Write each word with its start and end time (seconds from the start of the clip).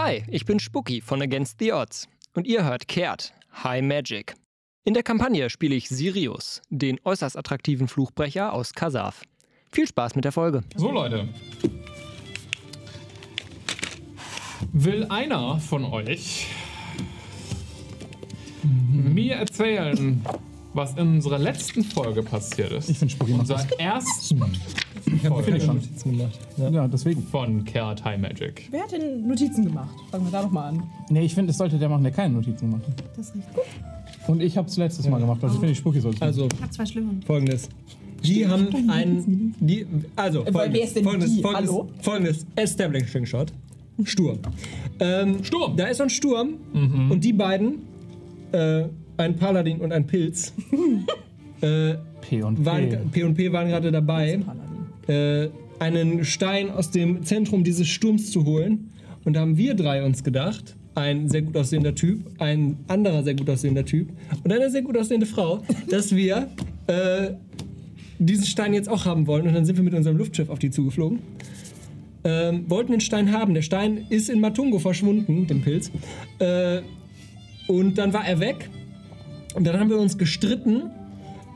Hi, 0.00 0.22
ich 0.28 0.44
bin 0.44 0.60
Spooky 0.60 1.00
von 1.00 1.20
Against 1.20 1.58
the 1.58 1.72
Odds 1.72 2.06
und 2.34 2.46
ihr 2.46 2.64
hört 2.64 2.86
Kehrt, 2.86 3.32
High 3.64 3.82
Magic. 3.82 4.36
In 4.84 4.94
der 4.94 5.02
Kampagne 5.02 5.50
spiele 5.50 5.74
ich 5.74 5.88
Sirius, 5.88 6.62
den 6.70 7.00
äußerst 7.02 7.36
attraktiven 7.36 7.88
Fluchbrecher 7.88 8.52
aus 8.52 8.74
Kasaf. 8.74 9.24
Viel 9.72 9.88
Spaß 9.88 10.14
mit 10.14 10.24
der 10.24 10.30
Folge. 10.30 10.62
So, 10.76 10.92
Leute. 10.92 11.26
Will 14.72 15.04
einer 15.06 15.58
von 15.58 15.84
euch 15.84 16.46
mir 18.62 19.34
erzählen, 19.34 20.24
was 20.74 20.92
in 20.92 21.14
unserer 21.14 21.40
letzten 21.40 21.82
Folge 21.82 22.22
passiert 22.22 22.70
ist? 22.70 22.88
Ich 22.88 22.98
finde 23.00 23.14
Spooky 23.14 23.32
macht 23.32 23.40
Unserer 23.40 23.64
das. 23.64 23.78
ersten 23.80 24.58
Ich 25.16 25.24
habe 25.26 25.42
viele 25.42 25.60
schon. 25.60 25.76
Notizen 25.76 26.16
gemacht. 26.16 26.38
Ja, 26.56 26.88
deswegen. 26.88 27.22
von 27.22 27.64
Kehrt 27.64 28.04
High 28.04 28.20
Magic. 28.20 28.68
Wer 28.70 28.82
hat 28.82 28.92
denn 28.92 29.26
Notizen 29.26 29.64
gemacht? 29.64 29.94
Fangen 30.10 30.24
wir 30.26 30.30
da 30.32 30.42
doch 30.42 30.50
mal 30.50 30.68
an. 30.68 30.82
Nee, 31.10 31.22
ich 31.24 31.34
finde, 31.34 31.50
es 31.52 31.58
sollte 31.58 31.78
der 31.78 31.88
machen, 31.88 32.02
der 32.02 32.12
keine 32.12 32.34
Notizen 32.34 32.70
gemacht 32.70 32.86
hat. 32.86 33.02
Das 33.16 33.34
riecht 33.34 33.52
gut. 33.54 33.64
Und 34.26 34.42
ich 34.42 34.56
habe 34.56 34.68
es 34.68 34.76
letztes 34.76 35.08
Mal 35.08 35.18
gemacht, 35.20 35.42
also 35.42 35.54
finde 35.58 35.72
ich 35.72 35.78
Spooky 35.78 36.00
sollte 36.00 36.20
Also, 36.22 36.46
Ich 36.52 36.60
habe 36.62 36.70
zwei 36.70 36.86
schlimme. 36.86 37.10
folgendes. 37.26 37.68
Die 38.24 38.46
haben 38.46 38.68
ein. 38.90 39.54
Die, 39.60 39.86
also, 40.16 40.44
Äh, 40.44 40.52
weil 40.52 40.72
wer 40.72 40.82
ist 40.84 40.96
denn 40.96 41.04
folgendes, 41.04 41.34
die? 41.36 41.40
folgendes, 41.42 41.70
Hallo? 41.70 41.88
folgendes 42.00 42.46
Establishing 42.56 43.24
Shot. 43.26 43.52
Sturm. 44.04 44.38
Ähm, 45.00 45.42
Sturm. 45.44 45.76
Da 45.76 45.86
ist 45.86 45.96
so 45.98 46.02
ein 46.04 46.10
Sturm 46.10 46.54
und 47.10 47.22
die 47.24 47.32
beiden, 47.32 47.80
äh, 48.52 48.84
ein 49.16 49.34
Paladin 49.36 49.78
und 49.80 49.92
ein 49.92 50.06
Pilz, 50.06 50.52
äh, 51.60 51.94
P 52.20 52.42
und 52.42 52.56
P. 52.56 52.64
waren, 52.64 53.10
P 53.10 53.24
und 53.24 53.34
P 53.34 53.50
waren 53.52 53.68
gerade 53.68 53.90
dabei, 53.90 54.40
äh, 55.08 55.48
einen 55.78 56.24
Stein 56.24 56.70
aus 56.70 56.90
dem 56.90 57.24
Zentrum 57.24 57.64
dieses 57.64 57.88
Sturms 57.88 58.30
zu 58.30 58.44
holen. 58.44 58.90
Und 59.24 59.34
da 59.34 59.40
haben 59.40 59.56
wir 59.56 59.74
drei 59.74 60.04
uns 60.04 60.22
gedacht, 60.22 60.76
ein 60.94 61.28
sehr 61.28 61.42
gut 61.42 61.56
aussehender 61.56 61.94
Typ, 61.94 62.24
ein 62.38 62.76
anderer 62.88 63.22
sehr 63.22 63.34
gut 63.34 63.48
aussehender 63.50 63.84
Typ 63.84 64.08
und 64.42 64.52
eine 64.52 64.70
sehr 64.70 64.82
gut 64.82 64.96
aussehende 64.96 65.26
Frau, 65.26 65.62
dass 65.90 66.14
wir 66.14 66.48
äh, 66.86 67.30
diesen 68.18 68.46
Stein 68.46 68.74
jetzt 68.74 68.88
auch 68.88 69.04
haben 69.04 69.26
wollen. 69.26 69.46
Und 69.46 69.54
dann 69.54 69.64
sind 69.64 69.76
wir 69.76 69.84
mit 69.84 69.94
unserem 69.94 70.16
Luftschiff 70.16 70.48
auf 70.48 70.58
die 70.58 70.70
zugeflogen. 70.70 71.20
Ähm, 72.24 72.64
wollten 72.68 72.92
den 72.92 73.00
Stein 73.00 73.32
haben. 73.32 73.54
Der 73.54 73.62
Stein 73.62 74.06
ist 74.10 74.28
in 74.28 74.40
Matungo 74.40 74.78
verschwunden, 74.78 75.46
dem 75.46 75.62
Pilz. 75.62 75.90
Äh, 76.40 76.82
und 77.68 77.96
dann 77.96 78.12
war 78.12 78.26
er 78.26 78.40
weg. 78.40 78.68
Und 79.54 79.66
dann 79.66 79.78
haben 79.78 79.90
wir 79.90 79.98
uns 79.98 80.18
gestritten. 80.18 80.90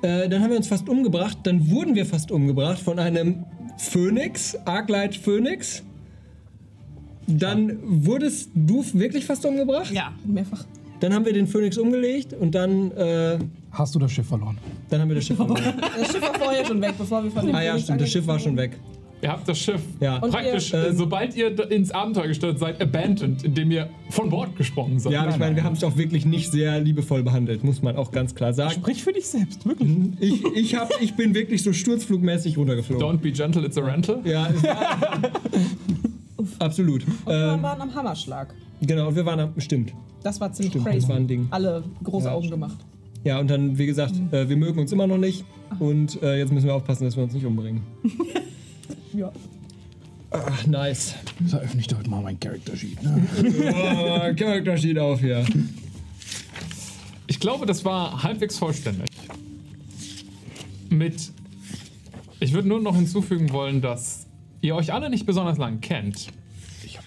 Äh, 0.03 0.29
dann 0.29 0.43
haben 0.43 0.51
wir 0.51 0.57
uns 0.57 0.67
fast 0.69 0.89
umgebracht. 0.89 1.39
Dann 1.45 1.71
wurden 1.71 1.95
wir 1.95 2.05
fast 2.07 2.31
umgebracht 2.31 2.79
von 2.81 2.99
einem 2.99 3.45
Phönix, 3.79 4.57
Arclight 4.65 5.17
Phönix. 5.17 5.83
Dann 7.27 7.79
wurdest 8.05 8.51
du 8.55 8.85
wirklich 8.95 9.25
fast 9.25 9.45
umgebracht. 9.47 9.93
Ja, 9.93 10.13
mehrfach. 10.27 10.65
Dann 11.01 11.15
haben 11.15 11.25
wir 11.25 11.33
den 11.33 11.47
Phönix 11.47 11.79
umgelegt 11.79 12.33
und 12.33 12.55
dann, 12.55 12.91
äh, 12.93 13.39
Hast 13.73 13.95
du 13.95 13.99
das 13.99 14.13
Schiff 14.13 14.27
verloren? 14.27 14.59
dann 14.91 15.01
haben 15.01 15.09
wir 15.09 15.17
das 15.17 15.25
Schiff 15.25 15.37
verloren. 15.39 15.63
Das 15.99 16.13
Schiff 16.13 16.21
war 16.23 16.35
vorher 16.35 16.65
schon 16.65 16.81
weg, 16.81 16.95
bevor 16.99 17.25
wir 17.25 17.31
von 17.31 17.47
dem 17.47 17.55
Ah 17.55 17.63
ja, 17.63 17.79
stimmt, 17.79 18.01
das 18.01 18.11
Schiff 18.11 18.27
war 18.27 18.39
schon 18.39 18.57
weg. 18.57 18.79
Ihr 19.23 19.31
habt 19.31 19.49
das 19.49 19.59
Schiff 19.59 19.81
Ja. 20.01 20.19
Und 20.19 20.33
praktisch, 20.33 20.73
ihr, 20.73 20.87
äh, 20.89 20.93
sobald 20.95 21.37
ihr 21.37 21.71
ins 21.71 21.93
Abenteuer 21.93 22.27
gestartet 22.27 22.59
seid, 22.59 22.83
abandoned, 22.83 23.45
indem 23.45 23.71
ihr 23.71 23.89
von 24.11 24.29
Bord 24.29 24.57
gesprungen 24.57 24.99
seid. 24.99 25.13
Ja, 25.13 25.23
aber 25.23 25.31
ich 25.31 25.39
meine, 25.39 25.55
wir 25.55 25.63
haben 25.63 25.75
es 25.75 25.85
auch 25.85 25.97
wirklich 25.97 26.27
nicht 26.27 26.51
sehr 26.51 26.81
liebevoll 26.81 27.23
behandelt, 27.23 27.63
muss 27.63 27.83
man 27.83 27.97
auch 27.97 28.11
ganz 28.11 28.35
klar 28.35 28.53
sagen. 28.53 28.73
Sprich 28.73 29.03
für 29.05 29.13
dich 29.13 29.29
selbst, 29.29 29.65
wirklich. 29.65 29.89
Ich, 30.19 30.45
ich, 30.57 30.75
hab, 30.75 30.91
ich 31.01 31.15
bin 31.15 31.35
wirklich 31.35 31.63
so 31.63 31.73
sturzflugmäßig 31.73 32.59
runtergeflogen. 32.59 33.07
Don't 33.07 33.19
be 33.21 33.31
gentle, 33.31 33.65
it's 33.65 33.79
a 33.79 33.83
rental. 33.83 34.19
Ja, 34.25 34.49
absolut. 36.59 37.07
Wir 37.27 37.55
Ähm, 37.55 37.63
waren 37.63 37.81
am 37.81 37.95
Hammerschlag. 37.95 38.55
genau, 38.81 39.09
und 39.09 39.17
wir 39.17 39.27
waren 39.27 39.41
am, 39.41 39.61
stimmt. 39.61 39.93
Das 40.23 40.41
war 40.41 40.53
ziemlich 40.53 40.73
Stimmt, 40.73 40.87
crazy. 40.87 41.01
das 41.01 41.09
war 41.09 41.17
ein 41.17 41.27
Ding. 41.27 41.49
Alle 41.51 41.83
große 42.05 42.27
Ja, 42.27 42.33
Augen 42.35 42.51
gemacht. 42.51 42.79
Ja, 43.25 43.39
und 43.39 43.49
dann, 43.51 43.79
wie 43.79 43.87
gesagt, 43.87 44.15
äh, 44.33 44.49
wir 44.49 44.57
mögen 44.57 44.81
uns 44.81 44.93
immer 44.93 45.07
noch 45.07 45.19
nicht. 45.19 45.45
Und 45.79 46.21
äh, 46.23 46.39
jetzt 46.39 46.53
müssen 46.53 46.67
wir 46.67 46.75
aufpassen, 46.75 47.05
dass 47.05 47.17
wir 47.17 47.23
uns 47.23 47.35
nicht 47.35 47.47
umbringen. 47.47 47.83
Ja. 49.15 49.33
Ach, 50.31 50.67
nice. 50.67 51.15
Ich 51.41 51.51
veröffentlichte 51.51 51.99
heute 51.99 52.09
mal 52.09 52.23
mein 52.23 52.41
Character 52.41 52.75
Sheet. 52.75 53.03
Ne? 53.03 53.27
Oh, 53.75 54.35
Charakter 54.35 54.77
steht 54.79 54.99
auf 54.99 55.21
hier. 55.21 55.45
Ich 57.27 57.39
glaube, 57.39 57.67
das 57.67 57.85
war 57.85 58.23
halbwegs 58.23 58.59
vollständig. 58.59 59.11
Mit. 60.89 61.33
Ich 62.41 62.53
würde 62.53 62.69
nur 62.69 62.81
noch 62.81 62.97
hinzufügen 62.97 63.53
wollen, 63.53 63.83
dass 63.83 64.27
ihr 64.63 64.75
euch 64.75 64.93
alle 64.93 65.11
nicht 65.11 65.27
besonders 65.27 65.59
lang 65.59 65.81
kennt 65.81 66.29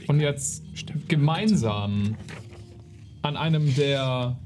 und 0.07 0.19
jetzt 0.19 0.63
gemeinsam 1.07 2.15
an 3.21 3.37
einem 3.37 3.73
der 3.75 4.37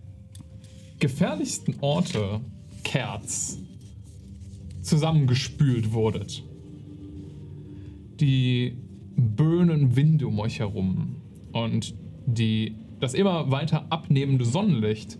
gefährlichsten 1.00 1.76
Orte 1.82 2.40
Kerz 2.84 3.58
zusammengespült 4.82 5.92
wurdet. 5.92 6.44
Die 8.20 8.78
böhnen 9.16 9.96
Winde 9.96 10.28
um 10.28 10.40
euch 10.40 10.60
herum 10.60 11.16
und 11.52 11.94
die, 12.26 12.76
das 13.00 13.14
immer 13.14 13.52
weiter 13.52 13.86
abnehmende 13.90 14.46
Sonnenlicht 14.46 15.18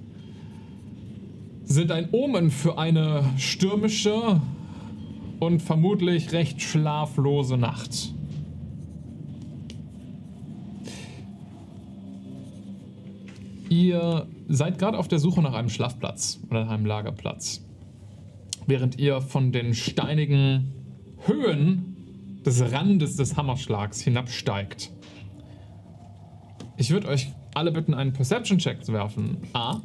sind 1.64 1.92
ein 1.92 2.10
Omen 2.12 2.50
für 2.50 2.78
eine 2.78 3.24
stürmische 3.38 4.42
und 5.40 5.62
vermutlich 5.62 6.32
recht 6.32 6.62
schlaflose 6.62 7.58
Nacht. 7.58 8.14
Ihr 13.70 14.28
seid 14.48 14.80
gerade 14.80 14.98
auf 14.98 15.08
der 15.08 15.20
Suche 15.20 15.42
nach 15.42 15.54
einem 15.54 15.70
Schlafplatz 15.70 16.40
oder 16.50 16.70
einem 16.70 16.86
Lagerplatz. 16.86 17.64
Während 18.66 18.98
ihr 18.98 19.22
von 19.22 19.52
den 19.52 19.76
steinigen 19.76 20.74
Höhen 21.26 21.90
des 22.46 22.72
Randes 22.72 23.16
des 23.16 23.36
Hammerschlags 23.36 24.02
hinabsteigt. 24.02 24.92
Ich 26.78 26.92
würde 26.92 27.08
euch 27.08 27.34
alle 27.54 27.72
bitten, 27.72 27.94
einen 27.94 28.14
Perception-Check 28.14 28.86
zu 28.86 28.94
werfen. 28.94 29.38
A. 29.54 29.82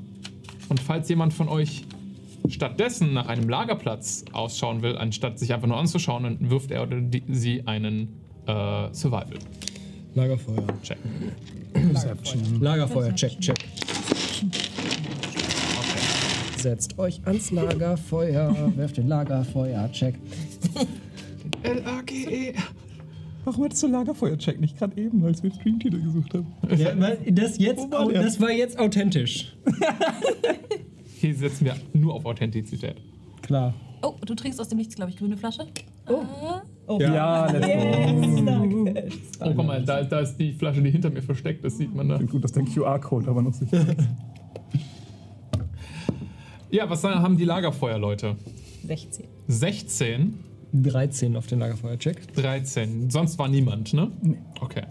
Und 0.68 0.80
falls 0.80 1.08
jemand 1.08 1.32
von 1.32 1.48
euch 1.48 1.84
stattdessen 2.48 3.12
nach 3.12 3.26
einem 3.26 3.48
Lagerplatz 3.48 4.24
ausschauen 4.32 4.82
will, 4.82 4.96
anstatt 4.96 5.38
sich 5.38 5.52
einfach 5.52 5.66
nur 5.66 5.76
anzuschauen, 5.76 6.22
dann 6.24 6.50
wirft 6.50 6.70
er 6.70 6.82
oder 6.82 7.00
die, 7.00 7.22
sie 7.28 7.66
einen 7.66 8.20
äh, 8.46 8.92
Survival-Check. 8.92 9.40
Lagerfeuer. 10.14 10.66
Lagerfeuer, 12.60 13.14
check, 13.14 13.40
check. 13.40 13.58
Setzt 16.56 16.98
euch 16.98 17.20
ans 17.26 17.50
Lagerfeuer, 17.50 18.72
werft 18.76 18.96
den 18.98 19.08
Lagerfeuer, 19.08 19.90
check. 19.92 20.14
L-A-G-E. 21.64 22.54
Warum 23.44 23.64
hattest 23.64 23.82
du 23.82 23.88
Lagerfeuer-Check 23.88 24.60
nicht 24.60 24.78
gerade 24.78 25.00
eben, 25.00 25.24
als 25.24 25.42
wir 25.42 25.50
Streamtitel 25.50 26.00
gesucht 26.00 26.32
haben? 26.34 26.46
Ja, 26.76 26.98
weil 26.98 27.18
das, 27.30 27.58
jetzt, 27.58 27.90
war 27.90 28.08
der? 28.08 28.22
das 28.22 28.40
war 28.40 28.50
jetzt 28.50 28.78
authentisch. 28.78 29.54
Hier 31.20 31.34
setzen 31.34 31.66
wir 31.66 31.76
nur 31.92 32.14
auf 32.14 32.24
Authentizität. 32.24 32.96
Klar. 33.42 33.74
Oh, 34.02 34.14
du 34.24 34.34
trinkst 34.34 34.60
aus 34.60 34.68
dem 34.68 34.78
Nichts, 34.78 34.94
glaube 34.94 35.10
ich, 35.10 35.16
grüne 35.16 35.36
Flasche. 35.36 35.66
Ja, 36.98 37.50
let's 37.50 38.44
go. 38.44 38.94
Oh, 39.40 39.52
guck 39.54 39.66
mal, 39.66 39.82
da, 39.82 40.02
da 40.02 40.20
ist 40.20 40.36
die 40.36 40.52
Flasche, 40.52 40.82
die 40.82 40.90
hinter 40.90 41.10
mir 41.10 41.22
versteckt 41.22 41.64
ist, 41.64 41.78
sieht 41.78 41.94
man 41.94 42.08
da. 42.08 42.18
Gut, 42.18 42.44
dass 42.44 42.52
der 42.52 42.64
QR-Code 42.64 43.28
aber 43.28 43.40
noch 43.40 43.54
sicher 43.54 43.80
ist. 43.88 44.08
Ja, 46.70 46.90
was 46.90 47.04
haben 47.04 47.36
die 47.36 47.44
Lagerfeuerleute? 47.44 48.36
16. 48.86 49.26
16, 49.48 50.38
13 50.74 51.36
auf 51.36 51.46
den 51.46 51.60
Lagerfeuer, 51.60 51.98
check. 51.98 52.32
13. 52.34 53.08
Sonst 53.10 53.38
war 53.38 53.48
niemand, 53.48 53.92
ne? 53.94 54.10
Nee. 54.22 54.38
Okay. 54.60 54.82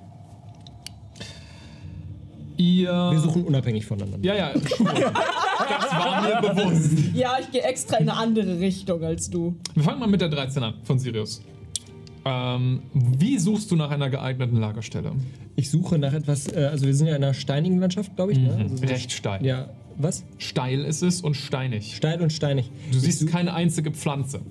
Ihr. 2.58 2.92
Wir 3.12 3.20
suchen 3.20 3.44
unabhängig 3.44 3.86
voneinander. 3.86 4.20
Ja, 4.22 4.36
ja, 4.36 4.54
das 4.60 4.80
war 4.80 6.22
mir 6.22 6.50
bewusst. 6.54 6.92
Ja, 7.14 7.38
ich 7.42 7.52
gehe 7.52 7.64
extra 7.64 7.98
in 7.98 8.08
eine 8.10 8.18
andere 8.18 8.60
Richtung 8.60 9.04
als 9.04 9.30
du. 9.30 9.56
Wir 9.74 9.84
fangen 9.84 10.00
mal 10.00 10.08
mit 10.08 10.22
der 10.22 10.30
13 10.30 10.62
an, 10.64 10.76
von 10.84 11.00
Sirius. 11.00 11.42
Ähm, 12.26 12.84
wie 12.94 13.38
suchst 13.40 13.70
du 13.72 13.76
nach 13.76 13.90
einer 13.90 14.10
geeigneten 14.10 14.58
Lagerstelle? 14.58 15.12
Ich 15.56 15.70
suche 15.70 15.98
nach 15.98 16.14
etwas, 16.14 16.48
äh, 16.48 16.70
also 16.72 16.86
wir 16.86 16.94
sind 16.96 17.08
ja 17.08 17.16
in 17.16 17.24
einer 17.24 17.34
steinigen 17.34 17.80
Landschaft, 17.80 18.16
glaube 18.16 18.32
ich. 18.32 18.38
Ne? 18.38 18.56
Also 18.58 18.78
so- 18.78 18.86
Recht 18.86 19.12
steil. 19.12 19.46
Ja, 19.46 19.70
was? 19.98 20.24
Steil 20.38 20.86
ist 20.86 21.02
es 21.02 21.22
und 21.22 21.36
steinig. 21.36 21.96
Steil 21.98 22.22
und 22.22 22.32
steinig. 22.32 22.72
Du 22.92 23.00
siehst 23.00 23.22
ich 23.24 23.28
such- 23.28 23.32
keine 23.36 23.54
einzige 23.54 23.92
Pflanze. 23.92 24.42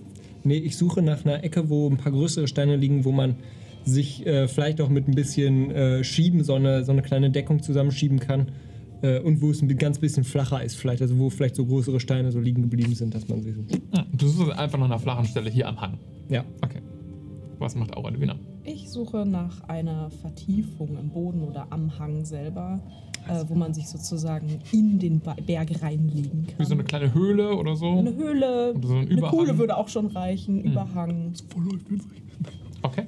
Nee, 0.44 0.58
ich 0.58 0.76
suche 0.76 1.02
nach 1.02 1.24
einer 1.24 1.44
Ecke, 1.44 1.68
wo 1.68 1.88
ein 1.88 1.96
paar 1.96 2.12
größere 2.12 2.48
Steine 2.48 2.76
liegen, 2.76 3.04
wo 3.04 3.12
man 3.12 3.36
sich 3.84 4.26
äh, 4.26 4.48
vielleicht 4.48 4.80
auch 4.80 4.88
mit 4.88 5.08
ein 5.08 5.14
bisschen 5.14 5.70
äh, 5.70 6.04
Schieben 6.04 6.44
so 6.44 6.54
eine, 6.54 6.84
so 6.84 6.92
eine 6.92 7.02
kleine 7.02 7.30
Deckung 7.30 7.62
zusammenschieben 7.62 8.20
kann. 8.20 8.48
Äh, 9.02 9.18
und 9.20 9.42
wo 9.42 9.50
es 9.50 9.60
ein 9.60 9.78
ganz 9.78 9.98
bisschen 9.98 10.24
flacher 10.24 10.62
ist, 10.62 10.76
vielleicht, 10.76 11.02
also 11.02 11.18
wo 11.18 11.30
vielleicht 11.30 11.56
so 11.56 11.66
größere 11.66 11.98
Steine 11.98 12.30
so 12.30 12.38
liegen 12.38 12.62
geblieben 12.62 12.94
sind, 12.94 13.14
dass 13.14 13.28
man 13.28 13.42
sie 13.42 13.52
so. 13.52 13.62
Du 14.12 14.28
suchst 14.28 14.52
einfach 14.52 14.78
nach 14.78 14.86
einer 14.86 14.98
flachen 14.98 15.24
Stelle 15.24 15.50
hier 15.50 15.68
am 15.68 15.80
Hang. 15.80 15.98
Ja. 16.28 16.44
Okay. 16.62 16.80
Was 17.58 17.74
macht 17.74 17.96
Aura 17.96 18.10
Divina? 18.10 18.36
Ich 18.64 18.90
suche 18.90 19.26
nach 19.26 19.62
einer 19.68 20.10
Vertiefung 20.10 20.96
im 20.98 21.08
Boden 21.10 21.42
oder 21.42 21.66
am 21.70 21.98
Hang 21.98 22.24
selber, 22.24 22.80
äh, 23.32 23.48
wo 23.48 23.54
man 23.54 23.72
sich 23.74 23.88
sozusagen 23.88 24.60
in 24.72 24.98
den 24.98 25.20
Ba- 25.20 25.36
Berg 25.46 25.82
reinlegen 25.82 26.46
kann. 26.46 26.58
Wie 26.58 26.64
so 26.64 26.74
eine 26.74 26.84
kleine 26.84 27.12
Höhle 27.14 27.54
oder 27.56 27.74
so. 27.76 27.98
Eine 27.98 28.14
Höhle, 28.14 28.74
Oder 28.74 28.88
so 28.88 28.94
ein 28.96 29.10
eine. 29.10 29.20
Kuhle 29.22 29.58
würde 29.58 29.76
auch 29.76 29.88
schon 29.88 30.06
reichen, 30.06 30.60
Überhang. 30.60 31.32
Okay. 32.82 33.06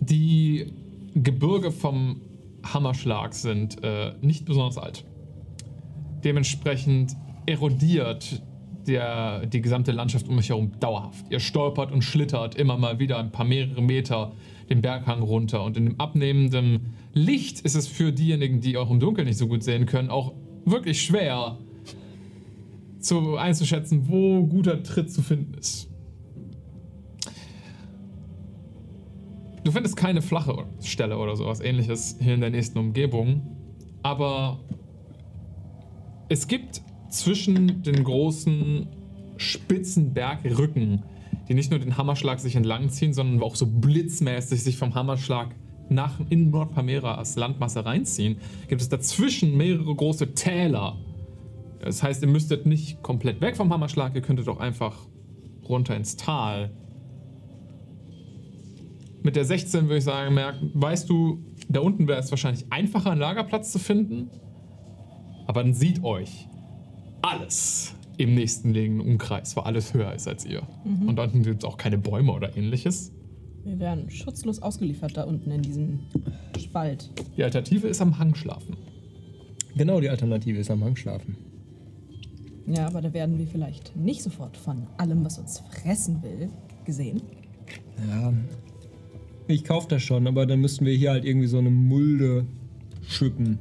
Die 0.00 0.72
Gebirge 1.14 1.70
vom 1.70 2.20
Hammerschlag 2.64 3.34
sind 3.34 3.82
äh, 3.82 4.12
nicht 4.20 4.44
besonders 4.44 4.78
alt. 4.78 5.04
Dementsprechend 6.24 7.16
erodiert 7.46 8.42
der, 8.86 9.46
die 9.46 9.60
gesamte 9.60 9.92
Landschaft 9.92 10.28
um 10.28 10.38
euch 10.38 10.48
herum 10.50 10.72
dauerhaft. 10.80 11.24
Ihr 11.30 11.40
stolpert 11.40 11.92
und 11.92 12.02
schlittert 12.02 12.54
immer 12.56 12.76
mal 12.76 12.98
wieder 12.98 13.18
ein 13.18 13.30
paar 13.30 13.44
mehrere 13.46 13.80
Meter 13.82 14.32
den 14.68 14.82
Berghang 14.82 15.22
runter. 15.22 15.62
Und 15.64 15.76
in 15.76 15.86
dem 15.86 16.00
abnehmenden 16.00 16.94
Licht 17.12 17.60
ist 17.60 17.74
es 17.74 17.86
für 17.86 18.12
diejenigen, 18.12 18.60
die 18.60 18.76
auch 18.76 18.90
im 18.90 19.00
Dunkeln 19.00 19.26
nicht 19.26 19.38
so 19.38 19.46
gut 19.46 19.62
sehen 19.62 19.86
können, 19.86 20.10
auch 20.10 20.34
wirklich 20.64 21.02
schwer 21.02 21.58
zu, 22.98 23.36
einzuschätzen, 23.36 24.08
wo 24.08 24.46
guter 24.46 24.82
Tritt 24.82 25.10
zu 25.10 25.22
finden 25.22 25.54
ist. 25.54 25.90
Du 29.64 29.72
findest 29.72 29.96
keine 29.96 30.20
flache 30.20 30.66
Stelle 30.82 31.16
oder 31.16 31.36
sowas 31.36 31.60
ähnliches 31.60 32.18
hier 32.20 32.34
in 32.34 32.40
der 32.40 32.50
nächsten 32.50 32.78
Umgebung, 32.78 33.56
aber 34.02 34.60
es 36.28 36.48
gibt 36.48 36.82
zwischen 37.08 37.82
den 37.82 38.04
großen 38.04 38.86
spitzen 39.36 40.12
Bergrücken, 40.12 41.02
die 41.48 41.54
nicht 41.54 41.70
nur 41.70 41.80
den 41.80 41.96
Hammerschlag 41.96 42.40
sich 42.40 42.56
entlangziehen, 42.56 43.12
sondern 43.12 43.42
auch 43.42 43.56
so 43.56 43.66
blitzmäßig 43.66 44.62
sich 44.62 44.76
vom 44.76 44.94
Hammerschlag 44.94 45.54
nach 45.88 46.18
in 46.30 46.50
Nordpamera 46.50 47.16
als 47.16 47.36
Landmasse 47.36 47.84
reinziehen, 47.84 48.38
gibt 48.68 48.80
es 48.80 48.88
dazwischen 48.88 49.56
mehrere 49.56 49.94
große 49.94 50.34
Täler. 50.34 50.98
Das 51.80 52.02
heißt, 52.02 52.22
ihr 52.22 52.28
müsstet 52.28 52.64
nicht 52.64 53.02
komplett 53.02 53.40
weg 53.40 53.56
vom 53.56 53.72
Hammerschlag, 53.72 54.14
ihr 54.14 54.22
könntet 54.22 54.48
auch 54.48 54.58
einfach 54.58 54.96
runter 55.68 55.94
ins 55.94 56.16
Tal. 56.16 56.70
Mit 59.22 59.36
der 59.36 59.44
16 59.44 59.84
würde 59.84 59.98
ich 59.98 60.04
sagen, 60.04 60.34
merk, 60.34 60.56
weißt 60.74 61.08
du, 61.08 61.44
da 61.68 61.80
unten 61.80 62.08
wäre 62.08 62.20
es 62.20 62.30
wahrscheinlich 62.30 62.66
einfacher, 62.70 63.10
einen 63.10 63.20
Lagerplatz 63.20 63.72
zu 63.72 63.78
finden. 63.78 64.30
Aber 65.46 65.62
dann 65.62 65.74
sieht 65.74 66.02
euch 66.04 66.48
alles 67.22 67.94
im 68.16 68.34
nächsten 68.34 68.72
liegenden 68.72 69.06
Umkreis, 69.06 69.56
weil 69.56 69.64
alles 69.64 69.94
höher 69.94 70.12
ist 70.14 70.28
als 70.28 70.44
ihr. 70.46 70.62
Und 70.84 71.16
da 71.16 71.24
unten 71.24 71.42
gibt 71.42 71.62
es 71.62 71.64
auch 71.64 71.76
keine 71.76 71.98
Bäume 71.98 72.32
oder 72.32 72.56
ähnliches. 72.56 73.12
Wir 73.64 73.78
werden 73.78 74.10
schutzlos 74.10 74.60
ausgeliefert 74.60 75.16
da 75.16 75.24
unten 75.24 75.50
in 75.50 75.62
diesem 75.62 76.00
Spalt. 76.58 77.10
Die 77.36 77.44
Alternative 77.44 77.86
ist 77.88 78.00
am 78.00 78.18
Hang 78.18 78.34
schlafen. 78.34 78.76
Genau, 79.76 80.00
die 80.00 80.08
Alternative 80.08 80.58
ist 80.58 80.70
am 80.70 80.84
Hang 80.84 80.96
schlafen. 80.96 81.36
Ja, 82.66 82.86
aber 82.86 83.02
da 83.02 83.12
werden 83.12 83.38
wir 83.38 83.46
vielleicht 83.46 83.96
nicht 83.96 84.22
sofort 84.22 84.56
von 84.56 84.86
allem, 84.96 85.24
was 85.24 85.38
uns 85.38 85.60
fressen 85.70 86.22
will, 86.22 86.48
gesehen. 86.84 87.22
Ja. 88.08 88.32
Ich 89.48 89.64
kauf 89.64 89.88
das 89.88 90.02
schon, 90.02 90.26
aber 90.26 90.46
dann 90.46 90.60
müssten 90.60 90.86
wir 90.86 90.94
hier 90.94 91.10
halt 91.10 91.24
irgendwie 91.24 91.46
so 91.46 91.58
eine 91.58 91.70
Mulde 91.70 92.46
schippen 93.06 93.58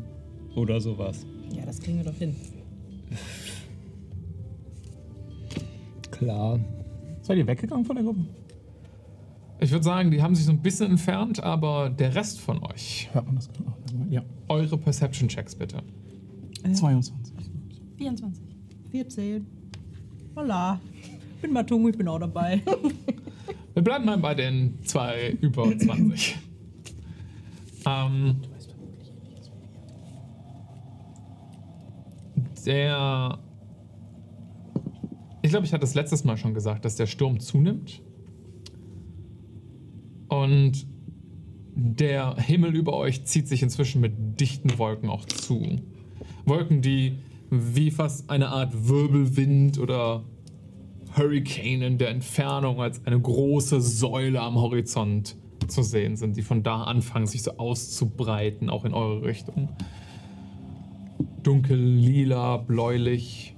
oder 0.56 0.80
sowas. 0.80 1.26
Ja, 1.54 1.66
das 1.66 1.80
kriegen 1.80 1.98
wir 1.98 2.06
doch 2.06 2.18
hin. 2.18 2.36
Klar. 6.24 6.60
Seid 7.22 7.38
ihr 7.38 7.48
weggegangen 7.48 7.86
von 7.86 7.96
der 7.96 8.06
Gruppe? 8.06 8.26
Ich 9.60 9.72
würde 9.72 9.84
sagen, 9.84 10.12
die 10.12 10.22
haben 10.22 10.36
sich 10.36 10.46
so 10.46 10.52
ein 10.52 10.62
bisschen 10.62 10.92
entfernt, 10.92 11.42
aber 11.42 11.90
der 11.90 12.16
Rest 12.16 12.40
von 12.40 12.62
euch, 12.66 13.10
Hört 13.14 13.26
man 13.26 13.36
das? 13.36 13.50
Oh, 13.66 14.06
Ja. 14.10 14.24
eure 14.50 14.78
Perception-Checks 14.78 15.56
bitte. 15.56 15.78
22. 16.74 17.14
24. 17.98 18.44
14. 18.92 19.46
Hola. 20.36 20.80
Bin 21.42 21.52
Matungo, 21.54 21.90
ich 21.90 21.98
bin 21.98 22.08
auch 22.08 22.20
dabei. 22.20 22.62
Wir 23.74 23.84
bleiben 23.84 24.06
mal 24.06 24.18
bei 24.18 24.36
den 24.36 24.78
zwei 24.84 25.32
über 25.42 25.78
20. 25.78 26.38
ähm, 27.86 28.36
der. 32.66 33.40
Ich 35.54 35.56
glaube, 35.56 35.68
ich 35.68 35.74
hatte 35.74 35.82
das 35.82 35.94
letztes 35.94 36.24
Mal 36.24 36.36
schon 36.36 36.56
gesagt, 36.56 36.84
dass 36.84 36.96
der 36.96 37.06
Sturm 37.06 37.40
zunimmt. 37.40 38.02
Und 40.28 40.88
der 41.76 42.38
Himmel 42.38 42.76
über 42.76 42.98
euch 42.98 43.26
zieht 43.26 43.48
sich 43.48 43.62
inzwischen 43.62 44.02
mit 44.02 44.40
dichten 44.40 44.80
Wolken 44.80 45.12
auch 45.12 45.26
zu. 45.26 45.80
Wolken, 46.46 46.82
die 46.82 47.20
wie 47.52 47.92
fast 47.92 48.32
eine 48.32 48.48
Art 48.48 48.90
Wirbelwind 48.90 49.78
oder 49.78 50.24
Hurricane 51.16 51.84
in 51.84 51.98
der 52.00 52.10
Entfernung 52.10 52.82
als 52.82 53.06
eine 53.06 53.22
große 53.22 53.80
Säule 53.80 54.42
am 54.42 54.56
Horizont 54.56 55.36
zu 55.68 55.84
sehen 55.84 56.16
sind, 56.16 56.36
die 56.36 56.42
von 56.42 56.64
da 56.64 56.82
anfangen, 56.82 57.28
sich 57.28 57.44
so 57.44 57.58
auszubreiten, 57.58 58.72
auch 58.72 58.86
in 58.86 58.96
eure 58.96 59.22
Richtung. 59.22 59.70
Dunkel, 61.44 61.78
lila, 61.78 62.58
bläulich. 62.58 63.53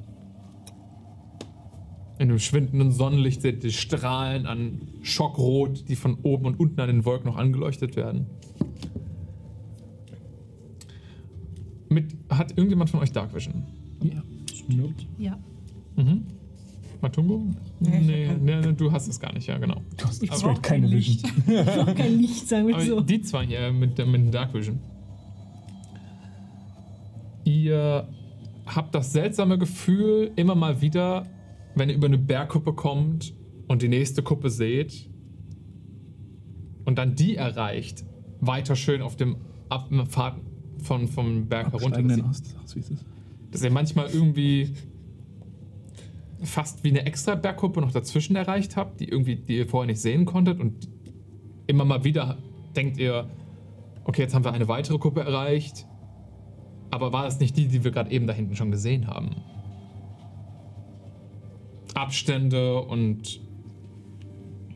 In 2.18 2.30
dem 2.30 2.40
schwindenden 2.40 2.92
Sonnenlicht 2.92 3.42
seht 3.42 3.56
ihr 3.56 3.70
die 3.70 3.72
Strahlen 3.74 4.46
an 4.46 4.82
Schockrot, 5.02 5.90
die 5.90 5.96
von 5.98 6.18
oben 6.24 6.46
und 6.46 6.60
unten 6.60 6.80
an 6.80 6.88
den 6.88 7.04
Wolken 7.06 7.28
noch 7.30 7.38
angeleuchtet 7.38 7.96
werden. 7.98 8.26
Mit, 11.90 12.16
hat 12.30 12.52
irgendjemand 12.52 12.90
von 12.90 13.02
euch 13.02 13.12
Dark 13.12 13.34
Vision? 13.36 13.64
Ja. 14.02 14.24
Ja. 15.18 15.38
Mhm. 15.96 16.24
Matungo? 17.02 17.44
Nee, 17.80 18.00
Nee, 18.00 18.30
nee, 18.42 18.62
nee, 18.62 18.74
du 18.74 18.92
hast 18.92 19.08
es 19.08 19.20
gar 19.20 19.32
nicht, 19.34 19.48
ja, 19.48 19.58
genau. 19.58 19.82
Du 19.98 20.06
hast 20.06 20.24
Ich 20.24 20.30
brauch 20.30 20.62
keine 20.62 20.88
kein 20.88 20.92
Vision. 20.92 21.32
Licht. 21.36 21.48
Ich 21.48 21.66
brauch 21.66 21.96
kein 21.96 22.20
Licht, 22.20 22.48
sagen 22.48 22.68
wir 22.68 22.76
Aber 22.76 22.86
so. 22.86 23.02
die 23.02 23.22
zwei 23.22 23.46
hier 23.46 23.72
mit, 23.72 23.98
der- 23.98 24.06
mit 24.06 24.22
dem 24.22 24.32
Dark 24.32 24.54
Vision. 24.54 24.80
Ihr 27.44 28.08
habt 28.66 28.96
das 28.96 29.12
seltsame 29.14 29.58
Gefühl, 29.60 30.32
immer 30.36 30.56
mal 30.56 30.82
wieder, 30.82 31.28
wenn 31.76 31.90
ihr 31.90 31.96
über 31.96 32.08
eine 32.08 32.18
Bergkuppe 32.18 32.74
kommt 32.74 33.34
und 33.68 33.82
die 33.82 33.88
nächste 33.90 34.24
Kuppe 34.24 34.50
seht 34.50 35.10
und 36.86 36.98
dann 36.98 37.16
die 37.16 37.36
erreicht, 37.36 38.06
weiter 38.42 38.76
schön 38.76 39.02
auf 39.02 39.16
dem 39.16 39.38
Abfahrt 39.70 40.40
von, 40.84 41.08
vom 41.08 41.48
Berg 41.48 41.72
herunter. 41.72 42.02
Dass 42.04 42.18
ihr- 42.18 42.26
Ast. 42.26 42.76
Wie 42.76 42.80
ist 42.80 42.92
das? 42.92 43.06
dass 43.52 43.64
ihr 43.64 43.72
manchmal 43.72 44.10
irgendwie 44.10 44.74
fast 46.44 46.84
wie 46.84 46.90
eine 46.90 47.06
extra 47.06 47.36
Bergkuppe 47.36 47.80
noch 47.82 47.92
dazwischen 47.92 48.36
erreicht 48.36 48.76
habt, 48.76 49.00
die 49.00 49.08
irgendwie, 49.08 49.38
die 49.38 49.58
ihr 49.58 49.68
vorher 49.68 49.88
nicht 49.88 50.02
sehen 50.02 50.26
konntet 50.26 50.60
und 50.60 50.90
immer 51.68 51.86
mal 51.86 52.04
wieder 52.04 52.38
denkt 52.76 52.98
ihr, 52.98 53.30
okay, 54.04 54.24
jetzt 54.24 54.36
haben 54.36 54.44
wir 54.44 54.52
eine 54.52 54.68
weitere 54.68 54.98
Kuppe 54.98 55.22
erreicht, 55.22 55.88
aber 56.92 57.14
war 57.14 57.26
es 57.28 57.40
nicht 57.40 57.56
die, 57.58 57.68
die 57.68 57.84
wir 57.84 57.92
gerade 57.92 58.12
eben 58.12 58.28
da 58.28 58.34
hinten 58.34 58.56
schon 58.56 58.72
gesehen 58.72 59.08
haben? 59.08 59.32
Abstände 61.96 62.82
und 62.82 63.40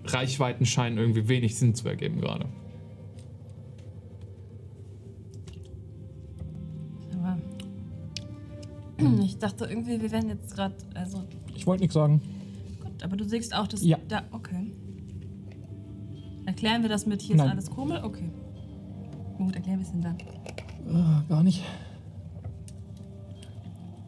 Reichweiten 0.06 0.66
scheinen 0.66 0.98
irgendwie 0.98 1.28
wenig 1.28 1.56
Sinn 1.58 1.76
zu 1.76 1.88
ergeben 1.88 2.20
gerade. 2.22 2.46
Ich 9.24 9.38
dachte 9.38 9.66
irgendwie, 9.66 10.02
wir 10.02 10.12
wären 10.12 10.28
jetzt 10.28 10.54
gerade, 10.56 10.76
also 10.94 11.24
Ich 11.56 11.66
wollte 11.66 11.84
nichts 11.84 11.94
sagen. 11.94 12.22
gut, 12.84 13.04
aber 13.04 13.16
du 13.16 13.24
siehst 13.24 13.56
auch, 13.56 13.68
dass 13.68 13.84
Ja. 13.84 13.98
da, 14.08 14.24
okay. 14.32 14.74
Erklären 16.46 16.82
wir 16.82 16.90
das 16.90 17.06
mit, 17.06 17.22
hier 17.22 17.36
Nein. 17.36 17.46
ist 17.46 17.52
alles 17.52 17.70
komisch? 17.70 18.00
Okay. 18.04 18.30
Gut, 19.38 19.56
erklären 19.56 19.80
wir 19.80 19.86
es 19.86 19.92
denn 19.92 20.02
dann. 20.02 20.18
Äh, 20.18 21.30
gar 21.30 21.44
nicht. 21.44 21.64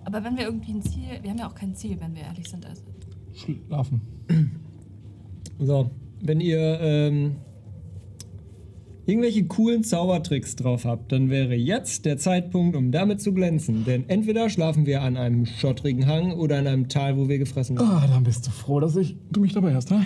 Aber 0.03 0.23
wenn 0.23 0.35
wir 0.35 0.43
irgendwie 0.45 0.73
ein 0.73 0.81
Ziel, 0.81 1.19
wir 1.21 1.29
haben 1.29 1.37
ja 1.37 1.47
auch 1.47 1.55
kein 1.55 1.75
Ziel, 1.75 1.97
wenn 2.01 2.15
wir 2.15 2.23
ehrlich 2.23 2.49
sind. 2.49 2.65
Also. 2.65 2.81
Schlafen. 3.33 4.01
So, 5.63 5.91
wenn 6.19 6.39
ihr 6.39 6.79
ähm, 6.81 7.35
irgendwelche 9.05 9.45
coolen 9.45 9.83
Zaubertricks 9.83 10.55
drauf 10.55 10.85
habt, 10.85 11.11
dann 11.11 11.29
wäre 11.29 11.53
jetzt 11.53 12.05
der 12.05 12.17
Zeitpunkt, 12.17 12.75
um 12.75 12.91
damit 12.91 13.21
zu 13.21 13.33
glänzen. 13.33 13.85
Denn 13.85 14.09
entweder 14.09 14.49
schlafen 14.49 14.85
wir 14.85 15.01
an 15.01 15.17
einem 15.17 15.45
schottrigen 15.45 16.07
Hang 16.07 16.33
oder 16.33 16.59
in 16.59 16.67
einem 16.67 16.89
Tal, 16.89 17.17
wo 17.17 17.29
wir 17.29 17.37
gefressen 17.37 17.77
werden. 17.77 17.89
Ah, 17.91 18.07
dann 18.07 18.23
bist 18.23 18.47
du 18.47 18.51
froh, 18.51 18.79
dass 18.79 18.95
ich, 18.95 19.17
du 19.31 19.41
mich 19.41 19.53
dabei 19.53 19.75
hast, 19.75 19.91
ne? 19.91 20.05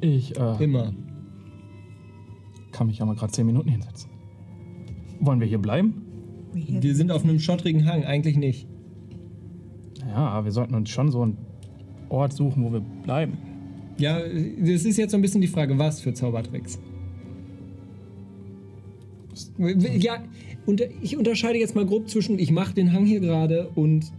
Ich 0.00 0.36
äh, 0.38 0.64
Immer. 0.64 0.92
kann 2.72 2.88
mich 2.88 2.98
ja 2.98 3.06
mal 3.06 3.14
gerade 3.14 3.32
10 3.32 3.46
Minuten 3.46 3.68
hinsetzen. 3.68 4.10
Wollen 5.20 5.40
wir 5.40 5.46
hier 5.46 5.58
bleiben? 5.58 6.02
Wir 6.52 6.94
sind 6.94 7.10
auf 7.10 7.24
einem 7.24 7.38
schottrigen 7.38 7.86
Hang, 7.86 8.04
eigentlich 8.04 8.36
nicht. 8.36 8.66
Ja, 10.06 10.44
wir 10.44 10.52
sollten 10.52 10.74
uns 10.74 10.90
schon 10.90 11.10
so 11.10 11.22
einen 11.22 11.38
Ort 12.12 12.32
suchen, 12.32 12.64
wo 12.64 12.72
wir 12.72 12.80
bleiben. 12.80 13.38
Ja, 13.98 14.20
das 14.20 14.84
ist 14.84 14.96
jetzt 14.96 15.10
so 15.10 15.16
ein 15.16 15.22
bisschen 15.22 15.40
die 15.40 15.48
Frage, 15.48 15.78
was 15.78 16.00
für 16.00 16.14
Zaubertricks. 16.14 16.78
Ja, 19.58 20.22
und 20.66 20.82
ich 21.02 21.16
unterscheide 21.16 21.58
jetzt 21.58 21.74
mal 21.74 21.86
grob 21.86 22.08
zwischen, 22.08 22.38
ich 22.38 22.50
mache 22.50 22.74
den 22.74 22.92
Hang 22.92 23.06
hier 23.06 23.20
gerade 23.20 23.68
und 23.74 24.12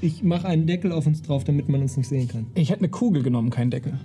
ich 0.00 0.22
mache 0.22 0.46
einen 0.46 0.66
Deckel 0.66 0.92
auf 0.92 1.06
uns 1.06 1.22
drauf, 1.22 1.44
damit 1.44 1.68
man 1.68 1.80
uns 1.80 1.96
nicht 1.96 2.08
sehen 2.08 2.28
kann. 2.28 2.46
Ich 2.54 2.70
hätte 2.70 2.80
eine 2.80 2.88
Kugel 2.88 3.22
genommen, 3.22 3.50
keinen 3.50 3.70
Deckel. 3.70 3.98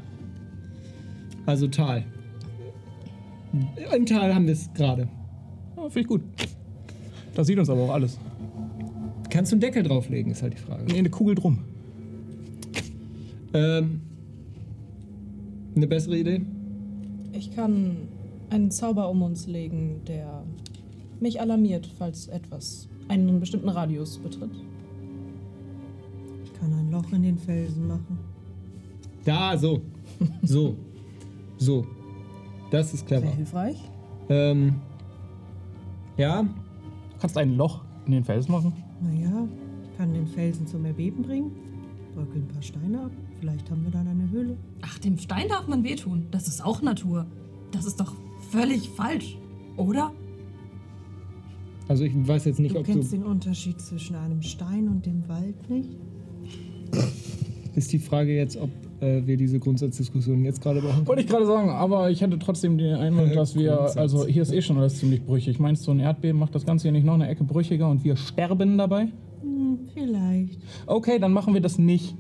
Also 1.46 1.68
Tal. 1.68 2.06
Im 3.96 4.06
Tal 4.06 4.34
haben 4.34 4.46
wir 4.46 4.54
es 4.54 4.70
gerade. 4.74 5.08
Ja, 5.76 5.84
Finde 5.84 6.00
ich 6.00 6.08
gut. 6.08 6.22
Da 7.36 7.44
sieht 7.44 7.58
uns 7.60 7.70
aber 7.70 7.82
auch 7.82 7.94
alles. 7.94 8.20
Kannst 9.30 9.52
du 9.52 9.56
einen 9.56 9.62
Deckel 9.62 9.84
drauflegen, 9.84 10.32
ist 10.32 10.44
halt 10.44 10.54
die 10.54 10.58
Frage. 10.58 10.86
Nee, 10.86 11.00
eine 11.00 11.10
Kugel 11.10 11.36
drum. 11.36 11.60
Ähm, 13.54 14.02
eine 15.76 15.88
bessere 15.88 16.18
Idee? 16.18 16.42
Ich 17.32 17.52
kann 17.56 17.98
einen 18.50 18.72
Zauber 18.72 19.10
um 19.10 19.22
uns 19.24 19.48
legen, 19.48 20.02
der 20.08 20.44
mich 21.20 21.40
alarmiert, 21.42 21.88
falls 21.98 22.28
etwas 22.28 22.88
einen 23.08 23.40
bestimmten 23.40 23.70
Radius 23.70 24.18
betritt. 24.18 24.52
Ich 26.44 26.54
kann 26.54 26.74
ein 26.74 26.92
Loch 26.92 27.12
in 27.12 27.24
den 27.24 27.38
Felsen 27.38 27.88
machen. 27.88 28.20
Da, 29.26 29.58
so. 29.58 29.82
So. 30.44 30.76
So. 31.58 31.86
Das 32.72 32.94
ist 32.94 33.08
Sehr 33.08 33.20
clever. 33.20 33.36
hilfreich. 33.36 33.78
Ähm, 34.30 34.76
ja, 36.18 36.44
Du 36.44 37.20
kannst 37.28 37.38
ein 37.38 37.56
Loch 37.56 37.82
in 38.06 38.12
den 38.12 38.24
Felsen 38.24 38.52
machen. 38.52 38.74
Naja, 39.02 39.48
ich 39.84 39.98
kann 39.98 40.14
den 40.14 40.28
Felsen 40.28 40.68
zum 40.68 40.84
Erbeben 40.84 41.24
bringen, 41.24 41.52
bröckel 42.14 42.42
ein 42.42 42.48
paar 42.50 42.62
Steine 42.62 43.02
ab. 43.06 43.12
Vielleicht 43.44 43.70
haben 43.70 43.84
wir 43.84 43.92
dann 43.92 44.08
eine 44.08 44.30
Höhle. 44.32 44.56
Ach, 44.84 44.98
dem 45.00 45.18
Stein 45.18 45.50
darf 45.50 45.68
man 45.68 45.84
wehtun. 45.84 46.28
Das 46.32 46.48
ist 46.48 46.64
auch 46.64 46.82
Natur. 46.82 47.26
Das 47.74 47.84
ist 47.84 48.00
doch 48.00 48.14
völlig 48.52 48.88
falsch, 48.88 49.38
oder? 49.76 50.14
also 51.90 52.06
ich 52.06 52.14
weiß 52.16 52.46
jetzt 52.46 52.62
nicht, 52.62 52.74
Du 52.74 52.80
ob 52.80 52.86
kennst 52.86 53.12
du. 53.12 53.18
den 53.18 53.26
Unterschied 53.26 53.82
zwischen 53.82 54.16
einem 54.16 54.42
Stein 54.42 54.88
und 54.88 55.06
dem 55.06 55.28
Wald 55.28 55.70
nicht? 55.70 55.90
Ist 57.76 57.92
die 57.92 58.00
Frage 58.00 58.34
jetzt, 58.34 58.56
ob 58.56 58.70
äh, 59.02 59.28
wir 59.28 59.36
diese 59.36 59.60
Grundsatzdiskussion 59.60 60.46
jetzt 60.46 60.62
gerade 60.62 60.82
machen? 60.82 61.06
Wollte 61.06 61.24
ich 61.24 61.28
gerade 61.28 61.46
sagen, 61.46 61.70
aber 61.70 62.10
ich 62.12 62.22
hätte 62.22 62.40
trotzdem 62.40 62.78
den 62.78 62.96
Eindruck, 62.96 63.34
dass 63.34 63.56
wir, 63.58 63.78
also 63.98 64.26
hier 64.26 64.44
ist 64.44 64.54
eh 64.54 64.62
schon 64.62 64.78
alles 64.78 65.00
ziemlich 65.00 65.22
brüchig. 65.26 65.60
Meinst 65.60 65.82
du, 65.82 65.88
so 65.88 65.92
ein 65.92 66.00
Erdbeben 66.00 66.40
macht 66.40 66.56
das 66.56 66.66
Ganze 66.66 66.84
hier 66.84 66.94
nicht 66.94 67.04
noch 67.06 67.16
eine 67.16 67.28
Ecke 67.28 67.44
brüchiger 67.44 67.90
und 67.90 68.06
wir 68.06 68.16
sterben 68.16 68.78
dabei? 68.78 69.10
Hm, 69.42 69.80
vielleicht. 69.94 70.60
Okay, 70.86 71.20
dann 71.20 71.34
machen 71.34 71.54
wir 71.54 71.60
das 71.60 71.78
nicht. 71.78 72.16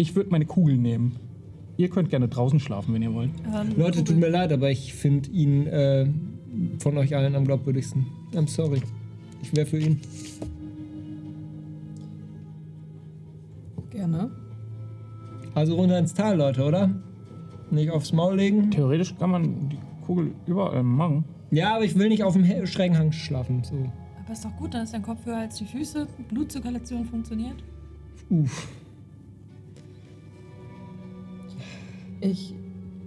Ich 0.00 0.16
würde 0.16 0.30
meine 0.30 0.46
Kugel 0.46 0.78
nehmen. 0.78 1.16
Ihr 1.76 1.90
könnt 1.90 2.08
gerne 2.08 2.26
draußen 2.26 2.58
schlafen, 2.58 2.94
wenn 2.94 3.02
ihr 3.02 3.12
wollt. 3.12 3.32
Ähm, 3.54 3.74
Leute, 3.76 4.02
tut 4.02 4.16
mir 4.16 4.30
leid, 4.30 4.50
aber 4.50 4.70
ich 4.70 4.94
finde 4.94 5.28
ihn 5.28 5.66
äh, 5.66 6.06
von 6.78 6.96
euch 6.96 7.14
allen 7.14 7.36
am 7.36 7.44
glaubwürdigsten. 7.44 8.06
I'm 8.32 8.48
sorry. 8.48 8.80
Ich 9.42 9.54
wäre 9.54 9.66
für 9.66 9.78
ihn. 9.78 10.00
Gerne. 13.90 14.30
Also 15.54 15.74
runter 15.74 15.98
ins 15.98 16.14
Tal, 16.14 16.38
Leute, 16.38 16.64
oder? 16.64 16.88
Nicht 17.70 17.90
aufs 17.90 18.14
Maul 18.14 18.36
legen. 18.36 18.70
Theoretisch 18.70 19.14
kann 19.18 19.30
man 19.30 19.68
die 19.68 19.78
Kugel 20.06 20.32
überall 20.46 20.82
machen. 20.82 21.26
Ja, 21.50 21.74
aber 21.74 21.84
ich 21.84 21.94
will 21.98 22.08
nicht 22.08 22.24
auf 22.24 22.32
dem 22.32 22.66
schrägen 22.66 22.96
Hang 22.96 23.12
schlafen. 23.12 23.62
So. 23.64 23.74
Aber 24.24 24.32
ist 24.32 24.46
doch 24.46 24.56
gut, 24.56 24.72
dann 24.72 24.84
ist 24.84 24.94
dein 24.94 25.02
Kopf 25.02 25.26
höher 25.26 25.36
als 25.36 25.56
die 25.56 25.66
Füße. 25.66 26.06
Blutzirkulation 26.30 27.04
funktioniert. 27.04 27.56
Uff. 28.30 28.66
Ich 32.20 32.54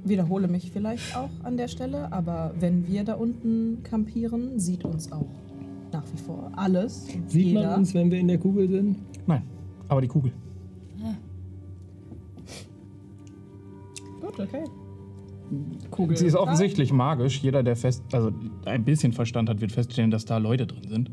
wiederhole 0.03 0.47
mich 0.47 0.71
vielleicht 0.71 1.15
auch 1.15 1.29
an 1.43 1.57
der 1.57 1.67
Stelle, 1.67 2.11
aber 2.11 2.53
wenn 2.59 2.87
wir 2.87 3.03
da 3.03 3.13
unten 3.13 3.83
kampieren, 3.83 4.59
sieht 4.59 4.85
uns 4.85 5.11
auch 5.11 5.29
nach 5.91 6.03
wie 6.11 6.17
vor 6.17 6.51
alles. 6.55 7.05
Sieht 7.27 7.47
jeder. 7.47 7.67
man 7.67 7.79
uns, 7.79 7.93
wenn 7.93 8.11
wir 8.11 8.19
in 8.19 8.27
der 8.27 8.39
Kugel 8.39 8.69
sind? 8.69 8.97
Nein, 9.27 9.43
aber 9.87 10.01
die 10.01 10.07
Kugel. 10.07 10.31
Gut, 14.21 14.39
okay. 14.39 14.63
Kugel. 15.91 16.17
Sie 16.17 16.25
ist 16.25 16.35
offensichtlich 16.35 16.91
magisch. 16.91 17.41
Jeder, 17.43 17.61
der 17.61 17.75
fest, 17.75 18.03
also 18.13 18.31
ein 18.65 18.83
bisschen 18.83 19.13
Verstand 19.13 19.49
hat, 19.49 19.61
wird 19.61 19.71
feststellen, 19.71 20.09
dass 20.09 20.25
da 20.25 20.37
Leute 20.37 20.65
drin 20.65 20.89
sind. 20.89 21.11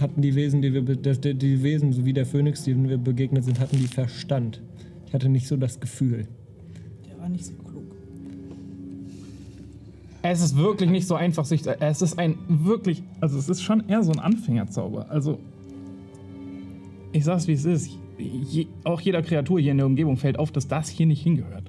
Hatten 0.00 0.22
die 0.22 0.34
Wesen, 0.34 0.62
die 0.62 0.72
wir, 0.72 0.82
die, 0.82 1.34
die 1.34 1.62
Wesen, 1.62 1.92
so 1.92 2.04
wie 2.04 2.12
der 2.12 2.24
Phönix, 2.24 2.62
denen 2.62 2.88
wir 2.88 2.98
begegnet 2.98 3.44
sind, 3.44 3.60
hatten 3.60 3.76
die 3.76 3.88
Verstand. 3.88 4.62
Ich 5.06 5.12
hatte 5.12 5.28
nicht 5.28 5.48
so 5.48 5.56
das 5.56 5.80
Gefühl. 5.80 6.28
War 7.28 7.32
nicht 7.32 7.44
so 7.44 7.52
klug. 7.52 7.84
Es 10.22 10.40
ist 10.40 10.56
wirklich 10.56 10.88
nicht 10.88 11.06
so 11.06 11.14
einfach, 11.14 11.44
sich. 11.44 11.60
Es 11.66 12.00
ist 12.00 12.18
ein 12.18 12.38
wirklich. 12.48 13.02
Also, 13.20 13.38
es 13.38 13.50
ist 13.50 13.62
schon 13.62 13.86
eher 13.86 14.02
so 14.02 14.12
ein 14.12 14.18
Anfängerzauber. 14.18 15.10
Also, 15.10 15.38
ich 17.12 17.24
sag's 17.24 17.46
wie 17.46 17.52
es 17.52 17.66
ist. 17.66 17.90
Je, 18.18 18.66
auch 18.84 19.02
jeder 19.02 19.20
Kreatur 19.20 19.60
hier 19.60 19.72
in 19.72 19.76
der 19.76 19.84
Umgebung 19.84 20.16
fällt 20.16 20.38
auf, 20.38 20.50
dass 20.52 20.68
das 20.68 20.88
hier 20.88 21.04
nicht 21.04 21.22
hingehört. 21.22 21.64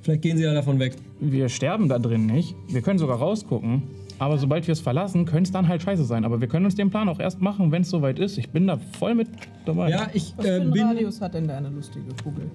Vielleicht 0.00 0.22
gehen 0.22 0.38
sie 0.38 0.44
ja 0.44 0.54
davon 0.54 0.78
weg. 0.78 0.96
Wir 1.20 1.50
sterben 1.50 1.90
da 1.90 1.98
drin 1.98 2.24
nicht. 2.24 2.56
Wir 2.70 2.80
können 2.80 2.98
sogar 2.98 3.18
rausgucken. 3.18 3.82
Aber 4.18 4.38
sobald 4.38 4.66
wir 4.66 4.72
es 4.72 4.80
verlassen, 4.80 5.26
könnte 5.26 5.48
es 5.48 5.52
dann 5.52 5.68
halt 5.68 5.82
scheiße 5.82 6.04
sein. 6.04 6.24
Aber 6.24 6.40
wir 6.40 6.48
können 6.48 6.64
uns 6.64 6.74
den 6.74 6.88
Plan 6.88 7.08
auch 7.10 7.20
erst 7.20 7.42
machen, 7.42 7.70
wenn 7.70 7.82
es 7.82 7.90
soweit 7.90 8.18
ist. 8.18 8.38
Ich 8.38 8.48
bin 8.48 8.66
da 8.66 8.78
voll 8.78 9.14
mit 9.14 9.28
dabei. 9.66 9.90
Ja, 9.90 10.08
ich, 10.14 10.32
Was 10.36 10.46
für 10.46 10.52
äh, 10.52 10.60
einen 10.60 10.70
bin, 10.70 10.82
Radius 10.84 11.20
hat 11.20 11.34
denn 11.34 11.46
deine 11.48 11.68
lustige 11.68 12.06
Kugel? 12.24 12.50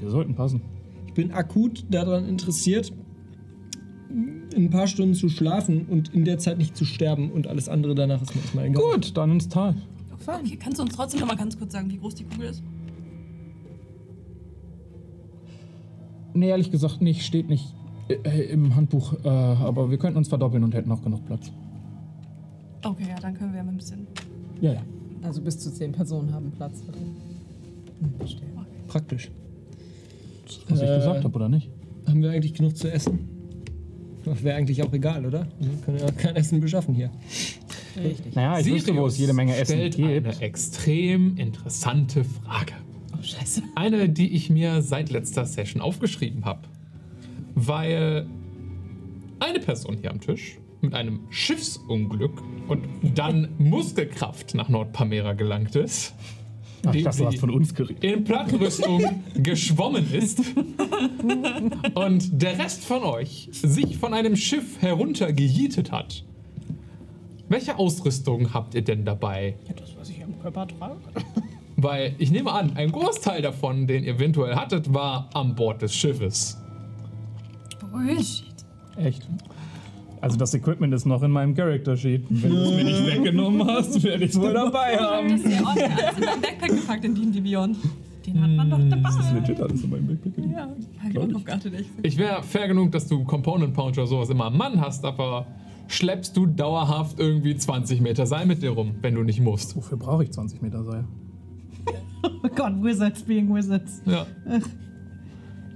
Wir 0.00 0.10
sollten 0.10 0.34
passen. 0.34 0.60
Ich 1.12 1.14
bin 1.14 1.32
akut 1.32 1.84
daran 1.90 2.26
interessiert, 2.26 2.90
ein 4.56 4.70
paar 4.70 4.86
Stunden 4.86 5.14
zu 5.14 5.28
schlafen 5.28 5.84
und 5.84 6.14
in 6.14 6.24
der 6.24 6.38
Zeit 6.38 6.56
nicht 6.56 6.74
zu 6.74 6.86
sterben 6.86 7.30
und 7.30 7.46
alles 7.46 7.68
andere 7.68 7.94
danach 7.94 8.22
ist 8.22 8.34
mir 8.34 8.40
erstmal 8.40 8.64
egal. 8.66 8.82
Gut, 8.82 9.14
dann 9.14 9.32
ins 9.32 9.48
Tal. 9.50 9.74
Okay, 10.26 10.56
kannst 10.56 10.78
du 10.78 10.84
uns 10.84 10.94
trotzdem 10.96 11.20
noch 11.20 11.26
mal 11.26 11.36
ganz 11.36 11.58
kurz 11.58 11.74
sagen, 11.74 11.90
wie 11.90 11.98
groß 11.98 12.14
die 12.14 12.24
Kugel 12.24 12.48
ist? 12.48 12.62
Nee, 16.32 16.48
ehrlich 16.48 16.70
gesagt 16.70 17.02
nicht. 17.02 17.26
Steht 17.26 17.50
nicht 17.50 17.74
äh, 18.08 18.44
im 18.44 18.74
Handbuch. 18.74 19.12
Äh, 19.22 19.28
aber 19.28 19.90
wir 19.90 19.98
könnten 19.98 20.16
uns 20.16 20.28
verdoppeln 20.28 20.64
und 20.64 20.72
hätten 20.72 20.88
noch 20.88 21.02
genug 21.02 21.26
Platz. 21.26 21.52
Okay, 22.82 23.06
ja, 23.10 23.16
dann 23.16 23.34
können 23.34 23.52
wir 23.52 23.60
ein 23.60 23.76
bisschen. 23.76 24.06
Ja, 24.62 24.72
ja. 24.72 24.82
Also 25.22 25.42
bis 25.42 25.58
zu 25.58 25.70
zehn 25.70 25.92
Personen 25.92 26.32
haben 26.32 26.52
Platz 26.52 26.82
drin. 26.86 27.16
Hm, 28.00 28.14
verstehe. 28.16 28.48
Praktisch. 28.88 29.30
Was 30.68 30.80
ich 30.80 30.88
Äh, 30.88 30.96
gesagt 30.96 31.24
habe, 31.24 31.34
oder 31.34 31.48
nicht? 31.48 31.70
Haben 32.08 32.22
wir 32.22 32.30
eigentlich 32.30 32.54
genug 32.54 32.76
zu 32.76 32.90
essen? 32.92 33.28
Wäre 34.24 34.56
eigentlich 34.56 34.82
auch 34.82 34.92
egal, 34.92 35.26
oder? 35.26 35.46
Wir 35.58 35.70
können 35.84 35.98
ja 35.98 36.10
kein 36.12 36.36
Essen 36.36 36.60
beschaffen 36.60 36.94
hier. 36.94 37.10
Richtig. 37.96 38.34
Naja, 38.34 38.58
ich 38.60 38.66
wüsste, 38.66 38.94
wo 38.96 39.06
es 39.06 39.18
jede 39.18 39.32
Menge 39.32 39.54
Essen 39.56 39.74
stellt 39.76 39.96
gibt. 39.96 40.26
eine 40.26 40.40
extrem 40.40 41.36
interessante 41.36 42.22
Frage. 42.24 42.72
Oh, 43.14 43.22
scheiße. 43.22 43.62
Eine, 43.74 44.08
die 44.08 44.32
ich 44.34 44.48
mir 44.48 44.80
seit 44.82 45.10
letzter 45.10 45.44
Session 45.44 45.82
aufgeschrieben 45.82 46.44
habe. 46.44 46.60
Weil 47.54 48.26
eine 49.40 49.58
Person 49.58 49.98
hier 50.00 50.10
am 50.10 50.20
Tisch 50.20 50.58
mit 50.80 50.94
einem 50.94 51.20
Schiffsunglück 51.30 52.42
und 52.68 52.82
dann 53.14 53.48
Muskelkraft 53.58 54.54
nach 54.54 54.68
Nordpamera 54.68 55.32
gelangt 55.34 55.76
ist. 55.76 56.14
Ach, 56.84 56.94
ich 56.94 57.00
indem 57.00 57.04
dachte, 57.04 57.18
du 57.18 57.26
hast 57.26 57.32
sie 57.32 57.38
von 57.38 57.50
uns 57.50 57.74
geredet. 57.74 58.04
in 58.04 58.24
Plattenrüstung 58.24 59.04
geschwommen 59.34 60.12
ist 60.12 60.40
und 61.94 62.42
der 62.42 62.58
Rest 62.58 62.84
von 62.84 63.02
euch 63.04 63.48
sich 63.52 63.98
von 63.98 64.14
einem 64.14 64.36
Schiff 64.36 64.80
heruntergejietet 64.80 65.92
hat. 65.92 66.24
Welche 67.48 67.78
Ausrüstung 67.78 68.54
habt 68.54 68.74
ihr 68.74 68.82
denn 68.82 69.04
dabei? 69.04 69.56
Ja, 69.68 69.74
das, 69.74 69.94
was 69.98 70.08
ich 70.08 70.22
am 70.24 70.40
Körper 70.40 70.66
trage. 70.66 70.96
Weil 71.76 72.14
ich 72.18 72.30
nehme 72.30 72.52
an, 72.52 72.76
ein 72.76 72.90
Großteil 72.92 73.42
davon, 73.42 73.86
den 73.86 74.04
ihr 74.04 74.14
eventuell 74.14 74.54
hattet, 74.54 74.92
war 74.94 75.28
an 75.34 75.54
Bord 75.54 75.82
des 75.82 75.94
Schiffes. 75.94 76.58
Bullshit. 77.90 78.46
Echt? 78.96 79.26
Also 80.22 80.36
das 80.36 80.54
Equipment 80.54 80.94
ist 80.94 81.04
noch 81.04 81.20
in 81.24 81.32
meinem 81.32 81.52
Character 81.54 81.96
Sheet. 81.96 82.22
Wenn 82.30 82.50
du 82.52 82.56
es 82.58 82.70
mir 82.70 82.84
nicht 82.84 83.06
weggenommen 83.06 83.66
hast, 83.66 84.00
werde 84.04 84.24
ich 84.24 84.30
es 84.30 84.40
wohl 84.40 84.52
dabei 84.52 84.96
haben. 84.96 85.28
das 85.28 85.52
ja 85.52 85.60
auch 85.62 85.76
alles 85.76 86.16
in 86.16 86.24
meinem 86.24 86.40
Backpack 86.40 86.68
gepackt 86.70 87.04
in 87.04 87.14
D&D 87.16 87.40
Beyond. 87.40 87.76
Den 88.24 88.40
hat 88.40 88.50
man 88.50 88.70
doch 88.70 88.78
dabei. 88.78 89.02
Das 89.02 89.16
ist 89.18 89.32
legit 89.32 89.60
alles 89.60 89.82
in 89.82 89.90
meinem 89.90 90.06
Backpack. 90.06 90.32
Ja, 90.54 90.68
hab 91.02 91.10
ich 91.10 91.18
auch 91.18 91.28
drauf 91.28 91.44
geachtet, 91.44 91.74
echt. 91.74 91.90
Ich 92.04 92.16
wäre 92.18 92.40
fair 92.44 92.68
genug, 92.68 92.92
dass 92.92 93.08
du 93.08 93.24
Component 93.24 93.74
Pouch 93.74 93.90
oder 93.98 94.06
sowas 94.06 94.30
immer 94.30 94.44
am 94.44 94.56
Mann 94.56 94.80
hast, 94.80 95.04
aber 95.04 95.48
schleppst 95.88 96.36
du 96.36 96.46
dauerhaft 96.46 97.18
irgendwie 97.18 97.56
20 97.56 98.00
Meter 98.00 98.24
Seil 98.24 98.46
mit 98.46 98.62
dir 98.62 98.70
rum, 98.70 98.92
wenn 99.02 99.16
du 99.16 99.24
nicht 99.24 99.40
musst. 99.40 99.74
Wofür 99.74 99.98
brauche 99.98 100.22
ich 100.22 100.30
20 100.30 100.62
Meter 100.62 100.84
Seil? 100.84 101.04
Oh 102.44 102.48
Gott, 102.54 102.80
Wizards 102.80 103.24
being 103.24 103.52
Wizards. 103.52 104.00
Ja. 104.06 104.24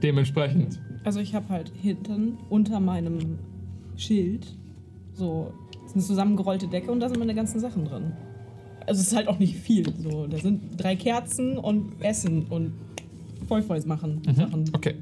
Dementsprechend. 0.01 0.79
Also 1.03 1.19
ich 1.19 1.35
habe 1.35 1.49
halt 1.49 1.73
hinten 1.75 2.39
unter 2.49 2.79
meinem 2.79 3.39
Schild 3.97 4.47
so 5.15 5.53
eine 5.95 6.03
zusammengerollte 6.03 6.67
Decke 6.69 6.91
und 6.93 7.01
da 7.01 7.09
sind 7.09 7.19
meine 7.19 7.35
ganzen 7.35 7.59
Sachen 7.61 7.85
drin. 7.87 8.13
Also 8.87 9.01
es 9.01 9.09
ist 9.09 9.17
halt 9.17 9.29
auch 9.29 9.39
nicht 9.39 9.57
viel. 9.57 9.87
So, 9.99 10.27
da 10.27 10.37
sind 10.39 10.63
drei 10.77 10.95
Kerzen 10.95 11.57
und 11.59 11.93
Essen 12.03 12.45
und 12.47 12.73
Vollfeuß 13.49 13.87
machen 13.87 14.21
Sachen. 14.35 14.65
Okay. 14.73 14.95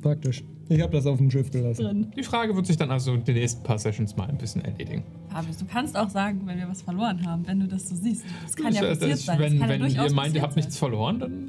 Praktisch. 0.00 0.42
Ich 0.68 0.80
habe 0.80 0.92
das 0.92 1.06
auf 1.06 1.18
dem 1.18 1.30
Schiff 1.30 1.50
gelassen. 1.50 1.82
Drin. 1.84 2.06
Die 2.16 2.22
Frage 2.22 2.54
wird 2.56 2.66
sich 2.66 2.76
dann 2.76 2.90
also 2.90 3.16
die 3.16 3.32
nächsten 3.32 3.62
paar 3.62 3.78
Sessions 3.78 4.16
mal 4.16 4.28
ein 4.28 4.38
bisschen 4.38 4.64
erledigen. 4.64 5.02
Fabius, 5.28 5.58
du 5.58 5.64
kannst 5.66 5.96
auch 5.96 6.08
sagen, 6.08 6.40
wenn 6.46 6.56
wir 6.58 6.68
was 6.68 6.82
verloren 6.82 7.26
haben, 7.26 7.46
wenn 7.46 7.60
du 7.60 7.66
das 7.66 7.88
so 7.88 7.94
siehst. 7.96 8.24
Das 8.44 8.56
kann 8.56 8.72
ja 8.72 8.80
Das- 8.80 8.98
passiert 8.98 9.12
das- 9.18 9.24
sein. 9.26 9.38
Wenn, 9.38 9.52
das 9.58 9.60
kann 9.60 9.70
ja 9.70 9.84
wenn 9.84 9.90
ihr 9.90 9.96
meint, 9.96 10.08
ihr 10.08 10.14
passiert 10.14 10.42
habt 10.42 10.56
nichts 10.56 10.76
verloren, 10.78 11.18
dann 11.18 11.48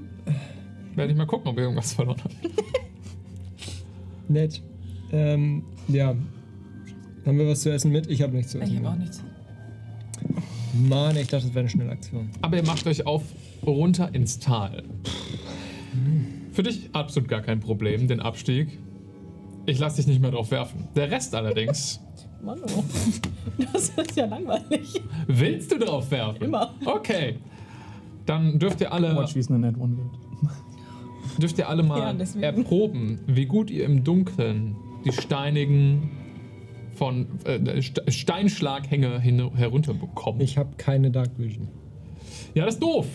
werde 0.95 1.11
ich 1.11 1.17
mal 1.17 1.25
gucken, 1.27 1.47
ob 1.47 1.57
ihr 1.57 1.63
irgendwas 1.63 1.93
verloren 1.93 2.17
habt. 2.23 2.35
Nett. 4.27 4.61
Ähm, 5.11 5.63
ja. 5.87 6.15
Haben 7.25 7.37
wir 7.37 7.47
was 7.47 7.61
zu 7.61 7.71
essen 7.71 7.91
mit? 7.91 8.07
Ich 8.09 8.21
habe 8.21 8.35
nichts 8.35 8.51
zu 8.51 8.59
essen. 8.59 8.71
Ich 8.73 8.77
habe 8.79 8.89
auch 8.89 8.95
nichts. 8.97 9.23
Mann, 10.73 11.15
ich 11.15 11.27
dachte, 11.27 11.45
das 11.45 11.53
wäre 11.53 11.59
eine 11.61 11.69
schnelle 11.69 11.91
Aktion. 11.91 12.29
Aber 12.41 12.57
ihr 12.57 12.65
macht 12.65 12.85
euch 12.87 13.05
auf 13.05 13.23
runter 13.65 14.13
ins 14.13 14.39
Tal. 14.39 14.83
Für 16.51 16.63
dich 16.63 16.89
absolut 16.93 17.29
gar 17.29 17.41
kein 17.41 17.59
Problem, 17.59 18.07
den 18.07 18.19
Abstieg. 18.19 18.79
Ich 19.65 19.79
lasse 19.79 19.97
dich 19.97 20.07
nicht 20.07 20.21
mehr 20.21 20.31
drauf 20.31 20.51
werfen. 20.51 20.87
Der 20.95 21.09
Rest 21.11 21.33
allerdings, 21.35 21.99
Mann, 22.43 22.59
oh. 22.75 22.83
Das 23.71 23.89
ist 23.89 24.15
ja 24.17 24.25
langweilig. 24.25 25.01
willst 25.27 25.71
du 25.71 25.77
drauf 25.79 26.11
werfen? 26.11 26.43
Immer. 26.43 26.73
Okay. 26.83 27.35
Dann 28.25 28.59
dürft 28.59 28.81
ihr 28.81 28.91
alle, 28.91 29.15
Watch, 29.15 29.35
wie 29.35 29.39
es 29.39 29.49
eine 29.49 29.59
Net 29.59 29.77
One 29.79 29.97
wird. 29.97 31.41
dürft 31.41 31.57
ihr 31.57 31.69
alle 31.69 31.83
mal 31.83 32.15
Ja, 32.19 32.41
erproben, 32.41 33.19
wie 33.27 33.45
gut 33.45 33.69
ihr 33.69 33.85
im 33.85 34.03
Dunkeln 34.03 34.75
die 35.05 35.11
steinigen 35.11 36.09
von 36.95 37.27
äh, 37.45 37.57
St- 37.79 38.09
Steinschlaghänge 38.11 39.19
hin, 39.19 39.51
herunterbekommt. 39.55 40.41
Ich 40.41 40.57
habe 40.57 40.69
keine 40.77 41.11
Dark 41.11 41.31
Vision. 41.37 41.67
Ja, 42.53 42.65
das 42.65 42.75
ist 42.75 42.83
doof. 42.83 43.07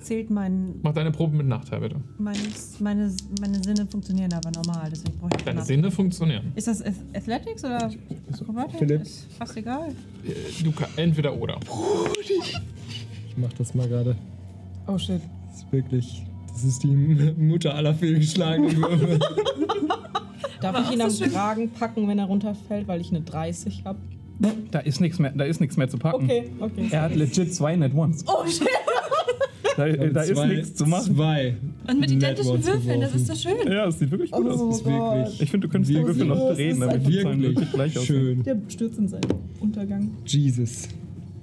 Zählt 0.00 0.30
mein, 0.30 0.76
Mach 0.82 0.92
deine 0.94 1.10
Probe 1.10 1.36
mit 1.36 1.46
Nachteil, 1.48 1.80
bitte. 1.80 1.96
meine, 2.18 2.38
meine, 2.78 3.12
meine 3.40 3.62
Sinne 3.64 3.86
funktionieren 3.86 4.32
aber 4.34 4.52
normal, 4.52 4.88
deswegen 4.88 5.18
brauche 5.18 5.30
ich 5.36 5.42
Deine 5.42 5.56
danach- 5.56 5.64
Sinne 5.66 5.90
funktionieren. 5.90 6.52
Ist 6.54 6.68
das 6.68 6.80
Ath- 6.84 6.94
Athletics 7.12 7.64
oder 7.64 7.90
Acrobatics? 8.32 8.78
Philipp. 8.78 9.02
Ist 9.02 9.26
fast 9.32 9.56
egal. 9.56 9.88
Äh, 10.24 10.62
Du 10.62 10.70
kannst 10.70 10.96
entweder 10.96 11.34
oder. 11.36 11.58
Ich 12.22 13.36
mach 13.36 13.52
das 13.54 13.74
mal 13.74 13.88
gerade. 13.88 14.14
Oh 14.86 14.96
shit. 14.96 15.20
Das 15.48 15.56
ist 15.62 15.72
wirklich. 15.72 16.22
Das 16.56 16.64
ist 16.64 16.82
die 16.84 16.88
Mutter 17.36 17.74
aller 17.74 17.94
fehlgeschlagenen 17.94 18.76
Würfe. 18.78 19.18
Darf 20.62 20.88
ich 20.88 20.94
ihn 20.96 21.02
am 21.02 21.10
Kragen 21.30 21.68
packen, 21.70 22.08
wenn 22.08 22.18
er 22.18 22.24
runterfällt, 22.24 22.88
weil 22.88 23.02
ich 23.02 23.10
eine 23.10 23.20
30 23.20 23.82
habe? 23.84 23.98
Da 24.70 24.78
ist 24.78 25.02
nichts 25.02 25.18
mehr, 25.18 25.32
da 25.36 25.44
ist 25.44 25.60
nichts 25.60 25.76
mehr 25.76 25.86
zu 25.90 25.98
packen. 25.98 26.24
Okay, 26.24 26.50
okay. 26.58 26.88
Er 26.90 27.02
hat 27.02 27.14
legit 27.14 27.54
zwei 27.54 27.76
Net 27.76 27.94
Ones. 27.94 28.24
Oh 28.26 28.46
shit. 28.46 28.66
Da, 29.76 29.86
da 29.86 30.22
ist 30.22 30.34
Zwei- 30.34 30.46
nichts 30.46 30.74
zu 30.74 30.86
machen. 30.86 31.14
Zwei. 31.14 31.56
Und 31.86 32.00
mit 32.00 32.10
identischen 32.10 32.64
Würfeln, 32.64 33.00
das 33.02 33.14
ist 33.14 33.28
geworfen. 33.28 33.56
so 33.58 33.62
schön. 33.64 33.72
Ja, 33.72 33.84
das 33.84 33.98
sieht 33.98 34.10
wirklich 34.10 34.30
gut 34.30 34.46
Oh. 34.46 34.68
aus. 34.70 34.82
Wirklich. 34.82 35.42
Ich 35.42 35.50
finde, 35.50 35.66
du 35.68 35.72
könntest 35.72 35.94
die? 35.94 36.02
Würfel 36.02 36.24
noch 36.24 36.54
drehen, 36.54 36.70
ist 36.70 36.80
damit 36.80 37.06
die 37.06 37.22
Zahlen 37.22 37.42
Wirklich 37.42 37.56
wirklich 37.56 37.72
gleich 37.72 37.98
aussehen. 37.98 38.06
schön. 38.06 38.42
Der 38.44 38.56
stürzt 38.68 38.98
in 38.98 39.08
seinen 39.08 39.26
Untergang. 39.60 40.10
Jesus. 40.24 40.88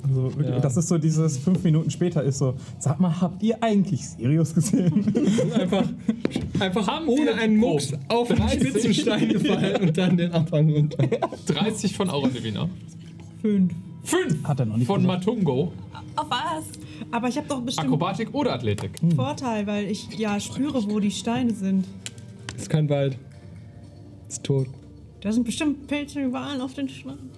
Also, 0.03 0.24
wirklich, 0.24 0.50
Ja. 0.50 0.60
Das 0.60 0.75
ist 0.77 0.88
so 0.88 0.98
dieses 0.98 1.38
fünf 1.38 1.63
Minuten 1.63 1.89
später 1.89 2.24
ist 2.24 2.39
so, 2.39 2.55
sag 2.79 3.00
mal, 3.00 3.22
habt 3.22 3.41
ihr 3.41 3.62
eigentlich 3.63 4.05
Sirius 4.07 4.53
gesehen? 4.53 5.13
Einfach, 5.53 5.86
einfach 6.60 6.88
Haben 6.88 7.07
ohne 7.07 7.25
wir 7.25 7.38
einen 7.38 7.57
Mucks 7.57 7.93
auf 8.10 8.27
den 8.27 8.38
30. 8.38 8.60
Spitzenstein 8.69 9.29
gefallen 9.33 9.81
und 9.81 9.98
dann 9.98 10.17
den 10.17 10.31
Abhang 10.31 10.69
runter. 10.72 11.07
30 11.48 11.95
von 11.95 12.10
Aura 12.10 12.27
Divina. 12.27 12.69
Fünf. 13.41 13.74
5 14.03 14.43
Hat 14.43 14.60
er 14.60 14.65
noch 14.65 14.75
nicht 14.77 14.88
von 14.88 15.01
gesagt. 15.01 15.25
Matungo. 15.25 15.72
Auf 16.15 16.25
was? 16.29 16.65
Aber 17.12 17.29
ich 17.29 17.38
habe 17.38 17.48
doch 17.48 17.62
bestimmt 17.62 17.88
Akrobatik 17.88 18.33
oder 18.33 18.53
Athletik. 18.53 19.01
einen 19.01 19.13
Vorteil, 19.13 19.65
weil 19.65 19.86
ich 19.86 20.10
ja 20.17 20.39
spüre, 20.39 20.83
wo 20.89 21.00
die 21.00 21.12
Steine 21.12 21.53
sind. 21.53 21.86
Ist 22.57 22.69
kein 22.69 22.89
Wald. 22.89 23.17
Ist 24.27 24.43
tot. 24.43 24.67
Da 25.22 25.31
sind 25.31 25.45
bestimmt 25.45 25.88
Pilze 25.88 26.19
überall 26.21 26.60
auf 26.60 26.73
den 26.73 26.89
Steinen. 26.89 27.32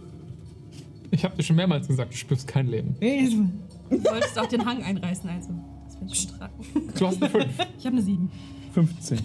Ich 1.15 1.23
habe 1.23 1.35
dir 1.37 1.43
schon 1.43 1.55
mehrmals 1.55 1.87
gesagt, 1.87 2.11
du 2.11 2.17
spürst 2.17 2.45
kein 2.45 2.67
Leben. 2.67 2.95
Du 2.99 4.03
wolltest 4.03 4.37
auch 4.37 4.47
den 4.47 4.65
Hang 4.65 4.83
einreißen, 4.83 5.29
also. 5.29 5.49
Das 5.85 6.01
wäre 6.01 6.15
schon 6.15 6.37
tragen. 6.37 6.53
Du 6.99 7.07
hast 7.07 7.21
eine 7.21 7.29
5. 7.31 7.45
Ich 7.79 7.85
habe 7.85 7.95
eine 7.95 8.01
7. 8.01 8.31
15. 8.73 9.19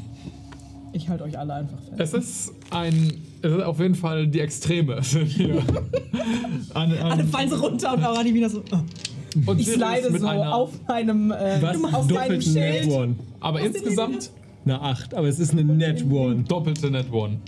Ich 0.93 1.09
halte 1.09 1.25
euch 1.25 1.37
alle 1.37 1.55
einfach 1.55 1.79
fest. 1.83 1.99
Es 1.99 2.15
ist 2.15 2.53
ein. 2.71 3.15
Es 3.43 3.53
ist 3.53 3.63
auf 3.63 3.81
jeden 3.81 3.97
Fall 3.97 4.29
die 4.29 4.39
Extreme. 4.39 5.01
hier. 5.27 5.57
An, 6.75 6.93
an, 6.93 6.99
Alle 6.99 7.25
fallen 7.25 7.51
so 7.51 7.57
runter 7.57 7.95
und 7.95 8.05
Aura 8.05 8.23
die 8.23 8.35
wieder 8.35 8.49
so. 8.49 8.63
oh. 8.71 9.51
und 9.51 9.59
Ich 9.59 9.67
Sirius 9.67 9.89
slide 9.89 10.11
mit 10.11 10.21
so 10.21 10.27
einer, 10.29 10.55
auf 10.55 10.71
meinem, 10.87 11.33
äh, 11.33 11.61
Was? 11.61 11.77
auf 11.77 11.83
meinem 11.83 12.09
Doppelten 12.09 12.55
Net 12.55 12.85
Schild. 12.85 12.93
One. 12.95 13.17
Aber 13.41 13.61
insgesamt 13.61 14.31
Eine 14.65 14.81
8, 14.81 15.15
aber 15.15 15.27
es 15.27 15.41
ist 15.41 15.51
eine 15.53 15.65
Net 15.65 16.05
One. 16.09 16.45
doppelte 16.47 16.89
Net 16.91 17.11
One. 17.11 17.41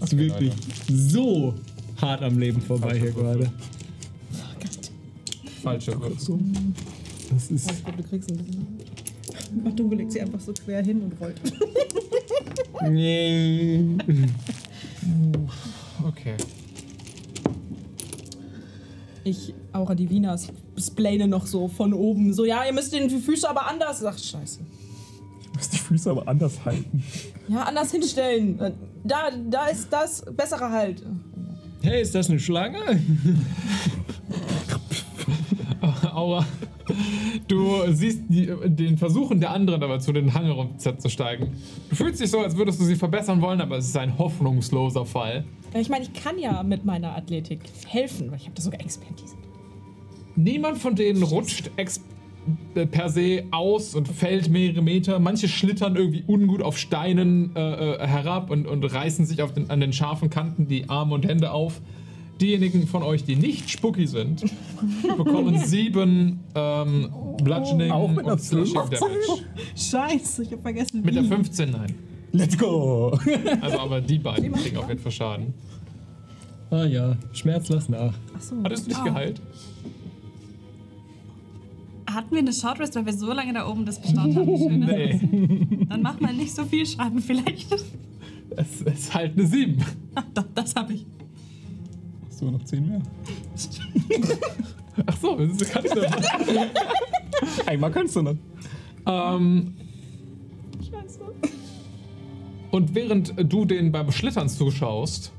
ist 0.00 0.16
wirklich 0.16 0.52
so 0.88 1.54
hart 2.02 2.22
am 2.22 2.38
Leben 2.38 2.60
vorbei 2.60 2.98
hier 2.98 3.12
gerade. 3.12 3.50
Falsche 5.62 5.98
Würfel. 6.00 6.38
Das 7.30 7.50
ist. 7.50 7.70
Ich 7.70 7.84
glaube, 7.84 8.02
du 8.02 8.08
kriegst 8.08 8.30
ein 8.30 8.36
bisschen. 8.38 8.66
Matungo 9.62 9.94
legt 9.94 10.12
sie 10.12 10.20
einfach 10.20 10.40
so 10.40 10.52
quer 10.52 10.82
hin 10.84 11.02
und 11.02 11.20
rollt. 11.20 11.40
Nee. 12.90 13.84
Okay. 16.06 16.34
Ich, 19.24 19.54
Aura 19.72 19.94
Divina, 19.94 20.36
splane 20.76 21.28
noch 21.28 21.46
so 21.46 21.68
von 21.68 21.92
oben. 21.94 22.32
So, 22.34 22.44
ja, 22.44 22.64
ihr 22.64 22.72
müsst 22.72 22.92
den 22.92 23.08
Füße 23.08 23.48
aber 23.48 23.66
anders. 23.68 24.04
Ach, 24.04 24.18
scheiße. 24.18 24.58
Du 25.44 25.56
musst 25.56 25.72
die 25.72 25.78
Füße 25.78 26.10
aber 26.10 26.26
anders 26.26 26.64
halten. 26.64 27.04
Ja, 27.46 27.62
anders 27.64 27.92
hinstellen. 27.92 28.58
Äh, 28.58 28.72
Da, 29.04 29.30
da 29.50 29.66
ist 29.66 29.88
das 29.92 30.24
bessere 30.36 30.70
Halt. 30.70 31.02
Hey, 31.82 32.02
ist 32.02 32.14
das 32.14 32.30
eine 32.30 32.38
Schlange? 32.38 32.78
Aura, 36.14 36.46
du 37.48 37.92
siehst 37.92 38.22
die, 38.28 38.52
den 38.64 38.96
Versuchen 38.96 39.40
der 39.40 39.50
anderen 39.50 39.82
aber 39.82 39.98
zu 39.98 40.12
den 40.12 40.32
Hang 40.32 40.44
herunterzusteigen. 40.44 41.48
Du 41.90 41.96
fühlst 41.96 42.20
dich 42.20 42.30
so, 42.30 42.38
als 42.38 42.56
würdest 42.56 42.80
du 42.80 42.84
sie 42.84 42.94
verbessern 42.94 43.40
wollen, 43.40 43.60
aber 43.60 43.78
es 43.78 43.86
ist 43.86 43.96
ein 43.96 44.16
hoffnungsloser 44.16 45.04
Fall. 45.04 45.44
Ich 45.74 45.88
meine, 45.88 46.04
ich 46.04 46.12
kann 46.12 46.38
ja 46.38 46.62
mit 46.62 46.84
meiner 46.84 47.16
Athletik 47.16 47.60
helfen, 47.88 48.30
weil 48.30 48.38
ich 48.38 48.44
habe 48.44 48.54
da 48.54 48.62
sogar 48.62 48.80
Expertise. 48.80 49.34
Niemand 50.36 50.78
von 50.78 50.94
denen 50.94 51.22
rutscht 51.22 51.70
ex 51.76 51.98
äh, 51.98 52.00
per 52.90 53.08
se 53.08 53.44
aus 53.50 53.94
und 53.94 54.08
fällt 54.08 54.50
mehrere 54.50 54.82
Meter. 54.82 55.18
Manche 55.18 55.48
schlittern 55.48 55.96
irgendwie 55.96 56.24
ungut 56.26 56.62
auf 56.62 56.78
Steinen 56.78 57.54
äh, 57.54 57.60
äh, 57.60 58.06
herab 58.06 58.50
und, 58.50 58.66
und 58.66 58.84
reißen 58.84 59.26
sich 59.26 59.42
auf 59.42 59.52
den, 59.52 59.70
an 59.70 59.80
den 59.80 59.92
scharfen 59.92 60.30
Kanten 60.30 60.66
die 60.68 60.88
Arme 60.88 61.14
und 61.14 61.26
Hände 61.26 61.52
auf. 61.52 61.80
Diejenigen 62.40 62.88
von 62.88 63.02
euch, 63.02 63.24
die 63.24 63.36
nicht 63.36 63.70
spucky 63.70 64.06
sind, 64.06 64.42
bekommen 65.16 65.58
sieben 65.58 66.40
ähm, 66.54 67.10
Bludgeoning 67.42 67.92
Auch 67.92 68.10
mit 68.10 68.20
einer 68.20 68.32
und 68.32 68.40
Slashing 68.40 68.74
15? 68.74 68.98
Damage. 68.98 69.42
Scheiße, 69.76 70.42
ich 70.42 70.52
hab 70.52 70.62
vergessen. 70.62 71.02
Mit 71.02 71.14
der 71.14 71.22
wie. 71.22 71.28
15 71.28 71.70
nein. 71.70 71.94
Let's 72.32 72.56
go! 72.56 73.16
Also 73.60 73.78
aber 73.78 74.00
die 74.00 74.18
beiden 74.18 74.52
kriegen 74.52 74.78
auf 74.78 74.88
jeden 74.88 75.00
Fall 75.00 75.12
Schaden. 75.12 75.54
Ah 76.70 76.86
ja, 76.86 77.16
Schmerz 77.32 77.68
lass 77.68 77.90
nach. 77.90 78.14
Achso. 78.34 78.56
Hattest 78.64 78.86
du 78.86 78.90
dich 78.90 79.04
geheilt? 79.04 79.40
Hatten 82.14 82.30
wir 82.32 82.38
eine 82.40 82.52
Short 82.52 82.78
Rest, 82.80 82.94
weil 82.96 83.06
wir 83.06 83.12
so 83.12 83.32
lange 83.32 83.52
da 83.52 83.66
oben 83.68 83.84
das 83.86 84.00
bestaunt 84.00 84.36
haben? 84.36 84.46
wie 84.46 84.58
schön 84.58 84.80
das 84.80 84.90
ist? 84.90 85.22
Nee. 85.22 85.86
Dann 85.88 86.02
macht 86.02 86.20
man 86.20 86.36
nicht 86.36 86.54
so 86.54 86.64
viel 86.64 86.84
Schaden 86.86 87.20
vielleicht. 87.20 87.72
Es 88.56 88.82
ist 88.82 89.14
halt 89.14 89.32
eine 89.38 89.46
7. 89.46 89.82
Ach, 90.14 90.24
doch, 90.34 90.44
das 90.54 90.74
habe 90.74 90.92
ich. 90.92 91.06
Hast 92.28 92.42
du 92.42 92.50
noch 92.50 92.62
10 92.64 92.86
mehr? 92.88 93.00
Ach 95.06 95.16
so, 95.16 95.36
das 95.36 95.70
kann 95.70 95.84
ich 95.86 95.94
noch. 95.94 97.66
Einmal 97.66 97.90
kannst 97.90 98.16
du 98.16 98.22
noch. 98.22 98.36
Ähm, 99.06 99.74
Und 102.70 102.94
während 102.94 103.34
du 103.52 103.64
den 103.66 103.92
beim 103.92 104.10
Schlittern 104.10 104.48
zuschaust, 104.48 105.32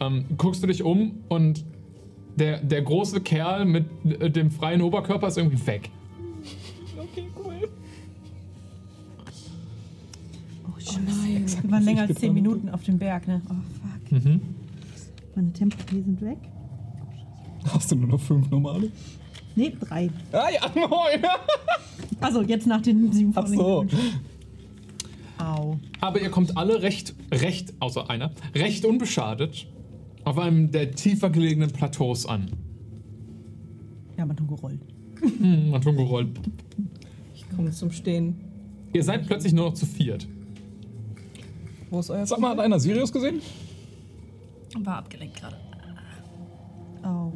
ähm, 0.00 0.24
guckst 0.38 0.62
du 0.62 0.68
dich 0.68 0.82
um 0.84 1.18
und 1.28 1.64
der, 2.36 2.62
der 2.62 2.82
große 2.82 3.20
Kerl 3.20 3.64
mit 3.64 3.86
äh, 4.04 4.30
dem 4.30 4.50
freien 4.50 4.82
Oberkörper 4.82 5.28
ist 5.28 5.38
irgendwie 5.38 5.64
weg. 5.66 5.90
Okay, 6.96 7.28
cool. 7.36 7.68
Oh 10.66 10.98
nein. 11.06 11.46
Wir 11.62 11.70
waren 11.70 11.84
länger 11.84 12.02
als 12.02 12.18
10 12.18 12.34
Minuten 12.34 12.68
auf 12.68 12.82
dem 12.82 12.98
Berg, 12.98 13.28
ne? 13.28 13.42
Oh 13.48 13.52
fuck. 13.52 14.24
Mhm. 14.24 14.40
Meine 15.34 15.52
Tempo 15.52 15.76
sind 15.90 16.20
weg. 16.20 16.38
Hast 17.72 17.90
du 17.90 17.96
nur 17.96 18.08
noch 18.08 18.20
5 18.20 18.50
normale? 18.50 18.90
Ne, 19.56 19.70
drei. 19.70 20.10
Ah 20.32 20.48
ja, 20.50 20.70
moin! 20.74 21.22
Also 22.20 22.42
jetzt 22.42 22.66
nach 22.66 22.82
den 22.82 23.12
sieben 23.12 23.32
Ach 23.34 23.46
so. 23.46 23.86
Au. 25.38 25.78
Aber 26.00 26.20
ihr 26.20 26.30
kommt 26.30 26.56
alle 26.56 26.82
recht, 26.82 27.14
recht, 27.32 27.74
außer 27.80 28.08
einer, 28.10 28.32
recht 28.54 28.84
unbeschadet 28.84 29.66
auf 30.24 30.38
einem 30.38 30.70
der 30.70 30.92
tiefer 30.92 31.30
gelegenen 31.30 31.70
Plateaus 31.70 32.26
an. 32.26 32.50
Ja, 34.16 34.24
man 34.24 34.36
hat 34.36 34.48
gerollt. 34.48 34.80
Hm, 35.20 35.70
Matungo 35.70 36.04
rollt. 36.04 36.40
Ich 37.34 37.48
komme 37.50 37.70
zum 37.70 37.90
Stehen. 37.90 38.36
Ihr 38.92 39.02
seid 39.02 39.26
plötzlich 39.26 39.52
nur 39.52 39.66
noch 39.66 39.74
zu 39.74 39.86
viert. 39.86 40.26
Wo 41.90 42.00
ist 42.00 42.10
euer 42.10 42.26
Sag 42.26 42.38
mal, 42.38 42.50
hat 42.50 42.60
einer 42.60 42.78
Sirius 42.78 43.12
gesehen? 43.12 43.40
War 44.78 44.98
abgelenkt 44.98 45.36
gerade. 45.36 45.56
Au. 47.02 47.32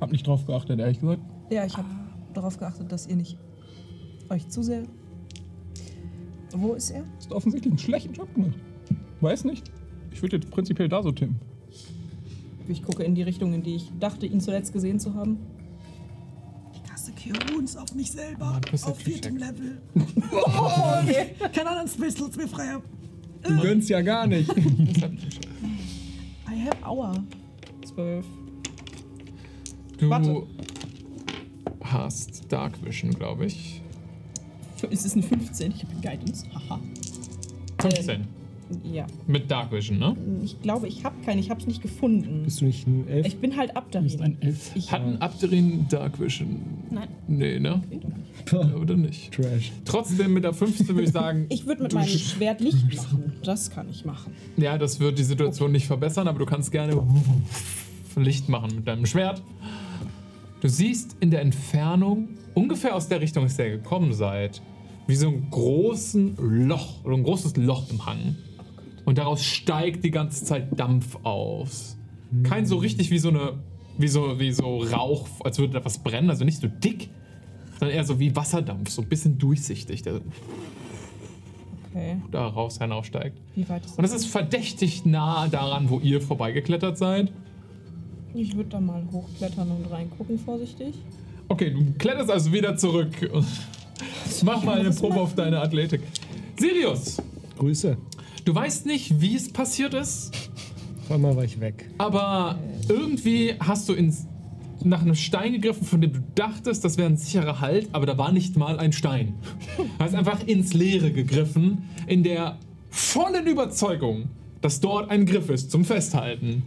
Hab 0.00 0.12
nicht 0.12 0.26
drauf 0.26 0.46
geachtet, 0.46 0.78
ehrlich 0.78 1.00
gesagt. 1.00 1.20
Ja, 1.50 1.64
ich 1.64 1.76
habe 1.76 1.88
darauf 2.34 2.58
geachtet, 2.58 2.90
dass 2.92 3.06
ihr 3.06 3.16
nicht 3.16 3.38
euch 4.28 4.48
zu 4.48 4.62
sehr. 4.62 4.82
Wo 6.54 6.74
ist 6.74 6.90
er? 6.90 7.04
Hast 7.16 7.32
offensichtlich 7.32 7.72
einen 7.72 7.78
schlechten 7.78 8.14
Job 8.14 8.32
gemacht. 8.34 8.58
Weiß 9.20 9.44
nicht. 9.44 9.70
Ich 10.16 10.22
würde 10.22 10.38
jetzt 10.38 10.50
prinzipiell 10.50 10.88
da 10.88 11.02
so 11.02 11.12
timmen. 11.12 11.38
Ich 12.68 12.82
gucke 12.82 13.04
in 13.04 13.14
die 13.14 13.22
Richtung, 13.22 13.52
in 13.52 13.62
die 13.62 13.74
ich 13.74 13.92
dachte, 14.00 14.24
ihn 14.24 14.40
zuletzt 14.40 14.72
gesehen 14.72 14.98
zu 14.98 15.12
haben. 15.12 15.36
Ich 16.72 16.82
kaste 16.90 17.12
Kiruns 17.12 17.76
auf 17.76 17.94
mich 17.94 18.12
selber. 18.12 18.58
Du 18.64 18.70
bist 18.70 18.86
auf 18.86 18.96
viertem 18.96 19.36
check. 19.36 19.46
Level. 19.46 19.78
Keine 21.52 21.68
anderen 21.68 21.90
Pistols 22.00 22.34
mehr 22.34 22.48
frei. 22.48 22.78
Du 23.42 23.60
gönnst 23.60 23.90
ja 23.90 24.00
gar 24.00 24.26
nicht. 24.32 24.50
I 24.56 24.62
have 26.64 26.82
hour. 26.82 27.22
Zwölf. 27.84 28.24
Du 29.98 30.08
Warte. 30.08 30.44
hast 31.84 32.50
Dark 32.50 32.82
Vision, 32.82 33.10
glaube 33.10 33.44
ich. 33.44 33.82
Es 34.90 35.04
ist 35.04 35.12
eine 35.12 35.24
15. 35.24 35.72
Ich 35.72 35.84
habe 35.84 35.94
Guidance. 36.00 36.46
Haha. 36.54 36.80
15. 37.82 38.35
Ja. 38.82 39.06
Mit 39.26 39.50
Dark 39.50 39.70
Vision, 39.72 39.98
ne? 39.98 40.16
Ich 40.44 40.60
glaube, 40.62 40.88
ich 40.88 41.04
habe 41.04 41.14
keine. 41.24 41.40
Ich 41.40 41.50
habe 41.50 41.60
es 41.60 41.66
nicht 41.66 41.82
gefunden. 41.82 42.42
Bist 42.44 42.60
du 42.60 42.64
nicht 42.64 42.86
ein 42.86 43.06
Elf? 43.08 43.26
Ich 43.26 43.36
bin 43.38 43.56
halt 43.56 43.72
Du 43.92 44.00
bist 44.00 44.20
ein 44.20 44.36
Elf. 44.40 44.72
Ich 44.74 44.90
Hat 44.90 45.02
ein 45.02 45.20
Abderin 45.22 45.86
Dark 45.88 46.18
Vision? 46.20 46.60
Nein. 46.90 47.08
Nee, 47.28 47.58
ne? 47.60 47.82
Oder 48.80 48.96
nicht? 48.96 49.32
Trash. 49.32 49.72
Trotzdem 49.84 50.32
mit 50.34 50.44
der 50.44 50.52
15 50.52 50.88
würde 50.88 51.02
ich 51.02 51.10
sagen, 51.10 51.46
Ich 51.50 51.66
würde 51.66 51.82
mit 51.84 51.94
meinem 51.94 52.06
sch- 52.08 52.34
Schwert 52.34 52.60
Licht 52.60 52.94
machen. 52.96 53.32
Das 53.44 53.70
kann 53.70 53.88
ich 53.88 54.04
machen. 54.04 54.32
ja, 54.56 54.76
das 54.78 54.98
wird 55.00 55.18
die 55.18 55.24
Situation 55.24 55.72
nicht 55.72 55.86
verbessern, 55.86 56.26
aber 56.28 56.38
du 56.38 56.46
kannst 56.46 56.70
gerne 56.72 57.00
Licht 58.16 58.48
machen 58.48 58.76
mit 58.76 58.88
deinem 58.88 59.06
Schwert. 59.06 59.42
Du 60.60 60.68
siehst 60.68 61.16
in 61.20 61.30
der 61.30 61.42
Entfernung, 61.42 62.28
ungefähr 62.54 62.94
aus 62.96 63.08
der 63.08 63.20
Richtung, 63.20 63.44
aus 63.44 63.56
der 63.56 63.66
ihr 63.68 63.76
gekommen 63.78 64.12
seid, 64.12 64.62
wie 65.06 65.14
so 65.14 65.28
ein 65.28 65.46
großen 65.50 66.36
Loch 66.66 67.04
oder 67.04 67.14
ein 67.16 67.22
großes 67.22 67.56
Loch 67.56 67.90
im 67.90 68.04
Hang. 68.06 68.36
Und 69.06 69.18
daraus 69.18 69.42
steigt 69.42 70.04
die 70.04 70.10
ganze 70.10 70.44
Zeit 70.44 70.78
Dampf 70.78 71.16
aus. 71.22 71.96
Kein 72.42 72.66
so 72.66 72.76
richtig 72.76 73.10
wie 73.10 73.18
so 73.18 73.28
eine, 73.30 73.54
wie 73.96 74.08
so, 74.08 74.38
wie 74.38 74.52
so 74.52 74.78
Rauch, 74.78 75.28
als 75.44 75.58
würde 75.58 75.74
da 75.74 75.84
was 75.84 75.98
brennen, 76.00 76.28
also 76.28 76.44
nicht 76.44 76.60
so 76.60 76.66
dick, 76.66 77.08
sondern 77.78 77.96
eher 77.96 78.04
so 78.04 78.18
wie 78.18 78.34
Wasserdampf, 78.34 78.90
so 78.90 79.02
ein 79.02 79.08
bisschen 79.08 79.38
durchsichtig, 79.38 80.02
der 80.02 80.20
Okay. 81.96 82.16
da 82.30 82.48
raus 82.48 82.76
hinaussteigt. 82.78 83.38
Wie 83.54 83.66
weit 83.70 83.86
ist 83.86 83.96
Und 83.96 84.04
es 84.04 84.12
ist 84.12 84.26
verdächtig 84.26 85.06
nah 85.06 85.48
daran, 85.48 85.88
wo 85.88 85.98
ihr 86.00 86.20
vorbeigeklettert 86.20 86.98
seid. 86.98 87.32
Ich 88.34 88.54
würde 88.54 88.68
da 88.68 88.80
mal 88.80 89.02
hochklettern 89.10 89.70
und 89.70 89.90
reingucken, 89.90 90.38
vorsichtig. 90.38 90.94
Okay, 91.48 91.70
du 91.70 91.94
kletterst 91.96 92.30
also 92.30 92.52
wieder 92.52 92.76
zurück. 92.76 93.08
Mach 94.44 94.62
mal 94.62 94.80
eine 94.80 94.90
Probe 94.90 95.20
auf 95.20 95.34
deine 95.34 95.58
Athletik. 95.60 96.02
Sirius, 96.58 97.16
Grüße. 97.56 97.96
Du 98.46 98.54
weißt 98.54 98.86
nicht, 98.86 99.20
wie 99.20 99.36
es 99.36 99.52
passiert 99.52 99.92
ist, 99.92 100.50
Auf 101.04 101.12
einmal 101.12 101.36
war 101.36 101.44
ich 101.44 101.60
weg. 101.60 101.88
aber 101.98 102.58
irgendwie 102.88 103.54
hast 103.60 103.88
du 103.88 103.92
ins, 103.92 104.26
nach 104.82 105.02
einem 105.02 105.14
Stein 105.14 105.52
gegriffen, 105.52 105.84
von 105.86 106.00
dem 106.00 106.12
du 106.12 106.20
dachtest, 106.34 106.84
das 106.84 106.96
wäre 106.96 107.08
ein 107.08 107.16
sicherer 107.16 107.60
Halt, 107.60 107.88
aber 107.92 108.06
da 108.06 108.16
war 108.18 108.32
nicht 108.32 108.56
mal 108.56 108.78
ein 108.78 108.92
Stein. 108.92 109.34
Du 109.76 109.84
hast 109.98 110.14
einfach 110.14 110.46
ins 110.46 110.72
Leere 110.74 111.12
gegriffen, 111.12 111.84
in 112.06 112.22
der 112.22 112.58
vollen 112.90 113.46
Überzeugung, 113.46 114.30
dass 114.62 114.80
dort 114.80 115.10
ein 115.10 115.26
Griff 115.26 115.50
ist 115.50 115.70
zum 115.70 115.84
Festhalten. 115.84 116.62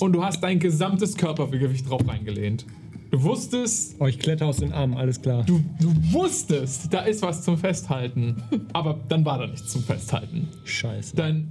Und 0.00 0.12
du 0.12 0.22
hast 0.22 0.40
dein 0.42 0.58
gesamtes 0.58 1.16
Körpergewicht 1.16 1.88
drauf 1.88 2.02
reingelehnt. 2.06 2.66
Du 3.10 3.22
wusstest, 3.22 3.96
Oh, 3.98 4.06
ich 4.06 4.18
kletter 4.18 4.46
aus 4.46 4.58
den 4.58 4.72
Armen, 4.72 4.94
alles 4.96 5.20
klar. 5.20 5.42
Du, 5.44 5.60
du 5.80 5.92
wusstest, 6.12 6.92
da 6.92 7.00
ist 7.00 7.22
was 7.22 7.42
zum 7.42 7.58
Festhalten. 7.58 8.36
Aber 8.72 9.00
dann 9.08 9.24
war 9.24 9.38
da 9.38 9.46
nichts 9.48 9.70
zum 9.72 9.82
Festhalten. 9.82 10.48
Scheiße. 10.64 11.16
Dein 11.16 11.48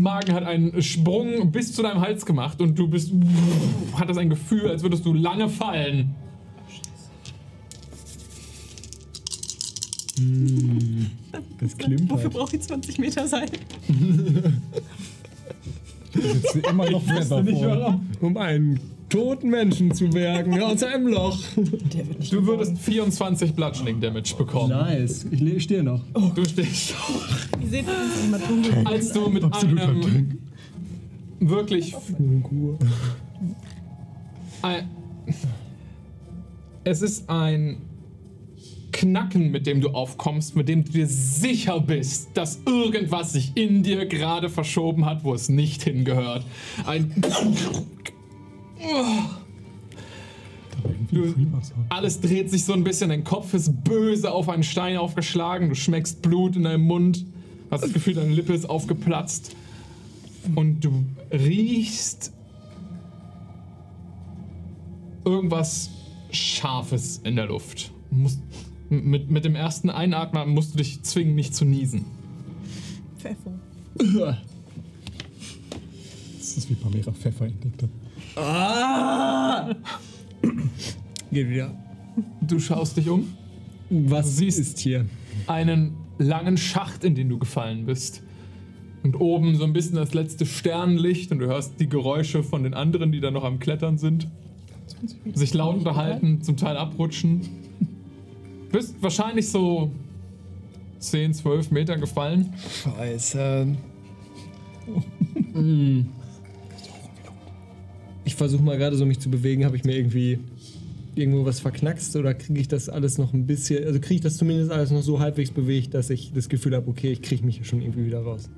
Magen 0.00 0.32
hat 0.32 0.44
einen 0.44 0.80
Sprung 0.82 1.52
bis 1.52 1.74
zu 1.74 1.82
deinem 1.82 2.00
Hals 2.00 2.24
gemacht 2.24 2.62
und 2.62 2.78
du 2.78 2.88
bist. 2.88 3.12
hattest 3.94 4.18
ein 4.18 4.30
Gefühl, 4.30 4.68
als 4.68 4.82
würdest 4.82 5.04
du 5.04 5.12
lange 5.12 5.50
fallen. 5.50 6.14
Das 11.60 11.76
klimmt 11.76 12.10
Wofür 12.10 12.24
halt. 12.24 12.32
brauche 12.34 12.56
ich 12.56 12.62
20 12.62 12.98
Meter 12.98 13.26
Seil? 13.26 13.48
Sitzt 16.14 16.52
hier 16.52 16.68
immer 16.68 16.90
noch 16.90 17.02
Feather 17.02 17.44
vor. 17.44 18.00
Um 18.20 18.36
einen 18.36 18.78
toten 19.12 19.50
Menschen 19.50 19.94
zu 19.94 20.08
bergen 20.08 20.60
aus 20.62 20.82
einem 20.82 21.08
Loch. 21.08 21.38
Der 21.56 22.08
wird 22.08 22.18
nicht 22.20 22.32
Du 22.32 22.46
würdest 22.46 22.78
24 22.78 23.52
Bludgeoning 23.54 24.00
Damage 24.00 24.34
bekommen. 24.36 24.70
Nice. 24.70 25.26
Ich 25.30 25.62
stehe 25.64 25.82
noch. 25.82 26.00
Du 26.34 26.44
stehst. 26.44 26.94
Ihr 27.60 27.68
seht. 27.68 27.84
Als 28.84 29.12
du 29.12 29.28
mit 29.28 29.44
einem 29.44 30.38
wirklich 31.40 31.94
ein, 34.62 34.88
es 36.84 37.02
ist 37.02 37.28
ein 37.28 37.78
Knacken, 38.92 39.50
mit 39.50 39.66
dem 39.66 39.80
du 39.80 39.88
aufkommst, 39.88 40.54
mit 40.54 40.68
dem 40.68 40.84
du 40.84 40.92
dir 40.92 41.06
sicher 41.06 41.80
bist, 41.80 42.28
dass 42.34 42.60
irgendwas 42.64 43.32
sich 43.32 43.52
in 43.56 43.82
dir 43.82 44.06
gerade 44.06 44.48
verschoben 44.48 45.04
hat, 45.04 45.24
wo 45.24 45.34
es 45.34 45.48
nicht 45.48 45.82
hingehört. 45.82 46.44
Ein 46.86 47.12
Du, 51.10 51.34
alles 51.90 52.20
dreht 52.20 52.50
sich 52.50 52.64
so 52.64 52.72
ein 52.72 52.84
bisschen, 52.84 53.10
dein 53.10 53.22
Kopf 53.22 53.52
ist 53.54 53.84
böse 53.84 54.32
auf 54.32 54.48
einen 54.48 54.62
Stein 54.62 54.96
aufgeschlagen, 54.96 55.68
du 55.68 55.74
schmeckst 55.74 56.22
Blut 56.22 56.56
in 56.56 56.64
deinem 56.64 56.84
Mund, 56.84 57.26
hast 57.70 57.84
das 57.84 57.92
Gefühl, 57.92 58.14
deine 58.14 58.32
Lippe 58.32 58.54
ist 58.54 58.68
aufgeplatzt 58.68 59.54
und 60.54 60.80
du 60.80 61.04
riechst 61.30 62.32
irgendwas 65.24 65.90
Scharfes 66.30 67.18
in 67.18 67.36
der 67.36 67.46
Luft. 67.46 67.92
Musst, 68.10 68.40
mit, 68.88 69.30
mit 69.30 69.44
dem 69.44 69.54
ersten 69.54 69.90
Einatmen 69.90 70.50
musst 70.50 70.74
du 70.74 70.78
dich 70.78 71.02
zwingen, 71.02 71.34
nicht 71.34 71.54
zu 71.54 71.64
niesen. 71.64 72.04
Pfeffer. 73.18 73.52
Das 76.38 76.56
ist 76.56 76.70
wie 76.70 76.74
Pamela 76.74 77.12
Pfeffer 77.12 77.46
entdeckt 77.46 77.82
hat. 77.84 77.90
Geht 81.30 81.48
wieder. 81.50 81.74
Du 82.40 82.58
schaust 82.60 82.96
dich 82.96 83.08
um, 83.08 83.32
Was 83.90 84.36
siehst- 84.36 84.58
ist 84.58 84.78
hier? 84.78 85.06
einen 85.46 85.94
langen 86.18 86.56
Schacht, 86.56 87.04
in 87.04 87.14
den 87.14 87.28
du 87.28 87.38
gefallen 87.38 87.86
bist. 87.86 88.22
Und 89.02 89.16
oben 89.20 89.56
so 89.56 89.64
ein 89.64 89.72
bisschen 89.72 89.96
das 89.96 90.14
letzte 90.14 90.46
Sternenlicht 90.46 91.32
und 91.32 91.40
du 91.40 91.46
hörst 91.46 91.80
die 91.80 91.88
Geräusche 91.88 92.44
von 92.44 92.62
den 92.62 92.74
anderen, 92.74 93.10
die 93.10 93.20
da 93.20 93.30
noch 93.32 93.42
am 93.44 93.58
Klettern 93.58 93.98
sind. 93.98 94.28
Sich 95.34 95.52
laut 95.54 95.76
unterhalten, 95.78 96.42
zum 96.42 96.56
Teil 96.56 96.76
abrutschen. 96.76 97.40
Bist 98.70 98.94
wahrscheinlich 99.02 99.48
so 99.50 99.90
10, 101.00 101.34
12 101.34 101.70
Meter 101.72 101.96
gefallen. 101.96 102.52
Scheiße. 102.84 103.66
Mm. 105.54 106.06
Ich 108.24 108.34
versuche 108.36 108.62
mal 108.62 108.78
gerade 108.78 108.96
so 108.96 109.04
mich 109.06 109.18
zu 109.18 109.30
bewegen. 109.30 109.64
Habe 109.64 109.76
ich 109.76 109.84
mir 109.84 109.96
irgendwie 109.96 110.38
irgendwo 111.14 111.44
was 111.44 111.60
verknackst 111.60 112.16
oder 112.16 112.34
kriege 112.34 112.60
ich 112.60 112.68
das 112.68 112.88
alles 112.88 113.18
noch 113.18 113.32
ein 113.32 113.46
bisschen, 113.46 113.84
also 113.84 114.00
kriege 114.00 114.14
ich 114.14 114.20
das 114.22 114.36
zumindest 114.36 114.70
alles 114.70 114.90
noch 114.90 115.02
so 115.02 115.20
halbwegs 115.20 115.50
bewegt, 115.50 115.94
dass 115.94 116.08
ich 116.08 116.32
das 116.32 116.48
Gefühl 116.48 116.74
habe, 116.74 116.88
okay, 116.88 117.12
ich 117.12 117.20
kriege 117.20 117.44
mich 117.44 117.56
hier 117.56 117.66
schon 117.66 117.82
irgendwie 117.82 118.06
wieder 118.06 118.22
raus. 118.22 118.48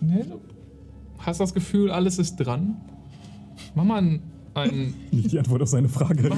Nee, 0.00 0.24
du 0.28 0.40
hast 1.18 1.40
das 1.40 1.54
Gefühl, 1.54 1.90
alles 1.90 2.18
ist 2.18 2.36
dran. 2.36 2.76
Mach 3.74 3.84
mal 3.84 3.98
einen, 3.98 4.20
Nicht 5.10 5.32
die 5.32 5.38
Antwort 5.38 5.62
auf 5.62 5.68
seine 5.68 5.88
Frage. 5.88 6.30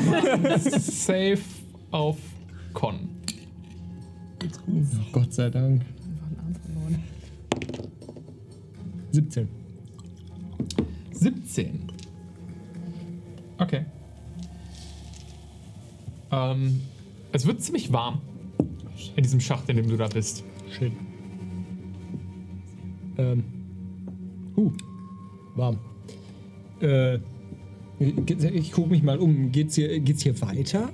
Save 0.71 1.39
auf 1.91 2.17
Con. 2.73 3.09
Gott 5.13 5.33
sei 5.33 5.51
Dank. 5.51 5.83
17. 9.13 9.49
17. 11.13 11.96
Okay. 13.59 13.85
Ähm, 16.33 16.81
es 17.33 17.47
wird 17.47 17.63
ziemlich 17.63 17.93
warm 17.93 18.21
in 19.15 19.23
diesem 19.23 19.41
Schacht, 19.41 19.69
in 19.69 19.77
dem 19.77 19.89
du 19.89 19.97
da 19.97 20.09
bist. 20.09 20.45
Shit. 20.71 20.93
Ähm. 23.19 23.45
Uh. 24.57 24.73
Warm. 25.55 25.79
Äh. 26.81 27.19
Ich 27.99 28.73
gucke 28.73 28.91
mich 28.91 29.03
mal 29.03 29.19
um. 29.19 29.53
Geht's 29.53 29.75
hier, 29.75 29.99
geht's 30.01 30.23
hier 30.23 30.39
weiter? 30.43 30.91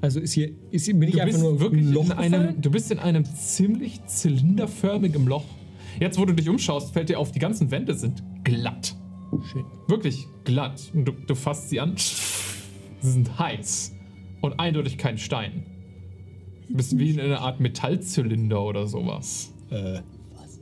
Also 0.00 0.18
ist 0.18 0.32
hier, 0.32 0.50
ist 0.70 0.86
hier 0.86 0.98
bin 0.98 1.08
ich 1.08 1.14
Du 1.14 1.20
einfach 1.20 1.34
bist 1.34 1.44
nur 1.44 1.60
wirklich 1.60 1.84
ein 1.84 1.92
Loch 1.92 2.06
in 2.06 2.12
einem, 2.12 2.32
gefallen? 2.32 2.62
du 2.62 2.70
bist 2.70 2.90
in 2.90 2.98
einem 2.98 3.24
ziemlich 3.24 4.04
zylinderförmigen 4.06 5.26
Loch. 5.26 5.44
Jetzt, 6.00 6.18
wo 6.18 6.24
du 6.24 6.32
dich 6.32 6.48
umschaust, 6.48 6.92
fällt 6.92 7.10
dir 7.10 7.18
auf, 7.18 7.32
die 7.32 7.38
ganzen 7.38 7.70
Wände 7.70 7.94
sind 7.94 8.22
glatt. 8.44 8.96
Shit. 9.40 9.64
Wirklich 9.88 10.26
glatt. 10.44 10.90
Und 10.94 11.04
du, 11.06 11.12
du 11.12 11.34
fasst 11.34 11.70
sie 11.70 11.80
an. 11.80 11.94
Sie 11.96 13.10
sind 13.10 13.38
heiß. 13.38 13.94
Und 14.40 14.58
eindeutig 14.60 14.98
kein 14.98 15.18
Stein. 15.18 15.64
Du 16.68 16.76
bist 16.76 16.98
wie 16.98 17.10
in 17.10 17.20
einer 17.20 17.40
Art 17.40 17.60
Metallzylinder 17.60 18.62
oder 18.62 18.86
sowas. 18.86 19.52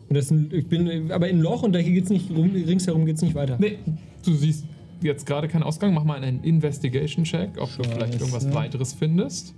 Das 0.09 0.24
ist 0.26 0.30
ein, 0.30 0.50
ich 0.52 0.66
bin 0.66 1.11
aber 1.12 1.28
in 1.28 1.38
ein 1.38 1.42
Loch 1.42 1.62
und 1.62 1.72
da 1.72 1.78
hier 1.78 1.92
geht's 1.94 2.11
nicht 2.11 2.30
rum, 2.30 2.50
ringsherum 2.52 3.06
geht's 3.06 3.22
nicht 3.22 3.35
weiter. 3.35 3.56
Nee, 3.61 3.78
du 4.24 4.35
siehst 4.35 4.64
jetzt 5.02 5.24
gerade 5.26 5.48
keinen 5.48 5.62
Ausgang. 5.62 5.94
Mach 5.94 6.04
mal 6.04 6.22
einen 6.22 6.42
Investigation-Check, 6.44 7.59
ob 7.61 7.74
du 7.76 7.85
vielleicht 7.85 8.14
Scheiße. 8.14 8.18
irgendwas 8.18 8.52
weiteres 8.54 8.92
findest. 8.92 9.54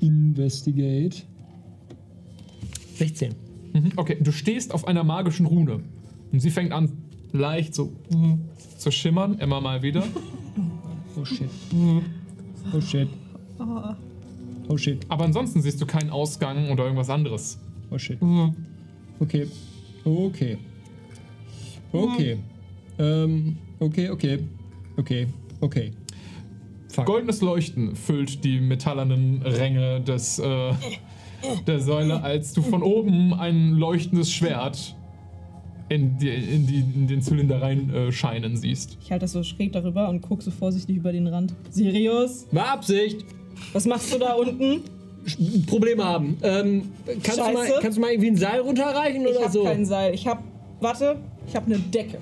Investigate. 0.00 1.24
16. 2.96 3.34
Mhm, 3.72 3.92
Okay, 3.96 4.16
du 4.20 4.32
stehst 4.32 4.72
auf 4.74 4.86
einer 4.86 5.04
magischen 5.04 5.46
Rune. 5.46 5.80
Und 6.32 6.40
sie 6.40 6.50
fängt 6.50 6.72
an, 6.72 6.92
leicht 7.32 7.74
so 7.74 7.92
zu 8.78 8.90
schimmern, 8.90 9.38
immer 9.38 9.60
mal 9.60 9.82
wieder. 9.82 10.04
Oh 11.16 11.24
shit. 11.24 11.50
Oh 12.72 12.80
shit. 12.80 13.08
Oh 14.68 14.76
shit. 14.76 15.00
Aber 15.08 15.24
ansonsten 15.24 15.60
siehst 15.60 15.80
du 15.82 15.86
keinen 15.86 16.08
Ausgang 16.08 16.70
oder 16.70 16.84
irgendwas 16.84 17.10
anderes. 17.10 17.58
Oh 17.90 17.98
shit. 17.98 18.18
Okay. 19.18 19.46
Okay. 20.04 20.56
Okay. 21.92 22.38
Ähm, 22.98 23.58
okay, 23.80 24.08
okay. 24.08 24.38
Okay. 24.96 25.26
Okay. 25.60 25.92
Fuck. 26.88 27.06
Goldenes 27.06 27.40
Leuchten 27.40 27.96
füllt 27.96 28.44
die 28.44 28.60
metallernen 28.60 29.42
Ränge 29.42 30.00
des, 30.00 30.38
äh, 30.38 30.72
der 31.66 31.80
Säule, 31.80 32.22
als 32.22 32.52
du 32.52 32.62
von 32.62 32.82
oben 32.82 33.34
ein 33.34 33.72
leuchtendes 33.72 34.32
Schwert 34.32 34.96
in, 35.90 36.16
die, 36.18 36.28
in, 36.28 36.66
die, 36.66 36.78
in 36.80 37.06
den 37.08 37.20
Zylinder 37.20 37.60
rein 37.60 37.92
äh, 37.92 38.12
scheinen 38.12 38.56
siehst. 38.56 38.96
Ich 39.02 39.10
halte 39.10 39.24
das 39.24 39.32
so 39.32 39.42
schräg 39.42 39.72
darüber 39.72 40.08
und 40.08 40.22
gucke 40.22 40.42
so 40.42 40.50
vorsichtig 40.50 40.96
über 40.96 41.12
den 41.12 41.26
Rand. 41.26 41.52
Sirius, 41.70 42.46
War 42.52 42.68
Absicht. 42.68 43.24
was 43.72 43.84
machst 43.86 44.14
du 44.14 44.18
da 44.18 44.34
unten? 44.34 44.82
Probleme 45.66 46.02
haben. 46.04 46.38
Ähm, 46.42 46.92
kannst, 47.22 47.38
du 47.38 47.42
mal, 47.52 47.68
kannst 47.82 47.98
du 47.98 48.00
mal 48.00 48.10
irgendwie 48.10 48.30
ein 48.30 48.36
Seil 48.36 48.60
runterreichen 48.60 49.20
Ich 49.22 49.28
oder 49.28 49.40
habe 49.42 49.52
so? 49.52 49.64
kein 49.64 49.84
Seil. 49.84 50.14
Ich 50.14 50.26
habe, 50.26 50.42
warte, 50.80 51.16
ich 51.46 51.54
habe 51.54 51.66
eine 51.66 51.78
Decke. 51.78 52.18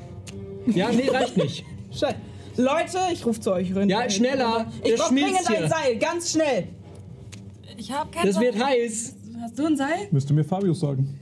Ja, 0.66 0.90
nee, 0.90 1.08
reicht 1.08 1.36
nicht. 1.36 1.64
Scheiße. 1.92 2.16
Leute, 2.56 2.98
ich 3.12 3.24
rufe 3.24 3.38
zu 3.40 3.52
euch 3.52 3.74
rein. 3.76 3.88
Ja, 3.88 4.10
schneller. 4.10 4.66
Ich 4.82 4.96
brauche 4.96 5.14
dringend 5.14 5.48
ein. 5.48 5.68
Seil, 5.68 5.96
ganz 6.00 6.32
schnell. 6.32 6.64
Ich 7.76 7.92
habe 7.92 8.10
kein 8.10 8.26
Das 8.26 8.34
Seil. 8.34 8.44
wird 8.46 8.64
heiß. 8.64 9.14
Hast 9.42 9.58
du 9.58 9.66
ein 9.66 9.76
Seil? 9.76 10.08
Müsste 10.10 10.32
mir 10.34 10.42
Fabius 10.44 10.80
sagen. 10.80 11.20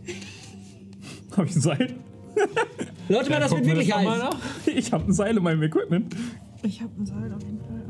Hab 1.36 1.44
ich 1.44 1.54
ein 1.56 1.60
Seil? 1.60 1.94
Leute, 3.08 3.30
mal, 3.30 3.40
das 3.40 3.50
wird 3.52 3.64
wir 3.66 3.74
wirklich 3.76 3.94
heiß. 3.94 4.22
Ich 4.66 4.92
habe 4.92 5.04
ein 5.04 5.12
Seil 5.12 5.36
in 5.36 5.42
meinem 5.42 5.62
Equipment. 5.62 6.14
Ich 6.62 6.80
habe 6.80 6.90
ein 6.98 7.06
Seil 7.06 7.32
auf 7.34 7.42
jeden 7.42 7.60
Fall. 7.60 7.82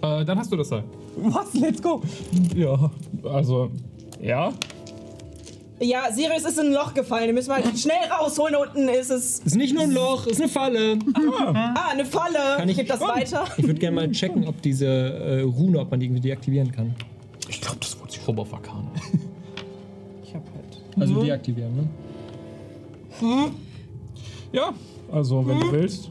Aber 0.00 0.20
Äh, 0.20 0.24
dann 0.24 0.38
hast 0.38 0.50
du 0.52 0.56
das 0.56 0.68
Seil. 0.68 0.84
Was? 1.16 1.54
Let's 1.54 1.80
go. 1.80 2.02
Ja, 2.56 2.90
also, 3.24 3.70
ja. 4.20 4.52
Ja, 5.80 6.12
Sirius 6.12 6.44
ist 6.44 6.58
in 6.58 6.66
ein 6.66 6.72
Loch 6.72 6.94
gefallen. 6.94 7.26
Den 7.26 7.34
müssen 7.34 7.48
wir 7.48 7.56
halt 7.56 7.76
schnell 7.78 7.96
rausholen. 8.20 8.54
Unten 8.56 8.88
ist 8.88 9.10
es. 9.10 9.40
Ist 9.40 9.56
nicht 9.56 9.74
nur 9.74 9.82
ein 9.84 9.90
Loch, 9.92 10.26
ist 10.26 10.40
eine 10.40 10.48
Falle. 10.48 10.98
Ah, 11.54 11.90
eine 11.90 12.04
Falle. 12.04 12.38
Kann 12.56 12.68
ich- 12.68 12.76
Gib 12.76 12.86
das 12.88 13.00
weiter. 13.00 13.44
Ich 13.56 13.64
würde 13.66 13.80
gerne 13.80 13.96
mal 13.96 14.10
checken, 14.12 14.46
ob 14.46 14.62
diese 14.62 14.86
äh, 14.86 15.40
Rune, 15.40 15.80
ob 15.80 15.90
man 15.90 15.98
die 16.00 16.06
irgendwie 16.06 16.22
deaktivieren 16.22 16.70
kann. 16.70 16.94
Ich 17.48 17.60
glaube, 17.60 17.78
das 17.80 17.98
wurde 18.00 18.12
sich 18.12 18.20
Arcana. 18.28 18.90
Ich 20.22 20.34
hab 20.34 20.42
halt. 20.54 20.80
Also 21.00 21.22
deaktivieren, 21.22 21.74
ne? 21.76 21.88
Ja, 24.52 24.72
also, 25.10 25.46
wenn 25.46 25.60
du 25.60 25.72
willst. 25.72 26.10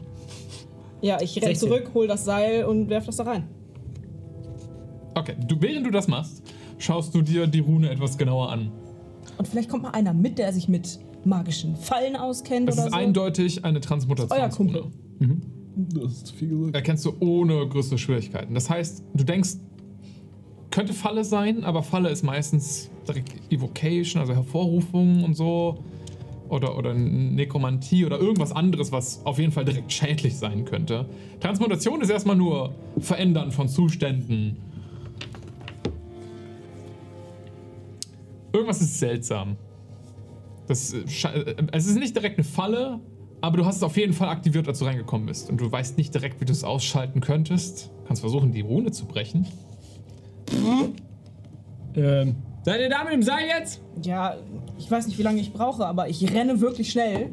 Ja, 1.00 1.20
ich 1.20 1.34
renn 1.36 1.46
16. 1.54 1.68
zurück, 1.68 1.90
hol 1.94 2.06
das 2.06 2.24
Seil 2.24 2.64
und 2.64 2.88
werf 2.88 3.06
das 3.06 3.16
da 3.16 3.24
rein. 3.24 3.48
Okay, 5.14 5.34
du, 5.46 5.60
während 5.60 5.86
du 5.86 5.90
das 5.90 6.08
machst, 6.08 6.42
schaust 6.78 7.14
du 7.14 7.22
dir 7.22 7.46
die 7.46 7.60
Rune 7.60 7.90
etwas 7.90 8.16
genauer 8.16 8.50
an. 8.50 8.70
Und 9.38 9.48
vielleicht 9.48 9.68
kommt 9.68 9.82
mal 9.82 9.90
einer 9.90 10.12
mit, 10.12 10.38
der 10.38 10.52
sich 10.52 10.68
mit 10.68 11.00
magischen 11.24 11.76
Fallen 11.76 12.16
auskennt 12.16 12.68
Es 12.68 12.76
oder 12.76 12.86
ist 12.86 12.92
so. 12.92 12.98
eindeutig 12.98 13.64
eine 13.64 13.78
Euer 13.78 13.82
Transmutationsrune. 13.82 14.72
Kumpel. 14.72 15.36
Das 15.76 16.12
ist 16.12 16.26
zu 16.28 16.34
viel 16.34 16.48
gesagt. 16.48 16.74
Erkennst 16.74 17.04
du 17.04 17.14
ohne 17.20 17.66
größere 17.66 17.98
Schwierigkeiten. 17.98 18.54
Das 18.54 18.68
heißt, 18.68 19.02
du 19.14 19.24
denkst, 19.24 19.56
könnte 20.70 20.92
Falle 20.92 21.24
sein, 21.24 21.64
aber 21.64 21.82
Falle 21.82 22.10
ist 22.10 22.22
meistens 22.22 22.90
direkt 23.06 23.32
Evocation, 23.52 24.20
also 24.20 24.34
Hervorrufung 24.34 25.24
und 25.24 25.34
so. 25.34 25.82
Oder, 26.52 26.76
oder 26.76 26.92
Nekromantie 26.92 28.04
oder 28.04 28.18
irgendwas 28.18 28.52
anderes, 28.52 28.92
was 28.92 29.24
auf 29.24 29.38
jeden 29.38 29.52
Fall 29.52 29.64
direkt 29.64 29.90
schädlich 29.90 30.36
sein 30.36 30.66
könnte. 30.66 31.06
Transmutation 31.40 32.02
ist 32.02 32.10
erstmal 32.10 32.36
nur 32.36 32.74
Verändern 32.98 33.52
von 33.52 33.68
Zuständen. 33.68 34.58
Irgendwas 38.52 38.82
ist 38.82 38.98
seltsam. 38.98 39.56
Das, 40.66 40.92
äh, 40.92 40.98
äh, 40.98 41.56
es 41.72 41.86
ist 41.86 41.98
nicht 41.98 42.14
direkt 42.14 42.36
eine 42.36 42.44
Falle, 42.44 43.00
aber 43.40 43.56
du 43.56 43.64
hast 43.64 43.76
es 43.76 43.82
auf 43.82 43.96
jeden 43.96 44.12
Fall 44.12 44.28
aktiviert, 44.28 44.68
als 44.68 44.78
du 44.78 44.84
reingekommen 44.84 45.28
bist. 45.28 45.48
Und 45.48 45.58
du 45.58 45.72
weißt 45.72 45.96
nicht 45.96 46.12
direkt, 46.12 46.38
wie 46.42 46.44
du 46.44 46.52
es 46.52 46.64
ausschalten 46.64 47.22
könntest. 47.22 47.86
Du 47.86 48.08
kannst 48.08 48.20
versuchen, 48.20 48.52
die 48.52 48.60
Rune 48.60 48.90
zu 48.90 49.06
brechen. 49.06 49.46
Ähm, 51.94 52.36
seid 52.62 52.80
ihr 52.80 52.88
da 52.88 53.04
mit 53.04 53.12
dem 53.12 53.22
Seil 53.22 53.46
jetzt? 53.46 53.80
Ja, 54.02 54.36
ich 54.78 54.90
weiß 54.90 55.06
nicht, 55.06 55.18
wie 55.18 55.22
lange 55.22 55.40
ich 55.40 55.52
brauche, 55.52 55.86
aber 55.86 56.08
ich 56.08 56.32
renne 56.32 56.60
wirklich 56.60 56.90
schnell. 56.90 57.30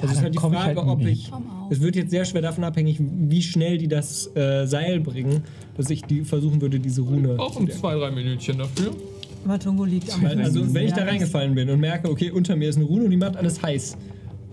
Das 0.00 0.12
ist 0.12 0.22
halt 0.22 0.34
die 0.34 0.38
Frage, 0.38 0.58
halt 0.58 0.78
ob 0.78 1.00
ich. 1.00 1.30
Es 1.70 1.80
wird 1.80 1.96
jetzt 1.96 2.10
sehr 2.10 2.24
schwer 2.24 2.42
davon 2.42 2.64
abhängig, 2.64 2.98
wie 3.00 3.42
schnell 3.42 3.78
die 3.78 3.88
das 3.88 4.34
äh, 4.34 4.66
Seil 4.66 5.00
bringen, 5.00 5.44
dass 5.76 5.90
ich 5.90 6.02
die 6.02 6.22
versuchen 6.22 6.60
würde, 6.60 6.80
diese 6.80 7.02
Rune. 7.02 7.38
Auch 7.38 7.56
um 7.56 7.70
zwei, 7.70 7.94
drei 7.94 8.10
Minütchen 8.10 8.58
dafür. 8.58 8.90
Matungo 9.44 9.84
liegt 9.84 10.12
am 10.12 10.22
Weil, 10.22 10.40
also, 10.40 10.74
wenn 10.74 10.86
ich 10.86 10.92
da 10.92 11.00
Ja, 11.00 11.06
reingefallen 11.06 11.54
bin 11.54 11.70
und 11.70 11.80
merke, 11.80 12.10
okay, 12.10 12.30
unter 12.30 12.56
mir 12.56 12.68
ist 12.68 12.76
eine 12.76 12.84
Rune 12.84 13.04
und 13.04 13.10
die 13.10 13.16
macht 13.16 13.36
alles 13.36 13.62
heiß, 13.62 13.96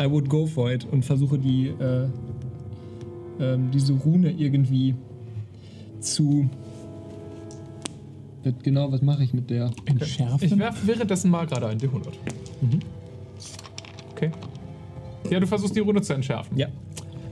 I 0.01 0.09
would 0.09 0.29
go 0.29 0.45
for 0.45 0.71
it 0.71 0.85
und 0.91 1.03
versuche 1.03 1.37
die, 1.37 1.67
äh, 1.79 2.05
ähm, 3.39 3.69
diese 3.71 3.93
Rune 3.93 4.31
irgendwie 4.31 4.95
zu. 5.99 6.49
Genau, 8.63 8.91
was 8.91 9.01
mache 9.01 9.23
ich 9.23 9.33
mit 9.33 9.49
der? 9.49 9.71
Entschärfen? 9.85 10.45
Ich 10.45 10.57
werfe 10.57 10.87
währenddessen 10.87 11.29
mal 11.29 11.45
gerade 11.45 11.67
ein 11.67 11.77
D100. 11.77 12.07
Mhm. 12.61 12.79
Okay. 14.11 14.31
Ja, 15.29 15.39
du 15.39 15.47
versuchst 15.47 15.75
die 15.75 15.81
Rune 15.81 16.01
zu 16.01 16.13
entschärfen. 16.13 16.57
Ja. 16.57 16.67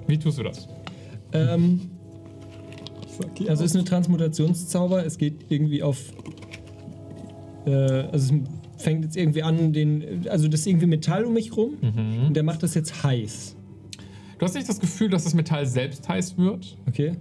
Wie 0.07 0.17
tust 0.17 0.37
du 0.37 0.43
das? 0.43 0.67
Ähm, 1.33 1.81
also 3.47 3.63
es 3.63 3.71
ist 3.71 3.75
eine 3.75 3.85
Transmutationszauber. 3.85 5.05
Es 5.05 5.17
geht 5.17 5.45
irgendwie 5.49 5.81
auf. 5.83 6.13
Äh, 7.65 7.71
also 7.71 8.35
es 8.35 8.83
fängt 8.83 9.03
jetzt 9.05 9.17
irgendwie 9.17 9.43
an, 9.43 9.73
den. 9.73 10.27
Also 10.29 10.47
das 10.47 10.61
ist 10.61 10.67
irgendwie 10.67 10.85
Metall 10.85 11.25
um 11.25 11.33
mich 11.33 11.55
rum. 11.55 11.73
Und 12.27 12.33
der 12.35 12.43
macht 12.43 12.63
das 12.63 12.73
jetzt 12.73 13.03
heiß. 13.03 13.55
Du 14.37 14.45
hast 14.45 14.53
nicht 14.53 14.69
das 14.69 14.79
Gefühl, 14.79 15.09
dass 15.09 15.23
das 15.23 15.33
Metall 15.33 15.65
selbst 15.65 16.07
heiß 16.07 16.37
wird? 16.37 16.77
Okay. 16.87 17.13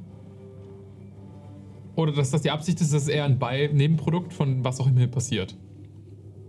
Oder 1.97 2.13
dass 2.13 2.31
das 2.31 2.43
die 2.43 2.51
Absicht 2.51 2.81
ist, 2.81 2.93
dass 2.95 3.03
es 3.03 3.09
eher 3.09 3.25
ein 3.25 3.39
Bei 3.39 3.69
Nebenprodukt 3.73 4.33
von 4.33 4.63
was 4.63 4.79
auch 4.81 4.87
immer 4.87 5.07
passiert? 5.07 5.57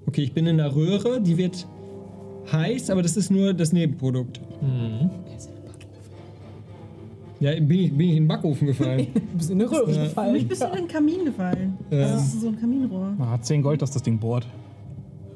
Okay, 0.06 0.22
ich 0.22 0.34
bin 0.34 0.46
in 0.46 0.60
einer 0.60 0.76
Röhre, 0.76 1.22
die 1.22 1.38
wird 1.38 1.66
heiß, 2.52 2.90
aber 2.90 3.02
das 3.02 3.18
ist 3.18 3.32
nur 3.32 3.54
das 3.54 3.74
Nebenprodukt. 3.74 4.40
Ja, 7.40 7.52
bin 7.54 7.72
ich, 7.72 7.92
bin 7.92 8.02
ich 8.10 8.16
in 8.16 8.24
den 8.24 8.28
Backofen 8.28 8.68
gefallen. 8.68 9.08
Du 9.14 9.38
bist 9.38 9.52
in 9.52 9.62
eine 9.62 9.70
Röhre 9.72 9.92
Ja. 9.92 10.04
gefallen. 10.06 10.36
Ich 10.36 10.48
bist 10.48 10.64
in 10.64 10.72
den 10.72 10.88
Kamin 10.88 11.26
gefallen. 11.26 11.78
Also 11.92 12.14
das 12.14 12.34
ist 12.34 12.42
so 12.42 12.48
ein 12.48 12.60
Kaminrohr. 12.60 13.14
Ah, 13.20 13.40
10 13.40 13.62
Gold, 13.62 13.82
dass 13.82 13.92
das 13.92 14.02
Ding 14.04 14.18
bohrt. 14.18 14.48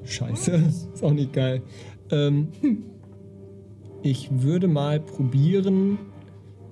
Scheiße, 0.04 0.52
ist 0.94 1.04
auch 1.04 1.12
nicht 1.14 1.32
geil. 1.34 1.62
Ähm, 2.10 2.48
ich 4.02 4.30
würde 4.32 4.68
mal 4.68 5.00
probieren. 5.00 6.00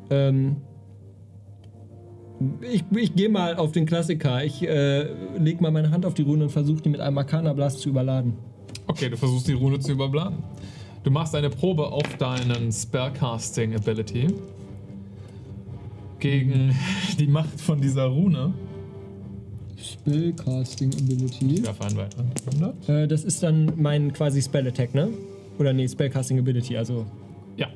Ähm, 0.10 0.56
ich 2.62 2.84
ich 2.96 3.16
gehe 3.16 3.30
mal 3.30 3.56
auf 3.58 3.72
den 3.72 3.86
Klassiker. 3.86 4.44
Ich 4.44 4.62
äh, 4.68 5.08
leg 5.38 5.62
mal 5.62 5.72
meine 5.72 5.92
Hand 5.92 6.06
auf 6.06 6.14
die 6.14 6.22
Rune 6.22 6.44
und 6.46 6.50
versuche 6.50 6.82
die 6.82 6.90
mit 6.90 7.00
einem 7.02 7.18
Arcana 7.18 7.54
Blast 7.54 7.80
zu 7.80 7.90
überladen. 7.90 8.34
Okay, 8.88 9.10
du 9.10 9.18
versuchst 9.18 9.48
die 9.48 9.54
Rune 9.54 9.80
zu 9.80 9.92
überbladen. 9.92 10.38
Du 11.04 11.12
machst 11.12 11.36
eine 11.36 11.50
Probe 11.50 11.88
auf 11.88 12.18
deinen 12.18 12.72
Spellcasting 12.72 13.76
Ability. 13.76 14.28
Gegen 16.20 16.76
die 17.20 17.28
Macht 17.28 17.60
von 17.62 17.80
dieser 17.80 18.06
Rune. 18.08 18.54
Spellcasting 19.78 20.92
Ability. 20.94 21.54
Ich 21.56 21.64
werfe 21.66 21.84
einen 21.86 21.98
weiteren. 21.98 22.32
100. 22.54 22.90
Äh, 22.90 23.08
das 23.08 23.24
ist 23.24 23.42
dann 23.44 23.72
mein 23.78 24.12
quasi 24.12 24.42
Spell 24.42 24.68
Attack, 24.68 24.94
ne? 24.94 25.10
Oder 25.58 25.72
nee, 25.74 25.88
Spellcasting 25.88 26.40
Ability, 26.40 26.76
also 26.78 27.06
Ja, 27.58 27.68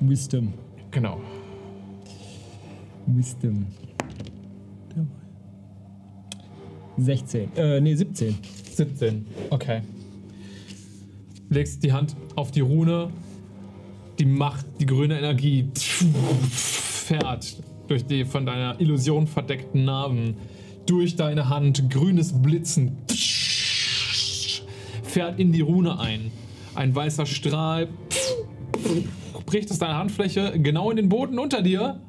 Wisdom. 0.00 0.52
genau. 0.90 1.18
Wisdom. 3.06 3.66
Der 4.90 5.02
war 5.02 5.06
16. 6.98 7.56
Äh, 7.56 7.80
nee, 7.80 7.94
17. 7.94 8.36
17. 8.74 9.26
Okay. 9.50 9.82
Legst 11.48 11.82
die 11.82 11.92
Hand 11.92 12.16
auf 12.34 12.50
die 12.50 12.60
Rune. 12.60 13.10
Die 14.18 14.24
Macht, 14.24 14.64
die 14.80 14.86
grüne 14.86 15.18
Energie 15.18 15.68
fährt 15.74 17.62
durch 17.88 18.06
die 18.06 18.24
von 18.24 18.46
deiner 18.46 18.80
Illusion 18.80 19.26
verdeckten 19.26 19.84
Narben 19.84 20.36
durch 20.86 21.16
deine 21.16 21.48
Hand. 21.48 21.90
Grünes 21.90 22.32
Blitzen 22.32 22.96
fährt 25.02 25.38
in 25.38 25.52
die 25.52 25.60
Rune 25.60 25.98
ein. 25.98 26.30
Ein 26.74 26.94
weißer 26.94 27.26
Strahl 27.26 27.88
bricht 29.46 29.70
aus 29.70 29.78
deiner 29.78 29.96
Handfläche 29.96 30.58
genau 30.58 30.90
in 30.90 30.96
den 30.96 31.08
Boden 31.08 31.38
unter 31.38 31.62
dir. 31.62 32.00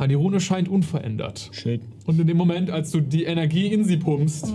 Aber 0.00 0.08
die 0.08 0.14
Rune 0.14 0.40
scheint 0.40 0.70
unverändert. 0.70 1.50
Shit. 1.52 1.82
Und 2.06 2.18
in 2.18 2.26
dem 2.26 2.38
Moment, 2.38 2.70
als 2.70 2.90
du 2.90 3.00
die 3.02 3.24
Energie 3.24 3.66
in 3.66 3.84
sie 3.84 3.98
pumpst, 3.98 4.50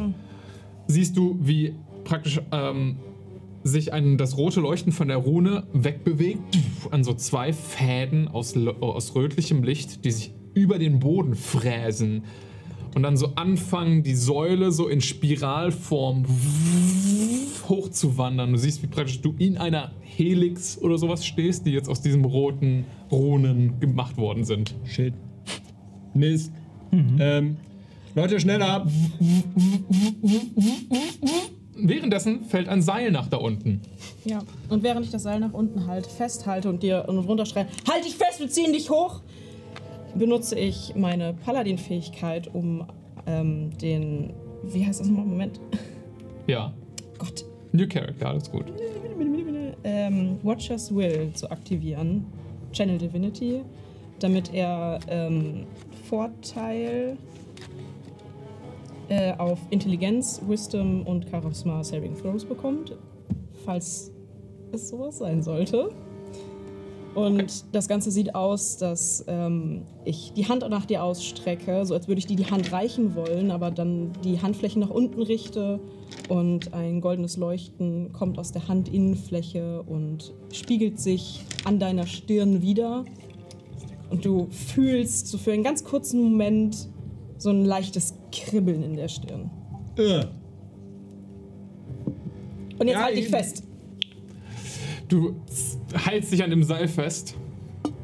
siehst 0.87 1.15
du, 1.15 1.37
wie 1.39 1.75
praktisch 2.03 2.41
ähm, 2.51 2.95
sich 3.63 3.93
ein, 3.93 4.17
das 4.17 4.37
rote 4.37 4.59
Leuchten 4.59 4.91
von 4.91 5.07
der 5.07 5.17
Rune 5.17 5.67
wegbewegt 5.71 6.57
an 6.89 7.03
so 7.03 7.13
zwei 7.13 7.53
Fäden 7.53 8.27
aus, 8.27 8.57
aus 8.57 9.13
rötlichem 9.13 9.61
Licht, 9.61 10.03
die 10.03 10.09
sich 10.09 10.33
über 10.55 10.79
den 10.79 10.99
Boden 10.99 11.35
fräsen. 11.35 12.23
Und 12.95 13.03
dann 13.03 13.15
so 13.15 13.33
anfangen, 13.35 14.01
die 14.01 14.15
Säule 14.15 14.71
so 14.71 14.87
in 14.87 14.99
Spiralform 14.99 16.25
hochzuwandern. 17.69 18.53
Du 18.53 18.57
siehst, 18.57 18.81
wie 18.81 18.87
praktisch 18.87 19.21
du 19.21 19.35
in 19.37 19.59
einer 19.59 19.91
Helix 20.01 20.81
oder 20.81 20.97
sowas 20.97 21.23
stehst, 21.23 21.67
die 21.67 21.71
jetzt 21.71 21.87
aus 21.87 22.01
diesen 22.01 22.25
roten 22.25 22.85
Runen 23.11 23.79
gemacht 23.79 24.17
worden 24.17 24.43
sind. 24.43 24.73
Shit. 24.85 25.13
Mist. 26.15 26.51
Ähm, 27.19 27.57
Leute, 28.15 28.39
schneller. 28.39 28.85
Währenddessen 31.77 32.45
fällt 32.45 32.69
ein 32.69 32.81
Seil 32.81 33.11
nach 33.11 33.27
da 33.27 33.37
unten. 33.37 33.81
Ja. 34.23 34.41
Und 34.69 34.83
während 34.83 35.05
ich 35.05 35.11
das 35.11 35.23
Seil 35.23 35.41
nach 35.41 35.53
unten 35.53 35.87
halt 35.87 36.07
festhalte 36.07 36.69
und 36.69 36.81
dir 36.81 37.05
und 37.07 37.19
runterschreie, 37.19 37.67
halt 37.91 38.05
dich 38.05 38.15
fest, 38.15 38.39
wir 38.39 38.49
ziehen 38.49 38.71
dich 38.71 38.89
hoch, 38.89 39.21
benutze 40.15 40.57
ich 40.57 40.93
meine 40.95 41.33
Paladin-Fähigkeit, 41.33 42.49
um 42.53 42.85
ähm, 43.27 43.77
den. 43.77 44.33
Wie 44.63 44.85
heißt 44.85 45.01
das 45.01 45.07
nochmal? 45.07 45.25
Moment. 45.25 45.59
Ja. 46.47 46.73
Gott. 47.17 47.45
New 47.73 47.87
Character, 47.87 48.29
alles 48.29 48.49
gut. 48.49 48.65
Ähm, 49.83 50.39
Watcher's 50.43 50.93
Will 50.93 51.31
zu 51.33 51.51
aktivieren. 51.51 52.25
Channel 52.71 52.97
Divinity. 52.97 53.61
Damit 54.19 54.53
er 54.53 54.99
ähm, 55.07 55.65
Vorteil 56.09 57.17
äh, 59.09 59.33
auf 59.37 59.59
Intelligenz, 59.69 60.41
Wisdom 60.47 61.03
und 61.03 61.27
Charisma 61.29 61.83
Saving 61.83 62.15
Throws 62.15 62.45
bekommt. 62.45 62.97
Falls 63.65 64.11
es 64.71 64.89
sowas 64.89 65.19
sein 65.19 65.41
sollte. 65.41 65.91
Und 67.15 67.73
das 67.73 67.87
Ganze 67.87 68.11
sieht 68.11 68.35
aus, 68.35 68.75
dass 68.75 69.23
ähm, 69.27 69.83
ich 70.03 70.33
die 70.33 70.49
Hand 70.49 70.69
nach 70.69 70.85
dir 70.85 71.01
ausstrecke, 71.01 71.85
so 71.85 71.93
als 71.93 72.09
würde 72.09 72.19
ich 72.19 72.27
dir 72.27 72.35
die 72.35 72.47
Hand 72.51 72.73
reichen 72.73 73.15
wollen, 73.15 73.51
aber 73.51 73.71
dann 73.71 74.11
die 74.25 74.41
Handfläche 74.41 74.79
nach 74.79 74.89
unten 74.89 75.21
richte 75.21 75.79
und 76.27 76.73
ein 76.73 76.99
goldenes 76.99 77.37
Leuchten 77.37 78.11
kommt 78.11 78.37
aus 78.37 78.51
der 78.51 78.67
Handinnenfläche 78.67 79.81
und 79.83 80.33
spiegelt 80.51 80.99
sich 80.99 81.39
an 81.63 81.79
deiner 81.79 82.05
Stirn 82.05 82.61
wieder. 82.61 83.05
Und 84.09 84.23
du 84.25 84.47
fühlst 84.51 85.27
so 85.27 85.37
für 85.37 85.51
einen 85.51 85.63
ganz 85.63 85.83
kurzen 85.83 86.21
Moment 86.21 86.89
so 87.37 87.49
ein 87.49 87.65
leichtes 87.65 88.13
Kribbeln 88.31 88.83
in 88.83 88.95
der 88.95 89.07
Stirn. 89.07 89.49
Äh. 89.97 90.25
Und 92.77 92.87
jetzt 92.87 92.95
Ja, 92.97 93.03
halt 93.03 93.17
dich 93.17 93.25
ich- 93.25 93.31
fest. 93.31 93.63
Du 95.07 95.35
hältst 95.93 96.31
dich 96.31 96.43
an 96.43 96.49
dem 96.49 96.63
Seil 96.63 96.87
fest, 96.87 97.35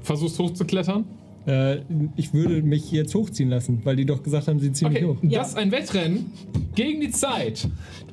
versuchst 0.02 0.38
hochzuklettern. 0.38 1.04
Äh, 1.48 1.78
ich 2.16 2.32
würde 2.36 2.62
mich 2.62 2.92
jetzt 2.92 3.16
hochziehen 3.16 3.50
lassen, 3.50 3.82
weil 3.84 3.96
die 3.96 4.06
doch 4.06 4.22
gesagt 4.22 4.48
haben, 4.48 4.60
sie 4.60 4.72
ziehen 4.72 4.90
Okay, 4.90 5.02
mich 5.02 5.10
hoch. 5.10 5.18
das 5.24 5.50
ist 5.50 5.58
ein 5.58 5.72
Wettrennen 5.72 6.32
gegen 6.76 7.02
die 7.02 7.10
Zeit. 7.10 7.68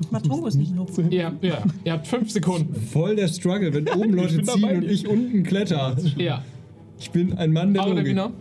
Matongo 0.09 0.47
ist 0.47 0.55
nicht. 0.55 0.73
Ihr 1.11 1.25
habt, 1.27 1.43
ja, 1.43 1.63
ihr 1.83 1.91
habt 1.93 2.07
fünf 2.07 2.31
Sekunden. 2.31 2.73
Voll 2.75 3.15
der 3.15 3.27
Struggle, 3.27 3.71
wenn 3.71 3.87
oben 3.89 4.13
Leute 4.13 4.41
ziehen 4.41 4.61
dabei. 4.61 4.77
und 4.77 4.85
ich 4.89 5.07
unten 5.07 5.43
kletter. 5.43 5.95
Ja. 6.17 6.43
Ich 6.99 7.11
bin 7.11 7.37
ein 7.37 7.53
Mann 7.53 7.73
der 7.73 7.83
Aber 7.83 7.91
Logik. 7.91 8.07
Wiener. 8.07 8.31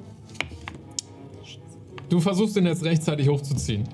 Du 2.09 2.21
versuchst 2.21 2.57
ihn 2.57 2.67
jetzt 2.67 2.85
rechtzeitig 2.85 3.29
hochzuziehen. 3.29 3.85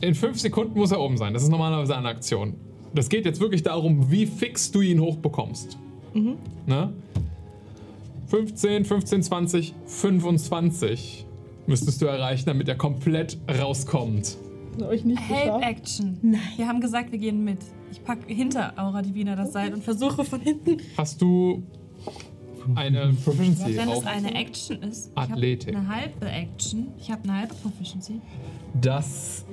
In 0.00 0.14
fünf 0.14 0.38
Sekunden 0.38 0.78
muss 0.78 0.92
er 0.92 1.00
oben 1.00 1.16
sein. 1.16 1.34
Das 1.34 1.42
ist 1.42 1.48
normalerweise 1.48 1.96
eine 1.96 2.08
Aktion. 2.08 2.54
Das 2.94 3.08
geht 3.08 3.24
jetzt 3.24 3.40
wirklich 3.40 3.62
darum, 3.62 4.10
wie 4.10 4.26
fix 4.26 4.70
du 4.70 4.80
ihn 4.80 5.00
hochbekommst. 5.00 5.76
Ne? 6.66 6.92
15, 8.28 8.84
15, 8.84 9.22
20, 9.22 9.74
25 9.86 11.26
müsstest 11.66 12.00
du 12.00 12.06
erreichen, 12.06 12.46
damit 12.46 12.68
er 12.68 12.76
komplett 12.76 13.38
rauskommt. 13.60 14.36
Ich 14.92 15.04
nicht 15.04 15.20
Help? 15.20 15.62
Action. 15.62 16.18
Nein. 16.22 16.40
Wir 16.56 16.68
haben 16.68 16.80
gesagt, 16.80 17.10
wir 17.10 17.18
gehen 17.18 17.44
mit. 17.44 17.58
Ich 17.90 18.02
pack 18.04 18.18
hinter 18.26 18.72
Aura 18.76 19.02
Divina 19.02 19.34
das 19.34 19.52
Seil 19.52 19.74
und 19.74 19.82
versuche 19.82 20.24
von 20.24 20.40
hinten. 20.40 20.76
Hast 20.96 21.20
du 21.20 21.62
eine 22.74 23.12
Proficiency 23.24 23.76
Wenn 23.76 23.88
auf 23.88 23.98
es 23.98 24.06
eine 24.06 24.34
Action 24.34 24.82
ist. 24.82 25.10
Athletik. 25.14 25.70
Ich 25.70 25.76
habe 25.76 25.86
eine 25.86 25.96
halbe 26.02 26.26
Action. 26.30 26.88
Ich 26.98 27.10
habe 27.10 27.22
eine 27.24 27.34
halbe 27.40 27.54
Proficiency. 27.54 28.20
Das 28.80 29.44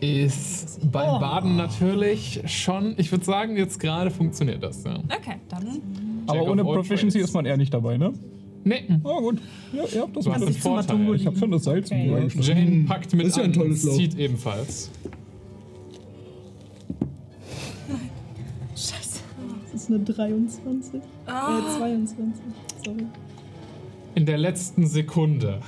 ist 0.00 0.80
beim 0.92 1.20
Baden 1.20 1.56
natürlich 1.56 2.42
schon. 2.46 2.94
Ich 2.98 3.10
würde 3.12 3.24
sagen, 3.24 3.56
jetzt 3.56 3.78
gerade 3.80 4.10
funktioniert 4.10 4.62
das. 4.62 4.84
Ja. 4.84 4.96
Okay, 4.98 5.36
dann. 5.48 5.80
Aber 6.26 6.42
ohne 6.50 6.62
Proficiency 6.64 7.18
trades. 7.18 7.30
ist 7.30 7.34
man 7.34 7.46
eher 7.46 7.56
nicht 7.56 7.72
dabei, 7.72 7.96
ne? 7.98 8.12
Nee, 8.66 8.84
Ah, 9.04 9.20
gut. 9.20 9.40
Ja, 9.74 9.82
ihr 9.94 10.00
habt 10.02 10.16
das 10.16 10.24
du 10.24 10.30
hast 10.32 10.42
einen 10.42 10.46
gemacht. 10.46 10.62
Vorteil. 10.88 11.14
Ich 11.16 11.26
habe 11.26 11.36
schon 11.38 11.50
das 11.50 11.64
Seil 11.64 11.84
zum 11.84 11.98
Okay. 11.98 12.24
Gestellt. 12.34 12.58
Jane 12.58 12.84
packt 12.86 13.12
mit 13.12 13.22
Das 13.26 13.28
ist 13.32 13.36
ja 13.36 13.42
ein 13.44 13.50
an, 13.50 13.56
tolles 13.56 13.84
Lob. 13.84 13.94
zieht 13.96 14.18
ebenfalls. 14.18 14.90
Scheiße. 18.74 19.20
Das 19.72 19.82
ist 19.82 19.88
eine 19.90 19.98
23. 20.00 21.00
Ah. 21.26 21.58
Äh, 21.58 21.78
22. 21.78 22.44
In 24.14 24.26
der 24.26 24.38
letzten 24.38 24.86
Sekunde. 24.86 25.60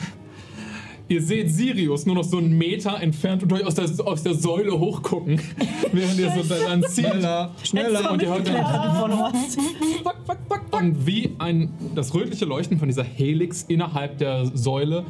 Ihr 1.09 1.23
seht 1.23 1.51
Sirius 1.51 2.05
nur 2.05 2.17
noch 2.17 2.25
so 2.25 2.39
einen 2.39 2.59
Meter 2.59 3.01
entfernt 3.01 3.45
und 3.45 3.53
euch 3.53 3.65
aus 3.65 3.77
der, 3.77 3.85
aus 4.05 4.25
der 4.25 4.35
Säule 4.35 4.77
hochgucken, 4.79 5.41
während 5.93 6.19
ihr 6.19 6.33
so 6.33 6.43
dann 6.43 6.83
zieht. 6.83 7.07
Schneller, 7.07 7.55
schneller. 7.63 8.11
Und 8.11 8.23
ihr 8.23 8.29
hört 8.29 8.49
Und 10.73 11.07
wie 11.07 11.31
ein, 11.39 11.73
das 11.95 12.13
rötliche 12.13 12.45
Leuchten 12.45 12.79
von 12.79 12.89
dieser 12.89 13.05
Helix 13.05 13.65
innerhalb 13.69 14.19
der 14.19 14.47
Säule 14.47 15.07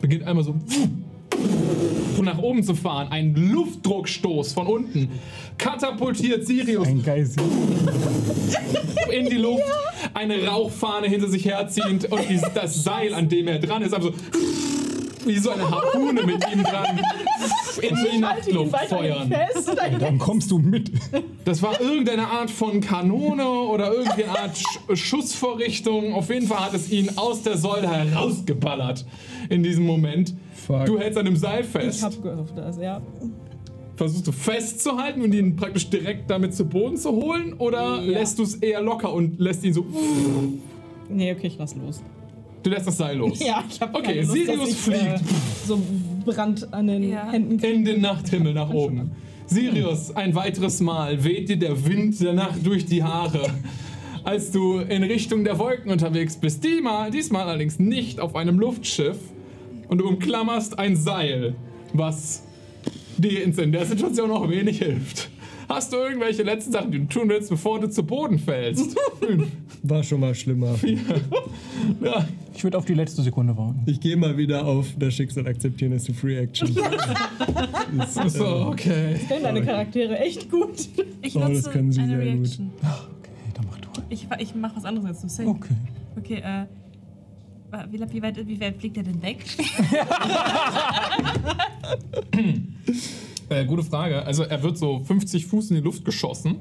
beginnt 0.00 0.24
einmal 0.24 0.44
so 0.44 0.54
nach 2.28 2.38
oben 2.38 2.62
zu 2.62 2.74
fahren. 2.74 3.08
Ein 3.10 3.34
Luftdruckstoß 3.34 4.52
von 4.52 4.66
unten 4.66 5.08
katapultiert 5.56 6.46
Sirius 6.46 6.86
Ein 6.86 7.02
Geist. 7.02 7.40
in 9.10 9.30
die 9.30 9.36
Luft, 9.36 9.64
eine 10.14 10.46
Rauchfahne 10.46 11.08
hinter 11.08 11.28
sich 11.28 11.44
herziehend 11.46 12.10
und 12.12 12.28
die, 12.28 12.40
das 12.54 12.84
Seil, 12.84 13.14
an 13.14 13.28
dem 13.28 13.48
er 13.48 13.58
dran 13.58 13.82
ist, 13.82 13.94
einfach 13.94 14.12
so 14.12 15.28
wie 15.28 15.38
so 15.38 15.50
eine 15.50 15.68
Harpune 15.68 16.22
mit 16.24 16.44
ihm 16.52 16.62
dran 16.62 17.00
in 17.82 17.96
die 18.12 18.18
Nachtluft 18.18 18.76
feuern. 18.88 19.28
Fest. 19.28 19.70
Dann 20.00 20.18
kommst 20.18 20.50
du 20.50 20.58
mit. 20.58 20.90
Das 21.44 21.62
war 21.62 21.80
irgendeine 21.80 22.26
Art 22.28 22.50
von 22.50 22.80
Kanone 22.80 23.46
oder 23.46 23.92
irgendeine 23.92 24.38
Art 24.38 24.56
Sch 24.56 24.78
Schussvorrichtung. 24.94 26.14
Auf 26.14 26.30
jeden 26.30 26.46
Fall 26.46 26.60
hat 26.60 26.74
es 26.74 26.90
ihn 26.90 27.10
aus 27.16 27.42
der 27.42 27.58
Säule 27.58 27.88
herausgeballert 27.88 29.04
in 29.50 29.62
diesem 29.62 29.84
Moment. 29.84 30.34
Fuck. 30.68 30.84
Du 30.84 30.98
hältst 30.98 31.18
an 31.18 31.24
dem 31.24 31.36
Seil 31.36 31.62
Ich 31.62 31.66
fest. 31.66 32.02
hab 32.04 32.22
gehofft, 32.22 32.52
das, 32.56 32.76
ja. 32.78 33.00
Versuchst 33.96 34.26
du 34.28 34.32
festzuhalten 34.32 35.22
und 35.22 35.34
ihn 35.34 35.56
praktisch 35.56 35.88
direkt 35.90 36.30
damit 36.30 36.54
zu 36.54 36.64
Boden 36.66 36.96
zu 36.98 37.10
holen? 37.10 37.54
Oder 37.54 38.00
Ja. 38.02 38.18
lässt 38.20 38.38
du 38.38 38.42
es 38.44 38.54
eher 38.56 38.80
locker 38.82 39.12
und 39.12 39.40
lässt 39.40 39.64
ihn 39.64 39.72
so. 39.72 39.84
Nee, 41.08 41.32
okay, 41.32 41.46
ich 41.48 41.56
lass 41.58 41.74
los. 41.74 42.02
Du 42.62 42.70
lässt 42.70 42.86
das 42.86 42.98
Seil 42.98 43.16
los. 43.16 43.40
Ja, 43.44 43.64
ich 43.68 43.80
hab 43.80 43.94
Okay, 43.96 44.04
keine 44.08 44.20
Lust, 44.20 44.32
Sirius 44.34 44.60
dass 44.60 44.68
ich, 44.68 44.76
fliegt. 44.76 45.02
Äh, 45.02 45.18
so 45.66 45.80
Brand 46.26 46.72
an 46.74 46.86
den 46.86 47.10
Ja. 47.10 47.30
Händen 47.32 47.56
kriege. 47.56 47.72
In 47.72 47.84
den 47.86 48.00
Nachthimmel 48.02 48.52
nach 48.52 48.70
oben. 48.70 49.12
Sirius, 49.46 50.14
ein 50.14 50.34
weiteres 50.34 50.80
Mal 50.80 51.24
weht 51.24 51.48
dir 51.48 51.56
der 51.58 51.86
Wind 51.86 52.20
der 52.20 52.34
Nacht 52.34 52.66
durch 52.66 52.84
die 52.84 53.02
Haare, 53.02 53.48
als 54.22 54.50
du 54.50 54.80
in 54.80 55.02
Richtung 55.02 55.44
der 55.44 55.58
Wolken 55.58 55.90
unterwegs 55.90 56.36
bist. 56.36 56.62
Diesmal, 56.62 57.10
diesmal 57.10 57.48
allerdings 57.48 57.78
nicht 57.78 58.20
auf 58.20 58.36
einem 58.36 58.58
Luftschiff 58.60 59.16
und 59.88 59.98
du 59.98 60.08
umklammerst 60.08 60.78
ein 60.78 60.96
Seil, 60.96 61.54
was 61.92 62.42
dir 63.16 63.42
in 63.44 63.72
der 63.72 63.84
Situation 63.86 64.30
auch 64.30 64.48
wenig 64.48 64.78
hilft. 64.78 65.30
Hast 65.68 65.92
du 65.92 65.98
irgendwelche 65.98 66.42
letzten 66.44 66.72
Sachen, 66.72 66.90
die 66.90 66.98
du 66.98 67.06
tun 67.06 67.28
willst, 67.28 67.50
bevor 67.50 67.78
du 67.78 67.90
zu 67.90 68.02
Boden 68.02 68.38
fällst? 68.38 68.96
War 69.82 70.02
schon 70.02 70.20
mal 70.20 70.34
schlimmer. 70.34 70.74
Ich 72.54 72.64
würde 72.64 72.78
auf 72.78 72.86
die 72.86 72.94
letzte 72.94 73.22
Sekunde 73.22 73.56
warten. 73.56 73.82
Ich 73.86 74.00
gehe 74.00 74.16
mal 74.16 74.36
wieder 74.36 74.64
auf 74.66 74.86
das 74.98 75.14
Schicksal 75.14 75.46
akzeptieren, 75.46 75.92
ist 75.92 76.08
eine 76.08 76.16
Free 76.16 76.38
Action. 76.38 76.74
So, 78.28 78.44
okay. 78.66 79.16
Kennen 79.28 79.42
deine 79.42 79.62
Charaktere 79.62 80.18
echt 80.18 80.50
gut. 80.50 80.88
Ich 81.22 81.34
Oh, 81.36 81.40
das 81.40 81.50
nutze 81.50 81.70
können 81.70 81.92
sie 81.92 82.00
eine 82.00 82.16
sehr 82.16 82.18
gut. 82.18 82.36
Reaction. 82.36 82.70
Okay, 82.80 83.30
dann 83.54 83.66
mach 83.66 83.78
du. 83.80 83.88
Ich, 84.10 84.26
ich 84.38 84.54
mach 84.54 84.76
was 84.76 84.84
anderes 84.84 85.06
als 85.08 85.20
du. 85.22 85.28
Safe. 85.28 85.48
Okay. 85.48 85.74
Okay, 86.16 86.42
äh. 86.44 86.66
Wa- 87.70 87.86
Wie, 87.90 88.00
wie, 88.12 88.22
weit, 88.22 88.46
wie 88.46 88.60
weit 88.60 88.76
fliegt 88.76 88.96
er 88.96 89.02
denn 89.04 89.22
weg? 89.22 89.44
Äh, 93.50 93.64
gute 93.64 93.82
Frage. 93.82 94.26
Also 94.26 94.42
er 94.42 94.62
wird 94.62 94.76
so 94.76 94.98
50 95.04 95.46
Fuß 95.46 95.70
in 95.70 95.76
die 95.76 95.82
Luft 95.82 96.04
geschossen. 96.04 96.56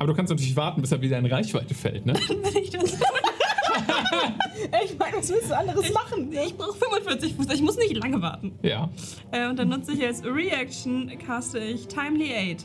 Aber 0.00 0.08
du 0.08 0.14
kannst 0.14 0.30
natürlich 0.30 0.56
warten, 0.56 0.80
bis 0.80 0.90
er 0.90 1.00
wieder 1.00 1.16
in 1.16 1.26
Reichweite 1.26 1.74
fällt, 1.74 2.04
ne? 2.06 2.14
Wenn 2.28 2.62
ich 2.62 2.70
das 2.70 2.98
Ich 4.84 4.98
meine, 4.98 5.16
was 5.18 5.30
willst 5.30 5.50
du 5.50 5.56
anderes 5.56 5.92
machen? 5.92 6.32
Ich 6.32 6.56
brauche 6.56 6.76
45 6.76 7.34
Fuß, 7.34 7.46
ich 7.54 7.62
muss 7.62 7.76
nicht 7.76 7.94
lange 7.96 8.20
warten. 8.20 8.52
Ja. 8.62 8.88
Äh, 9.30 9.48
und 9.48 9.58
dann 9.60 9.68
nutze 9.68 9.92
ich 9.92 10.04
als 10.04 10.24
Reaction, 10.24 11.12
caste 11.24 11.58
ich 11.60 11.86
Timely 11.86 12.32
Aid. 12.32 12.64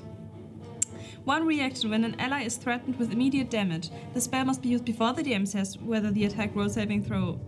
One 1.26 1.46
reaction 1.46 1.92
when 1.92 2.04
an 2.06 2.16
ally 2.20 2.46
is 2.48 2.58
threatened 2.60 3.00
with 3.00 3.12
immediate 3.12 3.52
damage. 3.56 3.90
The 4.16 4.22
spell 4.22 4.46
must 4.46 4.64
be 4.64 4.70
used 4.70 4.86
before 4.86 5.14
the 5.16 5.22
DM 5.22 5.46
says 5.46 5.78
whether 5.86 6.12
the 6.12 6.26
attack 6.26 6.56
roll 6.56 6.70
saving 6.70 7.04
throw. 7.06 7.40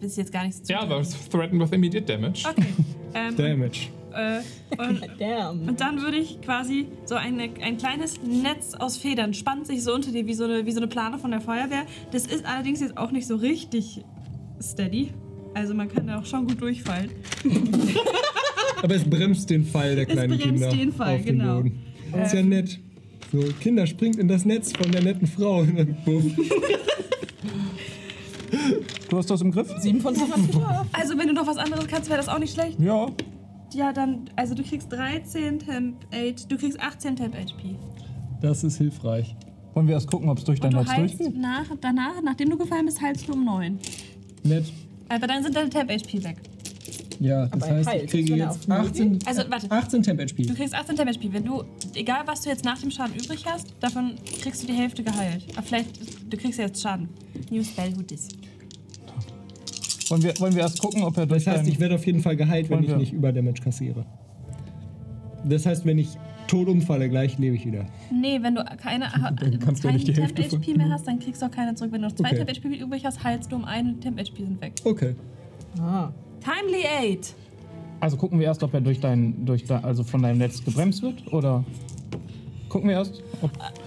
Das 0.00 0.10
ist 0.10 0.16
jetzt 0.16 0.32
gar 0.32 0.44
nichts 0.44 0.62
zu 0.62 0.72
Ja, 0.72 0.80
aber 0.80 1.00
es 1.00 1.28
threatened 1.28 1.60
with 1.62 1.72
immediate 1.72 2.04
damage. 2.06 2.44
Okay. 2.48 2.66
ähm, 3.14 3.36
Damage. 3.36 3.88
äh, 4.14 4.40
und, 4.78 5.00
Damn. 5.18 5.68
und 5.68 5.80
dann 5.80 6.00
würde 6.00 6.16
ich 6.16 6.40
quasi 6.40 6.86
so 7.04 7.14
eine, 7.16 7.50
ein 7.62 7.78
kleines 7.78 8.20
Netz 8.22 8.74
aus 8.74 8.96
Federn 8.96 9.34
spannt 9.34 9.66
sich 9.66 9.82
so 9.82 9.94
unter 9.94 10.10
dir 10.12 10.26
wie 10.26 10.34
so, 10.34 10.44
eine, 10.44 10.66
wie 10.66 10.72
so 10.72 10.78
eine 10.78 10.88
Plane 10.88 11.18
von 11.18 11.30
der 11.30 11.40
Feuerwehr. 11.40 11.84
Das 12.12 12.26
ist 12.26 12.44
allerdings 12.44 12.80
jetzt 12.80 12.96
auch 12.96 13.10
nicht 13.10 13.26
so 13.26 13.36
richtig 13.36 14.02
steady. 14.62 15.10
Also 15.54 15.74
man 15.74 15.88
kann 15.88 16.06
da 16.06 16.18
auch 16.18 16.26
schon 16.26 16.46
gut 16.46 16.60
durchfallen. 16.60 17.10
Aber 18.82 18.94
es 18.94 19.04
bremst 19.04 19.48
den 19.50 19.64
Fall 19.64 19.94
der 19.94 20.06
Es 20.06 20.12
kleinen 20.12 20.36
bremst 20.38 20.44
Kinder 20.44 20.68
den 20.70 20.92
Fall, 20.92 21.16
auf 21.16 21.24
den 21.24 21.38
genau. 21.38 21.56
Boden. 21.56 21.82
Das 22.12 22.28
ist 22.28 22.34
ja 22.34 22.42
nett. 22.42 22.78
So, 23.32 23.40
Kinder 23.60 23.86
springt 23.86 24.16
in 24.16 24.28
das 24.28 24.44
Netz 24.44 24.72
von 24.72 24.90
der 24.92 25.02
netten 25.02 25.26
Frau. 25.26 25.64
Du 29.08 29.18
hast 29.18 29.30
das 29.30 29.40
im 29.40 29.50
Griff? 29.52 29.72
7 29.78 30.00
von 30.00 30.14
10 30.14 30.24
hast 30.32 30.46
geschafft. 30.52 30.88
Also 30.92 31.18
wenn 31.18 31.28
du 31.28 31.34
noch 31.34 31.46
was 31.46 31.56
anderes 31.56 31.86
kannst, 31.86 32.08
wäre 32.08 32.18
das 32.18 32.28
auch 32.28 32.38
nicht 32.38 32.54
schlecht. 32.54 32.78
Ja. 32.80 33.06
Ja, 33.72 33.92
dann, 33.92 34.30
also 34.36 34.54
du 34.54 34.62
kriegst 34.62 34.92
13 34.92 35.58
Temp 35.58 35.96
8, 36.14 36.50
du 36.50 36.56
kriegst 36.56 36.78
18 36.80 37.16
Temp 37.16 37.34
HP. 37.34 37.74
Das 38.40 38.62
ist 38.62 38.78
hilfreich. 38.78 39.34
Wollen 39.74 39.88
wir 39.88 39.94
erst 39.94 40.08
gucken, 40.08 40.28
ob 40.28 40.38
es 40.38 40.44
durch 40.44 40.60
Und 40.62 40.64
dein 40.64 40.70
du 40.72 40.78
Netz 40.78 40.88
heilst 40.96 41.18
durchgeht? 41.20 41.40
nach, 41.40 41.66
danach, 41.80 42.22
nachdem 42.22 42.50
du 42.50 42.56
gefallen 42.56 42.86
bist, 42.86 43.00
heilst 43.00 43.26
du 43.28 43.32
um 43.32 43.44
9. 43.44 43.78
Nett. 44.44 44.66
Aber 45.08 45.26
dann 45.26 45.42
sind 45.42 45.56
deine 45.56 45.70
Temp 45.70 45.90
HP 45.90 46.22
weg. 46.22 46.36
Ja, 47.20 47.46
das 47.46 47.52
Aber 47.62 47.66
er 47.66 47.76
heißt, 47.78 47.88
heilt. 47.88 48.04
ich 48.04 48.10
kriege 48.10 48.32
er 48.32 48.38
jetzt 48.38 48.58
auf 48.60 48.68
Null 48.68 48.78
18, 48.78 49.18
Also, 49.26 49.42
warte. 49.48 49.70
18 49.70 50.02
Temp 50.02 50.20
HP. 50.20 50.42
Du 50.44 50.54
kriegst 50.54 50.74
18 50.74 50.96
Temp 50.96 51.10
HP. 51.10 51.32
Wenn 51.32 51.44
du, 51.44 51.64
egal 51.94 52.22
was 52.26 52.42
du 52.42 52.50
jetzt 52.50 52.64
nach 52.64 52.78
dem 52.78 52.90
Schaden 52.90 53.14
übrig 53.16 53.44
hast, 53.46 53.74
davon 53.80 54.14
kriegst 54.40 54.62
du 54.62 54.66
die 54.66 54.72
Hälfte 54.74 55.02
geheilt. 55.02 55.44
Aber 55.56 55.62
vielleicht, 55.66 55.88
du 56.32 56.36
kriegst 56.36 56.58
ja 56.58 56.66
jetzt 56.66 56.80
Schaden. 56.82 57.08
New 57.50 57.62
Spell 57.64 57.96
Who 57.96 58.02
Dis. 58.02 58.28
Wollen 60.10 60.22
wir, 60.22 60.34
wollen 60.40 60.54
wir 60.54 60.62
erst 60.62 60.80
gucken, 60.80 61.02
ob 61.02 61.16
er 61.16 61.26
durch 61.26 61.44
Das 61.44 61.58
heißt, 61.58 61.68
ich 61.68 61.80
werde 61.80 61.94
auf 61.96 62.06
jeden 62.06 62.20
Fall 62.20 62.36
geheilt, 62.36 62.68
wenn 62.70 62.82
ich 62.82 62.88
wir- 62.90 62.96
nicht 62.96 63.12
über 63.12 63.32
Damage 63.32 63.62
kassiere. 63.62 64.04
Das 65.44 65.66
heißt, 65.66 65.84
wenn 65.84 65.98
ich 65.98 66.08
tot 66.46 66.68
umfalle, 66.68 67.08
gleich 67.08 67.38
lebe 67.38 67.56
ich 67.56 67.66
wieder. 67.66 67.86
Nee, 68.12 68.38
wenn 68.42 68.54
du 68.54 68.64
keine, 68.76 69.06
Dann 69.10 69.58
kannst 69.58 69.82
du 69.82 69.88
ja 69.88 69.92
keinen 69.92 69.94
nicht 69.94 70.08
die 70.08 70.12
Temp 70.12 70.36
Hälfte 70.38 70.56
HP 70.56 70.74
mehr 70.74 70.90
hast, 70.90 71.06
dann 71.06 71.18
kriegst 71.18 71.40
du 71.42 71.46
auch 71.46 71.50
keine 71.50 71.74
zurück. 71.74 71.92
Wenn 71.92 72.02
du 72.02 72.08
noch 72.08 72.14
zwei 72.14 72.28
Okay. 72.32 72.44
Temp 72.44 72.50
HP 72.64 72.76
übrig 72.82 73.04
hast, 73.04 73.22
heilst 73.24 73.50
du 73.52 73.56
um 73.56 73.64
einen 73.64 74.00
Temp 74.00 74.18
HP 74.18 74.44
sind 74.44 74.60
weg. 74.60 74.72
Okay. 74.84 75.14
Ah. 75.80 76.10
Timely 76.40 76.84
Aid. 77.00 77.34
Also 78.00 78.16
gucken 78.18 78.38
wir 78.38 78.46
erst, 78.46 78.62
ob 78.62 78.74
er 78.74 78.80
durch 78.82 79.00
dein, 79.00 79.46
durch 79.46 79.64
dein, 79.64 79.82
also 79.84 80.04
von 80.04 80.22
deinem 80.22 80.38
Netz 80.38 80.62
gebremst 80.62 81.02
wird, 81.02 81.32
oder 81.32 81.64
gucken 82.74 82.88
wir 82.88 82.96
erst, 82.96 83.22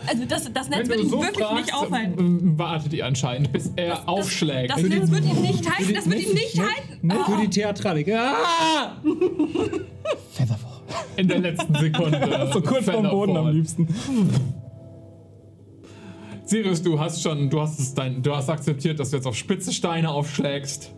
Also 0.07 0.23
das, 0.23 0.49
das 0.53 0.69
Netz 0.69 0.87
wird 0.87 1.01
ihn 1.01 1.09
so 1.09 1.21
wirklich 1.21 1.45
fragst, 1.45 1.65
nicht 1.65 1.73
aufhalten. 1.73 2.17
ähm, 2.17 2.57
wartet 2.57 2.93
ihr 2.93 3.05
anscheinend, 3.05 3.51
bis 3.51 3.69
er 3.75 4.07
aufschlägt. 4.07 4.71
Das 4.71 4.81
Netz 4.81 5.11
wird 5.11 5.25
ihn 5.25 5.41
nicht 5.41 5.69
halten. 5.69 5.93
Das 5.93 6.09
wird 6.09 6.21
ihn 6.21 6.33
nicht 6.33 6.57
halten. 6.57 7.11
Für 7.25 7.41
die 7.41 7.49
Theatralik. 7.49 8.07
Ah! 8.13 8.95
Featherfall. 10.31 10.71
In 11.17 11.27
der 11.27 11.39
letzten 11.39 11.75
Sekunde. 11.75 12.49
So 12.53 12.61
kurz 12.61 12.85
vorm 12.85 13.09
Boden 13.09 13.35
am 13.35 13.49
liebsten. 13.49 13.89
Sirius, 16.45 16.81
du 16.81 16.97
hast 16.97 17.21
schon, 17.21 17.49
du 17.49 17.59
hast 17.59 17.77
es 17.81 17.93
dein, 17.93 18.23
du 18.23 18.33
hast 18.33 18.49
akzeptiert, 18.49 19.01
dass 19.01 19.09
du 19.09 19.17
jetzt 19.17 19.25
auf 19.25 19.35
spitze 19.35 19.73
Steine 19.73 20.09
aufschlägst. 20.11 20.93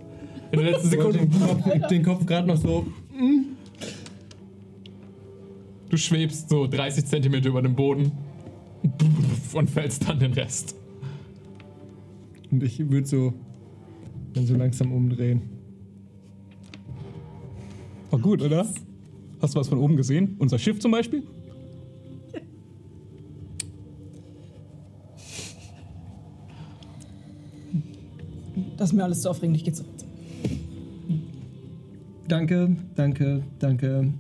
In 0.51 0.59
der 0.59 0.73
letzten 0.73 0.89
Sekunde. 0.91 1.17
den 1.25 1.31
Kopf, 1.31 1.87
den 1.87 2.03
Kopf 2.03 2.25
gerade 2.27 2.47
noch 2.47 2.57
so. 2.57 2.85
Du 5.89 5.97
schwebst 5.97 6.49
so 6.49 6.67
30 6.67 7.05
Zentimeter 7.05 7.49
über 7.49 7.61
dem 7.61 7.75
Boden 7.75 8.11
und 9.53 9.69
fällst 9.69 10.07
dann 10.07 10.19
den 10.19 10.33
Rest. 10.33 10.75
Und 12.51 12.63
ich 12.63 12.79
würde 12.89 13.07
so 13.07 13.33
dann 14.33 14.45
so 14.45 14.55
langsam 14.55 14.91
umdrehen. 14.91 15.41
War 18.11 18.19
gut, 18.19 18.41
oder? 18.41 18.67
Hast 19.41 19.55
du 19.55 19.59
was 19.59 19.67
von 19.67 19.79
oben 19.79 19.95
gesehen? 19.95 20.35
Unser 20.39 20.59
Schiff 20.59 20.79
zum 20.79 20.91
Beispiel? 20.91 21.23
Das 28.77 28.89
ist 28.89 28.95
mir 28.95 29.03
alles 29.03 29.21
zu 29.21 29.29
aufregend. 29.29 29.57
Ich 29.57 29.63
geh 29.65 29.73
zurück. 29.73 29.91
Danke, 32.27 32.77
danke, 32.95 33.43
danke. 33.59 34.13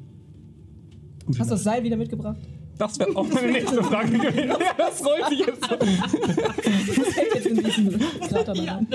Hast 1.37 1.49
du 1.51 1.55
das 1.55 1.63
Seil 1.63 1.83
wieder 1.83 1.97
mitgebracht? 1.97 2.37
Das 2.77 2.97
wäre 2.97 3.13
auch 3.15 3.27
meine 3.27 3.51
nächste 3.51 3.83
Frage 3.83 4.11
gewesen. 4.17 4.47
Ja, 4.49 4.57
das 4.77 5.05
rollt 5.05 5.27
sich 5.27 5.39
jetzt. 5.39 5.61
Das 5.69 7.07
fällt 7.13 7.35
jetzt 7.35 7.45
in 7.47 7.99
Krater 8.27 8.53
rein. 8.57 8.87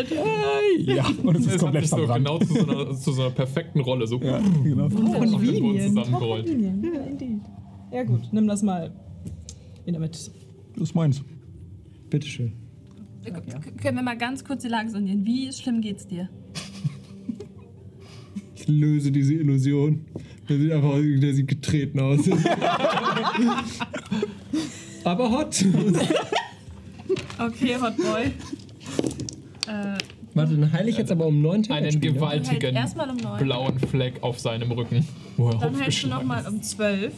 Ja, 0.78 1.04
und 1.22 1.36
es 1.36 1.46
ist 1.46 1.54
Es 1.56 1.60
komplett 1.60 1.86
so 1.88 1.96
verbrannt. 1.98 2.24
genau 2.26 2.38
zu 2.38 2.54
so, 2.54 2.66
einer, 2.66 2.96
zu 2.96 3.12
so 3.12 3.22
einer 3.22 3.30
perfekten 3.30 3.80
Rolle 3.80 4.06
so 4.06 4.18
Ja, 4.20 4.40
genau. 4.62 4.86
auf 4.86 4.94
den 4.94 5.60
Boden 5.60 5.80
zusammengerollt. 5.80 6.48
Ja, 6.48 6.54
indeed. 6.54 7.40
Ja 7.92 8.04
gut, 8.04 8.22
nimm 8.32 8.46
das 8.48 8.62
mal 8.62 8.90
in 9.84 9.92
der 9.92 10.00
Mitte. 10.00 10.18
Das 10.74 10.82
ist 10.82 10.94
meins. 10.94 11.22
Bitteschön. 12.08 12.52
K- 13.22 13.32
Können 13.82 13.96
wir 13.98 14.02
mal 14.02 14.16
ganz 14.16 14.44
kurz 14.44 14.62
die 14.62 14.68
Lage 14.68 14.88
sondieren? 14.90 15.24
Wie 15.26 15.52
schlimm 15.52 15.80
geht's 15.82 16.06
dir? 16.06 16.28
Ich 18.54 18.66
löse 18.68 19.12
diese 19.12 19.34
Illusion. 19.34 20.06
Der 20.48 20.58
sieht 20.58 20.72
einfach 20.72 20.88
aus, 20.90 21.02
der 21.16 21.34
sieht 21.34 21.48
getreten 21.48 22.00
aus. 22.00 22.20
Aber 25.04 25.30
hot. 25.30 25.64
Okay, 27.38 27.76
Hot 27.80 27.96
Boy. 27.96 28.24
äh, 29.66 29.98
Warte, 30.34 30.56
dann 30.56 30.72
heile 30.72 30.88
ich 30.90 30.96
jetzt 30.98 31.12
aber 31.12 31.26
um 31.26 31.40
9 31.42 31.70
Einen 31.70 31.90
Temperaturen. 31.90 32.00
gewaltigen 32.14 32.62
Halt 32.64 32.74
erstmal 32.76 33.10
um 33.10 33.16
neun. 33.16 33.38
blauen 33.38 33.78
Fleck 33.78 34.22
auf 34.22 34.38
seinem 34.40 34.72
Rücken. 34.72 35.06
Wo 35.36 35.48
er 35.50 35.58
dann 35.58 35.60
hältst 35.60 35.78
du 35.78 36.08
aufgeschlagen 36.08 36.26
nochmal 36.28 36.46
um 36.46 36.62
12. 36.62 37.12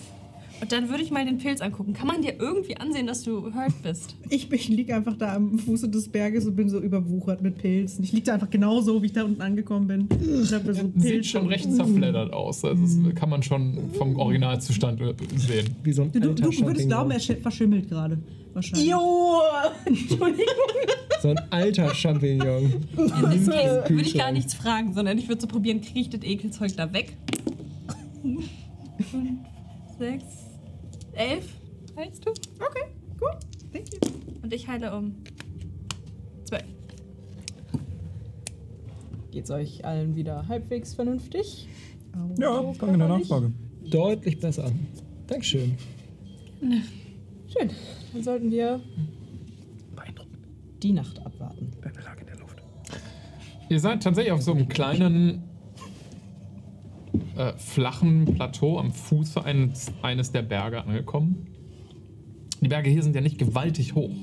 Und 0.60 0.72
dann 0.72 0.88
würde 0.88 1.02
ich 1.02 1.10
mal 1.10 1.24
den 1.24 1.36
Pilz 1.38 1.60
angucken. 1.60 1.92
Kann 1.92 2.06
man 2.06 2.22
dir 2.22 2.34
irgendwie 2.38 2.76
ansehen, 2.78 3.06
dass 3.06 3.22
du 3.22 3.52
hurt 3.54 3.82
bist? 3.82 4.16
Ich, 4.30 4.50
ich 4.50 4.68
liege 4.68 4.94
einfach 4.96 5.14
da 5.16 5.34
am 5.34 5.58
Fuße 5.58 5.88
des 5.90 6.08
Berges 6.08 6.46
und 6.46 6.56
bin 6.56 6.68
so 6.70 6.80
überwuchert 6.80 7.42
mit 7.42 7.58
Pilzen. 7.58 8.02
Ich 8.02 8.12
liege 8.12 8.24
da 8.26 8.34
einfach 8.34 8.48
genauso, 8.48 9.02
wie 9.02 9.06
ich 9.06 9.12
da 9.12 9.24
unten 9.24 9.42
angekommen 9.42 9.86
bin. 9.86 10.08
Ich 10.42 10.52
hab 10.54 10.64
mir 10.64 10.72
so 10.74 10.90
Sieht 10.96 11.22
Pilze- 11.22 11.24
schon 11.24 11.46
recht 11.48 11.70
zerfleddert 11.70 12.32
aus. 12.32 12.64
Also 12.64 12.82
das 13.02 13.14
kann 13.14 13.28
man 13.28 13.42
schon 13.42 13.90
vom 13.98 14.16
Originalzustand 14.16 15.00
äh, 15.02 15.14
sehen. 15.36 15.66
Wie 15.82 15.92
so 15.92 16.02
ein 16.02 16.12
Du, 16.12 16.20
du, 16.20 16.28
alter 16.30 16.42
du 16.42 16.46
würdest 16.46 16.58
Champignon. 16.60 16.88
glauben, 16.88 17.10
er 17.10 17.20
schi- 17.20 17.40
verschimmelt 17.40 17.88
gerade. 17.90 18.18
Wahrscheinlich. 18.54 18.88
Jo! 18.88 19.40
Entschuldigung. 19.84 20.46
So 21.20 21.28
ein 21.28 21.38
alter 21.50 21.94
Champignon. 21.94 22.72
Case 22.96 23.46
würde 23.88 24.02
ich 24.02 24.14
gar 24.14 24.32
nichts 24.32 24.54
fragen, 24.54 24.94
sondern 24.94 25.18
ich 25.18 25.28
würde 25.28 25.42
so 25.42 25.46
probieren, 25.46 25.82
kriege 25.82 26.00
ich 26.00 26.08
das 26.10 26.22
Ekelzeug 26.22 26.74
da 26.76 26.90
weg? 26.94 27.14
Fünf, 28.22 28.46
sechs, 29.98 30.24
elf. 31.16 31.56
Heilst 31.96 32.24
du? 32.26 32.30
Okay, 32.30 32.84
gut. 33.18 33.38
Thank 33.72 33.92
you. 33.92 33.98
Und 34.42 34.52
ich 34.52 34.68
heile 34.68 34.94
um 34.96 35.14
zwölf. 36.44 36.64
Geht's 39.30 39.50
euch 39.50 39.84
allen 39.84 40.14
wieder 40.14 40.46
halbwegs 40.48 40.94
vernünftig? 40.94 41.68
Ja, 42.38 42.62
danke 42.62 42.86
in 42.86 42.98
der 42.98 43.08
Nachfrage. 43.08 43.52
Deutlich 43.90 44.38
besser. 44.38 44.70
Dankeschön. 45.26 45.76
Schön. 47.48 47.70
Dann 48.12 48.22
sollten 48.22 48.50
wir 48.50 48.80
die 50.82 50.92
Nacht 50.92 51.18
abwarten. 51.24 51.70
Deine 51.82 52.00
Lage 52.00 52.20
in 52.20 52.26
der 52.26 52.38
Luft. 52.38 52.62
Ihr 53.68 53.80
seid 53.80 54.02
tatsächlich 54.02 54.32
auf 54.32 54.42
so 54.42 54.52
einem 54.52 54.68
kleinen, 54.68 55.42
äh, 57.36 57.52
flachen 57.56 58.24
Plateau 58.24 58.78
am 58.78 58.90
Fuße 58.90 59.44
eines, 59.44 59.92
eines 60.02 60.32
der 60.32 60.42
Berge 60.42 60.82
angekommen. 60.82 61.46
Die 62.60 62.68
Berge 62.68 62.90
hier 62.90 63.02
sind 63.02 63.14
ja 63.14 63.20
nicht 63.20 63.38
gewaltig 63.38 63.94
hoch. 63.94 64.14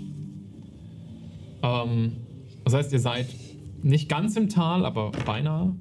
Ähm, 1.62 2.14
das 2.64 2.74
heißt, 2.74 2.94
ihr 2.94 3.00
seid 3.00 3.28
nicht 3.82 4.10
ganz 4.10 4.36
im 4.36 4.50
Tal, 4.50 4.86
aber 4.86 5.12
beinahe. 5.26 5.76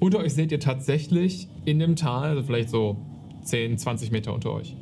Unter 0.00 0.18
euch 0.18 0.34
seht 0.34 0.52
ihr 0.52 0.60
tatsächlich 0.60 1.48
in 1.64 1.78
dem 1.78 1.96
Tal, 1.96 2.30
also 2.30 2.42
vielleicht 2.42 2.70
so 2.70 2.96
10, 3.42 3.78
20 3.78 4.10
Meter 4.10 4.34
unter 4.34 4.52
euch, 4.52 4.76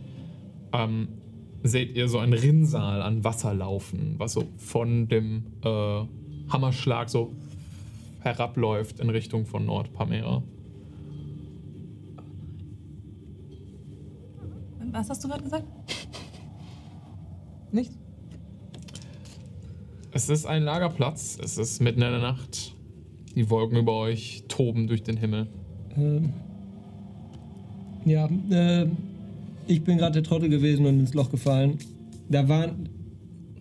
ähm, 0.73 1.09
seht 1.63 1.97
ihr 1.97 2.09
so 2.09 2.19
ein 2.19 2.33
Rinnsal 2.33 3.03
an 3.03 3.25
Wasser 3.25 3.55
laufen, 3.55 4.15
was 4.19 4.33
so 4.33 4.45
von 4.57 5.09
dem 5.09 5.45
äh, 5.65 6.03
Hammerschlag 6.49 7.09
so 7.09 7.33
herabläuft 8.21 9.01
in 9.01 9.11
Richtung 9.11 9.47
von 9.47 9.67
Nordpamera. 9.67 10.43
Was 14.91 15.11
hast 15.11 15.23
du 15.25 15.29
gerade 15.29 15.43
gesagt? 15.43 15.65
Nichts? 17.71 17.97
Es 20.13 20.29
ist 20.29 20.47
ein 20.47 20.63
Lagerplatz, 20.63 21.39
es 21.43 21.57
ist 21.57 21.81
mitten 21.81 22.03
in 22.03 22.11
der 22.11 22.21
Nacht. 22.21 22.75
Die 23.35 23.49
Wolken 23.49 23.79
über 23.79 23.95
euch 23.95 24.45
toben 24.49 24.87
durch 24.87 25.03
den 25.03 25.17
Himmel. 25.17 25.47
Ähm, 25.97 26.33
ja, 28.05 28.29
äh, 28.51 28.87
ich 29.67 29.83
bin 29.83 29.97
gerade 29.97 30.13
der 30.13 30.23
Trottel 30.23 30.51
gewesen 30.51 30.85
und 30.85 31.01
ins 31.01 31.15
Loch 31.15 31.31
gefallen. 31.31 31.79
Da 32.29 32.47
waren. 32.47 32.89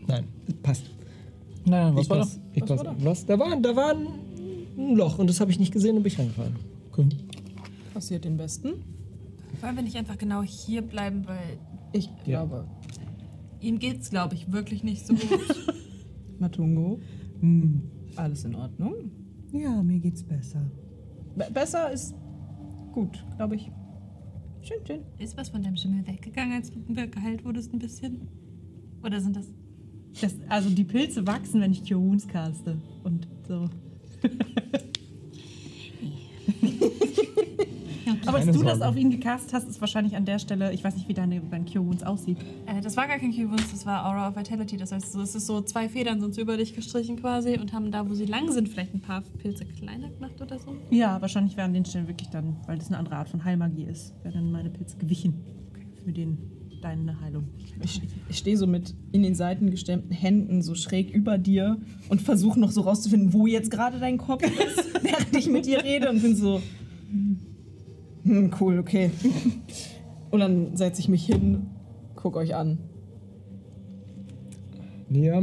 Nein, 0.07 0.26
passt. 0.61 0.84
Nein, 1.65 1.95
was 1.95 2.03
ich 2.03 2.09
war 2.09 2.17
pass, 2.17 2.30
das? 2.34 2.39
Ich 2.53 2.65
pass. 2.65 2.82
Was? 2.99 3.26
Da 3.26 3.39
war, 3.39 3.55
da 3.61 3.76
war 3.76 3.91
ein, 3.91 4.07
ein 4.78 4.95
Loch 4.95 5.19
und 5.19 5.28
das 5.28 5.39
habe 5.39 5.51
ich 5.51 5.59
nicht 5.59 5.72
gesehen 5.72 5.95
und 5.95 6.03
bin 6.03 6.11
ich 6.11 6.19
reingefallen. 6.19 6.55
Okay. 6.91 7.07
Passiert 7.93 8.26
den 8.26 8.36
Besten. 8.36 8.74
Wollen 9.62 9.76
wir 9.76 9.84
nicht 9.84 9.97
einfach 9.97 10.18
genau 10.18 10.41
hier 10.41 10.82
bleiben, 10.82 11.28
weil 11.28 11.57
Ich 11.93 12.09
glaube. 12.24 12.66
ihm 13.59 13.78
geht's, 13.80 14.09
glaube 14.09 14.36
ich, 14.36 14.51
wirklich 14.51 14.84
nicht 14.84 15.05
so 15.05 15.14
gut. 15.14 15.68
Matungo. 16.39 16.99
Hm. 17.41 17.82
Alles 18.16 18.43
in 18.45 18.55
Ordnung. 18.55 19.12
Ja, 19.51 19.82
mir 19.84 19.99
geht's 19.99 20.24
besser. 20.24 20.62
Be 21.36 21.47
besser 21.53 21.91
ist 21.91 22.16
gut, 22.93 23.24
glaube 23.38 23.55
ich. 23.55 23.72
Schön, 24.62 24.78
schön. 24.86 25.01
Ist 25.18 25.38
was 25.38 25.49
von 25.49 25.64
deinem 25.64 25.76
Schimmel 25.76 26.05
weggegangen, 26.07 26.53
als 26.55 26.72
du 26.72 26.80
geheilt 27.09 27.43
wurdest 27.45 27.74
ein 27.74 27.80
bisschen? 27.80 28.28
Oder 29.03 29.20
sind 29.22 29.36
das... 29.36 29.47
Das, 30.20 30.36
also 30.49 30.70
die 30.70 30.84
Pilze 30.84 31.26
wachsen, 31.26 31.62
wenn 31.62 31.72
ich 31.72 31.88
Cure 31.88 32.01
Wounds 32.01 32.28
caste. 32.28 32.78
Und 33.03 33.28
so. 33.47 33.70
Aber 38.26 38.39
dass 38.39 38.55
du 38.55 38.63
das 38.63 38.82
auf 38.82 38.95
ihn 38.95 39.09
gecastet 39.09 39.53
hast, 39.53 39.67
ist 39.67 39.82
wahrscheinlich 39.82 40.15
an 40.15 40.26
der 40.26 40.39
Stelle, 40.39 40.74
ich 40.74 40.84
weiß 40.84 40.95
nicht, 40.95 41.07
wie 41.07 41.13
deine, 41.13 41.41
dein 41.41 41.65
Cure 41.65 41.86
Wounds 41.86 42.03
aussieht. 42.03 42.38
Äh, 42.65 42.82
das 42.82 42.97
war 42.97 43.07
gar 43.07 43.19
kein 43.19 43.34
Cubans, 43.34 43.72
das 43.72 43.86
war 43.86 44.05
Aura 44.05 44.30
of 44.30 44.36
Vitality. 44.36 44.78
Das 44.78 44.91
heißt, 44.91 45.15
es 45.15 45.36
ist 45.36 45.47
so 45.47 45.61
zwei 45.61 45.89
Federn 45.89 46.19
sind 46.19 46.34
so 46.34 46.41
über 46.41 46.57
dich 46.57 46.74
gestrichen 46.74 47.17
quasi 47.17 47.57
und 47.57 47.74
haben 47.74 47.91
da, 47.91 48.09
wo 48.09 48.13
sie 48.13 48.26
lang 48.26 48.51
sind, 48.51 48.69
vielleicht 48.69 48.93
ein 48.93 49.01
paar 49.01 49.22
Pilze 49.22 49.65
kleiner 49.65 50.09
gemacht 50.09 50.41
oder 50.41 50.59
so. 50.59 50.76
Ja, 50.89 51.22
wahrscheinlich 51.22 51.57
wäre 51.57 51.65
an 51.65 51.74
den 51.74 51.86
Stellen 51.86 52.07
wirklich 52.07 52.30
dann, 52.30 52.57
weil 52.67 52.78
das 52.78 52.88
eine 52.88 52.97
andere 52.97 53.15
Art 53.15 53.30
von 53.30 53.43
Heilmagie 53.43 53.84
ist, 53.84 54.13
wären 54.24 54.34
dann 54.34 54.51
meine 54.51 54.69
Pilze 54.69 54.97
gewichen. 54.97 55.34
Für 56.03 56.11
den, 56.11 56.38
deine 56.82 57.19
Heilung. 57.22 57.47
Ich, 57.84 58.01
ich 58.30 58.38
stehe 58.38 58.57
so 58.57 58.67
mit 58.67 58.95
in 59.11 59.24
den 59.24 59.36
Seiten 59.36 59.69
gestemmten 59.69 60.11
Händen 60.11 60.61
so 60.61 60.76
schräg 60.76 61.11
über 61.11 61.38
dir 61.38 61.78
und 62.09 62.22
versuche 62.22 62.59
noch 62.59 62.72
so 62.72 62.82
rauszufinden, 62.82 63.34
wo 63.34 63.47
jetzt 63.47 63.72
gerade 63.72 63.99
dein 63.99 64.17
Kopf 64.17 64.43
ist, 64.43 64.93
während 65.03 65.36
ich 65.36 65.47
mit 65.47 65.65
dir 65.65 65.84
rede 65.84 66.09
und 66.09 66.22
bin 66.22 66.36
so. 66.36 66.61
Hm, 68.24 68.51
cool, 68.59 68.80
okay. 68.80 69.11
Und 70.30 70.39
dann 70.39 70.76
setze 70.78 71.01
ich 71.01 71.09
mich 71.09 71.26
hin, 71.26 71.67
guck 72.15 72.36
euch 72.36 72.55
an. 72.55 72.78
Ja, 75.09 75.41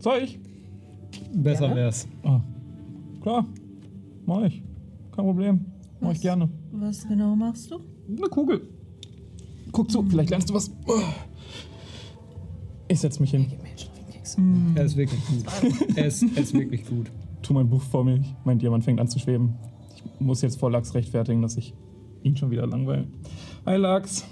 Soll 0.00 0.18
ich? 0.24 0.38
besser 1.32 1.68
Ja? 1.68 1.76
wär's. 1.76 2.08
Ah. 2.24 2.40
Klar. 3.20 3.46
Mach 4.26 4.42
ich. 4.44 4.62
Kein 5.14 5.24
Problem. 5.24 5.64
Mach 6.00 6.12
ich 6.12 6.20
gerne. 6.20 6.48
Was 6.72 7.06
genau 7.06 7.36
machst 7.36 7.70
du? 7.70 7.80
Eine 8.08 8.28
Kugel. 8.28 8.62
Guck 9.72 9.90
zu, 9.90 10.02
vielleicht 10.02 10.30
lernst 10.30 10.50
du 10.50 10.54
was. 10.54 10.70
Ich 12.88 13.00
setz 13.00 13.18
mich 13.20 13.30
hin. 13.30 13.46
Er 14.74 14.84
ist 14.84 14.96
wirklich 14.96 15.20
gut. 15.26 15.44
er, 15.96 16.06
ist, 16.06 16.22
er 16.22 16.42
ist 16.42 16.54
wirklich 16.54 16.86
gut. 16.86 17.10
Tu 17.42 17.52
mein 17.52 17.68
Buch 17.68 17.82
vor 17.82 18.04
mir. 18.04 18.20
Mein 18.44 18.58
Diamant 18.58 18.84
fängt 18.84 19.00
an 19.00 19.08
zu 19.08 19.18
schweben. 19.18 19.54
Ich 20.04 20.20
muss 20.20 20.42
jetzt 20.42 20.58
vor 20.58 20.70
Lachs 20.70 20.94
rechtfertigen, 20.94 21.42
dass 21.42 21.56
ich 21.56 21.74
ihn 22.22 22.36
schon 22.36 22.50
wieder 22.50 22.66
langweile. 22.66 23.06
Hi 23.66 23.76
Lachs. 23.76 24.24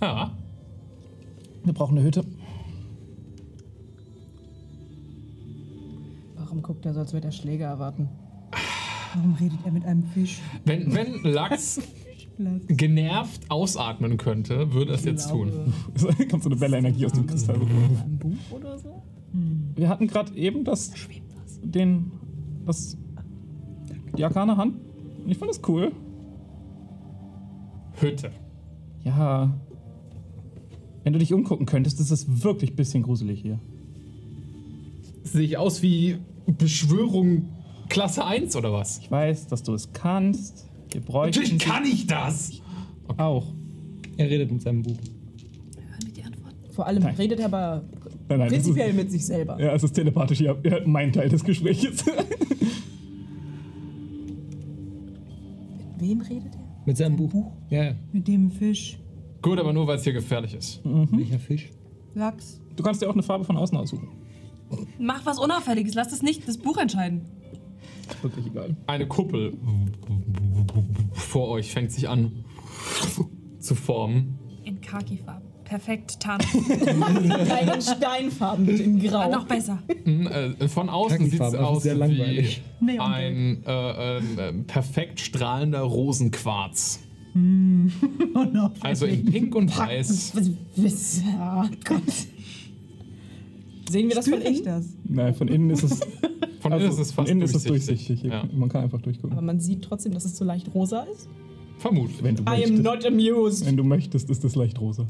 Ja, 0.00 0.32
Wir 1.64 1.72
brauchen 1.74 1.98
eine 1.98 2.06
Hütte. 2.06 2.24
Warum 6.36 6.62
guckt 6.62 6.86
er 6.86 6.94
so, 6.94 7.00
als 7.00 7.12
würde 7.12 7.28
er 7.28 7.32
Schläge 7.32 7.64
erwarten? 7.64 8.08
Warum 9.14 9.34
redet 9.34 9.58
er 9.64 9.72
mit 9.72 9.84
einem 9.84 10.04
Fisch? 10.04 10.40
wenn, 10.64 10.94
wenn 10.94 11.22
Lachs 11.22 11.80
genervt 12.68 13.50
ausatmen 13.50 14.16
könnte, 14.16 14.72
würde 14.72 14.92
es 14.94 15.04
jetzt 15.04 15.30
tun. 15.30 15.52
Kommt 16.30 16.42
so 16.42 16.50
eine 16.50 16.60
Welle 16.60 16.78
Energie 16.78 17.04
aus 17.06 17.12
dem 17.12 17.26
Kristall. 17.26 17.56
Ein 17.56 18.18
Buch 18.18 18.56
oder 18.56 18.78
so? 18.78 19.02
Wir 19.74 19.88
hatten 19.88 20.06
gerade 20.06 20.34
eben 20.34 20.64
das. 20.64 20.92
Den. 21.62 22.10
Das. 22.66 22.96
Die 24.16 24.24
arkane 24.24 24.56
Hand. 24.56 24.74
Ich 25.26 25.38
fand 25.38 25.50
das 25.50 25.60
cool. 25.68 25.92
Hütte. 28.00 28.30
Ja. 29.04 29.52
Wenn 31.04 31.12
du 31.12 31.18
dich 31.18 31.32
umgucken 31.32 31.66
könntest, 31.66 32.00
ist 32.00 32.10
es 32.10 32.42
wirklich 32.44 32.72
ein 32.72 32.76
bisschen 32.76 33.02
gruselig 33.02 33.40
hier. 33.42 33.58
Sehe 35.22 35.42
ich 35.42 35.56
aus 35.56 35.82
wie 35.82 36.18
Beschwörung 36.46 37.48
Klasse 37.88 38.24
1 38.24 38.56
oder 38.56 38.72
was? 38.72 38.98
Ich 38.98 39.10
weiß, 39.10 39.46
dass 39.48 39.62
du 39.62 39.74
es 39.74 39.92
kannst. 39.92 40.68
Wir 40.92 41.00
bräuchten 41.00 41.40
Natürlich 41.40 41.58
kann 41.64 41.84
ich 41.84 42.06
das! 42.06 42.52
auch. 43.16 43.46
Er 44.16 44.28
redet 44.30 44.52
mit 44.52 44.62
seinem 44.62 44.82
Buch. 44.82 44.92
Hören 44.96 46.04
wir 46.06 46.12
die 46.12 46.22
Antworten. 46.22 46.56
Vor 46.72 46.86
allem 46.86 47.02
Nein. 47.02 47.14
redet 47.16 47.40
er 47.40 47.46
aber 47.46 47.82
Nein, 48.28 48.38
nein, 48.38 48.48
das 48.48 48.58
ist- 48.58 48.64
prinzipiell 48.64 48.92
mit 48.92 49.10
sich 49.10 49.24
selber. 49.26 49.60
Ja, 49.60 49.72
es 49.74 49.82
ist 49.82 49.92
telepathisch. 49.92 50.40
Ihr 50.40 50.50
habt 50.50 50.86
meinen 50.86 51.12
Teil 51.12 51.28
des 51.28 51.42
Gesprächs. 51.42 52.04
Wem 56.00 56.20
redet 56.22 56.54
er? 56.54 56.82
Mit 56.86 56.96
seinem 56.96 57.16
Buch? 57.16 57.52
Ja, 57.68 57.84
ja. 57.84 57.94
Mit 58.12 58.26
dem 58.26 58.50
Fisch. 58.50 58.98
Gut, 59.42 59.58
aber 59.58 59.72
nur 59.72 59.86
weil 59.86 59.96
es 59.96 60.04
hier 60.04 60.12
gefährlich 60.12 60.54
ist. 60.54 60.80
Welcher 60.84 61.38
Fisch? 61.38 61.70
Lachs. 62.14 62.60
Du 62.76 62.82
kannst 62.82 63.02
dir 63.02 63.08
auch 63.08 63.14
eine 63.14 63.22
Farbe 63.22 63.44
von 63.44 63.56
außen 63.56 63.76
aussuchen. 63.76 64.08
Mach 64.98 65.24
was 65.26 65.38
Unauffälliges, 65.38 65.94
lass 65.94 66.08
das 66.08 66.22
nicht 66.22 66.46
das 66.48 66.58
Buch 66.58 66.78
entscheiden. 66.78 67.26
Wirklich 68.22 68.46
egal. 68.46 68.76
Eine 68.86 69.06
Kuppel 69.06 69.56
vor 71.12 71.48
euch 71.48 71.70
fängt 71.70 71.92
sich 71.92 72.08
an 72.08 72.44
zu 73.58 73.74
formen. 73.74 74.38
In 74.64 74.80
Khaki-Farben. 74.80 75.49
Perfekt, 75.70 76.18
Tarn. 76.18 76.40
Nein, 76.98 77.68
in 77.76 77.80
Steinfarben 77.80 78.66
mit 78.66 78.80
in 78.80 78.98
Grau. 78.98 79.18
Ah, 79.18 79.28
noch 79.28 79.46
besser. 79.46 79.80
Hm, 80.02 80.26
äh, 80.26 80.66
Von 80.66 80.88
außen 80.88 81.30
sieht 81.30 81.40
es 81.40 81.54
aus 81.54 81.84
sehr 81.84 81.94
wie 81.94 81.98
langweilig. 82.00 82.60
Neongelb. 82.80 83.00
ein 83.08 83.62
äh, 83.64 84.48
äh, 84.48 84.52
perfekt 84.66 85.20
strahlender 85.20 85.82
Rosenquarz. 85.82 87.00
No. 87.34 88.72
Also 88.80 89.06
in 89.06 89.24
Pink 89.26 89.54
und 89.54 89.76
Weiß. 89.78 90.32
Oh 90.34 91.64
Gott. 91.84 92.02
Sehen 93.88 94.08
wir 94.08 94.16
das 94.16 94.28
von 94.28 94.40
Spüre 94.40 94.50
ich 94.50 94.58
innen? 94.58 94.64
das? 94.64 94.86
Nein, 95.04 95.34
von 95.34 95.46
innen 95.46 95.70
ist 95.70 95.84
es. 95.84 96.00
Von 96.60 96.72
also, 96.72 96.84
innen 96.84 96.92
ist 96.92 96.98
es 97.00 97.12
von 97.12 97.24
fast 97.24 97.30
innen 97.30 97.42
ist 97.42 97.54
es 97.54 97.62
durchsichtig. 97.64 98.06
durchsichtig. 98.06 98.32
Ja. 98.32 98.44
Man 98.52 98.68
kann 98.68 98.82
einfach 98.82 99.00
durchgucken. 99.00 99.32
Aber 99.32 99.46
man 99.46 99.60
sieht 99.60 99.82
trotzdem, 99.82 100.12
dass 100.12 100.24
es 100.24 100.36
so 100.36 100.44
leicht 100.44 100.74
rosa 100.74 101.02
ist. 101.02 101.28
Vermutlich. 101.78 102.22
Wenn 102.22 102.36
du 102.36 102.42
I 102.42 102.46
am 102.46 102.58
möchtest. 102.58 102.82
not 102.82 103.06
amused. 103.06 103.66
Wenn 103.66 103.76
du 103.76 103.84
möchtest, 103.84 104.28
ist 104.28 104.44
es 104.44 104.56
leicht 104.56 104.78
rosa. 104.80 105.06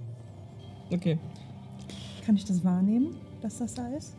Okay. 0.90 1.18
Kann 2.24 2.36
ich 2.36 2.44
das 2.44 2.64
wahrnehmen, 2.64 3.16
dass 3.40 3.58
das 3.58 3.74
da 3.74 3.88
ist? 3.88 4.16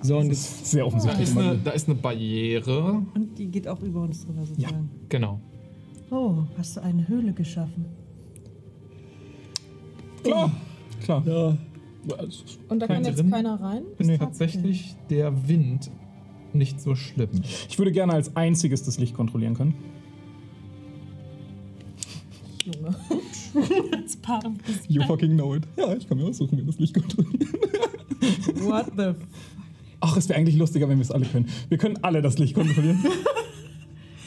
So, 0.00 0.18
und 0.18 0.28
Das 0.28 0.38
ist 0.38 0.66
sehr 0.66 0.82
Da 0.82 0.86
offensichtlich. 0.86 1.28
ist, 1.28 1.36
eine, 1.36 1.58
da 1.58 1.70
ist 1.72 1.88
eine 1.88 1.96
Barriere. 1.96 3.02
Und 3.14 3.36
die 3.38 3.46
geht 3.48 3.66
auch 3.66 3.80
über 3.80 4.02
uns 4.02 4.24
drüber 4.24 4.44
sozusagen. 4.46 4.90
Genau. 5.08 5.40
Oh, 6.10 6.44
hast 6.56 6.76
du 6.76 6.82
eine 6.82 7.06
Höhle 7.08 7.32
geschaffen? 7.32 7.84
Klar, 10.22 10.52
klar. 11.02 11.22
Ja. 11.26 11.56
Und 12.68 12.78
da 12.80 12.86
kann 12.86 13.04
jetzt 13.04 13.18
drin? 13.18 13.30
keiner 13.30 13.60
rein? 13.60 13.82
Ist 13.98 14.18
tatsächlich 14.18 14.94
der 15.10 15.48
Wind 15.48 15.90
nicht 16.52 16.80
so 16.80 16.94
schlimm. 16.94 17.28
Ich 17.68 17.76
würde 17.78 17.92
gerne 17.92 18.14
als 18.14 18.34
einziges 18.36 18.84
das 18.84 18.98
Licht 18.98 19.14
kontrollieren 19.14 19.54
können. 19.54 19.74
Junge. 22.74 22.94
Als 23.96 24.16
Part 24.16 24.44
of 24.44 24.52
this 24.66 24.80
You 24.88 25.02
fucking 25.04 25.34
know 25.36 25.54
it. 25.54 25.62
Ja, 25.76 25.94
ich 25.94 26.08
kann 26.08 26.18
mir 26.18 26.24
aussuchen, 26.24 26.56
wer 26.58 26.64
das 26.64 26.78
Licht 26.78 26.94
kontrolliert. 26.94 27.42
What 28.62 28.86
the 28.96 29.12
Ach, 30.00 30.16
es 30.16 30.28
wäre 30.28 30.38
eigentlich 30.38 30.56
lustiger, 30.56 30.88
wenn 30.88 30.98
wir 30.98 31.02
es 31.02 31.10
alle 31.10 31.26
können. 31.26 31.48
Wir 31.68 31.76
können 31.78 31.98
alle 32.02 32.22
das 32.22 32.38
Licht 32.38 32.54
kontrollieren. 32.54 33.04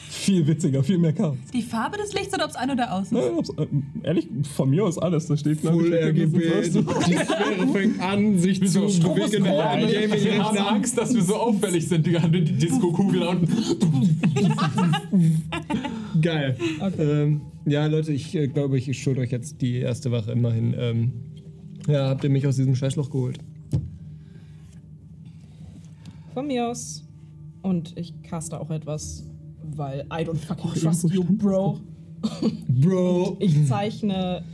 Viel 0.08 0.46
witziger, 0.46 0.84
viel 0.84 0.98
mehr 0.98 1.12
Chaos. 1.12 1.36
Die 1.52 1.62
Farbe 1.62 1.96
des 1.96 2.12
Lichts 2.14 2.32
oder 2.32 2.44
ob 2.44 2.50
es 2.50 2.56
ein 2.56 2.70
oder 2.70 2.92
aus 2.92 3.06
ist? 3.06 3.12
Nein, 3.12 3.32
ob's- 3.34 3.50
äh, 3.58 3.66
ehrlich, 4.04 4.28
von 4.54 4.70
mir 4.70 4.84
aus 4.84 4.96
alles. 4.96 5.26
Da 5.26 5.36
steht, 5.36 5.60
Full 5.62 5.92
ich, 5.92 5.94
RGB. 6.00 6.38
Die 6.38 6.70
Sphäre 7.16 7.66
fängt 7.72 8.00
an, 8.00 8.38
sich 8.38 8.58
zu 8.58 8.82
Wieso? 8.86 9.14
bewegen. 9.14 9.44
Wir 9.44 10.44
haben. 10.44 10.58
Angst, 10.58 10.96
dass 10.96 11.12
wir 11.12 11.22
so 11.24 11.34
auffällig 11.34 11.88
sind, 11.88 12.06
die 12.06 12.12
die 12.30 12.44
Disco-Kugel 12.52 13.22
und 13.24 13.48
Geil. 16.22 16.56
Ähm, 16.98 17.42
ja, 17.66 17.86
Leute, 17.86 18.12
ich 18.12 18.34
äh, 18.34 18.48
glaube, 18.48 18.78
ich 18.78 19.02
schuld 19.02 19.18
euch 19.18 19.30
jetzt 19.30 19.60
die 19.60 19.78
erste 19.78 20.10
Wache 20.10 20.32
immerhin. 20.32 20.74
Ähm, 20.78 21.12
ja, 21.86 22.08
habt 22.08 22.24
ihr 22.24 22.30
mich 22.30 22.46
aus 22.46 22.56
diesem 22.56 22.74
Scheißloch 22.74 23.10
geholt? 23.10 23.38
Von 26.32 26.46
mir 26.46 26.68
aus. 26.68 27.04
Und 27.62 27.96
ich 27.96 28.14
caste 28.22 28.58
auch 28.58 28.70
etwas, 28.70 29.24
weil 29.62 30.00
I 30.12 30.24
don't 30.24 30.36
fucking 30.36 30.70
Oh, 30.70 30.78
trust 30.78 31.10
you, 31.12 31.24
bro. 31.24 31.80
Bro. 32.68 33.36
Ich 33.40 33.66
zeichne 33.66 34.44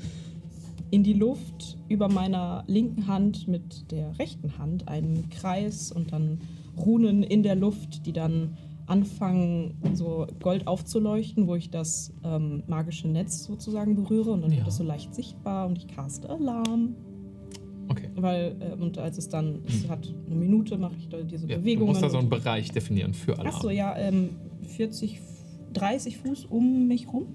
in 0.90 1.02
die 1.02 1.12
Luft 1.12 1.76
über 1.88 2.08
meiner 2.08 2.64
linken 2.66 3.06
Hand 3.06 3.46
mit 3.46 3.90
der 3.90 4.18
rechten 4.18 4.56
Hand 4.56 4.88
einen 4.88 5.28
Kreis 5.28 5.92
und 5.92 6.12
dann 6.12 6.40
Runen 6.78 7.22
in 7.22 7.42
der 7.42 7.56
Luft, 7.56 8.06
die 8.06 8.12
dann 8.12 8.56
anfangen, 8.88 9.74
so 9.94 10.26
Gold 10.40 10.66
aufzuleuchten, 10.66 11.46
wo 11.46 11.54
ich 11.54 11.70
das 11.70 12.12
ähm, 12.24 12.62
magische 12.66 13.06
Netz 13.08 13.44
sozusagen 13.44 13.94
berühre 13.94 14.30
und 14.32 14.42
dann 14.42 14.50
Ja. 14.50 14.58
wird 14.58 14.68
das 14.68 14.76
so 14.78 14.84
leicht 14.84 15.14
sichtbar 15.14 15.66
und 15.66 15.78
ich 15.78 15.86
caste 15.86 16.28
Alarm. 16.28 16.94
Okay. 17.90 18.08
Weil, 18.16 18.56
äh, 18.60 18.82
und 18.82 18.98
als 18.98 19.16
es 19.18 19.28
dann, 19.28 19.60
es 19.66 19.88
hat 19.88 20.12
eine 20.26 20.34
Minute, 20.34 20.76
mache 20.76 20.94
ich 20.98 21.08
da 21.08 21.18
diese 21.22 21.46
Ja, 21.46 21.56
du 21.56 21.62
Bewegungen. 21.62 21.88
musst 21.90 22.02
da 22.02 22.10
so 22.10 22.18
einen 22.18 22.28
Bereich 22.28 22.70
definieren 22.70 23.14
für 23.14 23.32
Alarm. 23.38 23.54
Achso, 23.54 23.70
ja, 23.70 23.96
ähm, 23.96 24.30
40, 24.62 25.20
30 25.72 26.18
Fuß 26.18 26.46
um 26.46 26.86
mich 26.88 27.10
rum. 27.12 27.26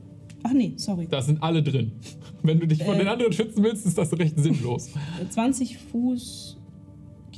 Ach 0.44 0.54
nee, 0.54 0.74
sorry. 0.76 1.08
Da 1.10 1.22
sind 1.22 1.42
alle 1.42 1.64
drin. 1.64 1.94
Wenn 2.44 2.60
du 2.60 2.68
dich 2.68 2.84
von 2.84 2.96
Äh. 2.96 3.00
den 3.00 3.08
anderen 3.08 3.32
schützen 3.34 3.64
willst, 3.64 3.86
ist 3.86 3.98
das 3.98 4.12
recht 4.20 4.38
sinnlos. 4.38 4.90
20 5.30 5.78
Fuß 5.78 6.58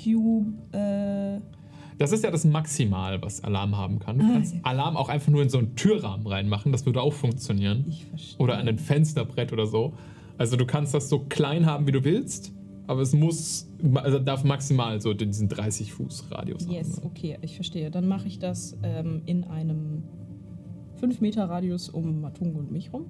Cube, 0.03 0.47
äh, 0.73 1.39
Das 1.97 2.11
ist 2.11 2.23
ja 2.23 2.31
das 2.31 2.43
Maximal, 2.43 3.21
was 3.21 3.43
Alarm 3.43 3.77
haben 3.77 3.99
kann. 3.99 4.17
Du 4.19 4.25
kannst 4.33 4.55
Alarm 4.63 4.97
auch 4.97 5.07
einfach 5.07 5.31
nur 5.31 5.41
in 5.41 5.49
so 5.49 5.57
einen 5.57 5.75
Türrahmen 5.75 6.27
reinmachen, 6.27 6.71
das 6.73 6.85
würde 6.85 7.01
auch 7.01 7.13
funktionieren. 7.13 7.85
ich 7.87 8.05
verstehe. 8.05 8.37
Oder 8.43 8.57
an 8.57 8.67
ein 8.67 8.77
Fensterbrett 8.79 9.53
oder 9.53 9.65
so. 9.65 9.93
Also 10.37 10.57
du 10.57 10.65
kannst 10.65 10.93
das 10.93 11.07
so 11.07 11.19
klein 11.19 11.65
haben, 11.65 11.87
wie 11.87 11.93
du 11.93 12.03
willst, 12.03 12.51
aber 12.87 13.01
es 13.01 13.13
muss, 13.13 13.69
also 13.93 14.19
darf 14.19 14.43
maximal 14.43 14.99
so 14.99 15.13
diesen 15.13 15.47
30 15.47 15.93
Fuß 15.93 16.25
Radius 16.31 16.67
Yes, 16.69 16.97
haben. 16.97 17.07
okay, 17.07 17.37
ich 17.41 17.55
verstehe. 17.55 17.89
Dann 17.89 18.07
mache 18.09 18.27
ich 18.27 18.39
das 18.39 18.77
ähm, 18.83 19.21
in 19.25 19.45
einem 19.45 20.03
5 20.99 21.21
Meter 21.21 21.45
Radius 21.49 21.87
um 21.89 22.19
Matungo 22.19 22.59
und 22.59 22.71
mich 22.71 22.91
rum. 22.91 23.05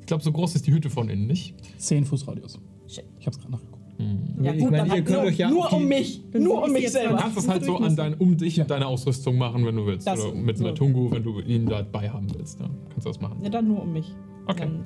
Ich 0.00 0.06
glaube, 0.06 0.24
so 0.24 0.32
groß 0.32 0.56
ist 0.56 0.66
die 0.66 0.72
Hütte 0.72 0.90
von 0.90 1.08
innen 1.08 1.28
nicht. 1.28 1.54
10 1.78 2.04
Fuß 2.04 2.26
Radius. 2.26 2.58
Shit. 2.88 3.04
Ich 3.20 3.26
hab's 3.26 3.38
gerade 3.38 3.52
nachgeguckt. 3.98 4.44
Ja, 4.44 4.52
Ich 4.54 4.64
meine, 4.64 4.76
dann 4.78 4.96
ihr 4.96 5.02
könnt 5.04 5.18
nur, 5.18 5.26
euch 5.26 5.38
ja 5.38 5.50
nur 5.50 5.72
um 5.72 5.88
mich. 5.88 6.22
Nur 6.34 6.58
um 6.62 6.66
ich 6.68 6.72
mich 6.72 6.82
jetzt 6.82 6.94
Du 6.94 6.98
selber. 7.00 7.16
kannst 7.16 7.38
es 7.38 7.48
halt 7.48 7.64
so 7.64 7.76
an 7.76 7.96
dein, 7.96 8.14
um 8.14 8.36
dich 8.36 8.60
und 8.60 8.70
deine 8.70 8.86
Ausrüstung 8.86 9.36
machen, 9.38 9.64
wenn 9.64 9.76
du 9.76 9.86
willst. 9.86 10.06
Das- 10.06 10.20
Oder 10.24 10.34
mit 10.34 10.58
so. 10.58 10.64
Matungu, 10.64 11.10
wenn 11.10 11.22
du 11.22 11.40
ihn 11.40 11.66
dabei 11.66 12.08
haben 12.10 12.26
willst. 12.34 12.60
Dann 12.60 12.70
kannst 12.90 13.06
du 13.06 13.10
das 13.10 13.20
machen. 13.20 13.38
Ja, 13.42 13.50
dann 13.50 13.68
nur 13.68 13.82
um 13.82 13.92
mich. 13.92 14.12
Okay. 14.46 14.60
Dann, 14.62 14.84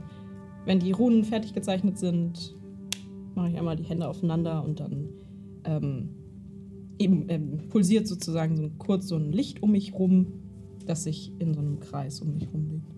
wenn 0.65 0.81
die 0.81 0.93
Runen 0.93 1.25
fertig 1.25 1.55
gezeichnet 1.55 1.99
sind, 1.99 2.55
mache 3.35 3.51
ich 3.51 3.57
einmal 3.59 3.77
die 3.77 3.85
Hände 3.85 4.09
aufeinander 4.09 4.65
und 4.65 4.81
dann 4.81 5.09
ähm, 5.65 6.09
eben 6.99 7.27
ähm, 7.29 7.59
pulsiert 7.69 8.07
sozusagen 8.09 8.57
so 8.57 8.63
ein, 8.65 8.79
kurz 8.79 9.09
so 9.09 9.17
ein 9.17 9.33
Licht 9.33 9.63
um 9.63 9.73
mich 9.73 9.95
rum, 9.95 10.27
das 10.87 11.05
sich 11.05 11.33
in 11.39 11.53
so 11.55 11.61
einem 11.61 11.79
Kreis 11.81 12.21
um 12.21 12.35
mich 12.35 12.49
rum 12.53 12.67
legt. 12.71 12.85
Ich 12.89 12.91
hätte 12.91 12.96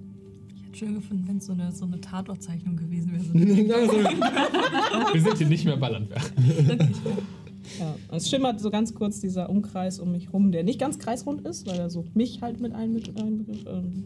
schön 0.79 0.95
gefunden, 0.95 1.24
wenn 1.26 1.39
es 1.39 1.47
so 1.47 1.53
eine, 1.53 1.72
so 1.72 1.85
eine 1.85 2.01
Tatortzeichnung 2.01 2.76
gewesen 2.76 3.12
wäre. 3.12 3.24
Wir 5.12 5.20
sind 5.22 5.39
hier 5.39 5.49
nicht 5.49 5.64
mehr 5.64 5.76
bei 5.76 5.89
Landwehr. 5.89 6.20
Ja, 7.79 7.95
es 8.12 8.31
schimmert 8.31 8.61
so 8.61 8.70
ganz 8.70 8.95
kurz 8.95 9.20
dieser 9.20 9.51
Umkreis 9.51 9.99
um 10.01 10.12
mich 10.12 10.33
rum, 10.33 10.53
der 10.53 10.62
nicht 10.64 10.79
ganz 10.79 10.99
kreisrund 10.99 11.43
ist, 11.47 11.66
weil 11.66 11.79
er 11.79 11.91
so 11.91 12.05
mich 12.14 12.41
halt 12.41 12.61
mit 12.61 12.74
einbe- 12.74 13.14
einbegriff. 13.20 13.64
Ähm, 13.66 14.05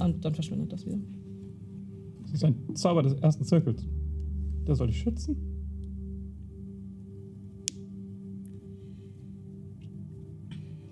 und 0.00 0.24
dann 0.24 0.34
verschwindet 0.34 0.72
das 0.72 0.86
wieder. 0.86 0.98
Das 2.22 2.32
ist 2.34 2.44
ein 2.44 2.56
Zauber 2.74 3.02
des 3.02 3.14
ersten 3.14 3.44
Zirkels. 3.44 3.84
Der 4.66 4.74
soll 4.74 4.86
dich 4.88 4.98
schützen. 4.98 5.36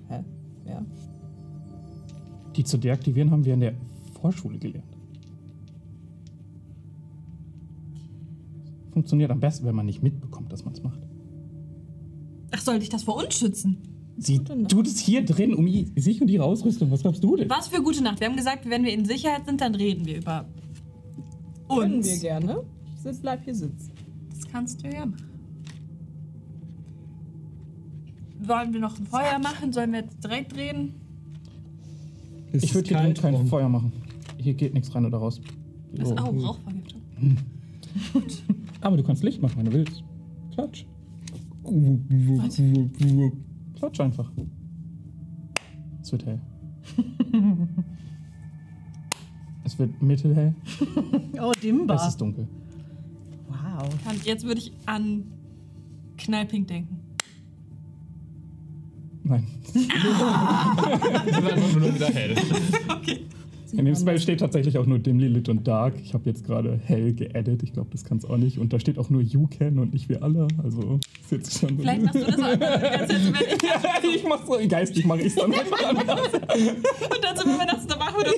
Hä? 0.08 0.22
Ja. 0.66 0.84
Die 2.56 2.64
zu 2.64 2.76
deaktivieren 2.76 3.30
haben 3.30 3.44
wir 3.44 3.54
in 3.54 3.60
der 3.60 3.74
Vorschule 4.20 4.58
gelernt. 4.58 4.91
Funktioniert 8.92 9.30
am 9.30 9.40
besten, 9.40 9.64
wenn 9.66 9.74
man 9.74 9.86
nicht 9.86 10.02
mitbekommt, 10.02 10.52
dass 10.52 10.64
man 10.64 10.74
es 10.74 10.82
macht. 10.82 11.00
Ach, 12.50 12.60
sollte 12.60 12.82
ich 12.82 12.90
das 12.90 13.02
vor 13.04 13.16
uns 13.16 13.34
schützen? 13.34 13.78
Sie 14.18 14.38
tut 14.40 14.86
es 14.86 14.98
hier 14.98 15.24
drin, 15.24 15.54
um 15.54 15.66
i- 15.66 15.90
sich 15.96 16.20
und 16.20 16.28
ihre 16.28 16.44
Ausrüstung. 16.44 16.90
Was 16.90 17.00
glaubst 17.00 17.24
du 17.24 17.36
denn? 17.36 17.48
Was 17.48 17.68
für 17.68 17.82
gute 17.82 18.02
Nacht. 18.04 18.20
Wir 18.20 18.28
haben 18.28 18.36
gesagt, 18.36 18.68
wenn 18.68 18.84
wir 18.84 18.92
in 18.92 19.06
Sicherheit 19.06 19.46
sind, 19.46 19.60
dann 19.62 19.74
reden 19.74 20.04
wir 20.04 20.18
über 20.18 20.44
Können 21.68 21.94
uns. 21.96 22.06
wir 22.06 22.18
gerne. 22.18 22.62
Ich 22.96 23.00
sitz, 23.02 23.20
bleib 23.20 23.42
hier 23.44 23.54
sitzen. 23.54 23.90
Das 24.30 24.46
kannst 24.48 24.84
du 24.84 24.88
ja 24.92 25.06
machen. 25.06 25.24
Wollen 28.44 28.72
wir 28.72 28.80
noch 28.80 28.98
ein 28.98 29.06
Feuer 29.06 29.38
machen? 29.38 29.72
Sollen 29.72 29.92
wir 29.92 30.00
jetzt 30.00 30.22
direkt 30.22 30.54
reden? 30.56 30.94
es 32.52 32.64
Ich 32.64 32.74
würde 32.74 32.88
hier 32.88 32.98
drin 32.98 33.14
kein. 33.14 33.46
Feuer 33.46 33.68
machen. 33.68 33.92
Hier 34.36 34.52
geht 34.54 34.74
nichts 34.74 34.94
rein 34.94 35.06
oder 35.06 35.18
raus. 35.18 35.40
Das 35.94 36.10
ist 36.10 36.18
auch 36.18 36.26
Rauchvergiftung. 36.34 37.00
Aber 38.82 38.96
du 38.96 39.02
kannst 39.02 39.22
Licht 39.22 39.40
machen, 39.40 39.56
wenn 39.58 39.64
du 39.66 39.72
willst. 39.72 40.04
Klatsch. 40.52 40.84
Klatsch 43.78 44.00
einfach. 44.00 44.30
Es 46.02 46.12
wird 46.12 46.26
hell. 46.26 46.40
es 49.64 49.78
wird 49.78 50.02
mittelhell. 50.02 50.54
Oh, 51.40 51.52
Es 51.54 51.60
dimmbar. 51.60 52.08
ist 52.08 52.20
dunkel. 52.20 52.48
Wow. 53.48 53.88
Und 54.10 54.24
jetzt 54.24 54.44
würde 54.44 54.60
ich 54.60 54.72
an 54.86 55.24
Knallpink 56.18 56.66
denken. 56.66 56.98
Nein. 59.22 59.46
Es 59.72 59.76
ist 61.38 61.52
einfach 61.52 61.80
nur 61.80 61.94
wieder 61.94 62.08
hell. 62.08 62.34
In 63.72 63.86
dem 63.86 63.94
Spell 63.94 64.18
steht 64.18 64.40
tatsächlich 64.40 64.76
auch 64.76 64.84
nur 64.84 64.98
Dimly, 64.98 65.28
Lit 65.28 65.48
und 65.48 65.66
Dark. 65.66 65.94
Ich 66.02 66.12
habe 66.12 66.28
jetzt 66.28 66.44
gerade 66.44 66.78
hell 66.84 67.14
geaddet. 67.14 67.62
Ich 67.62 67.72
glaube, 67.72 67.88
das 67.90 68.04
kann 68.04 68.18
es 68.18 68.24
auch 68.24 68.36
nicht. 68.36 68.58
Und 68.58 68.72
da 68.72 68.78
steht 68.78 68.98
auch 68.98 69.08
nur 69.08 69.22
You 69.22 69.46
Can 69.46 69.78
und 69.78 69.94
nicht 69.94 70.08
wir 70.10 70.22
alle. 70.22 70.46
Also 70.62 71.00
ist 71.22 71.32
jetzt 71.32 71.58
schon 71.58 71.76
so. 71.76 71.82
Vielleicht 71.82 72.02
machst 72.02 72.14
du 72.14 72.24
das 72.24 72.34
auch 72.34 72.58
ganze 72.58 72.60
Zeit, 72.60 73.32
wenn 73.32 74.10
ich, 74.10 74.16
ich 74.16 74.24
mach 74.28 74.44
so 74.44 74.58
geistig 74.68 75.06
mache 75.06 75.20
ich 75.20 75.26
es 75.26 75.34
dann 75.36 75.52
einfach 75.58 75.88
anders. 75.88 76.34
und 76.34 77.24
dann 77.24 77.38
wenn 77.38 77.58
wir 77.58 77.66
nachts 77.66 77.86
da 77.86 77.98
wach 77.98 78.16
wird, 78.16 78.28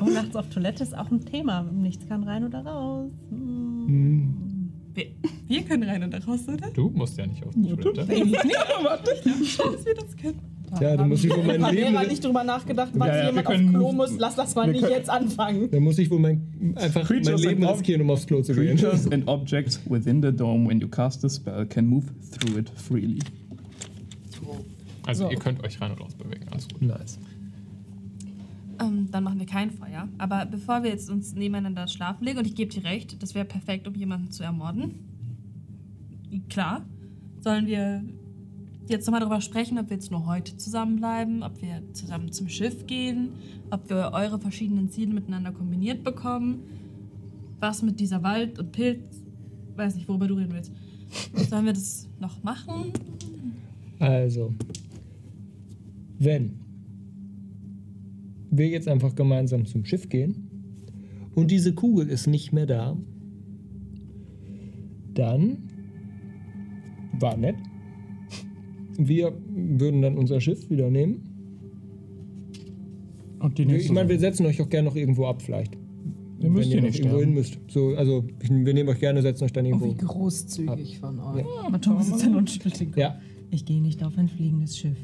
Oh, 0.00 0.04
nachts 0.06 0.34
auf 0.36 0.48
Toilette 0.48 0.82
ist 0.82 0.96
auch 0.96 1.10
ein 1.10 1.24
Thema. 1.24 1.62
Nichts 1.62 2.06
kann 2.08 2.24
rein 2.24 2.44
oder 2.44 2.64
raus. 2.64 3.10
Hm. 3.30 4.53
Wir, 4.94 5.06
wir 5.48 5.62
können 5.62 5.82
rein 5.82 6.02
und 6.02 6.14
raus, 6.28 6.40
oder? 6.48 6.70
Du 6.70 6.88
musst 6.90 7.16
ja 7.18 7.26
nicht 7.26 7.44
auf 7.44 7.52
die 7.54 7.74
Toilette. 7.76 8.06
Dass 8.14 9.84
wir 9.86 9.94
das 9.94 10.16
können. 10.16 10.40
Ja, 10.80 10.96
da 10.96 11.04
muss 11.04 11.22
ich 11.22 11.30
wohl 11.30 11.44
mein 11.44 11.60
Leben. 11.74 11.92
Lehrer 11.92 12.06
nicht 12.06 12.24
drüber 12.24 12.42
nachgedacht, 12.42 12.90
wann 12.94 13.08
Ja, 13.08 13.16
ja, 13.16 13.26
jemand 13.26 13.48
wir 13.48 13.54
können- 13.56 13.68
auf 13.68 13.80
Klo 13.82 13.92
muss. 13.92 14.18
Lass 14.18 14.34
das 14.34 14.54
mal 14.56 14.66
nicht 14.66 14.80
können- 14.80 14.92
jetzt 14.92 15.10
anfangen. 15.10 15.70
Da 15.70 15.78
muss 15.78 15.98
ich 15.98 16.10
wohl 16.10 16.18
mein, 16.18 16.74
einfach 16.76 17.00
mein 17.00 17.04
Creatures 17.22 17.42
Leben 17.44 17.64
and 17.64 17.74
riskieren, 17.76 18.02
um 18.02 18.10
aufs 18.10 18.26
Klo 18.26 18.42
zu 18.42 18.54
gehen. 18.54 18.76
Creatures 18.76 19.06
and 19.12 19.28
objects 19.28 19.80
within 19.88 20.20
the 20.22 20.32
dome 20.32 20.66
when 20.68 20.80
you 20.80 20.88
cast 20.88 21.24
a 21.24 21.28
spell 21.28 21.64
can 21.66 21.86
move 21.86 22.06
through 22.32 22.58
it 22.58 22.70
freely. 22.70 23.18
Also 25.06 25.24
So. 25.26 25.30
ihr 25.30 25.38
könnt 25.38 25.62
euch 25.62 25.80
rein 25.80 25.92
und 25.92 26.00
raus 26.00 26.14
bewegen. 26.14 26.46
Alles 26.50 26.66
gut. 26.68 26.80
Nice. 26.82 27.18
Ähm, 28.80 29.10
dann 29.10 29.24
machen 29.24 29.38
wir 29.38 29.46
kein 29.46 29.70
Feuer. 29.70 30.08
Aber 30.18 30.46
bevor 30.46 30.82
wir 30.82 30.90
jetzt 30.90 31.10
uns 31.10 31.34
nebeneinander 31.34 31.86
schlafen 31.88 32.24
legen, 32.24 32.38
und 32.38 32.46
ich 32.46 32.54
gebe 32.54 32.72
dir 32.72 32.84
recht, 32.84 33.22
das 33.22 33.34
wäre 33.34 33.44
perfekt, 33.44 33.86
um 33.86 33.94
jemanden 33.94 34.30
zu 34.30 34.42
ermorden. 34.42 34.94
Klar. 36.48 36.84
Sollen 37.40 37.66
wir 37.66 38.02
jetzt 38.88 39.06
nochmal 39.06 39.20
darüber 39.20 39.40
sprechen, 39.40 39.78
ob 39.78 39.90
wir 39.90 39.96
jetzt 39.96 40.10
nur 40.10 40.26
heute 40.26 40.56
zusammenbleiben, 40.56 41.42
ob 41.42 41.60
wir 41.60 41.82
zusammen 41.92 42.32
zum 42.32 42.48
Schiff 42.48 42.86
gehen, 42.86 43.30
ob 43.70 43.88
wir 43.88 44.10
eure 44.12 44.38
verschiedenen 44.38 44.90
Ziele 44.90 45.12
miteinander 45.12 45.52
kombiniert 45.52 46.04
bekommen, 46.04 46.62
was 47.60 47.82
mit 47.82 48.00
dieser 48.00 48.22
Wald- 48.22 48.58
und 48.58 48.72
Pilz, 48.72 49.22
weiß 49.76 49.94
nicht, 49.96 50.08
worüber 50.08 50.26
du 50.26 50.34
reden 50.34 50.52
willst. 50.52 50.72
Sollen 51.48 51.66
wir 51.66 51.72
das 51.72 52.08
noch 52.18 52.42
machen? 52.42 52.92
Also, 53.98 54.52
wenn 56.18 56.63
wir 58.58 58.68
jetzt 58.68 58.88
einfach 58.88 59.14
gemeinsam 59.14 59.66
zum 59.66 59.84
Schiff 59.84 60.08
gehen 60.08 60.48
und 61.34 61.50
diese 61.50 61.74
Kugel 61.74 62.08
ist 62.08 62.26
nicht 62.26 62.52
mehr 62.52 62.66
da, 62.66 62.96
dann 65.14 65.58
war 67.20 67.36
nett. 67.36 67.56
wir 68.98 69.32
würden 69.48 70.02
dann 70.02 70.16
unser 70.18 70.40
Schiff 70.40 70.68
wieder 70.70 70.90
nehmen. 70.90 71.30
Und 73.40 73.58
die 73.58 73.66
nächste. 73.66 73.86
Ich 73.86 73.92
meine, 73.92 74.08
wir 74.08 74.18
setzen 74.18 74.46
euch 74.46 74.60
auch 74.62 74.68
gerne 74.68 74.88
noch 74.88 74.96
irgendwo 74.96 75.26
ab, 75.26 75.42
vielleicht. 75.42 75.76
Ihr 76.40 76.50
müsst 76.50 76.64
wenn 76.64 76.72
hier 76.72 76.76
ihr 76.78 76.82
nicht 76.82 76.98
irgendwo 77.00 77.20
hin 77.20 77.34
müsst. 77.34 77.58
So, 77.68 77.94
also, 77.96 78.24
ich, 78.42 78.50
wir 78.50 78.74
nehmen 78.74 78.88
euch 78.88 78.98
gerne, 79.00 79.22
setzen 79.22 79.44
euch 79.44 79.52
dann 79.52 79.64
Oh, 79.66 79.68
irgendwo. 79.68 79.90
wie 79.90 79.96
großzügig 79.96 80.98
von 80.98 81.20
euch. 81.20 81.44
Maton 81.70 82.02
sitzt 82.02 82.22
dann 82.24 82.34
und 82.36 82.50
schüttelt 82.50 82.80
den 82.80 82.88
Kopf. 82.88 82.96
ja, 82.98 83.18
Ich 83.50 83.64
gehe 83.64 83.80
nicht 83.80 84.02
auf 84.02 84.16
ein 84.18 84.28
fliegendes 84.28 84.76
Schiff. 84.76 84.96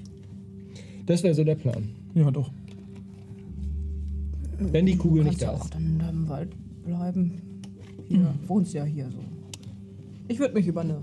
das 1.07 1.23
wäre 1.23 1.35
so 1.35 1.45
der 1.45 1.55
Plan. 1.57 1.85
Ja, 2.15 2.31
doch. 2.31 2.51
Wenn 4.61 4.87
die 4.87 4.97
Kugel 4.97 5.25
nicht 5.25 5.41
Kannst 5.41 5.43
ja 5.43 5.49
da 5.53 5.57
auch 5.57 5.65
ist. 5.65 5.75
dann 5.75 6.01
im 6.09 6.29
Wald 6.29 6.55
bleiben. 6.85 7.41
Hier, 8.07 8.35
wohnst 8.47 8.73
ja 8.75 8.85
hier 8.85 9.09
so. 9.11 9.19
Ich 10.29 10.39
würde 10.39 10.55
mich 10.55 10.67
über 10.67 10.83
eine 10.83 11.01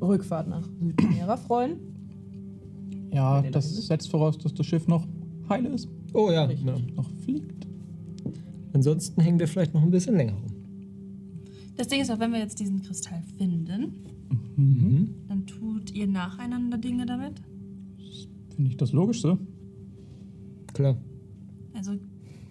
Rückfahrt 0.00 0.48
nach 0.48 0.66
Südmeera 0.80 1.36
freuen. 1.36 1.76
Ja, 3.12 3.42
das 3.42 3.86
setzt 3.86 4.10
voraus, 4.10 4.36
dass 4.38 4.52
das 4.54 4.66
Schiff 4.66 4.86
noch 4.88 5.06
heile 5.48 5.68
ist, 5.70 5.88
Oh 6.12 6.30
ja, 6.30 6.50
ja. 6.50 6.76
noch 6.94 7.08
fliegt. 7.24 7.66
Ansonsten 8.72 9.20
hängen 9.20 9.38
wir 9.38 9.48
vielleicht 9.48 9.74
noch 9.74 9.82
ein 9.82 9.90
bisschen 9.90 10.16
länger 10.16 10.32
rum. 10.34 10.52
Das 11.76 11.88
Ding 11.88 12.00
ist 12.00 12.10
auch, 12.10 12.18
wenn 12.18 12.32
wir 12.32 12.38
jetzt 12.40 12.58
diesen 12.60 12.82
Kristall 12.82 13.22
finden, 13.38 13.94
Mhm. 14.56 15.14
dann 15.28 15.46
tut 15.46 15.92
ihr 15.94 16.06
nacheinander 16.06 16.78
Dinge 16.78 17.06
damit. 17.06 17.34
Finde 18.54 18.70
ich 18.70 18.76
das 18.76 18.92
Logischste. 18.92 19.38
Klar. 20.72 20.96
Also 21.86 22.00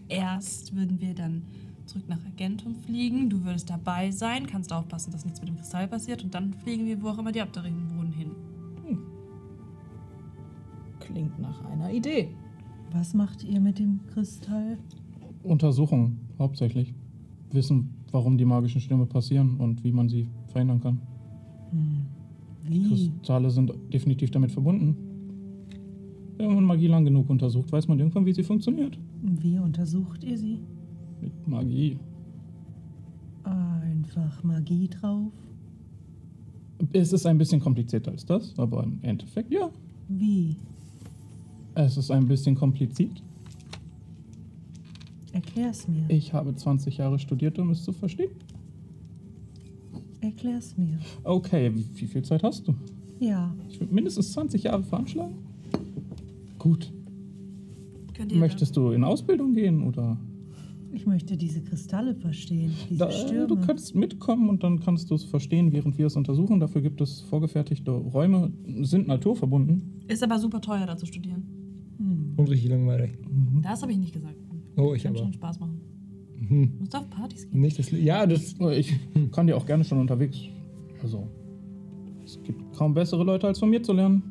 erst 0.07 0.75
würden 0.75 1.01
wir 1.01 1.13
dann 1.13 1.41
zurück 1.85 2.05
nach 2.07 2.23
Argentum 2.25 2.75
fliegen. 2.75 3.29
Du 3.29 3.43
würdest 3.43 3.69
dabei 3.69 4.09
sein, 4.11 4.47
kannst 4.47 4.71
aufpassen, 4.71 5.11
dass 5.11 5.25
nichts 5.25 5.41
mit 5.41 5.49
dem 5.49 5.57
Kristall 5.57 5.87
passiert. 5.89 6.23
Und 6.23 6.33
dann 6.33 6.53
fliegen 6.53 6.85
wir, 6.85 7.01
wo 7.01 7.09
auch 7.09 7.17
immer 7.17 7.33
die 7.33 7.41
Abderinen 7.41 7.89
wohnen, 7.97 8.13
hin. 8.13 8.31
Klingt 10.99 11.37
nach 11.37 11.63
einer 11.65 11.91
Idee. 11.91 12.29
Was 12.93 13.13
macht 13.13 13.43
ihr 13.43 13.59
mit 13.59 13.77
dem 13.77 13.99
Kristall? 14.07 14.77
Untersuchungen 15.43 16.19
hauptsächlich. 16.39 16.93
Wissen, 17.51 17.93
warum 18.11 18.37
die 18.37 18.45
magischen 18.45 18.79
Stürme 18.79 19.05
passieren 19.05 19.57
und 19.57 19.83
wie 19.83 19.91
man 19.91 20.07
sie 20.07 20.29
verhindern 20.47 20.79
kann. 20.79 21.01
Wie? 22.63 22.87
Kristalle 22.87 23.49
sind 23.49 23.71
definitiv 23.93 24.31
damit 24.31 24.51
verbunden. 24.51 24.95
Wenn 26.37 26.53
man 26.53 26.63
Magie 26.63 26.87
lang 26.87 27.05
genug 27.05 27.29
untersucht, 27.29 27.71
weiß 27.71 27.87
man 27.87 27.99
irgendwann, 27.99 28.25
wie 28.25 28.33
sie 28.33 28.43
funktioniert. 28.43 28.97
Wie 29.27 29.57
untersucht 29.57 30.23
ihr 30.23 30.37
sie? 30.37 30.59
Mit 31.19 31.47
Magie. 31.47 31.97
Einfach 33.43 34.43
Magie 34.43 34.87
drauf? 34.87 35.31
Es 36.93 37.11
ist 37.11 37.25
ein 37.25 37.37
bisschen 37.37 37.59
komplizierter 37.59 38.11
als 38.11 38.25
das, 38.25 38.57
aber 38.57 38.83
im 38.83 38.99
Endeffekt 39.01 39.51
ja. 39.51 39.71
Wie? 40.07 40.57
Es 41.73 41.97
ist 41.97 42.11
ein 42.11 42.27
bisschen 42.27 42.55
kompliziert. 42.55 43.23
Erklär's 45.31 45.87
mir. 45.87 46.05
Ich 46.07 46.31
habe 46.31 46.55
20 46.55 46.97
Jahre 46.97 47.17
studiert, 47.17 47.57
um 47.57 47.71
es 47.71 47.83
zu 47.83 47.93
verstehen. 47.93 48.31
Erklär's 50.21 50.77
mir. 50.77 50.99
Okay, 51.23 51.73
wie, 51.73 51.85
wie 51.95 52.07
viel 52.07 52.23
Zeit 52.23 52.43
hast 52.43 52.67
du? 52.67 52.75
Ja. 53.19 53.55
Ich 53.69 53.79
würde 53.79 53.93
mindestens 53.93 54.31
20 54.33 54.63
Jahre 54.63 54.83
veranschlagen. 54.83 55.35
Gut. 56.59 56.91
Möchtest 58.33 58.75
du 58.77 58.91
in 58.91 59.03
Ausbildung 59.03 59.53
gehen 59.53 59.81
oder? 59.83 60.17
Ich 60.91 61.05
möchte 61.05 61.35
diese 61.35 61.61
Kristalle 61.61 62.15
verstehen. 62.15 62.71
Diese 62.89 62.99
Da, 62.99 63.11
Stürme. 63.11 63.47
du 63.47 63.55
kannst 63.57 63.95
mitkommen 63.95 64.47
und 64.49 64.63
dann 64.63 64.79
kannst 64.79 65.11
du 65.11 65.15
es 65.15 65.25
verstehen, 65.25 65.73
während 65.73 65.97
wir 65.97 66.05
es 66.07 66.15
untersuchen. 66.15 66.59
Dafür 66.61 66.81
gibt 66.81 67.01
es 67.01 67.19
vorgefertigte 67.21 67.91
Räume, 67.91 68.53
sind 68.81 69.07
naturverbunden. 69.07 70.01
Ist 70.07 70.23
aber 70.23 70.39
super 70.39 70.61
teuer, 70.61 70.85
da 70.85 70.95
zu 70.95 71.05
studieren. 71.05 71.43
Und 72.37 72.49
richtig 72.49 72.69
langweilig. 72.69 73.17
Das 73.61 73.81
habe 73.81 73.91
ich 73.91 73.97
nicht 73.97 74.13
gesagt. 74.13 74.35
Oh, 74.77 74.93
ich 74.93 75.03
Kann 75.03 75.11
aber. 75.13 75.23
schon 75.23 75.33
Spaß 75.33 75.59
machen. 75.59 75.81
Hm. 76.47 76.71
Du 76.73 76.79
musst 76.79 76.95
auf 76.95 77.09
Partys 77.09 77.49
gehen. 77.49 77.59
Nicht 77.61 77.79
das. 77.79 77.91
Ja, 77.91 78.25
das. 78.25 78.55
Ich 78.77 78.93
kann 79.31 79.47
dir 79.47 79.55
auch 79.57 79.65
gerne 79.65 79.83
schon 79.83 79.99
unterwegs. 79.99 80.37
Also, 81.01 81.27
es 82.25 82.41
gibt 82.43 82.73
kaum 82.73 82.93
bessere 82.93 83.23
Leute, 83.23 83.47
als 83.47 83.59
von 83.59 83.69
mir 83.69 83.81
zu 83.83 83.93
lernen. 83.93 84.23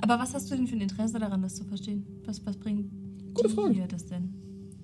Aber 0.00 0.18
was 0.18 0.34
hast 0.34 0.50
du 0.50 0.56
denn 0.56 0.66
für 0.66 0.76
ein 0.76 0.80
Interesse 0.82 1.18
daran, 1.18 1.42
das 1.42 1.54
zu 1.56 1.64
verstehen? 1.64 2.04
Was, 2.24 2.44
was 2.46 2.56
bringt 2.56 2.90
Gute 3.34 3.48
Frage. 3.50 3.74
dir 3.74 3.86
das 3.88 4.06
denn? 4.06 4.34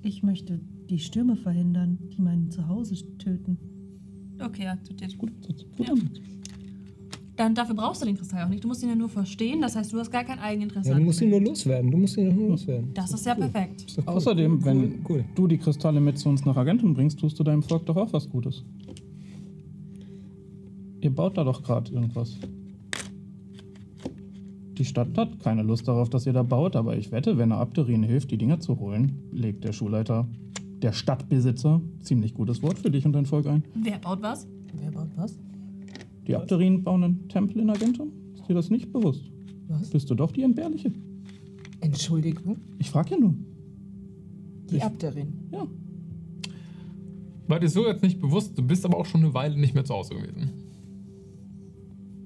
Ich 0.02 0.22
möchte 0.22 0.60
die 0.90 0.98
Stürme 0.98 1.36
verhindern, 1.36 1.98
die 2.12 2.20
mein 2.20 2.50
Zuhause 2.50 2.94
töten. 3.18 3.58
Okay, 4.40 4.66
akzeptiert. 4.66 5.16
Gut, 5.18 5.30
Ansatz. 5.36 5.64
gut 5.76 5.86
Ja. 5.86 5.94
Dann 7.36 7.54
dafür 7.54 7.74
brauchst 7.74 8.02
du 8.02 8.06
den 8.06 8.16
Kristall 8.16 8.44
auch 8.44 8.48
nicht. 8.48 8.62
Du 8.62 8.68
musst 8.68 8.82
ihn 8.82 8.90
ja 8.90 8.94
nur 8.94 9.08
verstehen. 9.08 9.62
Das 9.62 9.74
heißt, 9.74 9.92
du 9.92 9.98
hast 9.98 10.10
gar 10.10 10.22
kein 10.24 10.38
Eigeninteresse. 10.38 10.90
Ja, 10.90 10.96
du 10.96 11.02
musst 11.02 11.20
ihn 11.22 11.30
nur 11.30 11.40
loswerden. 11.40 11.90
Du 11.90 11.96
musst 11.96 12.16
ihn 12.18 12.34
nur 12.34 12.50
loswerden. 12.50 12.90
Das 12.92 13.10
ist 13.12 13.24
ja 13.24 13.34
perfekt. 13.34 13.82
Ist 13.86 13.98
cool. 13.98 14.04
Außerdem, 14.06 14.52
cool, 14.58 14.64
wenn 14.64 15.04
Cool. 15.08 15.24
du 15.34 15.46
die 15.46 15.56
Kristalle 15.58 16.00
mit 16.00 16.18
zu 16.18 16.28
uns 16.28 16.44
nach 16.44 16.56
Argentum 16.56 16.92
bringst, 16.94 17.18
tust 17.18 17.38
du 17.38 17.42
deinem 17.44 17.62
Volk 17.62 17.86
doch 17.86 17.96
auch 17.96 18.12
was 18.12 18.28
Gutes. 18.28 18.64
Ihr 21.00 21.10
baut 21.14 21.36
da 21.36 21.44
doch 21.44 21.62
gerade 21.62 21.90
irgendwas. 21.92 22.36
Die 24.78 24.84
Stadt 24.84 25.16
hat 25.18 25.40
keine 25.40 25.62
Lust 25.62 25.86
darauf, 25.86 26.08
dass 26.08 26.26
ihr 26.26 26.32
da 26.32 26.42
baut, 26.42 26.76
aber 26.76 26.96
ich 26.96 27.12
wette, 27.12 27.36
wenn 27.38 27.50
er 27.50 27.58
Abderin 27.58 28.02
hilft, 28.02 28.30
die 28.30 28.38
Dinger 28.38 28.58
zu 28.60 28.78
holen, 28.80 29.12
legt 29.32 29.64
der 29.64 29.72
Schulleiter, 29.72 30.26
der 30.80 30.92
Stadtbesitzer, 30.92 31.80
ziemlich 32.00 32.34
gutes 32.34 32.62
Wort 32.62 32.78
für 32.78 32.90
dich 32.90 33.04
und 33.04 33.12
dein 33.12 33.26
Volk 33.26 33.46
ein. 33.46 33.64
Wer 33.74 33.98
baut 33.98 34.22
was? 34.22 34.46
Wer 34.74 34.90
baut 34.90 35.10
was? 35.16 35.38
Die 36.26 36.34
Abderin 36.36 36.82
bauen 36.84 37.04
einen 37.04 37.28
Tempel 37.28 37.60
in 37.60 37.68
Argentum? 37.70 38.12
Ist 38.34 38.48
dir 38.48 38.54
das 38.54 38.70
nicht 38.70 38.92
bewusst? 38.92 39.30
Was? 39.68 39.90
Bist 39.90 40.08
du 40.10 40.14
doch 40.14 40.32
die 40.32 40.42
Entbehrliche? 40.42 40.90
Entschuldigung? 41.80 42.56
Ich 42.78 42.90
frage 42.90 43.10
ja 43.10 43.18
nur. 43.20 43.34
Die 44.70 44.76
Ich- 44.76 44.84
Abderin. 44.84 45.28
Ja. 45.52 45.66
War 47.48 47.60
dir 47.60 47.68
so 47.68 47.86
jetzt 47.86 48.02
nicht 48.02 48.20
bewusst, 48.20 48.56
du 48.56 48.62
bist 48.62 48.84
aber 48.86 48.96
auch 48.96 49.06
schon 49.06 49.22
eine 49.22 49.34
Weile 49.34 49.58
nicht 49.58 49.74
mehr 49.74 49.84
zu 49.84 49.94
Hause 49.94 50.14
gewesen. 50.14 50.50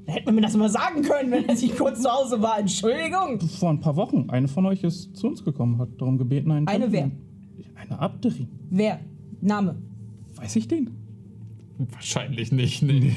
Da 0.07 0.13
hätte 0.13 0.27
man 0.27 0.37
mir 0.37 0.41
das 0.43 0.57
mal 0.57 0.69
sagen 0.71 1.03
können, 1.03 1.31
wenn 1.33 1.49
er 1.49 1.57
sich 1.57 1.75
kurz 1.77 2.01
zu 2.03 2.09
Hause 2.09 2.41
war. 2.41 2.59
Entschuldigung. 2.61 3.41
Vor 3.41 3.71
ein 3.71 3.81
paar 3.81 3.97
Wochen. 3.97 4.31
Eine 4.31 4.47
von 4.47 4.65
euch 4.67 4.85
ist 4.85 5.17
zu 5.17 5.27
uns 5.27 5.43
gekommen, 5.45 5.79
hat 5.79 5.89
darum 5.99 6.17
gebeten, 6.17 6.51
einen 6.53 6.69
Eine 6.69 6.89
Tempel- 6.91 7.11
Eine 7.75 7.99
Abderin. 7.99 8.49
Wer? 8.71 9.01
Name. 9.41 9.77
Weiß 10.37 10.55
ich 10.57 10.69
den? 10.69 10.91
Wahrscheinlich 11.79 12.53
nicht, 12.53 12.83
nee. 12.83 13.13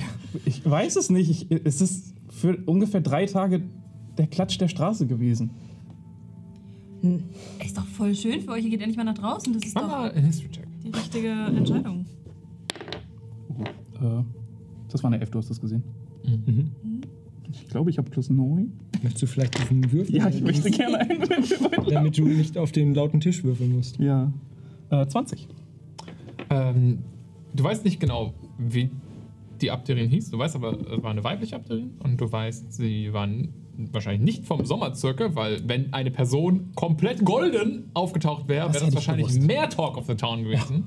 Ich 0.45 0.67
weiß 0.69 0.95
es 0.95 1.09
nicht. 1.09 1.29
Ich, 1.29 1.61
es 1.63 1.79
ist 1.81 2.15
für 2.29 2.57
ungefähr 2.65 3.01
drei 3.01 3.25
Tage 3.25 3.61
der 4.17 4.27
Klatsch 4.27 4.57
der 4.59 4.67
Straße 4.67 5.05
gewesen. 5.07 5.51
Ist 7.63 7.77
doch 7.77 7.85
voll 7.85 8.13
schön 8.15 8.41
für 8.41 8.51
euch. 8.51 8.63
Ihr 8.65 8.71
geht 8.71 8.81
endlich 8.81 8.97
mal 8.97 9.05
nach 9.05 9.13
draußen. 9.17 9.53
Das 9.53 9.63
ist 9.63 9.75
Mach 9.75 10.07
doch 10.09 10.13
die 10.83 10.89
richtige 10.89 11.29
Entscheidung. 11.29 12.05
Äh, 14.01 14.23
das 14.89 15.03
war 15.03 15.11
eine 15.11 15.21
Elf, 15.21 15.29
du 15.31 15.39
hast 15.39 15.49
das 15.49 15.61
gesehen. 15.61 15.83
Mhm. 16.45 16.69
Ich 17.51 17.67
glaube, 17.67 17.89
ich 17.89 17.97
habe 17.97 18.09
plus 18.09 18.30
9. 18.30 18.71
Möchtest 19.01 19.23
du 19.23 19.27
vielleicht 19.27 19.57
diesen 19.59 19.91
Würfel? 19.91 20.19
gerne 20.71 20.99
einen. 20.99 21.23
Damit 21.89 22.17
du 22.17 22.25
nicht 22.25 22.57
auf 22.57 22.71
den 22.71 22.93
lauten 22.93 23.19
Tisch 23.19 23.43
würfeln 23.43 23.75
musst. 23.75 23.97
ja. 23.99 24.32
Äh, 24.91 25.05
20. 25.05 25.47
Ähm, 26.49 26.99
du 27.53 27.63
weißt 27.63 27.86
nicht 27.86 27.99
genau, 27.99 28.34
wie 28.57 28.89
die 29.61 29.69
Abderin 29.71 30.09
hieß. 30.09 30.32
Du 30.32 30.38
weißt 30.39 30.55
aber, 30.55 30.80
es 30.80 31.03
war 31.03 31.11
eine 31.11 31.23
weibliche 31.23 31.55
Abderin. 31.55 31.91
Und 31.99 32.19
du 32.19 32.32
weißt, 32.32 32.73
sie 32.73 33.13
waren 33.13 33.49
wahrscheinlich 33.91 34.21
nicht 34.21 34.45
vom 34.45 34.65
Sommerzirkel, 34.65 35.36
weil 35.36 35.61
wenn 35.67 35.93
eine 35.93 36.11
Person 36.11 36.69
komplett 36.75 37.23
golden 37.23 37.84
aufgetaucht 37.93 38.47
wäre, 38.47 38.65
Das 38.67 38.75
wäre 38.75 38.86
das 38.86 38.89
ich 38.89 38.95
wahrscheinlich 38.95 39.27
gewusst. 39.27 39.47
mehr 39.47 39.69
Talk 39.69 39.97
of 39.97 40.05
the 40.07 40.15
Town 40.15 40.43
gewesen. 40.43 40.86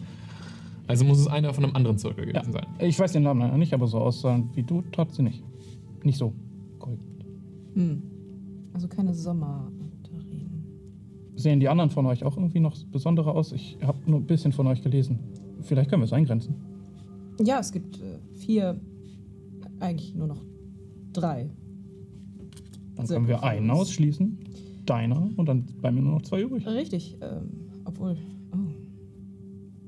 Also 0.87 1.05
muss 1.05 1.19
es 1.19 1.27
einer 1.29 1.53
von 1.55 1.65
einem 1.65 1.77
anderen 1.77 1.99
Zirkel 1.99 2.27
Ja. 2.27 2.33
gewesen 2.41 2.53
sein. 2.53 2.67
Ich 2.81 2.99
weiß 2.99 3.13
den 3.13 3.23
Namen 3.23 3.41
leider 3.41 3.57
nicht, 3.57 3.73
aber 3.73 3.87
so 3.87 3.99
aussah 3.99 4.43
wie 4.55 4.63
du 4.63 4.83
tat 4.93 5.13
sie 5.13 5.23
nicht. 5.23 5.43
Nicht 6.03 6.19
so. 6.19 6.33
Gold. 6.79 7.01
Hm. 7.75 8.03
Also 8.75 8.89
keine 8.89 9.15
Sommerabderin. 9.15 9.81
Sehen 11.37 11.61
die 11.61 11.69
anderen 11.69 11.91
von 11.91 12.07
euch 12.07 12.25
auch 12.25 12.37
irgendwie 12.37 12.61
noch 12.61 12.77
besonderer 12.87 13.35
aus? 13.35 13.53
Ich 13.53 13.79
habe 13.83 13.99
nur 14.07 14.21
ein 14.21 14.27
bisschen 14.27 14.53
von 14.53 14.67
euch 14.67 14.83
gelesen. 14.83 15.19
Vielleicht 15.63 15.89
können 15.91 16.03
wir 16.03 16.07
es 16.07 16.13
eingrenzen. 16.13 16.55
Ja, 17.43 17.59
es 17.61 17.73
gibt 17.73 17.97
äh, 17.99 18.19
vier, 18.37 18.79
eigentlich 19.81 20.15
nur 20.15 20.27
noch 20.27 20.43
drei. 21.13 21.49
Dann 22.97 23.07
können 23.07 23.29
wir 23.29 23.43
einen 23.43 23.71
ausschließen. 23.71 24.39
Deiner. 24.85 25.31
Und 25.37 25.47
dann 25.47 25.63
bleiben 25.81 25.97
mir 25.97 26.03
nur 26.03 26.15
noch 26.15 26.23
zwei 26.23 26.43
übrig. 26.43 26.67
Richtig, 26.67 27.17
ähm, 27.23 27.49
obwohl. 27.85 28.17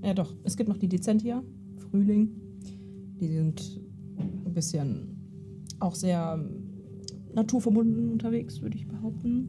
Ja, 0.05 0.13
doch. 0.13 0.35
Es 0.45 0.57
gibt 0.57 0.69
noch 0.69 0.77
die 0.77 0.89
Decentia, 0.89 1.43
Frühling. 1.79 2.29
Die 3.21 3.29
sind 3.29 3.81
ein 4.19 4.53
bisschen 4.53 5.17
auch 5.81 5.95
sehr 5.95 6.39
ähm, 6.39 6.71
naturverbunden 7.35 8.11
unterwegs, 8.11 8.61
würde 8.61 8.77
ich 8.77 8.87
behaupten. 8.87 9.49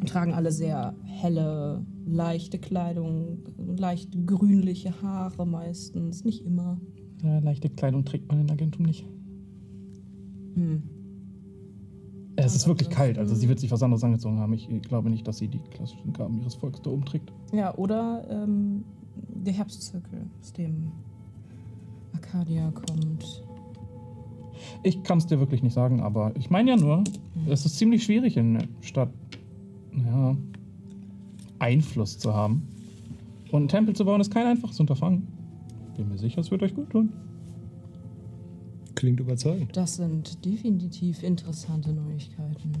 Und 0.00 0.08
tragen 0.08 0.32
alle 0.32 0.52
sehr 0.52 0.94
helle, 1.04 1.84
leichte 2.06 2.58
Kleidung, 2.58 3.38
leicht 3.76 4.26
grünliche 4.26 5.00
Haare 5.02 5.46
meistens, 5.46 6.24
nicht 6.24 6.44
immer. 6.44 6.80
Äh, 7.22 7.40
leichte 7.40 7.68
Kleidung 7.68 8.04
trägt 8.04 8.28
man 8.28 8.40
in 8.40 8.50
Agentum 8.50 8.86
nicht. 8.86 9.06
Es 12.36 12.54
ist 12.54 12.66
wirklich 12.68 12.88
kalt, 12.90 13.18
also 13.18 13.34
sie 13.34 13.48
wird 13.48 13.58
sich 13.58 13.70
was 13.70 13.82
anderes 13.82 14.04
angezogen 14.04 14.38
haben. 14.38 14.52
Ich 14.52 14.68
glaube 14.82 15.10
nicht, 15.10 15.26
dass 15.26 15.38
sie 15.38 15.48
die 15.48 15.58
klassischen 15.58 16.12
Gaben 16.12 16.38
ihres 16.40 16.54
Volkes 16.54 16.82
da 16.82 16.90
oben 16.90 17.04
trägt. 17.04 17.32
Ja, 17.52 17.74
oder 17.76 18.24
ähm, 18.30 18.84
der 19.28 19.52
Herbstzirkel, 19.52 20.26
aus 20.40 20.52
dem 20.52 20.92
Arcadia 22.14 22.70
kommt. 22.70 23.44
Ich 24.82 25.02
kann 25.02 25.18
es 25.18 25.26
dir 25.26 25.38
wirklich 25.38 25.62
nicht 25.62 25.72
sagen, 25.72 26.00
aber 26.00 26.32
ich 26.36 26.50
meine 26.50 26.70
ja 26.70 26.76
nur, 26.76 27.04
es 27.48 27.64
ist 27.64 27.76
ziemlich 27.76 28.04
schwierig 28.04 28.36
in 28.36 28.54
der 28.54 28.68
Stadt, 28.80 29.10
naja, 29.92 30.36
Einfluss 31.58 32.18
zu 32.18 32.34
haben. 32.34 32.66
Und 33.50 33.60
einen 33.60 33.68
Tempel 33.68 33.96
zu 33.96 34.04
bauen 34.04 34.20
ist 34.20 34.32
kein 34.32 34.46
einfaches 34.46 34.78
Unterfangen. 34.78 35.26
Bin 35.96 36.08
mir 36.08 36.18
sicher, 36.18 36.40
es 36.40 36.50
wird 36.50 36.62
euch 36.62 36.74
gut 36.74 36.90
tun. 36.90 37.12
Klingt 38.94 39.20
überzeugend. 39.20 39.76
Das 39.76 39.96
sind 39.96 40.44
definitiv 40.44 41.22
interessante 41.22 41.92
Neuigkeiten. 41.92 42.72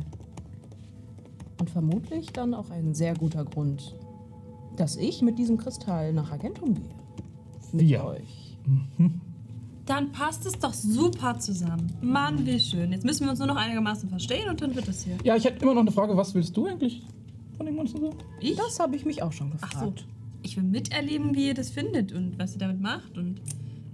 Und 1.60 1.70
vermutlich 1.70 2.32
dann 2.32 2.54
auch 2.54 2.70
ein 2.70 2.94
sehr 2.94 3.14
guter 3.14 3.44
Grund, 3.44 3.96
dass 4.80 4.96
ich 4.96 5.22
mit 5.22 5.38
diesem 5.38 5.56
Kristall 5.58 6.12
nach 6.12 6.30
Argentum 6.32 6.74
gehe. 6.74 6.84
Mit 7.72 7.88
Wir. 7.88 8.04
euch. 8.04 8.56
Dann 9.86 10.12
passt 10.12 10.44
es 10.46 10.58
doch 10.58 10.74
super 10.74 11.38
zusammen. 11.38 11.90
Mann, 12.02 12.44
wie 12.44 12.60
schön. 12.60 12.92
Jetzt 12.92 13.04
müssen 13.04 13.24
wir 13.24 13.30
uns 13.30 13.38
nur 13.38 13.48
noch 13.48 13.56
einigermaßen 13.56 14.08
verstehen 14.08 14.48
und 14.50 14.60
dann 14.60 14.74
wird 14.74 14.86
es 14.88 15.04
hier. 15.04 15.16
Ja, 15.24 15.36
ich 15.36 15.44
hätte 15.44 15.62
immer 15.62 15.74
noch 15.74 15.80
eine 15.80 15.92
Frage, 15.92 16.16
was 16.16 16.34
willst 16.34 16.56
du 16.56 16.66
eigentlich 16.66 17.02
von 17.56 17.66
dem 17.66 17.76
ganzen 17.76 18.00
so? 18.00 18.10
Ich? 18.40 18.56
Das 18.56 18.78
habe 18.78 18.96
ich 18.96 19.04
mich 19.06 19.22
auch 19.22 19.32
schon 19.32 19.50
Ach 19.60 19.70
gefragt. 19.70 20.00
so. 20.00 20.04
Ich 20.42 20.56
will 20.56 20.64
miterleben, 20.64 21.34
wie 21.34 21.48
ihr 21.48 21.54
das 21.54 21.70
findet 21.70 22.12
und 22.12 22.38
was 22.38 22.52
ihr 22.52 22.58
damit 22.58 22.80
macht 22.80 23.16
und 23.18 23.40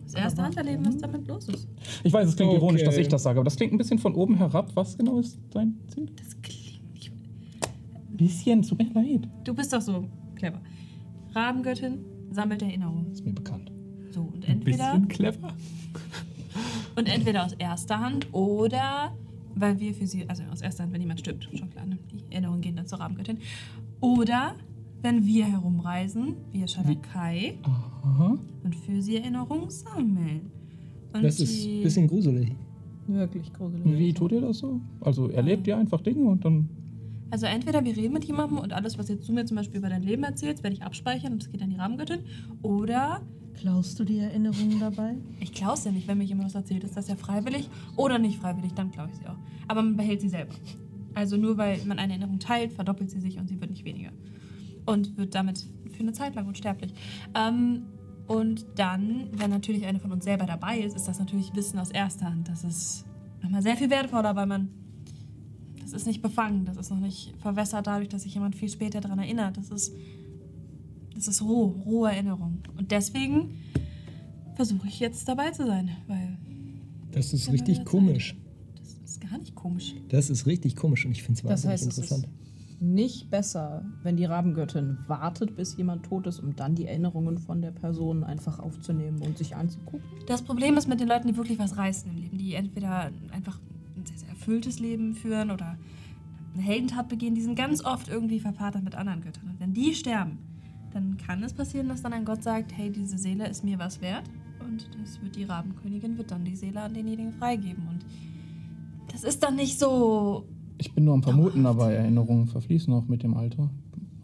das 0.05 0.15
erste 0.15 0.43
Hand 0.43 0.57
erleben, 0.57 0.85
was 0.85 0.99
damit 0.99 1.27
los 1.27 1.49
ist. 1.49 1.67
Ich 2.03 2.13
weiß, 2.13 2.29
es 2.29 2.37
klingt 2.37 2.51
Okay. 2.51 2.59
ironisch, 2.61 2.83
dass 2.85 2.97
ich 2.97 3.09
das 3.09 3.23
sage, 3.23 3.39
aber 3.39 3.45
das 3.45 3.57
klingt 3.57 3.73
ein 3.73 3.79
bisschen 3.79 3.99
von 3.99 4.15
oben 4.15 4.37
herab. 4.37 4.71
Was 4.75 4.99
genau 4.99 5.19
ist 5.19 5.39
dein 5.53 5.77
Ziel? 5.89 6.07
Das 6.17 6.37
klingt 6.43 6.93
nicht. 6.95 7.13
Bisschen, 8.11 8.63
tut 8.63 8.79
mir 8.79 8.93
leid. 8.93 9.29
Du 9.45 9.55
bist 9.55 9.73
doch 9.73 9.81
so 9.81 10.07
clever. 10.35 10.61
Rabengöttin 11.35 11.99
sammelt 12.31 12.63
Erinnerungen. 12.63 13.13
Ist 13.13 13.25
mir 13.25 13.33
bekannt. 13.33 13.71
So, 14.11 14.23
und 14.23 14.45
Ein 14.47 14.55
entweder, 14.59 14.93
bisschen 14.93 15.09
clever. 15.09 15.49
und 16.97 17.09
entweder 17.09 17.45
aus 17.45 17.53
erster 17.55 18.01
Hand 18.01 18.29
oder 18.33 19.13
weil 19.57 19.79
wir 19.79 19.95
für 19.95 20.07
sie, 20.07 20.29
also 20.29 20.43
aus 20.53 20.61
erster 20.63 20.83
Hand, 20.85 20.93
wenn 20.93 21.01
jemand 21.01 21.21
stirbt, 21.21 21.45
schon 21.45 21.71
klar, 21.71 21.87
ne? 21.87 21.99
die 22.13 22.33
Erinnerungen 22.33 22.61
gehen 22.61 22.77
dann 22.77 22.87
zur 22.87 23.01
Rabengöttin. 23.01 23.39
Oder 24.01 24.55
wenn 25.03 25.25
wir 25.25 25.45
herumreisen, 25.45 26.35
wir 26.53 26.67
Shadakai, 26.67 27.59
und 28.63 28.75
für 28.75 29.03
sie 29.03 29.17
Erinnerungen 29.17 29.71
sammeln. 29.71 30.51
Und 31.13 31.23
Das 31.23 31.39
ist 31.41 31.67
ein 31.67 31.83
bisschen 31.83 32.09
gruselig. 32.09 32.53
Wirklich 33.07 33.53
gruselig. 33.53 33.85
Wie 33.85 34.13
tut 34.13 34.33
ihr 34.33 34.41
das 34.41 34.59
so? 34.59 34.81
Also 35.01 35.29
erlebt 35.29 35.67
ihr 35.67 35.77
einfach 35.77 36.01
Dinge 36.01 36.25
und 36.25 36.45
dann. 36.45 36.69
Also 37.35 37.47
entweder 37.47 37.85
wir 37.85 37.97
reden 37.97 38.13
mit 38.13 38.23
jemandem 38.27 38.59
und 38.59 38.73
alles, 38.73 38.97
was 38.97 39.09
jetzt 39.09 39.29
du 39.29 39.33
mir 39.33 39.45
zum 39.45 39.57
Beispiel 39.57 39.79
über 39.79 39.89
dein 39.89 40.05
Leben 40.05 40.23
erzählst, 40.23 40.63
werde 40.63 40.77
ich 40.77 40.85
abspeichern 40.85 41.33
und 41.33 41.43
das 41.43 41.51
geht 41.51 41.61
an 41.63 41.69
die 41.69 41.75
Rabengöttin. 41.75 42.21
Oder 42.63 43.23
Klaust 43.55 43.99
du 43.99 44.05
die 44.05 44.21
Erinnerungen 44.21 44.79
dabei? 44.79 45.17
ich 45.41 45.53
klaue 45.53 45.75
es 45.75 45.83
ja 45.83 45.91
nicht, 45.91 46.07
wenn 46.07 46.19
mir 46.19 46.23
jemand 46.23 46.47
was 46.47 46.55
erzählt, 46.55 46.85
ist 46.85 46.97
das 46.97 47.09
ja 47.09 47.17
freiwillig 47.17 47.69
oder 47.97 48.21
nicht 48.21 48.39
freiwillig, 48.39 48.75
dann 48.75 48.93
klaue 48.93 49.09
ich 49.11 49.17
sie 49.17 49.27
auch. 49.27 49.35
Aber 49.67 49.83
man 49.83 49.97
behält 49.97 50.21
sie 50.21 50.29
selber. 50.29 50.55
Also 51.15 51.37
nur 51.37 51.59
weil 51.59 51.85
man 51.87 51.99
eine 51.99 52.13
Erinnerung 52.13 52.39
teilt, 52.39 52.73
verdoppelt 52.73 53.11
sie 53.11 53.19
sich 53.19 53.37
und 53.37 53.49
sie 53.49 53.61
wird 53.61 53.73
nicht 53.73 53.85
weniger. 53.85 54.13
Und 54.87 55.17
wird 55.17 55.35
damit 55.35 55.67
für 55.91 56.01
eine 56.05 56.13
Zeit 56.13 56.37
lang 56.37 56.47
unsterblich. 56.47 56.95
Ähm, 57.35 57.83
und 58.29 58.65
dann, 58.77 59.27
wenn 59.33 59.51
natürlich 59.51 59.87
eine 59.87 59.99
von 59.99 60.13
uns 60.13 60.23
selber 60.23 60.47
dabei 60.47 60.79
ist, 60.79 60.95
ist 60.95 61.09
das 61.09 61.19
natürlich 61.19 61.53
Wissen 61.57 61.81
aus 61.81 61.91
erster 61.91 62.27
Hand. 62.27 62.49
Das 62.49 62.63
ist 62.63 63.07
nochmal 63.43 63.63
sehr 63.63 63.77
viel 63.77 63.91
wertvoller, 63.91 64.37
weil 64.37 64.47
man. 64.47 64.84
Das 65.85 65.93
ist 65.93 66.07
nicht 66.07 66.23
befangen, 66.23 66.65
das 66.65 66.77
ist 66.79 66.91
noch 66.91 66.99
nicht 66.99 67.35
verwässert 67.39 67.87
dadurch, 67.87 68.09
dass 68.09 68.23
sich 68.23 68.35
jemand 68.35 68.57
viel 68.57 68.69
später 68.69 69.01
daran 69.01 69.19
erinnert. 69.19 69.57
Das 69.57 69.71
ist. 69.71 69.93
Das 71.15 71.29
ist 71.29 71.43
roh, 71.43 71.67
rohe 71.87 72.11
Erinnerung. 72.11 72.59
Und 72.77 72.91
deswegen 72.91 73.51
versuche 74.57 74.89
ich 74.89 74.99
jetzt 74.99 75.29
dabei 75.29 75.51
zu 75.53 75.65
sein, 75.65 75.91
weil 76.09 76.37
Das 77.13 77.33
ist 77.33 77.53
richtig 77.53 77.79
Zeit. 77.79 77.87
komisch. 77.87 78.35
das 78.77 78.95
ist 79.13 79.21
gar 79.21 79.39
nicht 79.39 79.55
komisch. 79.55 79.95
Das 80.09 80.29
ist 80.31 80.47
richtig 80.47 80.75
komisch 80.75 81.07
und 81.07 81.13
ich 81.13 81.23
finde 81.23 81.39
es 81.39 81.43
Das 81.43 81.51
wahnsinnig 81.65 81.73
heißt, 81.75 81.83
es 81.93 81.99
interessant. 81.99 82.25
ist 82.27 82.83
nicht 82.83 83.31
besser, 83.31 83.85
wenn 84.03 84.17
die 84.17 84.25
Rabengöttin 84.25 84.99
wartet, 85.07 85.55
bis 85.55 85.77
jemand 85.77 86.05
tot 86.05 86.27
ist, 86.27 86.41
um 86.41 86.57
dann 86.57 86.75
die 86.75 86.87
Erinnerungen 86.87 87.39
von 87.39 87.63
der 87.63 87.71
Person 87.71 88.25
einfach 88.25 88.59
aufzunehmen 88.59 89.23
und 89.23 89.39
sich 89.39 89.55
anzugucken. 89.55 90.03
Das 90.27 90.43
Problem 90.43 90.77
ist 90.77 90.89
mit 90.89 90.99
den 90.99 91.07
Leuten, 91.09 91.29
die 91.29 91.37
wirklich 91.37 91.61
was 91.61 91.77
reißen 91.77 92.11
im 92.11 92.17
Leben, 92.19 92.39
die 92.39 92.55
entweder 92.55 93.13
einfach 93.31 93.61
erfülltes 94.45 94.79
Leben 94.79 95.15
führen 95.15 95.51
oder 95.51 95.79
eine 96.53 96.63
Heldentat 96.63 97.09
begehen, 97.09 97.35
die 97.35 97.41
sind 97.41 97.57
ganz 97.57 97.83
oft 97.83 98.09
irgendwie 98.09 98.41
verpartnert 98.41 98.85
mit 98.85 98.95
anderen 98.95 99.23
Göttern. 99.23 99.49
Und 99.49 99.59
wenn 99.59 99.73
die 99.73 99.95
sterben, 99.95 100.39
dann 100.93 101.17
kann 101.17 101.43
es 101.43 101.55
passieren, 101.55 101.89
dass 101.89 102.03
dann 102.03 102.13
ein 102.13 102.27
Gott 102.27 102.43
sagt, 102.43 102.77
hey, 102.77 102.91
diese 102.91 103.17
Seele 103.17 103.49
ist 103.49 103.65
mir 103.65 103.79
was 103.79 104.03
wert. 104.03 104.25
Und 104.61 104.89
das 105.01 105.21
wird 105.23 105.35
die 105.35 105.45
Rabenkönigin, 105.45 106.19
wird 106.19 106.31
dann 106.31 106.45
die 106.45 106.57
Seele 106.57 106.83
an 106.83 106.93
denjenigen 106.93 107.33
freigeben. 107.33 107.89
Und 107.89 108.05
das 109.11 109.25
ist 109.25 109.43
dann 109.43 109.57
nicht 109.57 109.79
so 109.79 110.45
Ich 110.79 110.93
bin 110.93 111.05
nur 111.05 111.15
am 111.15 111.23
Vermuten, 111.23 111.65
aber 111.65 111.91
Erinnerungen 111.91 112.47
verfließen 112.47 112.93
auch 112.93 113.07
mit 113.09 113.23
dem 113.23 113.35
Alter. 113.35 113.71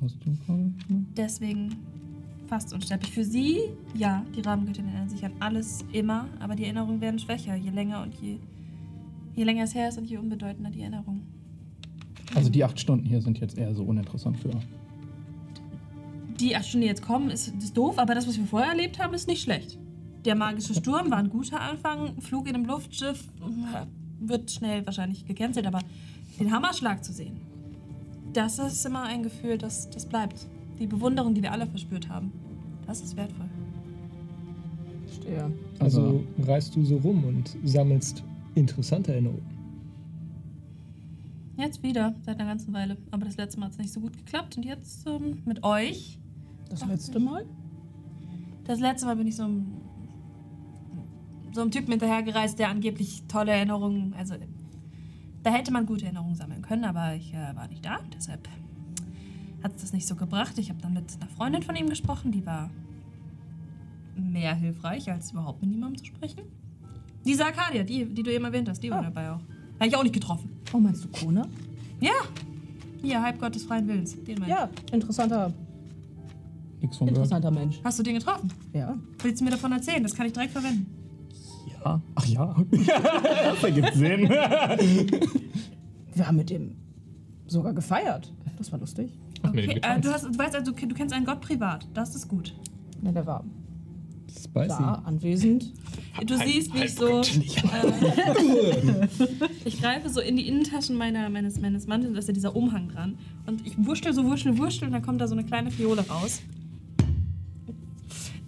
Hast 0.03 0.17
du 0.25 0.31
gerade? 0.47 0.73
deswegen 1.17 1.77
fast 2.47 2.75
unsterblich. 2.75 3.13
Für 3.13 3.25
sie, 3.25 3.61
ja, 3.95 4.25
die 4.37 4.41
Rahmengöttin 4.41 4.87
erinnern 4.87 5.09
sich 5.09 5.25
an 5.25 5.33
alles 5.41 5.85
immer, 5.93 6.27
aber 6.41 6.55
die 6.57 6.65
Erinnerungen 6.65 7.01
werden 7.01 7.19
schwächer, 7.19 7.55
je 7.55 7.71
länger 7.71 8.03
und 8.03 8.15
je, 8.15 8.39
je 9.35 9.45
länger 9.45 9.65
es 9.65 9.75
her 9.75 9.89
ist 9.89 9.99
und 9.99 10.05
je 10.05 10.19
unbedeutender 10.19 10.71
die 10.71 10.81
Erinnerung. 10.81 11.23
Also 12.35 12.51
die 12.51 12.65
acht 12.65 12.79
Stunden 12.79 13.05
hier 13.05 13.21
sind 13.21 13.39
jetzt 13.41 13.59
eher 13.59 13.75
so 13.75 13.83
uninteressant 13.83 14.39
für. 14.39 14.51
Die 16.39 16.57
acht 16.57 16.67
Stunden, 16.67 16.83
die 16.83 16.89
jetzt 16.89 17.03
kommen, 17.03 17.31
ist, 17.31 17.49
ist 17.49 17.77
doof, 17.77 17.99
aber 17.99 18.15
das, 18.15 18.27
was 18.27 18.39
wir 18.39 18.47
vorher 18.47 18.71
erlebt 18.71 18.99
haben, 18.99 19.15
ist 19.15 19.29
nicht 19.29 19.43
schlecht. 19.43 19.79
Der 20.25 20.35
magische 20.35 20.75
Sturm 20.75 21.11
war 21.11 21.19
ein 21.19 21.31
guter 21.31 21.61
Anfang, 21.61 22.21
Flug 22.21 22.49
in 22.49 22.55
einem 22.55 22.67
Luftschiff 22.67 23.29
äh, 23.41 23.87
wird 24.21 24.51
schnell 24.51 24.85
wahrscheinlich 24.87 25.27
gecancelt, 25.27 25.67
aber 25.67 25.81
den 26.39 26.53
Hammerschlag 26.53 27.03
zu 27.05 27.13
sehen, 27.13 27.37
das 28.33 28.59
ist 28.59 28.85
immer 28.87 29.03
ein 29.03 29.23
Gefühl, 29.23 29.59
das, 29.59 29.91
das 29.91 30.07
bleibt. 30.07 30.47
Die 30.79 30.87
Bewunderung, 30.87 31.35
die 31.35 31.43
wir 31.43 31.53
alle 31.53 31.67
verspürt 31.67 32.09
haben, 32.09 32.33
das 32.87 33.01
ist 33.01 33.17
wertvoll. 33.17 33.49
Verstehe. 35.07 35.51
Also 35.79 36.25
reist 36.43 36.77
du 36.77 36.85
so 36.85 36.97
rum 36.99 37.25
und 37.25 37.57
sammelst 37.65 38.23
interessante 38.61 39.13
Erinnerungen. 39.13 39.61
Jetzt 41.57 41.83
wieder, 41.83 42.15
seit 42.23 42.39
einer 42.39 42.49
ganzen 42.49 42.73
Weile. 42.73 42.97
Aber 43.11 43.27
das 43.27 43.37
letzte 43.37 43.61
Mal 43.61 43.67
hat 43.67 43.73
es 43.73 43.79
nicht 43.79 43.93
so 43.93 44.01
gut 44.01 44.17
geklappt. 44.17 44.57
Und 44.57 44.65
jetzt 44.65 45.07
ähm, 45.07 45.43
mit 45.45 45.63
euch. 45.63 46.19
Das 46.71 46.87
letzte 46.87 47.21
Mal? 47.21 47.45
Das 48.65 48.81
letzte 48.81 49.07
Mal 49.07 49.17
bin 49.17 49.27
ich 49.27 49.37
so 49.37 49.43
einem, 49.43 49.67
so 51.53 51.61
einem 51.61 51.71
Typen 51.71 51.91
hinterhergereist, 51.91 52.59
der 52.59 52.69
angeblich 52.69 53.25
tolle 53.29 53.53
Erinnerungen. 53.53 54.15
Also, 54.15 54.37
da 55.43 55.51
hätte 55.51 55.73
man 55.73 55.87
gute 55.87 56.05
Erinnerungen 56.05 56.35
sammeln 56.35 56.63
können, 56.63 56.85
aber 56.85 57.15
ich 57.15 57.35
äh, 57.35 57.57
war 57.57 57.69
nicht 57.69 57.85
da. 57.85 57.99
Deshalb 58.15 58.49
hat 59.63 59.75
es 59.75 59.83
das 59.83 59.93
nicht 59.93 60.07
so 60.07 60.15
gebracht. 60.15 60.57
Ich 60.59 60.71
habe 60.71 60.81
dann 60.81 60.95
mit 60.95 61.05
einer 61.21 61.31
Freundin 61.31 61.63
von 61.63 61.77
ihm 61.77 61.89
gesprochen, 61.89 62.33
die 62.33 62.47
war 62.47 62.71
mehr 64.17 64.55
hilfreich, 64.55 65.11
als 65.11 65.33
überhaupt 65.33 65.61
mit 65.63 65.71
niemandem 65.71 65.99
zu 65.99 66.07
sprechen. 66.07 66.43
Diese 67.25 67.45
Arcadia, 67.45 67.83
die, 67.85 68.05
die 68.07 68.23
du 68.23 68.33
eben 68.33 68.45
erwähnt 68.45 68.69
hast, 68.69 68.83
die 68.83 68.91
war 68.91 68.99
Ah. 69.01 69.03
dabei 69.03 69.31
auch. 69.31 69.41
Habe 69.79 69.89
ich 69.89 69.97
auch 69.97 70.03
nicht 70.03 70.15
getroffen. 70.15 70.51
Oh, 70.73 70.79
meinst 70.79 71.05
du 71.05 71.09
Kona? 71.09 71.47
Ja! 72.01 72.13
Hier, 73.03 73.23
Halbgott 73.23 73.55
des 73.55 73.65
freien 73.65 73.87
Willens. 73.89 74.15
Den 74.25 74.39
meine 74.41 74.53
ich. 74.53 74.59
Ja, 74.59 74.69
interessanter, 74.93 75.53
Nix 76.83 76.97
von 76.97 77.07
gehört. 77.07 77.17
interessanter 77.27 77.51
Mensch. 77.51 77.81
Hast 77.85 77.99
du 77.99 78.03
den 78.03 78.15
getroffen? 78.15 78.51
Ja. 78.75 78.97
Willst 79.23 79.41
du 79.41 79.45
mir 79.45 79.51
davon 79.53 79.73
erzählen? 79.73 80.03
Das 80.03 80.15
kann 80.15 80.27
ich 80.27 80.33
direkt 80.33 80.53
verwenden. 80.53 80.87
Ja. 81.85 82.01
Ach 82.15 82.27
ja. 82.27 82.55
das 82.71 83.65
ergibt 83.65 83.95
Sinn. 83.95 84.29
Wir 86.15 86.27
haben 86.27 86.37
mit 86.37 86.51
dem 86.51 86.77
sogar 87.47 87.73
gefeiert. 87.73 88.33
Das 88.59 88.71
war 88.73 88.79
lustig. 88.79 89.11
Mit 89.53 89.65
dem 89.65 89.71
Okay, 89.71 89.81
äh, 89.83 90.01
du, 90.01 90.13
hast, 90.13 90.25
du 90.27 90.39
weißt 90.39 90.55
also, 90.57 90.73
du 90.73 90.95
kennst 90.95 91.15
einen 91.15 91.25
Gott 91.25 91.41
privat. 91.41 91.87
Das 91.95 92.15
ist 92.15 92.29
gut. 92.29 92.55
Na, 93.01 93.13
der 93.13 93.25
war 93.27 93.45
Spicy. 94.51 94.69
da 94.69 95.03
anwesend. 95.05 95.73
Du 96.27 96.35
Halb- 96.39 96.49
siehst, 96.49 96.75
wie 96.75 96.85
ich 96.85 96.95
so. 96.95 97.21
Äh, 97.21 97.23
ich 99.65 99.81
greife 99.81 100.09
so 100.11 100.21
in 100.21 100.37
die 100.37 100.47
Innentaschen 100.49 100.97
meiner, 100.97 101.29
meines, 101.31 101.61
meines 101.61 101.87
Mantels, 101.87 102.13
da 102.15 102.19
ist 102.19 102.29
ja 102.29 102.35
dieser 102.35 102.57
Umhang 102.57 102.89
dran. 102.89 103.17
Und 103.47 103.65
ich 103.67 103.75
wurschtel 103.85 104.13
so, 104.13 104.25
wurschtel, 104.25 104.59
wurschtel 104.59 104.87
und 104.89 104.93
dann 104.93 105.03
kommt 105.03 105.21
da 105.21 105.29
so 105.29 105.35
eine 105.35 105.45
kleine 105.45 105.71
Fiole 105.71 106.07
raus. 106.09 106.41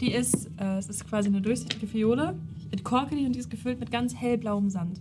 Die 0.00 0.12
ist, 0.12 0.50
äh, 0.58 0.78
es 0.78 0.88
ist 0.88 1.06
quasi 1.08 1.28
eine 1.28 1.40
durchsichtige 1.40 1.86
Fiole. 1.86 2.34
Ich 2.66 2.72
entkorke 2.78 3.14
die 3.14 3.24
und 3.24 3.34
die 3.34 3.38
ist 3.38 3.50
gefüllt 3.50 3.78
mit 3.78 3.90
ganz 3.90 4.14
hellblauem 4.14 4.68
Sand. 4.70 5.00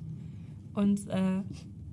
Und 0.76 1.08
äh, 1.10 1.42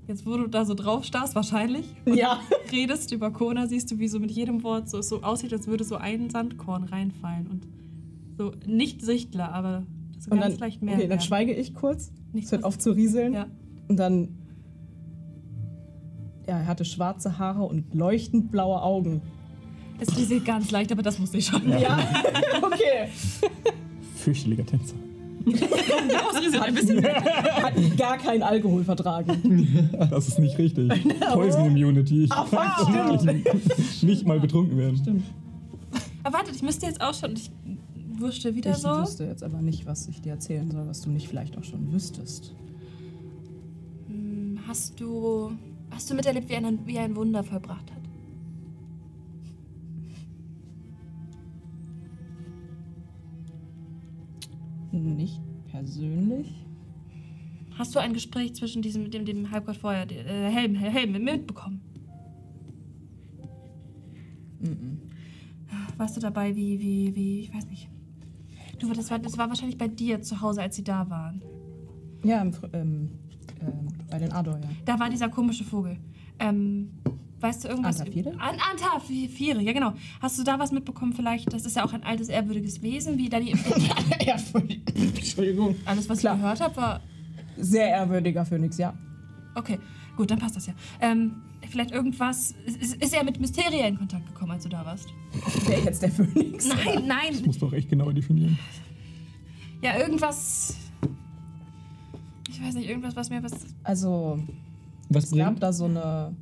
jetzt, 0.07 0.27
wo 0.27 0.37
du 0.37 0.47
da 0.47 0.65
so 0.67 0.75
drauf 0.75 1.05
starrst, 1.05 1.35
wahrscheinlich, 1.35 1.87
Ja. 2.05 2.41
redest 2.71 3.11
über 3.13 3.31
Kona, 3.31 3.67
siehst 3.67 3.91
du, 3.91 3.99
wie 3.99 4.09
so 4.09 4.21
mit 4.21 4.31
jedem 4.31 4.63
Wort 4.63 4.91
so, 4.91 4.99
es 4.99 5.09
so 5.09 5.23
aussieht, 5.23 5.53
als 5.55 5.67
würde 5.67 5.85
so 5.85 5.97
ein 5.97 6.29
Sandkorn 6.29 6.85
reinfallen. 6.85 7.47
Und 7.47 7.63
so 8.39 8.53
nicht 8.67 9.03
sichtbar, 9.03 9.53
aber 9.53 9.83
so 10.19 10.31
Und 10.31 10.41
ganz 10.41 10.55
dann, 10.55 10.61
leicht 10.61 10.81
mehr. 10.81 10.95
okay, 10.95 11.03
dann 11.03 11.11
werden. 11.11 11.21
schweige 11.21 11.53
ich 11.53 11.75
kurz. 11.75 12.13
Nicht 12.33 12.47
Es 12.47 12.53
hört 12.53 12.65
auf 12.65 12.79
zu 12.79 12.93
rieseln. 12.93 13.35
Ja. 13.35 13.47
Und 13.89 13.97
dann. 13.99 14.29
Ja, 16.47 16.61
er 16.61 16.67
hatte 16.67 16.85
schwarze 16.87 17.39
Haare 17.39 17.65
und 17.65 17.93
leuchtend 17.95 18.51
blaue 18.51 18.81
Augen. 18.81 19.21
Das 19.99 20.17
ist 20.17 20.45
ganz 20.45 20.71
leicht, 20.71 20.93
aber 20.93 21.03
das 21.03 21.21
wusste 21.21 21.39
ich 21.39 21.47
schon. 21.47 21.69
Ja, 21.69 21.99
okay. 22.63 23.09
Fürchterlicher 24.15 24.65
Tänzer. 24.65 24.95
ein 26.63 26.75
bisschen. 26.75 27.05
Hat 27.05 27.97
gar 27.97 28.19
keinen 28.19 28.43
Alkohol 28.43 28.85
vertragen. 28.85 29.91
Das 30.11 30.29
ist 30.29 30.39
nicht 30.39 30.57
richtig. 30.59 30.91
Poison 31.33 31.67
Immunity. 31.67 32.25
Ich 32.25 32.33
Ach, 32.33 32.49
kann 32.51 32.95
wow. 32.95 33.25
wirklich 33.25 34.03
nicht 34.03 34.27
mal 34.27 34.39
betrunken 34.39 34.79
werden. 34.79 35.25
Aber 36.23 36.39
wartet, 36.39 36.55
ich 36.55 36.63
müsste 36.63 36.87
jetzt 36.87 37.01
auch 37.01 37.15
schon. 37.15 37.33
Ich 37.35 37.51
wusste 38.21 38.55
wieder 38.55 38.71
Ich 38.73 38.79
so. 38.79 38.89
wüsste 39.01 39.25
jetzt 39.25 39.43
aber 39.43 39.61
nicht, 39.63 39.87
was 39.87 40.09
ich 40.09 40.21
dir 40.21 40.33
erzählen 40.33 40.71
soll, 40.71 40.87
was 40.87 41.01
du 41.03 41.11
nicht 41.11 41.29
vielleicht 41.29 41.57
auch 41.57 41.65
schon 41.65 41.93
wüsstest. 41.93 42.55
Hm, 44.07 44.59
Hast 44.67 45.01
du. 45.01 45.53
Hast 45.91 46.11
du 46.11 46.15
miterlebt, 46.15 46.49
wie, 46.51 46.57
ein, 46.57 46.87
wie 46.87 46.97
er 46.97 47.05
ein 47.05 47.17
Wunder 47.17 47.43
vollbracht 47.43 47.91
hat? 47.91 47.99
Nicht 54.93 55.41
persönlich? 55.71 56.65
Hast 57.77 57.95
du 57.95 58.01
ein 58.01 58.13
Gespräch 58.13 58.55
zwischen 58.55 58.83
diesem, 58.83 59.11
dem, 59.11 59.25
dem 59.25 59.51
Halbgott 59.51 59.77
vorher, 59.77 60.11
äh, 60.11 60.51
Helm, 60.51 60.75
Helm 60.75 61.13
mitbekommen? 61.23 61.81
Warst 65.97 66.17
du 66.17 66.21
dabei, 66.21 66.55
wie, 66.55 66.81
wie, 66.81 67.15
wie, 67.15 67.41
ich 67.41 67.55
weiß 67.55 67.67
nicht. 67.67 67.89
Du, 68.79 68.93
das 68.93 69.11
war, 69.11 69.19
das 69.19 69.37
war 69.37 69.49
wahrscheinlich 69.49 69.79
bei 69.79 69.89
dir 69.89 70.23
zu 70.23 70.41
Hause, 70.41 70.63
als 70.63 70.77
sie 70.77 70.85
da 70.85 71.09
waren. 71.11 71.43
Ja, 72.23 72.41
im, 72.43 72.53
ähm, 72.73 73.11
ähm, 73.61 73.89
bei 74.11 74.19
den 74.19 74.33
Ador, 74.33 74.59
ja. 74.59 74.69
Da 74.85 74.99
war 74.99 75.11
dieser 75.11 75.29
komische 75.29 75.65
Vogel. 75.65 75.99
Ähm, 76.39 76.91
weißt 77.41 77.65
du 77.65 77.69
irgendwas? 77.69 78.01
Antafire? 78.01 78.31
An 78.39 78.57
Antafire, 78.71 79.61
ja 79.61 79.73
genau. 79.73 79.93
Hast 80.21 80.39
du 80.39 80.45
da 80.45 80.59
was 80.59 80.73
mitbekommen 80.73 81.13
vielleicht? 81.13 81.53
Das 81.53 81.65
ist 81.65 81.77
ja 81.77 81.85
auch 81.85 81.93
ein 81.93 82.05
altes, 82.05 82.29
ehrwürdiges 82.29 82.83
Wesen, 82.83 83.19
wie 83.19 83.29
da 83.29 83.41
die... 83.41 83.51
ja, 84.27 84.37
Entschuldigung. 84.95 85.77
Alles, 85.85 86.09
was 86.09 86.21
Klar. 86.21 86.35
ich 86.35 86.41
gehört 86.41 86.61
habe, 86.61 86.77
war... 86.77 87.01
Sehr 87.57 87.89
ehrwürdiger 87.89 88.45
Phönix, 88.45 88.79
ja. 88.79 88.95
Okay, 89.55 89.79
gut, 90.17 90.31
dann 90.31 90.39
passt 90.39 90.55
das 90.55 90.67
ja. 90.67 90.75
Ähm, 91.01 91.43
vielleicht 91.69 91.91
irgendwas... 91.93 92.55
Ist, 92.67 92.95
ist 92.97 93.15
er 93.15 93.25
mit 93.25 93.41
Mysteria 93.41 93.87
in 93.87 93.97
Kontakt 93.99 94.27
gekommen, 94.27 94.53
als 94.53 94.63
du 94.65 94.69
da 94.69 94.85
warst? 94.85 95.09
Wer 95.67 95.81
jetzt 95.85 96.03
der 96.03 96.11
Phönix? 96.11 96.69
Nein, 96.69 97.05
nein. 97.07 97.43
Muss 97.45 97.59
doch 97.59 97.73
echt 97.73 97.89
genau 97.89 98.11
definieren. 98.11 98.59
Ja, 99.83 99.99
irgendwas... 99.99 100.77
Ich 102.51 102.63
weiß 102.63 102.75
nicht, 102.75 102.89
irgendwas, 102.89 103.15
was 103.15 103.31
mir 103.31 103.43
was... 103.43 103.53
Also, 103.85 104.41
Was 105.09 105.25
es 105.25 105.31
gab 105.33 105.61
da 105.61 105.73
so 105.73 105.85
eine 105.85 106.35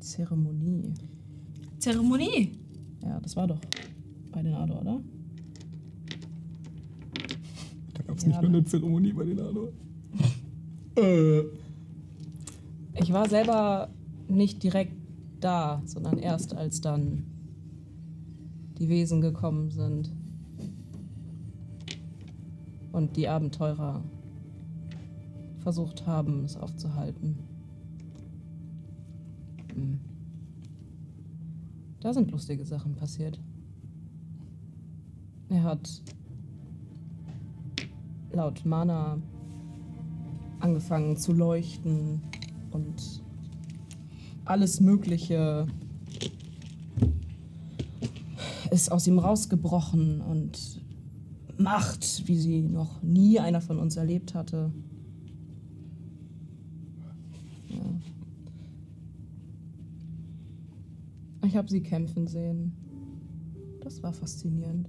Zeremonie. 0.00 0.92
Zeremonie. 1.78 2.52
Ja, 3.02 3.20
das 3.20 3.36
war 3.36 3.46
doch 3.46 3.60
bei 4.32 4.42
den 4.42 4.54
Ador, 4.54 4.80
oder? 4.80 5.00
Da 7.94 8.02
gab 8.02 8.16
es 8.16 8.22
Ja, 8.24 8.28
nicht 8.30 8.42
nur 8.42 8.50
eine 8.50 8.64
Zeremonie 8.64 9.12
bei 9.12 9.24
den 9.24 9.40
Ador. 9.40 9.68
Äh, 10.96 11.42
Ich 13.00 13.12
war 13.12 13.28
selber 13.28 13.88
nicht 14.28 14.62
direkt 14.62 14.96
da, 15.40 15.82
sondern 15.84 16.18
erst 16.18 16.54
als 16.54 16.80
dann 16.80 17.24
die 18.78 18.88
Wesen 18.88 19.20
gekommen 19.20 19.70
sind. 19.70 20.12
Und 22.92 23.16
die 23.16 23.28
Abenteurer 23.28 24.02
versucht 25.58 26.06
haben, 26.06 26.44
es 26.44 26.56
aufzuhalten. 26.56 27.38
Hm. 29.74 30.00
Da 32.00 32.12
sind 32.12 32.30
lustige 32.30 32.64
Sachen 32.64 32.94
passiert. 32.94 33.40
Er 35.48 35.62
hat 35.62 36.02
laut 38.32 38.64
Mana 38.64 39.18
angefangen 40.60 41.16
zu 41.16 41.32
leuchten 41.32 42.22
und 42.70 43.22
alles 44.48 44.80
Mögliche 44.80 45.66
ist 48.70 48.90
aus 48.90 49.06
ihm 49.06 49.18
rausgebrochen 49.18 50.20
und 50.20 50.82
Macht, 51.60 52.28
wie 52.28 52.38
sie 52.38 52.62
noch 52.62 53.02
nie 53.02 53.40
einer 53.40 53.60
von 53.60 53.80
uns 53.80 53.96
erlebt 53.96 54.34
hatte. 54.34 54.72
Ja. 57.68 57.80
Ich 61.44 61.56
habe 61.56 61.68
sie 61.68 61.80
kämpfen 61.80 62.28
sehen. 62.28 62.72
Das 63.82 64.02
war 64.04 64.12
faszinierend. 64.12 64.88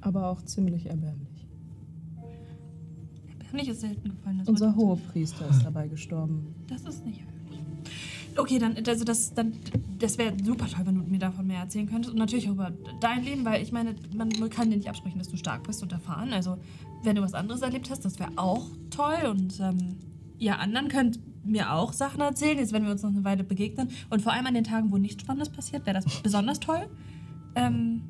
Aber 0.00 0.28
auch 0.28 0.42
ziemlich 0.42 0.86
erbärmlich. 0.86 1.46
Mir 3.52 3.70
ist 3.70 3.82
selten 3.82 4.08
gefallen. 4.08 4.42
Unser 4.46 4.74
Hohepriester 4.74 5.48
ist 5.48 5.62
dabei 5.62 5.86
gestorben. 5.86 6.52
Das 6.66 6.82
ist 6.82 7.06
nicht. 7.06 7.22
Okay, 8.36 8.58
dann, 8.58 8.76
also 8.86 9.04
das, 9.04 9.32
dann, 9.34 9.52
das 9.98 10.18
wäre 10.18 10.32
super 10.42 10.66
toll, 10.66 10.86
wenn 10.86 10.96
du 10.96 11.02
mir 11.02 11.18
davon 11.18 11.46
mehr 11.46 11.60
erzählen 11.60 11.88
könntest. 11.88 12.12
Und 12.12 12.18
natürlich 12.18 12.48
auch 12.48 12.54
über 12.54 12.72
dein 13.00 13.24
Leben, 13.24 13.44
weil 13.44 13.62
ich 13.62 13.72
meine, 13.72 13.94
man 14.14 14.30
kann 14.50 14.70
dir 14.70 14.76
nicht 14.76 14.88
absprechen, 14.88 15.18
dass 15.18 15.28
du 15.28 15.36
stark 15.36 15.64
bist 15.64 15.82
und 15.82 15.92
erfahren. 15.92 16.32
Also, 16.32 16.58
wenn 17.02 17.16
du 17.16 17.22
was 17.22 17.34
anderes 17.34 17.62
erlebt 17.62 17.90
hast, 17.90 18.04
das 18.04 18.18
wäre 18.18 18.32
auch 18.36 18.66
toll. 18.90 19.28
Und 19.30 19.60
ähm, 19.60 19.96
ihr 20.38 20.58
anderen 20.58 20.88
könnt 20.88 21.20
mir 21.44 21.72
auch 21.72 21.92
Sachen 21.92 22.20
erzählen, 22.20 22.58
jetzt 22.58 22.72
wenn 22.72 22.84
wir 22.84 22.90
uns 22.90 23.02
noch 23.02 23.10
eine 23.10 23.24
Weile 23.24 23.44
begegnen. 23.44 23.90
Und 24.10 24.22
vor 24.22 24.32
allem 24.32 24.46
an 24.46 24.54
den 24.54 24.64
Tagen, 24.64 24.90
wo 24.90 24.96
nichts 24.96 25.22
Spannendes 25.22 25.50
passiert, 25.50 25.86
wäre 25.86 26.00
das 26.00 26.22
besonders 26.22 26.60
toll. 26.60 26.88
Ähm, 27.54 28.02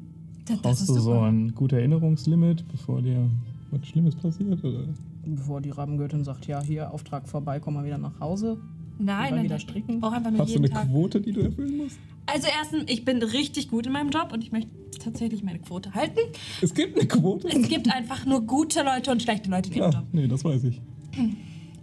das, 0.46 0.56
das 0.56 0.62
Brauchst 0.62 0.80
ist 0.82 0.90
du 0.90 1.00
so 1.00 1.20
ein 1.20 1.54
guter 1.54 1.78
Erinnerungslimit, 1.78 2.66
bevor 2.68 3.02
dir 3.02 3.28
was 3.70 3.86
Schlimmes 3.86 4.14
passiert? 4.14 4.62
Oder? 4.62 4.84
Bevor 5.26 5.60
die 5.60 5.70
Rabbengöttin 5.70 6.22
sagt, 6.22 6.46
ja, 6.46 6.62
hier, 6.62 6.92
Auftrag 6.92 7.28
vorbei, 7.28 7.60
komm 7.60 7.74
mal 7.74 7.84
wieder 7.84 7.98
nach 7.98 8.20
Hause. 8.20 8.58
Nein, 8.98 9.06
Mal 9.06 9.30
nein, 9.32 9.44
wieder 9.44 9.54
nein. 9.56 9.60
stricken? 9.60 9.94
Ich 9.94 10.00
brauche 10.00 10.14
einfach 10.16 10.30
nur 10.30 10.40
Hast 10.40 10.54
du 10.54 10.58
eine 10.58 10.70
Tag. 10.70 10.88
Quote, 10.90 11.20
die 11.20 11.32
du 11.32 11.40
erfüllen 11.40 11.76
musst? 11.78 11.98
Also 12.26 12.48
erstens, 12.58 12.84
ich 12.86 13.04
bin 13.04 13.22
richtig 13.22 13.68
gut 13.68 13.86
in 13.86 13.92
meinem 13.92 14.10
Job 14.10 14.30
und 14.32 14.42
ich 14.42 14.52
möchte 14.52 14.70
tatsächlich 15.02 15.42
meine 15.42 15.58
Quote 15.58 15.94
halten. 15.94 16.20
Es 16.62 16.72
gibt 16.74 16.96
eine 16.98 17.06
Quote? 17.08 17.48
Es 17.48 17.68
gibt 17.68 17.92
einfach 17.92 18.24
nur 18.24 18.42
gute 18.42 18.82
Leute 18.82 19.10
und 19.10 19.22
schlechte 19.22 19.50
Leute 19.50 19.70
in 19.70 19.76
ihrem 19.76 19.90
Ah, 19.90 19.98
Job. 19.98 20.04
nee, 20.12 20.26
das 20.28 20.44
weiß 20.44 20.64
ich. 20.64 20.80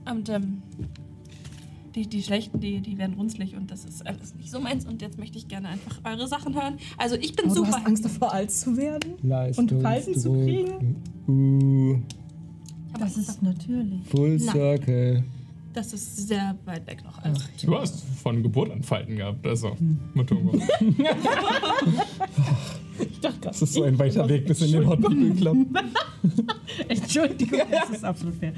Und 0.09 0.29
ähm, 0.29 0.61
die, 1.93 2.07
die 2.07 2.23
schlechten, 2.23 2.59
die, 2.59 2.79
die 2.79 2.97
werden 2.97 3.15
runzlig 3.15 3.55
und 3.55 3.69
das 3.69 3.83
ist 3.85 4.07
alles 4.07 4.33
nicht 4.35 4.49
so 4.49 4.59
meins. 4.59 4.85
Und 4.85 5.01
jetzt 5.01 5.19
möchte 5.19 5.37
ich 5.37 5.47
gerne 5.47 5.67
einfach 5.69 5.99
eure 6.05 6.27
Sachen 6.27 6.55
hören. 6.55 6.77
Also 6.97 7.15
ich 7.17 7.35
bin 7.35 7.45
Aber 7.45 7.55
du 7.55 7.65
super. 7.65 7.77
hast 7.77 7.85
Angst 7.85 8.05
davor, 8.05 8.33
alt 8.33 8.49
zu 8.51 8.77
werden? 8.77 9.13
Leistungsdruck. 9.21 9.81
Falten 9.81 10.17
zu 10.17 10.31
kriegen? 10.31 10.95
Uh, 11.27 11.99
aber 12.93 13.05
das 13.05 13.17
ist, 13.17 13.41
natürlich. 13.43 14.01
Full. 14.07 14.39
Circle. 14.39 15.23
Das 15.73 15.93
ist 15.93 16.27
sehr 16.27 16.57
weit 16.65 16.85
weg 16.87 17.03
noch. 17.03 17.17
Also, 17.23 17.41
Du 17.65 17.77
hast 17.77 18.03
von 18.21 18.41
Geburt 18.43 18.71
an 18.71 18.83
Falten 18.83 19.17
gehabt, 19.17 19.45
also, 19.45 19.75
Matungo. 20.13 20.59
Ich 22.99 23.19
dachte. 23.19 23.39
Das 23.41 23.61
ist 23.61 23.73
so 23.73 23.83
ein 23.83 23.97
weiter 23.97 24.27
Weg 24.29 24.45
bis 24.45 24.61
in 24.61 24.71
den 24.71 24.87
Hot 24.87 25.01
People 25.01 25.31
Club. 25.31 25.57
Entschuldigung, 26.87 27.61
das 27.71 27.89
ist 27.89 28.03
absolut 28.03 28.35
fair. 28.35 28.53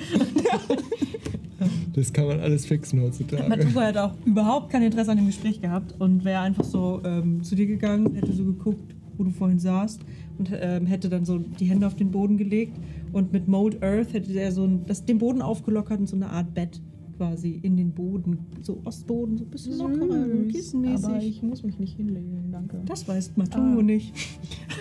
Das 1.94 2.12
kann 2.12 2.28
man 2.28 2.40
alles 2.40 2.66
fixen 2.66 3.02
heutzutage. 3.02 3.48
Matuko 3.48 3.82
hätte 3.82 4.04
auch 4.04 4.14
überhaupt 4.26 4.70
kein 4.70 4.84
Interesse 4.84 5.12
an 5.12 5.18
dem 5.18 5.28
Gespräch 5.28 5.62
gehabt 5.62 5.94
und 6.00 6.26
wäre 6.26 6.42
einfach 6.42 6.64
so 6.64 7.02
ähm, 7.06 7.44
zu 7.44 7.56
dir 7.56 7.68
gegangen, 7.68 8.16
hätte 8.16 8.34
so 8.34 8.44
geguckt, 8.44 8.94
wo 9.18 9.24
du 9.24 9.30
vorhin 9.30 9.60
saßt 9.60 10.02
und 10.40 10.50
ähm, 10.54 10.88
hätte 10.88 11.10
dann 11.10 11.26
so 11.26 11.38
die 11.38 11.66
Hände 11.66 11.88
auf 11.88 11.96
den 11.96 12.12
Boden 12.12 12.38
gelegt 12.38 12.76
und 13.12 13.32
mit 13.32 13.48
Mold 13.48 13.82
Earth 13.84 14.14
hätte 14.14 14.34
er 14.34 14.52
so 14.52 14.66
ein, 14.66 14.86
das, 14.86 15.06
den 15.06 15.20
Boden 15.20 15.42
aufgelockert 15.42 16.00
und 16.00 16.08
so 16.08 16.16
eine 16.16 16.30
Art 16.30 16.54
Bett 16.54 16.82
quasi 17.18 17.60
in 17.64 17.78
den 17.78 17.92
Boden, 17.94 18.38
so 18.62 18.82
Ostboden, 18.86 19.38
so 19.38 19.44
ein 19.46 19.50
bisschen 19.50 19.78
lockerer, 19.78 20.24
Aber 20.26 20.44
kissenmäßig. 20.50 21.24
ich 21.28 21.44
muss 21.44 21.64
mich 21.64 21.80
nicht 21.80 21.96
hinlegen, 21.96 22.52
danke. 22.52 22.82
Das 22.86 23.08
weiß 23.08 23.36
Matungo 23.38 23.80
Ah. 23.80 23.84
nicht. 23.84 24.14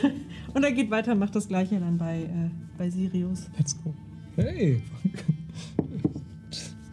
und 0.55 0.62
er 0.64 0.72
geht 0.72 0.91
weiter 0.91 1.12
und 1.12 1.18
macht 1.18 1.35
das 1.37 1.49
gleiche 1.49 1.78
dann 1.78 1.99
bei, 1.99 2.22
äh, 2.24 2.51
bei 2.78 2.91
Sirius. 2.91 3.49
Let's 3.59 3.76
go. 3.83 3.95
Hey. 4.37 4.83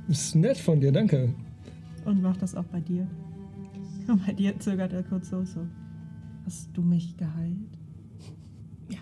Das 0.07 0.21
ist 0.21 0.35
nett 0.35 0.57
von 0.57 0.79
dir, 0.81 0.91
danke. 0.91 1.31
Und 2.03 2.23
macht 2.23 2.41
das 2.41 2.55
auch 2.55 2.63
bei 2.65 2.79
dir. 2.81 3.07
Und 4.07 4.25
bei 4.25 4.33
dir 4.33 4.59
zögert 4.59 4.91
er 4.91 5.03
kurz 5.03 5.29
so, 5.29 5.43
so. 5.45 5.59
Hast 6.45 6.69
du 6.73 6.81
mich 6.81 7.15
geheilt? 7.15 7.57
Ja. 8.89 8.97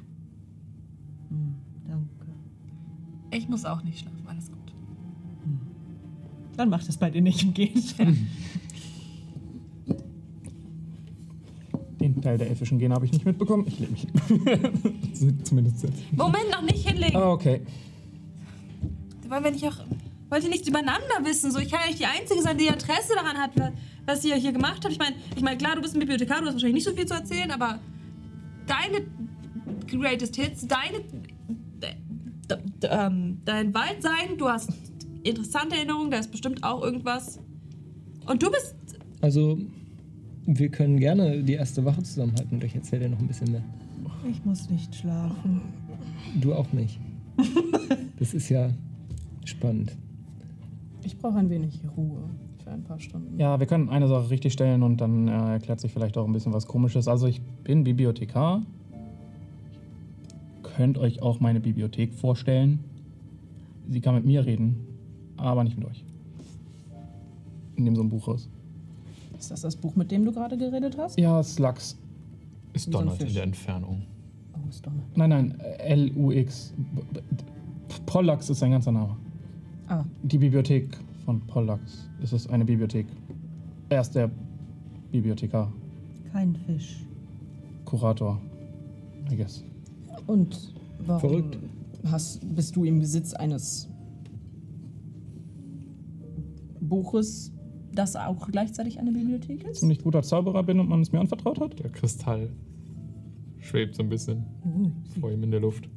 Hm, 1.29 1.55
danke. 1.87 2.27
ich 3.31 3.47
muss 3.47 3.63
auch 3.63 3.81
nicht 3.85 3.99
schlafen. 3.99 4.16
Dann 6.57 6.69
macht 6.69 6.89
es 6.89 6.97
bei 6.97 7.09
dir 7.09 7.21
nicht 7.21 7.43
umgehend. 7.43 7.95
Den 11.99 12.21
Teil 12.21 12.37
der 12.37 12.49
elfischen 12.49 12.77
Gene 12.79 12.93
habe 12.93 13.05
ich 13.05 13.11
nicht 13.11 13.25
mitbekommen. 13.25 13.65
Ich 13.67 13.79
lebe 13.79 13.91
mich 13.91 14.01
hin. 14.27 15.39
Zumindest 15.43 15.83
jetzt. 15.83 16.13
Moment, 16.15 16.49
noch 16.51 16.61
nicht 16.61 16.87
hinlegen. 16.87 17.15
Ah, 17.15 17.31
okay. 17.31 17.61
Wollen 19.27 19.43
wir 19.43 19.51
nicht 19.51 19.65
auch. 19.65 19.77
wollt 20.29 20.43
ihr 20.43 20.49
nichts 20.49 20.67
übereinander 20.67 21.01
wissen? 21.23 21.51
So, 21.51 21.59
ich 21.59 21.69
kann 21.71 21.79
ja 21.81 21.87
nicht 21.87 21.99
die 21.99 22.05
Einzige 22.05 22.41
sein, 22.41 22.57
die 22.57 22.67
Interesse 22.67 23.13
daran 23.15 23.37
hat, 23.37 23.57
wa- 23.59 23.71
was 24.05 24.23
ihr 24.23 24.35
hier 24.35 24.51
gemacht 24.51 24.83
habt. 24.83 24.91
Ich 24.93 24.99
meine, 24.99 25.15
ich 25.35 25.41
mein, 25.41 25.57
klar, 25.57 25.75
du 25.75 25.81
bist 25.81 25.95
ein 25.95 25.99
Bibliothekar, 25.99 26.39
du 26.41 26.45
hast 26.47 26.53
wahrscheinlich 26.53 26.75
nicht 26.75 26.87
so 26.87 26.93
viel 26.95 27.05
zu 27.07 27.15
erzählen, 27.15 27.49
aber 27.51 27.79
deine 28.67 29.05
Greatest 29.87 30.35
Hits, 30.35 30.67
deine. 30.67 30.99
de- 31.81 31.95
de- 32.49 32.57
de- 32.81 32.89
ähm, 32.91 33.39
dein 33.43 33.73
Wald 33.73 34.01
sein, 34.03 34.37
du 34.37 34.47
hast 34.47 34.69
interessante 35.29 35.75
Erinnerungen, 35.75 36.11
da 36.11 36.17
ist 36.17 36.31
bestimmt 36.31 36.63
auch 36.63 36.83
irgendwas. 36.83 37.39
Und 38.25 38.43
du 38.43 38.51
bist. 38.51 38.75
Also, 39.21 39.57
wir 40.45 40.69
können 40.69 40.99
gerne 40.99 41.43
die 41.43 41.53
erste 41.53 41.83
Wache 41.85 42.03
zusammenhalten 42.03 42.55
und 42.55 42.63
ich 42.63 42.75
erzähle 42.75 43.05
dir 43.05 43.09
noch 43.09 43.19
ein 43.19 43.27
bisschen 43.27 43.51
mehr. 43.51 43.63
Ich 44.29 44.43
muss 44.45 44.69
nicht 44.69 44.93
schlafen. 44.95 45.61
Du 46.41 46.53
auch 46.53 46.71
nicht. 46.73 46.99
Das 48.19 48.33
ist 48.33 48.49
ja 48.49 48.71
spannend. 49.45 49.95
Ich 51.03 51.19
brauche 51.19 51.37
ein 51.37 51.51
wenig 51.51 51.81
Ruhe 51.95 52.23
für 52.63 52.71
ein 52.71 52.83
paar 52.83 52.99
Stunden. 52.99 53.39
Ja, 53.39 53.59
wir 53.59 53.67
können 53.67 53.89
eine 53.89 54.07
Sache 54.07 54.31
richtig 54.31 54.53
stellen 54.53 54.81
und 54.81 54.99
dann 54.99 55.27
äh, 55.27 55.51
erklärt 55.51 55.79
sich 55.79 55.93
vielleicht 55.93 56.17
auch 56.17 56.25
ein 56.25 56.33
bisschen 56.33 56.51
was 56.51 56.65
Komisches. 56.65 57.07
Also 57.07 57.27
ich 57.27 57.41
bin 57.63 57.83
Bibliothekar. 57.83 58.63
Könnt 60.63 60.97
euch 60.97 61.21
auch 61.21 61.39
meine 61.39 61.59
Bibliothek 61.59 62.13
vorstellen. 62.15 62.79
Sie 63.87 64.01
kann 64.01 64.15
mit 64.15 64.25
mir 64.25 64.47
reden, 64.47 64.87
aber 65.37 65.63
nicht 65.63 65.77
mit 65.77 65.87
euch. 65.87 66.03
Nehmen 67.75 67.95
so 67.95 68.01
ein 68.03 68.09
Buch 68.09 68.27
raus. 68.27 68.49
Ist 69.37 69.51
das 69.51 69.61
das 69.61 69.75
Buch, 69.75 69.95
mit 69.95 70.09
dem 70.11 70.25
du 70.25 70.31
gerade 70.31 70.57
geredet 70.57 70.97
hast? 70.97 71.17
Ja, 71.19 71.41
Slux. 71.43 71.97
Es 72.73 72.87
Wie 72.87 72.91
so 72.91 72.99
in 73.01 73.09
Fisch. 73.11 73.33
der 73.33 73.43
Entfernung. 73.43 74.03
Oh, 74.53 74.67
ist 74.69 74.85
nicht. 74.85 75.17
Nein, 75.17 75.29
nein, 75.29 75.59
äh, 75.59 75.77
L-U-X. 75.93 76.73
Pollax 78.05 78.49
ist 78.49 78.59
sein 78.59 78.71
ganzer 78.71 78.91
Name. 78.91 79.15
Ah, 79.87 80.03
Die 80.23 80.37
Bibliothek 80.37 80.97
von 81.25 81.39
Pollax. 81.41 82.09
Es 82.21 82.33
ist 82.33 82.49
eine 82.49 82.65
Bibliothek. 82.65 83.05
Er 83.89 84.01
ist 84.01 84.15
der 84.15 84.29
Bibliothekar, 85.11 85.71
Kein 86.33 86.55
Fisch. 86.65 87.05
Kurator, 87.85 88.41
I 89.31 89.37
guess. 89.37 89.63
und 90.25 90.73
warum 91.05 91.19
Verrückt. 91.21 91.57
Hast, 92.11 92.41
bist 92.55 92.75
du 92.75 92.83
im 92.83 92.99
Besitz 92.99 93.33
eines 93.33 93.87
Buches, 96.87 97.51
das 97.93 98.15
auch 98.15 98.47
gleichzeitig 98.49 98.99
eine 98.99 99.11
Bibliothek 99.11 99.63
ist? 99.63 99.79
Ziemlich 99.79 100.03
guter 100.03 100.21
Zauberer 100.23 100.63
bin 100.63 100.79
und 100.79 100.89
man 100.89 101.01
es 101.01 101.11
mir 101.11 101.19
anvertraut 101.19 101.59
hat. 101.59 101.79
Der 101.79 101.89
Kristall 101.89 102.49
schwebt 103.59 103.95
so 103.95 104.03
ein 104.03 104.09
bisschen 104.09 104.45
Uh, 104.63 104.91
vor 105.19 105.31
ihm 105.31 105.43
in 105.43 105.51
der 105.51 105.59
Luft. 105.59 105.89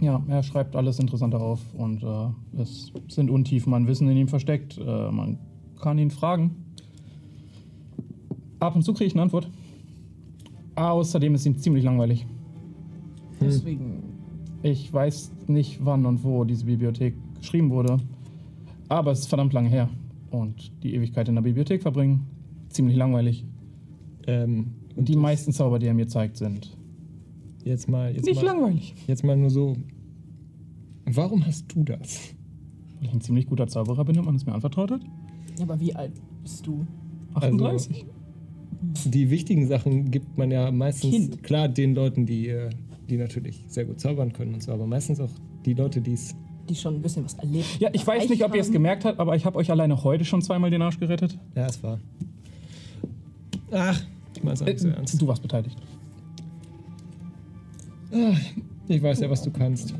Ja, 0.00 0.22
er 0.26 0.42
schreibt 0.42 0.74
alles 0.74 0.98
Interessante 0.98 1.38
auf 1.38 1.60
und 1.74 2.02
äh, 2.02 2.60
es 2.60 2.92
sind 3.08 3.30
Untiefen 3.30 3.72
an 3.72 3.86
Wissen 3.86 4.08
in 4.08 4.16
ihm 4.16 4.28
versteckt. 4.28 4.76
Äh, 4.76 5.10
man 5.12 5.38
kann 5.80 5.96
ihn 5.98 6.10
fragen. 6.10 6.56
Ab 8.58 8.74
und 8.74 8.82
zu 8.82 8.94
kriege 8.94 9.06
ich 9.06 9.14
eine 9.14 9.22
Antwort. 9.22 9.48
Außerdem 10.74 11.34
ist 11.34 11.46
ihm 11.46 11.56
ziemlich 11.56 11.84
langweilig. 11.84 12.26
deswegen. 13.40 14.02
Ich 14.62 14.92
weiß 14.92 15.32
nicht, 15.48 15.84
wann 15.84 16.06
und 16.06 16.22
wo 16.24 16.44
diese 16.44 16.64
Bibliothek 16.64 17.14
geschrieben 17.38 17.70
wurde, 17.70 17.98
aber 18.96 19.12
es 19.12 19.20
ist 19.20 19.28
verdammt 19.28 19.52
lange 19.52 19.68
her. 19.68 19.88
Und 20.30 20.72
die 20.82 20.94
Ewigkeit 20.94 21.28
in 21.28 21.34
der 21.34 21.42
Bibliothek 21.42 21.82
verbringen, 21.82 22.26
ziemlich 22.68 22.96
langweilig. 22.96 23.44
Ähm, 24.26 24.72
Und 24.96 25.08
die 25.08 25.16
meisten 25.16 25.52
Zauber, 25.52 25.78
die 25.78 25.86
er 25.86 25.94
mir 25.94 26.06
zeigt, 26.08 26.36
sind 26.36 26.76
jetzt 27.64 27.88
mal, 27.88 28.14
jetzt 28.14 28.24
nicht 28.26 28.42
mal, 28.42 28.46
langweilig. 28.46 28.94
jetzt 29.06 29.24
mal 29.24 29.36
nur 29.36 29.50
so. 29.50 29.76
Warum 31.04 31.44
hast 31.44 31.66
du 31.74 31.82
das? 31.84 32.34
Weil 32.98 33.08
ich 33.08 33.12
ein 33.12 33.20
ziemlich 33.20 33.46
guter 33.46 33.66
Zauberer 33.66 34.04
bin 34.04 34.18
und 34.18 34.24
man 34.24 34.36
es 34.36 34.46
mir 34.46 34.52
anvertraut 34.54 34.90
hat. 34.90 35.00
Aber 35.60 35.78
wie 35.80 35.94
alt 35.94 36.12
bist 36.42 36.66
du? 36.66 36.86
38. 37.34 38.06
Die 39.06 39.30
wichtigen 39.30 39.66
Sachen 39.68 40.10
gibt 40.10 40.36
man 40.38 40.50
ja 40.50 40.70
meistens 40.70 41.10
Kind. 41.10 41.42
klar 41.42 41.68
den 41.68 41.94
Leuten, 41.94 42.26
die, 42.26 42.48
äh, 42.48 42.70
die 43.08 43.16
natürlich 43.16 43.64
sehr 43.68 43.84
gut 43.84 44.00
zaubern 44.00 44.32
können 44.32 44.54
und 44.54 44.62
so, 44.62 44.72
aber 44.72 44.86
meistens 44.86 45.20
auch 45.20 45.30
die 45.64 45.74
Leute, 45.74 46.00
die 46.00 46.14
es. 46.14 46.34
Die 46.72 46.76
schon 46.78 46.94
ein 46.94 47.02
bisschen 47.02 47.22
was 47.24 47.34
erlebt 47.34 47.66
Ja, 47.80 47.90
ich 47.92 48.06
weiß 48.06 48.30
nicht, 48.30 48.42
ob 48.44 48.54
ihr 48.54 48.60
es 48.62 48.68
haben. 48.68 48.72
gemerkt 48.72 49.04
habt, 49.04 49.20
aber 49.20 49.36
ich 49.36 49.44
habe 49.44 49.58
euch 49.58 49.70
alleine 49.70 50.02
heute 50.02 50.24
schon 50.24 50.40
zweimal 50.40 50.70
den 50.70 50.80
Arsch 50.80 50.98
gerettet. 50.98 51.38
Ja, 51.54 51.66
es 51.66 51.82
war. 51.82 51.98
Ach, 53.70 54.00
ich 54.34 54.42
meine 54.42 54.54
es 54.54 54.62
auch 54.62 54.66
nicht 54.66 54.80
so 54.80 54.88
Äh, 54.88 54.92
ernst. 54.92 55.20
Du 55.20 55.26
warst 55.26 55.42
beteiligt. 55.42 55.76
Ich 58.88 59.02
weiß 59.02 59.20
ja, 59.20 59.28
was 59.28 59.42
du 59.42 59.50
kannst. 59.50 59.94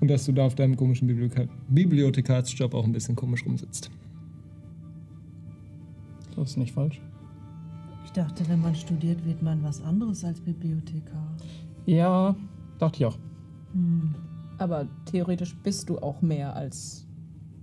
Und 0.00 0.08
dass 0.08 0.24
du 0.24 0.32
da 0.32 0.46
auf 0.46 0.54
deinem 0.54 0.76
komischen 0.76 1.08
Bibliotheka 1.08 1.50
Bibliothekarsjob 1.68 2.74
auch 2.74 2.84
ein 2.84 2.92
bisschen 2.92 3.16
komisch 3.16 3.44
rumsitzt. 3.44 3.90
Das 6.36 6.50
ist 6.50 6.56
nicht 6.56 6.72
falsch. 6.72 7.00
Ich 8.04 8.12
dachte, 8.12 8.48
wenn 8.48 8.60
man 8.60 8.76
studiert, 8.76 9.24
wird 9.26 9.42
man 9.42 9.62
was 9.64 9.82
anderes 9.82 10.24
als 10.24 10.40
Bibliothekar. 10.40 11.34
Ja, 11.86 12.36
dachte 12.78 12.98
ich 13.00 13.06
auch. 13.06 13.18
Aber 14.58 14.86
theoretisch 15.06 15.56
bist 15.62 15.88
du 15.88 15.98
auch 15.98 16.20
mehr 16.22 16.54
als 16.54 17.04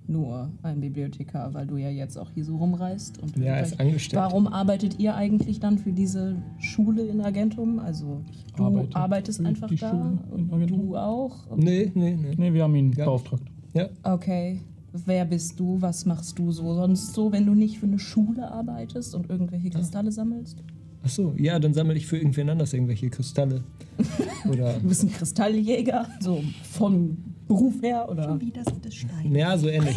nur 0.08 0.52
ein 0.62 0.80
Bibliothekar, 0.82 1.54
weil 1.54 1.66
du 1.66 1.78
ja 1.78 1.90
jetzt 1.90 2.18
auch 2.18 2.30
hier 2.32 2.46
so 2.46 2.58
rumreist. 2.58 3.22
Und 3.22 3.36
Ja, 3.38 3.58
ist 3.58 3.80
angestellt. 3.80 4.22
Warum 4.22 4.48
arbeitet 4.48 5.00
ihr 5.00 5.16
eigentlich 5.16 5.60
dann 5.60 5.78
für 5.80 5.92
diese 5.92 6.36
Schule 6.60 7.04
in 7.04 7.22
Argentum? 7.22 7.80
Also 7.80 8.22
du 8.56 8.64
arbeite 8.64 8.96
arbeitest 8.96 9.46
einfach 9.46 9.70
da 9.70 9.90
Schule 9.90 10.20
und 10.32 10.70
du 10.70 10.96
auch? 10.96 11.36
Nee, 11.56 11.92
nee, 11.96 12.16
nee. 12.22 12.36
Nee, 12.38 12.54
wir 12.54 12.64
haben 12.64 12.76
ihn 12.76 12.92
Ja. 12.94 13.06
beauftragt. 13.06 13.44
Ja, 13.74 13.90
Okay. 14.04 14.62
Wer 15.06 15.26
bist 15.26 15.60
du? 15.60 15.82
Was 15.82 16.06
machst 16.06 16.40
du 16.40 16.54
so 16.54 16.74
sonst 16.74 17.14
so, 17.14 17.30
wenn 17.34 17.46
du 17.46 17.54
nicht 17.54 17.80
für 17.80 17.86
eine 17.86 18.00
Schule 18.00 18.50
arbeitest 18.50 19.14
und 19.14 19.30
irgendwelche 19.30 19.70
Kristalle 19.70 20.10
sammelst? 20.10 20.64
Ach 21.06 21.10
so. 21.10 21.34
Ja, 21.38 21.60
dann 21.60 21.74
sammle 21.74 21.96
ich 21.96 22.08
für 22.08 22.18
irgendwen 22.18 22.50
anders 22.50 22.74
irgendwelche 22.74 23.10
Kristalle. 23.10 23.64
Oder. 24.50 24.74
Du 24.74 24.88
bist 24.90 25.04
ein 25.04 25.12
Kristalljäger, 25.14 26.08
so 26.20 26.44
vom 26.72 27.18
Beruf 27.48 27.82
her 27.82 28.08
oder? 28.10 28.42
Wieder 28.42 28.64
sind 28.64 28.84
es 28.86 28.96
Steine. 28.96 29.38
Ja, 29.40 29.56
so 29.58 29.68
ähnlich. 29.68 29.96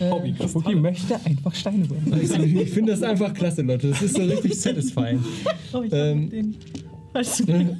Hobby 0.00 0.32
Fuki 0.34 0.74
möchte 0.76 1.16
einfach 1.24 1.54
Steine 1.54 1.84
sammeln. 1.84 2.20
Ich, 2.22 2.54
ich 2.54 2.70
finde 2.70 2.92
das 2.92 3.02
einfach 3.02 3.34
klasse, 3.34 3.62
Leute. 3.62 3.90
Das 3.90 4.00
ist 4.00 4.14
so 4.16 4.22
richtig 4.22 4.58
satisfying. 4.58 5.22
Oh, 5.72 5.82
ich 5.82 5.92
Ähm. 5.92 6.22
hab 6.22 6.30
den. 6.30 6.52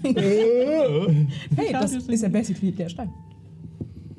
Du, 0.03 1.27
Hey, 1.57 1.73
das 1.73 1.93
ist 1.93 2.23
ja 2.23 2.29
basically 2.29 2.73
der 2.73 2.89
Stein. 2.89 3.11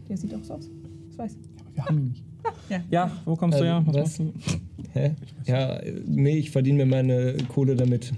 Der 0.07 0.17
sieht 0.17 0.33
auch 0.33 0.43
so 0.43 0.53
aus. 0.55 0.69
Ich 1.11 1.17
weiß. 1.17 1.37
Wir 1.73 1.85
haben 1.85 1.97
ihn 1.97 2.07
nicht. 2.07 2.23
Ja. 2.69 2.81
Ja, 2.89 3.11
wo 3.25 3.35
kommst 3.35 3.59
du 3.59 3.63
Ähm, 3.63 3.69
her? 3.69 3.83
Was, 3.87 3.95
was? 3.95 4.19
machst 4.19 4.19
du? 4.19 4.59
Hä? 4.93 5.15
Ja, 5.45 5.77
äh, 5.77 5.93
nee, 6.05 6.37
ich 6.37 6.51
verdiene 6.51 6.85
mir 6.85 6.91
meine 6.91 7.37
Kohle 7.47 7.75
damit, 7.75 8.13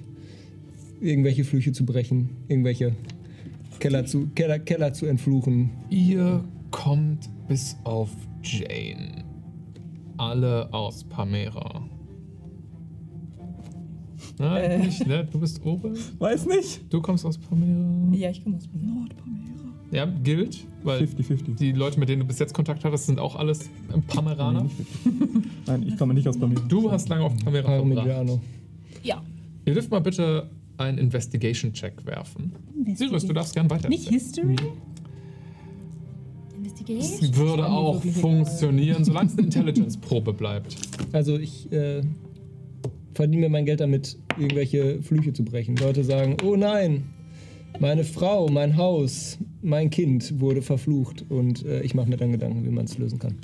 irgendwelche 0.99 1.43
Flüche 1.43 1.71
zu 1.71 1.85
brechen, 1.85 2.29
irgendwelche 2.47 2.93
Keller 3.79 4.05
zu, 4.05 4.27
Keller, 4.35 4.59
Keller 4.59 4.93
zu 4.93 5.05
entfluchen. 5.05 5.71
Ihr 5.89 6.43
kommt 6.71 7.29
bis 7.47 7.77
auf 7.83 8.09
Jane. 8.43 9.23
Alle 10.17 10.73
aus 10.73 11.03
Pamera. 11.03 11.87
Nein, 14.39 14.81
nicht, 14.81 15.05
ne? 15.05 15.27
Du 15.31 15.39
bist 15.39 15.63
oben. 15.63 15.95
Weiß 16.17 16.45
nicht. 16.47 16.81
Du 16.91 17.01
kommst 17.01 17.25
aus 17.25 17.37
Pamera. 17.37 18.13
Ja, 18.15 18.29
ich 18.29 18.43
komme 18.43 18.57
aus 18.57 18.67
Berlin. 18.67 19.09
Ja, 19.91 20.05
gilt, 20.05 20.65
weil 20.83 21.03
50-50. 21.03 21.55
die 21.55 21.71
Leute, 21.71 21.99
mit 21.99 22.09
denen 22.09 22.21
du 22.21 22.27
bis 22.27 22.39
jetzt 22.39 22.53
Kontakt 22.53 22.83
hattest, 22.83 23.07
sind 23.07 23.19
auch 23.19 23.35
alles 23.35 23.69
Pameraner. 24.07 24.69
Nein, 25.65 25.85
ich 25.87 25.97
komme 25.97 26.13
nicht 26.13 26.27
aus 26.27 26.37
Pamir. 26.37 26.59
Du 26.67 26.91
hast 26.91 27.09
lange 27.09 27.23
auf 27.23 27.37
Pamera 27.37 27.63
verbracht. 27.63 27.95
Parmigiano. 27.95 28.41
Ja. 29.03 29.21
Ihr 29.65 29.73
dürft 29.73 29.91
mal 29.91 29.99
bitte 29.99 30.49
einen 30.77 30.97
Investigation-Check 30.97 32.05
werfen. 32.05 32.53
Sirius, 32.95 33.25
du 33.25 33.33
darfst 33.33 33.53
gern 33.53 33.69
weiter. 33.69 33.89
Nicht 33.89 34.09
History? 34.09 34.55
Investigation? 36.57 37.19
Es 37.21 37.37
würde 37.37 37.65
auch 37.65 38.03
funktionieren, 38.03 39.03
solange 39.03 39.27
es 39.27 39.37
eine 39.37 39.43
Intelligence-Probe 39.43 40.33
bleibt. 40.33 40.75
Also 41.11 41.37
ich 41.37 41.71
äh, 41.71 42.01
verdiene 43.13 43.41
mir 43.41 43.49
mein 43.49 43.65
Geld 43.65 43.79
damit, 43.79 44.17
irgendwelche 44.37 45.01
Flüche 45.01 45.33
zu 45.33 45.43
brechen. 45.43 45.75
Leute 45.77 46.03
sagen, 46.03 46.37
oh 46.43 46.55
nein, 46.55 47.03
meine 47.79 48.03
Frau, 48.03 48.47
mein 48.49 48.77
Haus, 48.77 49.37
mein 49.61 49.89
Kind 49.89 50.39
wurde 50.39 50.61
verflucht 50.61 51.25
und 51.29 51.65
äh, 51.65 51.81
ich 51.81 51.95
mache 51.95 52.09
mir 52.09 52.17
dann 52.17 52.31
Gedanken, 52.31 52.65
wie 52.65 52.69
man 52.69 52.85
es 52.85 52.97
lösen 52.97 53.19
kann. 53.19 53.35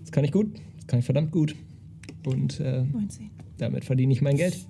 Das 0.00 0.12
kann 0.12 0.24
ich 0.24 0.32
gut, 0.32 0.48
das 0.76 0.86
kann 0.86 0.98
ich 0.98 1.04
verdammt 1.04 1.32
gut. 1.32 1.54
Und 2.26 2.60
äh, 2.60 2.84
19. 2.84 3.30
damit 3.58 3.84
verdiene 3.84 4.12
ich 4.12 4.22
mein 4.22 4.36
Geld. 4.36 4.66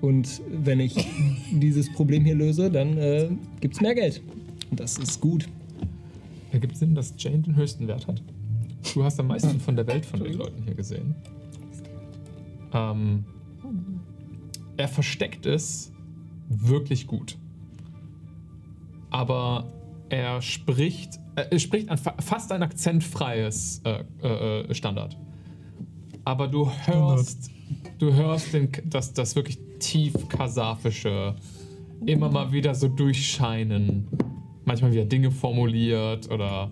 Und 0.00 0.42
wenn 0.50 0.80
ich 0.80 0.94
dieses 1.52 1.92
Problem 1.92 2.24
hier 2.24 2.34
löse, 2.34 2.70
dann 2.70 2.96
äh, 2.98 3.28
gibt 3.60 3.74
es 3.74 3.80
mehr 3.80 3.94
Geld. 3.94 4.22
Und 4.70 4.80
das 4.80 4.98
ist 4.98 5.20
gut. 5.20 5.48
Ergibt 6.52 6.76
Sinn, 6.76 6.94
dass 6.94 7.14
Jane 7.18 7.38
den 7.38 7.56
höchsten 7.56 7.88
Wert 7.88 8.06
hat. 8.06 8.22
Du 8.94 9.02
hast 9.02 9.18
am 9.18 9.28
meisten 9.28 9.58
von 9.60 9.76
der 9.76 9.86
Welt 9.86 10.06
von 10.06 10.22
den 10.22 10.34
Leuten 10.34 10.62
hier 10.62 10.74
gesehen. 10.74 11.14
Ähm, 12.72 13.24
er 14.76 14.88
versteckt 14.88 15.46
es 15.46 15.92
wirklich 16.48 17.06
gut. 17.06 17.36
Aber 19.10 19.72
er 20.08 20.42
spricht, 20.42 21.18
äh, 21.36 21.46
er 21.50 21.58
spricht 21.58 21.88
fa- 21.98 22.16
fast 22.20 22.52
ein 22.52 22.62
akzentfreies 22.62 23.80
äh, 23.84 24.04
äh, 24.22 24.60
äh, 24.62 24.74
Standard. 24.74 25.16
Aber 26.24 26.48
du 26.48 26.70
hörst, 26.86 27.50
du 27.98 28.12
hörst 28.12 28.52
den, 28.52 28.68
das, 28.84 29.12
das 29.12 29.36
wirklich 29.36 29.58
tief 29.78 30.28
kasachische 30.28 31.34
immer 32.04 32.30
mal 32.30 32.52
wieder 32.52 32.74
so 32.74 32.88
durchscheinen. 32.88 34.08
Manchmal 34.64 34.92
wieder 34.92 35.04
Dinge 35.04 35.30
formuliert 35.30 36.30
oder 36.30 36.70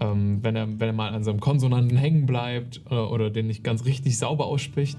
ähm, 0.00 0.38
wenn, 0.42 0.54
er, 0.56 0.68
wenn 0.68 0.88
er 0.88 0.92
mal 0.92 1.12
an 1.12 1.24
so 1.24 1.30
einem 1.30 1.40
Konsonanten 1.40 1.96
hängen 1.96 2.24
bleibt 2.26 2.80
äh, 2.90 2.94
oder 2.94 3.30
den 3.30 3.48
nicht 3.48 3.64
ganz 3.64 3.84
richtig 3.84 4.16
sauber 4.16 4.46
ausspricht. 4.46 4.98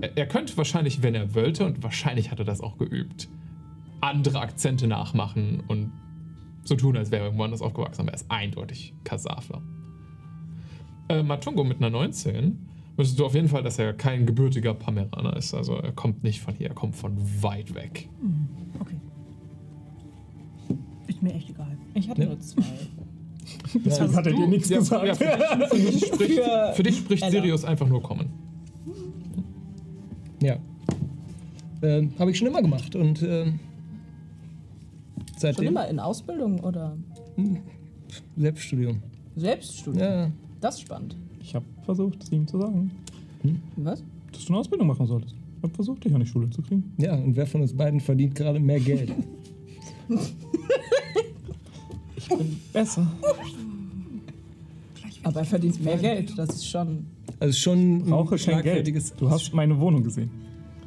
Er, 0.00 0.16
er 0.16 0.26
könnte 0.26 0.56
wahrscheinlich, 0.56 1.02
wenn 1.02 1.14
er 1.14 1.34
wollte, 1.34 1.64
und 1.66 1.82
wahrscheinlich 1.82 2.30
hat 2.30 2.38
er 2.38 2.44
das 2.44 2.60
auch 2.60 2.78
geübt, 2.78 3.28
andere 4.00 4.40
Akzente 4.40 4.86
nachmachen 4.86 5.62
und 5.68 5.90
so 6.64 6.74
tun, 6.76 6.96
als 6.96 7.10
wäre 7.10 7.22
er 7.22 7.26
irgendwo 7.26 7.44
anders 7.44 7.62
aufgewachsen, 7.62 8.02
aber 8.02 8.10
er 8.10 8.16
ist 8.16 8.30
eindeutig 8.30 8.94
Kasafler. 9.04 9.62
Äh, 11.08 11.22
Matungo 11.22 11.64
mit 11.64 11.78
einer 11.78 11.90
19 11.90 12.58
wüsstest 12.96 13.18
du 13.18 13.24
auf 13.26 13.34
jeden 13.34 13.48
Fall, 13.48 13.62
dass 13.62 13.78
er 13.78 13.92
kein 13.94 14.26
gebürtiger 14.26 14.74
Pameraner 14.74 15.36
ist. 15.36 15.54
Also 15.54 15.74
er 15.76 15.92
kommt 15.92 16.22
nicht 16.24 16.40
von 16.40 16.54
hier, 16.54 16.68
er 16.68 16.74
kommt 16.74 16.94
von 16.96 17.16
weit 17.42 17.74
weg. 17.74 18.08
Okay. 18.80 18.96
Ist 21.06 21.22
mir 21.22 21.32
echt 21.34 21.48
egal. 21.50 21.76
Ich 21.94 22.08
hatte 22.10 22.22
Ja. 22.22 22.28
nur 22.28 22.40
zwei. 22.40 22.62
Deswegen 23.84 24.14
hat 24.14 24.26
er 24.26 24.32
dir 24.32 24.46
nichts 24.46 24.68
Ja, 24.68 24.78
gesagt. 24.78 25.20
ja, 25.22 25.66
für, 25.68 25.76
dich, 25.76 26.04
für, 26.10 26.26
dich 26.26 26.36
spricht, 26.36 26.40
Für 26.74 26.82
dich 26.82 26.98
spricht. 26.98 27.30
Sirius 27.30 27.64
einfach 27.64 27.88
nur 27.88 28.02
kommen. 28.02 28.28
Ja. 30.40 30.56
Ähm, 31.82 32.12
Habe 32.18 32.30
ich 32.30 32.38
schon 32.38 32.48
immer 32.48 32.62
gemacht 32.62 32.94
und 32.96 33.22
ähm, 33.22 33.58
Schon 35.16 35.38
seitdem 35.38 35.68
immer 35.68 35.86
in 35.88 36.00
Ausbildung 36.00 36.60
oder 36.60 36.96
Selbststudium. 38.36 38.98
Selbststudium? 39.36 40.02
Ja, 40.02 40.30
Das 40.60 40.74
ist 40.76 40.80
spannend. 40.82 41.16
Ich 41.40 41.54
habe 41.54 41.64
versucht, 41.84 42.22
es 42.22 42.32
ihm 42.32 42.46
zu 42.46 42.60
sagen, 42.60 42.90
Was? 43.76 44.02
dass 44.32 44.44
du 44.44 44.52
eine 44.52 44.58
Ausbildung 44.60 44.88
machen 44.88 45.06
solltest. 45.06 45.34
Ich 45.58 45.62
habe 45.62 45.74
versucht, 45.74 46.04
dich 46.04 46.12
an 46.14 46.20
die 46.20 46.26
Schule 46.26 46.50
zu 46.50 46.62
kriegen. 46.62 46.92
ja, 46.98 47.14
und 47.14 47.34
wer 47.36 47.46
von 47.46 47.60
uns 47.62 47.72
beiden 47.72 48.00
verdient 48.00 48.34
gerade 48.34 48.58
mehr 48.60 48.80
Geld? 48.80 49.12
Ich 52.16 52.28
bin 52.28 52.60
besser. 52.72 53.06
Aber 55.22 55.40
er 55.40 55.46
verdient 55.46 55.82
mehr 55.82 55.96
Geld. 55.96 56.36
Das 56.36 56.50
ist 56.50 56.66
schon. 56.68 57.06
Also 57.40 57.56
schon 57.58 58.04
Brauche 58.04 58.34
ein 58.34 58.38
schlagfertiges. 58.38 59.10
Geld. 59.10 59.20
Du 59.20 59.30
hast 59.30 59.52
meine 59.54 59.78
Wohnung 59.78 60.02
gesehen. 60.02 60.30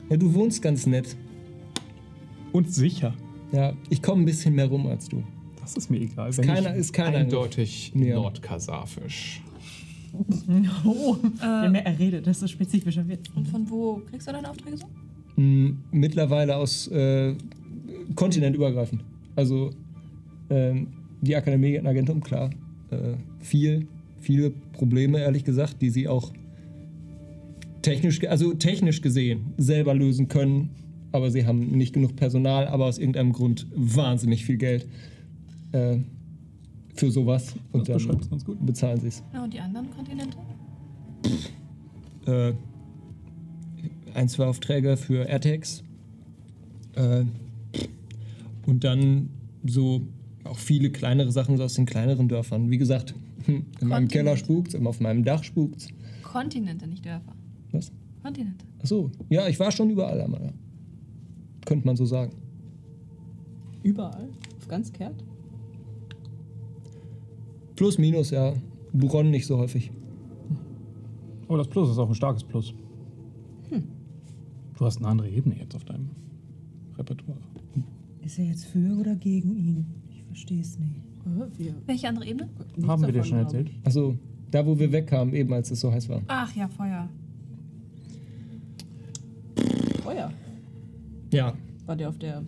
Ja, 0.09 0.17
du 0.17 0.33
wohnst 0.33 0.61
ganz 0.61 0.85
nett. 0.85 1.15
Und 2.51 2.71
sicher. 2.73 3.13
Ja, 3.51 3.73
ich 3.89 4.01
komme 4.01 4.23
ein 4.23 4.25
bisschen 4.25 4.55
mehr 4.55 4.67
rum 4.67 4.85
als 4.87 5.07
du. 5.07 5.23
Das 5.61 5.75
ist 5.75 5.89
mir 5.89 5.99
egal. 6.01 6.29
Ist 6.29 6.41
keiner, 6.41 6.73
ich, 6.73 6.79
ist 6.81 6.93
keiner. 6.93 7.17
Eindeutig 7.19 7.93
Ja. 7.95 8.15
nordkasafisch. 8.15 9.41
Oh, 10.83 11.15
je 11.23 11.29
Äh, 11.41 11.69
mehr 11.69 11.85
er 11.85 11.97
redet, 11.97 12.25
desto 12.27 12.45
spezifischer 12.45 13.07
wird 13.07 13.29
und 13.33 13.47
von 13.47 13.69
wo 13.69 14.01
kriegst 14.09 14.27
du 14.27 14.33
deine 14.33 14.49
Aufträge 14.49 14.75
so? 14.77 14.85
Mm, 15.41 15.77
Mittlerweile 15.91 16.57
aus 16.57 16.87
äh, 16.89 17.33
kontinentübergreifend. 18.15 19.05
Also 19.37 19.69
ähm, 20.49 20.87
die 21.21 21.33
Akademie 21.33 21.75
in 21.75 21.87
Agentum, 21.87 22.19
klar. 22.21 22.49
Äh, 22.89 23.13
viel, 23.39 23.87
viele 24.19 24.49
Probleme, 24.73 25.19
ehrlich 25.19 25.45
gesagt, 25.45 25.81
die 25.81 25.89
sie 25.89 26.09
auch 26.09 26.33
technisch, 27.81 28.23
also 28.27 28.53
technisch 28.53 29.01
gesehen 29.01 29.53
selber 29.57 29.93
lösen 29.93 30.27
können. 30.27 30.69
Aber 31.11 31.29
sie 31.29 31.45
haben 31.45 31.71
nicht 31.71 31.93
genug 31.93 32.15
Personal, 32.15 32.67
aber 32.67 32.85
aus 32.85 32.97
irgendeinem 32.97 33.33
Grund 33.33 33.67
wahnsinnig 33.75 34.45
viel 34.45 34.57
Geld 34.57 34.87
äh, 35.73 35.97
für 36.95 37.11
sowas. 37.11 37.53
Und 37.73 37.89
das 37.89 38.05
dann 38.05 38.19
es 38.19 38.29
ganz 38.29 38.45
gut. 38.45 38.65
bezahlen 38.65 38.99
sie 39.01 39.07
es. 39.07 39.23
Ja, 39.33 39.43
und 39.43 39.53
die 39.53 39.59
anderen 39.59 39.89
Kontinente? 39.91 40.37
äh, 42.25 42.53
ein, 44.13 44.29
zwei 44.29 44.45
Aufträge 44.45 44.97
für 44.97 45.27
AirTags. 45.27 45.83
Äh, 46.95 47.25
und 48.65 48.83
dann 48.83 49.29
so 49.65 50.01
auch 50.43 50.57
viele 50.57 50.91
kleinere 50.91 51.31
Sachen 51.31 51.57
so 51.57 51.63
aus 51.63 51.73
den 51.75 51.85
kleineren 51.85 52.27
Dörfern. 52.27 52.69
Wie 52.69 52.77
gesagt, 52.77 53.13
in 53.47 53.65
meinem 53.79 53.89
Kontinent. 53.89 54.11
Keller 54.11 54.37
spukt's, 54.37 54.75
auf 54.75 54.99
meinem 54.99 55.23
Dach 55.23 55.43
spukt's. 55.43 55.87
Kontinente, 56.23 56.87
nicht 56.87 57.05
Dörfer. 57.05 57.33
Was? 57.71 57.91
Kontinente. 58.23 58.65
Ach 58.81 58.85
so, 58.87 59.11
ja, 59.29 59.47
ich 59.47 59.59
war 59.59 59.71
schon 59.71 59.89
überall 59.89 60.19
einmal. 60.21 60.41
ja. 60.43 60.51
Könnte 61.65 61.85
man 61.85 61.95
so 61.95 62.05
sagen. 62.05 62.33
Überall. 63.83 64.29
Auf 64.57 64.67
ganz 64.67 64.91
kehrt. 64.91 65.23
Plus, 67.75 67.97
minus, 67.97 68.31
ja. 68.31 68.53
Buron 68.93 69.31
nicht 69.31 69.45
so 69.45 69.57
häufig. 69.57 69.91
Oh, 71.47 71.57
das 71.57 71.67
Plus 71.67 71.89
ist 71.89 71.97
auch 71.97 72.09
ein 72.09 72.15
starkes 72.15 72.43
Plus. 72.43 72.73
Du 74.77 74.85
hast 74.85 74.97
eine 74.97 75.07
andere 75.07 75.29
Ebene 75.29 75.55
jetzt 75.59 75.75
auf 75.75 75.83
deinem 75.85 76.09
Repertoire. 76.97 77.37
Ist 78.25 78.39
er 78.39 78.45
jetzt 78.45 78.65
für 78.65 78.97
oder 78.99 79.15
gegen 79.15 79.55
ihn? 79.55 79.85
Ich 80.09 80.23
verstehe 80.23 80.61
es 80.61 80.79
nicht. 80.79 81.01
Oh, 81.25 81.45
wir, 81.57 81.75
Welche 81.85 82.09
andere 82.09 82.25
Ebene? 82.25 82.49
nichts 82.75 82.87
Haben 82.87 83.03
wir 83.03 83.11
dir 83.11 83.23
schon 83.23 83.37
erzählt? 83.37 83.69
ich. 83.69 83.79
Ach 83.83 83.91
so, 83.91 84.15
da 84.49 84.65
wo 84.65 84.77
wir 84.79 84.91
wegkamen, 84.91 85.35
eben 85.35 85.53
als 85.53 85.69
es 85.69 85.81
so 85.81 85.91
heiß 85.91 86.09
war. 86.09 86.21
Ach 86.27 86.51
ja, 86.55 86.67
Feuer. 86.67 87.07
Feuer. 90.13 90.31
Ja. 91.31 91.53
War 91.85 91.95
der 91.95 92.09
auf 92.09 92.17
der. 92.17 92.43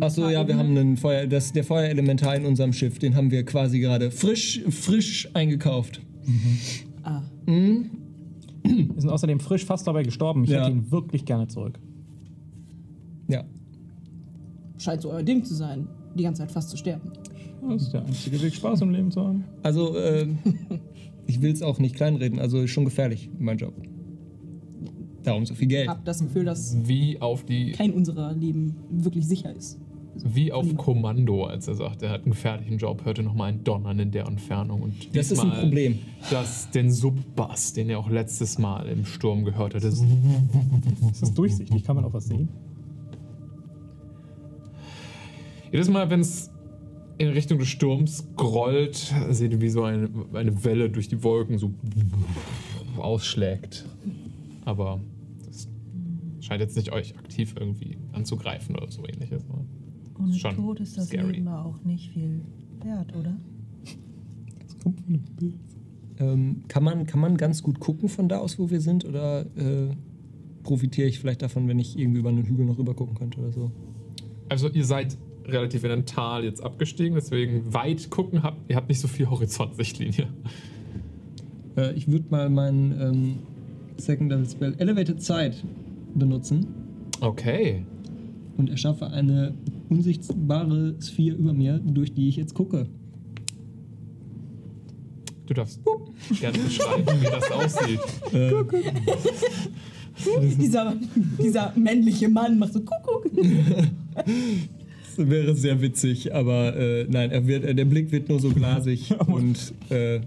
Ach 0.00 0.10
so, 0.10 0.28
ja, 0.28 0.46
wir 0.46 0.56
haben 0.56 0.76
einen 0.76 0.96
Feuer, 0.96 1.26
das, 1.26 1.52
der 1.52 1.64
Feuerelementar 1.64 2.36
in 2.36 2.46
unserem 2.46 2.72
Schiff, 2.72 3.00
den 3.00 3.16
haben 3.16 3.32
wir 3.32 3.44
quasi 3.44 3.80
gerade 3.80 4.12
frisch, 4.12 4.60
frisch 4.70 5.28
eingekauft. 5.34 6.00
Ah. 7.02 7.22
Mhm. 7.46 7.90
Wir 8.64 9.00
sind 9.00 9.10
außerdem 9.10 9.40
frisch 9.40 9.64
fast 9.64 9.88
dabei 9.88 10.04
gestorben. 10.04 10.44
Ich 10.44 10.50
Ja. 10.50 10.60
hätte 10.60 10.70
ihn 10.76 10.90
wirklich 10.92 11.24
gerne 11.24 11.48
zurück. 11.48 11.80
Ja. 13.26 13.42
Scheint 14.78 15.02
so 15.02 15.10
euer 15.10 15.24
Ding 15.24 15.42
zu 15.44 15.54
sein, 15.54 15.88
die 16.14 16.22
ganze 16.22 16.42
Zeit 16.42 16.52
fast 16.52 16.70
zu 16.70 16.76
sterben. 16.76 17.10
Das 17.68 17.82
ist 17.82 17.92
der 17.92 18.04
einzige 18.04 18.40
Weg, 18.40 18.54
Spaß 18.54 18.82
im 18.82 18.90
Leben 18.90 19.10
zu 19.10 19.20
haben. 19.26 19.44
Also, 19.64 19.98
ähm, 19.98 20.38
ich 21.26 21.42
will 21.42 21.50
es 21.52 21.62
auch 21.62 21.80
nicht 21.80 21.96
kleinreden, 21.96 22.38
also 22.38 22.60
ist 22.60 22.70
schon 22.70 22.84
gefährlich, 22.84 23.30
mein 23.38 23.58
Job. 23.58 23.74
Darum 25.22 25.46
so 25.46 25.54
viel 25.54 25.68
Geld. 25.68 25.88
Hab 25.88 26.04
das 26.04 26.20
Gefühl, 26.20 26.44
dass 26.44 26.76
Wie 26.86 27.20
auf 27.20 27.44
die, 27.44 27.72
kein 27.72 27.92
unserer 27.92 28.32
Leben 28.32 28.76
wirklich 28.90 29.26
sicher 29.26 29.54
ist. 29.54 29.78
wie 30.16 30.52
auf 30.52 30.76
Kommando, 30.76 31.44
als 31.44 31.68
er 31.68 31.74
sagt, 31.74 32.02
er 32.02 32.10
hat 32.10 32.22
einen 32.24 32.32
gefährlichen 32.32 32.76
Job, 32.78 33.04
hörte 33.04 33.22
nochmal 33.22 33.50
ein 33.52 33.64
Donnern 33.64 33.98
in 33.98 34.10
der 34.10 34.26
Entfernung. 34.26 34.82
Und 34.82 35.16
Das 35.16 35.30
ist 35.30 35.38
ein 35.38 35.52
Problem. 35.52 35.98
Das, 36.30 36.70
den 36.70 36.90
Subbass, 36.90 37.72
den 37.72 37.88
er 37.88 37.98
auch 37.98 38.10
letztes 38.10 38.58
Mal 38.58 38.86
im 38.88 39.04
Sturm 39.06 39.44
gehört 39.44 39.74
hat. 39.74 39.84
Das 39.84 40.02
Das 41.08 41.22
ist 41.22 41.38
durchsichtig. 41.38 41.84
Kann 41.84 41.96
man 41.96 42.04
auch 42.04 42.12
was 42.12 42.26
sehen? 42.26 42.48
Jedes 45.70 45.88
Mal, 45.88 46.10
wenn 46.10 46.20
es 46.20 46.50
in 47.18 47.28
Richtung 47.28 47.58
des 47.58 47.68
Sturms 47.68 48.26
grollt, 48.36 49.14
seht 49.30 49.52
ihr, 49.52 49.60
wie 49.60 49.68
so 49.68 49.84
eine, 49.84 50.08
eine 50.34 50.64
Welle 50.64 50.90
durch 50.90 51.08
die 51.08 51.22
Wolken 51.22 51.56
so 51.58 51.72
ausschlägt. 52.98 53.86
Aber 54.64 55.00
das 55.46 55.68
scheint 56.40 56.60
jetzt 56.60 56.76
nicht 56.76 56.92
euch 56.92 57.16
aktiv 57.18 57.54
irgendwie 57.58 57.98
anzugreifen 58.12 58.76
oder 58.76 58.90
so 58.90 59.04
ähnliches. 59.06 59.44
Ohne 60.18 60.34
Schon 60.34 60.56
Tod 60.56 60.80
ist 60.80 60.96
das 60.96 61.06
scary. 61.06 61.32
Leben 61.32 61.48
auch 61.48 61.82
nicht 61.84 62.10
viel 62.10 62.42
wert, 62.82 63.14
oder? 63.16 63.36
Das 64.60 64.78
kommt 64.78 65.00
von 65.00 65.12
dem 65.12 65.22
Bild. 65.36 65.54
Ähm, 66.18 66.62
kann, 66.68 66.84
man, 66.84 67.06
kann 67.06 67.20
man 67.20 67.36
ganz 67.36 67.62
gut 67.62 67.80
gucken 67.80 68.08
von 68.08 68.28
da 68.28 68.38
aus, 68.38 68.58
wo 68.58 68.70
wir 68.70 68.80
sind? 68.80 69.04
Oder 69.04 69.46
äh, 69.56 69.94
profitiere 70.62 71.08
ich 71.08 71.18
vielleicht 71.18 71.42
davon, 71.42 71.68
wenn 71.68 71.78
ich 71.78 71.98
irgendwie 71.98 72.20
über 72.20 72.28
einen 72.28 72.44
Hügel 72.44 72.66
noch 72.66 72.78
rüber 72.78 72.94
gucken 72.94 73.16
könnte 73.16 73.40
oder 73.40 73.52
so? 73.52 73.72
Also 74.48 74.68
ihr 74.68 74.84
seid 74.84 75.16
relativ 75.46 75.84
in 75.84 75.90
ein 75.90 76.06
Tal 76.06 76.44
jetzt 76.44 76.62
abgestiegen, 76.62 77.14
deswegen 77.14 77.72
weit 77.72 78.10
gucken 78.10 78.42
habt, 78.42 78.70
ihr 78.70 78.76
habt 78.76 78.88
nicht 78.88 79.00
so 79.00 79.08
viel 79.08 79.28
Horizontsichtlinie. 79.30 80.28
Äh, 81.76 81.94
ich 81.94 82.08
würde 82.08 82.26
mal 82.30 82.50
meinen 82.50 83.00
ähm, 83.00 83.38
Second 83.96 84.30
Level 84.30 84.48
Spell 84.48 84.74
Elevated 84.78 85.22
Sight 85.22 85.62
benutzen 86.14 86.66
Okay. 87.20 87.84
und 88.56 88.70
erschaffe 88.70 89.06
eine 89.08 89.54
unsichtbare 89.88 90.94
Sphäre 91.00 91.36
über 91.36 91.52
mir, 91.52 91.78
durch 91.78 92.12
die 92.12 92.28
ich 92.28 92.36
jetzt 92.36 92.54
gucke. 92.54 92.86
Du 95.46 95.54
darfst 95.54 95.80
gerne 96.40 96.58
beschreiben, 96.58 97.06
wie 97.20 97.26
das 97.26 97.50
aussieht. 97.50 98.00
dieser, 100.58 100.94
dieser 101.42 101.72
männliche 101.76 102.28
Mann 102.28 102.58
macht 102.58 102.72
so 102.72 102.80
Kuckuck. 102.80 103.26
Das 105.16 105.28
wäre 105.28 105.54
sehr 105.54 105.80
witzig, 105.82 106.34
aber 106.34 106.74
äh, 106.76 107.06
nein, 107.08 107.30
er 107.30 107.46
wird, 107.46 107.64
äh, 107.64 107.74
der 107.74 107.84
Blick 107.84 108.10
wird 108.12 108.28
nur 108.28 108.40
so 108.40 108.50
glasig 108.50 109.12
und 109.26 109.74
äh, 109.90 110.20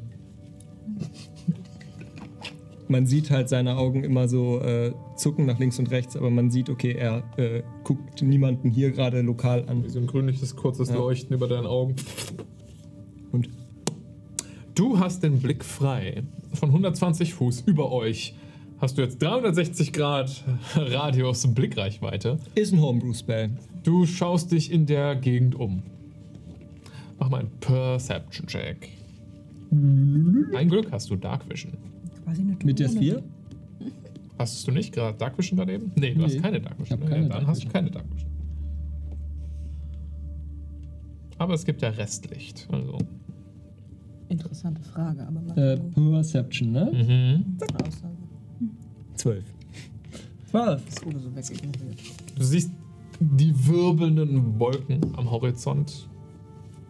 man 2.87 3.05
sieht 3.05 3.31
halt 3.31 3.49
seine 3.49 3.77
Augen 3.77 4.03
immer 4.03 4.27
so 4.27 4.59
äh, 4.61 4.93
zucken 5.15 5.45
nach 5.45 5.59
links 5.59 5.79
und 5.79 5.89
rechts, 5.91 6.15
aber 6.15 6.29
man 6.29 6.51
sieht, 6.51 6.69
okay, 6.69 6.91
er 6.93 7.23
äh, 7.37 7.63
guckt 7.83 8.21
niemanden 8.21 8.69
hier 8.69 8.91
gerade 8.91 9.21
lokal 9.21 9.67
an. 9.67 9.83
Wie 9.83 9.89
so 9.89 9.99
ein 9.99 10.07
grünliches, 10.07 10.55
kurzes 10.55 10.89
Ja. 10.89 10.95
Leuchten 10.95 11.35
über 11.35 11.47
deinen 11.47 11.65
Augen. 11.67 11.95
Und 13.31 13.49
Du 14.75 14.99
hast 14.99 15.23
den 15.23 15.39
Blick 15.39 15.63
frei. 15.63 16.23
Von 16.53 16.69
120 16.69 17.33
Fuß 17.33 17.61
über 17.65 17.93
euch 17.93 18.35
hast 18.79 18.97
du 18.97 19.03
jetzt 19.03 19.21
360 19.21 19.93
Grad 19.93 20.43
Radius 20.75 21.47
Blickreichweite. 21.53 22.39
ist 22.55 22.73
ein 22.73 22.81
Homebrew-Spell. 22.81 23.51
Du 23.83 24.05
schaust 24.05 24.51
dich 24.51 24.71
in 24.71 24.85
der 24.85 25.15
Gegend 25.15 25.55
um. 25.55 25.81
Mach 27.17 27.29
mal 27.29 27.39
einen 27.39 27.51
Perception-Check. 27.61 28.89
Ein 29.71 30.67
Glück 30.69 30.91
hast 30.91 31.09
du 31.09 31.15
Dark 31.15 31.49
Vision. 31.49 31.71
Quasi 32.25 32.41
eine 32.41 32.57
Mit 32.63 32.79
der 32.79 32.87
Drohne. 32.87 32.99
4? 32.99 33.23
Hast 34.37 34.67
du 34.67 34.71
nicht 34.71 34.91
gerade 34.93 35.17
Dark 35.17 35.37
Vision 35.37 35.57
daneben? 35.57 35.91
Nee, 35.95 36.13
du 36.13 36.23
hast 36.23 36.33
Nee, 36.33 36.39
keine 36.41 36.59
Dark 36.59 36.77
Vision. 36.79 36.99
keine 36.99 37.21
dann 37.21 37.29
Dark 37.29 37.47
hast 37.47 37.63
du 37.63 37.69
keine 37.69 37.89
Dark 37.91 38.05
Vision. 38.13 38.31
Aber 41.37 41.53
es 41.53 41.65
gibt 41.65 41.81
ja 41.81 41.89
Restlicht. 41.89 42.67
Also. 42.71 42.97
Interessante 44.29 44.81
Frage, 44.81 45.25
aber 45.27 45.41
mal 45.41 45.57
Äh, 45.57 45.77
Perception, 45.77 46.71
ne? 46.71 46.85
Mhm. 46.91 47.57
eine 47.61 47.87
Aussage. 47.87 48.15
12. 49.15 49.43
12. 50.49 50.85
Das 50.85 51.05
wurde 51.05 51.19
so 51.19 51.35
wegignoriert. 51.35 51.99
Du 52.35 52.43
siehst 52.43 52.71
die 53.19 53.53
wirbelnden 53.67 54.59
Wolken 54.59 55.01
am 55.15 55.29
Horizont, 55.31 56.09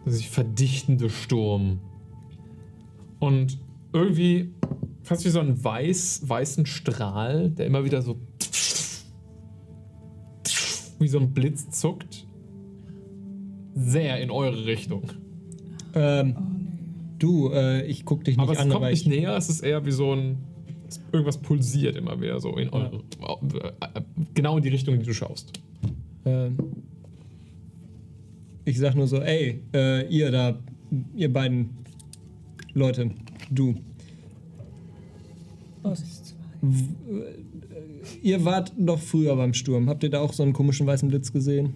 der 0.04 0.12
sich 0.12 0.28
verdichtende 0.30 1.10
Sturm. 1.10 1.78
Und 3.18 3.58
irgendwie 3.92 4.50
fast 5.06 5.24
wie 5.24 5.28
so 5.30 5.40
ein 5.40 5.62
weiß, 5.62 6.22
weißen 6.28 6.66
Strahl, 6.66 7.50
der 7.50 7.66
immer 7.66 7.84
wieder 7.84 8.02
so 8.02 8.18
wie 10.98 11.08
so 11.08 11.18
ein 11.18 11.32
Blitz 11.32 11.68
zuckt. 11.70 12.26
Sehr 13.74 14.18
in 14.20 14.30
eure 14.30 14.64
Richtung. 14.64 15.02
Ähm, 15.94 16.34
du, 17.18 17.50
äh, 17.52 17.84
ich 17.86 18.04
guck 18.06 18.24
dich 18.24 18.36
nicht 18.36 18.42
Aber 18.42 18.52
es 18.54 18.58
an, 18.58 18.68
kommt 18.70 18.76
aber 18.76 18.90
nicht 18.90 19.02
ich, 19.02 19.08
näher, 19.08 19.36
es 19.36 19.48
ist 19.50 19.60
eher 19.60 19.84
wie 19.84 19.90
so 19.90 20.12
ein. 20.14 20.38
es- 20.88 21.00
Irgendwas 21.12 21.38
pulsiert 21.38 21.96
immer 21.96 22.18
wieder 22.20 22.40
so 22.40 22.56
in 22.56 22.70
eure. 22.70 23.02
äh, 23.80 24.00
Genau 24.34 24.56
in 24.56 24.62
die 24.62 24.70
Richtung, 24.70 24.94
in 24.94 25.00
die 25.00 25.06
du 25.06 25.12
schaust. 25.14 25.52
ähm, 26.24 26.56
ich 28.64 28.78
sag 28.78 28.94
nur 28.96 29.06
so, 29.06 29.18
ey, 29.20 29.62
äh, 29.74 30.08
ihr 30.08 30.30
da, 30.30 30.58
ihr 31.14 31.32
beiden 31.32 31.70
Leute, 32.72 33.10
du, 33.50 33.74
ihr 38.22 38.44
wart 38.44 38.72
doch 38.76 38.98
früher 38.98 39.36
beim 39.36 39.54
Sturm. 39.54 39.88
Habt 39.88 40.02
ihr 40.02 40.10
da 40.10 40.20
auch 40.20 40.32
so 40.32 40.42
einen 40.42 40.52
komischen 40.52 40.86
weißen 40.86 41.08
Blitz 41.08 41.32
gesehen? 41.32 41.74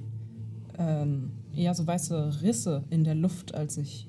Ähm, 0.78 1.30
ja, 1.54 1.74
so 1.74 1.86
weiße 1.86 2.42
Risse 2.42 2.84
in 2.90 3.04
der 3.04 3.14
Luft, 3.14 3.54
als 3.54 3.76
ich 3.76 4.08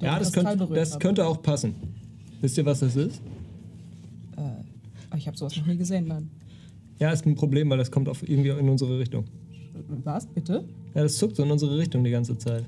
den 0.00 0.06
ja, 0.06 0.18
das, 0.18 0.32
könnt, 0.32 0.48
das 0.74 0.92
habe. 0.92 1.02
könnte 1.02 1.26
auch 1.26 1.42
passen. 1.42 1.74
Wisst 2.40 2.56
ihr, 2.56 2.64
was 2.64 2.80
das 2.80 2.96
ist? 2.96 3.20
Aber 5.10 5.18
ich 5.18 5.26
habe 5.26 5.36
sowas 5.36 5.56
noch 5.56 5.66
nie 5.66 5.76
gesehen, 5.76 6.06
nein. 6.08 6.30
Ja, 6.98 7.10
ist 7.10 7.24
ein 7.26 7.34
Problem, 7.34 7.70
weil 7.70 7.78
das 7.78 7.90
kommt 7.90 8.08
auf 8.08 8.28
irgendwie 8.28 8.50
in 8.50 8.68
unsere 8.68 8.98
Richtung. 8.98 9.24
Was, 10.04 10.26
bitte? 10.26 10.64
Ja, 10.94 11.02
das 11.02 11.16
zuckt 11.16 11.36
so 11.36 11.44
in 11.44 11.50
unsere 11.50 11.78
Richtung 11.78 12.04
die 12.04 12.10
ganze 12.10 12.36
Zeit. 12.36 12.64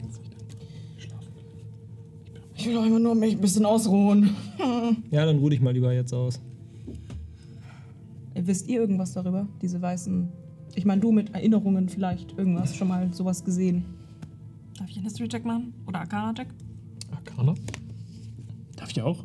Ich 2.55 2.67
will 2.67 2.75
doch 2.75 2.85
immer 2.85 2.99
nur 2.99 3.15
mich 3.15 3.35
ein 3.35 3.41
bisschen 3.41 3.65
ausruhen. 3.65 4.31
Ja, 5.11 5.25
dann 5.25 5.39
ruh 5.39 5.51
dich 5.51 5.61
mal 5.61 5.73
lieber 5.73 5.93
jetzt 5.93 6.13
aus. 6.13 6.41
Wisst 8.47 8.69
ihr 8.69 8.81
irgendwas 8.81 9.13
darüber? 9.13 9.49
Diese 9.63 9.81
weißen. 9.83 10.29
Ich 10.75 10.85
meine, 10.85 11.01
du 11.01 11.11
mit 11.13 11.35
Erinnerungen 11.35 11.89
vielleicht 11.89 12.37
irgendwas 12.39 12.77
schon 12.77 12.89
mal 12.89 13.13
sowas 13.13 13.45
gesehen. 13.45 13.85
Darf 14.79 14.89
ich 14.89 14.97
einen 14.97 15.05
History-Check 15.05 15.45
machen? 15.45 15.75
Oder 15.87 16.01
Arcana-Check? 16.01 16.47
Arcana? 17.11 17.55
Darf 18.77 18.91
ich 18.91 19.03
auch? 19.03 19.19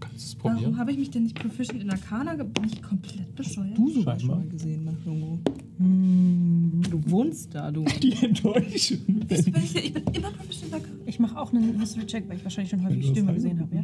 kannst 0.00 0.16
es 0.26 0.36
Warum 0.42 0.54
probieren. 0.56 0.78
habe 0.78 0.90
ich 0.92 0.98
mich 0.98 1.10
denn 1.10 1.22
nicht 1.22 1.36
proficient 1.40 1.80
in 1.82 1.90
Arcana? 1.90 2.34
ge- 2.34 2.44
Bin 2.46 2.64
ich 2.64 2.82
komplett 2.82 3.34
bescheuert? 3.34 3.78
Du 3.78 3.88
Schon 3.90 4.02
scheinbar. 4.02 4.38
mal 4.38 4.48
gesehen, 4.48 4.84
Machungo. 4.84 5.38
Du 5.78 7.10
wohnst 7.10 7.54
da, 7.54 7.70
du. 7.70 7.84
Die 8.02 8.12
Enttäuschung. 8.24 8.98
Ich 9.28 9.44
bin, 9.44 9.54
ich, 9.56 9.76
ich 9.76 9.94
bin 9.94 10.02
immer 10.14 10.30
proficient 10.32 10.68
in 10.68 10.74
Arcana. 10.74 10.94
Ich 11.06 11.18
mache 11.20 11.38
auch 11.40 11.52
einen 11.52 11.78
History-Check, 11.80 12.28
weil 12.28 12.36
ich 12.36 12.44
wahrscheinlich 12.44 12.70
schon 12.70 12.84
häufig 12.84 13.06
Stimme 13.06 13.32
gesehen 13.34 13.60
habe, 13.60 13.74
ja? 13.76 13.82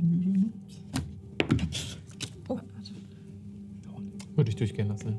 Würde 4.41 4.49
ich 4.49 4.57
durchgehen 4.57 4.89
lassen. 4.89 5.19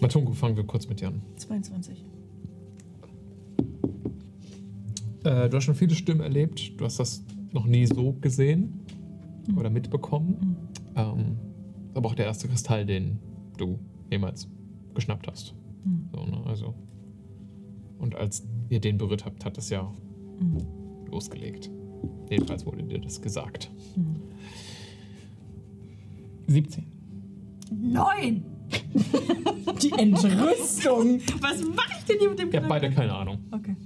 Matungo, 0.00 0.32
fangen 0.32 0.56
wir 0.56 0.64
kurz 0.64 0.88
mit 0.88 1.02
dir 1.02 1.08
an. 1.08 1.20
22. 1.36 2.06
Äh, 5.24 5.50
du 5.50 5.56
hast 5.58 5.64
schon 5.64 5.74
viele 5.74 5.94
Stimmen 5.94 6.22
erlebt. 6.22 6.80
Du 6.80 6.86
hast 6.86 6.98
das 6.98 7.22
noch 7.52 7.66
nie 7.66 7.84
so 7.84 8.14
gesehen 8.14 8.80
oder 9.58 9.68
mitbekommen. 9.68 10.56
Ähm, 10.96 11.36
aber 11.92 12.08
auch 12.08 12.14
der 12.14 12.24
erste 12.24 12.48
Kristall, 12.48 12.86
den 12.86 13.18
du 13.58 13.78
jemals 14.10 14.48
geschnappt 14.94 15.28
hast. 15.28 15.54
So, 16.14 16.24
ne? 16.24 16.42
also. 16.46 16.72
Und 17.98 18.14
als 18.14 18.46
ihr 18.70 18.80
den 18.80 18.96
berührt 18.96 19.26
habt, 19.26 19.44
hat 19.44 19.58
es 19.58 19.68
ja 19.68 19.92
losgelegt. 21.10 21.70
Jedenfalls 22.30 22.64
wurde 22.64 22.82
dir 22.84 23.00
das 23.00 23.20
gesagt. 23.20 23.70
17. 26.50 26.84
Neun! 27.72 28.42
Die 29.82 29.92
Entrüstung! 29.92 31.20
Was 31.40 31.62
mache 31.64 31.92
ich 31.98 32.04
denn 32.06 32.18
hier 32.18 32.30
mit 32.30 32.38
dem 32.38 32.50
Ihr 32.52 32.60
habt 32.60 32.68
beide 32.68 32.90
keine 32.90 33.14
Ahnung. 33.14 33.38
Okay. 33.52 33.76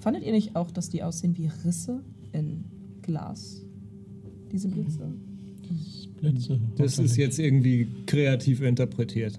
Fandet 0.00 0.24
ihr 0.24 0.32
nicht 0.32 0.56
auch, 0.56 0.70
dass 0.70 0.88
die 0.88 1.02
aussehen 1.02 1.36
wie 1.36 1.50
Risse 1.64 2.02
in 2.32 2.64
Glas? 3.02 3.62
Diese 4.50 4.68
Blitze? 4.68 5.12
Blitze. 6.18 6.58
Das 6.76 6.98
ist 6.98 7.16
jetzt 7.16 7.38
irgendwie 7.38 7.86
kreativ 8.06 8.62
interpretiert. 8.62 9.38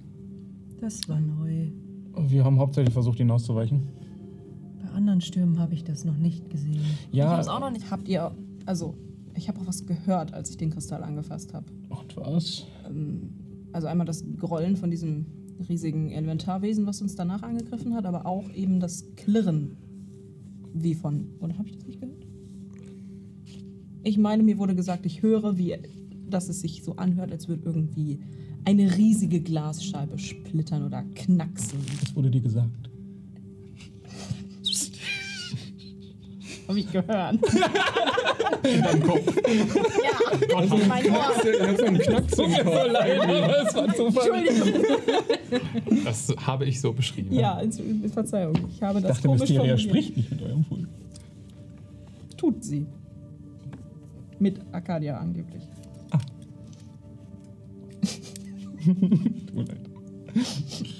Das 0.80 1.08
war 1.10 1.20
neu. 1.20 1.68
Wir 2.30 2.44
haben 2.44 2.60
hauptsächlich 2.60 2.94
versucht, 2.94 3.20
ihn 3.20 3.32
auszuweichen. 3.32 3.88
Bei 4.84 4.90
anderen 4.92 5.22
Stürmen 5.22 5.58
habe 5.60 5.74
ich 5.74 5.84
das 5.84 6.06
noch 6.06 6.18
nicht 6.18 6.50
gesehen. 6.50 6.82
Ich 7.12 7.18
Ja. 7.18 7.30
hab's 7.38 7.48
auch 7.48 7.60
noch 7.60 7.72
nicht. 7.72 7.90
Habt 7.90 8.08
ihr. 8.08 8.32
Also, 8.66 8.96
ich 9.36 9.48
habe 9.48 9.60
auch 9.60 9.68
was 9.68 9.86
gehört, 9.86 10.34
als 10.34 10.50
ich 10.50 10.58
den 10.58 10.70
Kristall 10.72 11.04
angefasst 11.04 11.54
habe. 11.54 11.66
Und 11.90 12.18
was? 12.18 12.66
Also 13.72 13.88
einmal 13.88 14.06
das 14.06 14.24
Grollen 14.38 14.76
von 14.76 14.92
diesem 14.92 15.26
riesigen 15.70 16.10
Inventarwesen, 16.10 16.86
was 16.86 17.02
uns 17.02 17.16
danach 17.16 17.44
angegriffen 17.44 17.94
hat, 17.94 18.06
aber 18.06 18.26
auch 18.26 18.50
eben 18.52 18.80
das 18.80 19.16
Klirren. 19.16 19.78
Wie 20.74 20.96
von. 20.96 21.28
Oder 21.40 21.58
habe 21.58 21.68
ich 21.68 21.76
das 21.76 21.86
nicht 21.86 22.00
gehört? 22.00 22.26
Ich 24.04 24.18
meine, 24.18 24.44
mir 24.44 24.58
wurde 24.58 24.76
gesagt, 24.76 25.06
ich 25.06 25.22
höre, 25.22 25.58
wie, 25.58 25.76
dass 26.30 26.50
es 26.50 26.62
sich 26.62 26.84
so 26.84 26.96
anhört, 26.96 27.32
als 27.32 27.48
würde 27.48 27.64
irgendwie 27.66 28.20
eine 28.64 28.98
riesige 28.98 29.42
Glasscheibe 29.42 30.18
splittern 30.18 30.84
oder 30.84 31.04
knacksen. 31.16 31.80
Das 32.00 32.16
wurde 32.16 32.32
dir 32.32 32.42
gesagt. 32.42 32.91
Habe 36.72 36.80
ich 36.80 36.92
gehört. 36.92 37.36
In 38.64 38.82
deinem 38.82 39.04
Kopf. 39.04 39.36
ja, 39.36 40.38
Gott, 40.48 40.88
mein 40.88 41.06
Ohr. 41.12 41.26
Ich 41.44 41.62
hab 41.62 41.78
so 41.78 41.86
einen 41.86 41.98
Knacks 41.98 42.38
im 42.40 42.52
Kopf. 42.54 42.76
das 42.94 43.76
war 43.76 43.96
Zufall. 43.96 44.30
Entschuldigung. 44.48 46.04
Das 46.06 46.34
habe 46.46 46.66
ich 46.66 46.80
so 46.80 46.94
beschrieben. 46.94 47.34
Ja, 47.34 47.62
Verzeihung. 48.14 48.56
Ich 48.70 48.82
habe 48.82 49.00
Ich 49.00 49.06
das 49.06 49.18
dachte, 49.18 49.28
komisch 49.28 49.42
Mysteria 49.42 49.60
formuliert. 49.62 49.82
spricht 49.82 50.16
nicht 50.18 50.32
mit 50.32 50.42
eurem 50.44 50.64
Volk. 50.66 50.88
Tut 52.38 52.64
sie. 52.64 52.86
Mit 54.40 54.60
Arcadia 54.72 55.18
angeblich. 55.18 55.64
Tut 58.86 59.56
mir 59.56 59.64
leid. 59.64 59.80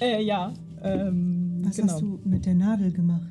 Äh, 0.00 0.22
ja. 0.22 0.52
Ähm, 0.82 1.62
Was 1.64 1.76
genau. 1.76 1.92
hast 1.92 2.02
du 2.02 2.20
mit 2.24 2.44
der 2.44 2.54
Nadel 2.54 2.92
gemacht? 2.92 3.28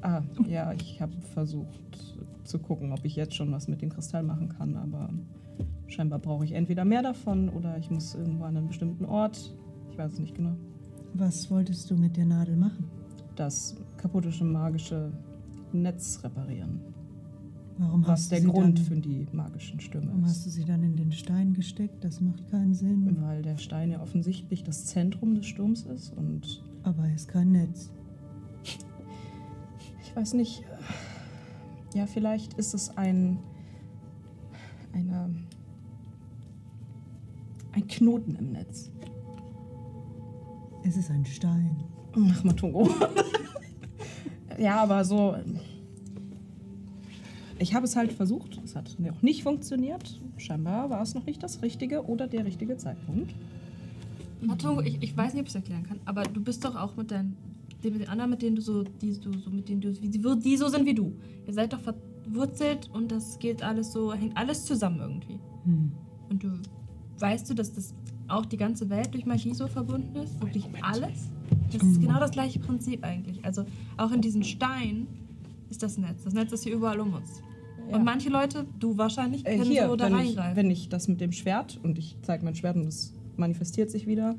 Ah, 0.00 0.22
ja, 0.48 0.72
ich 0.72 1.00
habe 1.00 1.12
versucht 1.34 2.16
zu 2.44 2.58
gucken, 2.58 2.92
ob 2.92 3.04
ich 3.04 3.16
jetzt 3.16 3.34
schon 3.34 3.50
was 3.52 3.68
mit 3.68 3.82
dem 3.82 3.90
Kristall 3.90 4.22
machen 4.22 4.48
kann, 4.48 4.76
aber 4.76 5.10
scheinbar 5.86 6.18
brauche 6.18 6.44
ich 6.44 6.52
entweder 6.52 6.84
mehr 6.84 7.02
davon 7.02 7.48
oder 7.48 7.76
ich 7.78 7.90
muss 7.90 8.14
irgendwo 8.14 8.44
an 8.44 8.56
einen 8.56 8.68
bestimmten 8.68 9.04
Ort. 9.04 9.54
Ich 9.90 9.98
weiß 9.98 10.12
es 10.12 10.18
nicht 10.20 10.34
genau. 10.34 10.54
Was 11.14 11.50
wolltest 11.50 11.90
du 11.90 11.96
mit 11.96 12.16
der 12.16 12.26
Nadel 12.26 12.56
machen? 12.56 12.84
Das 13.34 13.76
kaputte 13.96 14.44
magische 14.44 15.12
Netz 15.72 16.20
reparieren. 16.22 16.80
Warum 17.78 18.02
Was 18.02 18.10
hast 18.10 18.32
der 18.32 18.40
du 18.40 18.50
Grund 18.52 18.78
dann, 18.78 18.84
für 18.84 18.96
die 18.96 19.26
magischen 19.32 19.78
Stürme 19.78 20.08
Warum 20.08 20.24
hast 20.24 20.38
ist. 20.38 20.46
du 20.46 20.50
sie 20.50 20.64
dann 20.64 20.82
in 20.82 20.96
den 20.96 21.12
Stein 21.12 21.52
gesteckt? 21.54 22.02
Das 22.02 22.20
macht 22.20 22.50
keinen 22.50 22.74
Sinn. 22.74 23.16
Weil 23.20 23.42
der 23.42 23.56
Stein 23.56 23.92
ja 23.92 24.02
offensichtlich 24.02 24.64
das 24.64 24.86
Zentrum 24.86 25.36
des 25.36 25.46
Sturms 25.46 25.82
ist 25.82 26.12
und 26.16 26.62
Aber 26.82 27.04
er 27.06 27.14
ist 27.14 27.28
kein 27.28 27.52
Netz. 27.52 27.92
Ich 30.08 30.16
weiß 30.16 30.34
nicht. 30.34 30.64
Ja, 31.94 32.06
vielleicht 32.06 32.54
ist 32.54 32.74
es 32.74 32.96
ein 32.96 33.38
eine. 34.92 35.34
Ein 37.72 37.86
Knoten 37.86 38.34
im 38.36 38.52
Netz. 38.52 38.90
Es 40.84 40.96
ist 40.96 41.10
ein 41.10 41.24
Stein. 41.26 41.84
Ach, 42.12 42.42
Matungo. 42.42 42.88
ja, 44.58 44.82
aber 44.82 45.04
so. 45.04 45.36
Ich 47.58 47.74
habe 47.74 47.84
es 47.84 47.94
halt 47.94 48.12
versucht. 48.12 48.60
Es 48.64 48.74
hat 48.74 48.96
noch 48.98 49.22
nicht 49.22 49.42
funktioniert. 49.42 50.20
Scheinbar 50.38 50.88
war 50.90 51.02
es 51.02 51.14
noch 51.14 51.26
nicht 51.26 51.42
das 51.42 51.62
Richtige 51.62 52.04
oder 52.06 52.26
der 52.26 52.44
richtige 52.46 52.76
Zeitpunkt. 52.76 53.34
Matongo, 54.40 54.80
ich, 54.80 55.02
ich 55.02 55.16
weiß 55.16 55.34
nicht, 55.34 55.42
ob 55.42 55.48
ich 55.48 55.54
es 55.54 55.56
erklären 55.56 55.82
kann, 55.82 56.00
aber 56.04 56.22
du 56.22 56.40
bist 56.40 56.64
doch 56.64 56.76
auch 56.76 56.96
mit 56.96 57.10
deinen, 57.10 57.36
den- 57.84 57.92
mit 57.92 58.02
den 58.02 58.08
anderen, 58.08 58.30
mit 58.30 58.42
denen 58.42 58.56
du 58.56 58.62
so, 58.62 58.82
die 58.82 59.18
du 59.18 59.32
so, 59.38 59.50
mit 59.50 59.68
denen 59.68 59.80
du, 59.80 60.00
wie, 60.02 60.08
die, 60.08 60.20
die 60.20 60.56
so 60.56 60.68
sind 60.68 60.84
wie 60.86 60.94
du. 60.94 61.12
Ihr 61.46 61.52
seid 61.54 61.72
doch 61.72 61.80
verwurzelt 61.80 62.88
und 62.92 63.10
das 63.12 63.38
geht 63.38 63.62
alles 63.62 63.92
so, 63.92 64.12
hängt 64.12 64.36
alles 64.36 64.64
zusammen 64.64 65.00
irgendwie. 65.00 65.38
Und 66.30 66.42
du, 66.42 66.48
weißt 67.18 67.48
du, 67.50 67.54
dass 67.54 67.72
das 67.74 67.94
auch 68.28 68.46
die 68.46 68.56
ganze 68.56 68.88
Welt 68.90 69.12
durch 69.14 69.26
Magie 69.26 69.54
so 69.54 69.66
verbunden 69.66 70.16
ist? 70.16 70.40
Wirklich 70.40 70.66
alles? 70.82 71.28
Das 71.72 71.82
ist 71.82 72.00
genau 72.00 72.18
das 72.20 72.30
gleiche 72.30 72.58
Prinzip 72.58 73.04
eigentlich. 73.04 73.44
Also 73.44 73.64
auch 73.96 74.10
in 74.12 74.20
diesem 74.20 74.42
Stein 74.42 75.06
ist 75.70 75.82
das 75.82 75.98
Netz. 75.98 76.24
Das 76.24 76.32
Netz 76.34 76.52
ist 76.52 76.64
hier 76.64 76.74
überall 76.74 77.00
um 77.00 77.12
uns. 77.14 77.42
Ja. 77.90 77.96
Und 77.96 78.04
manche 78.04 78.28
Leute, 78.30 78.66
du 78.78 78.96
wahrscheinlich, 78.98 79.46
Äh, 79.46 79.56
können 79.58 79.70
hier, 79.70 79.88
so 79.88 79.96
da 79.96 80.06
wenn 80.06 80.12
ich, 80.14 80.18
reingreifen. 80.28 80.56
wenn 80.56 80.70
ich 80.70 80.88
das 80.88 81.08
mit 81.08 81.20
dem 81.20 81.32
Schwert 81.32 81.78
und 81.82 81.98
ich 81.98 82.16
zeige 82.22 82.44
mein 82.44 82.54
Schwert 82.54 82.76
und 82.76 82.86
es 82.86 83.14
manifestiert 83.36 83.90
sich 83.90 84.06
wieder, 84.06 84.34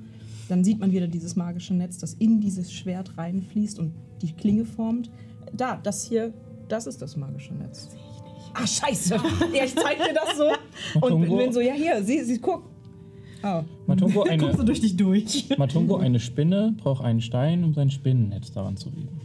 dann 0.49 0.63
sieht 0.63 0.79
man 0.79 0.91
wieder 0.91 1.07
dieses 1.07 1.35
magische 1.35 1.75
Netz, 1.75 1.99
das 1.99 2.15
in 2.15 2.41
dieses 2.41 2.73
Schwert 2.73 3.17
reinfließt 3.17 3.79
und 3.79 3.93
die 4.21 4.33
Klinge 4.33 4.65
formt. 4.65 5.11
Da, 5.55 5.77
das 5.77 6.03
hier, 6.03 6.33
das 6.67 6.87
ist 6.87 7.01
das 7.01 7.15
magische 7.15 7.53
Netz. 7.53 7.91
Sehe 7.91 7.99
ich 7.99 8.23
nicht. 8.23 8.51
Ah, 8.55 8.67
scheiße. 8.67 9.15
ja, 9.53 9.63
ich 9.63 9.75
zeig 9.75 9.97
dir 9.97 10.13
das 10.13 10.37
so. 10.37 11.01
und 11.01 11.21
bin, 11.21 11.53
so, 11.53 11.61
ja, 11.61 11.73
hier, 11.73 12.03
sie, 12.03 12.23
sie, 12.23 12.39
guck. 12.39 12.63
Oh. 13.43 13.61
Matungo, 13.85 14.23
Guckst 14.23 14.41
du 14.41 14.47
eine, 14.47 14.65
durch 14.65 14.81
dich 14.81 14.97
durch. 14.97 15.49
Matungo, 15.57 15.97
eine 15.97 16.19
Spinne, 16.19 16.73
braucht 16.77 17.03
einen 17.03 17.21
Stein, 17.21 17.63
um 17.63 17.75
sein 17.75 17.91
Spinnennetz 17.91 18.51
daran 18.51 18.75
zu 18.75 18.91
weben. 18.91 19.21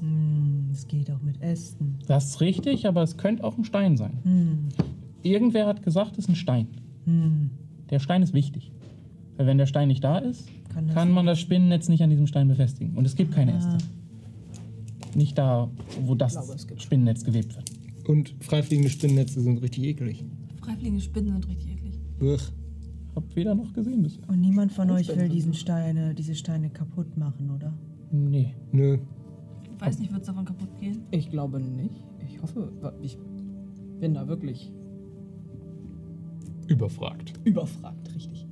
Hm, 0.00 0.70
es 0.72 0.88
geht 0.88 1.10
auch 1.10 1.20
mit 1.20 1.42
Ästen. 1.42 1.98
Das 2.06 2.30
ist 2.30 2.40
richtig, 2.40 2.86
aber 2.86 3.02
es 3.02 3.18
könnte 3.18 3.44
auch 3.44 3.58
ein 3.58 3.64
Stein 3.64 3.98
sein. 3.98 4.18
Hm, 4.22 4.68
Irgendwer 5.22 5.66
hat 5.66 5.82
gesagt, 5.82 6.12
es 6.12 6.24
ist 6.24 6.28
ein 6.30 6.36
Stein. 6.36 6.68
hm. 7.04 7.50
Der 7.90 8.00
Stein 8.00 8.22
ist 8.22 8.34
wichtig. 8.34 8.70
Weil 9.38 9.46
wenn 9.46 9.56
der 9.56 9.66
Stein 9.66 9.86
nicht 9.86 10.02
da 10.02 10.18
ist, 10.18 10.48
Kann 10.74 10.88
kann, 10.88 11.12
man 11.12 11.24
das 11.24 11.38
Spinnennetz 11.38 11.88
nicht 11.88 12.02
an 12.02 12.10
diesem 12.10 12.26
Stein 12.26 12.48
befestigen. 12.48 12.96
Und 12.96 13.04
es 13.06 13.14
gibt 13.14 13.32
keine 13.32 13.56
Äste. 13.56 13.78
Nicht 15.14 15.38
da, 15.38 15.70
wo 16.04 16.16
das 16.16 16.32
glaube. 16.34 16.80
Spinnennetz 16.80 17.24
gewebt 17.24 17.54
wird. 17.54 17.70
Und 18.08 18.34
freifliegende 18.40 18.90
Spinnennetze 18.90 19.40
sind 19.40 19.62
richtig 19.62 19.84
eklig. 19.84 20.24
Freifliegende 20.60 21.00
Spinnen 21.00 21.32
sind 21.32 21.48
richtig 21.48 21.70
eklig. 21.70 22.00
Uch. 22.20 22.50
Hab 23.14 23.36
weder 23.36 23.54
noch 23.54 23.72
gesehen 23.72 24.02
bisher. 24.02 24.28
Und 24.28 24.40
niemand 24.40 24.72
von 24.72 24.90
euch 24.90 25.08
will 25.16 25.28
diesen 25.28 25.54
Steine, 25.54 26.14
diese 26.14 26.34
Steine 26.34 26.68
kaputt 26.68 27.16
machen, 27.16 27.50
oder? 27.50 27.72
Nee. 28.10 28.54
Nö. 28.72 28.98
Ich 29.76 29.80
weiß 29.80 30.00
nicht, 30.00 30.10
wird 30.10 30.22
es 30.22 30.26
davon 30.26 30.44
kaputt 30.44 30.76
gehen? 30.80 31.02
Ich 31.12 31.30
glaube 31.30 31.60
nicht. 31.60 31.94
Ich 32.28 32.42
hoffe, 32.42 32.72
ich 33.02 33.16
bin 34.00 34.14
da 34.14 34.26
wirklich 34.26 34.72
Überfragt. 36.66 37.34
überfragt, 37.44 38.14
richtig. 38.16 38.47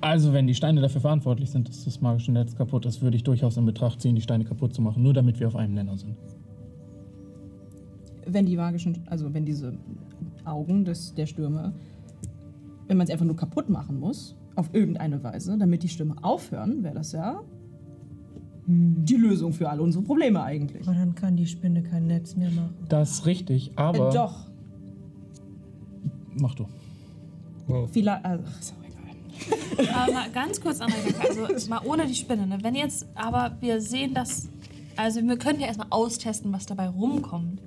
Also, 0.00 0.32
wenn 0.32 0.46
die 0.46 0.54
Steine 0.54 0.80
dafür 0.80 1.00
verantwortlich 1.00 1.50
sind, 1.50 1.68
dass 1.68 1.84
das 1.84 2.00
magische 2.00 2.32
Netz 2.32 2.54
kaputt 2.54 2.86
ist, 2.86 3.02
würde 3.02 3.16
ich 3.16 3.24
durchaus 3.24 3.56
in 3.56 3.64
Betracht 3.66 4.00
ziehen, 4.00 4.14
die 4.14 4.20
Steine 4.20 4.44
kaputt 4.44 4.74
zu 4.74 4.82
machen, 4.82 5.02
nur 5.02 5.14
damit 5.14 5.40
wir 5.40 5.48
auf 5.48 5.56
einem 5.56 5.74
Nenner 5.74 5.96
sind. 5.96 6.16
wenn 8.26 8.44
die 8.46 8.56
magischen, 8.56 8.98
also 9.06 9.32
wenn 9.32 9.44
diese 9.44 9.74
Augen 10.44 10.84
des, 10.84 11.14
der 11.14 11.26
Stürme, 11.26 11.72
wenn 12.88 12.96
man 12.96 13.06
sie 13.06 13.12
einfach 13.12 13.26
nur 13.26 13.36
kaputt 13.36 13.68
machen 13.70 14.00
muss, 14.00 14.36
auf 14.56 14.70
irgendeine 14.72 15.22
Weise, 15.22 15.56
damit 15.58 15.82
die 15.82 15.88
Stürme 15.88 16.16
aufhören, 16.22 16.82
wäre 16.82 16.94
das 16.94 17.12
ja 17.12 17.40
die 18.68 19.16
Lösung 19.16 19.52
für 19.52 19.70
alle 19.70 19.80
unsere 19.80 20.02
Probleme 20.02 20.42
eigentlich. 20.42 20.86
Aber 20.88 20.96
dann 20.96 21.14
kann 21.14 21.36
die 21.36 21.46
Spinne 21.46 21.82
kein 21.84 22.08
Netz 22.08 22.34
mehr 22.34 22.50
machen. 22.50 22.74
Das 22.88 23.12
ist 23.12 23.26
richtig, 23.26 23.70
aber. 23.76 24.08
Äh, 24.08 24.12
doch, 24.12 24.50
Mach 26.38 26.54
du. 26.54 26.66
Wow. 27.68 27.88
vielleicht, 27.90 28.24
also, 28.24 28.42
egal. 28.42 28.85
Aber 29.94 30.12
mal 30.12 30.30
ganz 30.30 30.60
kurz, 30.60 30.78
Gedanke, 30.78 31.48
also 31.48 31.68
mal 31.68 31.80
ohne 31.84 32.06
die 32.06 32.14
Spinne. 32.14 32.46
Ne? 32.46 32.58
Wenn 32.62 32.74
jetzt, 32.74 33.06
aber 33.14 33.56
wir 33.60 33.80
sehen 33.80 34.14
das, 34.14 34.48
also 34.96 35.22
wir 35.22 35.36
können 35.36 35.60
ja 35.60 35.66
erstmal 35.66 35.88
austesten, 35.90 36.52
was 36.52 36.66
dabei 36.66 36.88
rumkommt 36.88 37.60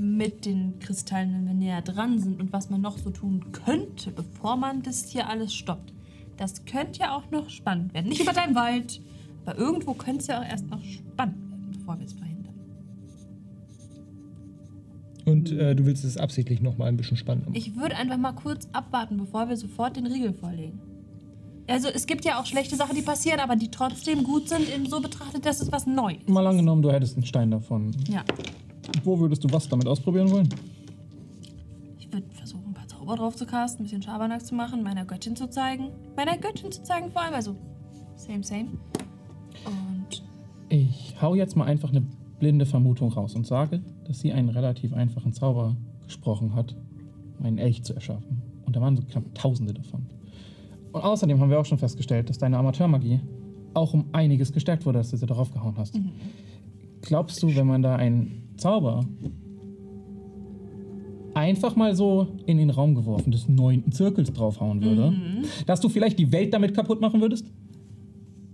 mit 0.00 0.46
den 0.46 0.78
Kristallen, 0.80 1.34
wenn 1.34 1.46
wir 1.46 1.54
näher 1.54 1.82
dran 1.82 2.18
sind 2.18 2.40
und 2.40 2.52
was 2.52 2.70
man 2.70 2.80
noch 2.80 2.98
so 2.98 3.10
tun 3.10 3.52
könnte, 3.52 4.10
bevor 4.10 4.56
man 4.56 4.82
das 4.82 5.08
hier 5.08 5.28
alles 5.28 5.54
stoppt. 5.54 5.92
Das 6.36 6.64
könnte 6.64 7.00
ja 7.00 7.14
auch 7.14 7.30
noch 7.30 7.50
spannend 7.50 7.92
werden. 7.92 8.08
Nicht 8.08 8.22
über 8.22 8.32
deinem 8.32 8.54
Wald, 8.54 9.00
aber 9.44 9.58
irgendwo 9.58 9.92
könnte 9.92 10.20
es 10.20 10.26
ja 10.28 10.40
auch 10.40 10.44
erst 10.44 10.70
noch 10.70 10.82
spannend 10.82 11.50
werden, 11.50 11.68
bevor 11.72 11.98
wir 11.98 12.06
es 12.06 12.14
verhindern. 12.14 12.54
Und 15.26 15.52
äh, 15.52 15.76
du 15.76 15.84
willst 15.84 16.04
es 16.04 16.16
absichtlich 16.16 16.62
noch 16.62 16.78
mal 16.78 16.86
ein 16.86 16.96
bisschen 16.96 17.18
spannender 17.18 17.50
machen. 17.50 17.58
Ich 17.58 17.76
würde 17.76 17.96
einfach 17.96 18.16
mal 18.16 18.32
kurz 18.32 18.68
abwarten, 18.72 19.18
bevor 19.18 19.50
wir 19.50 19.56
sofort 19.56 19.96
den 19.96 20.06
Riegel 20.06 20.32
vorlegen. 20.32 20.80
Also 21.70 21.88
es 21.88 22.06
gibt 22.06 22.24
ja 22.24 22.40
auch 22.40 22.46
schlechte 22.46 22.74
Sachen, 22.74 22.96
die 22.96 23.02
passieren, 23.02 23.38
aber 23.38 23.54
die 23.54 23.70
trotzdem 23.70 24.24
gut 24.24 24.48
sind, 24.48 24.68
in 24.68 24.86
so 24.86 25.00
betrachtet, 25.00 25.46
dass 25.46 25.60
es 25.60 25.70
was 25.70 25.86
Neues. 25.86 26.18
Mal 26.26 26.44
angenommen, 26.44 26.82
du 26.82 26.90
hättest 26.90 27.14
einen 27.14 27.24
Stein 27.24 27.52
davon. 27.52 27.94
Ja. 28.08 28.24
Wo 29.04 29.18
würdest 29.20 29.44
du 29.44 29.52
was 29.52 29.68
damit 29.68 29.86
ausprobieren 29.86 30.28
wollen? 30.32 30.48
Ich 31.98 32.12
würde 32.12 32.26
versuchen, 32.34 32.64
ein 32.66 32.74
paar 32.74 32.88
Zauber 32.88 33.14
drauf 33.14 33.36
zu 33.36 33.46
casten, 33.46 33.82
ein 33.82 33.84
bisschen 33.84 34.02
Schabernack 34.02 34.44
zu 34.44 34.56
machen, 34.56 34.82
meiner 34.82 35.04
Göttin 35.04 35.36
zu 35.36 35.48
zeigen. 35.48 35.90
Meiner 36.16 36.36
Göttin 36.36 36.72
zu 36.72 36.82
zeigen 36.82 37.12
vor 37.12 37.22
allem, 37.22 37.34
also 37.34 37.54
same, 38.16 38.42
same. 38.42 38.70
Und 39.64 40.24
Ich 40.70 41.14
hau 41.22 41.36
jetzt 41.36 41.56
mal 41.56 41.66
einfach 41.66 41.90
eine 41.90 42.02
blinde 42.40 42.66
Vermutung 42.66 43.12
raus 43.12 43.36
und 43.36 43.46
sage, 43.46 43.80
dass 44.08 44.18
sie 44.18 44.32
einen 44.32 44.48
relativ 44.48 44.92
einfachen 44.92 45.32
Zauber 45.32 45.76
gesprochen 46.04 46.56
hat, 46.56 46.74
um 47.38 47.46
einen 47.46 47.58
Elch 47.58 47.84
zu 47.84 47.94
erschaffen. 47.94 48.42
Und 48.66 48.74
da 48.74 48.80
waren 48.80 48.96
so 48.96 49.04
knapp 49.04 49.32
Tausende 49.36 49.72
davon. 49.72 50.06
Und 50.92 51.00
außerdem 51.02 51.40
haben 51.40 51.50
wir 51.50 51.60
auch 51.60 51.64
schon 51.64 51.78
festgestellt, 51.78 52.28
dass 52.28 52.38
deine 52.38 52.58
Amateurmagie 52.58 53.20
auch 53.74 53.94
um 53.94 54.06
einiges 54.12 54.52
gestärkt 54.52 54.84
wurde, 54.86 54.98
dass 54.98 55.10
du 55.10 55.16
sie 55.16 55.26
darauf 55.26 55.52
gehauen 55.52 55.74
hast. 55.76 55.98
Glaubst 57.02 57.42
du, 57.42 57.54
wenn 57.54 57.66
man 57.66 57.82
da 57.82 57.96
einen 57.96 58.48
Zauber 58.56 59.04
einfach 61.34 61.76
mal 61.76 61.94
so 61.94 62.26
in 62.46 62.58
den 62.58 62.70
Raum 62.70 62.94
geworfen 62.94 63.30
des 63.30 63.48
neunten 63.48 63.92
Zirkels 63.92 64.32
draufhauen 64.32 64.82
würde, 64.82 65.16
dass 65.66 65.80
du 65.80 65.88
vielleicht 65.88 66.18
die 66.18 66.30
Welt 66.32 66.52
damit 66.52 66.74
kaputt 66.74 67.00
machen 67.00 67.20
würdest? 67.20 67.46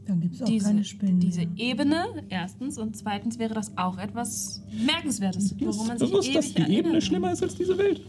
Dann 0.07 0.21
gibt 0.21 0.37
es 0.37 0.43
auch 0.43 0.47
diese, 0.47 0.67
keine 0.67 0.85
Spinnen. 0.85 1.19
diese 1.19 1.41
mehr. 1.41 1.49
Ebene, 1.57 2.05
erstens, 2.29 2.79
und 2.79 2.97
zweitens 2.97 3.41
wäre 3.41 3.55
das 3.55 3.77
auch 3.77 3.99
etwas 3.99 4.63
Merkenswertes, 4.85 5.55
worum 5.59 5.89
man 5.89 5.99
sich 5.99 6.09
bewusst, 6.09 6.35
dass 6.35 6.55
ewig 6.55 6.67
die 6.67 6.73
Ebene 6.77 7.01
schlimmer 7.01 7.33
ist 7.33 7.43
als 7.43 7.57
diese 7.57 7.77
Welt. 7.77 8.01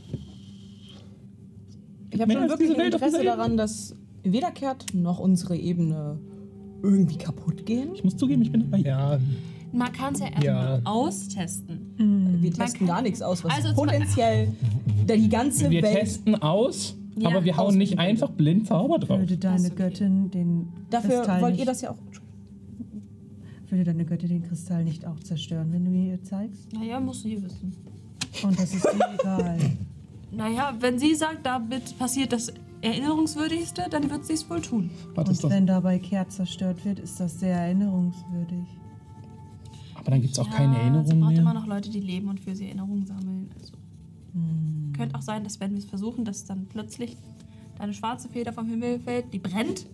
Ich 2.11 2.21
habe 2.21 2.31
schon 2.31 2.49
wirklich 2.49 2.77
Interesse 2.77 3.23
daran, 3.23 3.57
dass 3.57 3.95
weder 4.23 4.51
Kehrt 4.51 4.93
noch 4.93 5.19
unsere 5.19 5.55
Ebene 5.55 6.19
irgendwie 6.83 7.17
kaputt 7.17 7.65
gehen. 7.65 7.89
Ich 7.95 8.03
muss 8.03 8.15
zugeben, 8.17 8.41
ich 8.41 8.51
bin 8.51 8.61
dabei. 8.69 8.79
Ja, 8.79 9.19
Man 9.71 9.91
kann 9.91 10.13
es 10.13 10.19
ja 10.21 10.27
erstmal 10.27 10.45
Ja. 10.45 10.81
austesten. 10.85 12.37
Wir 12.41 12.53
testen 12.53 12.87
gar 12.87 13.01
nichts 13.01 13.21
aus, 13.21 13.43
was 13.43 13.53
Also 13.53 13.73
potenziell 13.73 14.49
die 15.07 15.29
ganze 15.29 15.69
Wir 15.69 15.81
Welt. 15.83 15.97
testen 15.99 16.35
aus, 16.41 16.95
Ja, 17.17 17.29
aber 17.29 17.43
wir 17.43 17.57
hauen 17.57 17.77
nicht 17.77 17.93
ausprobieren. 17.93 18.09
einfach 18.11 18.29
blind 18.29 18.67
Zauber 18.67 18.99
drauf. 18.99 19.19
Würde 19.19 19.37
deine. 19.37 19.69
Göttin 19.71 20.29
den 20.31 20.67
Dafür 20.89 21.17
Kristall 21.17 21.41
wollt 21.41 21.51
nicht, 21.53 21.59
ihr 21.61 21.65
das 21.65 21.81
ja 21.81 21.91
auch. 21.91 21.97
Würde 23.69 23.83
deine 23.83 24.05
Göttin 24.05 24.29
den 24.29 24.43
Kristall 24.43 24.83
nicht 24.85 25.05
auch 25.05 25.19
zerstören, 25.19 25.67
wenn 25.73 25.83
du 25.83 25.91
ihn 25.91 26.07
ihr 26.11 26.23
zeigst? 26.23 26.71
Naja, 26.73 26.99
musst 27.01 27.25
du 27.25 27.29
hier 27.29 27.43
wissen. 27.43 27.73
Und 28.43 28.57
das 28.57 28.73
ist 28.73 28.83
dir 28.85 29.13
egal. 29.19 29.57
Naja, 30.31 30.73
wenn 30.79 30.97
sie 30.99 31.15
sagt, 31.15 31.45
damit 31.45 31.97
passiert 31.99 32.31
das 32.31 32.53
Erinnerungswürdigste, 32.87 33.85
dann 33.89 34.09
wird 34.09 34.25
sie 34.25 34.33
es 34.33 34.49
wohl 34.49 34.61
tun. 34.61 34.89
Was 35.15 35.29
ist 35.29 35.43
Und 35.43 35.49
das? 35.51 35.57
wenn 35.57 35.67
dabei 35.67 35.99
Kehrt 35.99 36.31
zerstört 36.31 36.83
wird, 36.85 36.99
ist 36.99 37.19
das 37.19 37.39
sehr 37.39 37.55
erinnerungswürdig. 37.55 38.65
Aber 39.95 40.11
dann 40.11 40.21
gibt 40.21 40.33
es 40.33 40.39
auch 40.39 40.47
Ja, 40.47 40.53
keine 40.53 40.73
Sie 40.75 40.79
Erinnerungen 40.81 41.19
braucht 41.21 41.37
immer 41.37 41.53
noch 41.53 41.67
Leute, 41.67 41.89
die 41.89 41.99
leben 41.99 42.27
und 42.29 42.39
für 42.39 42.55
sie 42.55 42.65
Erinnerungen 42.65 43.05
sammeln. 43.05 43.49
Also, 43.59 43.73
Könnte 44.95 45.15
auch 45.15 45.21
sein, 45.21 45.43
dass 45.43 45.59
wenn 45.59 45.71
wir 45.71 45.79
es 45.79 45.85
versuchen, 45.85 46.25
dass 46.25 46.45
dann 46.45 46.65
plötzlich 46.67 47.15
deine 47.77 47.93
schwarze 47.93 48.29
Feder 48.29 48.53
vom 48.53 48.67
Himmel 48.67 48.99
fällt, 48.99 49.31
die 49.33 49.39
brennt. 49.39 49.85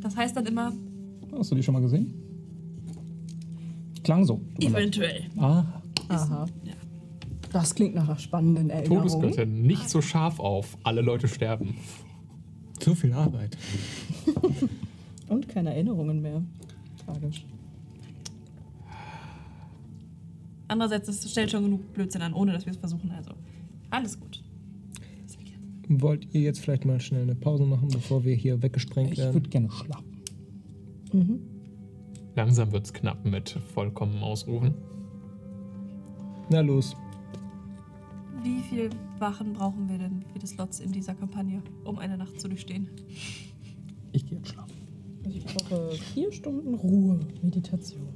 Das 0.00 0.16
heißt 0.16 0.36
dann 0.36 0.46
immer, 0.46 0.72
Hast 1.36 1.50
du 1.50 1.54
die 1.54 1.62
schon 1.62 1.74
mal 1.74 1.80
gesehen? 1.80 2.14
Klang 4.04 4.24
so. 4.24 4.40
eventuell. 4.60 5.24
Ah, 5.36 5.64
Aha. 6.08 6.46
Das 7.52 7.74
klingt 7.74 7.94
nach 7.94 8.08
einer 8.08 8.18
spannenden 8.18 8.70
Erinnerung. 8.70 9.08
Todesgöttin, 9.08 9.62
nicht 9.62 9.88
so 9.88 10.00
scharf 10.02 10.38
auf. 10.40 10.76
Alle 10.82 11.00
Leute 11.00 11.28
sterben. 11.28 11.76
so 12.80 12.94
viel 12.94 13.12
Arbeit. 13.12 13.56
Und 15.28 15.48
keine 15.48 15.70
Erinnerungen 15.74 16.20
mehr. 16.22 16.42
Tragisch. 17.04 17.44
Andererseits, 20.68 21.08
es 21.08 21.30
stellt 21.30 21.50
schon 21.50 21.64
genug 21.64 21.92
Blödsinn 21.94 22.20
an, 22.22 22.34
ohne 22.34 22.52
dass 22.52 22.66
wir 22.66 22.72
es 22.72 22.78
versuchen. 22.78 23.10
Also, 23.10 23.30
Alles 23.90 24.18
gut. 24.20 24.42
Wollt 25.88 26.34
ihr 26.34 26.42
jetzt 26.42 26.60
vielleicht 26.60 26.84
mal 26.84 27.00
schnell 27.00 27.22
eine 27.22 27.34
Pause 27.34 27.64
machen, 27.64 27.88
bevor 27.88 28.22
wir 28.24 28.34
hier 28.34 28.62
weggesprengt 28.62 29.12
Ich 29.12 29.18
werden? 29.18 29.32
würde 29.34 29.48
gerne 29.48 29.70
schlafen. 29.70 30.04
Langsam 32.36 32.70
wird's 32.72 32.92
knapp 32.92 33.24
mit 33.24 33.58
vollkommen 33.72 34.22
Ausruhen. 34.22 34.74
Na 36.50 36.60
los. 36.60 36.94
Wie 38.42 38.60
viel 38.60 38.90
Wachen 39.18 39.52
brauchen 39.52 39.88
wir 39.88 39.98
denn 39.98 40.22
für 40.32 40.38
die 40.38 40.46
Slots 40.46 40.80
in 40.80 40.92
dieser 40.92 41.14
Kampagne, 41.14 41.62
um 41.84 41.98
eine 41.98 42.16
Nacht 42.16 42.40
zu 42.40 42.48
durchstehen? 42.48 42.88
Ich 44.12 44.26
gehe 44.26 44.38
jetzt 44.38 44.48
schlafen. 44.48 44.74
Also 45.24 45.38
ich 45.38 45.44
brauche 45.44 45.90
vier 45.92 46.32
Stunden 46.32 46.74
Ruhe, 46.74 47.20
Meditation. 47.42 48.08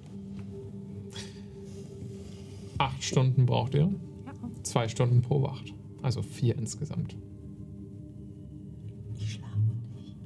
Acht 2.78 3.02
Stunden 3.02 3.46
braucht 3.46 3.74
ihr. 3.74 3.82
Ja. 4.26 4.32
Zwei 4.62 4.88
Stunden 4.88 5.22
pro 5.22 5.42
Wacht. 5.42 5.74
Also 6.02 6.22
vier 6.22 6.56
insgesamt. 6.56 7.16
Ich 9.16 9.32
schlafe 9.34 9.58
nicht. 9.94 10.16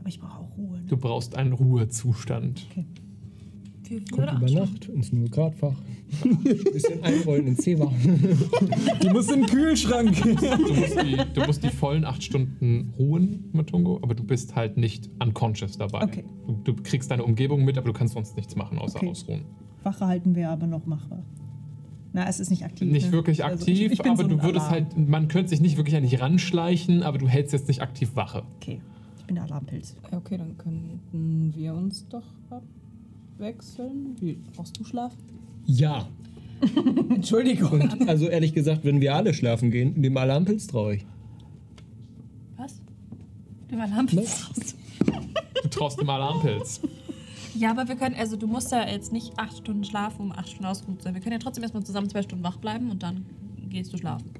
Aber 0.00 0.08
ich 0.08 0.20
brauche 0.20 0.40
auch 0.40 0.56
Ruhe. 0.56 0.78
Ne? 0.78 0.86
Du 0.86 0.96
brauchst 0.96 1.36
einen 1.36 1.52
Ruhezustand. 1.52 2.66
Für 3.88 3.94
vier 3.94 4.04
Kommt 4.10 4.28
über 4.32 4.62
acht 4.62 4.70
Nacht 4.72 4.88
ins 4.90 5.12
0 5.12 5.28
Grad 5.30 5.54
Fach. 5.54 5.74
Bisschen 6.72 7.02
einrollen 7.02 7.46
ins 7.46 7.58
Zewa. 7.62 7.90
Die 9.02 9.08
muss 9.08 9.30
in 9.30 9.40
den 9.40 9.46
Kühlschrank. 9.48 10.14
Du 10.20 10.74
musst, 10.74 11.02
die, 11.02 11.16
du 11.34 11.40
musst 11.46 11.62
die 11.64 11.68
vollen 11.70 12.04
acht 12.04 12.22
Stunden 12.22 12.92
ruhen, 12.98 13.44
Matungo, 13.52 13.98
aber 14.02 14.14
du 14.14 14.24
bist 14.24 14.54
halt 14.56 14.76
nicht 14.76 15.08
unconscious 15.22 15.78
dabei. 15.78 16.02
Okay. 16.04 16.24
Du, 16.46 16.72
du 16.72 16.82
kriegst 16.82 17.10
deine 17.10 17.24
Umgebung 17.24 17.64
mit, 17.64 17.78
aber 17.78 17.86
du 17.86 17.92
kannst 17.94 18.14
sonst 18.14 18.36
nichts 18.36 18.56
machen, 18.56 18.78
außer 18.78 18.96
Okay. 18.98 19.08
ausruhen. 19.08 19.40
Wache 19.82 20.06
halten 20.06 20.34
wir 20.34 20.50
aber 20.50 20.66
noch 20.66 20.84
machbar. 20.86 21.22
Na, 22.12 22.26
es 22.28 22.40
ist 22.40 22.50
nicht 22.50 22.64
aktiv. 22.64 22.90
Nicht 22.90 23.06
ne? 23.06 23.12
wirklich 23.12 23.44
Also 23.44 23.62
aktiv, 23.62 23.86
ich- 23.86 23.92
ich 23.92 23.98
bin 24.02 24.12
aber 24.12 24.22
so 24.22 24.28
du 24.28 24.42
würdest 24.42 24.66
Alarm. 24.66 24.70
halt, 24.94 25.08
man 25.08 25.28
könnte 25.28 25.50
sich 25.50 25.60
nicht 25.60 25.76
wirklich 25.78 25.96
an 25.96 26.02
dich 26.02 26.20
ranschleichen, 26.20 27.02
aber 27.02 27.18
du 27.18 27.28
hältst 27.28 27.52
jetzt 27.52 27.68
nicht 27.68 27.80
aktiv 27.82 28.16
Wache. 28.16 28.42
Okay, 28.56 28.80
ich 29.18 29.24
bin 29.24 29.36
der 29.36 29.44
Alarmpilz. 29.44 29.94
Okay, 30.10 30.36
dann 30.36 30.56
könnten 30.58 31.52
wir 31.54 31.74
uns 31.74 32.06
doch 32.08 32.24
abwechseln. 33.38 34.16
Wie, 34.20 34.38
brauchst 34.54 34.78
du 34.78 34.84
Schlaf? 34.84 35.12
Ja. 35.66 36.08
Entschuldigung. 37.10 37.80
Und 37.80 38.08
also 38.08 38.28
ehrlich 38.28 38.52
gesagt, 38.52 38.84
wenn 38.84 39.00
wir 39.00 39.14
alle 39.14 39.32
schlafen 39.32 39.70
gehen, 39.70 40.02
dem 40.02 40.16
Alarmpilz 40.16 40.66
traue 40.66 40.96
ich. 40.96 41.06
Was? 42.56 42.80
Dem 43.70 43.80
Alarmpilz 43.80 44.48
raus. 44.48 44.74
Du 45.62 45.68
traust 45.68 46.00
dem 46.00 46.10
Alarmpilz. 46.10 46.80
Ja, 47.54 47.70
aber 47.70 47.88
wir 47.88 47.96
können, 47.96 48.16
also 48.16 48.36
du 48.36 48.46
musst 48.46 48.72
ja 48.72 48.88
jetzt 48.88 49.12
nicht 49.12 49.38
acht 49.38 49.56
Stunden 49.56 49.84
schlafen, 49.84 50.22
um 50.22 50.32
acht 50.32 50.48
Stunden 50.48 50.66
ausgeruht 50.66 51.02
sein. 51.02 51.14
Wir 51.14 51.20
können 51.20 51.32
ja 51.32 51.38
trotzdem 51.38 51.62
erstmal 51.62 51.84
zusammen 51.84 52.08
zwei 52.08 52.22
Stunden 52.22 52.44
wach 52.44 52.56
bleiben 52.56 52.90
und 52.90 53.02
dann 53.02 53.24
gehst 53.68 53.92
du 53.92 53.98
schlafen. 53.98 54.30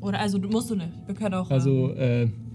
Oder 0.00 0.20
also 0.20 0.38
du 0.38 0.48
musst 0.48 0.70
du 0.70 0.74
nicht. 0.74 0.90
Wir 1.06 1.14
können 1.14 1.34
auch. 1.34 1.50
Also, 1.50 1.94
ähm, 1.96 2.28
äh, 2.28 2.51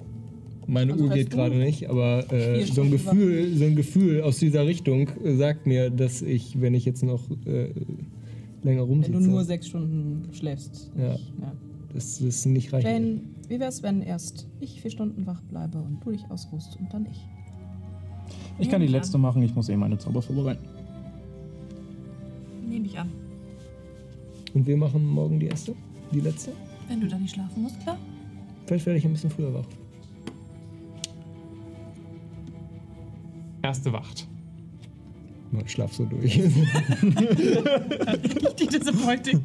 meine 0.67 0.93
Also 0.93 1.05
Uhr 1.05 1.09
geht 1.11 1.29
gerade 1.29 1.55
nicht, 1.55 1.89
aber 1.89 2.31
äh, 2.31 2.63
so, 2.65 2.81
ein 2.81 2.91
Gefühl, 2.91 3.55
so 3.55 3.65
ein 3.65 3.75
Gefühl 3.75 4.21
aus 4.21 4.37
dieser 4.37 4.65
Richtung 4.65 5.09
äh, 5.23 5.35
sagt 5.35 5.65
mir, 5.65 5.89
dass 5.89 6.21
ich, 6.21 6.59
wenn 6.59 6.73
ich 6.73 6.85
jetzt 6.85 7.03
noch 7.03 7.23
äh, 7.45 7.69
länger 8.63 8.81
wenn 8.81 8.89
rumsitze, 8.89 9.19
du 9.19 9.19
nur 9.19 9.43
sechs 9.43 9.67
Stunden 9.67 10.33
schläfst. 10.33 10.91
Ja. 10.97 11.13
ja. 11.13 11.17
das 11.93 12.21
ist 12.21 12.45
nicht 12.45 12.73
reicht. 12.73 12.85
Jane, 12.85 13.21
wie 13.47 13.59
wär's, 13.59 13.81
wenn 13.81 14.01
erst 14.01 14.47
ich 14.59 14.81
vier 14.81 14.91
Stunden 14.91 15.25
wach 15.25 15.41
bleibe 15.43 15.77
und 15.77 16.03
du 16.03 16.11
dich 16.11 16.23
ausruhst 16.29 16.77
und 16.79 16.93
dann 16.93 17.05
ich? 17.05 17.25
Ich 18.59 18.69
kann 18.69 18.81
die 18.81 18.87
letzte 18.87 19.17
machen, 19.17 19.41
ich 19.43 19.55
muss 19.55 19.69
eh 19.69 19.77
meine 19.77 19.97
Zauber 19.97 20.21
vorbereiten. 20.21 20.67
Nehme 22.67 22.85
ich 22.87 22.97
an. 22.97 23.09
Und 24.53 24.65
wir 24.65 24.75
machen 24.75 25.05
morgen 25.05 25.39
die 25.39 25.45
erste, 25.45 25.75
die 26.11 26.19
letzte. 26.19 26.51
Wenn 26.87 26.99
du 26.99 27.07
dann 27.07 27.21
nicht 27.21 27.35
schlafen 27.35 27.61
musst, 27.61 27.79
klar. 27.81 27.97
Vielleicht 28.65 28.85
werde 28.85 28.99
ich 28.99 29.05
ein 29.05 29.13
bisschen 29.13 29.29
früher 29.29 29.53
wach. 29.53 29.65
Erste 33.67 33.91
Wacht. 33.91 34.25
Ich 35.65 35.71
schlaf 35.73 35.93
so 35.93 36.05
durch. 36.05 36.35
Die 38.59 38.67
Disappointing. 38.71 39.43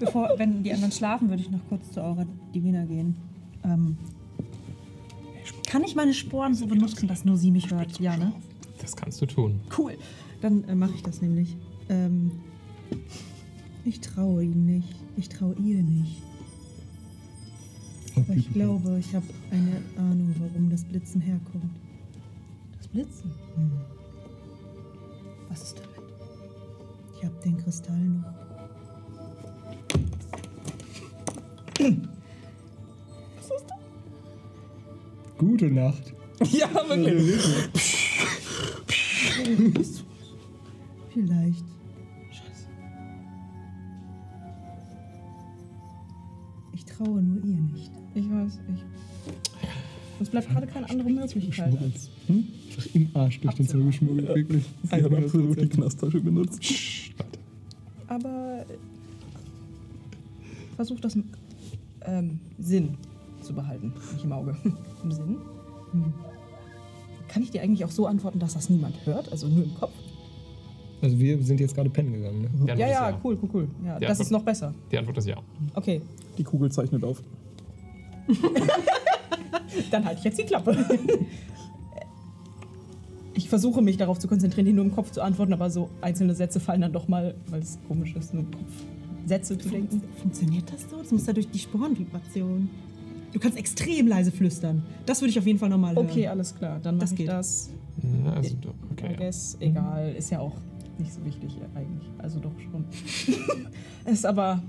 Bevor, 0.00 0.30
wenn 0.36 0.64
die 0.64 0.72
anderen 0.72 0.90
schlafen, 0.90 1.28
würde 1.30 1.40
ich 1.40 1.48
noch 1.48 1.60
kurz 1.68 1.92
zu 1.92 2.02
Aura 2.02 2.26
Divina 2.52 2.84
gehen. 2.86 3.14
Ähm, 3.62 3.96
kann 5.68 5.84
ich 5.84 5.94
meine 5.94 6.12
Sporen 6.12 6.54
so 6.54 6.66
benutzen, 6.66 7.06
dass 7.06 7.24
nur 7.24 7.36
sie 7.36 7.52
mich 7.52 7.70
hört? 7.70 8.00
Ja, 8.00 8.16
ne? 8.16 8.32
Das 8.80 8.96
kannst 8.96 9.22
du 9.22 9.26
tun. 9.26 9.60
Cool. 9.78 9.96
Dann 10.40 10.64
äh, 10.64 10.74
mache 10.74 10.94
ich 10.96 11.04
das 11.04 11.22
nämlich. 11.22 11.56
Ähm, 11.88 12.32
ich 13.84 14.00
traue 14.00 14.42
ihm 14.42 14.66
nicht. 14.66 14.96
Ich 15.16 15.28
traue 15.28 15.54
ihr 15.54 15.84
nicht. 15.84 16.20
Aber 18.16 18.34
ich 18.34 18.52
glaube, 18.52 18.98
ich 18.98 19.14
habe 19.14 19.26
eine 19.52 19.80
Ahnung, 19.96 20.34
warum 20.40 20.68
das 20.68 20.82
Blitzen 20.82 21.20
herkommt. 21.20 21.70
Das 22.92 23.06
Blitzen. 23.06 23.32
Was 25.48 25.62
ist 25.62 25.78
damit? 25.78 25.90
Ich 27.16 27.24
habe 27.24 27.34
den 27.44 27.56
Kristall 27.58 27.98
noch. 27.98 28.34
Gute 35.38 35.70
Nacht. 35.70 36.14
Ja, 36.52 36.70
wirklich. 36.88 37.34
Vielleicht. 41.12 41.64
Ich 46.72 46.84
traue 46.86 47.20
nur 47.20 47.44
ihr 47.44 47.60
nicht. 47.60 47.90
Ich 48.14 48.24
weiß, 48.30 48.58
ich. 48.74 48.82
Uns 50.20 50.30
bleibt 50.30 50.48
gerade 50.48 50.66
keine 50.66 50.88
andere 50.88 51.10
Möglichkeit. 51.10 51.76
als- 51.78 52.08
Einfach 52.80 52.94
im 52.94 53.10
Arsch 53.14 53.40
durch 53.40 53.54
den 53.54 53.68
Zoll 53.68 53.84
geschmuggelt, 53.84 54.28
wirklich. 54.28 54.64
Sie 54.82 55.02
hat 55.02 55.12
absolut 55.12 55.60
die 55.60 55.68
Knasttasche 55.68 56.20
benutzt. 56.20 56.60
Psst. 56.60 57.12
Aber 58.08 58.64
äh, 58.68 58.74
versuch 60.76 61.00
das 61.00 61.14
im 61.14 61.24
ähm, 62.06 62.40
Sinn 62.58 62.96
zu 63.42 63.54
behalten, 63.54 63.92
nicht 64.12 64.24
im 64.24 64.32
Auge. 64.32 64.56
Im 65.02 65.12
Sinn. 65.12 65.36
Hm. 65.92 66.12
Kann 67.28 67.42
ich 67.42 67.50
dir 67.50 67.62
eigentlich 67.62 67.84
auch 67.84 67.90
so 67.90 68.06
antworten, 68.06 68.38
dass 68.38 68.54
das 68.54 68.68
niemand 68.68 68.94
hört? 69.06 69.30
Also 69.32 69.46
nur 69.48 69.64
im 69.64 69.74
Kopf? 69.74 69.92
Also 71.00 71.18
wir 71.18 71.42
sind 71.42 71.60
jetzt 71.60 71.74
gerade 71.74 71.88
pennen 71.88 72.12
gegangen, 72.12 72.42
ne? 72.42 72.48
Ja, 72.66 72.74
ist 72.74 72.80
ja, 72.80 73.20
cool, 73.24 73.38
cool, 73.42 73.48
cool. 73.54 73.68
Ja, 73.84 73.98
das 73.98 74.10
Antwort- 74.10 74.20
ist 74.20 74.30
noch 74.32 74.42
besser. 74.42 74.74
Die 74.90 74.98
Antwort 74.98 75.16
ist 75.18 75.26
ja. 75.26 75.36
Okay, 75.74 76.02
Die 76.36 76.44
Kugel 76.44 76.70
zeichnet 76.70 77.02
auf. 77.04 77.22
dann 79.90 80.04
halte 80.04 80.18
ich 80.18 80.24
jetzt 80.24 80.38
die 80.38 80.44
Klappe. 80.44 80.76
Ich 83.34 83.48
versuche 83.48 83.80
mich 83.80 83.96
darauf 83.96 84.18
zu 84.18 84.26
konzentrieren, 84.28 84.66
die 84.66 84.72
nur 84.72 84.84
im 84.84 84.92
Kopf 84.94 85.12
zu 85.12 85.22
antworten, 85.22 85.52
aber 85.52 85.70
so 85.70 85.88
einzelne 86.00 86.34
Sätze 86.34 86.58
fallen 86.60 86.80
dann 86.80 86.92
doch 86.92 87.06
mal, 87.08 87.34
weil 87.48 87.60
es 87.62 87.78
komisch 87.86 88.14
ist, 88.16 88.34
nur 88.34 88.42
im 88.42 88.50
Kopf 88.50 88.72
Sätze 89.26 89.56
zu 89.56 89.68
denken. 89.68 90.02
Funktioniert 90.20 90.72
das 90.72 90.90
so? 90.90 90.96
Das 90.98 91.12
muss 91.12 91.26
ja 91.26 91.32
durch 91.32 91.48
die 91.48 91.58
Sporenvibration. 91.58 92.68
Du 93.32 93.38
kannst 93.38 93.56
extrem 93.56 94.08
leise 94.08 94.32
flüstern. 94.32 94.82
Das 95.06 95.20
würde 95.20 95.30
ich 95.30 95.38
auf 95.38 95.46
jeden 95.46 95.58
Fall 95.60 95.68
nochmal 95.68 95.94
hören. 95.94 96.06
Okay, 96.08 96.26
alles 96.26 96.54
klar, 96.56 96.80
dann 96.82 96.98
Das 96.98 97.10
mache 97.10 97.14
ich 97.22 97.26
geht. 97.26 97.28
das. 97.28 97.70
Ja, 98.24 98.32
Also, 98.32 98.56
du- 98.56 98.68
I 98.68 98.72
okay. 98.92 99.12
Ja. 99.12 99.16
guess, 99.18 99.56
egal, 99.60 100.14
ist 100.16 100.30
ja 100.30 100.40
auch 100.40 100.56
nicht 100.98 101.12
so 101.12 101.24
wichtig 101.24 101.56
eigentlich. 101.74 102.10
Also 102.18 102.40
doch 102.40 102.52
schon. 102.58 102.84
ist 104.12 104.26
aber. 104.26 104.60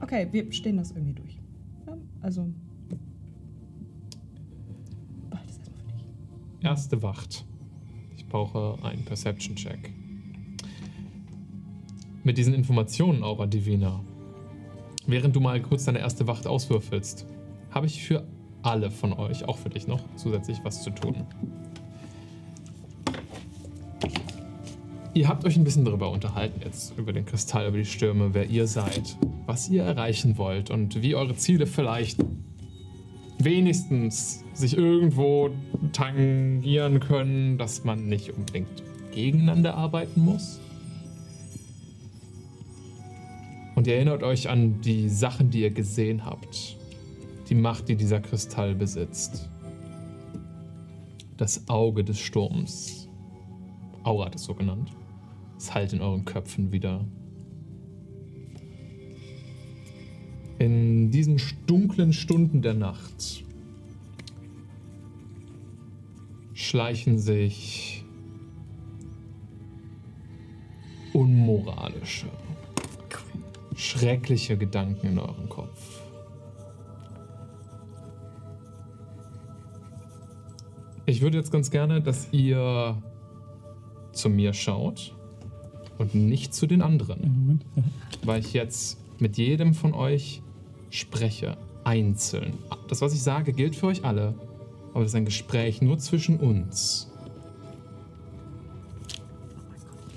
Okay, 0.00 0.28
wir 0.30 0.52
stehen 0.52 0.76
das 0.76 0.92
irgendwie 0.92 1.14
durch. 1.14 1.38
Ja, 1.86 1.96
also. 2.20 2.46
Erste 6.62 7.02
Wacht. 7.02 7.44
Ich 8.16 8.28
brauche 8.28 8.78
einen 8.84 9.04
Perception-Check. 9.04 9.92
Mit 12.22 12.38
diesen 12.38 12.54
Informationen, 12.54 13.24
Aura 13.24 13.46
Divina, 13.46 14.00
während 15.08 15.34
du 15.34 15.40
mal 15.40 15.60
kurz 15.60 15.86
deine 15.86 15.98
erste 15.98 16.28
Wacht 16.28 16.46
auswürfelst, 16.46 17.26
habe 17.72 17.86
ich 17.86 18.04
für 18.04 18.24
alle 18.62 18.92
von 18.92 19.12
euch, 19.12 19.44
auch 19.44 19.58
für 19.58 19.70
dich 19.70 19.88
noch, 19.88 20.04
zusätzlich 20.14 20.58
was 20.62 20.84
zu 20.84 20.90
tun. 20.90 21.26
Ihr 25.14 25.26
habt 25.26 25.44
euch 25.44 25.56
ein 25.56 25.64
bisschen 25.64 25.84
darüber 25.84 26.12
unterhalten 26.12 26.60
jetzt, 26.64 26.96
über 26.96 27.12
den 27.12 27.26
Kristall, 27.26 27.66
über 27.66 27.78
die 27.78 27.84
Stürme, 27.84 28.34
wer 28.34 28.48
ihr 28.48 28.68
seid, 28.68 29.18
was 29.46 29.68
ihr 29.68 29.82
erreichen 29.82 30.38
wollt 30.38 30.70
und 30.70 31.02
wie 31.02 31.16
eure 31.16 31.34
Ziele 31.34 31.66
vielleicht 31.66 32.18
wenigstens 33.44 34.44
sich 34.52 34.76
irgendwo 34.76 35.50
tangieren 35.92 37.00
können, 37.00 37.58
dass 37.58 37.84
man 37.84 38.08
nicht 38.08 38.30
unbedingt 38.30 38.82
gegeneinander 39.12 39.74
arbeiten 39.74 40.20
muss. 40.20 40.60
Und 43.74 43.86
ihr 43.86 43.96
erinnert 43.96 44.22
euch 44.22 44.48
an 44.48 44.80
die 44.80 45.08
Sachen, 45.08 45.50
die 45.50 45.62
ihr 45.62 45.70
gesehen 45.70 46.24
habt. 46.24 46.76
Die 47.48 47.54
Macht, 47.54 47.88
die 47.88 47.96
dieser 47.96 48.20
Kristall 48.20 48.74
besitzt. 48.74 49.48
Das 51.36 51.68
Auge 51.68 52.04
des 52.04 52.18
Sturms. 52.18 53.08
Aura 54.04 54.26
hat 54.26 54.34
es 54.34 54.44
so 54.44 54.54
genannt. 54.54 54.92
Es 55.56 55.74
hallt 55.74 55.92
in 55.92 56.00
euren 56.00 56.24
Köpfen 56.24 56.72
wieder. 56.72 57.04
In 60.62 61.10
diesen 61.10 61.42
dunklen 61.66 62.12
Stunden 62.12 62.62
der 62.62 62.74
Nacht 62.74 63.42
schleichen 66.54 67.18
sich 67.18 68.04
unmoralische, 71.12 72.28
schreckliche 73.74 74.56
Gedanken 74.56 75.08
in 75.08 75.18
euren 75.18 75.48
Kopf. 75.48 76.00
Ich 81.06 81.22
würde 81.22 81.38
jetzt 81.38 81.50
ganz 81.50 81.72
gerne, 81.72 82.00
dass 82.00 82.32
ihr 82.32 83.02
zu 84.12 84.30
mir 84.30 84.52
schaut 84.52 85.16
und 85.98 86.14
nicht 86.14 86.54
zu 86.54 86.68
den 86.68 86.82
anderen, 86.82 87.62
weil 88.24 88.38
ich 88.38 88.52
jetzt 88.52 89.00
mit 89.18 89.36
jedem 89.38 89.74
von 89.74 89.92
euch 89.92 90.40
spreche, 90.92 91.56
einzeln. 91.84 92.54
Das, 92.88 93.00
was 93.00 93.14
ich 93.14 93.22
sage, 93.22 93.52
gilt 93.52 93.74
für 93.74 93.86
euch 93.86 94.04
alle, 94.04 94.34
aber 94.92 95.02
es 95.02 95.10
ist 95.10 95.14
ein 95.14 95.24
Gespräch 95.24 95.82
nur 95.82 95.98
zwischen 95.98 96.38
uns. 96.38 97.10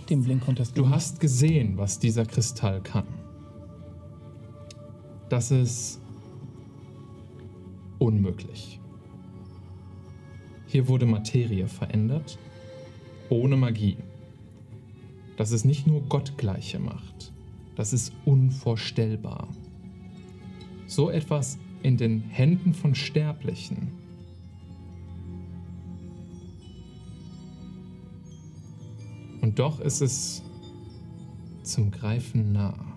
Den 0.10 0.22
Blink 0.23 0.43
konntest 0.45 0.77
Du 0.77 0.89
hast 0.89 1.19
gesehen, 1.19 1.77
was 1.77 1.97
dieser 1.97 2.26
Kristall 2.26 2.81
kann. 2.81 3.07
Das 5.30 5.49
ist 5.49 5.99
unmöglich. 7.97 8.80
Hier 10.68 10.88
wurde 10.88 11.06
Materie 11.06 11.68
verändert, 11.68 12.38
ohne 13.30 13.56
Magie. 13.56 13.97
Das 15.38 15.52
ist 15.52 15.65
nicht 15.65 15.88
nur 15.88 16.02
gottgleiche 16.02 16.80
Macht, 16.80 17.34
das 17.76 17.93
ist 17.93 18.14
unvorstellbar. 18.26 19.47
So 20.87 21.09
etwas 21.09 21.57
in 21.83 21.97
den 21.97 22.21
Händen 22.21 22.73
von 22.73 22.95
Sterblichen. 22.95 23.91
Und 29.41 29.59
doch 29.59 29.79
ist 29.79 30.01
es 30.01 30.41
zum 31.63 31.91
Greifen 31.91 32.51
nah. 32.51 32.95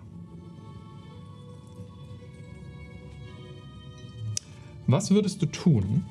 Was 4.86 5.10
würdest 5.10 5.42
du 5.42 5.46
tun, 5.46 6.06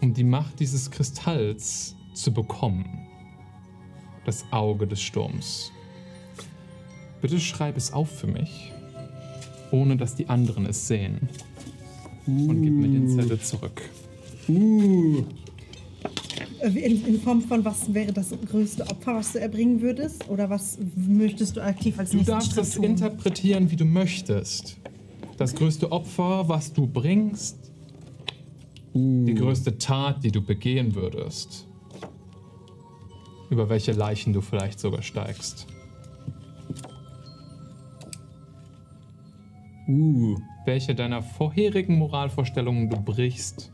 um 0.00 0.12
die 0.12 0.24
Macht 0.24 0.58
dieses 0.58 0.90
Kristalls 0.90 1.94
zu 2.14 2.34
bekommen? 2.34 3.06
Das 4.24 4.44
Auge 4.50 4.88
des 4.88 5.00
Sturms. 5.00 5.70
Bitte 7.20 7.38
schreib 7.38 7.76
es 7.76 7.92
auf 7.92 8.10
für 8.10 8.26
mich, 8.26 8.71
ohne 9.72 9.96
dass 9.96 10.14
die 10.14 10.28
anderen 10.28 10.66
es 10.66 10.86
sehen. 10.86 11.28
Und 12.26 12.62
gib 12.62 12.72
mir 12.72 12.88
den 12.88 13.08
Zettel 13.08 13.40
zurück. 13.40 13.82
Uh, 14.48 15.24
In, 16.62 17.04
in 17.06 17.20
Form 17.20 17.40
von 17.42 17.64
was 17.64 17.92
wäre 17.92 18.12
das 18.12 18.32
größte 18.48 18.86
Opfer, 18.88 19.16
was 19.16 19.32
du 19.32 19.40
erbringen 19.40 19.80
würdest? 19.80 20.28
Oder 20.28 20.48
was 20.48 20.78
möchtest 20.94 21.56
du 21.56 21.60
aktiv 21.60 21.98
als 21.98 22.10
Du 22.10 22.18
nächsten 22.18 22.32
darfst 22.32 22.52
Schritt 22.52 22.64
es 22.64 22.74
tun? 22.74 22.84
interpretieren, 22.84 23.70
wie 23.70 23.76
du 23.76 23.84
möchtest. 23.84 24.76
Das 25.38 25.54
größte 25.54 25.90
Opfer, 25.90 26.48
was 26.48 26.72
du 26.72 26.86
bringst, 26.86 27.56
die 28.94 29.34
größte 29.34 29.78
Tat, 29.78 30.22
die 30.22 30.30
du 30.30 30.40
begehen 30.42 30.94
würdest. 30.94 31.66
Über 33.50 33.68
welche 33.68 33.92
Leichen 33.92 34.32
du 34.32 34.40
vielleicht 34.40 34.78
sogar 34.78 35.02
steigst. 35.02 35.66
Uh. 39.92 40.38
Welche 40.64 40.94
deiner 40.94 41.22
vorherigen 41.22 41.98
Moralvorstellungen 41.98 42.88
du 42.88 43.00
brichst. 43.00 43.72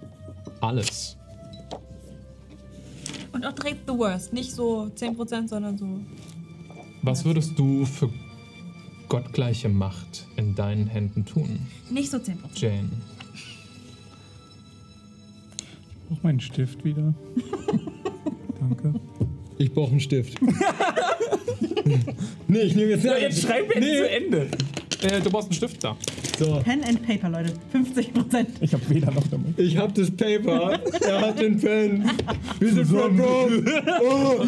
Alles. 0.60 1.16
Und 3.32 3.44
auch 3.44 3.52
direkt 3.52 3.86
the 3.86 3.96
worst. 3.96 4.32
Nicht 4.32 4.52
so 4.52 4.90
10%, 4.96 5.48
sondern 5.48 5.76
so. 5.76 6.00
Was 7.02 7.24
würdest 7.24 7.58
du 7.58 7.84
für 7.84 8.10
gottgleiche 9.08 9.68
Macht 9.68 10.26
in 10.36 10.54
deinen 10.54 10.86
Händen 10.86 11.24
tun, 11.24 11.66
Nicht 11.90 12.10
so 12.10 12.18
10%. 12.18 12.34
Jane? 12.54 12.90
Ich 15.56 16.08
brauch 16.08 16.22
meinen 16.22 16.40
Stift 16.40 16.84
wieder. 16.84 17.14
Danke. 18.60 18.94
Ich 19.58 19.72
brauche 19.72 19.90
einen 19.90 20.00
Stift. 20.00 20.40
nee, 22.48 22.60
ich 22.60 22.74
nehme 22.74 22.90
jetzt. 22.90 23.42
schreib 23.42 23.74
jetzt 23.74 23.82
zu 23.82 24.10
Ende. 24.10 24.48
Äh, 25.02 25.20
du 25.20 25.30
brauchst 25.30 25.48
einen 25.48 25.54
Stift 25.54 25.84
da. 25.84 25.96
So, 26.38 26.60
Pen 26.60 26.82
and 26.82 27.06
Paper, 27.06 27.28
Leute. 27.28 27.52
50 27.70 28.12
Prozent. 28.12 28.50
Ich 28.60 28.72
habe 28.72 28.88
weder 28.88 29.10
noch 29.12 29.26
damit. 29.28 29.58
ich 29.58 29.76
habe 29.76 29.92
das 29.92 30.10
Paper. 30.10 30.78
er 31.00 31.20
hat 31.20 31.38
den 31.40 31.60
Pen. 31.60 32.10
Wir 32.58 32.72
sind 32.72 32.92
Red 32.92 33.20
Rose. 33.20 33.64
Oh. 34.02 34.44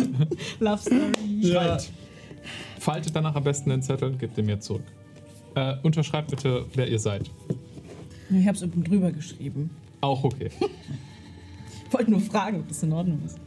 Love 0.58 0.78
Story. 0.78 1.14
Ja. 1.40 1.78
Faltet 2.80 3.14
danach 3.14 3.34
am 3.34 3.44
besten 3.44 3.70
den 3.70 3.82
Zettel, 3.82 4.16
gebt 4.16 4.36
ihn 4.38 4.46
mir 4.46 4.58
zurück. 4.58 4.82
Äh, 5.54 5.74
unterschreibt 5.82 6.30
bitte, 6.30 6.64
wer 6.74 6.88
ihr 6.88 6.98
seid. 6.98 7.30
Ich 8.30 8.46
hab's 8.46 8.62
unten 8.62 8.82
drüber 8.82 9.12
geschrieben. 9.12 9.70
Auch 10.00 10.24
okay. 10.24 10.50
Wollte 11.90 12.10
nur 12.10 12.20
fragen, 12.20 12.60
ob 12.60 12.68
das 12.68 12.82
in 12.82 12.92
Ordnung 12.92 13.20
ist. 13.24 13.38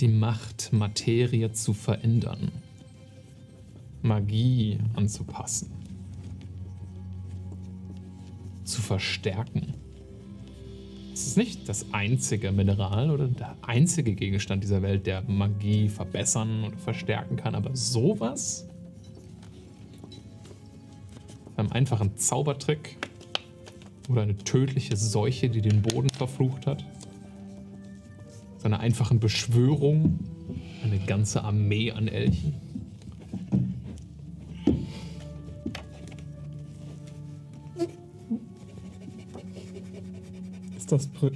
Die 0.00 0.08
Macht, 0.08 0.72
Materie 0.72 1.52
zu 1.52 1.72
verändern. 1.72 2.50
Magie 4.02 4.78
anzupassen. 4.94 5.70
Zu 8.64 8.82
verstärken. 8.82 9.74
Es 11.12 11.28
ist 11.28 11.36
nicht 11.36 11.68
das 11.68 11.86
einzige 11.92 12.50
Mineral 12.50 13.12
oder 13.12 13.28
der 13.28 13.56
einzige 13.62 14.16
Gegenstand 14.16 14.64
dieser 14.64 14.82
Welt, 14.82 15.06
der 15.06 15.22
Magie 15.22 15.88
verbessern 15.88 16.64
oder 16.64 16.76
verstärken 16.76 17.36
kann, 17.36 17.54
aber 17.54 17.76
sowas? 17.76 18.66
Beim 21.54 21.70
einfachen 21.70 22.16
Zaubertrick 22.16 22.96
oder 24.08 24.22
eine 24.22 24.36
tödliche 24.36 24.96
Seuche, 24.96 25.48
die 25.48 25.60
den 25.60 25.82
Boden 25.82 26.10
verflucht 26.10 26.66
hat? 26.66 26.84
So 28.64 28.68
einer 28.68 28.80
einfachen 28.80 29.20
Beschwörung, 29.20 30.20
eine 30.82 30.98
ganze 30.98 31.44
Armee 31.44 31.92
an 31.92 32.08
Elchen? 32.08 32.54
Ist 40.78 40.90
das 40.90 41.06
prä 41.08 41.30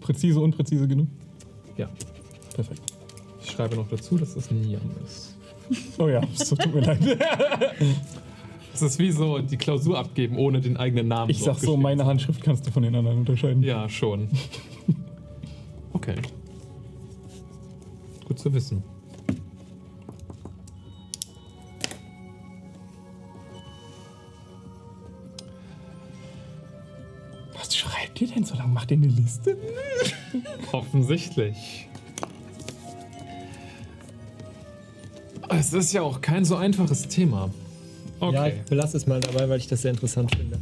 präzise, 0.00 0.40
unpräzise 0.40 0.88
genug? 0.88 1.08
Ja. 1.76 1.90
Perfekt. 2.54 2.80
Ich 3.42 3.50
schreibe 3.50 3.76
noch 3.76 3.86
dazu, 3.90 4.16
dass 4.16 4.32
das 4.32 4.50
Niam 4.50 4.80
ist. 5.04 5.36
Oh 5.98 6.08
ja, 6.08 6.22
so 6.32 6.56
tut 6.56 6.74
mir 6.74 6.80
leid. 6.80 6.98
Das 8.72 8.80
ist 8.80 8.98
wie 8.98 9.10
so 9.10 9.40
die 9.40 9.58
Klausur 9.58 9.98
abgeben, 9.98 10.38
ohne 10.38 10.62
den 10.62 10.78
eigenen 10.78 11.08
Namen 11.08 11.28
Ich 11.30 11.42
sag 11.42 11.58
so, 11.58 11.76
meine 11.76 12.06
Handschrift 12.06 12.42
kannst 12.42 12.66
du 12.66 12.70
von 12.70 12.82
den 12.82 12.94
anderen 12.94 13.18
unterscheiden. 13.18 13.62
Ja, 13.62 13.86
schon. 13.90 14.28
Okay. 15.92 16.14
Zu 18.40 18.50
wissen. 18.54 18.82
Was 27.54 27.76
schreibt 27.76 28.20
ihr 28.20 28.28
denn 28.28 28.44
so 28.44 28.54
lange? 28.54 28.72
Macht 28.72 28.90
ihr 28.90 28.96
eine 28.96 29.06
Liste? 29.08 29.56
Offensichtlich. 30.72 31.88
Es 35.48 35.72
ist 35.72 35.92
ja 35.92 36.02
auch 36.02 36.20
kein 36.20 36.44
so 36.44 36.56
einfaches 36.56 37.08
Thema. 37.08 37.50
Ja, 38.20 38.26
Okay. 38.28 38.52
ich 38.62 38.68
belasse 38.68 38.96
es 38.98 39.06
mal 39.06 39.18
dabei, 39.20 39.48
weil 39.48 39.58
ich 39.58 39.66
das 39.66 39.82
sehr 39.82 39.90
interessant 39.92 40.34
finde. 40.34 40.58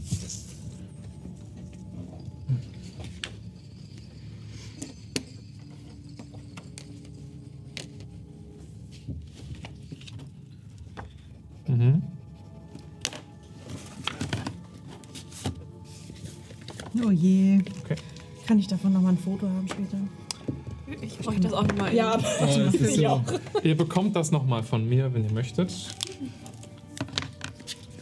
Foto 19.29 19.47
haben 19.47 19.69
später? 19.69 19.99
Ich 21.03 21.19
bräuchte 21.19 21.43
das 21.43 21.53
auch 21.53 21.67
nochmal. 21.67 21.95
Ja, 21.95 22.17
das 22.17 22.57
ist 22.57 22.95
so. 22.95 23.23
Ihr 23.63 23.77
bekommt 23.77 24.17
das 24.17 24.31
nochmal 24.31 24.63
von 24.63 24.89
mir, 24.89 25.13
wenn 25.13 25.25
ihr 25.25 25.33
möchtet. 25.33 25.73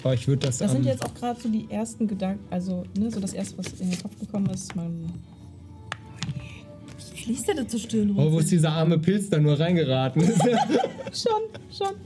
Aber 0.05 0.15
ich 0.15 0.28
würde 0.28 0.47
das. 0.47 0.59
Das 0.59 0.70
sind 0.70 0.85
jetzt 0.85 1.05
auch 1.05 1.12
gerade 1.15 1.40
so 1.40 1.48
die 1.48 1.69
ersten 1.69 2.07
Gedanken, 2.07 2.44
also 2.51 2.85
ne, 2.97 3.11
so 3.11 3.19
das 3.19 3.32
erste, 3.32 3.59
was 3.59 3.73
in 3.81 3.90
den 3.90 4.01
Kopf 4.01 4.16
gekommen 4.20 4.47
ist. 4.51 4.77
Man, 4.77 5.12
Fließt 7.27 7.48
der 7.48 7.57
da 7.57 7.66
zur 7.66 7.81
Stirn 7.81 8.15
Oh, 8.16 8.31
wo 8.31 8.39
ist 8.39 8.53
dieser 8.53 8.70
arme 8.70 8.98
Pilz 8.98 9.28
da 9.28 9.40
nur 9.40 9.59
reingeraten? 9.59 10.23
schon, 11.12 11.43
schon. 11.77 12.05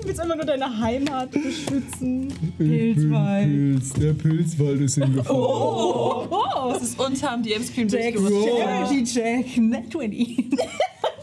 Du 0.00 0.06
willst 0.06 0.20
einfach 0.20 0.36
nur 0.36 0.44
deine 0.44 0.78
Heimat 0.78 1.30
beschützen. 1.30 2.28
Pilzwald. 2.56 3.48
Pilz, 3.48 3.92
der 3.94 4.12
Pilzwald 4.12 4.80
ist 4.80 4.98
in 4.98 5.14
Gefahr. 5.14 5.34
Oh, 5.34 6.72
Das 6.72 6.82
ist 6.82 7.00
unterm 7.00 7.42
DM 7.42 7.62
Screen 7.64 7.88
Jack. 7.88 8.14
Charity 8.16 9.04
Jack, 9.04 9.56
Net 9.58 9.90
20. 9.90 10.50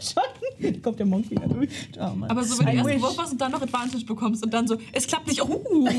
schon. 0.00 0.82
Kommt 0.82 0.98
der 0.98 1.06
Monk 1.06 1.30
wieder 1.30 1.46
durch. 1.46 1.70
Oh, 1.98 2.14
Mann. 2.14 2.30
Aber 2.30 2.42
so, 2.42 2.58
wenn 2.58 2.66
du 2.66 2.72
erst 2.72 2.88
einen. 2.88 3.02
Wurf 3.02 3.16
machst 3.16 3.32
und 3.32 3.40
dann 3.40 3.52
noch 3.52 3.62
Advantage 3.62 4.04
bekommst 4.04 4.44
und 4.44 4.52
dann 4.52 4.66
so, 4.66 4.76
es 4.92 5.06
klappt 5.06 5.28
nicht. 5.28 5.42
Uh. 5.42 5.88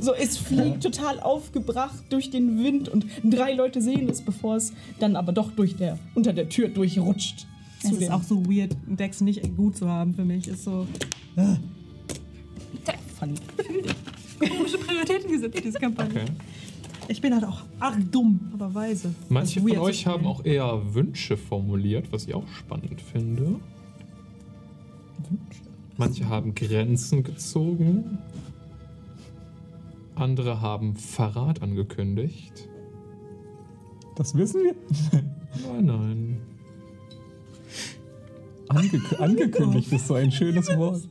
So, 0.00 0.12
es 0.12 0.36
fliegt 0.36 0.82
total 0.82 1.20
aufgebracht 1.20 2.04
durch 2.10 2.30
den 2.30 2.62
Wind 2.62 2.88
und 2.88 3.06
drei 3.22 3.54
Leute 3.54 3.80
sehen 3.80 4.08
es, 4.10 4.20
bevor 4.20 4.56
es 4.56 4.72
dann 5.00 5.16
aber 5.16 5.32
doch 5.32 5.50
durch 5.52 5.76
der, 5.76 5.98
unter 6.14 6.34
der 6.34 6.50
Tür 6.50 6.68
durchrutscht. 6.68 7.46
Es 7.84 7.92
ist 7.92 8.10
auch 8.10 8.22
so 8.22 8.44
weird, 8.46 8.76
Dex 8.86 9.20
nicht 9.20 9.56
gut 9.56 9.76
zu 9.76 9.88
haben 9.88 10.14
für 10.14 10.24
mich. 10.24 10.48
Ist 10.48 10.64
so. 10.64 10.86
funny. 13.18 13.34
Komische 14.38 14.78
Prioritäten 14.78 15.30
gesetzt, 15.30 15.60
diese 15.64 15.78
Kampagne. 15.78 16.22
Okay. 16.22 16.32
Ich 17.08 17.20
bin 17.20 17.34
halt 17.34 17.44
auch 17.44 17.62
arg 17.80 17.98
dumm, 18.10 18.40
aber 18.54 18.74
weise. 18.74 19.14
Manche 19.28 19.60
ist 19.60 19.68
von 19.68 19.78
euch 19.78 20.02
zu 20.02 20.10
haben 20.10 20.26
auch 20.26 20.44
eher 20.44 20.94
Wünsche 20.94 21.36
formuliert, 21.36 22.10
was 22.10 22.26
ich 22.26 22.34
auch 22.34 22.48
spannend 22.48 23.00
finde. 23.00 23.56
Manche 25.96 26.28
haben 26.28 26.54
Grenzen 26.54 27.22
gezogen. 27.22 28.18
Andere 30.14 30.60
haben 30.60 30.96
Verrat 30.96 31.62
angekündigt. 31.62 32.68
Das 34.16 34.34
wissen 34.36 34.62
wir. 34.62 34.74
Nein, 35.72 35.84
nein. 35.84 36.36
Ange 38.68 39.00
angekündigt 39.18 39.92
ist 39.92 40.06
so 40.06 40.14
ein 40.14 40.30
schönes 40.32 40.68
Wort. 40.76 41.02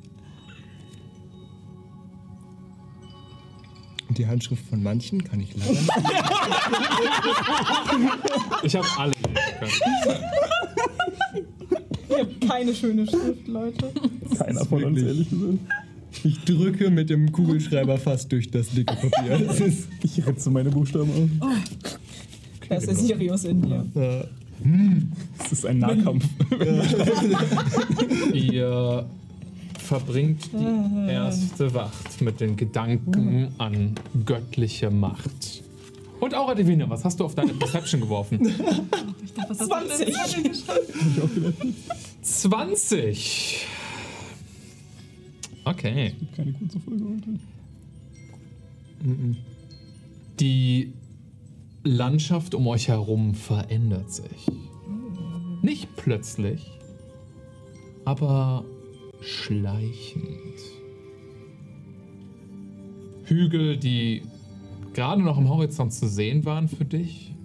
Und 4.09 4.17
die 4.17 4.27
Handschrift 4.27 4.65
von 4.67 4.83
manchen 4.83 5.23
kann 5.23 5.39
ich 5.39 5.55
leider 5.55 5.71
nicht. 5.71 5.89
Ich 8.63 8.75
habe 8.75 8.87
alle 8.97 9.13
lesen 9.13 9.33
können. 9.59 9.71
Ihr 12.09 12.17
habt 12.19 12.41
keine 12.47 12.73
schöne 12.75 13.07
Schrift, 13.07 13.47
Leute. 13.47 13.91
Keiner 14.37 14.65
von 14.65 14.83
uns, 14.83 15.01
ehrlich 15.01 15.29
gesagt. 15.29 15.57
Ich 16.23 16.39
drücke 16.45 16.89
mit 16.91 17.09
dem 17.09 17.31
Kugelschreiber 17.31 17.97
fast 17.97 18.31
durch 18.31 18.49
das 18.51 18.69
dicke 18.69 18.95
Papier. 18.95 19.49
Ich 20.03 20.25
ritze 20.25 20.49
meine 20.51 20.69
Buchstaben 20.69 21.09
auf. 21.41 21.51
Das 22.69 22.85
ist 22.85 23.07
Sirius 23.07 23.43
in 23.45 23.61
dir. 23.61 23.85
äh, 23.95 24.25
Das 25.37 25.51
ist 25.51 25.65
ein 25.65 25.79
Nahkampf. 25.79 26.25
Ihr 28.33 29.05
verbringt 29.79 30.49
die 30.53 31.11
erste 31.11 31.73
Wacht 31.73 32.21
mit 32.21 32.39
den 32.39 32.55
Gedanken 32.55 33.49
an 33.57 33.95
göttliche 34.25 34.89
Macht. 34.89 35.63
Und 36.19 36.33
auch 36.35 36.47
Adivine, 36.47 36.89
was 36.89 37.03
hast 37.03 37.19
du 37.19 37.25
auf 37.25 37.35
deine 37.35 37.53
Perception 37.53 38.01
geworfen? 38.01 38.39
Ich 39.25 39.33
dachte, 39.33 39.49
was 39.49 39.59
hast 39.61 39.67
20. 39.67 40.05
du 40.05 40.41
denn 40.43 40.51
geschrieben? 40.51 41.75
20. 42.21 43.65
Okay. 45.65 46.13
Keine 46.35 46.53
kurze 46.53 46.79
Folge 46.79 47.03
heute. 47.03 47.39
Die 50.39 50.93
Landschaft 51.83 52.55
um 52.55 52.65
euch 52.67 52.87
herum 52.87 53.33
verändert 53.33 54.09
sich. 54.09 54.47
Nicht 55.61 55.95
plötzlich, 55.97 56.79
aber 58.05 58.63
schleichend. 59.19 60.59
Hügel, 63.25 63.77
die 63.77 64.23
gerade 64.93 65.21
noch 65.21 65.37
am 65.37 65.49
Horizont 65.49 65.93
zu 65.93 66.07
sehen 66.07 66.45
waren 66.45 66.67
für 66.67 66.85
dich, 66.85 67.35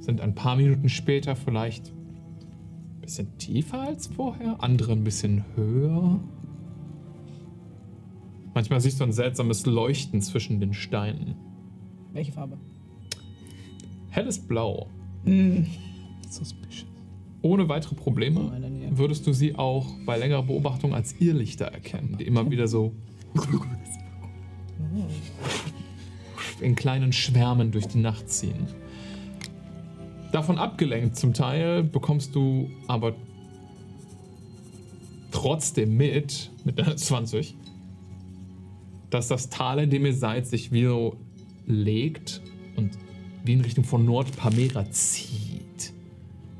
sind 0.00 0.20
ein 0.22 0.34
paar 0.34 0.56
Minuten 0.56 0.88
später 0.88 1.36
vielleicht 1.36 1.88
ein 1.88 3.00
bisschen 3.02 3.36
tiefer 3.36 3.80
als 3.82 4.06
vorher, 4.06 4.62
andere 4.62 4.92
ein 4.92 5.04
bisschen 5.04 5.44
höher. 5.56 6.20
Manchmal 8.54 8.80
siehst 8.80 9.00
du 9.00 9.04
ein 9.04 9.12
seltsames 9.12 9.66
Leuchten 9.66 10.22
zwischen 10.22 10.58
den 10.58 10.72
Steinen. 10.72 11.36
Welche 12.12 12.32
Farbe? 12.32 12.58
Helles 14.18 14.40
Blau. 14.40 14.88
Suspicious. 16.28 16.88
Ohne 17.40 17.68
weitere 17.68 17.94
Probleme 17.94 18.50
der 18.50 18.98
würdest 18.98 19.24
du 19.28 19.32
sie 19.32 19.54
auch 19.54 19.86
bei 20.06 20.18
längerer 20.18 20.42
Beobachtung 20.42 20.92
als 20.92 21.14
Irrlichter 21.20 21.66
erkennen, 21.66 22.16
die 22.18 22.26
immer 22.26 22.50
wieder 22.50 22.66
so 22.66 22.92
in 26.60 26.74
kleinen 26.74 27.12
Schwärmen 27.12 27.70
durch 27.70 27.86
die 27.86 28.00
Nacht 28.00 28.28
ziehen. 28.28 28.66
Davon 30.32 30.58
abgelenkt 30.58 31.14
zum 31.14 31.32
Teil 31.32 31.84
bekommst 31.84 32.34
du 32.34 32.68
aber 32.88 33.14
trotzdem 35.30 35.96
mit, 35.96 36.50
mit 36.64 36.76
deiner 36.76 36.96
20, 36.96 37.54
dass 39.10 39.28
das 39.28 39.48
Tal, 39.48 39.78
in 39.78 39.90
dem 39.90 40.04
ihr 40.04 40.14
seid, 40.14 40.48
sich 40.48 40.72
wie 40.72 40.86
so 40.86 41.16
legt 41.66 42.42
und 42.74 42.98
wie 43.44 43.52
in 43.54 43.60
Richtung 43.60 43.84
von 43.84 44.04
Nordpamera 44.04 44.90
zieht. 44.90 45.92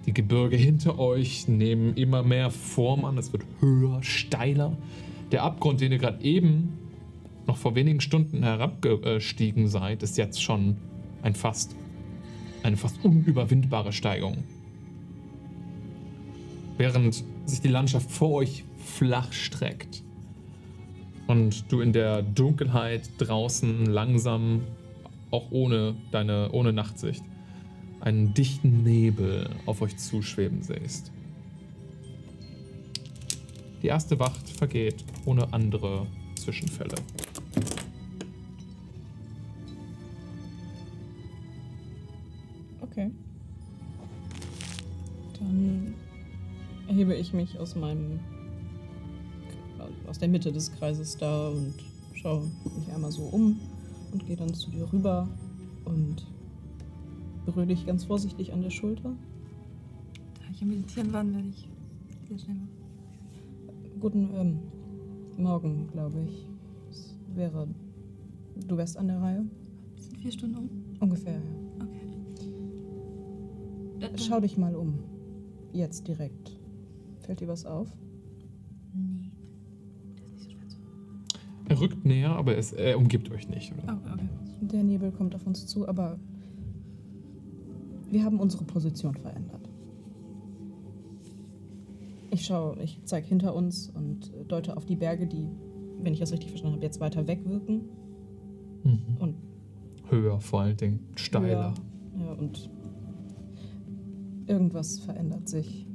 Die 0.06 0.14
Gebirge 0.14 0.56
hinter 0.56 0.98
euch 0.98 1.48
nehmen 1.48 1.94
immer 1.96 2.22
mehr 2.22 2.50
Form 2.50 3.04
an, 3.04 3.18
es 3.18 3.32
wird 3.32 3.44
höher, 3.60 4.02
steiler. 4.02 4.76
Der 5.32 5.42
Abgrund, 5.42 5.80
den 5.80 5.92
ihr 5.92 5.98
gerade 5.98 6.24
eben 6.24 6.78
noch 7.46 7.56
vor 7.56 7.74
wenigen 7.74 8.00
Stunden 8.00 8.42
herabgestiegen 8.42 9.68
seid, 9.68 10.02
ist 10.02 10.16
jetzt 10.16 10.42
schon 10.42 10.76
ein 11.22 11.34
fast, 11.34 11.74
eine 12.62 12.76
fast 12.76 13.04
unüberwindbare 13.04 13.92
Steigung. 13.92 14.44
Während 16.76 17.24
sich 17.44 17.60
die 17.60 17.68
Landschaft 17.68 18.10
vor 18.10 18.32
euch 18.32 18.64
flach 18.78 19.32
streckt 19.32 20.02
und 21.26 21.70
du 21.70 21.80
in 21.80 21.92
der 21.92 22.22
Dunkelheit 22.22 23.10
draußen 23.18 23.86
langsam, 23.86 24.62
auch 25.30 25.50
ohne 25.50 25.94
deine, 26.10 26.50
ohne 26.52 26.72
Nachtsicht, 26.72 27.22
einen 28.00 28.34
dichten 28.34 28.82
Nebel 28.82 29.50
auf 29.66 29.82
euch 29.82 29.96
zuschweben 29.96 30.62
siehst. 30.62 31.12
Die 33.82 33.88
erste 33.88 34.18
Wacht 34.18 34.48
vergeht 34.48 35.04
ohne 35.24 35.52
andere 35.52 36.06
Zwischenfälle. 36.36 36.96
Okay. 42.80 43.10
Dann 45.38 45.94
erhebe 46.88 47.14
ich 47.14 47.32
mich 47.32 47.58
aus 47.58 47.76
meinem. 47.76 48.20
aus 50.08 50.18
der 50.18 50.28
Mitte 50.28 50.50
des 50.52 50.72
Kreises 50.72 51.16
da 51.16 51.48
und 51.48 51.74
schaue 52.14 52.50
mich 52.78 52.92
einmal 52.92 53.12
so 53.12 53.22
um 53.22 53.60
und 54.18 54.26
gehe 54.26 54.36
dann 54.36 54.52
zu 54.52 54.70
dir 54.70 54.92
rüber 54.92 55.28
und 55.84 56.26
berühre 57.44 57.68
dich 57.68 57.86
ganz 57.86 58.04
vorsichtig 58.04 58.52
an 58.52 58.62
der 58.62 58.70
Schulter. 58.70 59.14
Da 60.34 60.42
ich 60.52 60.60
am 60.60 60.70
Meditieren 60.70 61.12
war, 61.12 61.24
werde 61.24 61.48
ich 61.48 61.68
sehr 62.28 62.38
schnell 62.38 62.56
machen. 62.56 64.00
Guten 64.00 64.30
ähm, 64.34 64.58
Morgen, 65.36 65.88
glaube 65.92 66.20
ich. 66.26 66.48
Es 66.90 67.14
wäre. 67.34 67.68
Du 68.66 68.76
wärst 68.76 68.96
an 68.96 69.06
der 69.06 69.20
Reihe? 69.20 69.46
Es 69.96 70.06
sind 70.06 70.18
vier 70.18 70.32
Stunden 70.32 70.56
um. 70.56 70.68
Ungefähr, 70.98 71.34
ja. 71.34 71.84
Okay. 71.84 72.00
Da, 74.00 74.08
Schau 74.18 74.40
dich 74.40 74.58
mal 74.58 74.74
um. 74.74 74.98
Jetzt 75.72 76.08
direkt. 76.08 76.58
Fällt 77.20 77.38
dir 77.38 77.46
was 77.46 77.66
auf? 77.66 77.88
Er 81.68 81.80
rückt 81.80 82.04
näher, 82.04 82.30
aber 82.30 82.56
es, 82.56 82.72
er 82.72 82.98
umgibt 82.98 83.30
euch 83.30 83.48
nicht. 83.48 83.72
Oder? 83.72 84.00
Oh, 84.04 84.12
okay. 84.12 84.28
Der 84.60 84.82
Nebel 84.82 85.12
kommt 85.12 85.34
auf 85.34 85.46
uns 85.46 85.66
zu, 85.66 85.86
aber 85.86 86.18
wir 88.10 88.24
haben 88.24 88.40
unsere 88.40 88.64
Position 88.64 89.14
verändert. 89.14 89.68
Ich 92.30 92.44
schaue, 92.44 92.78
ich 92.82 93.00
zeige 93.04 93.26
hinter 93.26 93.54
uns 93.54 93.90
und 93.90 94.32
deute 94.48 94.76
auf 94.76 94.84
die 94.84 94.96
Berge, 94.96 95.26
die, 95.26 95.46
wenn 96.02 96.12
ich 96.12 96.20
das 96.20 96.32
richtig 96.32 96.50
verstanden 96.50 96.76
habe, 96.76 96.84
jetzt 96.84 97.00
weiter 97.00 97.26
wegwirken. 97.26 97.82
Mhm. 98.84 99.16
Und 99.18 99.34
Höher 100.10 100.40
vor 100.40 100.62
allen 100.62 100.76
Dingen, 100.76 101.00
steiler. 101.16 101.74
Ja, 102.16 102.24
ja, 102.24 102.32
und 102.32 102.70
irgendwas 104.46 104.98
verändert 105.00 105.48
sich. 105.48 105.86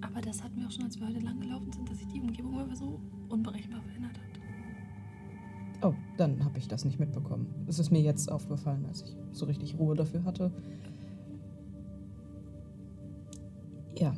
Aber 0.00 0.20
das 0.20 0.42
hatten 0.42 0.58
wir 0.58 0.66
auch 0.66 0.72
schon, 0.72 0.84
als 0.84 0.98
wir 0.98 1.06
heute 1.06 1.20
lang 1.20 1.38
gelaufen 1.40 1.70
sind, 1.72 1.88
dass 1.88 1.98
sich 1.98 2.08
die 2.08 2.20
Umgebung 2.20 2.58
immer 2.60 2.74
so 2.74 3.00
unberechenbar. 3.28 3.80
Oh, 5.82 5.94
dann 6.18 6.44
habe 6.44 6.58
ich 6.58 6.68
das 6.68 6.84
nicht 6.84 7.00
mitbekommen. 7.00 7.46
Es 7.66 7.78
ist 7.78 7.90
mir 7.90 8.00
jetzt 8.00 8.30
aufgefallen, 8.30 8.84
als 8.86 9.02
ich 9.02 9.16
so 9.32 9.46
richtig 9.46 9.78
Ruhe 9.78 9.94
dafür 9.94 10.24
hatte. 10.24 10.50
Ja, 13.98 14.14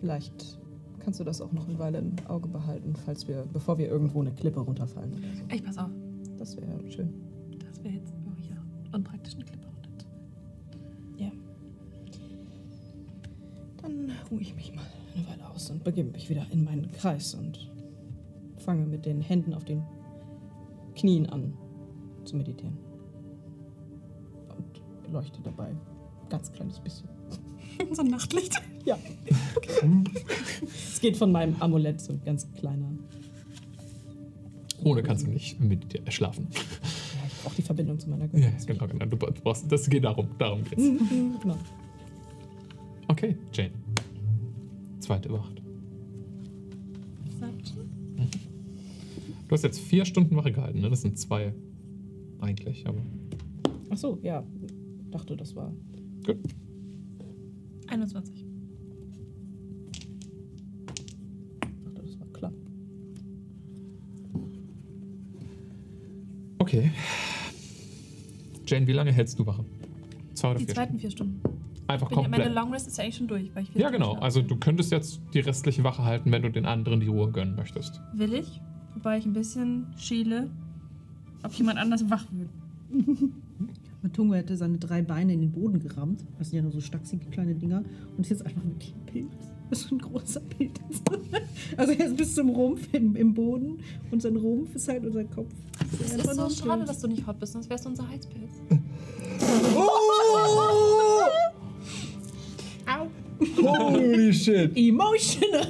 vielleicht 0.00 0.58
kannst 1.00 1.20
du 1.20 1.24
das 1.24 1.40
auch 1.40 1.52
noch 1.52 1.66
eine 1.66 1.78
Weile 1.78 1.98
im 1.98 2.14
Auge 2.26 2.48
behalten, 2.48 2.94
falls 2.94 3.26
wir, 3.26 3.46
bevor 3.52 3.78
wir 3.78 3.88
irgendwo 3.88 4.20
eine 4.20 4.32
Klippe 4.32 4.60
runterfallen 4.60 5.14
so. 5.14 5.54
Ich 5.54 5.64
pass 5.64 5.78
auf. 5.78 5.90
Das 6.36 6.56
wäre 6.56 6.90
schön. 6.90 7.14
Das 7.58 7.82
wäre 7.82 7.94
jetzt 7.94 8.12
oh 8.26 8.32
ja, 8.50 8.56
unpraktisch 8.94 9.34
eine 9.34 9.44
Klippe 9.44 9.66
runter. 9.66 9.88
Ja. 11.16 11.30
Dann 13.80 14.12
ruhe 14.30 14.40
ich 14.40 14.54
mich 14.54 14.74
mal 14.74 14.84
eine 15.14 15.26
Weile 15.26 15.48
aus 15.48 15.70
und 15.70 15.84
begebe 15.84 16.10
mich 16.10 16.28
wieder 16.28 16.46
in 16.50 16.64
meinen 16.64 16.92
Kreis 16.92 17.34
und 17.34 17.70
fange 18.58 18.86
mit 18.86 19.06
den 19.06 19.22
Händen 19.22 19.54
auf 19.54 19.64
den 19.64 19.82
Knien 20.98 21.26
an 21.26 21.54
zu 22.24 22.36
meditieren. 22.36 22.76
Und 24.56 25.12
leuchte 25.12 25.40
dabei 25.42 25.74
ganz 26.28 26.52
kleines 26.52 26.78
bisschen. 26.80 27.08
so 27.92 28.02
ein 28.02 28.08
Nachtlicht. 28.08 28.60
Ja. 28.84 28.98
es 30.92 31.00
geht 31.00 31.16
von 31.16 31.32
meinem 31.32 31.56
Amulett 31.60 32.00
so 32.00 32.12
ein 32.12 32.20
ganz 32.24 32.46
kleiner. 32.52 32.90
Ohne 34.84 35.02
kannst 35.02 35.26
du 35.26 35.30
nicht 35.30 35.60
mit 35.60 35.92
dir 35.92 36.10
schlafen. 36.10 36.48
Ja, 36.52 36.58
ich 37.26 37.42
brauche 37.42 37.56
die 37.56 37.62
Verbindung 37.62 37.98
zu 37.98 38.08
meiner 38.10 38.24
Ja, 38.26 38.50
Göttin. 38.50 38.66
genau, 38.66 38.86
genau. 38.86 39.06
Du 39.06 39.16
brauchst, 39.16 39.70
das 39.70 39.88
geht 39.88 40.04
darum. 40.04 40.28
Darum 40.38 40.62
geht's. 40.64 40.82
genau. 41.42 41.56
Okay, 43.08 43.36
Jane. 43.52 43.70
Zweite 45.00 45.32
Wacht. 45.32 45.62
Du 49.48 49.54
hast 49.54 49.62
jetzt 49.64 49.80
vier 49.80 50.04
Stunden 50.04 50.36
Wache 50.36 50.52
gehalten, 50.52 50.80
ne? 50.80 50.90
Das 50.90 51.00
sind 51.02 51.18
zwei 51.18 51.54
eigentlich, 52.40 52.86
aber 52.86 53.00
Ach 53.90 53.96
so, 53.96 54.18
ja. 54.22 54.44
Dachte, 55.10 55.36
das 55.36 55.56
war. 55.56 55.72
gut. 56.26 56.36
21. 57.86 58.44
Dachte, 61.84 62.02
das 62.02 62.20
war 62.20 62.26
klar. 62.28 62.52
Okay. 66.58 66.90
Jane, 68.66 68.86
wie 68.86 68.92
lange 68.92 69.12
hältst 69.12 69.38
du 69.38 69.46
Wache? 69.46 69.64
Zwei 70.34 70.50
oder 70.50 70.58
Die 70.58 70.66
vier 70.66 70.74
zweiten 70.74 70.98
vier 70.98 71.10
Stunden. 71.10 71.40
Stunden? 71.40 71.58
Einfach 71.86 72.08
Bin 72.10 72.18
ja, 72.18 72.28
meine 72.28 72.44
komplett. 72.44 72.54
Long 72.54 72.72
Rest 72.72 72.86
ist 72.88 72.98
ja 72.98 73.04
eigentlich 73.04 73.16
schon 73.16 73.28
durch. 73.28 73.50
Weil 73.54 73.62
ich 73.62 73.70
Ja, 73.70 73.88
Stunden 73.88 73.92
genau. 73.92 74.14
Also 74.20 74.42
du 74.42 74.56
könntest 74.56 74.92
jetzt 74.92 75.22
die 75.32 75.40
restliche 75.40 75.82
Wache 75.84 76.04
halten, 76.04 76.30
wenn 76.30 76.42
du 76.42 76.50
den 76.50 76.66
anderen 76.66 77.00
die 77.00 77.06
Ruhe 77.06 77.32
gönnen 77.32 77.56
möchtest. 77.56 77.98
Will 78.12 78.34
ich, 78.34 78.60
wobei 78.94 79.18
ich 79.18 79.26
ein 79.26 79.32
bisschen 79.32 79.86
schiele, 79.96 80.50
ob 81.42 81.52
jemand 81.54 81.78
anders 81.78 82.08
wach 82.10 82.26
wird. 82.32 82.50
Matungo 84.02 84.34
hätte 84.34 84.56
seine 84.56 84.78
drei 84.78 85.02
Beine 85.02 85.32
in 85.32 85.40
den 85.40 85.52
Boden 85.52 85.80
gerammt. 85.80 86.24
Das 86.38 86.50
sind 86.50 86.56
ja 86.56 86.62
nur 86.62 86.72
so 86.72 86.80
stachsige 86.80 87.26
kleine 87.26 87.54
Dinger. 87.54 87.82
Und 88.16 88.20
ist 88.20 88.30
jetzt 88.30 88.46
einfach 88.46 88.64
wirklich 88.64 88.94
ein 88.94 89.06
Pilz. 89.06 89.32
Das 89.70 89.80
ist 89.80 89.92
ein 89.92 89.98
großer 89.98 90.40
Pilz. 90.40 90.80
Also 91.76 91.92
er 91.92 92.06
ist 92.06 92.16
bis 92.16 92.34
zum 92.34 92.48
Rumpf 92.48 92.88
im, 92.92 93.14
im 93.14 93.34
Boden 93.34 93.80
und 94.10 94.22
sein 94.22 94.36
Rumpf 94.36 94.74
ist 94.74 94.88
halt 94.88 95.04
unser 95.04 95.24
Kopf. 95.24 95.52
Es 96.00 96.14
ist 96.14 96.34
so 96.34 96.48
schade, 96.48 96.84
dass 96.84 97.00
du 97.00 97.08
nicht 97.08 97.26
hot 97.26 97.38
bist, 97.38 97.52
sonst 97.52 97.68
wärst 97.68 97.84
du 97.84 97.90
unser 97.90 98.08
Heizpilz. 98.08 98.52
Holy 103.62 104.32
shit. 104.32 104.74
Emotional 104.74 105.66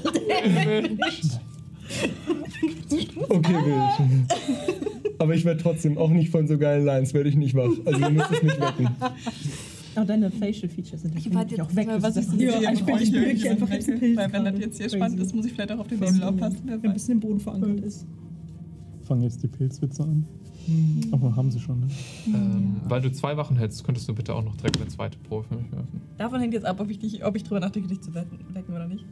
Okay, 3.28 3.54
wild. 3.54 4.32
Aber 5.20 5.34
ich 5.34 5.44
werde 5.44 5.60
trotzdem 5.62 5.98
auch 5.98 6.10
nicht 6.10 6.30
von 6.30 6.46
so 6.46 6.58
geilen 6.58 6.84
Lines, 6.84 7.12
werde 7.14 7.28
ich 7.28 7.36
nicht 7.36 7.54
wach. 7.54 7.70
Also 7.84 8.00
ihr 8.00 8.10
müsst 8.10 8.30
es 8.30 8.42
nicht 8.42 8.60
wecken. 8.60 8.88
Aber 9.96 10.04
deine 10.06 10.30
Facial 10.30 10.68
Features 10.68 11.02
sind 11.02 11.16
Ich 11.18 11.34
warte 11.34 11.60
auch 11.62 11.74
weg. 11.74 11.88
was 12.00 12.16
ich 12.16 12.22
ist- 12.26 12.32
ja, 12.40 12.58
sehe, 12.60 12.72
ich 12.72 12.84
bin 12.84 12.96
ich 12.96 13.12
ich 13.12 13.42
bin 13.42 13.50
einfach 13.50 13.70
als 13.70 13.86
Pilz. 13.86 14.16
Weil 14.16 14.32
wenn 14.32 14.44
das 14.44 14.58
jetzt 14.60 14.76
hier 14.76 14.86
Crazy. 14.86 14.96
spannend 14.96 15.20
ist, 15.20 15.34
muss 15.34 15.46
ich 15.46 15.52
vielleicht 15.52 15.72
auch 15.72 15.78
auf 15.80 15.88
den 15.88 15.98
Nebel 15.98 16.22
aufpassen. 16.22 16.58
Wenn 16.66 16.84
ein 16.84 16.92
bisschen 16.92 17.12
im 17.14 17.20
Boden 17.20 17.40
verankert 17.40 17.80
ist. 17.80 18.06
Fangen 19.02 19.22
jetzt 19.22 19.42
die 19.42 19.48
Pilzwitze 19.48 20.02
an. 20.04 20.24
Aber 21.12 21.34
haben 21.34 21.50
sie 21.50 21.58
schon, 21.58 21.80
ne? 21.80 21.86
Ähm, 22.26 22.76
weil 22.86 23.00
du 23.00 23.10
zwei 23.10 23.36
Wachen 23.38 23.56
hältst, 23.56 23.82
könntest 23.84 24.06
du 24.06 24.14
bitte 24.14 24.34
auch 24.34 24.44
noch 24.44 24.54
direkt 24.56 24.76
eine 24.76 24.86
zweite 24.88 25.16
Probe 25.18 25.48
für 25.48 25.54
mich 25.56 25.72
werfen. 25.72 26.02
Davon 26.18 26.40
hängt 26.40 26.52
jetzt 26.52 26.66
ab, 26.66 26.78
ob 26.78 26.90
ich, 26.90 26.98
dich, 26.98 27.24
ob 27.24 27.34
ich 27.36 27.42
drüber 27.42 27.58
nachdenke, 27.60 27.88
dich 27.88 28.02
zu 28.02 28.12
wecken 28.14 28.38
oder 28.74 28.86
nicht. 28.86 29.04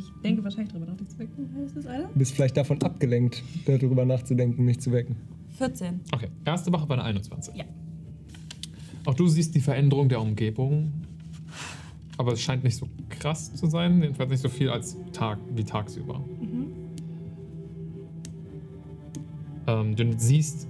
Ich 0.00 0.10
denke 0.22 0.42
wahrscheinlich 0.42 0.72
drüber 0.72 0.86
nach, 0.86 0.96
dich 0.96 1.08
zu 1.08 1.18
wecken. 1.18 1.46
Ist 1.66 1.76
das 1.76 1.86
einer? 1.86 2.08
Du 2.08 2.18
bist 2.18 2.32
vielleicht 2.32 2.56
davon 2.56 2.80
abgelenkt, 2.82 3.42
darüber 3.66 4.06
nachzudenken, 4.06 4.64
mich 4.64 4.80
zu 4.80 4.92
wecken. 4.92 5.16
14. 5.58 6.00
Okay, 6.12 6.28
erste 6.46 6.72
Wache 6.72 6.86
bei 6.86 6.94
einer 6.94 7.04
21. 7.04 7.54
Ja. 7.54 7.64
Auch 9.04 9.12
du 9.12 9.28
siehst 9.28 9.54
die 9.54 9.60
Veränderung 9.60 10.08
der 10.08 10.22
Umgebung, 10.22 10.90
aber 12.16 12.32
es 12.32 12.40
scheint 12.40 12.64
nicht 12.64 12.76
so 12.76 12.88
krass 13.10 13.54
zu 13.54 13.66
sein, 13.66 14.00
jedenfalls 14.00 14.30
nicht 14.30 14.40
so 14.40 14.48
viel 14.48 14.70
als 14.70 14.96
Tag 15.12 15.38
wie 15.54 15.64
tagsüber. 15.64 16.24
Ähm, 19.66 19.96
du 19.96 20.14
siehst 20.16 20.66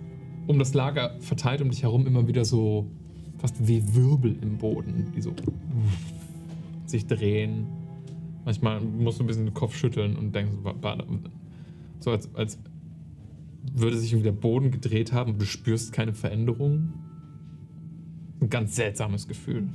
um 0.48 0.58
das 0.58 0.74
Lager 0.74 1.14
verteilt 1.20 1.62
um 1.62 1.70
dich 1.70 1.84
herum 1.84 2.08
immer 2.08 2.26
wieder 2.26 2.44
so 2.44 2.86
fast 3.38 3.64
wie 3.64 3.94
Wirbel 3.94 4.36
im 4.42 4.58
Boden, 4.58 5.12
die 5.14 5.20
so 5.20 5.32
sich 6.86 7.06
drehen. 7.06 7.68
Manchmal 8.50 8.80
musst 8.80 9.20
du 9.20 9.22
ein 9.22 9.28
bisschen 9.28 9.44
den 9.44 9.54
Kopf 9.54 9.76
schütteln 9.76 10.16
und 10.16 10.34
denkst, 10.34 10.56
so 12.00 12.10
als, 12.10 12.34
als 12.34 12.58
würde 13.72 13.96
sich 13.96 14.10
irgendwie 14.10 14.24
der 14.24 14.32
Boden 14.32 14.72
gedreht 14.72 15.12
haben 15.12 15.34
und 15.34 15.40
du 15.40 15.46
spürst 15.46 15.92
keine 15.92 16.14
Veränderung. 16.14 16.92
Ein 18.40 18.50
ganz 18.50 18.74
seltsames 18.74 19.28
Gefühl. 19.28 19.68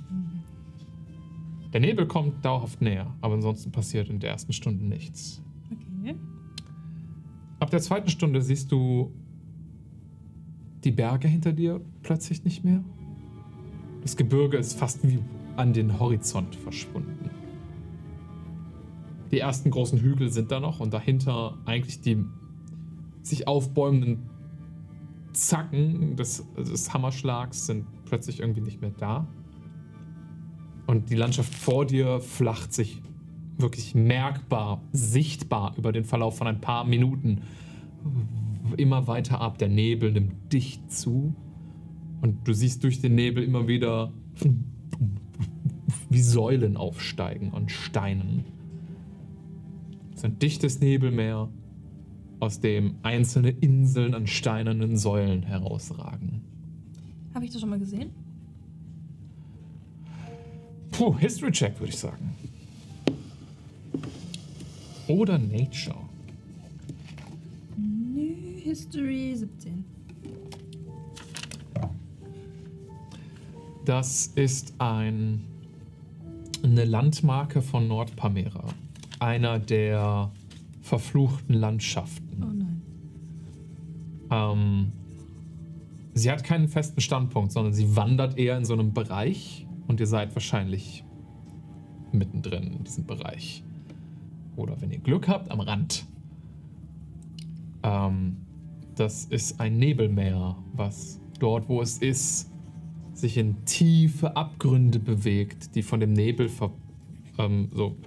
Der 1.72 1.80
Nebel 1.80 2.06
kommt 2.06 2.44
dauerhaft 2.44 2.82
näher, 2.82 3.16
aber 3.22 3.36
ansonsten 3.36 3.72
passiert 3.72 4.10
in 4.10 4.20
der 4.20 4.32
ersten 4.32 4.52
Stunde 4.52 4.84
nichts. 4.84 5.42
Okay. 6.02 6.16
Ab 7.62 7.70
der 7.70 7.80
zweiten 7.80 8.10
Stunde 8.10 8.42
siehst 8.42 8.74
du 8.74 9.14
die 10.84 10.92
Berge 10.92 11.30
hinter 11.30 11.54
dir 11.54 11.80
plötzlich 12.04 12.44
nicht 12.44 12.66
mehr. 12.66 12.84
Das 14.02 14.18
Gebirge 14.18 14.58
ist 14.58 14.78
fast 14.78 15.08
wie 15.08 15.20
an 15.56 15.72
den 15.72 15.98
Horizont 15.98 16.58
verschwunden. 16.58 17.35
Die 19.32 19.40
ersten 19.40 19.72
großen 19.72 20.00
Hügel 20.00 20.30
sind 20.30 20.52
da 20.52 20.60
noch 20.60 20.80
und 20.80 20.94
dahinter 20.94 21.58
eigentlich 21.66 22.02
die 22.02 22.24
sich 23.24 23.48
aufbäumenden 23.48 24.30
Zacken 25.34 26.16
des, 26.16 26.46
des 26.58 26.94
Hammerschlags 26.94 27.66
sind 27.66 27.86
plötzlich 28.06 28.40
irgendwie 28.40 28.62
nicht 28.62 28.82
mehr 28.82 28.92
da. 28.98 29.28
Und 30.88 31.10
die 31.10 31.16
Landschaft 31.16 31.54
vor 31.54 31.86
dir 31.86 32.22
flacht 32.22 32.74
sich 32.74 33.02
wirklich 33.58 33.96
merkbar, 33.96 34.82
sichtbar 34.92 35.74
über 35.78 35.92
den 35.92 36.04
Verlauf 36.04 36.38
von 36.38 36.48
ein 36.48 36.62
paar 36.62 36.86
Minuten 36.86 37.42
immer 38.78 39.08
weiter 39.08 39.42
ab. 39.42 39.58
Der 39.58 39.70
Nebel 39.70 40.12
nimmt 40.12 40.54
dicht 40.54 40.92
zu 40.92 41.36
und 42.22 42.48
du 42.48 42.54
siehst 42.54 42.84
durch 42.84 43.02
den 43.02 43.16
Nebel 43.16 43.44
immer 43.44 43.68
wieder 43.68 44.12
wie 46.10 46.22
Säulen 46.22 46.78
aufsteigen 46.78 47.54
an 47.54 47.70
Steinen. 47.70 48.46
Ein 50.26 50.40
dichtes 50.40 50.80
Nebelmeer, 50.80 51.50
aus 52.40 52.60
dem 52.60 52.96
einzelne 53.04 53.52
Inseln 53.52 54.16
an 54.16 54.26
steinernen 54.26 54.98
Säulen 54.98 55.44
herausragen. 55.44 56.42
Habe 57.36 57.46
ich 57.46 57.52
das 57.52 57.62
schon 57.62 57.70
mal 57.70 57.78
gesehen? 57.78 58.10
Puh, 60.92 61.16
History 61.20 61.52
Check 61.52 61.80
würde 61.80 61.94
ich 61.94 62.00
sagen. 62.00 62.34
Oder 65.08 65.38
Nature. 65.38 65.96
Nö, 67.78 68.34
History 68.64 69.36
17. 69.36 69.86
Das 73.86 74.32
ist 74.34 74.74
ein, 74.80 75.46
eine 76.64 76.86
Landmarke 76.86 77.62
von 77.62 77.88
Nordpamera. 77.88 78.74
Einer 79.20 79.60
der 79.60 80.32
verfluchten 80.82 81.56
Landschaften. 81.56 82.44
Oh 82.44 82.54
nein. 82.54 82.82
Ähm, 84.32 84.92
sie 86.14 86.32
hat 86.32 86.44
keinen 86.44 86.68
festen 86.68 87.02
Standpunkt, 87.02 87.52
sondern 87.52 87.74
sie 87.74 87.96
wandert 87.96 88.38
eher 88.38 88.58
in 88.58 88.66
so 88.66 88.74
einem 88.74 88.94
Bereich 88.94 89.66
und 89.88 90.00
ihr 90.00 90.08
seid 90.08 90.36
wahrscheinlich 90.36 91.04
mittendrin 92.12 92.74
in 92.74 92.84
diesem 92.84 93.06
Bereich. 93.06 93.64
Oder 94.56 94.80
wenn 94.82 94.92
ihr 94.92 95.00
Glück 95.00 95.28
habt, 95.28 95.52
am 95.52 95.60
Rand. 95.60 96.06
Ähm, 97.84 98.38
das 98.96 99.26
ist 99.26 99.60
ein 99.60 99.78
Nebelmeer, 99.78 100.56
was 100.74 101.20
dort, 101.40 101.68
wo 101.68 101.82
es 101.82 101.98
ist, 101.98 102.52
sich 103.14 103.38
in 103.38 103.64
tiefe 103.66 104.36
Abgründe 104.36 105.00
bewegt, 105.00 105.76
die 105.76 105.84
von 105.84 106.00
dem 106.00 106.14
Nebel 106.14 106.50
ver 106.50 106.72
ähm, 107.38 107.70
so, 107.74 107.98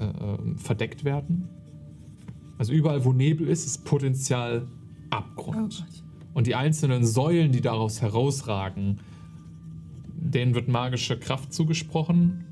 äh, 0.00 0.04
ähm, 0.04 0.58
verdeckt 0.58 1.04
werden. 1.04 1.48
Also 2.58 2.72
überall, 2.72 3.04
wo 3.04 3.12
Nebel 3.12 3.48
ist, 3.48 3.66
ist 3.66 3.84
Potenzial 3.84 4.66
Abgrund. 5.10 5.86
Und 6.34 6.46
die 6.46 6.54
einzelnen 6.54 7.04
Säulen, 7.04 7.52
die 7.52 7.60
daraus 7.60 8.00
herausragen, 8.00 9.00
denen 10.14 10.54
wird 10.54 10.68
magische 10.68 11.18
Kraft 11.18 11.52
zugesprochen. 11.52 12.46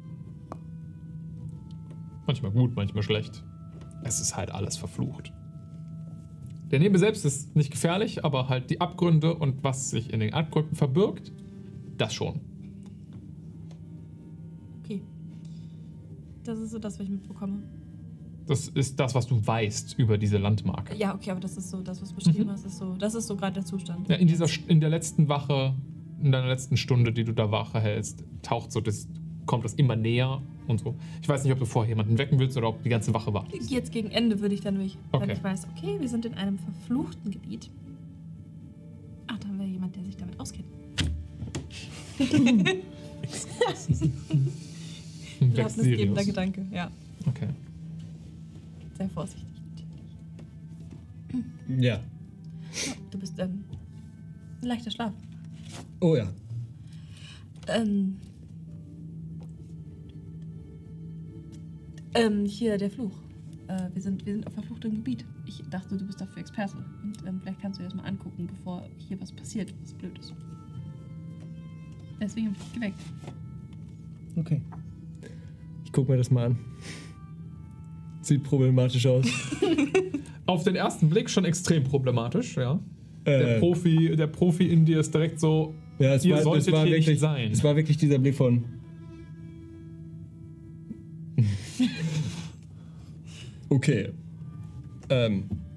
Manchmal 2.27 2.51
gut, 2.51 2.77
manchmal 2.77 3.03
schlecht. 3.03 3.45
Es 4.03 4.21
ist 4.21 4.37
halt 4.37 4.51
alles 4.51 4.77
verflucht. 4.77 5.33
Der 6.71 6.79
Nebel 6.79 6.99
selbst 6.99 7.25
ist 7.25 7.57
nicht 7.57 7.73
gefährlich, 7.73 8.25
aber 8.25 8.49
halt 8.49 8.71
die 8.71 8.81
Abgründe 8.81 9.35
und 9.35 9.65
was 9.65 9.91
sich 9.91 10.13
in 10.13 10.21
den 10.21 10.35
Abgründen 10.35 10.77
verbirgt, 10.77 11.33
das 11.97 12.15
schon. 12.15 12.41
Okay. 14.85 15.03
Das 16.51 16.59
ist 16.59 16.71
so 16.73 16.79
das, 16.81 16.99
was 16.99 17.05
ich 17.05 17.11
mitbekomme. 17.11 17.63
Das 18.49 18.67
ist 18.67 18.99
das, 18.99 19.15
was 19.15 19.29
du 19.29 19.47
weißt 19.47 19.97
über 20.01 20.19
diese 20.19 20.37
Landmarke. 20.39 20.97
Ja, 20.97 21.15
okay, 21.15 21.31
aber 21.31 21.39
das 21.39 21.57
ist 21.57 21.71
so, 21.71 21.81
das, 21.81 22.03
was 22.03 22.13
beschrieben 22.13 22.47
Mhm. 22.47 22.51
hast, 22.51 22.67
ist 22.67 22.79
so, 22.79 22.95
das 22.97 23.15
ist 23.15 23.29
so 23.29 23.37
gerade 23.37 23.55
der 23.55 23.65
Zustand. 23.65 24.09
Ja, 24.09 24.17
in, 24.17 24.27
dieser, 24.27 24.47
in 24.67 24.81
der 24.81 24.89
letzten 24.89 25.29
Wache, 25.29 25.75
in 26.21 26.33
deiner 26.33 26.49
letzten 26.49 26.77
Stunde, 26.77 27.13
die 27.13 27.23
du 27.23 27.33
da 27.33 27.53
Wache 27.53 27.79
hältst, 27.79 28.25
taucht 28.43 28.73
so 28.73 28.81
das, 28.81 29.07
kommt 29.47 29.65
das 29.65 29.75
immer 29.75 29.95
näher 29.95 30.43
und 30.67 30.81
so. 30.81 30.97
Ich 31.23 31.29
weiß 31.29 31.45
nicht, 31.45 31.53
ob 31.53 31.61
du 31.61 31.65
vorher 31.67 31.91
jemanden 31.91 32.19
wecken 32.19 32.41
willst 32.41 32.57
oder 32.57 32.69
ob 32.71 32.83
die 32.83 32.89
ganze 32.89 33.15
Wache 33.15 33.33
wartet. 33.33 33.71
Jetzt 33.71 33.93
gegen 33.93 34.11
Ende 34.11 34.41
würde 34.41 34.57
ich 34.57 34.61
dann 34.61 34.75
durch, 34.75 34.99
wenn 35.13 35.23
Okay. 35.23 35.33
ich 35.35 35.45
weiß, 35.45 35.69
okay, 35.77 36.01
wir 36.01 36.09
sind 36.09 36.25
in 36.27 36.35
einem 36.35 36.59
verfluchten 36.59 37.31
Gebiet. 37.31 37.71
Ach, 39.29 39.39
da 39.39 39.47
haben 39.47 39.61
wir 39.61 39.67
jemand, 39.69 39.95
der 39.95 40.05
sich 40.05 40.17
damit 40.17 40.41
auskennt. 40.41 40.67
Glaubnisgebender 45.55 46.25
Gedanke, 46.25 46.67
ja. 46.71 46.91
Okay. 47.27 47.49
Sehr 48.97 49.09
vorsichtig. 49.09 49.47
Ja. 51.79 52.01
Du 53.11 53.19
bist, 53.19 53.39
ähm, 53.39 53.65
ein 54.63 54.69
leichter 54.69 54.91
Schlaf. 54.91 55.15
Oh 56.01 56.17
ja. 56.17 56.29
Ähm. 57.69 58.17
Ähm, 62.15 62.45
hier 62.45 62.77
der 62.77 62.91
Fluch. 62.91 63.13
Äh, 63.69 63.89
wir, 63.95 64.03
sind, 64.03 64.27
wir 64.27 64.35
sind 64.35 64.47
auf 64.47 64.53
verfluchtem 64.53 64.97
Gebiet. 64.97 65.25
Ich 65.47 65.63
dachte, 65.71 65.97
du 65.97 66.05
bist 66.05 66.21
dafür 66.21 66.39
Experte. 66.39 66.77
Und 67.03 67.27
ähm, 67.27 67.41
vielleicht 67.41 67.61
kannst 67.61 67.79
du 67.79 67.83
dir 67.83 67.89
das 67.89 67.97
mal 67.97 68.05
angucken, 68.05 68.47
bevor 68.47 68.85
hier 68.99 69.21
was 69.21 69.33
passiert, 69.33 69.73
was 69.83 69.95
blöd 69.95 70.19
ist. 70.19 70.35
Deswegen 72.21 72.49
habe 72.49 72.57
ich 72.59 72.65
dich 72.65 72.73
geweckt. 72.75 73.01
Okay. 74.37 74.61
Ich 75.91 75.93
guck 75.93 76.09
mir 76.09 76.17
das 76.17 76.31
mal 76.31 76.47
an. 76.47 76.59
Sieht 78.23 78.45
problematisch 78.45 79.05
aus. 79.09 79.27
Auf 80.47 80.63
den 80.63 80.77
ersten 80.77 81.11
Blick 81.11 81.29
schon 81.29 81.45
extrem 81.45 81.83
problematisch, 81.83 82.57
ja. 82.57 82.79
Der, 83.27 83.57
Äh, 83.57 83.59
Profi, 83.59 84.15
der 84.17 84.29
Profi 84.29 84.69
in 84.69 84.85
dir 84.85 85.01
ist 85.01 85.13
direkt 85.13 85.41
so, 85.41 85.75
ja, 85.99 86.15
es 86.15 86.25
ihr 86.25 86.37
war, 86.37 86.43
solltet 86.43 86.73
war 86.73 86.83
hier 86.85 86.93
wirklich, 86.93 87.09
nicht 87.09 87.19
sein. 87.19 87.51
Es 87.51 87.65
war 87.65 87.75
wirklich 87.75 87.97
dieser 87.97 88.21
Blick 88.21 88.37
von. 88.37 88.67
okay. 93.69 94.11
Ähm, 95.09 95.45
Der 95.51 95.70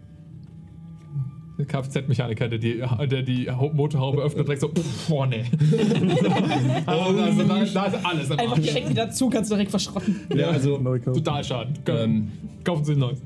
Kfz-Mechaniker, 1.65 2.47
der 2.49 2.59
die, 2.59 2.83
der 3.09 3.21
die 3.23 3.49
Hau- 3.49 3.71
Motorhaube 3.73 4.21
öffnet, 4.21 4.47
direkt 4.47 4.61
so, 4.61 4.71
boah, 5.09 5.25
nee. 5.27 5.43
also, 6.85 7.19
also 7.21 7.43
da, 7.43 7.63
da 7.65 7.85
ist 7.85 8.05
alles 8.05 8.29
im 8.29 8.39
Einfach 8.39 8.57
Arsch. 8.57 8.61
direkt 8.65 8.89
wieder 8.89 9.09
zu, 9.11 9.29
kannst 9.29 9.49
du 9.51 9.55
direkt 9.55 9.71
verschrotten. 9.71 10.15
ja, 10.35 10.47
also 10.49 10.77
Total 10.77 11.43
schaden. 11.43 11.73
Ähm. 11.87 12.31
Kaufen 12.63 12.85
Sie 12.85 12.93
ein 12.93 12.99
neues. 12.99 13.21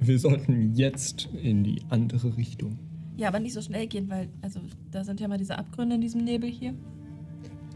wir 0.00 0.18
sollten 0.18 0.74
jetzt 0.74 1.28
in 1.42 1.64
die 1.64 1.80
andere 1.90 2.36
Richtung. 2.36 2.78
Ja, 3.16 3.28
aber 3.28 3.40
nicht 3.40 3.54
so 3.54 3.60
schnell 3.60 3.86
gehen, 3.88 4.08
weil, 4.08 4.28
also, 4.42 4.60
da 4.92 5.02
sind 5.02 5.18
ja 5.20 5.26
mal 5.26 5.38
diese 5.38 5.58
Abgründe 5.58 5.96
in 5.96 6.00
diesem 6.00 6.22
Nebel 6.24 6.48
hier. 6.48 6.74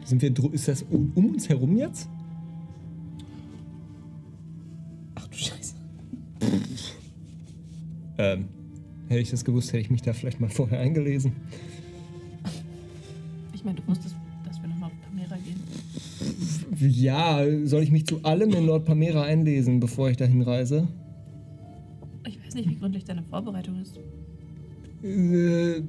Sind 0.05 0.23
wir 0.23 0.31
dr- 0.31 0.53
ist 0.55 0.69
das 0.69 0.83
um, 0.85 1.11
um 1.17 1.27
uns 1.31 1.49
herum 1.49 1.77
jetzt? 1.77 2.09
Ach 5.17 5.27
du 5.27 5.37
Scheiße. 5.37 5.75
Ähm, 8.19 8.45
hätte 9.13 9.23
ich 9.23 9.31
das 9.31 9.45
gewusst, 9.45 9.69
hätte 9.73 9.83
ich 9.83 9.91
mich 9.91 10.03
da 10.03 10.13
vielleicht 10.13 10.41
mal 10.41 10.51
vorher 10.51 10.81
eingelesen. 10.81 11.33
Ich 13.55 13.65
meine, 13.65 13.79
du 13.81 13.87
wusstest, 13.87 14.17
dass 14.45 14.61
wir 14.61 14.69
nach 14.69 14.79
Nordpamera 14.79 15.37
gehen. 15.37 15.61
Ja, 16.81 17.45
soll 17.65 17.83
ich 17.83 17.93
mich 17.93 18.07
zu 18.07 18.23
allem 18.25 18.53
in 18.53 18.67
Nordpamera 18.67 19.23
einlesen, 19.23 19.79
bevor 19.79 20.11
ich 20.11 20.17
dahin 20.17 20.43
reise? 20.43 20.89
Ich 22.27 22.45
weiß 22.45 22.55
nicht, 22.55 22.69
wie 22.69 22.75
gründlich 22.77 23.05
deine 23.05 23.23
Vorbereitung 23.23 23.81
ist. 23.81 23.99
Äh, 25.05 25.83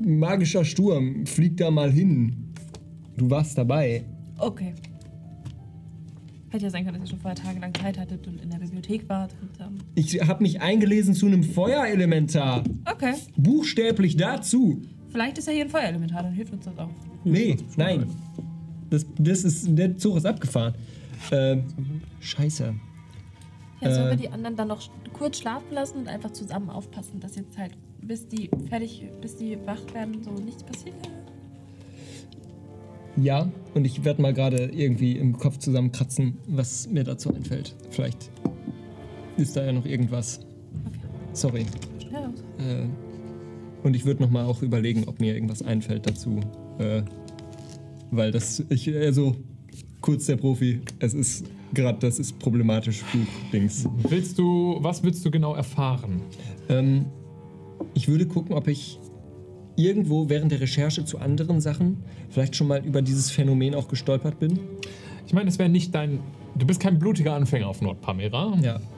magischer 0.00 0.64
Sturm, 0.64 1.26
flieg 1.26 1.56
da 1.56 1.70
mal 1.70 1.90
hin. 1.90 2.52
Du 3.16 3.30
warst 3.30 3.56
dabei. 3.58 4.04
Okay. 4.38 4.74
Hätte 6.56 6.64
ja 6.64 6.70
sein 6.70 6.86
können, 6.86 6.98
dass 6.98 7.08
ihr 7.08 7.10
schon 7.10 7.20
vorher 7.20 7.36
tagelang 7.36 7.74
Zeit 7.74 7.98
hattet 7.98 8.26
und 8.26 8.40
in 8.40 8.48
der 8.48 8.56
Bibliothek 8.56 9.06
wart. 9.10 9.34
Und, 9.42 9.60
ähm, 9.60 9.76
Ich 9.94 10.18
habe 10.26 10.42
mich 10.42 10.62
eingelesen 10.62 11.12
zu 11.12 11.26
einem 11.26 11.42
Feuerelementar. 11.42 12.64
okay. 12.90 13.12
Buchstäblich 13.36 14.16
dazu. 14.16 14.80
Vielleicht 15.10 15.36
ist 15.36 15.48
ja 15.48 15.52
hier 15.52 15.64
ein 15.64 15.68
Feuerelementar, 15.68 16.22
dann 16.22 16.32
hilft 16.32 16.54
uns 16.54 16.64
das 16.64 16.78
auch. 16.78 16.88
Nee, 17.24 17.58
nein. 17.76 18.06
Das, 18.88 19.04
das 19.18 19.44
ist, 19.44 19.66
der 19.76 19.98
Zug 19.98 20.16
ist 20.16 20.24
abgefahren. 20.24 20.72
Ähm, 21.30 21.64
scheiße. 22.20 22.72
Ja, 23.82 23.94
sollen 23.94 24.06
Äh. 24.06 24.10
wir 24.12 24.16
die 24.16 24.28
anderen 24.30 24.56
dann 24.56 24.68
noch 24.68 24.80
kurz 25.12 25.38
schlafen 25.40 25.72
lassen 25.72 25.98
und 25.98 26.08
einfach 26.08 26.30
zusammen 26.30 26.70
aufpassen, 26.70 27.20
dass 27.20 27.36
jetzt 27.36 27.58
halt, 27.58 27.72
bis 28.00 28.26
die 28.28 28.48
fertig, 28.70 29.04
bis 29.20 29.36
die 29.36 29.58
wach 29.66 29.82
werden, 29.92 30.22
so 30.22 30.30
nichts 30.30 30.62
passiert? 30.62 30.94
Ja, 33.16 33.50
und 33.74 33.84
ich 33.84 34.04
werde 34.04 34.20
mal 34.20 34.34
gerade 34.34 34.66
irgendwie 34.66 35.12
im 35.12 35.38
Kopf 35.38 35.58
zusammenkratzen, 35.58 36.38
was 36.46 36.88
mir 36.88 37.04
dazu 37.04 37.34
einfällt. 37.34 37.74
Vielleicht 37.90 38.30
ist 39.36 39.56
da 39.56 39.64
ja 39.64 39.72
noch 39.72 39.86
irgendwas. 39.86 40.40
Okay. 40.86 40.98
Sorry. 41.32 41.66
Ja, 42.12 42.32
Äh, 42.58 42.86
und 43.82 43.94
ich 43.94 44.04
würde 44.04 44.22
noch 44.22 44.30
mal 44.30 44.44
auch 44.44 44.62
überlegen, 44.62 45.04
ob 45.06 45.20
mir 45.20 45.34
irgendwas 45.34 45.62
einfällt 45.62 46.06
dazu. 46.06 46.40
Äh, 46.78 47.02
weil 48.10 48.32
das, 48.32 48.62
ich, 48.68 48.94
also, 48.94 49.36
kurz 50.00 50.26
der 50.26 50.36
Profi, 50.36 50.80
es 50.98 51.14
ist 51.14 51.46
gerade, 51.74 51.98
das 52.00 52.18
ist 52.18 52.38
problematisch, 52.38 53.02
Buch-Dings. 53.12 53.88
Willst 54.08 54.38
du, 54.38 54.76
was 54.80 55.02
willst 55.02 55.24
du 55.24 55.30
genau 55.30 55.54
erfahren? 55.54 56.20
Ähm, 56.68 57.06
ich 57.94 58.08
würde 58.08 58.26
gucken, 58.26 58.54
ob 58.54 58.68
ich 58.68 58.98
irgendwo 59.76 60.28
während 60.28 60.52
der 60.52 60.60
Recherche 60.60 61.04
zu 61.04 61.18
anderen 61.18 61.60
Sachen 61.60 61.98
vielleicht 62.30 62.56
schon 62.56 62.66
mal 62.68 62.84
über 62.84 63.02
dieses 63.02 63.30
Phänomen 63.30 63.74
auch 63.74 63.88
gestolpert 63.88 64.38
bin. 64.38 64.58
Ich 65.26 65.32
meine, 65.32 65.48
es 65.48 65.58
wäre 65.58 65.68
nicht 65.68 65.94
dein. 65.94 66.20
Du 66.56 66.66
bist 66.66 66.80
kein 66.80 66.98
blutiger 66.98 67.34
Anfänger 67.34 67.66
auf 67.68 67.82
Nordpamera. 67.82 68.56
Ja. 68.62 68.80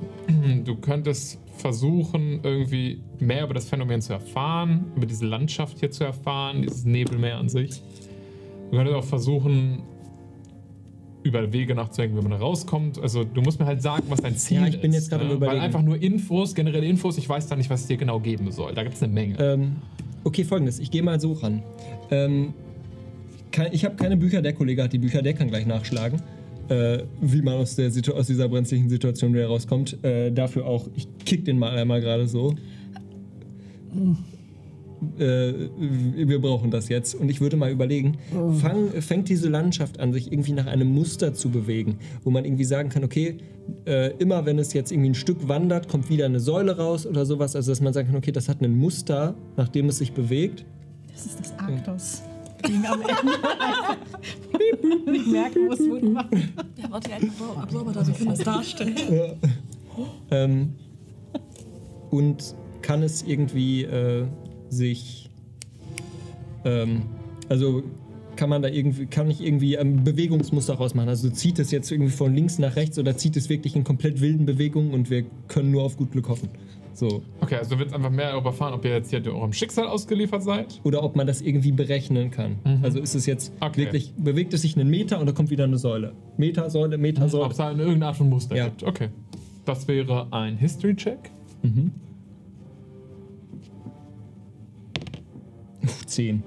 Du 0.64 0.76
könntest 0.76 1.38
versuchen, 1.56 2.40
irgendwie 2.42 3.00
mehr 3.18 3.44
über 3.44 3.54
das 3.54 3.64
Phänomen 3.66 4.00
zu 4.02 4.12
erfahren, 4.12 4.84
über 4.94 5.06
diese 5.06 5.24
Landschaft 5.26 5.78
hier 5.80 5.90
zu 5.90 6.04
erfahren, 6.04 6.60
dieses 6.62 6.84
Nebelmeer 6.84 7.38
an 7.38 7.48
sich. 7.48 7.82
Du 8.70 8.76
könntest 8.76 8.94
auch 8.96 9.04
versuchen, 9.04 9.82
über 11.22 11.50
Wege 11.52 11.74
nachzudenken, 11.74 12.16
wie 12.18 12.22
man 12.22 12.30
da 12.32 12.36
rauskommt. 12.38 13.00
Also 13.00 13.24
du 13.24 13.40
musst 13.40 13.58
mir 13.58 13.66
halt 13.66 13.82
sagen, 13.82 14.04
was 14.08 14.20
dein 14.20 14.36
Ziel 14.36 14.58
Ja, 14.60 14.66
ist. 14.66 14.74
ich 14.74 14.80
bin 14.80 14.92
jetzt 14.92 15.10
gerade 15.10 15.26
Weil 15.28 15.36
Überlegen. 15.36 15.60
einfach 15.60 15.82
nur 15.82 16.00
Infos, 16.00 16.54
generelle 16.54 16.86
Infos, 16.86 17.18
ich 17.18 17.28
weiß 17.28 17.46
da 17.48 17.56
nicht, 17.56 17.70
was 17.70 17.80
es 17.82 17.86
dir 17.86 17.96
genau 17.96 18.20
geben 18.20 18.52
soll. 18.52 18.74
Da 18.74 18.82
gibt 18.82 18.94
es 18.96 19.02
eine 19.02 19.12
Menge. 19.12 19.36
Ähm, 19.40 19.76
okay, 20.28 20.44
folgendes. 20.44 20.78
Ich 20.78 20.90
gehe 20.90 21.02
mal 21.02 21.20
so 21.20 21.32
ran. 21.32 21.62
Ähm, 22.10 22.54
kein, 23.50 23.72
ich 23.72 23.84
habe 23.84 23.96
keine 23.96 24.16
Bücher, 24.16 24.42
der 24.42 24.52
Kollege 24.52 24.82
hat 24.82 24.92
die 24.92 24.98
Bücher, 24.98 25.22
der 25.22 25.32
kann 25.32 25.48
gleich 25.48 25.66
nachschlagen, 25.66 26.20
äh, 26.68 26.98
wie 27.20 27.42
man 27.42 27.54
aus, 27.54 27.76
der, 27.76 27.90
aus 28.14 28.26
dieser 28.26 28.48
brenzlichen 28.48 28.88
Situation 28.88 29.32
wieder 29.32 29.46
rauskommt. 29.46 30.02
Äh, 30.04 30.30
dafür 30.30 30.66
auch, 30.66 30.88
ich 30.94 31.08
kick 31.24 31.44
den 31.44 31.58
mal 31.58 31.76
einmal 31.76 32.00
gerade 32.00 32.28
so. 32.28 32.54
Äh, 35.18 35.52
wir 35.76 36.40
brauchen 36.40 36.70
das 36.70 36.88
jetzt. 36.88 37.14
Und 37.14 37.30
ich 37.30 37.40
würde 37.40 37.56
mal 37.56 37.70
überlegen, 37.70 38.18
fang, 38.60 38.90
fängt 39.00 39.28
diese 39.28 39.48
Landschaft 39.48 40.00
an, 40.00 40.12
sich 40.12 40.32
irgendwie 40.32 40.52
nach 40.52 40.66
einem 40.66 40.88
Muster 40.88 41.34
zu 41.34 41.50
bewegen, 41.50 41.98
wo 42.24 42.30
man 42.30 42.44
irgendwie 42.44 42.64
sagen 42.64 42.88
kann, 42.88 43.04
okay, 43.04 43.38
äh, 43.86 44.12
immer 44.18 44.46
wenn 44.46 44.58
es 44.58 44.72
jetzt 44.72 44.92
irgendwie 44.92 45.10
ein 45.10 45.14
Stück 45.14 45.48
wandert, 45.48 45.88
kommt 45.88 46.08
wieder 46.08 46.26
eine 46.26 46.40
Säule 46.40 46.76
raus 46.76 47.06
oder 47.06 47.26
sowas. 47.26 47.54
Also 47.54 47.70
dass 47.72 47.80
man 47.80 47.92
sagen 47.92 48.08
kann, 48.08 48.16
okay, 48.16 48.32
das 48.32 48.48
hat 48.48 48.60
ein 48.60 48.76
Muster, 48.78 49.34
nach 49.56 49.68
dem 49.68 49.88
es 49.88 49.98
sich 49.98 50.12
bewegt. 50.12 50.64
Das 51.12 51.26
ist 51.26 51.40
das 51.40 51.58
Arktos. 51.58 52.22
Ding 52.66 52.84
am 52.86 53.00
Ende. 53.00 53.32
ich 55.12 55.26
merke, 55.26 55.60
wo 55.60 55.72
es 55.72 55.80
wurde 55.80 56.00
gemacht. 56.00 56.28
Ja, 56.76 56.90
warte, 56.90 57.12
ein 57.12 57.30
Absorber 57.56 57.92
da 57.92 58.04
so 58.04 58.12
können 58.12 58.30
das 58.30 58.38
darstellen. 58.40 58.96
Ähm, 60.30 60.74
und 62.10 62.54
kann 62.82 63.02
es 63.02 63.22
irgendwie 63.22 63.84
äh, 63.84 64.24
sich, 64.70 65.30
ähm, 66.64 67.02
also 67.48 67.82
kann 68.36 68.50
man 68.50 68.62
da 68.62 68.68
irgendwie, 68.68 69.06
kann 69.06 69.28
ich 69.30 69.40
irgendwie 69.44 69.76
ein 69.78 70.04
Bewegungsmuster 70.04 70.74
rausmachen? 70.74 71.08
Also 71.08 71.28
zieht 71.30 71.58
es 71.58 71.70
jetzt 71.72 71.90
irgendwie 71.90 72.12
von 72.12 72.34
links 72.34 72.58
nach 72.58 72.76
rechts 72.76 72.98
oder 72.98 73.16
zieht 73.16 73.36
es 73.36 73.48
wirklich 73.48 73.74
in 73.74 73.82
komplett 73.84 74.20
wilden 74.20 74.46
Bewegungen 74.46 74.92
und 74.92 75.10
wir 75.10 75.24
können 75.48 75.72
nur 75.72 75.82
auf 75.82 75.96
gut 75.96 76.12
Glück 76.12 76.28
hoffen? 76.28 76.48
So. 76.94 77.22
Okay, 77.40 77.56
also 77.56 77.74
du 77.74 77.80
willst 77.80 77.94
einfach 77.94 78.10
mehr 78.10 78.32
darüber 78.32 78.52
ob 78.74 78.84
ihr 78.84 78.90
jetzt 78.92 79.10
hier 79.10 79.24
eurem 79.32 79.52
Schicksal 79.52 79.86
ausgeliefert 79.86 80.42
seid. 80.42 80.80
Oder 80.82 81.02
ob 81.04 81.14
man 81.14 81.26
das 81.28 81.40
irgendwie 81.40 81.70
berechnen 81.70 82.30
kann. 82.32 82.56
Also 82.82 82.98
ist 82.98 83.14
es 83.14 83.24
jetzt 83.26 83.52
Okay. 83.60 83.82
wirklich, 83.82 84.14
bewegt 84.16 84.52
es 84.52 84.62
sich 84.62 84.76
einen 84.76 84.90
Meter 84.90 85.20
und 85.20 85.26
da 85.26 85.32
kommt 85.32 85.50
wieder 85.50 85.64
eine 85.64 85.78
Säule. 85.78 86.12
Meter, 86.36 86.70
Säule, 86.70 86.98
Meter, 86.98 87.28
Säule. 87.28 87.44
Ob 87.44 87.50
es 87.52 87.56
da 87.58 87.68
eine 87.68 87.82
irgendeine 87.82 88.06
Art 88.06 88.16
von 88.16 88.28
Muster 88.28 88.56
Ja. 88.56 88.64
gibt. 88.66 88.82
Okay. 88.82 89.08
Das 89.64 89.86
wäre 89.86 90.26
ein 90.32 90.56
History-Check. 90.56 91.18
Puh, 91.62 91.68
10. 96.06 96.42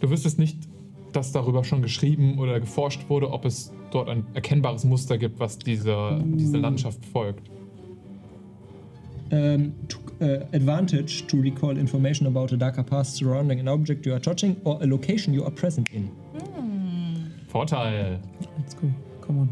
Du 0.00 0.10
wüsstest 0.10 0.38
nicht, 0.38 0.56
dass 1.12 1.32
darüber 1.32 1.64
schon 1.64 1.82
geschrieben 1.82 2.38
oder 2.38 2.60
geforscht 2.60 3.08
wurde, 3.08 3.30
ob 3.30 3.44
es 3.44 3.72
dort 3.90 4.08
ein 4.08 4.24
erkennbares 4.34 4.84
Muster 4.84 5.18
gibt, 5.18 5.40
was 5.40 5.58
diese, 5.58 6.22
diese 6.24 6.56
Landschaft 6.56 7.04
folgt. 7.04 7.50
Um, 9.32 9.74
to, 9.86 9.98
uh, 10.20 10.44
advantage 10.52 11.24
to 11.28 11.36
recall 11.36 11.78
information 11.78 12.26
about 12.26 12.52
a 12.52 12.56
darker 12.56 12.82
past 12.82 13.14
surrounding 13.14 13.60
an 13.60 13.68
object 13.68 14.04
you 14.04 14.12
are 14.12 14.20
touching 14.20 14.56
or 14.64 14.82
a 14.82 14.86
location 14.86 15.32
you 15.32 15.44
are 15.44 15.52
present 15.52 15.88
in. 15.92 16.10
Vorteil. 17.46 18.18
Let's 18.58 18.74
go. 18.74 18.88
Come 19.20 19.40
on. 19.42 19.48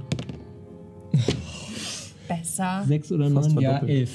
Besser. 2.28 2.84
6 2.86 3.12
oder 3.12 3.30
9, 3.30 3.60
ja, 3.60 3.78
verdoppelt. 3.78 4.08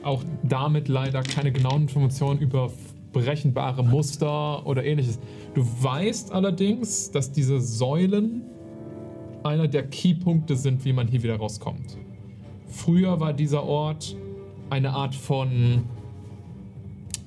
11. 0.00 0.04
Auch 0.04 0.24
damit 0.42 0.88
leider 0.88 1.22
keine 1.22 1.52
genauen 1.52 1.82
Informationen 1.82 2.40
über 2.40 2.72
berechenbare 3.12 3.84
Muster 3.84 4.66
oder 4.66 4.84
ähnliches. 4.84 5.18
Du 5.54 5.62
weißt 5.62 6.32
allerdings, 6.32 7.10
dass 7.10 7.32
diese 7.32 7.60
Säulen 7.60 8.42
einer 9.42 9.68
der 9.68 9.88
Keypunkte 9.88 10.56
sind, 10.56 10.84
wie 10.84 10.92
man 10.92 11.08
hier 11.08 11.22
wieder 11.22 11.36
rauskommt. 11.36 11.96
Früher 12.66 13.18
war 13.18 13.32
dieser 13.32 13.64
Ort 13.64 14.16
eine 14.68 14.92
Art 14.92 15.14
von 15.14 15.84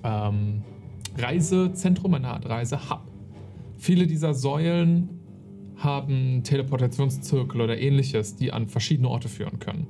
ähm, 0.04 0.62
Reisezentrum, 1.18 2.14
eine 2.14 2.30
Art 2.30 2.48
Reisehub. 2.48 3.02
Viele 3.78 4.08
dieser 4.08 4.34
Säulen 4.34 5.10
haben 5.78 6.44
Teleportationszirkel 6.44 7.60
oder 7.60 7.78
ähnliches, 7.78 8.36
die 8.36 8.54
an 8.54 8.68
verschiedene 8.68 9.10
Orte 9.10 9.28
führen 9.28 9.60
können. 9.60 9.88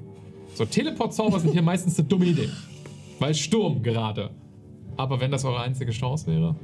So, 0.56 0.66
Teleportzauber 0.66 1.40
sind 1.40 1.52
hier 1.52 1.62
meistens 1.62 2.00
eine 2.00 2.08
dumme 2.08 2.26
Idee. 2.26 2.50
Weil 3.20 3.34
Sturm 3.34 3.82
gerade. 3.84 4.30
Aber 4.98 5.20
wenn 5.20 5.32
das 5.32 5.44
eure 5.46 5.62
einzige 5.62 5.92
Chance 5.92 6.28
wäre. 6.28 6.56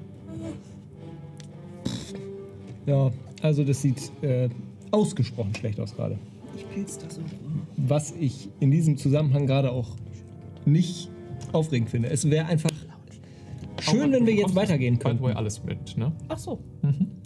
Ja, 2.86 3.12
also 3.42 3.64
das 3.64 3.82
sieht 3.82 4.12
äh, 4.22 4.50
ausgesprochen 4.92 5.54
schlecht 5.56 5.80
aus 5.80 5.96
gerade. 5.96 6.18
Ich 6.56 6.68
pilz 6.70 6.98
das 6.98 7.16
so. 7.16 7.22
Was 7.78 8.12
ich 8.12 8.50
in 8.60 8.72
diesem 8.72 8.98
Zusammenhang 8.98 9.46
gerade 9.48 9.72
auch 9.72 9.88
nicht 10.66 11.10
aufregend 11.54 11.90
finde. 11.90 12.10
Es 12.10 12.30
wäre 12.30 12.46
einfach 12.48 12.72
schön, 13.80 14.12
wenn 14.12 14.26
wir 14.26 14.34
jetzt 14.34 14.56
weitergehen 14.56 14.98
By 14.98 15.06
way, 15.06 15.18
könnten. 15.18 15.38
alles 15.38 15.64
mit, 15.64 15.98
ne? 15.98 16.12
Ach 16.28 16.38
so. 16.38 16.60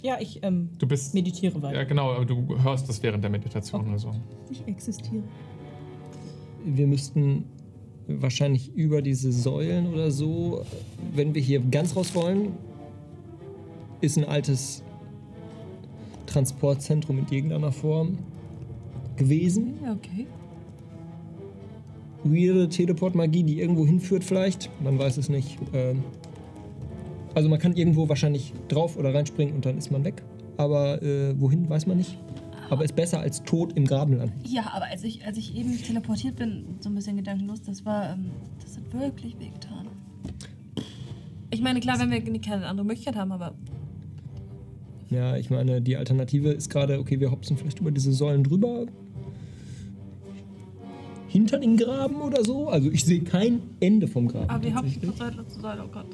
Ja, 0.02 0.18
ich 0.20 0.40
ähm, 0.42 0.70
Du 0.78 0.86
bist. 0.86 1.14
meditiere 1.14 1.60
weiter. 1.62 1.76
Ja, 1.78 1.84
genau, 1.84 2.12
aber 2.12 2.24
du 2.24 2.56
hörst 2.62 2.88
das 2.88 3.02
während 3.02 3.24
der 3.24 3.30
Meditation 3.30 3.88
oder 3.88 3.98
so. 3.98 4.12
Ich 4.50 4.62
existiere. 4.66 5.22
Wir 6.64 6.86
müssten 6.86 7.44
wahrscheinlich 8.06 8.74
über 8.74 9.02
diese 9.02 9.32
Säulen 9.32 9.92
oder 9.92 10.10
so, 10.10 10.64
wenn 11.14 11.34
wir 11.34 11.42
hier 11.42 11.60
ganz 11.60 11.96
raus 11.96 12.14
wollen, 12.14 12.52
ist 14.00 14.18
ein 14.18 14.24
altes 14.24 14.82
Transportzentrum 16.26 17.18
in 17.18 17.26
irgendeiner 17.30 17.72
Form 17.72 18.18
gewesen. 19.16 19.74
Okay. 19.82 20.26
weirde 22.24 22.68
Teleportmagie, 22.68 23.42
die 23.42 23.60
irgendwo 23.60 23.86
hinführt 23.86 24.24
vielleicht. 24.24 24.70
Man 24.82 24.98
weiß 24.98 25.18
es 25.18 25.28
nicht. 25.28 25.58
Ähm, 25.72 26.02
also 27.34 27.48
man 27.48 27.58
kann 27.58 27.74
irgendwo 27.74 28.08
wahrscheinlich 28.08 28.52
drauf 28.68 28.96
oder 28.96 29.14
reinspringen 29.14 29.54
und 29.54 29.66
dann 29.66 29.78
ist 29.78 29.90
man 29.90 30.04
weg. 30.04 30.22
Aber 30.56 31.02
äh, 31.02 31.38
wohin, 31.38 31.68
weiß 31.68 31.86
man 31.86 31.98
nicht. 31.98 32.18
Aber 32.70 32.84
ist 32.84 32.96
besser 32.96 33.20
als 33.20 33.42
tot 33.42 33.72
im 33.74 33.86
Graben 33.86 34.16
landen. 34.16 34.34
Ja, 34.46 34.70
aber 34.72 34.86
als 34.86 35.04
ich, 35.04 35.24
als 35.26 35.36
ich 35.38 35.54
eben 35.56 35.76
teleportiert 35.82 36.36
bin, 36.36 36.64
so 36.80 36.88
ein 36.88 36.94
bisschen 36.94 37.16
gedankenlos, 37.16 37.62
das 37.62 37.84
war, 37.84 38.12
ähm, 38.12 38.30
das 38.62 38.76
hat 38.76 38.92
wirklich 38.92 39.38
wehgetan. 39.38 39.86
Ich 41.50 41.60
meine, 41.60 41.80
klar, 41.80 41.98
wenn 41.98 42.10
wir 42.10 42.40
keine 42.40 42.66
andere 42.66 42.86
Möglichkeit 42.86 43.16
haben, 43.16 43.32
aber 43.32 43.54
Ja, 45.10 45.36
ich 45.36 45.50
meine, 45.50 45.80
die 45.80 45.96
Alternative 45.96 46.50
ist 46.50 46.70
gerade, 46.70 46.98
okay, 46.98 47.20
wir 47.20 47.30
hopsen 47.30 47.56
vielleicht 47.56 47.78
über 47.80 47.92
diese 47.92 48.12
Säulen 48.12 48.42
drüber. 48.42 48.86
Hinter 51.28 51.58
den 51.58 51.76
Graben 51.76 52.20
oder 52.22 52.44
so. 52.44 52.68
Also 52.68 52.90
ich 52.90 53.04
sehe 53.04 53.20
kein 53.20 53.60
Ende 53.80 54.08
vom 54.08 54.28
Graben. 54.28 54.50
Aber 54.50 54.62
wir 54.64 54.74
hopsen 54.74 55.02
von 55.02 55.16
Säule 55.16 55.46
zu 55.46 55.60
Säule. 55.60 55.84
Oh 55.84 55.88
Gott, 55.88 56.06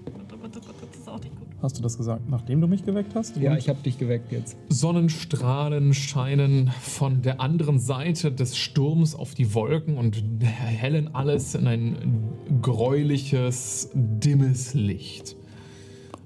das 0.54 0.98
ist 0.98 1.08
auch 1.08 1.20
nicht 1.20 1.38
gut. 1.38 1.49
Hast 1.62 1.76
du 1.76 1.82
das 1.82 1.98
gesagt, 1.98 2.28
nachdem 2.28 2.62
du 2.62 2.66
mich 2.66 2.84
geweckt 2.84 3.14
hast? 3.14 3.36
Ja, 3.36 3.54
ich 3.54 3.68
habe 3.68 3.82
dich 3.82 3.98
geweckt 3.98 4.32
jetzt. 4.32 4.56
Sonnenstrahlen 4.70 5.92
scheinen 5.92 6.70
von 6.80 7.20
der 7.20 7.40
anderen 7.40 7.78
Seite 7.78 8.32
des 8.32 8.56
Sturms 8.56 9.14
auf 9.14 9.34
die 9.34 9.52
Wolken 9.52 9.98
und 9.98 10.22
hellen 10.42 11.14
alles 11.14 11.54
in 11.54 11.66
ein 11.66 12.28
gräuliches, 12.62 13.90
dimmes 13.94 14.72
Licht. 14.72 15.36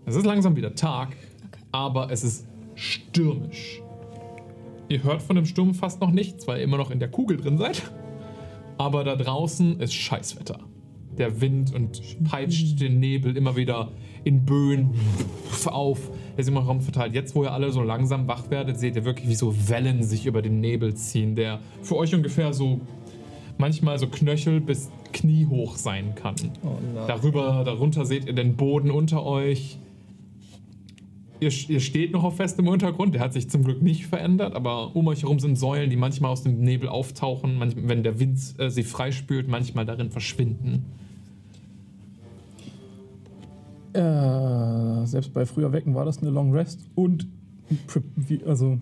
Es 0.07 0.15
ist 0.15 0.25
langsam 0.25 0.55
wieder 0.55 0.77
Tag, 0.77 1.17
aber 1.73 2.13
es 2.13 2.23
ist 2.23 2.47
stürmisch. 2.77 3.83
Ihr 4.89 5.03
hört 5.03 5.23
von 5.23 5.35
dem 5.35 5.47
Sturm 5.47 5.75
fast 5.75 6.01
noch 6.01 6.13
nichts, 6.13 6.47
weil 6.47 6.59
ihr 6.59 6.65
immer 6.65 6.77
noch 6.77 6.93
in 6.93 7.01
der 7.01 7.11
Kugel 7.11 7.39
drin 7.39 7.59
seid. 7.59 7.83
Aber 8.79 9.03
da 9.03 9.17
draußen 9.17 9.81
ist 9.81 9.95
Scheißwetter. 9.95 10.59
Der 11.19 11.41
Wind 11.41 11.75
und 11.75 12.01
peitscht 12.25 12.81
den 12.81 13.01
Nebel 13.01 13.37
immer 13.37 13.57
wieder 13.57 13.91
in 14.25 14.45
Böen 14.45 14.91
auf. 15.67 16.11
Er 16.37 16.41
ist 16.41 16.49
immer 16.49 16.61
Raum 16.61 16.81
verteilt. 16.81 17.15
Jetzt, 17.15 17.35
wo 17.35 17.45
ihr 17.45 17.53
alle 17.53 17.73
so 17.73 17.83
langsam 17.83 18.27
wach 18.27 18.51
werdet, 18.51 18.79
seht 18.79 18.97
ihr 18.97 19.05
wirklich, 19.05 19.29
wie 19.29 19.35
so 19.35 19.55
Wellen 19.69 20.03
sich 20.03 20.27
über 20.27 20.43
den 20.43 20.61
Nebel 20.61 20.95
ziehen, 20.95 21.37
der 21.37 21.61
für 21.83 21.97
euch 21.97 22.15
ungefähr 22.15 22.53
so 22.53 22.81
manchmal 23.57 23.99
so 23.99 24.09
Knöchel 24.09 24.61
bis 24.61 24.91
Knie 25.13 25.47
hoch 25.47 25.77
sein 25.77 26.15
kann. 26.15 26.35
Oh. 26.63 26.77
Darüber, 27.07 27.63
darunter 27.65 28.05
seht 28.05 28.27
ihr 28.27 28.35
den 28.35 28.57
Boden 28.57 28.91
unter 28.91 29.25
euch. 29.25 29.79
Ihr, 31.41 31.53
ihr 31.69 31.81
steht 31.81 32.13
noch 32.13 32.25
auf 32.25 32.37
festem 32.37 32.69
Untergrund, 32.69 33.15
der 33.15 33.21
hat 33.21 33.33
sich 33.33 33.51
zum 33.51 33.65
Glück 33.65 33.83
nicht 33.83 34.07
verändert, 34.07 34.55
aber 34.55 34.95
um 34.97 35.07
euch 35.09 35.23
herum 35.23 35.39
sind 35.41 35.57
Säulen, 35.57 35.91
die 35.91 35.97
manchmal 35.97 36.31
aus 36.31 36.43
dem 36.43 36.61
Nebel 36.61 36.89
auftauchen, 36.89 37.59
manchmal, 37.59 37.89
wenn 37.89 38.03
der 38.03 38.19
Wind 38.19 38.39
äh, 38.59 38.71
sie 38.71 38.83
freispült, 38.83 39.49
manchmal 39.49 39.85
darin 39.85 40.11
verschwinden. 40.11 40.87
Äh, 43.95 45.07
selbst 45.07 45.33
bei 45.33 45.47
früher 45.47 45.73
Wecken 45.73 45.95
war 45.95 46.05
das 46.05 46.19
eine 46.19 46.31
Long 46.31 46.53
Rest 46.53 46.81
und 46.95 47.29
also 48.47 48.79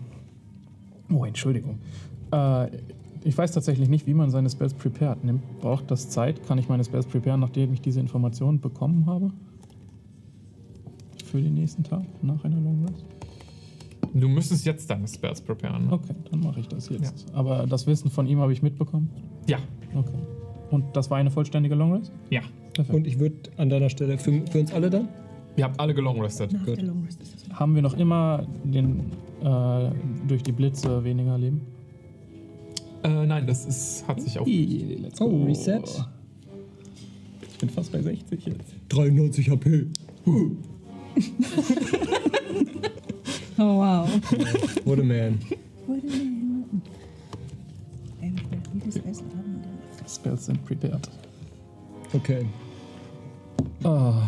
oh 1.11 1.25
Entschuldigung. 1.25 1.79
Äh, 2.31 2.67
ich 3.23 3.37
weiß 3.37 3.51
tatsächlich 3.53 3.87
nicht, 3.89 4.05
wie 4.07 4.13
man 4.13 4.29
seine 4.31 4.49
Spells 4.49 4.73
prepared. 4.73 5.23
Nimmt, 5.23 5.59
braucht 5.61 5.89
das 5.91 6.09
Zeit? 6.09 6.45
Kann 6.45 6.57
ich 6.57 6.67
meine 6.67 6.83
Spells 6.83 7.05
preparen, 7.05 7.39
nachdem 7.39 7.71
ich 7.73 7.79
diese 7.81 7.99
Informationen 7.99 8.59
bekommen 8.59 9.05
habe? 9.05 9.31
Für 11.25 11.41
den 11.41 11.53
nächsten 11.53 11.83
Tag 11.83 12.03
nach 12.21 12.43
einer 12.43 12.59
Long 12.59 12.85
Rest? 12.85 13.05
Du 14.13 14.27
müsstest 14.27 14.65
jetzt 14.65 14.89
deine 14.89 15.07
Spells 15.07 15.41
preparen. 15.41 15.85
Ne? 15.87 15.93
Okay, 15.93 16.13
dann 16.29 16.41
mache 16.41 16.59
ich 16.59 16.67
das 16.67 16.89
jetzt. 16.89 17.33
Aber 17.33 17.65
das 17.65 17.87
Wissen 17.87 18.11
von 18.11 18.27
ihm 18.27 18.39
habe 18.39 18.51
ich 18.51 18.61
mitbekommen. 18.61 19.09
Ja, 19.47 19.57
Okay. 19.95 20.17
Und 20.71 20.95
das 20.95 21.11
war 21.11 21.19
eine 21.19 21.29
vollständige 21.29 21.75
Long 21.75 21.93
Rest? 21.93 22.11
ja. 22.29 22.41
Perfekt. 22.73 22.95
Und 22.95 23.07
ich 23.07 23.19
würde 23.19 23.37
an 23.57 23.69
deiner 23.69 23.89
Stelle 23.89 24.17
für, 24.17 24.41
für 24.49 24.59
uns 24.59 24.73
alle 24.73 24.89
dann? 24.89 25.07
Ihr 25.55 25.65
habt 25.65 25.79
alle 25.79 25.93
gelongrestet. 25.93 26.51
Nach 26.51 26.65
Gut. 26.65 26.77
der 26.77 26.85
Long. 26.85 27.07
Haben 27.53 27.75
wir 27.75 27.81
noch 27.81 27.95
immer 27.95 28.47
den 28.63 29.11
äh, 29.41 29.91
durch 30.27 30.41
die 30.41 30.51
Blitze 30.51 31.03
weniger 31.03 31.37
Leben? 31.37 31.61
Äh, 33.03 33.25
nein, 33.25 33.45
das 33.45 33.65
ist, 33.65 34.07
hat 34.07 34.21
sich. 34.21 34.35
Let's 34.35 35.19
go. 35.19 35.25
Oh, 35.25 35.45
Reset. 35.45 35.81
Ich 37.51 37.57
bin 37.59 37.69
fast 37.69 37.91
bei 37.91 38.01
60 38.01 38.45
jetzt. 38.45 38.75
93 38.89 39.49
HP. 39.49 39.87
Oh 43.59 43.77
wow. 43.77 44.07
What 44.85 44.99
a 44.99 45.03
man. 45.03 45.39
Essen 49.05 49.25
haben 49.37 49.61
wir 49.61 50.09
Spells 50.09 50.45
sind 50.45 50.65
prepared. 50.65 51.07
Okay. 52.13 52.45
Ah, 53.83 54.23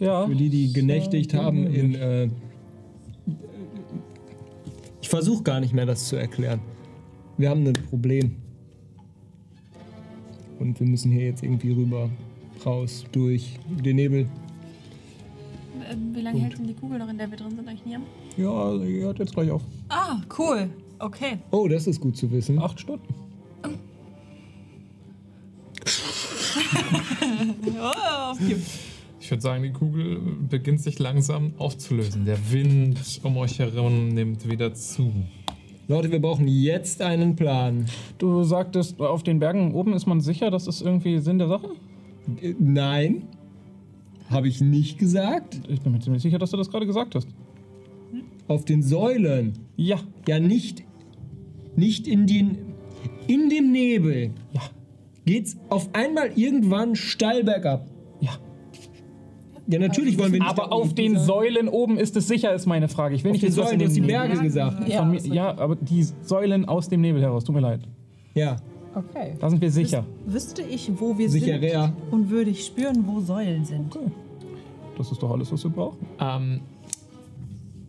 ja. 0.00 0.26
Für 0.26 0.34
die, 0.34 0.48
die 0.48 0.72
genächtigt 0.72 1.34
haben 1.34 1.66
in. 1.66 1.94
Äh, 1.94 2.28
ich 5.00 5.08
versuche 5.08 5.42
gar 5.42 5.60
nicht 5.60 5.74
mehr, 5.74 5.86
das 5.86 6.08
zu 6.08 6.16
erklären. 6.16 6.60
Wir 7.36 7.50
haben 7.50 7.66
ein 7.66 7.74
Problem. 7.90 8.36
Und 10.58 10.78
wir 10.78 10.86
müssen 10.86 11.10
hier 11.10 11.26
jetzt 11.26 11.42
irgendwie 11.42 11.72
rüber, 11.72 12.08
raus, 12.64 13.04
durch 13.10 13.58
den 13.68 13.96
Nebel. 13.96 14.28
Ähm, 15.90 16.14
wie 16.14 16.20
lange 16.20 16.40
hält 16.40 16.58
denn 16.58 16.66
die 16.66 16.74
Kugel 16.74 16.98
noch, 16.98 17.08
in 17.08 17.18
der 17.18 17.30
wir 17.30 17.36
drin 17.36 17.50
sind, 17.50 17.66
eigentlich 17.68 17.84
nie? 17.84 17.96
Ja, 18.36 18.74
ihr 18.76 19.02
hört 19.02 19.18
jetzt 19.18 19.34
gleich 19.34 19.50
auf. 19.50 19.62
Ah, 19.88 20.20
cool. 20.38 20.70
Okay. 20.98 21.38
Oh, 21.50 21.66
das 21.66 21.86
ist 21.86 22.00
gut 22.00 22.16
zu 22.16 22.30
wissen. 22.30 22.60
Acht 22.60 22.78
Stunden. 22.78 23.21
Oh. 27.80 28.36
Ich 29.20 29.30
würde 29.30 29.40
sagen, 29.40 29.62
die 29.62 29.72
Kugel 29.72 30.20
beginnt 30.48 30.80
sich 30.80 30.98
langsam 30.98 31.52
aufzulösen. 31.58 32.24
Der 32.24 32.38
Wind 32.50 32.98
um 33.22 33.36
euch 33.36 33.58
herum 33.58 34.08
nimmt 34.08 34.48
wieder 34.48 34.74
zu. 34.74 35.12
Leute, 35.88 36.10
wir 36.10 36.20
brauchen 36.20 36.48
jetzt 36.48 37.02
einen 37.02 37.36
Plan. 37.36 37.86
Du 38.18 38.42
sagtest, 38.44 39.00
auf 39.00 39.22
den 39.22 39.38
Bergen 39.38 39.74
oben 39.74 39.92
ist 39.92 40.06
man 40.06 40.20
sicher, 40.20 40.50
das 40.50 40.66
ist 40.66 40.82
irgendwie 40.82 41.18
Sinn 41.18 41.38
der 41.38 41.48
Sache? 41.48 41.68
Äh, 42.40 42.54
Nein, 42.58 43.28
habe 44.30 44.48
ich 44.48 44.60
nicht 44.60 44.98
gesagt. 44.98 45.60
Ich 45.68 45.80
bin 45.80 45.92
mir 45.92 46.00
ziemlich 46.00 46.22
sicher, 46.22 46.38
dass 46.38 46.50
du 46.50 46.56
das 46.56 46.70
gerade 46.70 46.86
gesagt 46.86 47.14
hast. 47.14 47.28
Auf 48.48 48.64
den 48.64 48.82
Säulen. 48.82 49.52
Ja. 49.76 50.00
Ja, 50.26 50.40
nicht, 50.40 50.82
nicht 51.76 52.06
in 52.06 52.26
den, 52.26 52.58
in 53.26 53.48
dem 53.48 53.70
Nebel. 53.72 54.30
Ja. 54.52 54.62
Geht's 55.24 55.56
auf 55.68 55.88
einmal 55.92 56.30
irgendwann 56.36 56.96
steil 56.96 57.44
bergab. 57.44 57.86
Ja. 58.20 58.32
Ja, 59.68 59.78
natürlich 59.78 60.18
wollen 60.18 60.32
wir 60.32 60.40
nicht. 60.40 60.50
Aber 60.50 60.72
auf 60.72 60.92
den 60.94 61.14
sein. 61.16 61.24
Säulen 61.24 61.68
oben 61.68 61.96
ist 61.96 62.16
es 62.16 62.26
sicher, 62.26 62.52
ist 62.52 62.66
meine 62.66 62.88
Frage. 62.88 63.14
Ich 63.14 63.22
will 63.22 63.30
Auf 63.30 63.34
nicht 63.34 63.44
den 63.44 63.52
Säulen, 63.52 63.78
du 63.78 63.84
hast 63.86 63.94
die 63.94 64.00
dem 64.00 64.06
Berge 64.08 64.28
Nebel- 64.34 64.42
gesagt. 64.44 64.92
Von 64.92 65.10
mir, 65.12 65.20
ja, 65.26 65.56
aber 65.56 65.76
die 65.76 66.02
Säulen 66.22 66.64
aus 66.66 66.88
dem 66.88 67.00
Nebel 67.00 67.22
heraus, 67.22 67.44
tut 67.44 67.54
mir 67.54 67.60
leid. 67.60 67.80
Ja, 68.34 68.56
Okay. 68.94 69.36
Da 69.40 69.48
sind 69.48 69.62
wir 69.62 69.70
sicher. 69.70 70.04
Wüsste 70.26 70.60
ich, 70.60 70.90
wo 71.00 71.16
wir 71.16 71.30
sicher, 71.30 71.58
sind 71.58 71.62
ja. 71.72 71.94
und 72.10 72.28
würde 72.28 72.50
ich 72.50 72.66
spüren, 72.66 73.02
wo 73.06 73.20
Säulen 73.20 73.64
sind. 73.64 73.96
Das 74.98 75.10
ist 75.10 75.22
doch 75.22 75.30
alles, 75.30 75.50
was 75.50 75.64
wir 75.64 75.70
brauchen. 75.70 75.96
Ähm, 76.20 76.60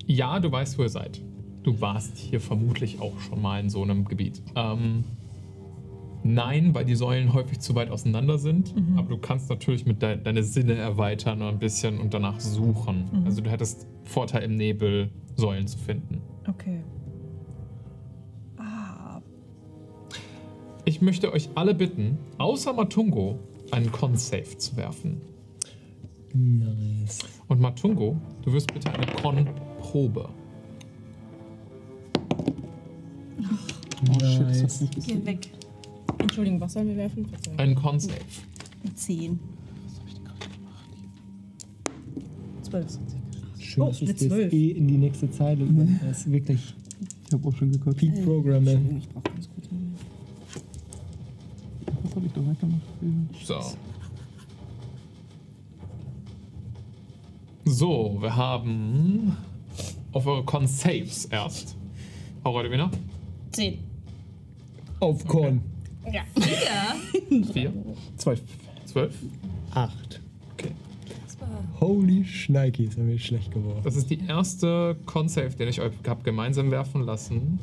ja, 0.08 0.40
du 0.40 0.50
weißt, 0.50 0.78
wo 0.78 0.84
ihr 0.84 0.90
seid. 0.90 1.20
Du 1.64 1.82
warst 1.82 2.18
hier 2.18 2.40
vermutlich 2.40 3.02
auch 3.02 3.20
schon 3.20 3.42
mal 3.42 3.60
in 3.60 3.70
so 3.70 3.82
einem 3.84 4.06
Gebiet. 4.06 4.42
Ähm, 4.56 5.04
nein, 6.24 6.74
weil 6.74 6.86
die 6.86 6.96
Säulen 6.96 7.34
häufig 7.34 7.60
zu 7.60 7.76
weit 7.76 7.90
auseinander 7.90 8.38
sind. 8.38 8.74
Aber 8.98 9.10
du 9.10 9.18
kannst 9.18 9.50
natürlich 9.50 9.86
mit 9.86 10.02
de 10.02 10.18
deine 10.22 10.44
Sinne 10.44 10.76
erweitern 10.76 11.42
und 11.42 11.48
ein 11.48 11.60
bisschen 11.60 12.00
und 12.00 12.14
danach 12.14 12.40
suchen. 12.40 13.24
Also 13.26 13.42
du 13.42 13.50
hättest 13.50 13.88
Vorteil 14.04 14.44
im 14.44 14.56
Nebel, 14.56 15.10
Säulen 15.36 15.68
zu 15.68 15.78
finden. 15.78 16.22
Okay. 16.48 16.84
Ich 20.86 21.02
möchte 21.02 21.32
euch 21.32 21.50
alle 21.56 21.74
bitten, 21.74 22.18
außer 22.38 22.74
Matungo, 22.74 23.40
einen 23.72 23.90
Con-Save 23.92 24.58
zu 24.58 24.76
werfen. 24.76 25.22
Nice. 26.34 27.20
Und 27.48 27.62
Matungo, 27.62 28.20
du 28.42 28.52
wirst 28.52 28.74
bitte 28.74 28.92
eine 28.92 29.06
Con-Probe. 29.06 30.30
Oh 34.10 34.26
shit, 34.26 34.42
das 34.42 34.64
hat's 34.64 34.82
nicht 34.82 35.08
Geh 35.08 35.26
weg. 35.26 35.52
Entschuldigung, 36.20 36.60
was 36.62 36.74
sollen 36.74 36.88
wir 36.88 36.98
werfen? 36.98 37.28
Einen 37.58 37.76
Con-Save. 37.76 38.16
Zehn. 38.96 39.40
Zwölf. 42.64 42.98
Schön, 43.60 43.84
Oh, 43.84 43.88
dass 43.88 44.00
du 44.00 44.06
eine 44.06 44.14
das 44.14 44.54
eh 44.54 44.70
in 44.72 44.88
die 44.88 44.98
nächste 44.98 45.30
Zeile 45.32 45.66
Das 46.06 46.20
ist 46.20 46.32
wirklich 46.32 46.74
Ich 47.28 47.34
habe 47.34 47.48
auch 47.48 47.56
schon 47.56 47.72
geguckt. 47.72 47.98
Peak 47.98 48.24
Programming. 48.24 48.98
Ich 48.98 49.10
brauche 49.10 49.24
ganz 49.24 49.50
kurz 49.50 49.68
einen. 49.72 49.96
Was 52.04 52.16
habe 52.16 52.26
ich 52.26 52.32
da 52.34 52.42
weitergemacht? 52.46 52.82
So. 53.46 53.60
So, 57.66 58.18
wir 58.22 58.36
haben 58.36 59.38
auf 60.12 60.28
eure 60.28 60.44
Con-Saves 60.44 61.26
erst. 61.26 61.76
Aurora 62.44 62.64
Divina? 62.64 62.92
Zehn. 63.52 63.80
Auf 65.00 65.26
Korn. 66.04 67.44
Vier. 67.54 67.74
Zwölf. 68.18 68.42
Zwölf. 68.86 69.16
Acht. 69.72 70.22
Okay. 70.54 70.72
Holy 71.80 72.24
Schneikis, 72.26 72.98
haben 72.98 73.08
wir 73.08 73.20
schlecht 73.20 73.52
geworden. 73.52 73.82
Das 73.84 73.96
ist 73.96 74.10
die 74.10 74.20
erste 74.26 74.96
Con-Save, 75.06 75.52
den 75.52 75.68
ich 75.68 75.82
euch 75.82 75.94
habe 76.08 76.24
gemeinsam 76.24 76.72
werfen 76.72 77.02
lassen. 77.02 77.60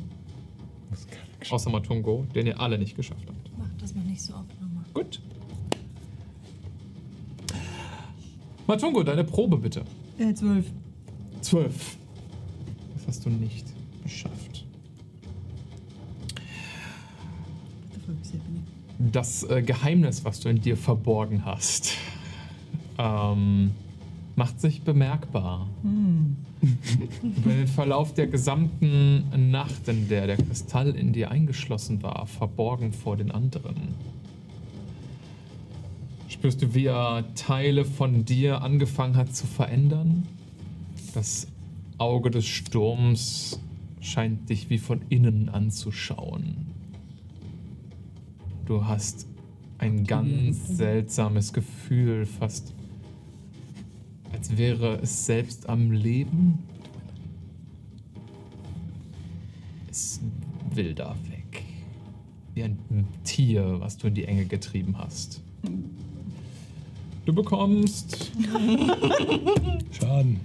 Außer 1.49 1.69
Matungo, 1.69 2.25
den 2.35 2.47
ihr 2.47 2.59
alle 2.59 2.77
nicht 2.77 2.95
geschafft 2.95 3.25
habt. 3.27 3.57
Mach 3.57 3.69
das 3.79 3.95
mal 3.95 4.03
nicht 4.03 4.21
so 4.21 4.33
oft 4.33 4.61
nochmal. 4.61 4.83
Gut. 4.93 5.19
Matungo, 8.67 9.03
deine 9.03 9.23
Probe 9.23 9.57
bitte. 9.57 9.83
Äh, 10.19 10.33
zwölf. 10.33 10.65
Zwölf. 11.41 11.97
Das 12.93 13.07
hast 13.07 13.25
du 13.25 13.29
nicht 13.29 13.70
Das 19.09 19.43
äh, 19.43 19.63
Geheimnis, 19.63 20.23
was 20.25 20.39
du 20.41 20.49
in 20.49 20.61
dir 20.61 20.77
verborgen 20.77 21.45
hast, 21.45 21.93
ähm, 22.97 23.71
macht 24.35 24.61
sich 24.61 24.83
bemerkbar. 24.83 25.67
Über 27.23 27.53
den 27.53 27.67
Verlauf 27.67 28.13
der 28.13 28.27
gesamten 28.27 29.51
Nacht, 29.51 29.87
in 29.87 30.07
der 30.07 30.27
der 30.27 30.37
Kristall 30.37 30.89
in 30.89 31.13
dir 31.13 31.31
eingeschlossen 31.31 32.03
war, 32.03 32.27
verborgen 32.27 32.93
vor 32.93 33.17
den 33.17 33.31
anderen, 33.31 33.75
spürst 36.27 36.61
du, 36.61 36.75
wie 36.75 36.85
er 36.85 37.25
Teile 37.35 37.85
von 37.85 38.25
dir 38.25 38.61
angefangen 38.61 39.15
hat 39.15 39.35
zu 39.35 39.47
verändern. 39.47 40.27
Das 41.13 41.47
Auge 41.97 42.29
des 42.31 42.45
Sturms 42.45 43.59
scheint 43.99 44.49
dich 44.49 44.69
wie 44.69 44.77
von 44.77 45.01
innen 45.09 45.49
anzuschauen. 45.49 46.70
Du 48.65 48.85
hast 48.85 49.27
ein 49.77 50.03
ganz 50.05 50.77
seltsames 50.77 51.53
Gefühl, 51.53 52.25
fast 52.25 52.73
als 54.31 54.57
wäre 54.57 54.99
es 55.01 55.25
selbst 55.25 55.67
am 55.67 55.91
Leben. 55.91 56.59
Es 59.89 60.21
will 60.73 60.93
da 60.93 61.15
weg. 61.29 61.63
Wie 62.53 62.63
ein 62.63 62.77
Tier, 63.23 63.79
was 63.79 63.97
du 63.97 64.07
in 64.07 64.15
die 64.15 64.25
Enge 64.25 64.45
getrieben 64.45 64.97
hast. 64.97 65.41
Du 67.25 67.33
bekommst 67.33 68.31
Schaden. 69.91 70.39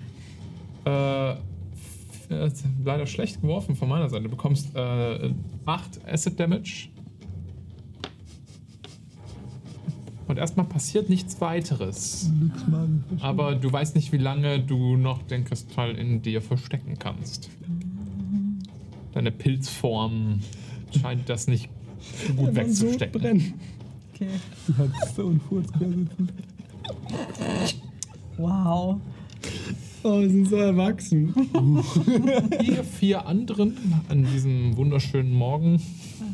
äh, 0.84 1.30
äh, 1.32 2.50
leider 2.84 3.06
schlecht 3.06 3.40
geworfen 3.40 3.76
von 3.76 3.88
meiner 3.88 4.08
Seite. 4.08 4.24
Du 4.24 4.30
bekommst 4.30 4.74
äh, 4.74 5.30
8 5.64 6.04
Acid 6.06 6.38
Damage. 6.38 6.88
Und 10.28 10.38
erstmal 10.38 10.66
passiert 10.66 11.08
nichts 11.08 11.40
weiteres. 11.40 12.30
Aber 13.20 13.54
du 13.54 13.72
weißt 13.72 13.94
nicht, 13.94 14.12
wie 14.12 14.18
lange 14.18 14.60
du 14.60 14.96
noch 14.96 15.22
den 15.22 15.44
Kristall 15.44 15.94
in 15.94 16.22
dir 16.22 16.42
verstecken 16.42 16.98
kannst. 16.98 17.48
Deine 19.12 19.30
Pilzform 19.30 20.40
scheint 21.00 21.28
das 21.28 21.46
nicht 21.46 21.68
gut 22.36 22.54
wegzustecken. 22.54 23.20
brennen. 23.20 23.54
Okay. 24.12 24.28
Du 24.66 24.74
hast 24.78 25.16
so 25.16 25.28
einen 25.28 25.40
Furz 25.40 25.68
sitzen. 25.78 26.08
Wow. 28.36 29.00
Oh, 30.02 30.20
wir 30.20 30.30
sind 30.30 30.48
so 30.48 30.56
erwachsen. 30.56 31.34
Ihr 32.62 32.84
vier 32.84 33.26
anderen 33.26 33.76
an 34.08 34.26
diesem 34.32 34.76
wunderschönen 34.76 35.34
Morgen, 35.34 35.80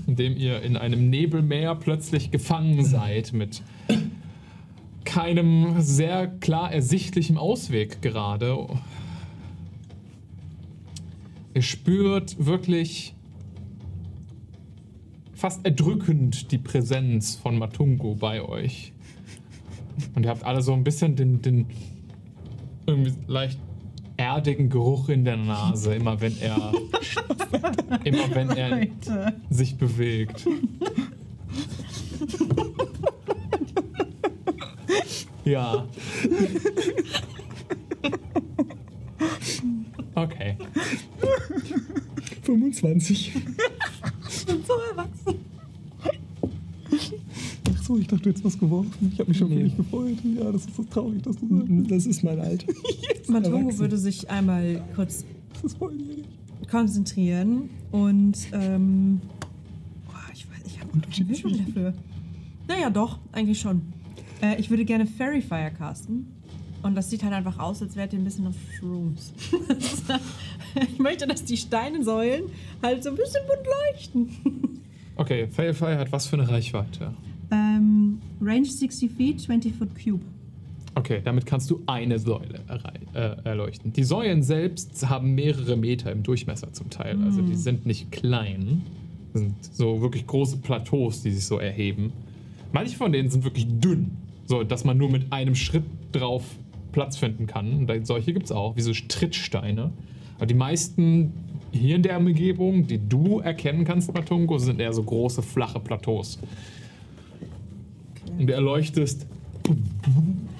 in 0.07 0.17
dem 0.17 0.37
ihr 0.37 0.63
in 0.63 0.77
einem 0.77 1.11
Nebelmeer 1.11 1.75
plötzlich 1.75 2.31
gefangen 2.31 2.85
seid 2.85 3.33
mit 3.33 3.63
keinem 5.05 5.81
sehr 5.81 6.27
klar 6.27 6.73
ersichtlichen 6.73 7.37
Ausweg 7.37 8.03
gerade. 8.03 8.67
Ihr 11.55 11.63
spürt 11.63 12.45
wirklich 12.45 13.15
fast 15.35 15.65
erdrückend 15.67 16.53
die 16.53 16.59
Präsenz 16.59 17.35
von 17.35 17.59
Matungo 17.59 18.15
bei 18.15 18.43
euch. 18.43 18.93
Und 20.15 20.25
ihr 20.25 20.31
habt 20.31 20.45
alle 20.45 20.63
so 20.63 20.73
ein 20.73 20.85
bisschen 20.85 21.17
den, 21.17 21.43
den 21.43 21.67
irgendwie 22.87 23.13
leicht 23.27 23.59
erdigen 24.23 24.71
Geruch 24.71 25.09
in 25.09 25.25
der 25.25 25.37
Nase, 25.37 25.95
immer 25.95 26.21
wenn 26.21 26.41
er 26.41 26.73
immer 28.05 28.35
wenn 28.35 28.51
er 28.51 28.87
sich 29.51 29.77
bewegt. 29.77 30.47
Ja. 35.45 35.87
Okay. 40.15 40.57
25. 42.43 43.33
Ach 44.23 44.31
so, 44.31 44.55
ich 48.01 48.07
dachte, 48.07 48.23
du 48.25 48.29
hättest 48.31 48.45
was 48.45 48.59
geworfen. 48.59 49.11
Ich 49.13 49.19
habe 49.21 49.29
mich 49.31 49.39
schon 49.39 49.49
Nee. 49.49 49.57
für 49.57 49.63
dich 49.65 49.77
gefreut. 49.77 50.17
Ja, 50.39 50.51
das 50.53 50.65
ist 50.67 50.77
so 50.77 50.83
traurig, 50.85 51.23
dass 51.23 51.37
du 51.37 51.49
sagst. 51.49 51.91
Das 51.91 52.07
ist 52.07 52.23
mein 52.25 52.41
Alter. 52.41 52.67
Matongo 53.29 53.59
Erwachsen. 53.59 53.79
würde 53.81 53.97
sich 53.99 54.31
einmal 54.31 54.83
kurz 54.95 55.25
konzentrieren 56.71 57.71
und 57.91 58.37
ähm, 58.53 59.21
boah, 60.07 60.15
ich 60.33 60.49
weiß, 60.49 60.61
ich 60.67 60.81
habe 60.81 60.91
Unterschied 60.93 61.31
dafür. 61.31 61.95
Naja, 62.69 62.91
doch, 62.91 63.19
eigentlich 63.33 63.61
schon. 63.61 63.83
Äh, 64.41 64.59
ich 64.61 64.71
würde 64.71 64.85
gerne 64.85 65.07
Fairy 65.07 65.43
Fire 65.43 65.71
casten. 65.77 66.27
Und 66.83 66.97
das 66.97 67.11
sieht 67.11 67.23
halt 67.23 67.33
einfach 67.33 67.61
aus, 67.61 67.81
als 67.81 67.95
wärt 67.95 68.13
ihr 68.13 68.19
ein 68.19 68.25
bisschen 68.25 68.45
auf 68.49 68.57
Shrooms. 68.77 69.33
ich 70.93 70.99
möchte, 70.99 71.29
dass 71.29 71.45
die 71.45 71.57
Steinsäulen 71.57 72.45
halt 72.83 73.05
so 73.05 73.11
ein 73.11 73.15
bisschen 73.17 73.41
bunt 73.47 73.67
leuchten. 73.93 74.81
Okay, 75.15 75.47
Firefly 75.47 75.95
hat 75.95 76.11
was 76.11 76.27
für 76.27 76.37
eine 76.41 76.49
Reichweite? 76.49 77.15
Ähm, 77.53 78.19
Range 78.41 78.65
60 78.65 79.11
feet, 79.11 79.41
20 79.41 79.75
foot 79.75 79.91
cube. 79.95 80.25
Okay, 80.95 81.21
damit 81.23 81.47
kannst 81.47 81.71
du 81.71 81.83
eine 81.87 82.19
Säule 82.19 82.61
äh, 83.15 83.19
erleuchten. 83.45 83.93
Die 83.93 84.05
Säulen 84.05 84.43
selbst 84.43 85.09
haben 85.09 85.35
mehrere 85.35 85.77
Meter 85.77 86.13
im 86.13 86.23
Durchmesser 86.23 86.73
zum 86.73 86.91
Teil. 86.91 87.23
Also 87.25 87.41
die 87.41 87.55
sind 87.55 87.87
nicht 87.87 88.13
klein. 88.13 88.83
Das 89.33 89.43
sind 89.43 89.55
so 89.73 90.03
wirklich 90.03 90.27
große 90.27 90.59
Plateaus, 90.59 91.23
die 91.23 91.31
sich 91.31 91.47
so 91.47 91.59
erheben. 91.59 92.13
Manche 92.73 92.97
von 92.97 93.13
denen 93.13 93.31
sind 93.31 93.45
wirklich 93.45 93.67
dünn, 93.69 94.11
so 94.47 94.65
dass 94.65 94.85
man 94.85 94.99
nur 94.99 95.11
mit 95.11 95.33
einem 95.33 95.55
Schritt 95.55 95.85
drauf 96.13 96.45
Platz 96.93 97.17
finden 97.17 97.47
kann. 97.47 97.73
Und 97.73 98.07
solche 98.07 98.35
gibt 98.35 98.47
es 98.47 98.53
auch, 98.53 98.77
wie 98.77 98.83
so 98.83 98.93
Trittsteine. 98.93 99.93
Aber 100.37 100.47
die 100.47 100.55
meisten 100.55 101.33
hier 101.71 101.97
in 101.97 102.03
der 102.03 102.19
Umgebung, 102.19 102.87
die 102.87 102.99
du 102.99 103.41
erkennen 103.41 103.85
kannst, 103.85 104.13
Matungo, 104.13 104.59
sind 104.59 104.79
eher 104.79 104.93
so 104.93 105.03
große, 105.03 105.43
flache 105.43 105.81
Plateaus. 105.81 106.39
Und 108.39 108.47
du 108.47 108.53
erleuchtest 108.53 109.27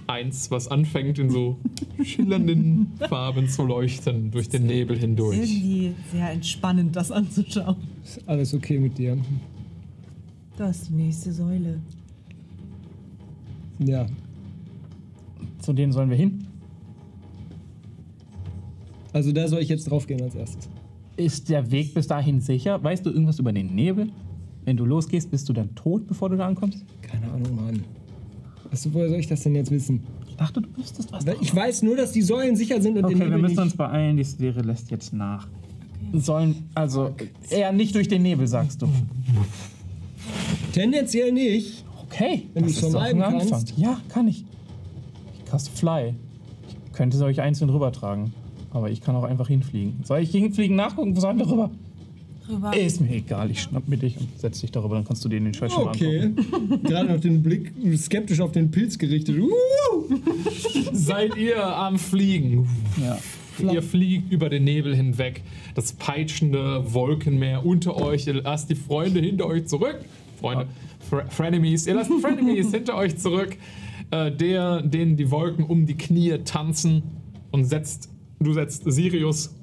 eins, 0.07 0.51
was 0.51 0.69
anfängt 0.69 1.19
in 1.19 1.31
so 1.31 1.57
schillernden 2.05 2.93
Farben 3.09 3.49
zu 3.49 3.65
leuchten 3.65 4.31
durch 4.31 4.49
den 4.49 4.67
Nebel 4.67 4.99
hindurch. 4.99 5.39
Irgendwie 5.39 5.95
sehr 6.13 6.31
entspannend, 6.31 6.95
das 6.95 7.11
anzuschauen. 7.11 7.77
Ist 8.05 8.29
alles 8.29 8.55
okay 8.55 8.79
mit 8.79 8.99
dir? 8.99 9.17
Da 10.57 10.69
ist 10.69 10.89
die 10.89 10.95
nächste 10.95 11.33
Säule. 11.33 11.81
Ja. 13.79 14.07
Zu 15.59 15.73
denen 15.73 15.93
sollen 15.93 16.11
wir 16.11 16.17
hin. 16.17 16.47
Also 19.13 19.33
da 19.33 19.47
soll 19.49 19.61
ich 19.61 19.69
jetzt 19.69 19.91
draufgehen 19.91 20.23
als 20.23 20.35
erstes. 20.35 20.69
Ist 21.17 21.49
der 21.49 21.71
Weg 21.71 21.95
bis 21.95 22.07
dahin 22.07 22.41
sicher? 22.41 22.83
Weißt 22.83 23.05
du 23.05 23.11
irgendwas 23.11 23.39
über 23.39 23.53
den 23.53 23.75
Nebel? 23.75 24.09
Wenn 24.65 24.77
du 24.77 24.85
losgehst, 24.85 25.31
bist 25.31 25.49
du 25.49 25.53
dann 25.53 25.75
tot, 25.75 26.07
bevor 26.07 26.31
du 26.31 26.37
da 26.37 26.47
ankommst? 26.47 26.85
Keine 27.13 27.31
Ahnung, 27.33 27.55
Mann. 27.57 27.85
Was, 28.71 28.93
woher 28.93 29.09
soll 29.09 29.19
ich 29.19 29.27
das 29.27 29.43
denn 29.43 29.55
jetzt 29.55 29.71
wissen? 29.71 30.01
Ich 30.29 30.37
dachte, 30.37 30.63
du 30.63 30.69
wüsstest 30.77 31.13
was. 31.13 31.25
Ich 31.41 31.55
weiß 31.55 31.83
nur, 31.83 31.97
dass 31.97 32.13
die 32.13 32.23
Säulen 32.23 32.57
sicher 32.57 32.81
sind 32.81 32.97
und 32.97 33.05
Okay, 33.05 33.15
den 33.15 33.21
wir 33.21 33.27
Nebel 33.27 33.43
müssen 33.43 33.55
nicht. 33.55 33.63
uns 33.65 33.77
beeilen. 33.77 34.17
Die 34.17 34.25
Serie 34.25 34.63
lässt 34.63 34.91
jetzt 34.91 35.13
nach. 35.13 35.47
Sollen, 36.15 36.69
also, 36.75 37.15
eher 37.51 37.73
nicht 37.73 37.95
durch 37.95 38.09
den 38.09 38.23
Nebel, 38.23 38.47
sagst 38.47 38.83
du. 38.83 38.89
Tendenziell 40.73 41.33
nicht. 41.33 41.85
Okay, 42.05 42.49
Wenn 42.55 42.65
das 42.65 42.75
du's 42.75 42.83
ist 42.85 42.95
doch 42.95 43.01
ein 43.01 43.19
vermeiden 43.19 43.41
Anfang. 43.41 43.65
Ja, 43.77 44.01
kann 44.09 44.29
ich. 44.29 44.45
Ich 45.39 45.51
cast 45.51 45.69
Fly. 45.71 46.15
Ich 46.87 46.93
könnte 46.93 47.17
sie 47.17 47.25
euch 47.25 47.41
einzeln 47.41 47.71
rübertragen. 47.71 48.33
Aber 48.71 48.91
ich 48.91 49.01
kann 49.01 49.15
auch 49.17 49.25
einfach 49.25 49.49
hinfliegen. 49.49 50.01
Soll 50.05 50.21
ich 50.21 50.31
hinfliegen, 50.31 50.77
nachgucken? 50.77 51.15
Wo 51.17 51.21
sollen 51.21 51.39
wir 51.39 51.51
rüber? 51.51 51.71
Rüber. 52.49 52.77
Ist 52.77 53.01
mir 53.01 53.15
egal, 53.15 53.51
ich 53.51 53.63
schnapp 53.63 53.89
mir 53.89 53.97
dich 53.97 54.19
und 54.19 54.29
setz 54.39 54.61
dich 54.61 54.71
darüber, 54.71 54.97
dann 54.97 55.05
kannst 55.05 55.25
du 55.25 55.29
dir 55.29 55.41
den 55.41 55.55
Scheiß 55.55 55.73
schon 55.73 55.89
Okay. 55.89 56.31
Gerade 56.85 57.13
noch 57.13 57.21
den 57.21 57.43
Blick 57.43 57.73
skeptisch 57.97 58.41
auf 58.41 58.53
den 58.53 58.71
Pilz 58.71 58.99
gerichtet. 58.99 59.39
Uh! 59.39 59.49
Seid 60.93 61.37
ihr 61.37 61.65
am 61.65 61.99
Fliegen? 61.99 62.69
Ja. 63.01 63.19
Ihr 63.59 63.83
fliegt 63.83 64.33
über 64.33 64.49
den 64.49 64.65
Nebel 64.65 64.97
hinweg. 64.97 65.43
Das 65.75 65.93
peitschende 65.93 66.93
Wolkenmeer 66.93 67.65
unter 67.65 67.97
euch. 67.97 68.27
Ihr 68.27 68.35
lasst 68.35 68.71
die 68.71 68.75
Freunde 68.75 69.21
hinter 69.21 69.47
euch 69.47 69.67
zurück. 69.67 69.99
Freunde, 70.41 70.67
Fre 71.09 71.27
Frenemies. 71.29 71.87
Ihr 71.87 71.95
lasst 71.95 72.11
die 72.11 72.21
Frenemies 72.21 72.71
hinter 72.73 72.97
euch 72.97 73.17
zurück. 73.19 73.57
Äh, 74.11 74.33
der, 74.33 74.83
denen 74.83 75.17
die 75.17 75.31
Wolken 75.31 75.65
um 75.65 75.87
die 75.87 75.97
Knie 75.97 76.39
tanzen. 76.45 77.03
Und 77.51 77.67
setzt, 77.67 78.09
du 78.41 78.53
setzt 78.55 78.85
Sirius 78.91 79.55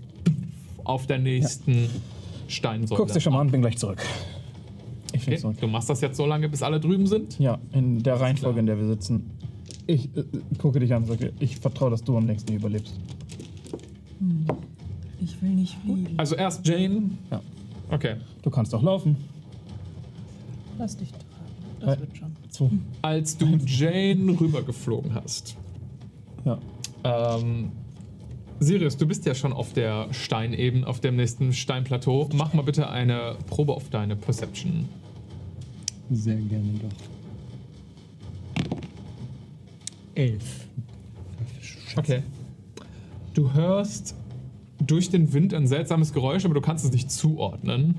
auf 0.83 1.07
der 1.07 1.17
nächsten 1.17 1.89
Steinsäule. 2.49 2.97
Guckst 2.99 3.15
dir 3.15 3.21
schon 3.21 3.33
mal 3.33 3.41
an, 3.41 3.51
bin 3.51 3.61
gleich 3.61 3.77
zurück. 3.77 4.01
Ich 5.13 5.25
bin 5.25 5.33
Okay. 5.33 5.37
zurück. 5.41 5.57
Du 5.59 5.67
machst 5.67 5.89
das 5.89 6.01
jetzt 6.01 6.17
so 6.17 6.25
lange, 6.25 6.49
bis 6.49 6.61
alle 6.61 6.79
drüben 6.79 7.07
sind? 7.07 7.39
Ja, 7.39 7.57
in 7.71 8.03
der 8.03 8.19
Reihenfolge, 8.19 8.59
in 8.59 8.65
der 8.65 8.77
wir 8.77 8.87
sitzen. 8.87 9.31
Ich 9.87 10.05
äh, 10.15 10.23
gucke 10.59 10.79
dich 10.79 10.93
an 10.93 11.03
und 11.03 11.09
sage, 11.09 11.33
ich 11.39 11.57
vertraue, 11.57 11.89
dass 11.89 12.03
du 12.03 12.15
am 12.17 12.27
längsten 12.27 12.53
überlebst. 12.53 12.93
Ich 15.21 15.41
will 15.41 15.49
nicht 15.49 15.75
fliegen. 15.83 16.13
Also 16.17 16.35
erst 16.35 16.65
Jane. 16.67 17.11
Ja. 17.31 17.41
Okay. 17.91 18.15
Du 18.41 18.49
kannst 18.49 18.73
auch 18.75 18.83
laufen. 18.83 19.15
Lass 20.77 20.95
dich 20.97 21.09
tragen. 21.11 21.25
Äh, 21.81 21.85
Das 21.85 21.99
wird 21.99 22.17
schon. 22.17 22.35
So. 22.49 22.71
Als 23.01 23.37
du 23.37 23.57
Jane 23.65 24.39
rübergeflogen 24.39 25.13
hast, 25.13 25.55
Ja. 26.45 26.57
Ähm, 27.03 27.71
Sirius, 28.59 28.97
du 28.97 29.07
bist 29.07 29.25
ja 29.25 29.33
schon 29.35 29.53
auf 29.53 29.73
der 29.73 30.07
Steinebene, 30.11 30.85
auf 30.85 30.99
dem 30.99 31.15
nächsten 31.15 31.53
Steinplateau. 31.53 32.29
Mach 32.33 32.53
mal 32.53 32.63
bitte 32.63 32.89
eine 32.89 33.37
Probe 33.47 33.73
auf 33.73 33.89
deine 33.89 34.15
Perception. 34.15 34.87
Sehr 36.11 36.35
gerne 36.35 36.73
doch. 36.73 36.89
Elf. 40.15 40.67
Okay. 41.95 42.23
Du 43.33 43.53
hörst 43.53 44.15
durch 44.85 45.09
den 45.09 45.31
Wind 45.33 45.53
ein 45.53 45.67
seltsames 45.67 46.11
Geräusch, 46.13 46.43
aber 46.45 46.53
du 46.53 46.61
kannst 46.61 46.83
es 46.83 46.91
nicht 46.91 47.11
zuordnen. 47.11 47.97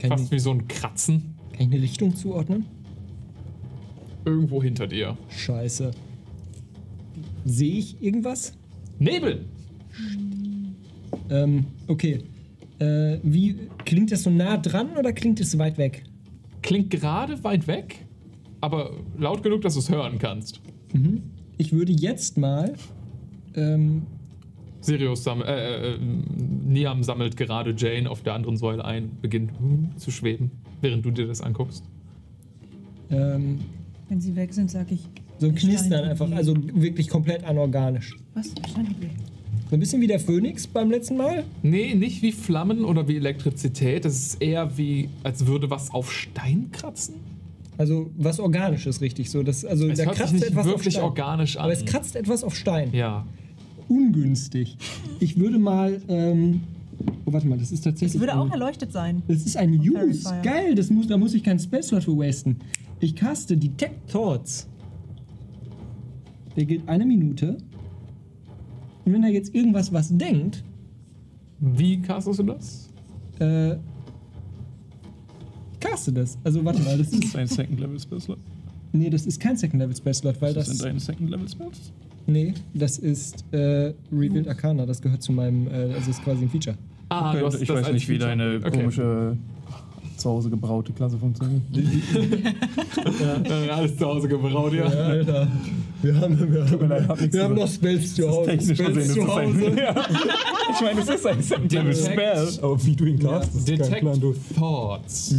Kann 0.00 0.10
Fast 0.10 0.24
ich, 0.26 0.30
wie 0.30 0.38
so 0.38 0.50
ein 0.50 0.68
Kratzen 0.68 1.34
kann 1.52 1.66
ich 1.68 1.72
eine 1.72 1.82
Richtung 1.82 2.14
zuordnen? 2.14 2.66
irgendwo 4.26 4.62
hinter 4.62 4.86
dir. 4.86 5.16
Scheiße. 5.28 5.92
Sehe 7.44 7.78
ich 7.78 8.02
irgendwas? 8.02 8.52
Nebel! 8.98 9.46
Ähm, 11.30 11.66
okay. 11.86 12.20
Äh, 12.78 13.18
wie 13.22 13.56
klingt 13.84 14.12
das 14.12 14.22
so 14.22 14.30
nah 14.30 14.58
dran 14.58 14.96
oder 14.98 15.12
klingt 15.12 15.40
es 15.40 15.56
weit 15.58 15.78
weg? 15.78 16.04
Klingt 16.62 16.90
gerade 16.90 17.42
weit 17.42 17.66
weg, 17.66 18.04
aber 18.60 18.92
laut 19.16 19.42
genug, 19.42 19.62
dass 19.62 19.74
du 19.74 19.80
es 19.80 19.90
hören 19.90 20.18
kannst. 20.18 20.60
Ich 21.58 21.72
würde 21.72 21.92
jetzt 21.92 22.36
mal. 22.36 22.74
Ähm, 23.54 24.02
Sirius 24.80 25.24
sammelt, 25.24 25.48
äh, 25.48 25.94
äh, 25.94 25.98
Niam 25.98 27.02
sammelt 27.02 27.36
gerade 27.36 27.74
Jane 27.76 28.08
auf 28.10 28.22
der 28.22 28.34
anderen 28.34 28.56
Säule 28.56 28.84
ein, 28.84 29.10
beginnt 29.20 29.58
hm, 29.58 29.96
zu 29.96 30.10
schweben, 30.10 30.50
während 30.80 31.04
du 31.04 31.10
dir 31.10 31.26
das 31.26 31.40
anguckst. 31.40 31.84
ähm, 33.10 33.58
Wenn 34.08 34.20
sie 34.20 34.36
weg 34.36 34.52
sind, 34.52 34.70
sag 34.70 34.92
ich. 34.92 35.00
so 35.38 35.46
Stein 35.48 35.54
knistern 35.56 36.04
einfach, 36.04 36.30
also 36.30 36.54
wirklich 36.56 37.08
komplett 37.08 37.42
anorganisch. 37.44 38.16
Was? 38.34 38.52
Der 38.54 38.68
Stein 38.68 38.86
tut 38.86 39.00
weh. 39.00 39.08
So 39.68 39.74
ein 39.76 39.80
bisschen 39.80 40.00
wie 40.00 40.06
der 40.06 40.20
Phönix 40.20 40.66
beim 40.66 40.90
letzten 40.90 41.16
Mal. 41.16 41.44
Nee, 41.62 41.94
nicht 41.94 42.22
wie 42.22 42.30
Flammen 42.32 42.84
oder 42.84 43.08
wie 43.08 43.16
Elektrizität. 43.16 44.04
Das 44.04 44.14
ist 44.16 44.40
eher 44.42 44.76
wie, 44.78 45.08
als 45.24 45.46
würde 45.46 45.68
was 45.70 45.90
auf 45.90 46.12
Stein 46.12 46.70
kratzen. 46.70 47.14
Also 47.78 48.10
was 48.16 48.38
Organisches, 48.40 49.00
richtig 49.00 49.28
so. 49.30 49.42
Das, 49.42 49.64
also 49.64 49.88
Es 49.88 49.98
da 49.98 50.04
hört 50.04 50.14
sich 50.14 50.20
kratzt 50.22 50.32
nicht 50.34 50.44
etwas 50.46 50.66
auf 50.66 50.72
wirklich 50.72 50.94
Stein. 50.94 51.04
organisch 51.04 51.56
an. 51.56 51.64
Aber 51.64 51.72
es 51.72 51.84
kratzt 51.84 52.16
etwas 52.16 52.44
auf 52.44 52.54
Stein. 52.56 52.90
ja. 52.92 53.26
Ungünstig. 53.88 54.76
Ich 55.20 55.38
würde 55.38 55.60
mal. 55.60 56.00
Ähm, 56.08 56.62
oh, 57.24 57.32
warte 57.32 57.46
mal, 57.46 57.56
das 57.56 57.70
ist 57.70 57.82
tatsächlich. 57.84 58.14
Es 58.16 58.20
würde 58.20 58.36
auch 58.36 58.46
ein, 58.46 58.50
erleuchtet 58.50 58.90
sein. 58.92 59.22
das 59.28 59.46
ist 59.46 59.56
ein 59.56 59.74
Use. 59.78 60.28
Geil, 60.42 60.74
das 60.74 60.90
muss, 60.90 61.06
da 61.06 61.16
muss 61.16 61.34
ich 61.34 61.44
keinen 61.44 61.60
Spellslot 61.60 62.02
für 62.02 62.16
wasten. 62.18 62.56
Ich 62.98 63.14
caste 63.14 63.56
Detect 63.56 64.10
Thoughts. 64.10 64.66
Der 66.56 66.64
gilt 66.64 66.88
eine 66.88 67.06
Minute. 67.06 67.58
Und 69.06 69.12
wenn 69.14 69.22
da 69.22 69.28
jetzt 69.28 69.54
irgendwas 69.54 69.90
was 69.92 70.14
denkt, 70.14 70.62
Wie 71.60 72.02
castest 72.02 72.40
du 72.40 72.42
das? 72.42 72.90
äh. 73.38 73.76
Caste 75.80 76.12
das. 76.12 76.36
Also 76.42 76.64
warte 76.64 76.80
mal, 76.82 76.98
das 76.98 77.10
Das 77.10 77.18
ist. 77.20 77.24
ist 77.26 77.36
ein 77.36 77.46
Second 77.46 77.80
Level 77.80 77.98
Spellslot. 78.00 78.38
Nee, 78.92 79.10
das 79.10 79.26
ist 79.26 79.38
kein 79.40 79.56
Second 79.56 79.78
Level 79.80 79.94
Spellslot, 79.94 80.40
weil 80.40 80.54
Das 80.54 80.66
das. 80.68 80.78
sind 80.78 80.86
deine 80.88 81.00
Second 81.00 81.30
Level 81.30 81.48
Spells. 81.48 81.92
Nee, 82.26 82.54
das 82.74 82.98
ist 82.98 83.44
äh, 83.52 83.92
Revealed 84.10 84.48
Arcana. 84.48 84.84
Das 84.86 85.00
gehört 85.00 85.22
zu 85.22 85.32
meinem. 85.32 85.68
Äh, 85.68 85.92
also 85.94 86.10
ist 86.10 86.24
quasi 86.24 86.42
ein 86.44 86.48
Feature. 86.50 86.76
Ah, 87.10 87.30
Okay, 87.30 87.40
du 87.40 87.46
hast 87.46 87.60
ich 87.62 87.68
das 87.68 87.76
weiß 87.76 87.84
als 87.86 87.94
nicht, 87.94 88.08
wie 88.08 88.18
deine 88.18 88.56
Okay. 88.64 88.70
komische 88.70 89.36
zu 90.16 90.30
Hause 90.30 90.50
gebraute 90.50 90.92
Klasse 90.92 91.18
funktioniert. 91.18 91.62
Äh, 93.48 93.70
alles 93.70 93.96
zu 93.96 94.06
Hause 94.06 94.28
gebraut, 94.28 94.72
ja. 94.72 94.84
Alter. 94.86 95.46
Wir 96.02 96.14
haben, 96.20 96.52
wir 96.52 96.64
haben, 96.70 96.88
leid, 96.88 97.08
hab 97.08 97.32
wir 97.32 97.44
haben 97.44 97.54
noch 97.54 97.68
Spells 97.68 98.14
zu 98.14 98.28
Hause. 98.28 98.58
Spells 98.60 98.96
ist 98.96 99.14
zu. 99.14 99.26
Hause. 99.26 99.72
Ja. 99.76 99.94
Ich 100.72 100.80
meine, 100.80 101.00
es 101.00 101.08
ist 101.08 101.26
ein 101.26 101.42
Second 101.42 101.72
Level 101.72 101.92
Detect- 101.92 102.12
Spell. 102.12 102.48
Aber 102.62 102.84
wie 102.84 102.96
du 102.96 103.04
ihn 103.04 103.18
castest, 103.18 103.56
ist 103.56 103.66
kein 103.68 103.78
Detect 103.78 104.00
Plan, 104.00 104.20
du. 104.20 104.34
Thoughts. 104.58 105.34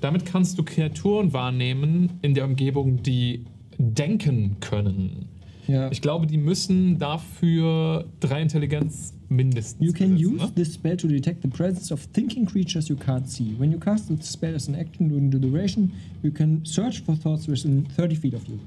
Damit 0.00 0.24
kannst 0.26 0.58
du 0.58 0.62
Kreaturen 0.62 1.32
wahrnehmen 1.32 2.10
in 2.22 2.34
der 2.34 2.44
Umgebung, 2.44 3.02
die 3.02 3.44
denken 3.78 4.56
können. 4.60 5.26
Ja. 5.70 5.90
Ich 5.90 6.00
glaube, 6.02 6.26
die 6.26 6.36
müssen 6.38 6.98
dafür 6.98 8.04
drei 8.18 8.42
Intelligenz 8.42 9.14
mindestens. 9.28 9.86
You 9.86 9.92
can 9.92 10.14
besitzen, 10.14 10.34
use 10.34 10.44
ne? 10.46 10.52
this 10.56 10.74
spell 10.74 10.96
to 10.96 11.06
detect 11.06 11.42
the 11.42 11.48
presence 11.48 11.92
of 11.92 12.04
thinking 12.12 12.44
creatures 12.44 12.88
you 12.88 12.96
can't 12.96 13.28
see. 13.28 13.54
When 13.58 13.70
you 13.70 13.78
cast 13.78 14.08
the 14.08 14.16
spell 14.20 14.54
as 14.54 14.68
an 14.68 14.74
action 14.74 15.08
during 15.08 15.30
the 15.30 15.38
duration, 15.38 15.92
you 16.22 16.32
can 16.32 16.64
search 16.64 17.02
for 17.02 17.14
thoughts 17.16 17.46
within 17.46 17.86
30 17.96 18.16
feet 18.16 18.34
of 18.34 18.46
you. 18.48 18.58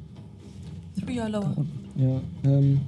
Three 1.04 1.20
or 1.20 1.28
lower. 1.30 1.66
Ja, 1.98 2.22
ähm, 2.46 2.80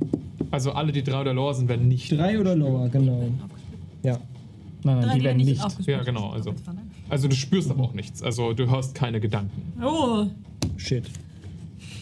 Also 0.51 0.71
alle, 0.71 0.91
die 0.91 1.03
drei 1.03 1.19
oder 1.21 1.33
lower 1.33 1.53
sind, 1.53 1.67
werden 1.67 1.87
nicht. 1.87 2.11
drei 2.11 2.39
oder 2.39 2.55
lower, 2.55 2.87
genau. 2.89 3.29
Ja. 4.03 4.19
Nein, 4.83 4.99
nein, 4.99 5.01
Drei, 5.01 5.17
die 5.17 5.23
werden 5.23 5.37
nicht. 5.43 5.63
aufgespielt. 5.63 5.97
Ja, 5.97 6.03
genau, 6.03 6.29
also. 6.29 6.53
Also 7.09 7.27
du 7.27 7.35
spürst 7.35 7.69
aber 7.69 7.83
auch 7.83 7.93
nichts. 7.93 8.21
Also 8.23 8.53
du 8.53 8.69
hörst 8.69 8.95
keine 8.95 9.19
Gedanken. 9.19 9.73
Oh, 9.83 10.27
Shit. 10.77 11.05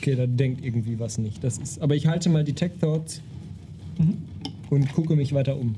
Okay, 0.04 0.16
da 0.16 0.28
denkt 0.28 0.66
irgendwie 0.66 1.00
was 1.00 1.18
nicht. 1.18 1.42
Das 1.46 1.58
ist, 1.58 1.82
aber 1.82 1.96
ich 1.96 2.08
halte 2.08 2.28
mal 2.28 2.44
Detect 2.44 2.82
Thoughts 2.82 3.22
und 4.70 4.92
gucke 4.92 5.16
mich 5.16 5.32
weiter 5.32 5.56
um. 5.56 5.76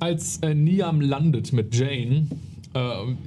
Als 0.00 0.38
äh, 0.38 0.52
Niam 0.52 1.00
landet 1.00 1.52
mit 1.52 1.72
Jane, 1.76 2.26
äh, 2.74 2.80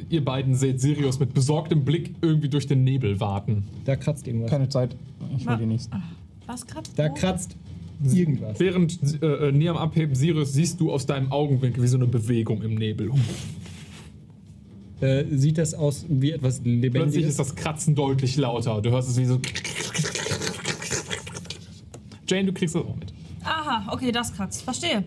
ihr 0.10 0.26
beiden 0.26 0.56
seht 0.56 0.82
Sirius 0.82 1.20
mit 1.20 1.34
besorgtem 1.34 1.86
Blick 1.86 2.16
irgendwie 2.22 2.50
durch 2.50 2.68
den 2.68 2.84
Nebel 2.84 3.22
warten. 3.22 3.64
Da 3.86 3.96
kratzt 3.96 4.28
irgendwas. 4.28 4.50
Keine 4.50 4.68
Zeit. 4.68 4.94
Ich 5.38 5.46
will 5.46 5.56
die 5.56 5.68
nächsten. 5.68 5.96
was 6.46 6.68
kratzt 6.68 7.00
Da 7.00 7.10
wo? 7.10 7.14
kratzt 7.14 7.56
irgendwas. 8.04 8.60
Während 8.60 9.24
äh, 9.24 9.48
äh, 9.48 9.52
Niam 9.54 9.78
abhebt, 9.78 10.18
Sirius, 10.18 10.52
siehst 10.52 10.82
du 10.82 10.92
aus 10.92 11.06
deinem 11.06 11.32
Augenwinkel 11.32 11.82
wie 11.82 11.88
so 11.88 11.96
eine 11.96 12.08
Bewegung 12.08 12.62
im 12.62 12.76
Nebel. 12.76 13.10
Äh, 15.02 15.26
sieht 15.32 15.58
das 15.58 15.74
aus 15.74 16.06
wie 16.08 16.32
etwas 16.32 16.60
Plötzlich 16.60 16.82
Lebendiges? 16.82 17.30
ist 17.30 17.40
das 17.40 17.56
Kratzen 17.56 17.96
deutlich 17.96 18.38
lauter. 18.38 18.82
Du 18.82 18.92
hörst 18.92 19.10
es 19.10 19.18
wie 19.18 19.26
so. 19.26 19.40
Jane, 22.28 22.46
du 22.46 22.54
kriegst 22.54 22.76
das 22.76 22.84
auch 22.84 22.96
mit. 22.96 23.14
Aha, 23.44 23.94
okay, 23.94 24.12
das 24.12 24.34
kratzt. 24.34 24.62
Verstehe. 24.64 25.04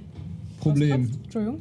Problem. 0.60 1.10
Entschuldigung. 1.24 1.60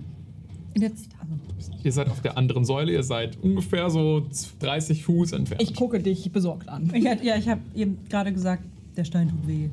In 0.73 0.81
der, 0.81 0.91
also, 0.91 1.73
Ihr 1.83 1.91
seid 1.91 2.09
auf 2.09 2.21
der 2.21 2.37
anderen 2.37 2.65
Säule, 2.65 2.91
ihr 2.91 3.03
seid 3.03 3.37
ungefähr 3.41 3.89
so 3.89 4.27
30 4.59 5.03
Fuß 5.03 5.31
entfernt. 5.31 5.61
Ich 5.61 5.73
gucke 5.73 5.99
dich 5.99 6.31
besorgt 6.31 6.67
an. 6.69 6.91
Ich, 6.93 7.07
hat- 7.07 7.23
ja, 7.23 7.35
ich 7.37 7.47
habe 7.47 7.61
eben 7.75 7.97
gerade 8.09 8.31
gesagt, 8.33 8.63
der 8.95 9.05
Stein 9.05 9.29
tut 9.29 9.47
weh. 9.47 9.69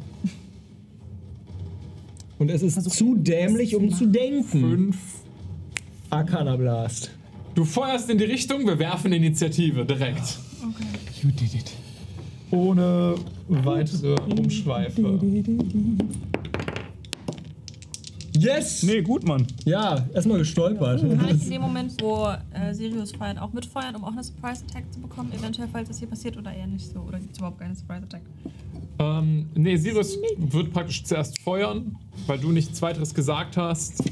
Und 2.38 2.50
es 2.50 2.62
ist 2.62 2.90
zu 2.90 3.16
dämlich, 3.16 3.74
um 3.76 3.90
zu 3.92 4.06
denken. 4.06 4.44
Fünf. 4.44 4.96
Arcana 6.10 6.56
Blast. 6.56 7.10
Du 7.54 7.64
feuerst 7.64 8.10
in 8.10 8.18
die 8.18 8.24
Richtung, 8.24 8.66
wir 8.66 8.78
werfen 8.78 9.12
Initiative 9.12 9.84
direkt. 9.84 10.38
You 11.22 11.30
did 11.30 11.54
it. 11.54 11.72
Ohne 12.50 13.14
weitere 13.48 14.16
Umschweife. 14.22 15.20
Yes! 18.36 18.82
Nee, 18.82 19.02
gut, 19.02 19.24
Mann. 19.24 19.46
Ja, 19.64 20.04
erstmal 20.12 20.38
gestolpert. 20.38 21.00
Kann 21.00 21.28
ich 21.28 21.30
in 21.44 21.50
dem 21.50 21.62
Moment, 21.62 21.94
wo 22.02 22.26
äh, 22.52 22.74
Sirius 22.74 23.12
feuert, 23.12 23.38
auch 23.38 23.52
mitfeuern, 23.52 23.94
um 23.94 24.04
auch 24.04 24.12
eine 24.12 24.24
Surprise 24.24 24.64
Attack 24.68 24.92
zu 24.92 25.00
bekommen? 25.00 25.32
Eventuell, 25.32 25.68
falls 25.70 25.88
das 25.88 26.00
hier 26.00 26.08
passiert 26.08 26.36
oder 26.36 26.52
eher 26.52 26.66
nicht 26.66 26.92
so? 26.92 27.00
Oder 27.00 27.20
gibt 27.20 27.32
es 27.32 27.38
überhaupt 27.38 27.60
keine 27.60 27.76
Surprise 27.76 28.02
Attack? 28.02 28.22
Ähm, 28.98 29.46
nee, 29.54 29.76
Sirius 29.76 30.18
wird 30.36 30.72
praktisch 30.72 31.04
zuerst 31.04 31.38
feuern, 31.40 31.96
weil 32.26 32.38
du 32.38 32.50
nichts 32.50 32.82
weiteres 32.82 33.14
gesagt 33.14 33.56
hast. 33.56 34.02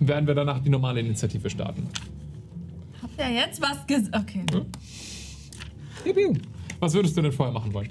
Werden 0.00 0.26
wir 0.26 0.34
danach 0.34 0.58
die 0.58 0.70
normale 0.70 1.00
Initiative 1.00 1.48
starten. 1.48 1.86
Ihr 3.20 3.32
jetzt 3.34 3.60
was 3.60 3.86
gesagt? 3.86 4.16
Okay. 4.16 4.44
Piu, 6.04 6.14
piu. 6.14 6.32
Was 6.78 6.94
würdest 6.94 7.16
du 7.16 7.22
denn 7.22 7.32
vorher 7.32 7.52
machen 7.52 7.72
wollen? 7.74 7.88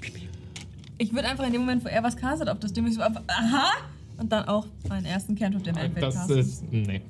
Ich 0.98 1.12
würde 1.12 1.28
einfach 1.28 1.46
in 1.46 1.52
dem 1.52 1.62
Moment, 1.62 1.84
wo 1.84 1.88
er 1.88 2.02
was 2.02 2.16
castet, 2.16 2.48
auf 2.48 2.58
das 2.58 2.72
Ding 2.72 2.90
so 2.92 3.00
einfach, 3.00 3.22
aha! 3.28 3.70
Und 4.18 4.30
dann 4.30 4.44
auch 4.48 4.66
meinen 4.88 5.06
ersten 5.06 5.34
Cantrip, 5.34 5.62
den 5.64 5.76
Endfeld 5.76 6.04
Das 6.04 6.14
casten. 6.14 6.38
ist. 6.38 6.72
Nee. 6.72 7.00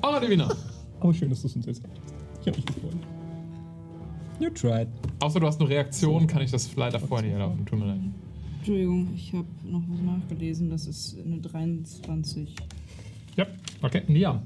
Aber 0.00 0.20
Divina. 0.20 0.54
Aber 1.00 1.12
schön, 1.12 1.30
dass 1.30 1.40
du 1.42 1.48
es 1.48 1.56
uns 1.56 1.66
jetzt 1.66 1.82
sagst. 1.82 2.00
Ich 2.42 2.46
hab 2.48 2.56
mich 2.56 2.66
gefreut. 2.66 2.94
You 4.38 4.50
tried. 4.50 4.88
Außer 5.20 5.40
du 5.40 5.46
hast 5.46 5.60
eine 5.60 5.68
Reaktion, 5.68 6.26
kann 6.26 6.42
ich 6.42 6.50
das 6.50 6.74
leider 6.76 7.00
vorher 7.00 7.24
nicht 7.26 7.32
erlauben. 7.32 7.64
Tut 7.66 7.78
mir 7.78 7.86
leid. 7.86 8.00
Entschuldigung, 8.58 9.12
ich 9.14 9.32
habe 9.32 9.46
noch 9.64 9.82
was 9.88 10.00
nachgelesen. 10.00 10.70
Das 10.70 10.86
ist 10.86 11.16
eine 11.24 11.38
23. 11.38 12.54
Ja, 13.36 13.46
okay. 13.82 14.02
Niam. 14.06 14.42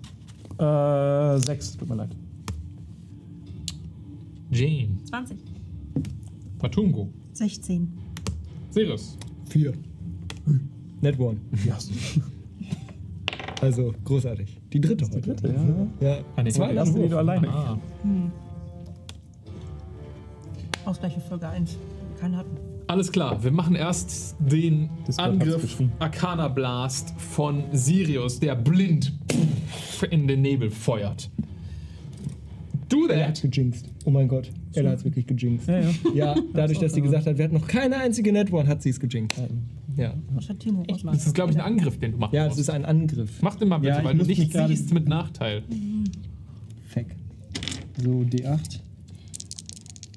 Äh, 0.59 1.39
sechs, 1.41 1.77
tut 1.77 1.89
mir 1.89 1.97
leid. 1.97 2.11
Jane. 4.51 4.99
20. 5.05 5.39
Matungo. 6.63 7.09
16. 7.33 7.89
Sirius. 8.71 9.17
Vier. 9.49 9.73
Net 11.01 11.19
one. 11.19 11.39
Yes. 11.65 11.91
Also 13.61 13.93
großartig. 14.05 14.61
Die 14.73 14.81
dritte 14.81 15.05
heute. 15.07 15.21
dritte, 15.21 15.49
ja. 16.01 16.09
Ja, 16.09 16.19
Ah, 16.37 16.43
nee, 16.43 16.51
zwei 16.51 16.71
die 16.71 16.77
erste, 16.77 17.01
die 17.03 17.09
du 17.09 17.19
alleine. 17.19 17.49
Ah. 17.49 17.79
Ausgleich 20.85 21.15
für 21.15 21.21
Folge 21.21 21.49
1. 21.49 21.77
Keine 22.21 22.37
hatten. 22.37 22.57
Alles 22.87 23.13
klar, 23.13 23.43
wir 23.43 23.51
machen 23.51 23.75
erst 23.75 24.35
den 24.39 24.89
Discord 25.07 25.29
Angriff. 25.29 25.79
Arcana 25.99 26.49
Blast 26.49 27.13
von 27.19 27.65
Sirius, 27.73 28.41
der 28.41 28.55
blind 28.55 29.13
in 30.11 30.27
den 30.27 30.41
Nebel 30.41 30.71
feuert. 30.71 31.31
Do 32.89 33.07
Er 33.07 33.17
that! 33.19 33.29
hat's 33.29 33.43
gejinxt. 33.43 33.87
Oh 34.05 34.11
mein 34.11 34.29
Gott. 34.29 34.51
Ella 34.73 34.91
hat's 34.91 35.05
wirklich 35.05 35.27
gejinxt. 35.27 35.69
Ja, 35.69 35.81
ja. 35.81 35.91
Ja, 36.15 36.35
dadurch, 36.55 36.79
dass 36.79 36.95
sie 36.95 37.03
gesagt 37.03 37.27
hat, 37.27 37.37
wir 37.37 37.45
hatten 37.45 37.55
noch 37.57 37.67
keine 37.67 37.97
einzige 37.99 38.33
Net 38.33 38.53
One, 38.53 38.67
hat 38.67 38.83
sie 38.83 38.91
es 38.91 39.01
gejinxt. 39.01 39.39
Ja. 39.97 40.15
Hat? 40.35 40.57
Das 41.05 41.27
ist, 41.27 41.35
glaube 41.35 41.53
ich, 41.53 41.59
ein 41.59 41.65
Angriff, 41.65 41.99
den 41.99 42.13
du 42.13 42.19
machen 42.19 42.35
Ja, 42.35 42.47
es 42.47 42.57
ist 42.57 42.71
ein 42.71 42.85
Angriff. 42.85 43.43
Mach 43.43 43.57
den 43.57 43.69
mal 43.69 43.79
bitte, 43.79 43.99
Ja, 43.99 44.05
weil 44.05 44.17
du 44.17 44.25
nicht 44.25 44.53
siehst 44.53 44.93
mit 44.95 45.09
Nachteil. 45.09 45.63
Feck. 46.87 47.07
So, 48.01 48.21
D8. 48.21 48.81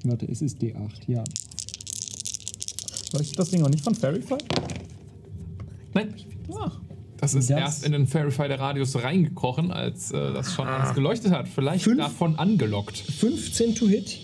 Warte, 0.04 0.26
es 0.30 0.40
ist 0.40 0.62
D8, 0.62 0.90
ja. 1.08 1.24
Du 3.12 3.18
das 3.36 3.50
Ding 3.50 3.62
auch 3.62 3.68
nicht 3.68 3.84
von 3.84 3.94
Fairy 3.94 4.22
Fight? 4.22 4.44
Nein, 5.94 6.14
Ach. 6.54 6.80
Das 7.22 7.34
ist 7.34 7.48
Das- 7.50 7.58
erst 7.58 7.86
in 7.86 7.92
den 7.92 8.06
Verify 8.08 8.48
der 8.48 8.58
Radius 8.58 8.96
reingekrochen, 9.02 9.70
als 9.70 10.10
äh, 10.10 10.32
das 10.34 10.52
schon 10.54 10.66
alles 10.66 10.92
geleuchtet 10.94 11.30
hat. 11.32 11.46
Vielleicht 11.48 11.84
Fünf? 11.84 11.98
davon 11.98 12.34
angelockt. 12.36 12.98
15 12.98 13.76
to 13.76 13.86
hit. 13.86 14.18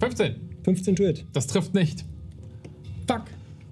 15. 0.00 0.36
15 0.64 0.96
to 0.96 1.04
hit. 1.04 1.24
Das 1.34 1.46
trifft 1.46 1.74
nicht. 1.74 2.04
Fuck. 3.06 3.24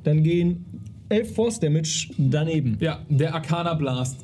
Dann 0.05 0.23
gehen 0.23 0.67
11 1.09 1.35
Force 1.35 1.59
Damage 1.61 2.11
daneben. 2.19 2.77
Ja, 2.81 3.01
der 3.09 3.35
Arcana 3.35 3.73
Blast 3.73 4.19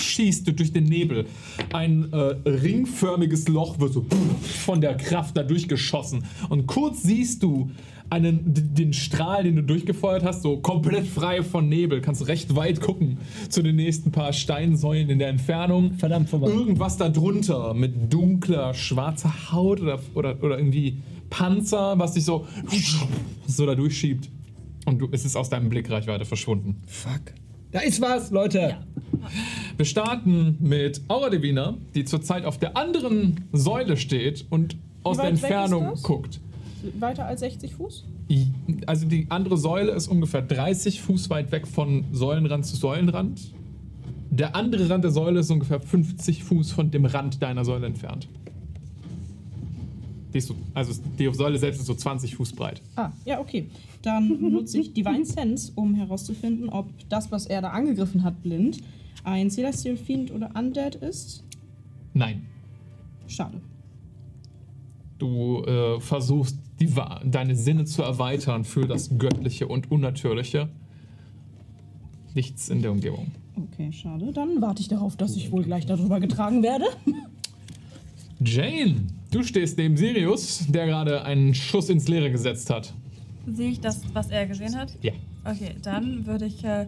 schießt 0.00 0.46
du 0.48 0.52
durch 0.52 0.72
den 0.72 0.84
Nebel. 0.84 1.26
Ein 1.72 2.12
äh, 2.12 2.16
ringförmiges 2.48 3.46
Loch 3.48 3.78
wird 3.78 3.92
so 3.92 4.04
von 4.64 4.80
der 4.80 4.96
Kraft 4.96 5.36
da 5.36 5.42
durchgeschossen. 5.44 6.24
Und 6.48 6.66
kurz 6.66 7.02
siehst 7.04 7.42
du 7.44 7.70
einen, 8.10 8.74
den 8.74 8.92
Strahl, 8.92 9.44
den 9.44 9.56
du 9.56 9.62
durchgefeuert 9.62 10.24
hast, 10.24 10.42
so 10.42 10.58
komplett 10.58 11.06
frei 11.06 11.42
von 11.42 11.68
Nebel. 11.68 12.00
Kannst 12.00 12.26
recht 12.28 12.54
weit 12.54 12.80
gucken 12.80 13.18
zu 13.48 13.62
den 13.62 13.76
nächsten 13.76 14.12
paar 14.12 14.32
Steinsäulen 14.32 15.10
in 15.10 15.18
der 15.18 15.28
Entfernung. 15.28 15.94
Verdammt 15.94 16.28
vorbei. 16.28 16.48
Irgendwas 16.48 16.96
darunter 16.96 17.74
mit 17.74 18.12
dunkler, 18.12 18.74
schwarzer 18.74 19.52
Haut 19.52 19.80
oder, 19.80 20.00
oder, 20.14 20.42
oder 20.42 20.58
irgendwie 20.58 20.98
Panzer, 21.30 21.98
was 21.98 22.12
dich 22.12 22.24
so, 22.24 22.46
so 23.46 23.66
da 23.66 23.74
durchschiebt. 23.74 24.28
Und 24.84 24.98
du, 24.98 25.08
es 25.10 25.24
ist 25.24 25.36
aus 25.36 25.48
deinem 25.48 25.68
Blickreichweite 25.68 26.24
verschwunden. 26.24 26.82
Fuck. 26.86 27.32
Da 27.72 27.80
ist 27.80 28.00
was, 28.00 28.30
Leute. 28.30 28.76
Wir 29.76 29.84
starten 29.86 30.56
mit 30.60 31.00
Aura 31.08 31.30
Divina, 31.30 31.74
die 31.94 32.04
zurzeit 32.04 32.44
auf 32.44 32.58
der 32.58 32.76
anderen 32.76 33.48
Säule 33.52 33.96
steht 33.96 34.46
und 34.50 34.76
aus 35.02 35.16
der 35.16 35.26
Entfernung 35.26 35.94
guckt. 36.02 36.40
Weiter 36.98 37.26
als 37.26 37.40
60 37.40 37.74
Fuß? 37.74 38.04
Also 38.86 39.06
die 39.06 39.26
andere 39.30 39.56
Säule 39.56 39.92
ist 39.92 40.08
ungefähr 40.08 40.42
30 40.42 41.00
Fuß 41.02 41.30
weit 41.30 41.52
weg 41.52 41.66
von 41.66 42.04
Säulenrand 42.12 42.66
zu 42.66 42.76
Säulenrand. 42.76 43.52
Der 44.30 44.56
andere 44.56 44.88
Rand 44.90 45.04
der 45.04 45.12
Säule 45.12 45.40
ist 45.40 45.50
ungefähr 45.50 45.80
50 45.80 46.42
Fuß 46.42 46.72
von 46.72 46.90
dem 46.90 47.04
Rand 47.04 47.40
deiner 47.40 47.64
Säule 47.64 47.86
entfernt. 47.86 48.28
Die 50.32 50.40
so, 50.40 50.56
also 50.74 51.00
die 51.16 51.32
Säule 51.32 51.58
selbst 51.58 51.78
ist 51.78 51.86
so 51.86 51.94
20 51.94 52.34
Fuß 52.34 52.52
breit. 52.54 52.82
Ah, 52.96 53.12
ja, 53.24 53.38
okay. 53.38 53.68
Dann 54.02 54.28
benutze 54.40 54.80
ich 54.80 54.92
Divine 54.92 55.24
Sense, 55.24 55.70
um 55.76 55.94
herauszufinden, 55.94 56.68
ob 56.68 56.88
das, 57.08 57.30
was 57.30 57.46
er 57.46 57.62
da 57.62 57.70
angegriffen 57.70 58.24
hat, 58.24 58.42
blind, 58.42 58.78
ein 59.22 59.50
Celestial 59.50 59.96
Fiend 59.96 60.32
oder 60.32 60.50
Undead 60.58 60.96
ist. 60.96 61.44
Nein. 62.12 62.46
Schade. 63.28 63.60
Du 65.18 65.62
äh, 65.62 66.00
versuchst, 66.00 66.58
die, 66.80 66.92
deine 67.24 67.54
Sinne 67.54 67.84
zu 67.84 68.02
erweitern 68.02 68.64
für 68.64 68.86
das 68.86 69.18
Göttliche 69.18 69.68
und 69.68 69.90
Unnatürliche. 69.90 70.68
Nichts 72.34 72.68
in 72.68 72.82
der 72.82 72.90
Umgebung. 72.90 73.30
Okay, 73.56 73.92
schade. 73.92 74.32
Dann 74.32 74.60
warte 74.60 74.82
ich 74.82 74.88
darauf, 74.88 75.16
dass 75.16 75.36
ich 75.36 75.52
wohl 75.52 75.62
gleich 75.62 75.86
darüber 75.86 76.18
getragen 76.18 76.62
werde. 76.62 76.86
Jane, 78.40 79.06
du 79.30 79.42
stehst 79.44 79.78
neben 79.78 79.96
Sirius, 79.96 80.66
der 80.68 80.86
gerade 80.86 81.24
einen 81.24 81.54
Schuss 81.54 81.88
ins 81.88 82.08
Leere 82.08 82.30
gesetzt 82.30 82.68
hat. 82.70 82.92
Sehe 83.46 83.70
ich 83.70 83.80
das, 83.80 84.00
was 84.12 84.30
er 84.30 84.46
gesehen 84.46 84.74
hat? 84.76 84.96
Ja. 85.02 85.12
Okay, 85.44 85.76
dann 85.82 86.26
würde 86.26 86.46
ich 86.46 86.64
äh, 86.64 86.86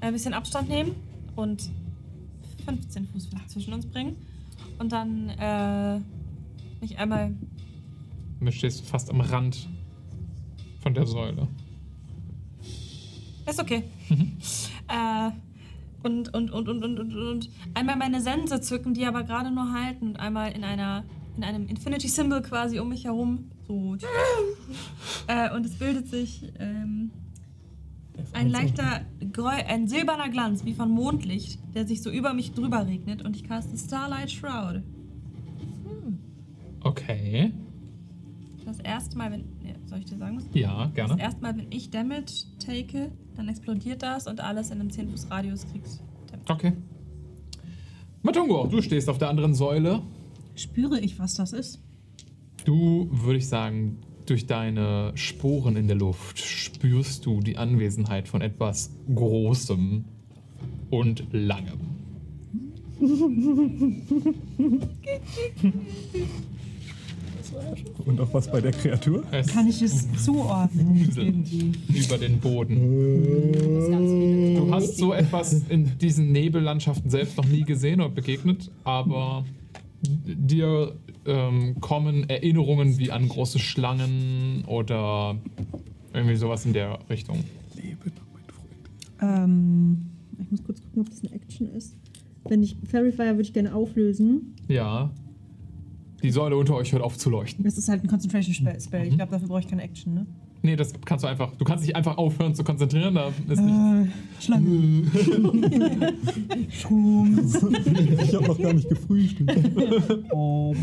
ein 0.00 0.12
bisschen 0.12 0.34
Abstand 0.34 0.68
nehmen 0.68 0.92
und 1.36 1.70
15 2.64 3.06
Fuß 3.08 3.28
zwischen 3.48 3.72
uns 3.72 3.86
bringen. 3.86 4.16
Und 4.78 4.92
dann 4.92 5.28
äh, 5.38 6.00
mich 6.80 6.98
einmal. 6.98 7.34
Du 8.40 8.50
stehst 8.50 8.86
fast 8.86 9.10
am 9.10 9.20
Rand 9.20 9.68
von 10.80 10.94
der 10.94 11.06
Säule. 11.06 11.48
Ist 13.48 13.60
okay. 13.60 13.84
Äh, 14.92 15.30
und, 16.02 16.34
und, 16.34 16.50
und, 16.50 16.68
und, 16.68 16.82
und, 16.82 16.98
und, 16.98 17.14
und 17.14 17.50
einmal 17.74 17.94
meine 17.94 18.20
Sense 18.20 18.60
zücken, 18.60 18.92
die 18.92 19.06
aber 19.06 19.22
gerade 19.22 19.52
nur 19.52 19.72
halten 19.72 20.08
und 20.08 20.16
einmal 20.16 20.50
in 20.50 20.64
einer 20.64 21.04
in 21.36 21.44
einem 21.44 21.66
Infinity 21.68 22.08
Symbol 22.08 22.42
quasi 22.42 22.78
um 22.80 22.88
mich 22.88 23.04
herum. 23.04 23.50
So. 23.66 23.96
äh, 25.26 25.54
und 25.54 25.64
es 25.64 25.78
bildet 25.78 26.08
sich 26.08 26.52
ähm, 26.58 27.10
ein 28.32 28.50
leichter, 28.50 29.02
ein 29.66 29.88
silberner 29.88 30.28
Glanz, 30.28 30.64
wie 30.64 30.74
von 30.74 30.90
Mondlicht, 30.90 31.60
der 31.74 31.86
sich 31.86 32.02
so 32.02 32.10
über 32.10 32.34
mich 32.34 32.52
drüber 32.52 32.86
regnet 32.86 33.22
und 33.22 33.36
ich 33.36 33.44
caste 33.44 33.78
Starlight 33.78 34.30
Shroud. 34.30 34.82
Okay. 36.82 37.52
Das 38.70 38.80
erste 38.80 39.16
Mal, 39.18 39.32
wenn. 39.32 39.44
Soll 39.86 39.98
ich 39.98 40.04
dir 40.04 40.16
sagen, 40.18 40.36
was? 40.36 40.44
Ja, 40.54 40.84
Das 40.86 40.94
gerne. 40.94 41.20
erste 41.20 41.42
Mal, 41.42 41.56
wenn 41.56 41.66
ich 41.70 41.90
Damage 41.90 42.44
take, 42.64 43.10
dann 43.36 43.48
explodiert 43.48 44.02
das 44.02 44.26
und 44.28 44.40
alles 44.40 44.70
in 44.70 44.80
einem 44.80 44.90
10 44.90 45.08
Fuß 45.10 45.30
Radius 45.30 45.66
kriegt 45.70 45.88
Damage. 46.30 46.52
Okay. 46.52 46.72
Matungo, 48.22 48.66
du 48.66 48.80
stehst 48.82 49.08
auf 49.08 49.18
der 49.18 49.28
anderen 49.30 49.54
Säule. 49.54 50.02
Spüre 50.54 51.00
ich, 51.00 51.18
was 51.18 51.34
das 51.34 51.52
ist? 51.52 51.80
Du, 52.64 53.08
würde 53.10 53.38
ich 53.38 53.48
sagen, 53.48 53.98
durch 54.26 54.46
deine 54.46 55.10
Sporen 55.16 55.74
in 55.76 55.88
der 55.88 55.96
Luft 55.96 56.38
spürst 56.38 57.26
du 57.26 57.40
die 57.40 57.56
Anwesenheit 57.56 58.28
von 58.28 58.42
etwas 58.42 58.90
Großem 59.12 60.04
und 60.90 61.24
Langem. 61.32 61.80
Und 68.04 68.20
auch 68.20 68.32
was 68.32 68.50
bei 68.50 68.60
der 68.60 68.72
Kreatur? 68.72 69.22
Es 69.30 69.48
Kann 69.48 69.68
ich 69.68 69.82
es 69.82 70.06
zuordnen? 70.24 71.74
über 71.88 72.18
den 72.18 72.38
Boden. 72.38 72.76
Wie 73.52 74.54
Du 74.56 74.72
hast 74.72 74.96
so 74.96 75.12
etwas 75.12 75.52
in 75.68 75.98
diesen 75.98 76.32
Nebellandschaften 76.32 77.10
selbst 77.10 77.36
noch 77.36 77.46
nie 77.46 77.64
gesehen 77.64 78.00
oder 78.00 78.10
begegnet, 78.10 78.70
aber 78.84 79.44
dir 80.02 80.94
ähm, 81.26 81.76
kommen 81.80 82.28
Erinnerungen 82.28 82.98
wie 82.98 83.10
an 83.10 83.28
große 83.28 83.58
Schlangen 83.58 84.64
oder 84.66 85.36
irgendwie 86.14 86.36
sowas 86.36 86.64
in 86.64 86.72
der 86.72 86.98
Richtung. 87.10 87.44
Lebe 87.76 88.08
noch, 88.10 88.26
mein 88.32 88.42
Freund. 88.48 89.48
Ähm, 89.48 90.06
ich 90.40 90.50
muss 90.50 90.64
kurz 90.64 90.80
gucken, 90.82 91.02
ob 91.02 91.10
das 91.10 91.22
eine 91.22 91.32
Action 91.34 91.70
ist. 91.74 91.96
Wenn 92.48 92.62
ich 92.62 92.76
Fairy 92.90 93.12
Fire 93.12 93.32
würde 93.32 93.42
ich 93.42 93.52
gerne 93.52 93.74
auflösen. 93.74 94.54
Ja. 94.68 95.10
Die 96.22 96.30
Säule 96.30 96.56
unter 96.56 96.74
euch 96.74 96.92
hört 96.92 97.02
auf 97.02 97.16
zu 97.16 97.30
leuchten. 97.30 97.64
Das 97.64 97.78
ist 97.78 97.88
halt 97.88 98.04
ein 98.04 98.08
Concentration 98.08 98.54
Spell. 98.54 98.80
Spell. 98.80 99.06
Ich 99.08 99.16
glaube, 99.16 99.32
dafür 99.32 99.48
brauche 99.48 99.60
ich 99.60 99.68
keine 99.68 99.82
Action, 99.82 100.14
ne? 100.14 100.26
Nee, 100.62 100.76
das 100.76 100.92
kannst 101.06 101.24
du 101.24 101.28
einfach. 101.28 101.56
Du 101.56 101.64
kannst 101.64 101.86
dich 101.86 101.96
einfach 101.96 102.18
aufhören 102.18 102.54
zu 102.54 102.62
konzentrieren. 102.64 103.14
Da 103.14 103.28
ist 103.48 103.60
nicht. 103.62 103.74
Äh, 103.74 104.42
Schlange. 104.42 105.04
Ich 106.70 108.34
habe 108.34 108.46
noch 108.46 108.58
gar 108.58 108.72
nicht 108.72 108.88
gefrühstückt. 108.88 109.50
Oh. 110.32 110.74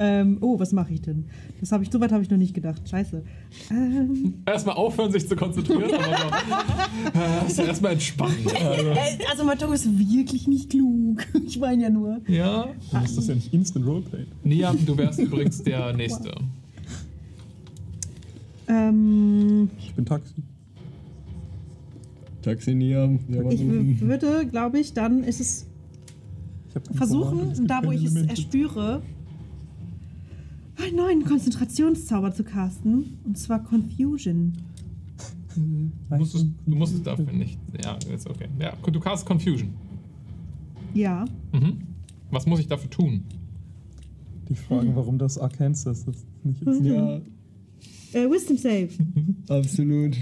Ähm, 0.00 0.38
oh, 0.40 0.58
was 0.60 0.72
mache 0.72 0.92
ich 0.94 1.02
denn? 1.02 1.24
Das 1.60 1.72
habe 1.72 1.82
ich, 1.82 1.90
so 1.90 2.00
weit 2.00 2.12
habe 2.12 2.22
ich 2.22 2.30
noch 2.30 2.36
nicht 2.38 2.54
gedacht. 2.54 2.88
Scheiße. 2.88 3.22
Ähm, 3.70 4.34
Erstmal 4.46 4.76
aufhören, 4.76 5.10
sich 5.10 5.28
zu 5.28 5.34
konzentrieren, 5.34 5.92
aber 5.94 6.16
so. 6.16 7.18
Äh, 7.20 7.46
ist 7.46 7.58
ja 7.58 7.64
erstmal 7.64 7.92
entspannen. 7.92 8.36
Also, 8.46 8.86
äh, 8.90 8.96
also, 9.30 9.44
Matongo 9.44 9.72
ist 9.74 9.86
wirklich 9.98 10.46
nicht 10.46 10.70
klug. 10.70 11.26
Ich 11.46 11.58
meine 11.58 11.82
ja 11.82 11.90
nur. 11.90 12.20
ja. 12.28 12.68
Dann 12.92 13.04
ist 13.04 13.16
das 13.16 13.26
ja 13.28 13.34
nicht 13.34 13.52
Instant 13.52 13.86
Roleplay. 13.86 14.26
Nia, 14.44 14.72
du 14.86 14.96
wärst 14.96 15.18
übrigens 15.18 15.62
der 15.62 15.92
Nächste. 15.96 16.32
Ähm, 18.68 19.70
Ich 19.80 19.94
bin 19.94 20.04
Taxi. 20.04 20.34
Taxinieren. 22.42 23.18
Ja, 23.28 23.42
ich 23.50 24.00
würde, 24.00 24.46
glaube 24.46 24.78
ich, 24.78 24.92
dann 24.92 25.24
ist 25.24 25.40
es 25.40 25.66
Ich 26.68 26.76
hab 26.76 26.84
kein 26.86 26.96
versuchen, 26.96 27.66
da 27.66 27.80
wo 27.84 27.90
ich 27.92 28.04
es 28.04 28.14
erspüre, 28.14 29.02
einen 30.82 30.96
neuen 30.96 31.24
Konzentrationszauber 31.24 32.32
zu 32.32 32.44
casten. 32.44 33.18
Und 33.24 33.38
zwar 33.38 33.62
Confusion. 33.62 34.52
Du 35.54 36.16
musst, 36.16 36.34
es, 36.34 36.46
du 36.66 36.74
musst 36.76 36.94
es 36.94 37.02
dafür 37.02 37.32
nicht. 37.32 37.58
Ja, 37.82 37.98
ist 38.14 38.28
okay. 38.28 38.48
Ja, 38.60 38.74
du 38.90 39.00
cast 39.00 39.26
Confusion. 39.26 39.70
Ja. 40.94 41.24
Mhm. 41.52 41.78
Was 42.30 42.46
muss 42.46 42.60
ich 42.60 42.66
dafür 42.68 42.90
tun? 42.90 43.24
Die 44.48 44.54
fragen, 44.54 44.94
warum 44.94 45.18
das 45.18 45.38
Arkansas 45.38 46.04
das 46.04 46.16
nicht 46.44 46.62
ist. 46.62 46.82
Ja, 46.82 47.20
Äh, 48.12 48.30
Wisdom 48.30 48.56
Save. 48.56 48.88
absolut. 49.48 50.16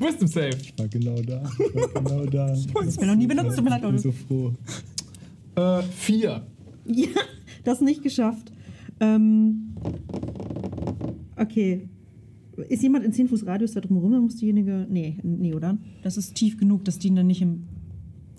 Wisdom 0.00 0.28
Save. 0.28 0.56
Ich 0.60 0.76
war 0.78 0.88
genau 0.88 1.20
da. 1.22 1.42
Ich 1.58 1.74
war 1.74 1.88
genau 2.02 2.24
da. 2.26 2.46
Das 2.84 2.94
Spell 2.94 3.06
noch 3.06 3.16
nie 3.16 3.26
benutzt, 3.26 3.56
tut 3.56 3.64
mir 3.64 3.70
leid, 3.70 3.82
Ich 3.84 3.88
bin 3.88 3.98
so 3.98 4.12
froh. 4.12 4.54
Äh, 5.56 5.82
vier. 5.82 6.46
Ja, 6.86 7.08
das 7.64 7.80
nicht 7.80 8.02
geschafft. 8.02 8.50
Ähm, 9.00 9.74
okay. 11.36 11.88
Ist 12.68 12.82
jemand 12.82 13.04
in 13.04 13.12
10 13.12 13.28
Fuß 13.28 13.46
Radius 13.46 13.72
da 13.72 13.80
drumherum? 13.80 14.10
Dann 14.12 14.22
muss 14.22 14.36
diejenige. 14.36 14.86
Nee, 14.90 15.18
nee, 15.22 15.54
oder? 15.54 15.78
Das 16.02 16.16
ist 16.16 16.34
tief 16.34 16.56
genug, 16.56 16.84
dass 16.84 16.98
die 16.98 17.14
dann 17.14 17.26
nicht 17.28 17.40
im. 17.42 17.64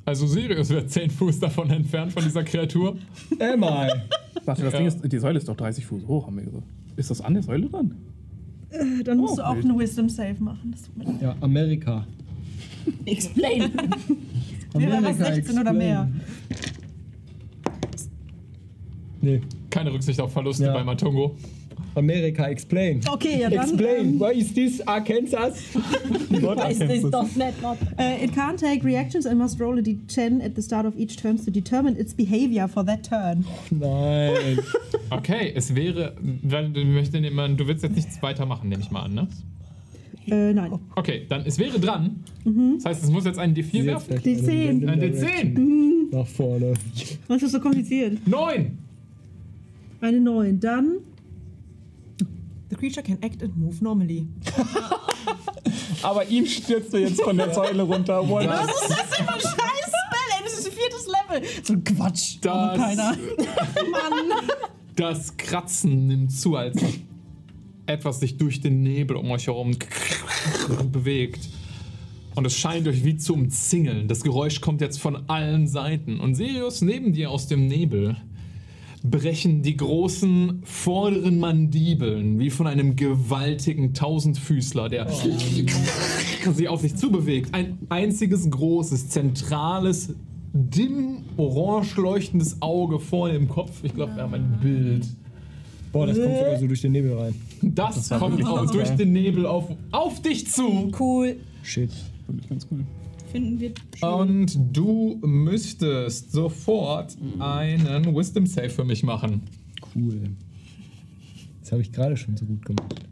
Also 0.05 0.27
Sirius 0.27 0.69
wäre 0.71 0.85
10 0.85 1.09
Fuß 1.11 1.39
davon 1.39 1.69
entfernt 1.69 2.11
von 2.11 2.23
dieser 2.23 2.43
Kreatur. 2.43 2.97
Einmal. 3.39 4.03
Warte, 4.45 4.63
das 4.63 4.73
Ja. 4.73 4.79
Ding 4.79 4.87
ist, 4.87 4.99
die 5.11 5.17
Säule 5.19 5.37
ist 5.37 5.47
doch 5.47 5.55
30 5.55 5.85
Fuß 5.85 6.07
hoch, 6.07 6.27
haben 6.27 6.37
wir 6.37 6.43
gesagt. 6.45 6.63
Ist 6.97 7.11
das 7.11 7.21
an 7.21 7.33
der 7.35 7.43
Säule 7.43 7.69
dran? 7.69 7.95
Äh, 8.71 9.03
Dann 9.03 9.17
musst 9.19 9.33
Oh, 9.33 9.37
du 9.37 9.47
auch 9.47 9.55
wild. 9.55 9.65
eine 9.65 9.79
Wisdom 9.79 10.09
Save 10.09 10.35
machen. 10.39 10.71
Das. 10.71 10.89
Ja, 11.21 11.35
Amerika. 11.41 12.05
Explain. 13.05 13.71
Wäre 14.73 15.03
was 15.03 15.17
16 15.17 15.59
oder 15.59 15.73
mehr. 15.73 16.09
Nee, 19.21 19.41
Keine 19.69 19.91
Rücksicht 19.93 20.19
auf 20.19 20.31
Verluste 20.33 20.65
Ja. 20.65 20.73
bei 20.73 20.83
Matungo. 20.83 21.35
Amerika, 21.95 22.47
explain. 22.47 23.01
Okay, 23.11 23.41
ja 23.41 23.49
dann. 23.49 23.63
Explain. 23.67 24.05
Ähm, 24.13 24.19
Why 24.19 24.37
is 24.39 24.53
this 24.53 24.79
Arkansas? 24.87 25.53
Weiß 26.29 26.79
Ist 26.81 27.03
doch 27.11 27.23
nicht 27.23 27.61
not. 27.61 27.77
Uh, 27.97 28.23
it 28.23 28.31
can't 28.35 28.57
take 28.59 28.83
reactions 28.85 29.25
and 29.25 29.39
must 29.39 29.59
roll 29.59 29.77
a 29.77 29.81
d10 29.81 30.43
at 30.43 30.55
the 30.55 30.61
start 30.61 30.85
of 30.85 30.93
each 30.97 31.15
turn 31.17 31.43
to 31.43 31.49
determine 31.51 31.97
its 31.99 32.13
behavior 32.13 32.67
for 32.67 32.85
that 32.85 33.03
turn. 33.03 33.45
Nein. 33.71 34.59
Okay, 35.11 35.51
es 35.55 35.73
wäre. 35.73 36.13
weil 36.43 36.69
Du, 36.69 36.85
möchtest, 36.85 37.19
nehmen- 37.19 37.57
du 37.57 37.65
willst 37.67 37.81
jetzt 37.83 37.95
nichts 37.95 38.21
weitermachen, 38.21 38.69
nehme 38.69 38.83
ich 38.83 38.91
mal 38.91 39.01
an, 39.05 39.13
ne? 39.15 39.27
Äh, 40.27 40.53
nein. 40.53 40.73
Okay, 40.95 41.25
dann 41.27 41.41
es 41.47 41.57
wäre 41.57 41.79
dran. 41.79 42.23
Das 42.75 42.85
heißt, 42.85 43.03
es 43.05 43.09
muss 43.09 43.25
jetzt 43.25 43.39
einen 43.39 43.55
D4 43.55 43.85
werfen. 43.85 44.21
Die 44.23 44.37
10. 44.37 44.87
Ein 44.87 45.01
D10. 45.01 46.15
Nach 46.15 46.27
vorne. 46.27 46.73
Was 47.27 47.41
ist 47.41 47.51
so 47.53 47.59
kompliziert? 47.59 48.27
Neun. 48.27 48.77
Eine 50.01 50.19
9. 50.19 50.59
Dann. 50.59 50.99
The 52.69 52.75
creature 52.75 53.03
can 53.03 53.17
act 53.23 53.41
and 53.43 53.57
move 53.57 53.83
normally. 53.83 54.27
Aber 56.03 56.25
ihm 56.27 56.45
stürzt 56.45 56.93
du 56.93 56.97
jetzt 56.97 57.21
von 57.21 57.35
der 57.37 57.53
Säule 57.53 57.83
runter. 57.83 58.17
What? 58.29 58.47
Was 58.47 58.67
ist 58.67 58.89
das 58.89 59.09
denn 59.09 59.25
für 59.25 59.33
ein 59.33 59.39
scheiß 59.39 59.51
Spell, 59.51 60.29
ey? 60.37 60.43
Das 60.43 60.53
ist 60.59 60.65
ein 60.67 60.71
viertes 60.73 61.07
Level. 61.07 61.49
So 61.63 61.73
ein 61.73 61.83
Quatsch. 61.83 62.37
Aber 62.47 62.77
Das- 62.77 62.85
keiner. 62.85 63.03
Mann. 63.91 64.49
Das 64.95 65.35
Kratzen 65.37 66.07
nimmt 66.07 66.31
zu, 66.31 66.55
als 66.55 66.81
etwas 67.85 68.19
sich 68.19 68.37
durch 68.37 68.61
den 68.61 68.83
Nebel 68.83 69.17
um 69.17 69.31
euch 69.31 69.47
herum 69.47 69.71
bewegt. 70.91 71.49
Und 72.35 72.45
es 72.45 72.55
scheint 72.55 72.87
euch 72.87 73.03
wie 73.03 73.17
zu 73.17 73.33
umzingeln. 73.33 74.07
Das 74.07 74.21
Geräusch 74.23 74.61
kommt 74.61 74.81
jetzt 74.81 74.99
von 75.01 75.27
allen 75.29 75.67
Seiten. 75.67 76.19
Und 76.19 76.35
Sirius, 76.35 76.81
neben 76.81 77.13
dir 77.13 77.31
aus 77.31 77.47
dem 77.47 77.67
Nebel, 77.67 78.17
brechen 79.03 79.61
die 79.61 79.77
großen 79.77 80.61
vorderen 80.63 81.39
Mandibeln 81.39 82.39
wie 82.39 82.49
von 82.49 82.67
einem 82.67 82.95
gewaltigen 82.95 83.93
Tausendfüßler, 83.93 84.89
der 84.89 85.07
sie 86.53 86.67
auf 86.67 86.81
sich 86.81 86.95
zubewegt. 86.95 87.53
Ein 87.53 87.77
einziges 87.89 88.49
großes, 88.49 89.09
zentrales, 89.09 90.15
dimm 90.53 91.23
orange 91.37 91.95
leuchtendes 91.97 92.61
Auge 92.61 92.99
vor 92.99 93.29
dem 93.29 93.47
Kopf. 93.47 93.83
Ich 93.83 93.93
glaube, 93.93 94.15
wir 94.15 94.23
haben 94.23 94.33
ein 94.33 94.59
Bild. 94.61 95.07
Boah, 95.91 96.05
das 96.05 96.17
kommt 96.17 96.37
sogar 96.37 96.59
so 96.59 96.67
durch 96.67 96.81
den 96.81 96.91
Nebel 96.91 97.17
rein. 97.17 97.35
Das, 97.61 98.11
war 98.11 98.19
kommt 98.19 98.45
auch 98.45 98.69
durch 98.69 98.89
den 98.91 99.11
Nebel 99.11 99.45
auf, 99.45 99.65
auf 99.91 100.21
dich 100.21 100.47
zu. 100.47 100.91
Cool. 100.99 101.37
Shit. 101.63 101.91
Finde 102.25 102.43
ich 102.43 102.49
ganz 102.49 102.67
cool. 102.69 102.85
Finden 103.31 103.59
wir. 103.59 103.73
Und 104.01 104.57
du 104.75 105.19
müsstest 105.23 106.31
sofort 106.31 107.15
einen 107.39 108.15
Wisdom 108.15 108.45
Save 108.45 108.69
für 108.69 108.83
mich 108.83 109.03
machen. 109.03 109.43
Cool. 109.95 110.31
Das 111.61 111.71
habe 111.71 111.81
ich 111.81 111.91
gerade 111.91 112.17
schon 112.17 112.35
so 112.35 112.45
gut 112.45 112.65
gemacht. 112.65 113.05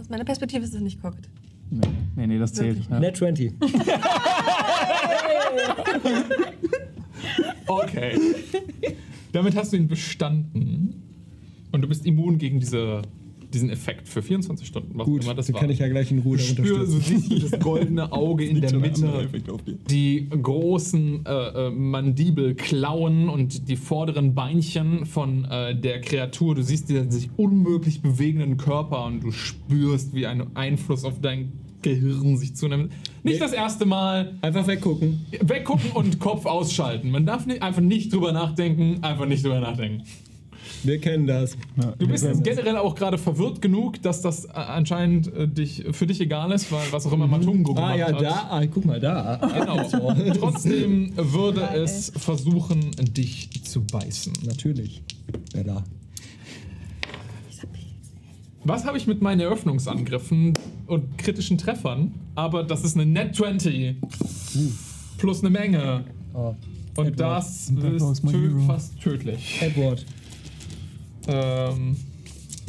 Aus 0.00 0.08
meiner 0.08 0.24
Perspektive 0.24 0.64
ist 0.64 0.74
es 0.74 0.80
nicht 0.80 1.02
guckt. 1.02 1.28
Nee, 1.70 1.80
nee, 2.16 2.26
nee 2.26 2.38
das 2.38 2.52
zählt. 2.52 2.88
Ja. 2.88 3.00
Net 3.00 3.16
20. 3.16 3.52
Okay. 7.66 8.18
Damit 9.32 9.56
hast 9.56 9.72
du 9.72 9.76
ihn 9.76 9.88
bestanden. 9.88 11.02
Und 11.72 11.82
du 11.82 11.88
bist 11.88 12.06
immun 12.06 12.38
gegen 12.38 12.60
diese, 12.60 13.02
diesen 13.54 13.70
Effekt 13.70 14.08
für 14.08 14.20
24 14.22 14.66
Stunden. 14.66 14.98
Was 14.98 15.06
Gut, 15.06 15.24
immer 15.24 15.34
das 15.34 15.52
war. 15.52 15.60
kann 15.60 15.70
ich 15.70 15.78
ja 15.78 15.88
gleich 15.88 16.10
in 16.10 16.18
Ruhe 16.18 16.38
spürst, 16.38 16.58
du 16.68 16.74
unterstützen. 16.74 17.20
siehst 17.30 17.52
das 17.52 17.60
goldene 17.60 18.12
Auge 18.12 18.44
in 18.44 18.60
der 18.60 18.74
Mitte, 18.76 19.28
die 19.88 20.28
großen 20.28 21.24
äh, 21.24 21.30
äh, 21.68 21.70
Mandibelklauen 21.70 23.28
und 23.28 23.68
die 23.68 23.76
vorderen 23.76 24.34
Beinchen 24.34 25.06
von 25.06 25.44
äh, 25.44 25.78
der 25.78 26.00
Kreatur. 26.00 26.54
Du 26.54 26.62
siehst 26.62 26.90
den 26.90 27.10
sich 27.10 27.30
unmöglich 27.36 28.02
bewegenden 28.02 28.56
Körper 28.56 29.04
und 29.06 29.20
du 29.22 29.30
spürst, 29.32 30.14
wie 30.14 30.26
ein 30.26 30.54
Einfluss 30.56 31.04
auf 31.04 31.20
dein 31.20 31.52
Gehirn 31.82 32.36
sich 32.38 32.56
zunimmt. 32.56 32.90
Nicht 33.22 33.34
Nee. 33.34 33.38
das 33.38 33.52
erste 33.52 33.84
Mal 33.86 34.34
Einfach 34.40 34.66
weggucken. 34.66 35.26
weggucken 35.40 35.90
und 35.92 36.18
Kopf 36.18 36.46
ausschalten. 36.46 37.10
Man 37.10 37.26
darf 37.26 37.46
nicht, 37.46 37.62
einfach 37.62 37.82
nicht 37.82 38.12
drüber 38.12 38.32
nachdenken, 38.32 39.02
einfach 39.02 39.26
nicht 39.26 39.44
drüber 39.44 39.60
nachdenken. 39.60 40.02
Wir 40.84 41.00
kennen 41.00 41.26
das. 41.26 41.56
Du 41.98 42.06
bist 42.06 42.26
generell 42.44 42.76
auch 42.76 42.94
gerade 42.94 43.18
verwirrt 43.18 43.60
genug, 43.62 44.00
dass 44.02 44.20
das 44.20 44.44
äh, 44.44 44.50
anscheinend 44.52 45.32
äh, 45.34 45.48
dich, 45.48 45.84
für 45.92 46.06
dich 46.06 46.20
egal 46.20 46.52
ist, 46.52 46.70
weil 46.70 46.86
was 46.90 47.06
auch 47.06 47.12
immer 47.12 47.26
Matungo 47.26 47.74
gemacht 47.74 47.92
Ah 47.92 47.96
ja, 47.96 48.06
hat. 48.08 48.20
da. 48.22 48.46
Ah, 48.50 48.66
guck 48.66 48.84
mal 48.84 49.00
da. 49.00 49.36
Genau. 49.58 50.32
Trotzdem 50.38 51.12
würde 51.16 51.62
es 51.74 52.12
versuchen, 52.16 52.90
dich 53.14 53.64
zu 53.64 53.82
beißen. 53.84 54.32
Natürlich. 54.44 55.02
Bella. 55.52 55.82
Was 58.66 58.86
habe 58.86 58.96
ich 58.96 59.06
mit 59.06 59.20
meinen 59.20 59.40
Eröffnungsangriffen 59.40 60.54
und 60.86 61.18
kritischen 61.18 61.58
Treffern? 61.58 62.14
Aber 62.34 62.62
das 62.62 62.82
ist 62.82 62.96
eine 62.96 63.04
Net 63.04 63.36
20 63.36 63.96
plus 65.18 65.40
eine 65.40 65.50
Menge. 65.50 66.04
Oh. 66.32 66.54
Und 66.96 67.08
Edward. 67.08 67.20
das 67.20 67.70
ist 67.70 68.26
tö 68.26 68.60
fast 68.66 69.00
tödlich. 69.00 69.58
Edward. 69.60 70.04
Ähm, 71.28 71.96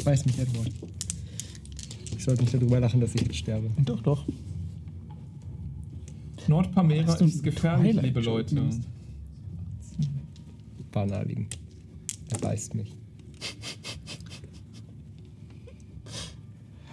Weiß 0.04 0.26
mich, 0.26 0.38
Edward. 0.38 0.72
Ich 2.16 2.24
sollte 2.24 2.44
nicht 2.44 2.54
darüber 2.54 2.80
lachen, 2.80 3.02
dass 3.02 3.16
ich 3.16 3.22
jetzt 3.22 3.38
sterbe. 3.38 3.72
Doch, 3.84 4.02
doch. 4.02 4.26
Nordpamera 6.48 7.14
ist 7.16 7.44
gefährlich, 7.44 7.94
Twilight 7.94 8.06
liebe 8.06 8.22
Leute. 8.22 8.70
War 10.92 11.06
naheliegend. 11.08 11.58
Er 12.30 12.38
beißt 12.38 12.76
mich. 12.76 12.96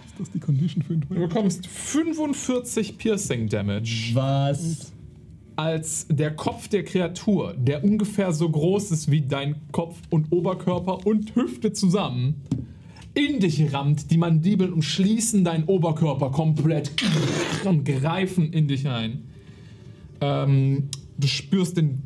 Ist 0.05 0.19
das 0.19 0.31
die 0.31 0.39
Condition 0.39 0.81
für 0.81 0.97
Du 0.97 1.07
bekommst 1.07 1.67
45 1.67 2.97
Piercing 2.97 3.47
Damage. 3.47 4.11
Was? 4.13 4.92
Als 5.55 6.07
der 6.09 6.35
Kopf 6.35 6.67
der 6.67 6.83
Kreatur, 6.83 7.53
der 7.57 7.83
ungefähr 7.83 8.31
so 8.33 8.49
groß 8.49 8.91
ist 8.91 9.11
wie 9.11 9.21
dein 9.21 9.55
Kopf 9.71 9.97
und 10.09 10.31
Oberkörper 10.31 11.05
und 11.05 11.35
Hüfte 11.35 11.73
zusammen, 11.73 12.41
in 13.13 13.39
dich 13.39 13.73
rammt. 13.73 14.11
Die 14.11 14.17
Mandibeln 14.17 14.73
umschließen 14.73 15.43
deinen 15.43 15.65
Oberkörper 15.65 16.31
komplett 16.31 16.91
und 17.65 17.85
greifen 17.85 18.51
in 18.51 18.67
dich 18.67 18.87
ein. 18.87 19.23
Ähm, 20.21 20.89
du 21.17 21.27
spürst 21.27 21.77
den 21.77 22.03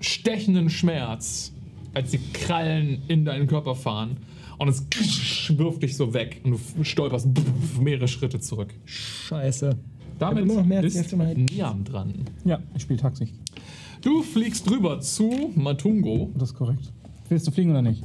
stechenden 0.00 0.68
Schmerz, 0.68 1.52
als 1.94 2.10
die 2.10 2.20
Krallen 2.32 3.02
in 3.08 3.24
deinen 3.24 3.46
Körper 3.46 3.74
fahren. 3.74 4.18
Und 4.58 4.68
es 4.68 4.86
wirft 5.58 5.82
dich 5.82 5.96
so 5.96 6.14
weg 6.14 6.40
und 6.44 6.52
du 6.52 6.84
stolperst 6.84 7.28
mehrere 7.80 8.06
Schritte 8.06 8.38
zurück. 8.38 8.72
Scheiße. 8.84 9.76
Damit 10.22 10.44
immer 10.44 10.54
noch 10.54 10.66
mehr 10.66 10.80
als 10.80 10.94
ist 10.94 11.16
Niam 11.16 11.84
dran. 11.84 12.12
Ja, 12.44 12.60
ich 12.74 12.82
spiele 12.82 13.00
Taxi. 13.00 13.28
Du 14.00 14.22
fliegst 14.22 14.70
rüber 14.70 15.00
zu 15.00 15.52
Matungo. 15.54 16.30
Das 16.34 16.50
ist 16.50 16.54
korrekt. 16.56 16.92
Willst 17.28 17.46
du 17.46 17.50
fliegen 17.50 17.70
oder 17.70 17.82
nicht? 17.82 18.02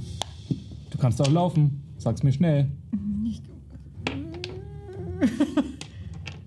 Du 0.92 0.98
kannst 0.98 1.22
auch 1.22 1.32
laufen. 1.32 1.82
Sag's 1.98 2.24
mir 2.24 2.32
schnell. 2.32 2.70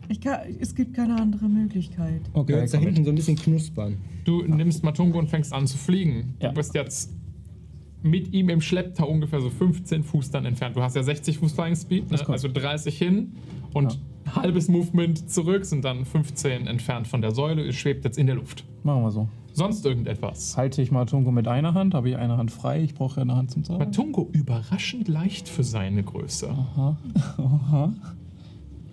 Ich 0.09 0.21
kann, 0.21 0.41
es 0.59 0.75
gibt 0.75 0.95
keine 0.95 1.21
andere 1.21 1.49
Möglichkeit. 1.49 2.23
Du 2.33 2.41
Okay, 2.41 2.55
hörst 2.55 2.75
da 2.75 2.79
hinten 2.79 3.05
so 3.05 3.11
ein 3.11 3.15
bisschen 3.17 3.37
knuspern. 3.37 3.97
Du 4.25 4.43
nimmst 4.43 4.83
Matungo 4.83 5.19
und 5.19 5.29
fängst 5.31 5.53
an 5.53 5.67
zu 5.67 5.79
fliegen. 5.79 6.35
Ja. 6.41 6.49
Du 6.49 6.57
bist 6.57 6.75
jetzt 6.75 7.13
mit 8.03 8.33
ihm 8.33 8.49
im 8.49 8.61
Schlepptau 8.61 9.09
ungefähr 9.09 9.41
so 9.41 9.51
15 9.51 10.03
Fuß 10.03 10.31
dann 10.31 10.47
entfernt. 10.47 10.77
Du 10.77 10.83
hast 10.83 10.97
ja 10.97 11.03
60 11.03 11.39
Fuß 11.39 11.53
Flying 11.53 11.77
Speed, 11.77 12.05
ne? 12.05 12.11
Das 12.11 12.25
kommt. 12.25 12.35
also 12.35 12.49
30 12.49 12.97
hin 12.97 13.33
und 13.73 13.99
halbes 14.35 14.69
Movement 14.69 15.31
zurück 15.31 15.65
sind 15.65 15.85
dann 15.85 16.05
15 16.05 16.67
entfernt 16.67 17.09
von 17.09 17.21
der 17.21 17.33
Säule. 17.33 17.67
Es 17.67 17.77
schwebt 17.77 18.05
jetzt 18.05 18.19
in 18.19 18.27
der 18.27 18.37
Luft. 18.37 18.65
Machen 18.83 19.03
wir 19.03 19.11
so. 19.11 19.29
Sonst 19.53 19.85
irgendetwas. 19.85 20.57
Halte 20.57 20.81
ich 20.81 20.91
mal 20.91 21.07
Tungo 21.07 21.33
mit 21.33 21.49
einer 21.49 21.75
Hand, 21.75 21.95
habe 21.95 22.11
ich 22.11 22.17
eine 22.17 22.37
Hand 22.37 22.51
frei. 22.51 22.83
Ich 22.83 22.95
brauche 22.95 23.17
ja 23.17 23.23
eine 23.23 23.37
Hand 23.37 23.51
zum 23.51 23.65
Zaubern. 23.65 23.89
Matungo 23.89 24.29
überraschend 24.33 25.09
leicht 25.09 25.49
für 25.49 25.65
seine 25.65 26.03
Größe. 26.03 26.51
Aha. 26.51 26.97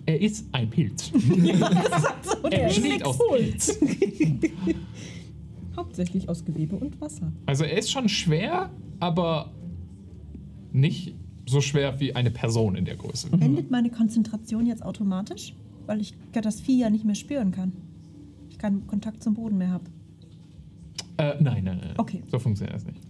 Er 0.08 0.22
ist 0.22 0.46
ein 0.52 0.70
Pilz. 0.70 1.12
er 2.50 2.66
besteht 2.66 3.04
aus 3.04 3.18
Pilz. 3.30 3.78
Hauptsächlich 5.76 6.30
aus 6.30 6.46
Gewebe 6.46 6.76
und 6.76 6.98
Wasser. 6.98 7.30
Also 7.44 7.64
er 7.64 7.76
ist 7.76 7.90
schon 7.90 8.08
schwer, 8.08 8.70
aber 9.00 9.50
nicht 10.72 11.14
so 11.48 11.60
schwer 11.60 11.98
wie 12.00 12.14
eine 12.14 12.30
Person 12.30 12.76
in 12.76 12.84
der 12.84 12.96
Größe. 12.96 13.28
Endet 13.40 13.70
meine 13.70 13.90
Konzentration 13.90 14.66
jetzt 14.66 14.84
automatisch? 14.84 15.54
Weil 15.86 16.00
ich 16.00 16.14
das 16.32 16.60
Vieh 16.60 16.78
ja 16.78 16.90
nicht 16.90 17.04
mehr 17.04 17.14
spüren 17.14 17.50
kann. 17.50 17.72
Ich 18.50 18.58
keinen 18.58 18.86
Kontakt 18.86 19.22
zum 19.22 19.34
Boden 19.34 19.58
mehr 19.58 19.70
habe. 19.70 19.84
Äh, 21.16 21.42
nein, 21.42 21.64
nein, 21.64 21.78
nein. 21.80 21.94
Okay. 21.96 22.22
So 22.30 22.38
funktioniert 22.38 22.76
das 22.76 22.84
nicht. 22.84 23.00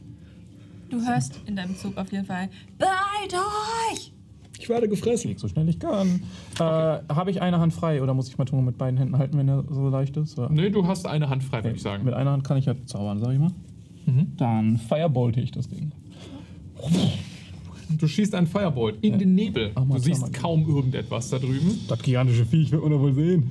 Du 0.89 1.05
hörst 1.05 1.41
in 1.47 1.57
deinem 1.57 1.77
Zug 1.77 1.97
auf 1.97 2.11
jeden 2.13 2.25
Fall. 2.25 2.49
Beeilt 2.79 3.35
euch! 3.35 4.13
Ich 4.59 4.69
werde 4.69 4.89
gefressen. 4.89 5.29
Flieg 5.29 5.39
so 5.39 5.49
schnell 5.49 5.69
ich 5.69 5.79
kann. 5.79 6.23
Äh, 6.59 6.63
habe 6.63 7.31
ich 7.31 7.43
eine 7.43 7.61
Hand 7.61 7.73
frei 7.73 8.03
oder 8.03 8.15
muss 8.15 8.29
ich 8.29 8.39
mal 8.39 8.45
Tungo 8.45 8.63
mit 8.63 8.79
beiden 8.79 8.99
Händen 8.99 9.19
halten, 9.19 9.37
wenn 9.39 9.49
er 9.49 9.65
so 9.69 9.89
leicht 9.89 10.17
ist? 10.17 10.39
Oder? 10.39 10.49
Nee, 10.51 10.71
du 10.71 10.87
hast 10.87 11.07
eine 11.07 11.29
Hand 11.29 11.45
frei, 11.45 11.63
würde 11.63 11.77
ich 11.77 11.83
sagen. 11.83 12.05
Mit 12.05 12.15
einer 12.15 12.33
Hand 12.33 12.45
kann 12.45 12.57
ich 12.57 12.65
ja 12.65 12.75
zaubern, 12.87 13.21
sag 13.21 13.33
ich 13.33 13.39
mal. 13.39 13.53
Dann 14.37 14.79
firebolte 14.79 15.41
ich 15.41 15.51
das 15.51 15.69
Ding. 15.69 15.93
Du 17.91 18.07
schießt 18.07 18.35
einen 18.35 18.47
Firebolt 18.47 18.97
in 19.03 19.19
den 19.19 19.35
Nebel. 19.35 19.73
Ach, 19.75 19.85
Du 19.85 19.99
siehst 19.99 20.33
kaum 20.35 20.69
irgendetwas 20.69 21.31
da 21.31 21.39
drüben. 21.39 21.81
Das 21.89 22.01
gigantische 22.03 22.45
Viech 22.45 22.71
wird 22.71 22.83
man 22.83 22.93
doch 22.93 23.01
wohl 23.01 23.15
sehen. 23.15 23.51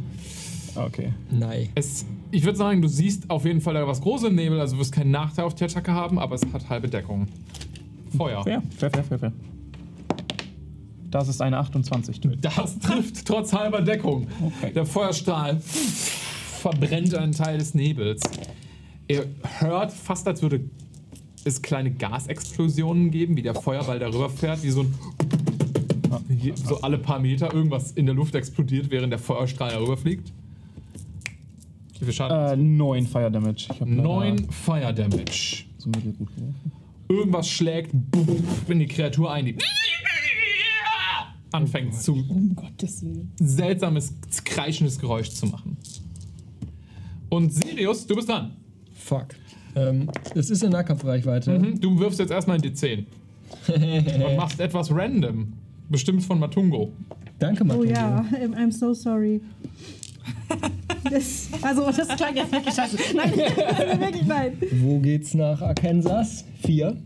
Okay. 0.75 1.11
Nein. 1.31 1.69
Es, 1.75 2.05
ich 2.31 2.43
würde 2.43 2.57
sagen, 2.57 2.81
du 2.81 2.87
siehst 2.87 3.29
auf 3.29 3.45
jeden 3.45 3.61
Fall 3.61 3.73
da 3.73 3.87
was 3.87 3.99
Großes 4.01 4.29
im 4.29 4.35
Nebel, 4.35 4.59
also 4.59 4.75
du 4.75 4.81
wirst 4.81 4.91
keinen 4.91 5.11
Nachteil 5.11 5.45
auf 5.45 5.55
die 5.55 5.63
Attacke 5.63 5.91
haben, 5.91 6.19
aber 6.19 6.35
es 6.35 6.41
hat 6.53 6.69
halbe 6.69 6.87
Deckung. 6.87 7.27
Feuer. 8.15 8.43
Fair, 8.43 8.61
fair, 8.77 8.91
fair, 8.91 9.03
fair, 9.03 9.19
fair. 9.19 9.33
Das 11.09 11.27
ist 11.29 11.41
eine 11.41 11.57
28. 11.57 12.19
Tötet. 12.19 12.45
Das 12.45 12.77
trifft 12.79 13.25
trotz 13.25 13.53
halber 13.53 13.81
Deckung. 13.81 14.27
Okay. 14.41 14.73
Der 14.73 14.85
Feuerstrahl 14.85 15.59
verbrennt 15.61 17.15
einen 17.15 17.31
Teil 17.31 17.57
des 17.57 17.73
Nebels. 17.73 18.21
Ihr 19.07 19.25
hört 19.59 19.91
fast, 19.93 20.27
als 20.27 20.41
würde 20.41 20.61
es 21.47 21.61
kleine 21.61 21.91
Gasexplosionen 21.91 23.11
geben, 23.11 23.35
wie 23.35 23.41
der 23.41 23.55
Feuerball 23.55 23.99
darüber 23.99 24.29
fährt, 24.29 24.63
wie 24.63 24.69
so 24.69 24.81
ein 24.81 24.93
so 26.55 26.81
alle 26.81 26.97
paar 26.97 27.19
Meter 27.19 27.53
irgendwas 27.53 27.91
in 27.91 28.05
der 28.05 28.15
Luft 28.15 28.35
explodiert, 28.35 28.89
während 28.91 29.11
der 29.11 29.19
Feuerstrahl 29.19 29.71
darüber 29.71 29.97
fliegt. 29.97 30.31
Wie 31.99 32.05
viel 32.05 32.13
Schaden? 32.13 32.59
Äh, 32.59 32.63
9 32.63 33.07
Fire 33.07 33.31
Damage. 33.31 33.67
Ich 33.71 33.81
hab 33.81 33.87
leider 33.87 34.01
9 34.01 34.49
Fire 34.49 34.93
Damage. 34.93 35.65
So 35.77 35.89
mittelgut 35.89 36.29
geworfen. 36.35 36.71
Irgendwas 37.09 37.49
schlägt 37.49 37.93
in 38.67 38.79
die 38.79 38.87
Kreatur 38.87 39.31
ein, 39.31 39.45
die 39.45 39.57
anfängt 41.51 41.95
zu 41.95 42.13
Um 42.13 42.55
Gottes 42.55 43.01
Willen. 43.03 43.31
seltsames, 43.39 44.13
kreischendes 44.43 44.99
Geräusch 44.99 45.29
zu 45.31 45.47
machen. 45.47 45.77
Und 47.29 47.53
Sirius, 47.53 48.05
du 48.05 48.15
bist 48.15 48.29
dran. 48.29 48.57
Fuck. 48.93 49.27
Ähm, 49.75 50.09
es 50.35 50.49
ist 50.49 50.63
in 50.63 50.71
Nahkampfreichweite. 50.71 51.57
Mhm, 51.59 51.79
Du 51.79 51.99
wirfst 51.99 52.19
jetzt 52.19 52.31
erstmal 52.31 52.57
ein 52.57 52.61
D10. 52.63 53.05
und 53.67 54.35
machst 54.35 54.59
etwas 54.59 54.91
random. 54.91 55.53
Bestimmt 55.89 56.23
von 56.23 56.39
Matungo. 56.39 56.91
Danke, 57.39 57.63
Oh 57.63 57.67
Matungo. 57.67 57.89
ja, 57.91 58.25
ähm, 58.41 58.53
I'm 58.55 58.71
so 58.71 58.93
sorry. 58.93 59.41
Das, 61.09 61.47
also, 61.61 61.85
das 61.85 62.07
klang 62.17 62.35
jetzt 62.35 62.51
wirklich 62.51 62.73
scheiße. 62.73 62.97
Nein, 63.15 63.31
also 63.77 63.99
wirklich 64.01 64.25
nein. 64.25 64.53
Wo 64.81 64.99
geht's 64.99 65.33
nach 65.33 65.61
Arkansas? 65.61 66.43
Vier. 66.61 66.97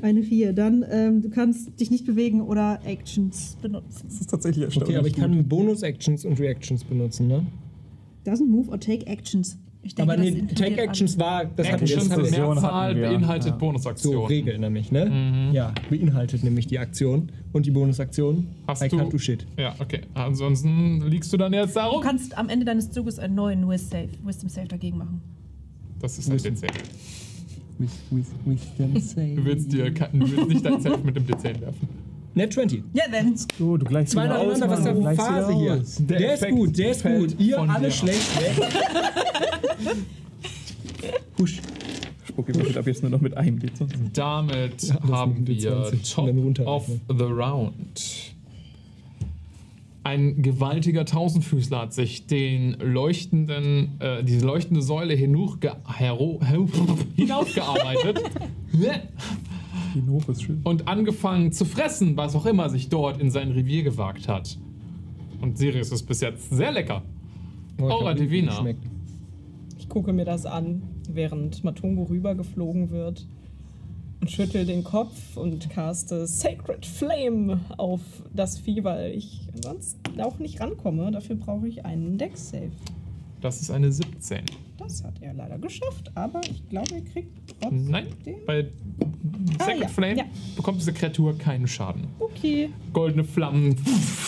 Eine 0.00 0.22
4. 0.22 0.52
Dann, 0.52 0.84
ähm, 0.88 1.22
du 1.22 1.30
kannst 1.30 1.80
dich 1.80 1.90
nicht 1.90 2.06
bewegen 2.06 2.40
oder 2.42 2.78
Actions 2.84 3.56
benutzen. 3.60 4.02
Das 4.08 4.20
ist 4.20 4.30
tatsächlich 4.30 4.76
Okay, 4.76 4.96
aber 4.96 5.08
ich 5.08 5.14
kann 5.16 5.48
Bonus-Actions 5.48 6.24
und 6.24 6.38
Reactions 6.38 6.84
benutzen, 6.84 7.26
ne? 7.26 7.44
Doesn't 8.24 8.46
move 8.46 8.68
or 8.70 8.78
take 8.78 9.06
Actions. 9.08 9.58
Ich 9.84 9.96
denke, 9.96 10.12
Aber 10.12 10.20
nee, 10.20 10.30
das 10.30 10.38
inkludiert 10.38 10.58
Take-Actions 10.76 11.18
war, 11.18 11.44
das 11.44 11.66
hatten 11.68 11.80
wir, 11.80 11.96
Actions 11.96 12.08
das 12.08 12.18
und 12.18 12.24
wir 12.24 12.30
Mehrzahl 12.54 12.90
hatten 12.90 13.00
beinhaltet 13.00 13.46
Ja. 13.46 13.52
so 13.52 13.58
Bonusaktionen. 13.58 14.26
Regel 14.26 14.58
nämlich, 14.58 14.92
ne? 14.92 15.50
Ja, 15.52 15.74
beinhaltet 15.90 16.44
nämlich 16.44 16.68
die 16.68 16.78
Aktion 16.78 17.32
und 17.52 17.66
die 17.66 17.72
Bonusaktion. 17.72 18.46
Hast 18.68 18.82
I 18.84 18.88
du- 18.88 18.96
can't 18.98 19.10
do 19.10 19.18
shit. 19.18 19.44
Ja, 19.58 19.74
okay. 19.80 20.02
Ansonsten 20.14 21.02
liegst 21.08 21.32
du 21.32 21.36
dann 21.36 21.52
jetzt 21.52 21.74
Du 21.74 21.80
darum. 21.80 22.00
kannst 22.00 22.38
am 22.38 22.48
Ende 22.48 22.64
deines 22.64 22.90
Zuges 22.92 23.18
einen 23.18 23.34
neuen 23.34 23.68
Wis- 23.68 23.90
Save, 23.90 24.08
Wisdom 24.24 24.48
Save 24.48 24.68
dagegen 24.68 24.98
machen. 24.98 25.20
Das 26.00 26.16
ist 26.18 26.30
ein 26.30 26.38
D10. 26.38 26.68
With, 27.78 27.90
with, 28.10 28.26
wisdom 28.44 28.94
Du 28.94 29.00
save. 29.00 29.44
willst, 29.44 29.72
dir, 29.72 29.90
du 29.90 30.08
willst 30.20 30.48
nicht 30.48 30.64
dein 30.64 30.80
Safe 30.80 30.98
mit 31.04 31.16
dem 31.16 31.26
D10 31.26 31.60
werfen. 31.60 31.88
Net 32.34 32.52
20. 32.52 32.82
Ja, 32.94 33.04
dann. 33.10 33.34
So, 33.58 33.76
du 33.76 33.84
gleichst 33.84 34.12
Zwei 34.14 34.26
nacheinander, 34.26 34.68
was 34.70 34.78
ist 34.78 34.84
der 34.86 34.98
wieder 34.98 35.14
Phase 35.14 35.54
hier? 35.54 35.74
aus. 35.74 35.96
Der, 36.00 36.34
ist 36.34 36.48
gut, 36.48 36.78
der 36.78 36.90
ist 36.90 37.02
gut. 37.04 37.34
Ihr 37.38 37.58
alle 37.60 37.90
schlecht 37.90 38.40
weg. 38.40 38.68
Husch. 41.38 41.60
Spucki 42.24 42.54
würfelt 42.54 42.78
ab 42.78 42.86
jetzt 42.86 43.02
nur 43.02 43.10
noch 43.10 43.20
mit 43.20 43.36
einem 43.36 43.58
D20. 43.58 43.88
Damit 44.14 44.82
Ja, 44.82 45.02
haben 45.10 45.46
wir 45.46 45.92
20 46.02 46.54
Top 46.54 46.66
of 46.66 46.86
the 47.08 47.24
Round. 47.24 48.32
Ein 50.04 50.42
gewaltiger 50.42 51.04
Tausendfüßler 51.04 51.78
hat 51.80 51.94
sich 51.94 52.26
den 52.26 52.72
leuchtenden, 52.80 54.00
äh, 54.00 54.24
diese 54.24 54.44
leuchtende 54.44 54.82
Säule 54.82 55.14
hinaufgearbeitet 57.16 58.20
Hinoch 59.94 60.28
ist 60.28 60.42
schön. 60.42 60.60
und 60.64 60.88
angefangen 60.88 61.52
zu 61.52 61.64
fressen, 61.64 62.16
was 62.16 62.34
auch 62.34 62.46
immer 62.46 62.68
sich 62.70 62.88
dort 62.88 63.20
in 63.20 63.30
sein 63.30 63.50
Revier 63.52 63.82
gewagt 63.82 64.28
hat. 64.28 64.58
Und 65.40 65.58
Sirius 65.58 65.90
ist 65.90 66.04
bis 66.04 66.20
jetzt 66.20 66.50
sehr 66.50 66.72
lecker. 66.72 67.02
Oh, 67.80 67.86
ich 67.86 67.92
Aura 67.92 68.10
hab 68.10 68.18
nicht 68.18 68.30
Divina. 68.30 68.52
geschmeckt. 68.52 68.84
Ich 69.78 69.88
gucke 69.88 70.12
mir 70.12 70.24
das 70.24 70.46
an, 70.46 70.82
während 71.08 71.64
Matungo 71.64 72.04
rübergeflogen 72.04 72.90
wird 72.90 73.26
und 74.20 74.30
schüttel 74.30 74.64
den 74.64 74.84
Kopf 74.84 75.36
und 75.36 75.68
caste 75.68 76.26
Sacred 76.28 76.86
Flame 76.86 77.60
auf 77.76 78.00
das 78.32 78.58
Vieh, 78.58 78.84
weil 78.84 79.12
ich 79.12 79.48
sonst 79.62 79.98
auch 80.18 80.38
nicht 80.38 80.60
rankomme. 80.60 81.10
Dafür 81.10 81.36
brauche 81.36 81.66
ich 81.66 81.84
einen 81.84 82.18
Dex-Save. 82.18 82.70
Das 83.42 83.60
ist 83.60 83.70
eine 83.70 83.90
17. 83.92 84.44
Das 84.78 85.02
hat 85.04 85.20
er 85.20 85.34
leider 85.34 85.58
geschafft, 85.58 86.10
aber 86.14 86.40
ich 86.48 86.66
glaube, 86.68 86.94
er 86.94 87.00
kriegt 87.02 87.30
trotzdem. 87.60 87.90
Nein, 87.90 88.06
bei 88.46 88.68
Second 89.58 89.80
ja, 89.82 89.88
Flame 89.88 90.16
ja. 90.18 90.24
bekommt 90.56 90.80
diese 90.80 90.92
Kreatur 90.92 91.36
keinen 91.36 91.66
Schaden. 91.66 92.06
Okay, 92.20 92.70
Goldene 92.92 93.24
Flammen 93.24 93.76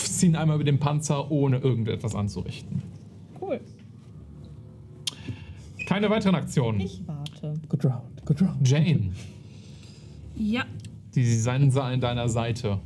ziehen 0.03 0.35
einmal 0.37 0.57
über 0.57 0.65
den 0.65 0.79
Panzer, 0.81 1.31
ohne 1.31 1.59
irgendetwas 1.59 2.15
anzurichten. 2.15 2.83
cool. 3.41 3.61
Keine 5.87 6.09
weiteren 6.11 6.35
Aktionen. 6.35 6.81
Ich 6.81 7.03
warte. 7.07 7.55
Good 7.69 7.85
round, 7.85 8.27
good 8.27 8.43
round. 8.43 8.69
Jane, 8.69 9.13
Ja. 10.37 10.65
die 11.15 11.25
Sense 11.25 11.81
an 11.83 12.01
deiner 12.01 12.29
Seite. 12.29 12.81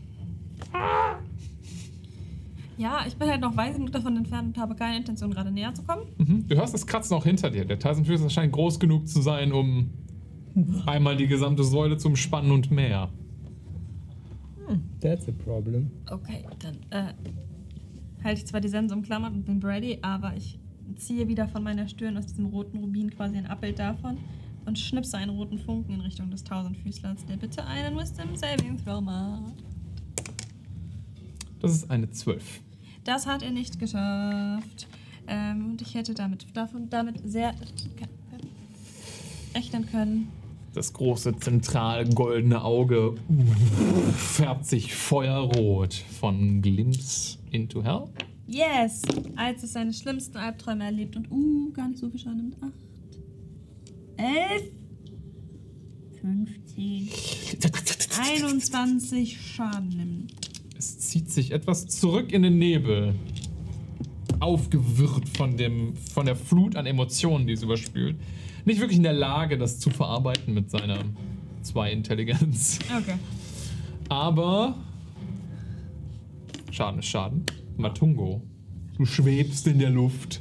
Ja, 2.79 3.05
ich 3.09 3.17
bin 3.17 3.29
halt 3.29 3.41
noch 3.41 3.57
weit 3.57 3.75
genug 3.75 3.91
davon 3.91 4.17
entfernt 4.17 4.57
und 4.57 4.63
habe 4.63 4.77
keine 4.77 4.97
Intention, 4.97 5.33
gerade 5.33 5.51
näher 5.51 5.75
zu 5.75 5.83
kommen. 5.83 6.03
Mhm. 6.17 6.47
Du 6.47 6.57
hörst 6.57 6.73
das 6.73 6.87
Kratzen 6.87 7.17
auch 7.17 7.25
hinter 7.25 7.51
dir. 7.51 7.65
Der 7.65 7.79
Tausendfüßer 7.79 8.31
scheint 8.31 8.53
groß 8.53 8.79
genug 8.79 9.09
zu 9.09 9.21
sein, 9.21 9.53
um 9.53 9.91
einmal 10.87 11.17
die 11.17 11.27
gesamte 11.27 11.65
Säule 11.65 11.97
zu 11.97 12.09
umspannen 12.09 12.53
und 12.53 12.71
mehr. 12.71 13.11
That's 15.01 15.29
a 15.29 15.33
problem. 15.33 15.91
Okay, 16.11 16.45
dann 16.61 16.77
äh, 16.91 17.15
halte 18.23 18.41
ich 18.41 18.47
zwar 18.47 18.61
die 18.61 18.69
Sense 18.69 18.95
umklammert 18.95 19.33
und 19.33 19.45
bin 19.45 19.63
ready, 19.63 19.99
aber 20.03 20.37
ich 20.37 20.59
ziehe 20.97 21.27
wieder 21.27 21.49
von 21.49 21.63
meiner 21.65 21.89
Stirn 21.89 22.17
aus 22.17 22.27
diesem 22.27 22.47
roten 22.47 22.79
Rubin 22.79 23.11
quasi 23.11 23.37
ein 23.37 23.47
Abbild 23.47 23.79
davon 23.79 24.19
und 24.67 24.79
schnipse 24.79 25.17
einen 25.17 25.31
roten 25.31 25.59
Funken 25.59 25.95
in 25.95 26.01
Richtung 26.01 26.31
des 26.31 26.45
Tausendfüßlers, 26.45 27.27
der 27.27 27.37
bitte 27.37 27.65
einen 27.65 27.97
Wisdom 27.97 28.37
Saving 28.37 28.77
Throw 28.85 29.01
macht. 29.01 29.55
Das 31.61 31.73
ist 31.73 31.91
eine 31.91 32.09
12. 32.11 32.63
Das 33.09 33.27
hat 33.27 33.43
er 33.43 33.53
nicht 33.53 33.79
geschafft. 33.79 34.87
Ähm, 35.27 35.71
und 35.71 35.81
ich 35.81 35.95
hätte 35.95 36.13
damit, 36.13 36.47
davon, 36.55 36.91
damit 36.91 37.17
sehr 37.25 37.55
rechnen 39.55 39.87
können. 39.91 40.29
Das 40.75 40.93
große 40.93 41.35
zentral 41.39 42.07
goldene 42.11 42.63
Auge 42.63 43.15
färbt 44.15 44.67
sich 44.67 44.95
feuerrot 44.95 45.95
von 45.95 46.61
Glimpse 46.61 47.39
into 47.51 47.83
Hell. 47.83 48.09
Yes! 48.47 49.01
Als 49.37 49.63
es 49.63 49.73
seine 49.73 49.95
schlimmsten 49.95 50.37
Albträume 50.37 50.85
erlebt 50.85 51.17
und, 51.17 51.31
uh, 51.31 51.73
gar 51.73 51.89
nicht 51.89 52.01
so 52.01 52.11
viel 52.11 52.21
Schaden 52.21 52.37
nimmt. 52.37 52.57
Acht. 52.63 52.73
Elf. 54.19 54.71
15. 56.21 57.09
21 58.21 59.41
Schaden 59.55 59.89
nimmt. 59.89 60.48
Es 60.79 60.99
zieht 60.99 61.31
sich 61.31 61.51
etwas 61.51 61.87
zurück 61.89 62.33
in 62.33 62.43
den 62.43 62.59
Nebel. 62.59 63.15
Aufgewirrt 64.39 65.29
von, 65.29 65.57
dem, 65.57 65.97
von 65.97 66.25
der 66.25 66.37
Flut 66.37 66.77
an 66.77 66.87
Emotionen, 66.87 67.47
die 67.47 67.55
es 67.55 67.63
überspült. 67.63 68.17
Nicht 68.65 68.81
wirklich 68.81 68.99
in 68.99 69.03
der 69.03 69.13
Lage, 69.13 69.59
das 69.59 69.81
zu 69.81 69.91
verarbeiten 69.91 70.55
mit 70.55 70.71
seiner 70.71 70.99
zwei 71.63 71.91
Intelligenz. 71.91 72.79
Okay. 72.97 73.17
Aber 74.09 74.77
Schaden 76.71 77.01
ist 77.01 77.07
Schaden. 77.07 77.45
Matungo, 77.77 78.43
du 78.97 79.05
schwebst 79.05 79.67
in 79.67 79.79
der 79.79 79.91
Luft. 79.91 80.41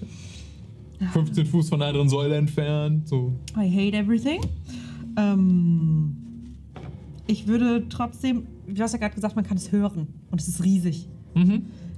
15 1.14 1.45
Fuß 1.45 1.69
von 1.69 1.82
einer 1.82 1.90
anderen 1.90 2.09
Säule 2.09 2.35
entfernt. 2.35 3.07
So. 3.07 3.33
I 3.56 3.69
hate 3.69 3.98
everything. 3.98 4.41
Ähm, 5.17 6.16
ich 7.27 7.48
würde 7.48 7.88
trotzdem, 7.90 8.48
du 8.67 8.83
hast 8.83 8.91
ja 8.93 8.99
gerade 8.99 9.15
gesagt, 9.15 9.35
man 9.35 9.45
kann 9.45 9.57
es 9.57 9.71
hören 9.71 10.07
und 10.31 10.41
es 10.41 10.47
ist 10.47 10.63
riesig. 10.63 11.07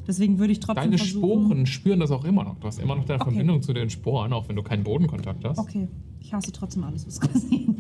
Deswegen 0.08 0.40
würde 0.40 0.52
ich 0.54 0.60
trotzdem 0.60 0.86
Deine 0.86 0.98
versuchen. 0.98 1.22
Sporen 1.46 1.66
spüren 1.66 2.00
das 2.00 2.12
auch 2.12 2.26
immer 2.26 2.44
noch. 2.44 2.58
Du 2.60 2.68
hast 2.68 2.80
immer 2.80 2.96
noch 2.96 3.06
deine 3.06 3.22
Okay. 3.22 3.32
Verbindung 3.32 3.62
zu 3.62 3.74
den 3.74 3.90
Sporen, 3.90 4.34
auch 4.34 4.50
wenn 4.50 4.56
du 4.56 4.64
keinen 4.64 4.84
Bodenkontakt 4.84 5.46
hast. 5.46 5.60
Okay, 5.60 5.88
ich 6.20 6.34
hasse 6.34 6.52
trotzdem 6.52 6.84
alles, 6.84 7.06
was 7.08 7.20
gesehen. 7.34 7.78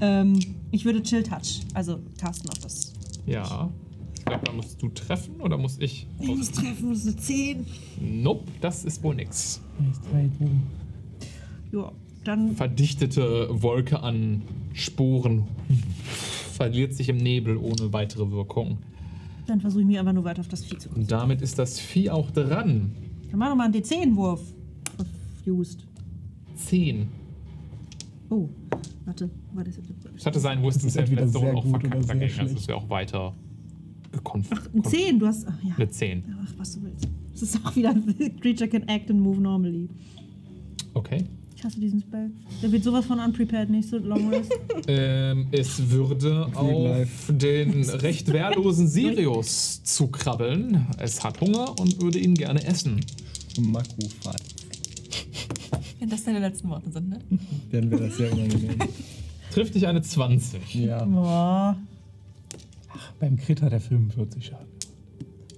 ähm, 0.00 0.38
ich 0.70 0.84
würde 0.84 1.02
Chill 1.02 1.22
Touch, 1.22 1.60
also 1.74 2.00
tasten 2.18 2.48
auf 2.50 2.58
das. 2.58 2.92
Ja. 3.26 3.70
Ich 4.18 4.24
glaube, 4.24 4.44
da 4.44 4.52
musst 4.52 4.82
du 4.82 4.88
treffen 4.90 5.40
oder 5.40 5.56
muss 5.56 5.78
ich? 5.78 6.06
Ich 6.20 6.28
muss 6.28 6.50
treffen, 6.50 6.90
das 6.90 6.98
ist 6.98 7.06
eine 7.06 7.16
10. 7.16 7.66
Nope, 8.22 8.44
das 8.60 8.84
ist 8.84 9.02
wohl 9.02 9.14
nix. 9.14 9.62
Ja, 11.72 11.92
dann 12.24 12.54
Verdichtete 12.56 13.48
Wolke 13.62 14.02
an 14.02 14.42
Sporen 14.74 15.44
verliert 16.58 16.92
sich 16.92 17.08
im 17.08 17.16
Nebel 17.18 17.56
ohne 17.56 17.92
weitere 17.92 18.30
Wirkung. 18.32 18.78
Dann 19.46 19.60
versuche 19.60 19.80
ich 19.82 19.86
mich 19.86 19.98
einfach 19.98 20.12
nur 20.12 20.24
weiter 20.24 20.40
auf 20.40 20.48
das 20.48 20.64
Vieh 20.64 20.76
zu 20.76 20.88
Und 20.88 20.94
konzentrieren. 20.94 21.20
damit 21.20 21.40
ist 21.40 21.56
das 21.58 21.78
Vieh 21.78 22.10
auch 22.10 22.30
dran. 22.32 22.92
Dann 23.30 23.38
mach 23.38 23.48
doch 23.48 23.56
mal 23.56 23.64
einen 23.64 23.74
D10-Wurf. 23.74 24.42
Verfused. 25.44 25.86
10. 26.56 27.06
Oh, 28.28 28.48
warte. 29.06 29.30
warte 29.54 29.70
das 29.70 29.78
Ich 30.16 30.26
hatte 30.26 30.40
seinen 30.40 30.62
Wisdom 30.64 30.90
Save 30.90 31.04
entweder 31.04 31.22
letzte 31.22 31.38
Runde 31.38 31.54
auch 31.56 31.66
verkackt 31.66 32.08
dagegen. 32.10 32.40
Also 32.40 32.56
es 32.56 32.68
wäre 32.68 32.76
auch 32.76 32.90
weiter 32.90 33.34
gekonf. 34.12 34.50
Ein 34.74 34.84
10, 34.84 35.18
du 35.20 35.26
hast. 35.26 35.46
Ach, 35.48 35.62
ja. 35.62 35.74
Eine 35.76 35.88
10. 35.88 36.24
Ach, 36.42 36.52
was 36.58 36.74
du 36.74 36.82
willst. 36.82 37.08
Das 37.32 37.42
ist 37.42 37.64
auch 37.64 37.76
wieder 37.76 37.94
Creature 38.40 38.68
can 38.68 38.82
act 38.88 39.10
and 39.10 39.20
move 39.20 39.40
normally. 39.40 39.88
Okay. 40.94 41.24
Ich 41.58 41.64
hasse 41.64 41.80
diesen 41.80 42.00
Spell. 42.00 42.30
Der 42.62 42.70
wird 42.70 42.84
sowas 42.84 43.04
von 43.06 43.18
unprepared, 43.18 43.68
nicht 43.68 43.88
so 43.88 43.98
long 43.98 44.28
rest. 44.32 44.52
Ähm, 44.86 45.48
es 45.50 45.90
würde 45.90 46.46
auf 46.54 47.08
den 47.28 47.82
recht 47.90 48.32
wehrlosen 48.32 48.86
Sirius 48.86 49.82
zukrabbeln. 49.82 50.86
Es 50.98 51.24
hat 51.24 51.40
Hunger 51.40 51.74
und 51.80 52.00
würde 52.00 52.20
ihn 52.20 52.34
gerne 52.34 52.62
essen. 52.64 53.00
Makufat. 53.58 54.40
Wenn 55.98 56.08
das 56.08 56.22
deine 56.22 56.38
letzten 56.38 56.68
Worte 56.68 56.92
sind, 56.92 57.08
ne? 57.08 57.18
Dann 57.72 57.90
wäre 57.90 58.06
das 58.06 58.18
sehr 58.18 58.32
unangenehm. 58.32 58.78
Trifft 59.52 59.74
dich 59.74 59.84
eine 59.84 60.00
20. 60.00 60.74
ja. 60.76 61.04
Boah. 61.04 61.76
Beim 63.18 63.36
Crit 63.36 63.62
hat 63.62 63.72
er 63.72 63.80
45 63.80 64.46
Schaden. 64.46 64.68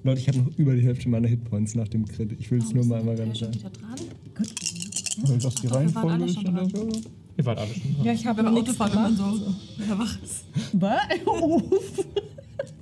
Leute, 0.03 0.19
ich 0.19 0.29
habe 0.29 0.39
noch 0.39 0.57
über 0.57 0.75
die 0.75 0.83
Hälfte 0.83 1.11
meiner 1.11 1.29
Hitpoints 1.29 1.75
nach 1.75 1.89
dem 1.89 2.07
Crit. 2.07 2.33
Ich 2.41 2.51
will 2.51 2.61
es 2.61 2.73
nur 2.73 2.87
mal 2.87 3.01
einmal 3.01 3.17
ganz 3.17 3.39
sagen. 3.39 3.53
wieder 3.53 3.71
Weil 5.23 5.39
das 5.39 5.55
die 5.57 5.67
Reihenfolge 5.67 6.13
alle 6.13 6.25
ist 6.27 6.35
schon 6.35 6.49
oder 6.49 6.67
dran. 6.67 6.71
so. 6.71 7.01
Ihr 7.37 7.47
wart 7.47 7.59
alle 7.59 7.75
schon 7.75 7.95
dran. 7.95 8.05
Ja, 8.05 8.13
ich 8.13 8.27
habe 8.27 8.43
nichts 8.51 8.81
Autofahren, 8.81 9.17
gemacht. 9.17 9.35
so. 9.37 9.55
Wer 9.79 9.97
macht's? 9.97 10.45
Was? 10.73 12.07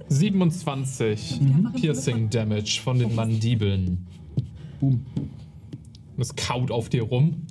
27 0.08 1.40
Piercing 1.76 2.30
Damage 2.30 2.80
von 2.82 2.98
den 2.98 3.14
Mandibeln. 3.14 4.06
Boom. 4.80 5.04
Es 6.16 6.34
kaut 6.34 6.70
auf 6.70 6.88
dir 6.88 7.02
rum. 7.02 7.46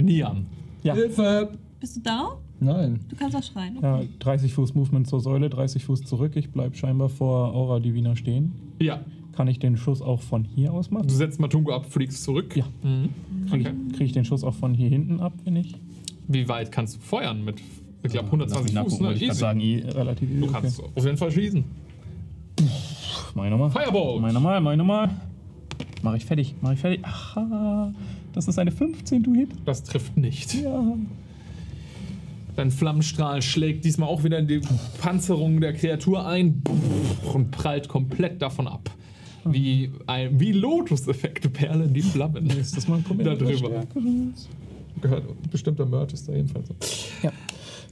Niam. 0.00 0.46
Ja. 0.82 0.94
Hilfe! 0.94 1.50
Bist 1.80 1.96
du 1.96 2.00
da? 2.00 2.38
Nein. 2.60 3.00
Du 3.08 3.16
kannst 3.16 3.36
auch 3.36 3.42
schreien. 3.42 3.78
Ja, 3.82 4.02
30 4.20 4.52
Fuß 4.54 4.74
Movement 4.74 5.06
zur 5.08 5.20
Säule, 5.20 5.50
30 5.50 5.84
Fuß 5.84 6.02
zurück. 6.02 6.36
Ich 6.36 6.50
bleib 6.50 6.76
scheinbar 6.76 7.08
vor 7.08 7.52
Aura 7.54 7.80
Divina 7.80 8.14
stehen. 8.16 8.52
Ja, 8.80 9.00
Kann 9.36 9.48
ich 9.48 9.58
den 9.58 9.76
Schuss 9.76 10.00
auch 10.02 10.20
von 10.22 10.44
hier 10.44 10.72
aus 10.72 10.90
machen? 10.90 11.08
du 11.08 11.14
setzt 11.14 11.40
Matungo 11.40 11.72
ab, 11.74 11.86
fliegst 11.90 12.22
zurück. 12.22 12.56
Ja. 12.56 12.64
Mhm. 12.82 13.08
Kriege 13.48 13.68
Okay. 13.70 13.76
ich, 13.90 13.96
krieg 13.96 14.06
ich 14.06 14.12
den 14.12 14.24
Schuss 14.24 14.44
auch 14.44 14.54
von 14.54 14.74
hier 14.74 14.88
hinten 14.88 15.20
ab, 15.20 15.32
wenn 15.44 15.56
ich? 15.56 15.74
Wie 16.28 16.48
weit 16.48 16.70
kannst 16.72 16.96
du 16.96 17.00
feuern 17.00 17.44
mit, 17.44 17.60
ich 18.02 18.12
glaube, 18.12 18.28
Lass 18.38 18.52
120 18.52 18.74
mich 18.74 18.82
Fuß, 18.84 19.00
ne? 19.00 19.12
Ich 19.14 19.26
kann 19.28 19.36
sagen, 19.36 19.60
eh, 19.60 19.82
relativ 19.90 20.30
easy. 20.30 20.40
Du 20.40 20.46
kannst 20.52 20.80
auf 20.82 21.04
jeden 21.04 21.16
Fall 21.16 21.30
schießen. 21.30 21.64
Meine 23.34 23.50
Nummer. 23.50 23.70
Firebolt! 23.70 24.22
Meine 24.22 24.34
Nummer, 24.34 24.60
meine 24.60 24.76
Nummer. 24.78 25.10
Mach 26.02 26.14
ich 26.14 26.24
fertig, 26.24 26.54
mach 26.60 26.72
ich 26.72 26.78
fertig. 26.78 27.04
Aha, 27.04 27.92
das 28.32 28.46
ist 28.46 28.58
eine 28.58 28.70
15, 28.70 29.22
du 29.22 29.34
Hit. 29.34 29.50
Das 29.64 29.82
trifft 29.82 30.16
nicht. 30.16 30.54
Ja. 30.54 30.96
Dein 32.56 32.70
Flammenstrahl 32.70 33.42
schlägt 33.42 33.84
diesmal 33.84 34.08
auch 34.08 34.22
wieder 34.22 34.38
in 34.38 34.46
die 34.46 34.60
Panzerung 35.00 35.60
der 35.60 35.72
Kreatur 35.72 36.24
ein 36.26 36.62
und 37.32 37.50
prallt 37.50 37.88
komplett 37.88 38.40
davon 38.40 38.68
ab. 38.68 38.90
Wie, 39.46 39.90
ein, 40.06 40.38
wie 40.40 40.52
Lotus-Effekte 40.52 41.50
perlen 41.50 41.92
die 41.92 42.02
Flammen. 42.02 42.48
Ist 42.50 42.76
das 42.76 42.88
mal 42.88 42.96
ein 42.96 43.24
da 43.24 43.34
drüber. 43.34 43.84
Gehört 45.00 45.50
bestimmter 45.50 45.86
Merch 45.86 46.12
ist 46.12 46.28
da 46.28 46.32
jedenfalls 46.32 46.68
so. 46.68 46.74
Ja. 47.22 47.32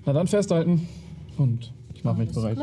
Na 0.06 0.12
dann 0.12 0.26
festhalten. 0.26 0.88
Und 1.36 1.72
ich 1.94 2.04
mache 2.04 2.18
mich 2.18 2.30
bereit. 2.30 2.58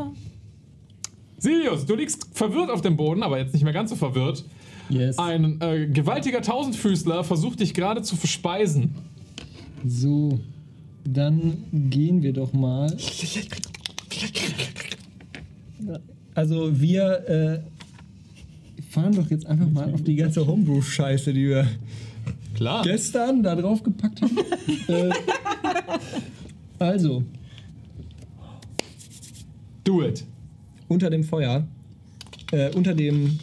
Sirius, 1.37 1.85
du 1.85 1.95
liegst 1.95 2.27
verwirrt 2.33 2.69
auf 2.69 2.81
dem 2.81 2.97
Boden, 2.97 3.23
aber 3.23 3.37
jetzt 3.37 3.53
nicht 3.53 3.63
mehr 3.63 3.73
ganz 3.73 3.89
so 3.89 3.95
verwirrt. 3.95 4.43
Yes. 4.89 5.17
Ein 5.17 5.61
äh, 5.61 5.87
gewaltiger 5.87 6.41
Tausendfüßler 6.41 7.23
versucht 7.23 7.59
dich 7.59 7.73
gerade 7.73 8.01
zu 8.01 8.15
verspeisen. 8.15 8.95
So, 9.85 10.39
dann 11.05 11.63
gehen 11.71 12.21
wir 12.21 12.33
doch 12.33 12.53
mal. 12.53 12.95
Also 16.35 16.79
wir 16.79 17.27
äh, 17.27 17.59
fahren 18.89 19.15
doch 19.15 19.29
jetzt 19.29 19.45
einfach 19.45 19.69
mal 19.69 19.93
auf 19.93 20.03
die 20.03 20.15
ganze 20.15 20.45
Homebrew-Scheiße, 20.45 21.31
die 21.31 21.47
wir 21.47 21.67
Klar. 22.55 22.83
gestern 22.83 23.43
da 23.43 23.55
drauf 23.55 23.83
gepackt 23.83 24.21
haben. 24.21 24.37
äh, 24.87 25.09
also, 26.79 27.23
Do 29.83 30.03
it. 30.03 30.25
unter 30.87 31.09
dem 31.09 31.23
Feuer, 31.23 31.67
äh, 32.51 32.73
unter 32.75 32.93
dem 32.93 33.39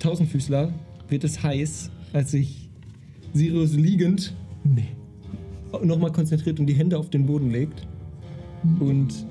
Tausendfüßler 0.00 0.72
wird 1.08 1.24
es 1.24 1.42
heiß, 1.42 1.90
als 2.12 2.32
sich 2.32 2.70
Sirius 3.34 3.74
liegend 3.74 4.34
nochmal 5.82 6.12
konzentriert 6.12 6.60
und 6.60 6.66
die 6.66 6.74
Hände 6.74 6.98
auf 6.98 7.10
den 7.10 7.26
Boden 7.26 7.50
legt. 7.50 7.86
Und 8.80 9.26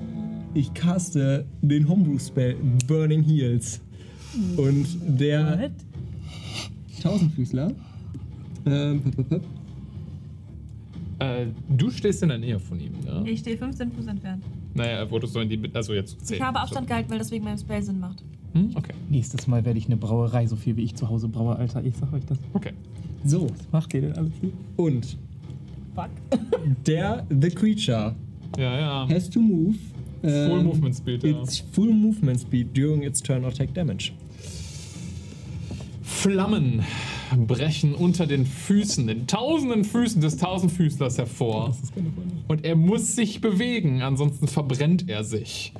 ich 0.54 0.72
caste 0.74 1.46
den 1.62 1.88
Homebrew-Spell 1.88 2.56
Burning 2.86 3.22
Heals. 3.22 3.80
Und 4.56 4.86
der 5.18 5.70
Tausendfüßler. 7.02 7.72
Ähm, 8.66 9.00
pop, 9.02 9.16
pop, 9.16 9.28
pop. 9.28 9.42
Äh, 11.18 11.46
du 11.68 11.90
stehst 11.90 12.22
in 12.22 12.28
der 12.30 12.38
Nähe 12.38 12.58
von 12.58 12.80
ihm, 12.80 12.92
ne? 13.04 13.28
Ich 13.28 13.40
stehe 13.40 13.56
15 13.56 13.92
Fuß 13.92 14.06
entfernt. 14.06 14.42
Naja, 14.74 14.92
er 14.98 15.10
wurde 15.10 15.26
so 15.26 15.40
in 15.40 15.48
die. 15.48 15.60
Also 15.74 15.92
jetzt 15.94 16.24
10. 16.26 16.36
Ich 16.36 16.42
habe 16.42 16.58
Abstand 16.60 16.86
gehalten, 16.86 17.10
weil 17.10 17.18
das 17.18 17.30
wegen 17.30 17.44
meinem 17.44 17.58
Spell 17.58 17.82
Sinn 17.82 18.00
macht. 18.00 18.22
Hm? 18.54 18.70
Okay. 18.74 18.92
Nächstes 19.08 19.46
Mal 19.46 19.64
werde 19.64 19.78
ich 19.78 19.86
eine 19.86 19.96
Brauerei, 19.96 20.46
so 20.46 20.56
viel 20.56 20.76
wie 20.76 20.82
ich 20.82 20.94
zu 20.94 21.08
Hause 21.08 21.28
braue, 21.28 21.56
Alter. 21.56 21.84
Ich 21.84 21.96
sag 21.96 22.12
euch 22.12 22.24
das. 22.26 22.38
Okay. 22.52 22.72
So, 23.24 23.48
Was 23.48 23.70
macht 23.70 23.94
ihr 23.94 24.00
denn 24.02 24.12
alles 24.14 24.32
hier? 24.40 24.50
und 24.76 25.16
der 26.86 27.24
The 27.28 27.50
Creature 27.50 28.14
Ja, 28.58 28.78
ja. 28.78 29.08
has 29.08 29.28
to 29.30 29.40
move. 29.40 29.76
Full 30.22 30.30
ähm, 30.30 30.64
Movement 30.66 30.94
Speed, 30.94 31.24
ja. 31.24 31.42
Its 31.42 31.58
full 31.58 31.92
movement 31.92 32.40
speed 32.40 32.76
during 32.76 33.02
its 33.02 33.20
turn 33.20 33.44
or 33.44 33.52
take 33.52 33.72
damage. 33.72 34.12
Flammen 36.12 36.84
brechen 37.46 37.94
unter 37.94 38.26
den 38.26 38.46
Füßen, 38.46 39.06
den 39.06 39.26
tausenden 39.26 39.84
Füßen 39.84 40.20
des 40.20 40.36
Tausendfüßlers 40.36 41.18
hervor. 41.18 41.76
Und 42.48 42.64
er 42.64 42.76
muss 42.76 43.16
sich 43.16 43.40
bewegen, 43.40 44.02
ansonsten 44.02 44.46
verbrennt 44.46 45.08
er 45.08 45.24
sich. 45.24 45.72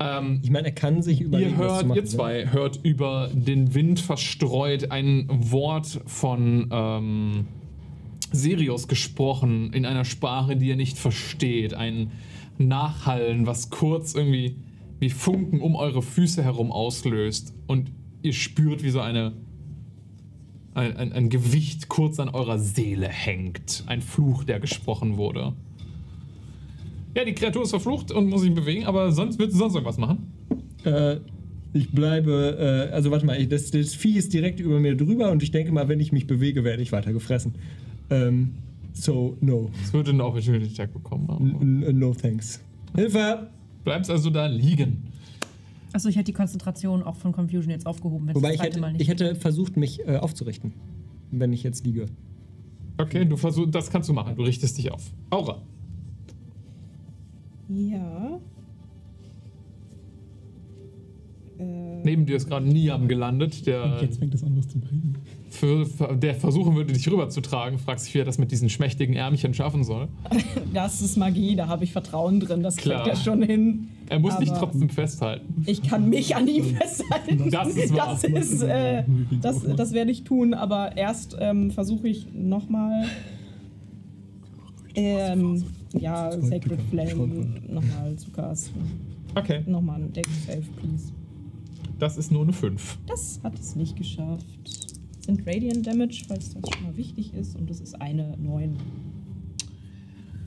Ähm, 0.00 0.40
Ich 0.42 0.50
meine, 0.50 0.68
er 0.68 0.74
kann 0.74 1.02
sich 1.02 1.20
überlegen, 1.20 1.52
ihr 1.52 1.56
hört, 1.56 1.86
machen, 1.86 1.96
ihr 1.96 2.02
ne? 2.02 2.08
zwei 2.08 2.52
hört 2.52 2.80
über 2.82 3.30
den 3.32 3.74
Wind 3.74 4.00
verstreut 4.00 4.90
ein 4.90 5.26
Wort 5.28 6.00
von 6.06 6.68
ähm, 6.70 7.46
Sirius 8.32 8.88
gesprochen 8.88 9.72
in 9.72 9.86
einer 9.86 10.04
Sprache, 10.04 10.56
die 10.56 10.68
ihr 10.68 10.76
nicht 10.76 10.98
versteht. 10.98 11.74
Ein 11.74 12.12
Nachhallen, 12.58 13.46
was 13.46 13.70
kurz 13.70 14.14
irgendwie 14.14 14.56
wie 15.00 15.10
Funken 15.10 15.60
um 15.60 15.76
eure 15.76 16.02
Füße 16.02 16.42
herum 16.42 16.72
auslöst. 16.72 17.54
Und 17.66 17.92
ihr 18.22 18.32
spürt, 18.32 18.82
wie 18.82 18.90
so 18.90 19.00
eine 19.00 19.32
ein, 20.74 20.96
ein, 20.96 21.12
ein 21.12 21.28
Gewicht 21.28 21.88
kurz 21.88 22.20
an 22.20 22.28
eurer 22.28 22.58
Seele 22.58 23.08
hängt. 23.08 23.82
Ein 23.86 24.00
Fluch, 24.00 24.44
der 24.44 24.60
gesprochen 24.60 25.16
wurde. 25.16 25.54
Ja, 27.16 27.24
die 27.24 27.32
Kreatur 27.34 27.62
ist 27.64 27.70
verflucht 27.70 28.12
und 28.12 28.28
muss 28.28 28.42
sich 28.42 28.54
bewegen, 28.54 28.84
aber 28.84 29.10
sonst 29.10 29.38
wird 29.40 29.50
sie 29.50 29.58
sonst 29.58 29.74
irgendwas 29.74 29.98
machen. 29.98 30.30
Äh, 30.84 31.16
ich 31.72 31.90
bleibe, 31.90 32.88
äh, 32.90 32.94
also 32.94 33.10
warte 33.10 33.26
mal, 33.26 33.40
ich, 33.40 33.48
das, 33.48 33.70
das 33.72 33.94
Vieh 33.94 34.16
ist 34.16 34.32
direkt 34.32 34.60
über 34.60 34.78
mir 34.78 34.96
drüber 34.96 35.30
und 35.32 35.42
ich 35.42 35.50
denke 35.50 35.72
mal, 35.72 35.88
wenn 35.88 35.98
ich 36.00 36.12
mich 36.12 36.26
bewege, 36.28 36.62
werde 36.64 36.82
ich 36.82 36.92
weiter 36.92 37.12
gefressen. 37.12 37.54
Ähm, 38.10 38.54
so, 38.92 39.36
no. 39.40 39.70
Es 39.82 39.92
würde 39.92 40.10
einen 40.10 40.20
Opportunity 40.20 40.66
Attack 40.72 40.92
bekommen. 40.92 41.26
aber- 41.28 41.40
n- 41.44 41.98
no 41.98 42.14
thanks. 42.14 42.60
Hilfe! 42.94 43.48
Bleibst 43.84 44.10
also 44.10 44.30
da 44.30 44.46
liegen. 44.46 45.04
Achso, 45.92 46.08
ich 46.08 46.16
hätte 46.16 46.24
die 46.26 46.32
Konzentration 46.32 47.02
auch 47.02 47.16
von 47.16 47.32
Confusion 47.32 47.70
jetzt 47.70 47.86
aufgehoben, 47.86 48.26
wenn 48.26 48.34
Wobei 48.34 48.48
das 48.48 48.56
ich 48.56 48.62
hätte, 48.62 48.80
Mal 48.80 48.92
nicht. 48.92 49.02
ich 49.02 49.08
hätte 49.08 49.34
versucht, 49.34 49.76
mich 49.76 50.06
äh, 50.06 50.16
aufzurichten, 50.16 50.72
wenn 51.30 51.52
ich 51.52 51.62
jetzt 51.62 51.84
liege. 51.86 52.06
Okay, 52.98 53.24
du 53.24 53.36
versuchst, 53.36 53.74
das 53.74 53.90
kannst 53.90 54.08
du 54.08 54.12
machen. 54.12 54.36
Du 54.36 54.42
richtest 54.42 54.76
dich 54.76 54.90
auf. 54.92 55.12
Aura. 55.30 55.62
Ja. 57.68 58.40
Neben 61.58 62.26
dir 62.26 62.36
ist 62.36 62.48
gerade 62.48 62.66
Niam 62.66 63.08
gelandet, 63.08 63.66
der, 63.66 63.98
Jetzt 64.00 64.18
fängt 64.18 64.34
es 64.34 64.44
an, 64.44 64.56
was 64.56 64.68
zu 64.68 64.78
bringen. 64.78 65.16
Für, 65.50 65.86
der 66.16 66.34
versuchen 66.34 66.74
würde, 66.76 66.92
dich 66.92 67.10
rüberzutragen. 67.10 67.78
Fragt 67.78 68.00
sich, 68.00 68.14
wie 68.14 68.18
er 68.18 68.24
das 68.24 68.38
mit 68.38 68.50
diesen 68.50 68.68
schmächtigen 68.68 69.14
Ärmchen 69.14 69.54
schaffen 69.54 69.84
soll. 69.84 70.08
das 70.74 71.00
ist 71.00 71.16
Magie, 71.16 71.56
da 71.56 71.68
habe 71.68 71.84
ich 71.84 71.92
Vertrauen 71.92 72.40
drin, 72.40 72.62
das 72.62 72.76
Klar. 72.76 73.02
kriegt 73.02 73.16
er 73.16 73.22
schon 73.22 73.42
hin. 73.42 73.88
Er 74.08 74.18
muss 74.18 74.38
dich 74.38 74.50
trotzdem 74.50 74.88
festhalten. 74.88 75.64
Ich 75.66 75.82
kann 75.82 76.08
mich 76.08 76.34
an 76.34 76.48
ihm 76.48 76.76
festhalten. 76.76 77.50
Das 77.50 77.68
ist 77.76 77.94
wahr. 77.94 78.18
Das, 78.20 78.24
ist, 78.24 78.62
äh, 78.62 79.04
das, 79.42 79.62
das 79.76 79.92
werde 79.92 80.10
ich 80.10 80.24
tun, 80.24 80.54
aber 80.54 80.96
erst 80.96 81.36
ähm, 81.38 81.70
versuche 81.70 82.08
ich 82.08 82.26
nochmal. 82.32 83.04
Ähm, 84.94 85.62
ja, 85.92 86.32
Sacred 86.32 86.80
Flame 86.90 87.46
nochmal 87.68 88.16
zu 88.16 88.30
casten. 88.30 88.82
Okay, 89.34 89.62
Nochmal 89.66 90.00
ein 90.02 90.12
Deck 90.12 90.26
Save, 90.46 90.62
please. 90.76 91.12
das 91.98 92.16
ist 92.16 92.32
nur 92.32 92.42
eine 92.42 92.52
5. 92.52 92.98
Das 93.06 93.40
hat 93.42 93.58
es 93.58 93.76
nicht 93.76 93.96
geschafft. 93.96 94.46
Sind 95.28 95.46
Radiant 95.46 95.86
Damage, 95.86 96.24
falls 96.26 96.54
das 96.54 96.62
schon 96.72 96.84
mal 96.84 96.96
wichtig 96.96 97.34
ist, 97.34 97.54
und 97.54 97.68
das 97.68 97.82
ist 97.82 98.00
eine 98.00 98.34
9. 98.38 98.78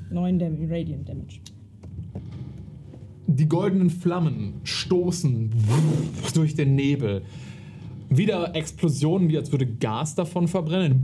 9 0.10 0.40
Dam 0.40 0.58
Radiant 0.68 1.08
Damage. 1.08 1.40
Die 3.28 3.48
goldenen 3.48 3.92
Flammen 3.92 4.54
stoßen 4.64 5.52
durch 6.34 6.56
den 6.56 6.74
Nebel. 6.74 7.22
Wieder 8.10 8.56
Explosionen, 8.56 9.30
wie 9.30 9.38
als 9.38 9.52
würde 9.52 9.68
Gas 9.68 10.16
davon 10.16 10.48
verbrennen. 10.48 11.04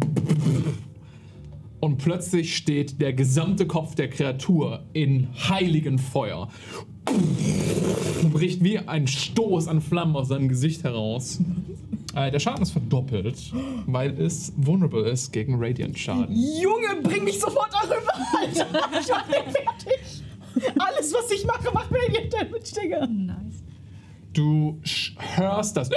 Und 1.79 1.99
plötzlich 1.99 2.57
steht 2.57 2.99
der 2.99 3.13
gesamte 3.13 3.67
Kopf 3.67 3.93
der 3.93 4.09
Kreatur 4.09 4.85
in 4.93 5.27
heiligen 5.49 5.99
Feuer. 5.99 6.49
Bricht 8.33 8.63
wie 8.63 8.79
ein 8.79 9.05
Stoß 9.05 9.67
an 9.67 9.81
Flammen 9.81 10.15
aus 10.15 10.29
seinem 10.29 10.49
Gesicht 10.49 10.83
heraus. 10.83 11.39
Äh, 12.15 12.31
der 12.31 12.39
Schaden 12.39 12.63
ist 12.63 12.71
verdoppelt, 12.71 13.51
weil 13.85 14.19
es 14.19 14.53
vulnerable 14.55 15.09
ist 15.09 15.31
gegen 15.31 15.55
Radiant-Schaden. 15.61 16.35
Junge, 16.35 17.01
bring 17.03 17.23
mich 17.23 17.39
sofort 17.39 17.69
darüber, 17.71 18.13
Alter! 18.41 18.99
Ich 18.99 19.11
hab 19.11 19.27
den 19.27 19.51
fertig! 19.51 20.23
Alles, 20.79 21.13
was 21.13 21.31
ich 21.31 21.45
mache, 21.45 21.71
macht 21.73 21.91
Radiant 21.91 22.33
Damage, 22.33 22.73
Digga! 22.81 23.05
Nice. 23.05 23.63
Du 24.33 24.79
hörst 25.35 25.77
das 25.77 25.89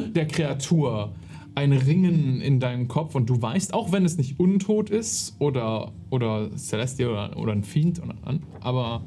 der 0.00 0.26
Kreatur. 0.26 1.12
Ein 1.54 1.72
Ringen 1.72 2.40
in 2.40 2.60
deinem 2.60 2.88
Kopf 2.88 3.14
und 3.14 3.28
du 3.28 3.40
weißt, 3.40 3.74
auch 3.74 3.92
wenn 3.92 4.06
es 4.06 4.16
nicht 4.16 4.40
untot 4.40 4.88
ist 4.88 5.36
oder, 5.38 5.92
oder 6.08 6.50
Celestia 6.56 7.08
oder, 7.08 7.36
oder 7.36 7.52
ein 7.52 7.62
Fiend, 7.62 8.02
oder, 8.02 8.14
aber 8.60 9.02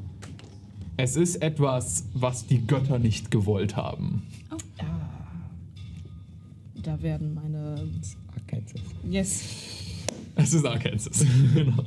es 0.96 1.16
ist 1.16 1.42
etwas, 1.42 2.08
was 2.14 2.46
die 2.46 2.64
Götter 2.64 3.00
nicht 3.00 3.32
gewollt 3.32 3.74
haben. 3.74 4.22
Da 6.86 7.02
werden 7.02 7.34
meine. 7.34 7.90
Arkansas. 8.32 8.80
Yes. 9.10 9.42
Es 10.36 10.54
ist 10.54 10.64
Arkansas. 10.64 11.26
genau. 11.54 11.82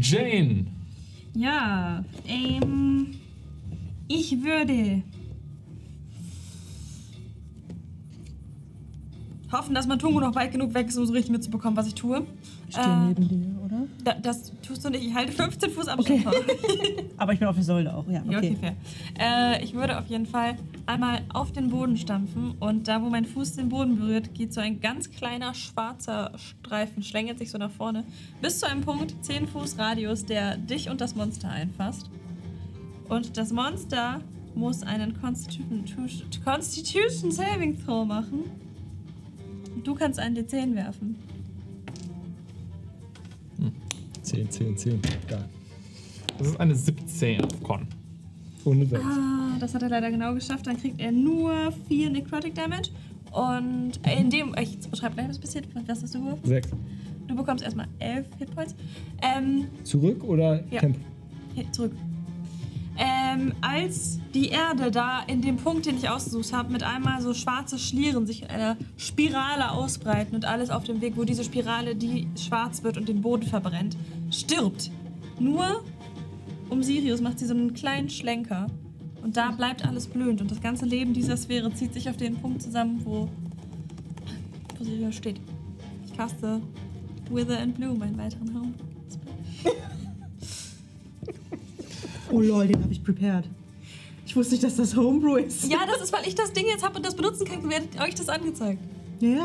Jane. 0.00 0.66
Ja, 1.32 2.04
ähm. 2.26 3.14
Ich 4.08 4.32
würde. 4.42 5.04
Hoffen, 9.52 9.74
dass 9.74 9.86
Matungo 9.86 10.20
noch 10.20 10.34
weit 10.34 10.52
genug 10.52 10.74
weg 10.74 10.88
ist, 10.88 10.96
um 10.96 11.06
so 11.06 11.12
richtig 11.12 11.30
mitzubekommen, 11.32 11.76
was 11.76 11.86
ich 11.86 11.94
tue. 11.94 12.26
Ich 12.68 12.74
stehe 12.74 12.86
Äh, 12.86 13.06
neben 13.08 13.28
dir, 13.28 13.46
oder? 13.64 13.82
Da, 14.04 14.14
das 14.14 14.52
tust 14.66 14.84
du 14.84 14.90
nicht. 14.90 15.04
Ich 15.04 15.14
halte 15.14 15.32
15 15.32 15.70
Fuß 15.70 15.88
Abstand. 15.88 16.26
Okay. 16.26 17.04
Aber 17.18 17.32
ich 17.32 17.38
bin 17.38 17.48
auf 17.48 17.54
der 17.54 17.64
Säule 17.64 17.94
auch, 17.94 18.06
ja. 18.08 18.22
Ja, 18.28 18.38
okay, 18.38 18.56
Okay. 18.58 18.74
fair. 19.18 19.56
Äh, 19.58 19.64
ich 19.64 19.74
würde 19.74 19.98
auf 19.98 20.06
jeden 20.06 20.26
Fall 20.26 20.56
einmal 20.86 21.20
auf 21.32 21.52
den 21.52 21.68
Boden 21.70 21.96
stampfen 21.96 22.54
und 22.58 22.88
da, 22.88 23.00
wo 23.02 23.08
mein 23.08 23.24
Fuß 23.24 23.54
den 23.56 23.68
Boden 23.68 23.96
berührt, 23.98 24.34
geht 24.34 24.52
so 24.52 24.60
ein 24.60 24.80
ganz 24.80 25.10
kleiner 25.10 25.54
schwarzer 25.54 26.32
Streifen, 26.36 27.02
schlängelt 27.02 27.38
sich 27.38 27.50
so 27.50 27.58
nach 27.58 27.70
vorne, 27.70 28.04
bis 28.40 28.58
zu 28.60 28.66
einem 28.68 28.80
Punkt, 28.82 29.14
10 29.24 29.46
Fuß 29.48 29.78
Radius, 29.78 30.24
der 30.24 30.56
dich 30.56 30.88
und 30.90 31.00
das 31.00 31.14
Monster 31.14 31.48
einfasst. 31.50 32.10
Und 33.08 33.36
das 33.36 33.52
Monster 33.52 34.20
muss 34.54 34.82
einen 34.82 35.18
Constitution, 35.20 35.86
Constitution 36.44 37.30
Saving 37.30 37.78
Throw 37.84 38.06
machen. 38.06 38.44
Du 39.84 39.94
kannst 39.94 40.18
einen 40.18 40.36
D10 40.36 40.74
werfen. 40.74 41.16
10, 44.22 44.50
10, 44.50 44.76
10. 44.76 45.00
Da. 45.28 45.44
Das 46.38 46.48
ist 46.48 46.60
eine 46.60 46.74
17 46.74 47.44
auf 47.44 47.62
Con. 47.62 47.86
Ohne 48.64 48.86
Satz. 48.86 49.02
Ah, 49.04 49.56
das 49.58 49.74
hat 49.74 49.82
er 49.82 49.88
leider 49.88 50.10
genau 50.10 50.34
geschafft. 50.34 50.66
Dann 50.66 50.76
kriegt 50.78 51.00
er 51.00 51.10
nur 51.12 51.72
4 51.88 52.10
Necrotic 52.10 52.54
Damage. 52.54 52.90
Und 53.32 53.92
in 54.18 54.30
dem, 54.30 54.54
ich 54.60 54.78
beschreibe 54.88 55.14
gleich, 55.14 55.28
was 55.28 55.38
passiert. 55.38 55.66
Was 55.86 56.02
hast 56.02 56.14
du 56.14 56.20
geworfen? 56.20 56.46
6. 56.46 56.68
Du 57.26 57.34
bekommst 57.36 57.64
erstmal 57.64 57.88
11 57.98 58.26
Hitpoints. 58.38 58.74
Ähm, 59.22 59.66
Zurück 59.84 60.22
oder 60.24 60.62
Ja. 60.70 60.80
Tempo? 60.80 61.00
zurück. 61.72 61.92
Ähm, 62.98 63.54
als 63.62 64.18
die 64.34 64.48
Erde 64.48 64.90
da 64.90 65.22
in 65.22 65.40
dem 65.40 65.56
Punkt, 65.56 65.86
den 65.86 65.96
ich 65.96 66.08
ausgesucht 66.08 66.52
habe, 66.52 66.72
mit 66.72 66.82
einmal 66.82 67.22
so 67.22 67.32
schwarze 67.32 67.78
Schlieren 67.78 68.26
sich 68.26 68.42
in 68.42 68.48
einer 68.48 68.76
Spirale 68.96 69.70
ausbreiten 69.70 70.34
und 70.34 70.44
alles 70.44 70.70
auf 70.70 70.84
dem 70.84 71.00
Weg, 71.00 71.16
wo 71.16 71.24
diese 71.24 71.44
Spirale, 71.44 71.94
die 71.94 72.28
schwarz 72.36 72.82
wird 72.82 72.98
und 72.98 73.08
den 73.08 73.22
Boden 73.22 73.46
verbrennt, 73.46 73.96
stirbt. 74.30 74.90
Nur 75.38 75.82
um 76.68 76.82
Sirius 76.82 77.20
macht 77.20 77.38
sie 77.38 77.46
so 77.46 77.54
einen 77.54 77.74
kleinen 77.74 78.10
Schlenker. 78.10 78.66
Und 79.22 79.36
da 79.36 79.50
bleibt 79.52 79.86
alles 79.86 80.06
blühend. 80.06 80.40
Und 80.40 80.50
das 80.50 80.60
ganze 80.60 80.84
Leben 80.84 81.14
dieser 81.14 81.36
Sphäre 81.36 81.72
zieht 81.74 81.94
sich 81.94 82.08
auf 82.08 82.16
den 82.16 82.36
Punkt 82.36 82.62
zusammen, 82.62 83.00
wo, 83.04 83.28
wo 84.78 84.84
Sirius 84.84 85.14
steht. 85.14 85.40
Ich 86.06 86.16
caste 86.16 86.60
Wither 87.30 87.60
and 87.60 87.74
Bloom, 87.76 88.02
einen 88.02 88.18
weiteren 88.18 88.56
Raum. 88.56 88.74
Oh 92.32 92.40
lol, 92.40 92.66
den 92.66 92.82
habe 92.82 92.92
ich 92.92 93.04
prepared. 93.04 93.48
Ich 94.24 94.34
wusste 94.36 94.54
nicht, 94.54 94.64
dass 94.64 94.76
das 94.76 94.96
Homebrew 94.96 95.36
ist. 95.36 95.70
Ja, 95.70 95.80
das 95.86 96.02
ist, 96.02 96.12
weil 96.12 96.26
ich 96.26 96.34
das 96.34 96.52
Ding 96.52 96.64
jetzt 96.66 96.84
habe 96.84 96.96
und 96.96 97.04
das 97.04 97.14
benutzen 97.14 97.44
kann, 97.44 97.62
wird 97.64 98.00
euch 98.00 98.14
das 98.14 98.28
angezeigt. 98.28 98.80
Ja, 99.20 99.28
ja. 99.28 99.44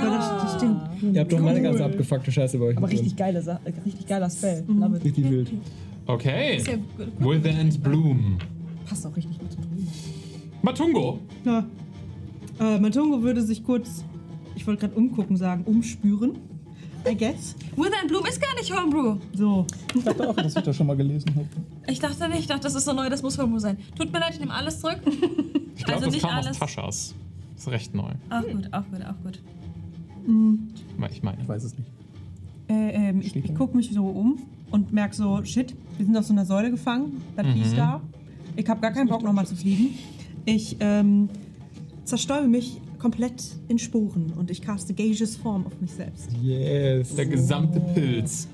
Aber 0.00 0.16
das, 0.16 0.42
das 0.42 0.54
stimmt. 0.56 0.80
Ihr 1.14 1.20
habt 1.20 1.32
doch 1.32 1.38
meine 1.38 1.62
ganze 1.62 1.84
abgefuckte 1.84 2.32
Scheiße 2.32 2.58
bei 2.58 2.64
euch. 2.66 2.76
Aber 2.76 2.90
richtig, 2.90 3.14
geile 3.14 3.40
Sa 3.42 3.60
äh, 3.64 3.72
richtig 3.84 4.06
geiler 4.06 4.28
Spell. 4.30 4.64
Mhm. 4.66 4.80
Love 4.80 4.96
it. 4.96 5.02
drin. 5.02 5.12
Richtig 5.12 5.30
wild. 5.30 5.52
Okay. 6.06 6.56
Ist 6.56 6.66
ja 6.66 6.74
gut. 6.76 7.08
Wither 7.20 7.58
and 7.60 7.82
Bloom. 7.82 8.38
Passt 8.86 9.06
auch 9.06 9.16
richtig 9.16 9.38
gut 9.38 9.52
zum 9.52 9.62
Drüben. 9.62 9.88
Matungo. 10.62 11.18
Ja. 11.44 11.66
Äh, 12.60 12.80
Matungo 12.80 13.22
würde 13.22 13.42
sich 13.42 13.62
kurz, 13.62 14.04
ich 14.56 14.66
wollte 14.66 14.80
gerade 14.86 14.94
umgucken 14.94 15.36
sagen, 15.36 15.64
umspüren. 15.64 16.38
I 17.06 17.14
guess. 17.16 17.54
Wither 17.76 18.00
and 18.00 18.08
Bloom 18.08 18.24
ist 18.26 18.40
gar 18.40 18.54
nicht 18.54 18.74
Homebrew. 18.74 19.16
So. 19.34 19.66
Ich 19.94 20.04
dachte 20.04 20.28
auch, 20.28 20.34
dass 20.36 20.56
ich 20.56 20.62
das 20.62 20.76
schon 20.76 20.86
mal 20.86 20.96
gelesen 20.96 21.30
habe. 21.34 21.46
Ich 21.86 21.98
dachte 22.00 22.28
nicht, 22.28 22.40
ich 22.40 22.46
dachte, 22.46 22.62
das 22.62 22.74
ist 22.74 22.84
so 22.84 22.92
neu, 22.92 23.08
das 23.10 23.22
muss 23.22 23.38
Homebrew 23.38 23.58
sein. 23.58 23.76
Tut 23.98 24.12
mir 24.12 24.20
leid, 24.20 24.30
ich 24.34 24.40
nehme 24.40 24.52
alles 24.54 24.80
zurück. 24.80 25.00
Ich 25.76 25.84
glaube, 25.84 25.94
Also 25.94 26.04
das 26.06 26.14
nicht 26.14 26.22
kam 26.22 26.36
alles. 26.36 26.48
aus 26.50 26.58
Taschas. 26.58 27.14
Ist 27.56 27.68
recht 27.68 27.94
neu. 27.94 28.10
Auch 28.30 28.42
gut, 28.42 28.68
auch 28.72 28.84
gut, 28.90 29.04
auch 29.04 29.22
gut. 29.24 29.40
Ich 31.10 31.22
meine. 31.22 31.42
Ich 31.42 31.48
weiß 31.48 31.64
es 31.64 31.76
nicht. 31.76 31.90
Äh, 32.68 32.90
ähm, 33.10 33.20
ich 33.20 33.36
ich 33.36 33.54
gucke 33.54 33.76
mich 33.76 33.90
so 33.92 34.06
um 34.06 34.38
und 34.70 34.92
merke 34.92 35.14
so, 35.14 35.44
shit, 35.44 35.74
wir 35.98 36.06
sind 36.06 36.16
auf 36.16 36.24
so 36.24 36.32
einer 36.32 36.46
Säule 36.46 36.70
gefangen. 36.70 37.22
Das 37.36 37.46
Vieh 37.46 37.76
da. 37.76 38.00
Ich 38.56 38.68
habe 38.68 38.80
gar 38.80 38.92
keinen 38.92 39.08
Bock, 39.08 39.22
nochmal 39.22 39.46
zu 39.46 39.56
fliegen. 39.56 39.98
Ich 40.46 40.76
ähm, 40.80 41.28
zerstäube 42.04 42.46
mich 42.48 42.80
komplett 43.04 43.44
in 43.68 43.78
Sporen 43.78 44.32
und 44.34 44.50
ich 44.50 44.60
caste 44.62 44.94
Gageous 44.94 45.36
Form 45.36 45.66
auf 45.66 45.78
mich 45.78 45.92
selbst. 45.92 46.30
Yes. 46.42 47.14
Der 47.14 47.26
gesamte 47.26 47.78
Pilz 47.78 48.48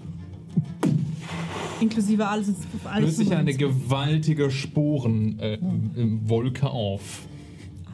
Inklusive 1.80 2.26
alles. 2.26 2.52
alles 2.84 3.04
löst 3.04 3.18
sich 3.18 3.28
in 3.28 3.34
eine 3.34 3.54
gewaltige 3.54 4.50
Sporenwolke 4.50 6.68
auf. 6.68 7.22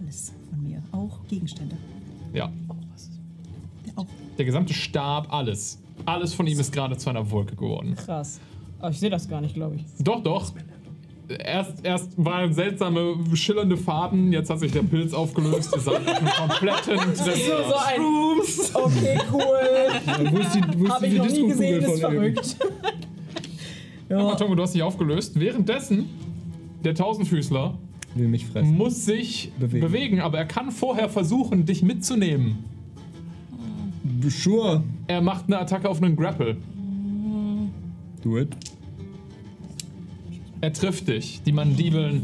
Alles 0.00 0.32
von 0.48 0.62
mir. 0.66 0.82
Auch 0.92 1.18
Gegenstände. 1.28 1.76
Ja. 2.32 2.50
Auch. 3.94 4.06
Der 4.38 4.46
gesamte 4.46 4.72
Stab, 4.72 5.30
alles. 5.30 5.78
Alles 6.06 6.32
von 6.32 6.46
ihm 6.46 6.58
ist 6.58 6.72
gerade 6.72 6.96
zu 6.96 7.10
einer 7.10 7.30
Wolke 7.30 7.54
geworden. 7.54 7.96
Krass. 7.96 8.40
Aber 8.78 8.92
ich 8.92 8.98
sehe 8.98 9.10
das 9.10 9.28
gar 9.28 9.42
nicht, 9.42 9.52
glaube 9.52 9.76
ich. 9.76 9.84
Doch, 10.02 10.22
doch. 10.22 10.54
Erst, 11.28 11.84
erst 11.84 12.12
waren 12.16 12.52
seltsame, 12.52 13.16
schillernde 13.34 13.76
Farben, 13.76 14.32
jetzt 14.32 14.48
hat 14.48 14.60
sich 14.60 14.70
der 14.70 14.82
Pilz 14.82 15.12
aufgelöst. 15.12 15.70
Seid 15.76 16.06
auf 16.08 16.16
einem 16.16 16.28
kompletten 16.28 17.14
Treffen. 17.14 17.52
ein. 17.86 18.00
Okay, 18.74 19.18
cool. 19.32 19.42
Ja, 20.06 20.32
wo 20.32 20.38
ist 20.38 20.54
die, 20.54 20.60
wo 20.78 20.84
ist 20.84 20.90
Habe 20.92 21.06
ich 21.06 21.12
diese 21.12 21.24
noch 21.24 21.30
nie 21.32 21.46
gesehen, 21.48 21.80
Disco-Kugel 21.80 21.94
ist 21.94 22.00
von 22.00 22.12
Elben? 22.12 22.34
verrückt. 22.34 22.56
Aber 24.10 24.36
Tongo, 24.36 24.54
du 24.54 24.62
hast 24.62 24.74
dich 24.74 24.82
aufgelöst. 24.84 25.32
Währenddessen, 25.38 26.08
der 26.84 26.94
Tausendfüßler 26.94 27.76
Will 28.14 28.28
mich 28.28 28.46
fressen. 28.46 28.76
muss 28.76 29.04
sich 29.04 29.50
bewegen. 29.58 29.80
Bewegen. 29.86 30.20
aber 30.20 30.38
er 30.38 30.46
kann 30.46 30.70
vorher 30.70 31.08
versuchen, 31.08 31.66
dich 31.66 31.82
mitzunehmen. 31.82 32.58
Sure. 34.28 34.84
Er 35.08 35.20
macht 35.20 35.46
eine 35.48 35.58
Attacke 35.58 35.88
auf 35.88 36.00
einen 36.00 36.14
Grapple. 36.14 36.56
Do 38.22 38.38
it. 38.38 38.56
Er 40.60 40.72
trifft 40.72 41.08
dich. 41.08 41.42
Die 41.44 41.52
Mandibeln 41.52 42.22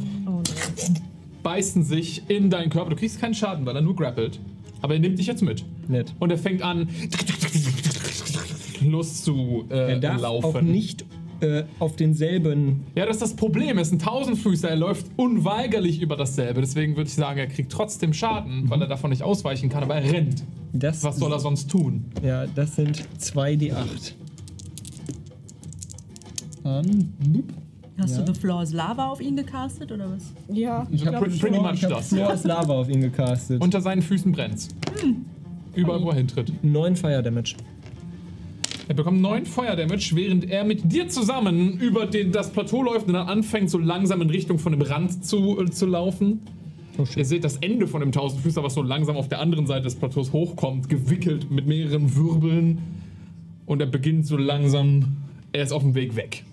beißen 1.43 1.83
sich 1.85 2.23
in 2.29 2.51
deinen 2.51 2.71
Körper. 2.71 2.91
Du 2.91 2.97
kriegst 2.97 3.21
keinen 3.21 3.35
Schaden, 3.35 3.67
weil 3.67 3.77
er 3.77 3.83
nur 3.83 3.97
grappelt. 3.97 4.39
Aber 4.81 4.95
er 4.95 5.01
nimmt 5.01 5.19
dich 5.19 5.27
jetzt 5.27 5.43
mit. 5.43 5.65
Nett. 5.89 6.13
Und 6.19 6.31
er 6.31 6.39
fängt 6.39 6.63
an, 6.63 6.89
los 8.83 9.23
zu 9.23 9.65
äh, 9.71 9.93
Er 9.93 10.01
darf 10.01 10.21
laufen. 10.21 10.45
auch 10.57 10.61
nicht 10.61 11.05
äh, 11.41 11.65
auf 11.79 11.97
denselben. 11.97 12.85
Ja, 12.95 13.07
das 13.07 13.17
ist 13.17 13.23
das 13.23 13.37
Problem. 13.37 13.77
Er 13.77 13.83
ist 13.83 13.93
ein 13.93 13.99
Tausendfüßer. 13.99 14.69
Er 14.71 14.77
läuft 14.77 15.07
unweigerlich 15.17 16.01
über 16.01 16.17
dasselbe. 16.17 16.61
Deswegen 16.61 16.97
würde 16.97 17.09
ich 17.09 17.15
sagen, 17.15 17.39
er 17.39 17.47
kriegt 17.49 17.71
trotzdem 17.71 18.13
Schaden, 18.13 18.69
weil 18.71 18.81
er 18.81 18.89
davon 18.89 19.11
nicht 19.11 19.23
ausweichen 19.23 19.69
kann. 19.69 19.83
Aber 19.83 19.97
er 19.97 20.13
rennt. 20.13 20.43
Das 20.73 21.05
Was 21.05 21.19
soll 21.19 21.33
er 21.33 21.39
sonst 21.41 21.71
tun? 21.71 22.07
Ja, 22.25 22.47
das 22.47 22.77
sind 22.77 23.03
2d8. 23.21 24.13
An. 26.65 27.13
Boop. 27.19 27.45
Hast 27.99 28.17
Ja. 28.17 28.23
du 28.23 28.33
The 28.33 28.41
Floor 28.41 28.63
is 28.63 28.73
Lava 28.73 29.09
auf 29.09 29.21
ihn 29.21 29.37
gecastet 29.37 29.93
oder 29.93 30.11
was? 30.11 30.33
Ja. 30.49 30.87
Ich 30.91 31.07
habe 31.07 31.19
pretty- 31.19 31.39
pretty 31.39 31.59
much 31.59 31.75
ich 31.75 31.81
das, 31.83 32.09
Floor 32.09 32.29
ja. 32.29 32.33
is 32.35 32.45
Lava 32.45 32.73
auf 32.75 32.89
ihn 32.89 33.01
gecastet. 33.03 33.61
Unter 33.63 33.81
seinen 33.81 34.03
Füßen 34.03 34.33
brennt's. 34.33 34.69
Überall, 35.75 36.03
wo 36.03 36.11
er 36.11 36.17
hintritt. 36.17 36.53
9 36.65 36.97
Fire 36.97 37.23
Damage. 37.23 37.55
Er 38.89 38.95
bekommt 38.95 39.21
9 39.21 39.47
Feuerdamage, 39.47 40.11
während 40.15 40.51
er 40.51 40.65
mit 40.65 40.91
dir 40.93 41.09
zusammen 41.09 41.79
über 41.79 42.05
den, 42.07 42.33
das 42.33 42.51
Plateau 42.51 42.83
läuft 42.83 43.07
und 43.07 43.13
dann 43.15 43.29
anfängt, 43.29 43.71
so 43.71 43.79
langsam 43.79 44.21
in 44.21 44.29
Richtung 44.29 44.59
von 44.59 44.73
dem 44.73 44.83
Rand 44.83 45.25
zu, 45.25 45.59
äh, 45.61 45.71
zu 45.71 45.87
laufen. 45.87 46.41
Oh 46.99 47.05
Ihr 47.17 47.25
seht 47.25 47.45
das 47.45 47.57
Ende 47.59 47.87
von 47.87 48.01
dem 48.01 48.13
Tausendfüßer, 48.13 48.63
was 48.63 48.75
so 48.75 48.83
langsam 48.83 49.17
auf 49.17 49.29
der 49.29 49.41
anderen 49.41 49.67
Seite 49.67 49.85
des 49.85 49.95
Plateaus 49.95 50.33
hochkommt, 50.33 50.89
gewickelt 50.91 51.51
mit 51.51 51.67
mehreren 51.67 52.15
Wirbeln. 52.17 52.79
Und 53.65 53.81
er 53.81 53.87
beginnt 53.87 54.27
so 54.27 54.37
langsam. 54.37 55.17
Er 55.53 55.63
ist 55.63 55.73
auf 55.73 55.83
dem 55.83 55.95
Weg 55.95 56.17
weg. 56.17 56.45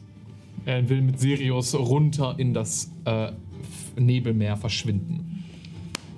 Er 0.69 0.87
will 0.87 1.01
mit 1.01 1.19
Sirius 1.19 1.73
runter 1.73 2.35
in 2.37 2.53
das 2.53 2.91
äh, 3.05 3.31
Nebelmeer 3.97 4.55
verschwinden. 4.55 5.43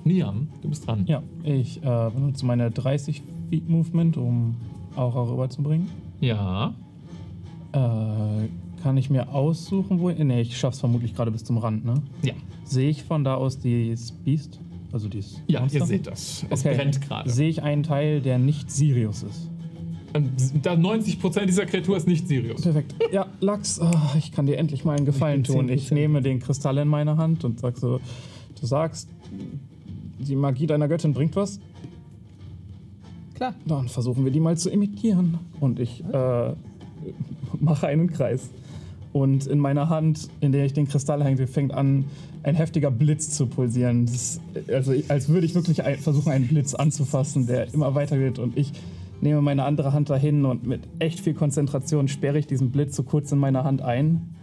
Niam, 0.04 0.50
du 0.62 0.68
bist 0.68 0.86
dran. 0.86 1.06
Ja, 1.08 1.24
ich 1.46 1.78
äh, 1.78 2.10
benutze 2.14 2.46
meine 2.46 2.70
30 2.70 3.22
Feet 3.50 3.70
Movement, 3.70 4.18
um 4.18 4.56
Aura 4.98 5.24
rüberzubringen. 5.24 5.88
Ja. 6.20 6.74
Äh, 7.72 7.78
kann 8.84 8.98
ich 8.98 9.10
mir 9.10 9.34
aussuchen, 9.34 10.02
wo. 10.02 10.10
Ne, 10.10 10.42
ich 10.42 10.58
schaff's 10.58 10.82
vermutlich 10.82 11.16
gerade 11.16 11.32
bis 11.32 11.46
zum 11.46 11.58
Rand, 11.58 11.86
ne? 11.86 11.94
Ja. 12.22 12.34
Sehe 12.66 12.90
ich 12.90 13.04
von 13.04 13.24
da 13.24 13.36
aus 13.36 13.58
dieses 13.58 14.12
Beast? 14.12 14.60
Also 14.92 15.08
dieses. 15.08 15.42
Ja, 15.48 15.62
Monster? 15.62 15.80
ihr 15.80 15.86
seht 15.86 16.08
das. 16.08 16.46
Es 16.50 16.66
Okay. 16.66 16.76
brennt 16.76 17.00
gerade. 17.00 17.30
Sehe 17.30 17.48
ich 17.48 17.64
einen 17.64 17.84
Teil, 17.84 18.20
der 18.20 18.38
nicht 18.38 18.70
Sirius 18.70 19.24
ist? 19.24 19.50
Ähm, 20.14 20.32
Da 20.62 20.74
90% 20.74 21.46
dieser 21.46 21.66
Kreatur 21.66 21.98
ist 21.98 22.08
nicht 22.08 22.28
Sirius. 22.28 22.62
Perfekt. 22.62 22.96
Ja, 23.12 23.28
Lachs, 23.40 23.80
ah, 23.80 24.14
ich 24.18 24.32
kann 24.32 24.46
dir 24.46 24.58
endlich 24.58 24.86
mal 24.86 24.96
einen 24.98 25.06
Gefallen 25.06 25.42
Ich 25.42 25.48
tun. 25.48 25.70
Ich 25.70 25.90
10%. 25.90 25.94
nehme 25.94 26.22
den 26.22 26.40
Kristall 26.40 26.78
in 26.78 26.88
meine 26.88 27.18
Hand 27.18 27.44
und 27.44 27.60
sag 27.60 27.78
so: 27.78 28.00
Du 28.60 28.66
sagst, 28.66 29.10
die 30.20 30.36
Magie 30.36 30.68
deiner 30.68 30.88
Göttin 30.88 31.14
bringt 31.14 31.36
was? 31.36 31.60
Klar. 33.36 33.56
Dann 33.66 33.90
versuchen 33.90 34.24
wir 34.24 34.32
die 34.32 34.40
mal 34.40 34.58
zu 34.58 34.70
imitieren. 34.70 35.40
Und 35.60 35.80
ich 35.80 36.04
äh, 36.14 36.54
mache 37.60 37.88
einen 37.88 38.12
Kreis. 38.12 38.50
Und 39.14 39.48
in 39.48 39.60
meiner 39.60 39.90
Hand, 39.90 40.30
in 40.40 40.52
der 40.52 40.66
ich 40.66 40.74
den 40.74 40.88
Kristall 40.88 41.24
halte, 41.24 41.48
fängt 41.48 41.74
an, 41.74 42.06
ein 42.44 42.56
heftiger 42.56 42.92
Blitz 42.92 43.32
zu 43.32 43.46
pulsieren. 43.46 44.06
Das 44.06 44.16
ist, 44.16 44.42
also 44.72 44.94
als 45.10 45.28
würde 45.28 45.46
ich 45.46 45.54
wirklich 45.54 45.84
ein, 45.84 45.98
versuchen, 45.98 46.32
einen 46.32 46.48
Blitz 46.48 46.74
anzufassen, 46.74 47.46
der 47.46 47.74
immer 47.74 47.94
weiter 47.94 48.18
wird. 48.20 48.40
Und 48.40 48.58
ich 48.58 48.72
nehme 49.22 49.42
meine 49.42 49.64
andere 49.64 49.94
Hand 49.94 50.10
dahin 50.10 50.46
und 50.46 50.66
mit 50.66 50.82
echt 51.00 51.20
viel 51.20 51.34
Konzentration 51.34 52.08
sperre 52.08 52.40
ich 52.40 52.48
diesen 52.48 52.72
Blitz 52.72 52.96
so 52.96 53.04
kurz 53.04 53.32
in 53.32 53.40
meiner 53.40 53.64
Hand 53.64 53.82
ein. 53.82 54.36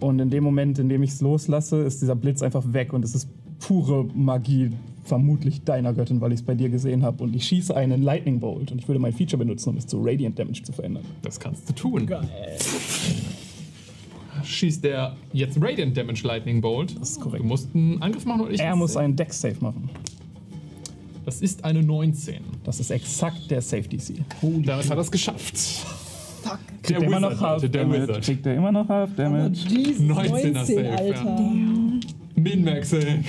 Und 0.00 0.18
in 0.20 0.30
dem 0.30 0.44
Moment, 0.44 0.78
in 0.78 0.88
dem 0.88 1.02
ich 1.02 1.10
es 1.10 1.20
loslasse, 1.20 1.82
ist 1.82 2.02
dieser 2.02 2.14
Blitz 2.14 2.42
einfach 2.42 2.72
weg 2.72 2.92
und 2.92 3.04
es 3.04 3.14
ist 3.14 3.28
pure 3.58 4.04
Magie, 4.14 4.72
vermutlich 5.04 5.62
deiner 5.64 5.92
Göttin, 5.92 6.20
weil 6.20 6.32
ich 6.32 6.40
es 6.40 6.44
bei 6.44 6.54
dir 6.54 6.68
gesehen 6.68 7.02
habe. 7.02 7.22
Und 7.22 7.34
ich 7.34 7.44
schieße 7.44 7.74
einen 7.74 8.02
Lightning 8.02 8.40
Bolt 8.40 8.72
und 8.72 8.78
ich 8.78 8.88
würde 8.88 9.00
mein 9.00 9.12
Feature 9.12 9.38
benutzen, 9.38 9.70
um 9.70 9.76
es 9.76 9.86
zu 9.86 10.00
Radiant 10.02 10.38
Damage 10.38 10.62
zu 10.62 10.72
verändern. 10.72 11.04
Das 11.22 11.40
kannst 11.40 11.68
du 11.68 11.72
tun. 11.72 12.06
Geil. 12.06 12.28
Schießt 14.44 14.84
der 14.84 15.16
jetzt 15.32 15.58
Radiant 15.60 15.96
Damage 15.96 16.26
Lightning 16.26 16.60
Bolt. 16.60 17.00
Das 17.00 17.12
ist 17.12 17.20
korrekt. 17.20 17.42
Du 17.42 17.48
musst 17.48 17.74
einen 17.74 18.02
Angriff 18.02 18.26
machen 18.26 18.42
oder 18.42 18.50
ich? 18.50 18.60
Er 18.60 18.76
muss 18.76 18.96
einen 18.96 19.16
Dex 19.16 19.40
Save 19.40 19.56
machen. 19.60 19.88
Das 21.26 21.40
ist 21.40 21.64
eine 21.64 21.82
19. 21.82 22.36
Das 22.62 22.78
ist 22.78 22.90
exakt 22.90 23.50
der 23.50 23.60
Safety 23.60 23.96
DC. 23.96 24.14
Damit 24.64 24.88
hat 24.88 24.96
er 24.96 24.98
es 24.98 25.10
geschafft. 25.10 25.58
Fuck. 25.58 26.60
Der 26.88 26.98
immer 26.98 27.18
Wizard, 27.18 27.32
noch 27.32 27.40
Half 27.40 27.62
Leute, 27.62 27.70
der 27.70 27.82
Damage. 27.82 28.02
Wizard. 28.02 28.24
Kriegt 28.24 28.46
er 28.46 28.54
immer 28.54 28.72
noch 28.72 28.88
Half 28.88 29.16
Damage. 29.16 29.58
Jesus, 29.68 30.02
19er 30.02 30.28
19, 30.28 30.54
Save, 30.54 30.90
Alter. 30.96 31.42
Min-Maxing. 32.36 33.24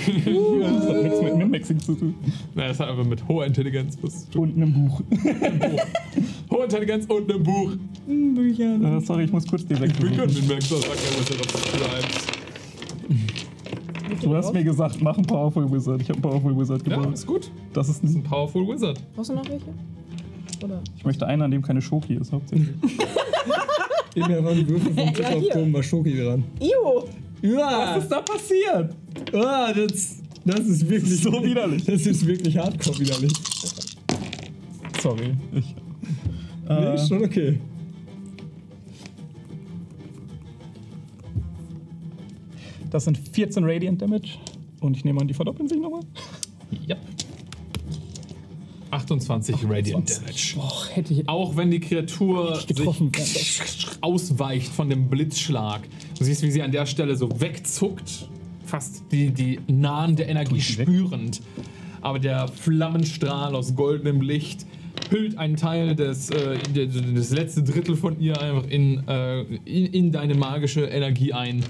Das 0.60 0.88
hat 0.88 1.02
nichts 1.02 1.22
mit 1.22 1.36
Min-Maxing 1.38 1.80
zu 1.80 1.94
tun. 1.96 2.14
Nein, 2.54 2.68
das 2.68 2.78
hat 2.78 2.88
aber 2.88 3.02
mit 3.02 3.26
hoher 3.26 3.46
Intelligenz 3.46 3.98
was 4.00 4.26
zu 4.26 4.30
tun. 4.30 4.52
Und 4.52 4.62
einem 4.62 4.72
Buch. 4.72 5.02
Hohe 6.52 6.64
Intelligenz 6.64 7.04
und 7.06 7.28
einem 7.28 7.42
Buch. 7.42 7.72
Büchern. 8.06 8.84
Äh, 8.84 9.00
sorry, 9.00 9.24
ich 9.24 9.32
muss 9.32 9.44
kurz 9.44 9.66
die 9.66 9.70
Wir 9.70 9.88
können 9.88 10.08
wegsuchen. 10.12 10.46
Min-Maxer, 10.46 10.76
sagt 10.76 10.86
der 10.88 11.20
Wizard 11.20 11.40
auf 11.40 11.66
Schreibt. 11.66 12.38
Du 14.22 14.34
hast 14.34 14.52
mir 14.52 14.64
gesagt, 14.64 15.00
mach 15.00 15.16
einen 15.16 15.26
Powerful 15.26 15.70
Wizard. 15.70 16.00
Ich 16.02 16.08
habe 16.08 16.14
einen 16.14 16.22
Powerful 16.22 16.58
Wizard 16.58 16.86
Ja, 16.86 16.96
gebaut. 16.96 17.14
ist 17.14 17.26
gut. 17.26 17.50
Das 17.72 17.88
ist 17.88 18.02
Das 18.02 18.10
ist 18.10 18.16
ein, 18.16 18.22
Powerful 18.22 18.66
Wizard. 18.68 19.00
Brauchst 19.14 19.30
du 19.30 19.34
noch 19.34 19.48
welche? 19.48 19.66
Oder? 20.64 20.80
ich 20.96 21.04
möchte 21.04 21.24
einen, 21.26 21.42
an 21.42 21.50
dem 21.52 21.62
keine 21.62 21.80
Schoki 21.80 22.14
ist, 22.14 22.32
hauptsächlich. 22.32 22.68
Ich 24.14 24.26
mir 24.26 24.38
einfach 24.38 24.50
einen 24.50 24.66
Würfel 24.68 24.92
vom 24.94 25.14
Tisch 25.14 25.26
Ja, 25.30 25.36
auf. 25.36 25.44
Tom 25.52 25.72
war 25.72 25.82
Schoki 25.82 26.16
dran. 26.20 26.42
Io! 26.60 27.04
Ja, 27.42 27.94
Was 27.96 28.02
ist 28.02 28.08
da 28.10 28.20
passiert? 28.22 28.96
ah, 29.32 29.72
das, 29.72 30.16
das 30.44 30.60
ist 30.66 30.88
wirklich 30.88 31.20
So 31.22 31.30
widerlich. 31.44 31.84
Das 31.86 32.04
ist 32.04 32.26
wirklich 32.26 32.56
hardcore 32.58 32.98
widerlich. 32.98 33.32
Sorry. 35.00 35.34
Ich, 35.52 35.74
Nee, 36.68 36.74
äh, 36.74 36.94
ist 36.96 37.08
schon 37.08 37.22
okay. 37.24 37.58
Das 42.90 43.04
sind 43.04 43.18
14 43.18 43.64
Radiant 43.64 44.00
Damage. 44.02 44.38
Und 44.80 44.96
ich 44.96 45.04
nehme 45.04 45.20
an, 45.20 45.28
die 45.28 45.34
verdoppeln 45.34 45.68
sich 45.68 45.78
nochmal. 45.80 46.00
Ja. 46.86 46.96
28 48.90 49.56
Radiant 49.68 50.08
Damage. 50.10 50.54
Boah, 50.56 50.86
hätte 50.92 51.12
ich 51.12 51.28
Auch 51.28 51.56
wenn 51.56 51.70
die 51.70 51.80
Kreatur 51.80 52.58
getroffen 52.66 53.10
sich 53.14 53.60
ausweicht 54.00 54.68
von 54.68 54.88
dem 54.88 55.08
Blitzschlag. 55.10 55.82
Du 56.18 56.24
siehst, 56.24 56.42
wie 56.42 56.50
sie 56.50 56.62
an 56.62 56.72
der 56.72 56.86
Stelle 56.86 57.14
so 57.16 57.28
wegzuckt, 57.40 58.28
fast 58.64 59.02
die, 59.12 59.30
die 59.30 59.60
nahende 59.66 60.22
Energie 60.22 60.54
weg? 60.56 60.62
spürend. 60.88 61.42
Aber 62.00 62.18
der 62.18 62.48
Flammenstrahl 62.48 63.54
aus 63.54 63.74
goldenem 63.74 64.22
Licht 64.22 64.64
hüllt 65.10 65.36
einen 65.36 65.56
Teil 65.56 65.94
des, 65.94 66.30
äh, 66.30 66.58
de- 66.74 66.86
de- 66.86 67.14
das 67.14 67.30
letzte 67.30 67.62
Drittel 67.62 67.94
von 67.96 68.18
ihr 68.20 68.40
einfach 68.40 68.68
in, 68.70 69.06
äh, 69.06 69.40
in, 69.64 69.86
in 69.92 70.12
deine 70.12 70.34
magische 70.34 70.82
Energie 70.86 71.32
ein. 71.34 71.62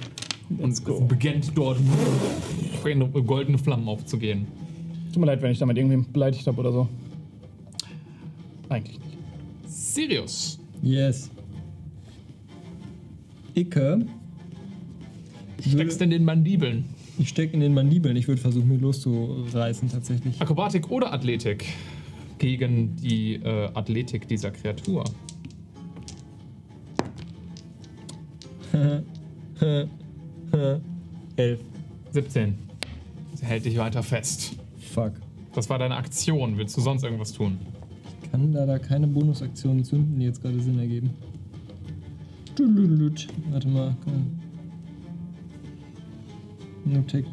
Und 0.57 0.70
es 0.70 0.81
beginnt 0.81 1.52
dort 1.55 1.78
goldene 3.27 3.59
Flammen 3.59 3.86
aufzugehen. 3.89 4.47
Tut 5.12 5.20
mir 5.20 5.27
leid, 5.27 5.43
wenn 5.43 5.52
ich 5.52 5.59
damit 5.59 5.77
irgendwen 5.77 6.10
beleidigt 6.10 6.47
habe 6.47 6.60
oder 6.60 6.73
so. 6.73 6.89
Eigentlich 8.68 8.99
nicht. 8.99 9.18
Sirius. 9.67 10.59
Yes. 10.83 11.31
Icke. 13.55 14.07
Steckst 15.67 16.01
in 16.02 16.10
den 16.10 16.25
Mandibeln. 16.25 16.85
Ich 17.18 17.31
stecke 17.31 17.55
in 17.55 17.60
den 17.60 17.75
Mandibeln. 17.75 18.17
Ich 18.17 18.28
würde 18.28 18.41
versuchen, 18.41 18.68
mich 18.68 18.81
loszureißen 18.81 19.89
tatsächlich. 19.91 20.41
Akrobatik 20.41 20.91
oder 20.91 21.12
Athletik 21.12 21.67
gegen 22.39 22.94
die 22.97 23.35
äh, 23.35 23.68
Athletik 23.75 24.28
dieser 24.28 24.52
Kreatur. 24.52 25.05
Elf. 31.36 31.60
17. 32.12 32.55
Sie 33.35 33.44
hält 33.44 33.65
dich 33.65 33.77
weiter 33.78 34.02
fest. 34.02 34.57
Fuck. 34.78 35.12
Das 35.55 35.68
war 35.70 35.78
deine 35.78 35.97
Aktion. 35.97 36.57
Willst 36.57 36.77
du 36.77 36.81
sonst 36.81 37.05
irgendwas 37.05 37.33
tun? 37.33 37.59
Kann 38.31 38.52
leider 38.52 38.78
keine 38.78 39.07
Bonusaktionen 39.07 39.85
zünden, 39.85 40.18
die 40.18 40.27
jetzt 40.27 40.43
gerade 40.43 40.60
Sinn 40.60 40.78
ergeben. 40.78 41.10
Warte 43.51 43.68
mal. 43.68 43.97
No 46.85 47.02
take. 47.02 47.27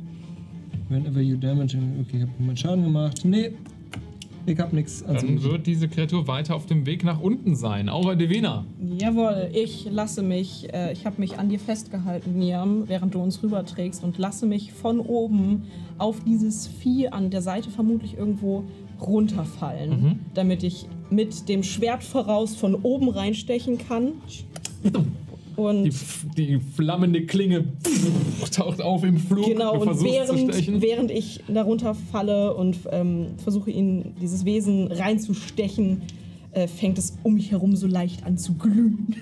Whenever 0.90 1.22
you 1.22 1.38
damage. 1.38 1.78
Okay, 2.02 2.18
ich 2.18 2.22
hab 2.24 2.40
meinen 2.40 2.58
Schaden 2.58 2.84
gemacht. 2.84 3.22
Nee. 3.24 3.54
Ich 4.48 4.60
hab 4.60 4.74
nix. 4.74 5.02
Also 5.04 5.26
Dann 5.26 5.42
wird 5.44 5.66
diese 5.66 5.88
Kreatur 5.88 6.28
weiter 6.28 6.56
auf 6.56 6.66
dem 6.68 6.86
Weg 6.86 7.04
nach 7.04 7.20
unten 7.20 7.56
sein. 7.56 7.90
Aura 7.90 8.16
Divina. 8.16 8.66
Jawohl, 9.02 9.50
ich 9.54 9.88
lasse 9.92 10.22
mich, 10.22 10.72
äh, 10.74 10.94
ich 10.94 11.06
habe 11.06 11.20
mich 11.20 11.40
an 11.40 11.50
dir 11.50 11.60
festgehalten, 11.60 12.38
Niam, 12.38 12.84
während 12.88 13.16
du 13.16 13.20
uns 13.20 13.42
rüberträgst 13.42 14.04
und 14.04 14.18
lasse 14.18 14.46
mich 14.46 14.72
von 14.74 15.00
oben 15.00 15.64
auf 15.98 16.24
dieses 16.24 16.68
Vieh 16.68 17.08
an 17.10 17.30
der 17.32 17.42
Seite 17.42 17.70
vermutlich 17.72 18.18
irgendwo 18.18 18.64
runterfallen, 19.02 19.90
Mhm. 19.90 20.20
damit 20.36 20.64
ich 20.64 20.88
mit 21.10 21.50
dem 21.50 21.64
Schwert 21.64 22.04
voraus 22.04 22.56
von 22.56 22.76
oben 22.76 23.10
reinstechen 23.10 23.78
kann. 23.78 24.14
Und 25.56 25.84
Die, 25.86 25.90
f- 25.90 26.26
die 26.38 26.60
flammende 26.76 27.26
Klinge 27.26 27.66
taucht 28.52 28.82
auf 28.82 29.04
im 29.04 29.18
Flug. 29.18 29.46
Genau, 29.46 29.80
und 29.80 30.04
während, 30.04 30.54
stechen. 30.54 30.82
während 30.82 31.12
ich 31.12 31.42
darunter 31.48 31.96
falle 32.12 32.54
und 32.56 32.78
ähm, 32.92 33.28
versuche, 33.44 33.72
ihn, 33.72 34.14
dieses 34.22 34.46
Wesen 34.46 34.92
reinzustechen, 34.92 36.02
äh, 36.52 36.68
fängt 36.68 36.98
es 36.98 37.18
um 37.24 37.36
mich 37.36 37.52
herum 37.52 37.76
so 37.76 37.88
leicht 37.88 38.26
an 38.26 38.38
zu 38.38 38.54
glühen. 38.54 39.16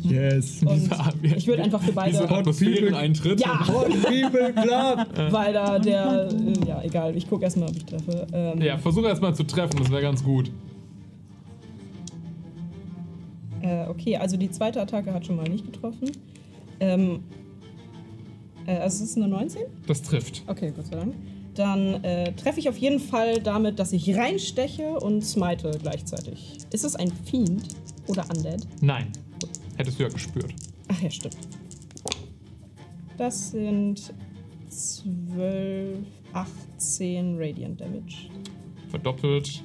Yes. 0.00 0.62
Und 0.64 0.76
Dieser- 0.76 1.12
ich 1.36 1.46
würde 1.48 1.64
einfach 1.64 1.82
für 1.82 1.92
beide. 1.92 2.12
Dieser 2.12 2.30
Atmosphäreneintritt. 2.30 3.40
Ja, 3.40 3.64
People 3.66 4.52
Club! 4.52 5.32
weil 5.32 5.52
da 5.52 5.78
der. 5.80 6.28
Äh, 6.30 6.68
ja, 6.68 6.82
egal, 6.84 7.16
ich 7.16 7.28
gucke 7.28 7.42
erstmal, 7.44 7.68
ob 7.68 7.76
ich 7.76 7.84
treffe. 7.84 8.26
Ähm, 8.32 8.62
Ja, 8.62 8.78
versuch 8.78 9.02
erstmal 9.04 9.34
zu 9.34 9.42
treffen, 9.42 9.76
das 9.78 9.90
wäre 9.90 10.02
ganz 10.02 10.22
gut. 10.22 10.50
Äh, 13.62 13.86
okay, 13.88 14.16
also 14.16 14.36
die 14.36 14.50
zweite 14.50 14.80
Attacke 14.80 15.12
hat 15.12 15.26
schon 15.26 15.36
mal 15.36 15.48
nicht 15.48 15.66
getroffen. 15.66 16.10
Ähm, 16.80 17.24
äh, 18.66 18.76
also 18.76 19.04
es 19.04 19.10
ist 19.10 19.16
eine 19.16 19.28
19? 19.28 19.62
Das 19.86 20.02
trifft. 20.02 20.42
Okay, 20.46 20.72
Gott 20.74 20.86
sei 20.86 20.96
Dank. 20.96 21.14
Dann 21.54 22.04
äh, 22.04 22.32
treffe 22.34 22.60
ich 22.60 22.68
auf 22.68 22.76
jeden 22.76 23.00
Fall 23.00 23.40
damit, 23.40 23.78
dass 23.78 23.92
ich 23.92 24.16
reinsteche 24.16 25.00
und 25.00 25.24
smite 25.24 25.72
gleichzeitig. 25.82 26.58
Ist 26.70 26.84
es 26.84 26.94
ein 26.94 27.10
Fiend 27.10 27.68
oder 28.06 28.24
Undead? 28.30 28.66
Nein. 28.80 29.10
Hättest 29.76 29.98
du 29.98 30.04
ja 30.04 30.08
gespürt. 30.08 30.54
Ach 30.88 31.00
ja, 31.00 31.10
stimmt. 31.10 31.36
Das 33.16 33.50
sind 33.50 34.14
12, 34.68 35.98
18 36.32 37.36
Radiant 37.36 37.80
Damage. 37.80 38.28
Verdoppelt. 38.90 39.62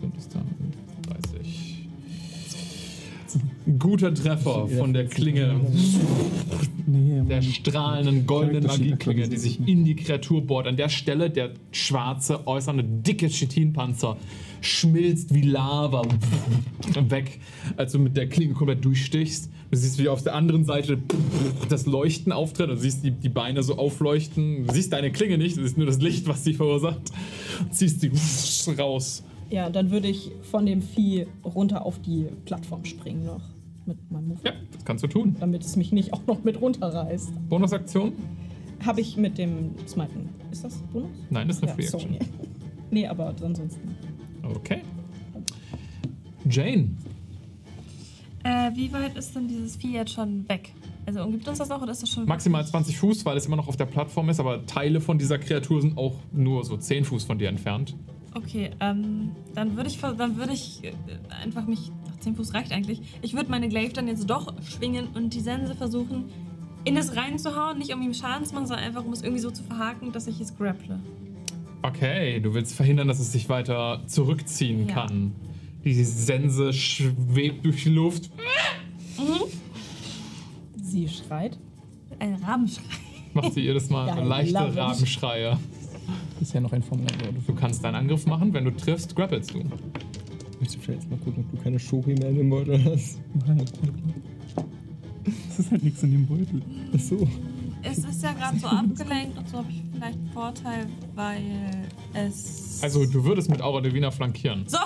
Sind 0.00 0.16
es 0.16 0.28
dann 0.28 0.49
Guter 3.78 4.14
Treffer 4.14 4.68
von 4.68 4.92
der 4.92 5.06
Klinge. 5.06 5.60
Der 6.86 7.42
strahlenden 7.42 8.26
goldenen 8.26 8.64
Magieklinge, 8.64 9.28
die 9.28 9.36
sich 9.36 9.66
in 9.66 9.84
die 9.84 9.94
Kreatur 9.94 10.44
bohrt. 10.44 10.66
An 10.66 10.76
der 10.76 10.88
Stelle 10.88 11.30
der 11.30 11.50
schwarze, 11.70 12.46
äußerne, 12.46 12.82
dicke 12.82 13.28
Chitinpanzer 13.28 14.16
schmilzt 14.60 15.32
wie 15.32 15.42
Lava 15.42 16.02
weg, 17.08 17.38
als 17.76 17.92
du 17.92 17.98
mit 17.98 18.16
der 18.16 18.28
Klinge 18.28 18.54
komplett 18.54 18.84
durchstichst. 18.84 19.50
Du 19.70 19.76
siehst, 19.76 19.98
wie 19.98 20.08
auf 20.08 20.22
der 20.24 20.34
anderen 20.34 20.64
Seite 20.64 20.98
das 21.68 21.86
Leuchten 21.86 22.32
auftritt. 22.32 22.70
Du 22.70 22.76
siehst 22.76 23.04
die, 23.04 23.12
die 23.12 23.28
Beine 23.28 23.62
so 23.62 23.76
aufleuchten. 23.76 24.66
Du 24.66 24.74
siehst 24.74 24.92
deine 24.92 25.12
Klinge 25.12 25.38
nicht, 25.38 25.56
du 25.56 25.62
siehst 25.62 25.78
nur 25.78 25.86
das 25.86 26.00
Licht, 26.00 26.26
was 26.26 26.42
sie 26.42 26.54
verursacht. 26.54 27.12
Und 27.60 27.74
ziehst 27.74 28.00
sie 28.00 28.10
raus. 28.72 29.22
Ja, 29.48 29.70
dann 29.70 29.90
würde 29.90 30.08
ich 30.08 30.30
von 30.42 30.66
dem 30.66 30.82
Vieh 30.82 31.26
runter 31.44 31.84
auf 31.86 32.00
die 32.00 32.26
Plattform 32.44 32.84
springen 32.84 33.24
noch. 33.24 33.42
Mit 33.90 34.10
meinem 34.10 34.28
Move. 34.28 34.38
Ja, 34.44 34.52
das 34.72 34.84
kannst 34.84 35.02
du 35.04 35.08
tun. 35.08 35.36
Damit 35.40 35.64
es 35.64 35.74
mich 35.76 35.90
nicht 35.92 36.12
auch 36.12 36.24
noch 36.26 36.44
mit 36.44 36.60
runterreißt. 36.60 37.48
Bonusaktion? 37.48 38.12
Habe 38.86 39.00
ich 39.00 39.16
mit 39.16 39.36
dem 39.36 39.74
Smiten. 39.88 40.28
Ist 40.52 40.62
das 40.64 40.76
Bonus? 40.92 41.10
Nein, 41.28 41.48
das 41.48 41.56
ist 41.56 41.62
eine 41.64 41.70
Ja, 41.72 41.74
Free 41.76 41.84
Action. 41.96 42.10
nee. 42.12 42.18
nee, 42.90 43.06
aber 43.06 43.28
ansonsten. 43.28 43.96
Okay. 44.54 44.82
Jane. 46.48 46.90
Äh, 48.44 48.70
wie 48.74 48.92
weit 48.92 49.16
ist 49.16 49.34
denn 49.36 49.48
dieses 49.48 49.76
Vieh 49.76 49.92
jetzt 49.92 50.12
schon 50.12 50.48
weg? 50.48 50.72
Also 51.06 51.22
umgibt 51.24 51.46
uns 51.48 51.58
das 51.58 51.68
noch 51.68 51.82
oder 51.82 51.92
ist 51.92 52.02
das 52.02 52.10
schon. 52.10 52.26
Maximal 52.26 52.64
20 52.66 52.96
Fuß, 52.96 53.24
weil 53.26 53.36
es 53.36 53.46
immer 53.46 53.56
noch 53.56 53.68
auf 53.68 53.76
der 53.76 53.86
Plattform 53.86 54.28
ist, 54.30 54.38
aber 54.40 54.64
Teile 54.66 55.00
von 55.00 55.18
dieser 55.18 55.38
Kreatur 55.38 55.80
sind 55.82 55.98
auch 55.98 56.14
nur 56.32 56.64
so 56.64 56.76
10 56.76 57.04
Fuß 57.04 57.24
von 57.24 57.38
dir 57.38 57.48
entfernt. 57.48 57.96
Okay, 58.34 58.70
ähm, 58.80 59.32
dann 59.54 59.76
würde 59.76 59.88
ich, 59.90 59.98
ver- 59.98 60.14
dann 60.14 60.36
würde 60.36 60.52
ich 60.52 60.84
äh, 60.84 60.92
einfach 61.42 61.66
mich. 61.66 61.90
Ach, 62.20 62.24
10 62.24 62.36
Fuß 62.36 62.52
reicht 62.54 62.72
eigentlich. 62.72 63.00
Ich 63.22 63.32
würde 63.34 63.50
meine 63.50 63.68
Glaive 63.68 63.94
dann 63.94 64.06
jetzt 64.06 64.28
doch 64.28 64.52
schwingen 64.62 65.08
und 65.14 65.32
die 65.32 65.40
Sense 65.40 65.74
versuchen, 65.74 66.24
in 66.84 66.96
es 66.96 67.16
reinzuhauen. 67.16 67.78
Nicht 67.78 67.94
um 67.94 68.02
ihm 68.02 68.12
Schaden 68.14 68.44
zu 68.44 68.54
machen, 68.54 68.66
sondern 68.66 68.84
einfach 68.84 69.04
um 69.04 69.12
es 69.12 69.22
irgendwie 69.22 69.40
so 69.40 69.50
zu 69.50 69.62
verhaken, 69.62 70.12
dass 70.12 70.26
ich 70.26 70.40
es 70.40 70.56
grapple. 70.56 71.00
Okay, 71.82 72.40
du 72.40 72.52
willst 72.52 72.74
verhindern, 72.74 73.08
dass 73.08 73.20
es 73.20 73.32
sich 73.32 73.48
weiter 73.48 74.02
zurückziehen 74.06 74.86
Ja. 74.88 74.94
kann. 74.94 75.32
Die 75.82 75.94
Sense 76.04 76.72
schwebt 76.74 77.64
durch 77.64 77.84
die 77.84 77.88
Luft. 77.88 78.30
Sie 80.76 81.08
schreit. 81.08 81.58
Ein 82.18 82.34
Rabenschrei. 82.34 82.82
Macht 83.32 83.54
sie 83.54 83.60
jedes 83.62 83.88
Mal 83.88 84.06
Ja, 84.16 84.20
leichte. 84.22 84.76
Rabenschreie. 84.76 85.58
Bisher 86.38 86.60
noch 86.60 86.72
ein 86.72 86.82
Formular. 86.82 87.12
Du 87.46 87.54
kannst 87.54 87.82
deinen 87.82 87.94
Angriff 87.94 88.26
machen, 88.26 88.52
wenn 88.52 88.64
du 88.64 88.72
triffst, 88.72 89.16
grappelst 89.16 89.54
du. 89.54 89.62
Willst 90.60 90.76
du 90.76 90.80
vielleicht 90.80 91.10
mal 91.10 91.18
gucken, 91.18 91.44
ob 91.46 91.56
du 91.56 91.62
keine 91.62 91.78
Schoki 91.78 92.14
mehr 92.14 92.28
in 92.28 92.36
dem 92.36 92.50
Beutel 92.50 92.84
hast? 92.84 93.18
Es 95.48 95.58
ist 95.58 95.70
halt 95.70 95.82
nichts 95.82 96.02
in 96.02 96.12
dem 96.12 96.26
Beutel. 96.26 96.62
Achso. 96.94 97.26
Es 97.82 97.98
ist 97.98 98.22
ja 98.22 98.32
gerade 98.32 98.58
so 98.58 98.66
abgelenkt 98.66 99.38
und 99.38 99.48
so 99.48 99.56
habe 99.58 99.70
ich 99.70 99.82
vielleicht 99.92 100.18
einen 100.18 100.30
Vorteil, 100.32 100.86
weil 101.14 101.42
es. 102.12 102.82
Also, 102.82 103.06
du 103.06 103.24
würdest 103.24 103.48
mit 103.48 103.62
Aura 103.62 103.80
Divina 103.80 104.10
flankieren. 104.10 104.64
So! 104.66 104.78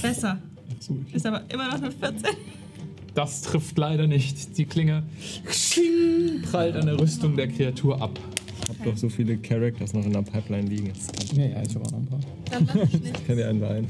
Besser. 0.00 0.38
So, 0.80 0.96
Ist 1.12 1.26
aber 1.26 1.42
immer 1.50 1.66
noch 1.68 1.82
eine 1.82 1.90
14. 1.90 2.36
Das 3.14 3.42
trifft 3.42 3.76
leider 3.76 4.06
nicht. 4.06 4.56
Die 4.56 4.64
Klinge 4.64 5.02
prallt 6.50 6.76
an 6.76 6.86
der 6.86 6.98
Rüstung 6.98 7.36
der 7.36 7.48
Kreatur 7.48 8.00
ab. 8.00 8.18
Doch 8.86 8.96
so 8.96 9.08
viele 9.08 9.36
Characters 9.36 9.92
noch 9.92 10.04
in 10.04 10.12
der 10.12 10.22
Pipeline 10.22 10.68
liegen. 10.68 10.88
Das 10.94 11.28
kann, 11.28 11.38
Ja, 11.38 11.46
ja, 11.46 11.62
ich 11.62 11.74
habe 11.74 11.84
auch 11.86 11.90
noch 11.92 11.98
ein 11.98 12.06
paar. 12.06 12.20
Dann 12.50 12.64
mach 12.66 12.74
ich 12.92 13.00
nicht. 13.00 13.26
kann 13.26 13.36
dir 13.36 13.48
einen 13.48 13.60
beiden. 13.60 13.88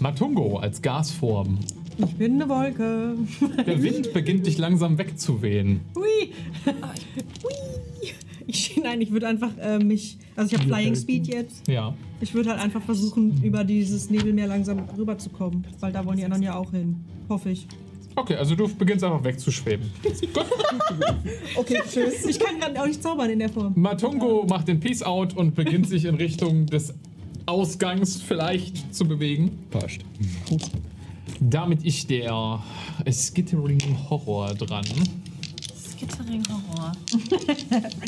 Matungo 0.00 0.58
als 0.58 0.82
Gasform. 0.82 1.58
Ich 1.98 2.14
bin 2.16 2.34
eine 2.34 2.48
Wolke. 2.48 3.14
Der 3.66 3.82
Wind 3.82 4.12
beginnt 4.12 4.46
dich 4.46 4.58
langsam 4.58 4.98
wegzuwehen. 4.98 5.80
Hui. 5.94 6.32
Hui. 6.66 8.12
Ich, 8.48 8.78
nein, 8.82 9.00
ich 9.00 9.10
würde 9.10 9.26
einfach 9.26 9.50
äh, 9.58 9.78
mich. 9.78 10.18
Also 10.36 10.54
ich 10.54 10.60
habe 10.60 10.68
Flying 10.68 10.94
Speed 10.94 11.26
jetzt. 11.26 11.66
Ja. 11.66 11.94
Ich 12.20 12.34
würde 12.34 12.50
halt 12.50 12.60
einfach 12.60 12.82
versuchen, 12.82 13.42
über 13.42 13.64
dieses 13.64 14.10
Nebelmeer 14.10 14.46
langsam 14.46 14.80
rüberzukommen. 14.96 15.66
Weil 15.80 15.92
da 15.92 16.04
wollen 16.04 16.18
die 16.18 16.24
anderen 16.24 16.42
ja 16.42 16.54
auch 16.54 16.70
hin. 16.70 16.96
Hoffe 17.28 17.50
ich. 17.50 17.66
Okay, 18.16 18.34
also 18.36 18.54
du 18.54 18.66
beginnst 18.74 19.04
einfach 19.04 19.22
wegzuschweben. 19.22 19.90
Okay, 21.56 21.80
tschüss. 21.90 22.24
Ich 22.26 22.38
kann 22.38 22.58
gerade 22.60 22.80
auch 22.80 22.86
nicht 22.86 23.02
zaubern 23.02 23.30
in 23.30 23.38
der 23.38 23.48
Form. 23.48 23.72
Matungo 23.76 24.44
macht 24.48 24.68
den 24.68 24.78
Peace 24.80 25.02
Out 25.02 25.36
und 25.36 25.54
beginnt 25.54 25.88
sich 25.88 26.04
in 26.04 26.14
Richtung 26.14 26.66
des 26.66 26.94
Ausgangs 27.46 28.20
vielleicht 28.20 28.94
zu 28.94 29.06
bewegen. 29.06 29.58
Passt. 29.70 30.00
Damit 31.40 31.84
ist 31.84 32.08
der 32.10 32.62
Skittering 33.10 33.80
Horror 34.08 34.54
dran. 34.54 34.84
Skittering 35.90 36.42
Horror. 36.48 36.92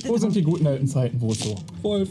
Wo 0.06 0.16
sind 0.18 0.34
die 0.36 0.42
guten 0.42 0.66
alten 0.66 0.86
Zeiten, 0.86 1.20
wo 1.20 1.32
es 1.32 1.40
so? 1.40 1.54
Wolf. 1.82 2.10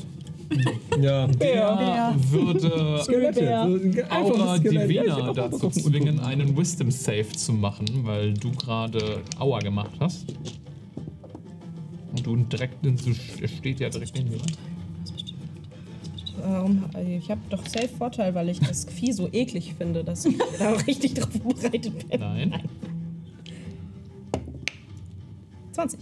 Ja. 1.01 1.27
Der 1.27 2.15
würde 2.31 2.99
Skelette. 3.03 4.07
Aura. 4.09 4.57
Divina 4.57 5.31
dazu 5.31 5.69
zwingen, 5.69 6.19
einen 6.19 6.57
Wisdom 6.57 6.89
Save 6.89 7.29
zu 7.29 7.53
machen, 7.53 7.85
weil 8.03 8.33
du 8.33 8.51
gerade 8.51 9.21
Aua 9.37 9.59
gemacht 9.59 9.91
hast. 9.99 10.25
Und 12.11 12.25
du 12.25 12.35
direkt, 12.37 12.83
er 12.83 13.47
steht 13.47 13.79
ja 13.79 13.89
direkt 13.89 14.15
neben 14.15 14.29
dir. 14.31 14.39
Ähm, 16.43 16.83
ich 17.19 17.29
habe 17.29 17.41
doch 17.49 17.65
safe 17.67 17.89
Vorteil, 17.89 18.33
weil 18.33 18.49
ich 18.49 18.59
das 18.59 18.85
Vieh 18.85 19.11
so 19.11 19.29
eklig 19.31 19.73
finde, 19.77 20.03
dass 20.03 20.25
ich 20.25 20.37
da 20.57 20.71
richtig 20.87 21.15
drauf 21.15 21.29
vorbereitet 21.41 22.09
bin. 22.09 22.19
Nein. 22.19 22.53
20. 25.73 25.99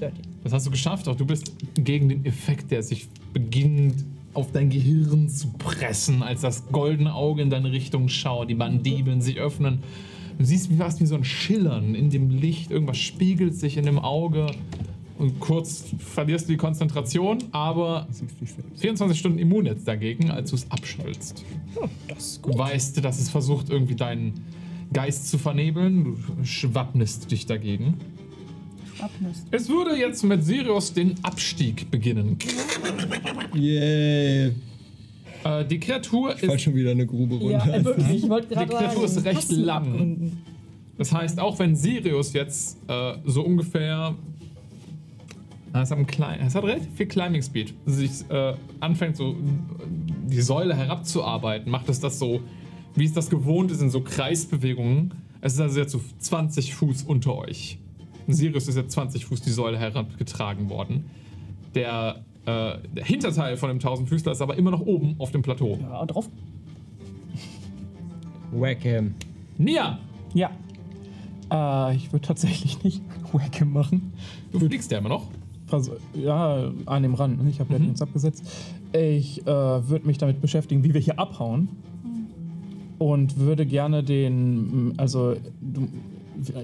Dirty. 0.00 0.33
Das 0.44 0.52
hast 0.52 0.66
du 0.66 0.70
geschafft, 0.70 1.08
auch 1.08 1.16
du 1.16 1.24
bist 1.24 1.52
gegen 1.74 2.08
den 2.08 2.24
Effekt, 2.26 2.70
der 2.70 2.82
sich 2.82 3.08
beginnt 3.32 4.04
auf 4.34 4.52
dein 4.52 4.68
Gehirn 4.68 5.28
zu 5.28 5.48
pressen, 5.58 6.22
als 6.22 6.42
das 6.42 6.66
goldene 6.70 7.14
Auge 7.14 7.42
in 7.42 7.50
deine 7.50 7.72
Richtung 7.72 8.08
schaut, 8.08 8.50
die 8.50 8.54
Mandibeln 8.54 9.22
sich 9.22 9.38
öffnen. 9.38 9.78
Du 10.38 10.44
siehst 10.44 10.70
wie 10.70 10.76
fast 10.76 11.00
wie 11.00 11.06
so 11.06 11.14
ein 11.14 11.24
Schillern 11.24 11.94
in 11.94 12.10
dem 12.10 12.28
Licht, 12.28 12.70
irgendwas 12.70 12.98
spiegelt 12.98 13.54
sich 13.54 13.76
in 13.76 13.84
dem 13.84 13.98
Auge 13.98 14.46
und 15.18 15.38
kurz 15.40 15.84
verlierst 15.98 16.48
du 16.48 16.52
die 16.52 16.56
Konzentration, 16.58 17.38
aber 17.52 18.08
24 18.76 19.18
Stunden 19.18 19.38
immun 19.38 19.66
jetzt 19.66 19.86
dagegen, 19.86 20.30
als 20.30 20.50
du 20.50 20.56
es 20.56 20.64
ist 20.64 21.44
Du 22.42 22.58
weißt, 22.58 23.04
dass 23.04 23.20
es 23.20 23.30
versucht, 23.30 23.70
irgendwie 23.70 23.94
deinen 23.94 24.34
Geist 24.92 25.28
zu 25.28 25.38
vernebeln. 25.38 26.04
Du 26.04 26.44
schwappnest 26.44 27.30
dich 27.30 27.46
dagegen. 27.46 27.94
Abnist. 29.00 29.46
Es 29.50 29.68
würde 29.68 29.96
jetzt 29.96 30.22
mit 30.22 30.44
Sirius 30.44 30.92
den 30.92 31.14
Abstieg 31.22 31.90
beginnen. 31.90 32.38
Yay. 33.54 34.52
Äh, 35.44 35.64
die 35.66 35.78
Kreatur 35.78 36.34
Ich 36.34 36.40
fall 36.46 36.56
ist, 36.56 36.62
schon 36.62 36.74
wieder 36.74 36.90
eine 36.92 37.06
Grube 37.06 37.36
runter. 37.36 37.66
Ja, 37.66 37.74
äh, 37.74 37.84
wirklich. 37.84 38.24
Ich 38.24 38.28
wollte 38.28 38.48
die 38.48 38.54
gerade 38.54 38.68
Kreatur 38.74 39.04
ist 39.04 39.14
sagen, 39.14 39.26
recht 39.28 39.50
lang. 39.52 39.86
abgründen. 39.88 40.42
Das 40.96 41.12
heißt, 41.12 41.40
auch 41.40 41.58
wenn 41.58 41.74
Sirius 41.76 42.32
jetzt 42.32 42.78
äh, 42.88 43.14
so 43.24 43.42
ungefähr. 43.44 44.14
Na, 45.72 45.82
Es 45.82 45.90
hat, 45.90 45.98
einen 45.98 46.06
klein, 46.06 46.40
es 46.40 46.54
hat 46.54 46.62
relativ 46.64 46.88
viel 46.94 47.06
Climbing 47.06 47.42
Speed. 47.42 47.74
Sich 47.84 48.24
äh, 48.30 48.54
anfängt, 48.80 49.16
so 49.16 49.34
die 50.28 50.40
Säule 50.40 50.76
herabzuarbeiten, 50.76 51.70
macht 51.70 51.88
es 51.88 51.98
das 52.00 52.18
so, 52.18 52.40
wie 52.94 53.04
es 53.04 53.12
das 53.12 53.28
gewohnt 53.28 53.70
ist, 53.72 53.80
in 53.82 53.90
so 53.90 54.00
Kreisbewegungen. 54.00 55.12
Es 55.40 55.54
ist 55.54 55.60
also 55.60 55.80
jetzt 55.80 55.92
so 55.92 56.00
20 56.20 56.74
Fuß 56.74 57.02
unter 57.02 57.36
euch. 57.36 57.78
Sirius 58.28 58.68
ist 58.68 58.76
jetzt 58.76 58.92
20 58.92 59.26
Fuß 59.26 59.42
die 59.42 59.50
Säule 59.50 59.78
herabgetragen 59.78 60.68
worden. 60.70 61.04
Der, 61.74 62.24
äh, 62.46 62.78
der 62.94 63.04
Hinterteil 63.04 63.56
von 63.56 63.68
dem 63.68 63.80
Tausendfüßler 63.80 64.32
ist 64.32 64.40
aber 64.40 64.56
immer 64.56 64.70
noch 64.70 64.80
oben 64.80 65.16
auf 65.18 65.30
dem 65.32 65.42
Plateau. 65.42 65.78
Ja, 65.80 66.04
drauf. 66.06 66.28
Whack 68.52 68.82
him. 68.82 69.14
Nia, 69.58 69.98
Ja. 70.34 70.50
Äh, 71.52 71.96
ich 71.96 72.12
würde 72.12 72.26
tatsächlich 72.26 72.82
nicht 72.82 73.02
Wacke 73.32 73.64
machen. 73.64 74.12
du 74.52 74.60
fliegst 74.60 74.90
ja 74.92 74.98
immer 74.98 75.08
noch. 75.08 75.28
Vers 75.66 75.90
ja, 76.14 76.70
an 76.86 77.02
dem 77.02 77.14
Rand. 77.14 77.40
Ich 77.48 77.58
habe 77.60 77.78
Mhm. 77.78 77.88
jetzt 77.88 78.02
abgesetzt. 78.02 78.44
Ich 78.92 79.42
äh, 79.42 79.46
würde 79.46 80.06
mich 80.06 80.18
damit 80.18 80.40
beschäftigen, 80.40 80.84
wie 80.84 80.94
wir 80.94 81.00
hier 81.00 81.18
abhauen. 81.18 81.68
Und 82.98 83.38
würde 83.38 83.66
gerne 83.66 84.04
den, 84.04 84.94
also 84.98 85.34
du, 85.60 85.88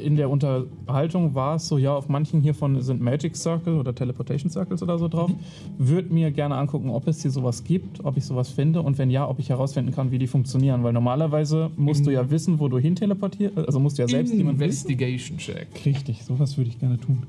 in 0.03 0.17
der 0.17 0.31
Unterhaltung 0.31 1.35
war 1.35 1.57
es 1.57 1.69
so, 1.69 1.79
ja, 1.79 1.95
auf 1.95 2.09
manchen 2.09 2.41
hiervon 2.41 2.81
sind 2.83 3.01
Magic 3.01 3.37
Circle 3.37 3.79
oder 3.79 3.95
Teleportation 3.95 4.51
Circles 4.51 4.83
oder 4.83 4.99
so 4.99 5.09
drauf. 5.09 5.31
Würde 5.79 6.13
mir 6.13 6.31
gerne 6.31 6.57
angucken, 6.57 6.91
ob 6.91 7.07
es 7.07 7.23
hier 7.23 7.31
sowas 7.31 7.65
gibt, 7.65 8.05
ob 8.05 8.17
ich 8.17 8.25
sowas 8.25 8.51
finde 8.51 8.83
und 8.83 8.99
wenn 8.99 9.11
ja, 9.11 9.29
ob 9.29 9.39
ich 9.39 9.49
herausfinden 9.49 9.93
kann, 9.93 10.11
wie 10.11 10.19
die 10.19 10.27
funktionieren. 10.27 10.83
Weil 10.83 10.93
normalerweise 10.93 11.71
musst 11.77 12.07
du 12.07 12.11
ja 12.11 12.31
wissen, 12.31 12.59
wo 12.59 12.69
du 12.69 12.79
hin 12.79 12.97
teleportierst. 12.97 13.57
Also 13.59 13.81
musst 13.81 13.99
du 13.99 14.03
ja 14.03 14.09
selbst 14.09 14.35
jemand 14.35 14.59
wissen. 14.59 14.91
Investigation 14.91 15.39
Check. 15.39 15.69
Richtig, 15.85 16.25
sowas 16.25 16.57
würde 16.57 16.71
ich 16.71 16.79
gerne 16.79 16.99
tun. 16.99 17.23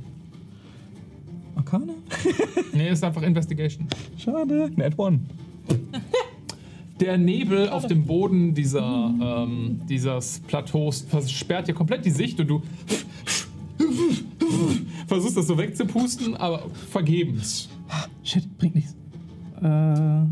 Arcana? 1.56 1.94
Nee, 2.74 2.90
ist 2.90 3.04
einfach 3.04 3.22
Investigation. 3.22 3.88
Schade. 4.18 4.72
Net 4.76 4.98
One. 4.98 5.20
Der 7.02 7.18
Nebel 7.18 7.68
auf 7.70 7.88
dem 7.88 8.06
Boden 8.06 8.54
dieser, 8.54 9.12
ähm, 9.20 9.82
dieses 9.90 10.40
Plateaus 10.42 11.02
versperrt 11.02 11.68
dir 11.68 11.74
komplett 11.74 12.06
die 12.06 12.12
Sicht 12.12 12.40
und 12.40 12.48
du 12.48 12.62
versuchst 15.08 15.36
das 15.36 15.48
so 15.48 15.58
wegzupusten, 15.58 16.36
aber 16.36 16.70
vergebens. 16.92 17.70
Shit, 18.22 18.56
bringt 18.60 18.76
nichts. 18.76 18.96
Äh, 19.64 20.26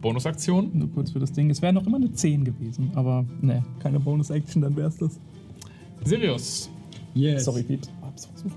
Bonusaktion. 0.00 0.70
nur 0.72 0.88
kurz 0.92 1.10
für 1.10 1.18
das 1.18 1.32
Ding. 1.32 1.50
Es 1.50 1.60
wäre 1.60 1.72
noch 1.72 1.84
immer 1.84 1.96
eine 1.96 2.12
10 2.12 2.44
gewesen, 2.44 2.92
aber 2.94 3.24
ne, 3.40 3.64
keine 3.80 3.98
Bonus-Action, 3.98 4.62
dann 4.62 4.76
wär's 4.76 4.98
das. 4.98 5.18
Sirius. 6.04 6.70
Yes. 7.12 7.44
Sorry, 7.44 7.64
Pieps. 7.64 7.90
Hab's 8.02 8.26
versucht. 8.26 8.56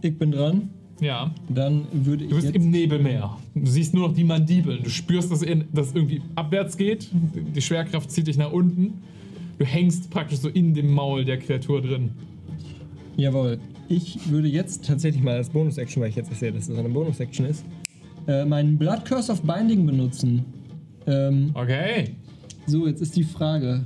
Ich 0.00 0.18
bin 0.18 0.32
dran. 0.32 0.70
Ja. 1.00 1.30
Dann 1.48 1.86
würde 1.92 2.24
ich 2.24 2.30
Du 2.30 2.36
bist 2.36 2.48
jetzt... 2.48 2.56
im 2.56 2.70
Nebelmeer. 2.70 3.36
Du 3.54 3.66
siehst 3.70 3.94
nur 3.94 4.08
noch 4.08 4.14
die 4.14 4.24
Mandibeln. 4.24 4.82
Du 4.82 4.90
spürst, 4.90 5.30
dass 5.32 5.42
in- 5.42 5.64
dass 5.72 5.94
irgendwie 5.94 6.20
abwärts 6.34 6.76
geht. 6.76 7.08
Die 7.12 7.60
Schwerkraft 7.62 8.10
zieht 8.10 8.26
dich 8.26 8.36
nach 8.36 8.52
unten. 8.52 8.94
Du 9.58 9.64
hängst 9.64 10.10
praktisch 10.10 10.38
so 10.38 10.48
in 10.48 10.74
dem 10.74 10.92
Maul 10.92 11.24
der 11.24 11.38
Kreatur 11.38 11.80
drin. 11.82 12.10
Jawohl. 13.16 13.58
Ich 13.88 14.30
würde 14.30 14.48
jetzt 14.48 14.86
tatsächlich 14.86 15.22
mal 15.22 15.34
als 15.36 15.50
Bonus-Action, 15.50 16.02
weil 16.02 16.10
ich 16.10 16.16
jetzt 16.16 16.32
sehe, 16.38 16.52
dass 16.52 16.68
das 16.68 16.78
eine 16.78 16.88
Bonus-Action 16.88 17.46
ist, 17.46 17.64
äh, 18.28 18.44
meinen 18.44 18.78
Blood 18.78 19.04
Curse 19.04 19.32
of 19.32 19.42
Binding 19.42 19.84
benutzen. 19.86 20.44
Ähm, 21.06 21.50
Okay. 21.54 22.10
So, 22.66 22.86
jetzt 22.86 23.00
ist 23.02 23.16
die 23.16 23.24
Frage. 23.24 23.82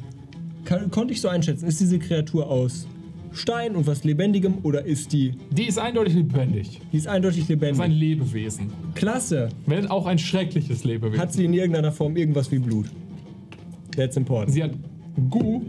Kann, 0.64 0.90
konnte 0.90 1.14
ich 1.14 1.20
so 1.20 1.28
einschätzen, 1.28 1.66
ist 1.66 1.80
diese 1.80 1.98
Kreatur 1.98 2.50
aus 2.50 2.86
Stein 3.34 3.74
und 3.76 3.86
was 3.86 4.04
Lebendigem 4.04 4.54
oder 4.62 4.84
ist 4.84 5.12
die, 5.12 5.32
Die 5.50 5.64
ist 5.64 5.78
eindeutig 5.78 6.14
lebendig. 6.14 6.80
die 6.92 6.96
ist 6.96 7.08
eindeutig 7.08 7.46
Das 7.46 7.50
ist 7.50 7.62
ein 7.80 7.90
lebendig? 7.90 7.98
Lebewesen. 8.00 8.72
Klasse. 8.94 9.48
Wenn 9.66 9.86
auch 9.88 10.06
ein 10.06 10.18
schreckliches 10.18 10.84
Lebewesen. 10.84 11.20
Hat 11.20 11.32
sie 11.32 11.44
in 11.44 11.52
irgendeiner 11.52 11.92
Form 11.92 12.16
irgendwas 12.16 12.50
wie 12.52 12.58
Blut? 12.58 12.86
That's 13.96 14.16
important. 14.16 14.52
Sie 14.52 14.62
hat 14.62 14.72
Gu. 15.30 15.62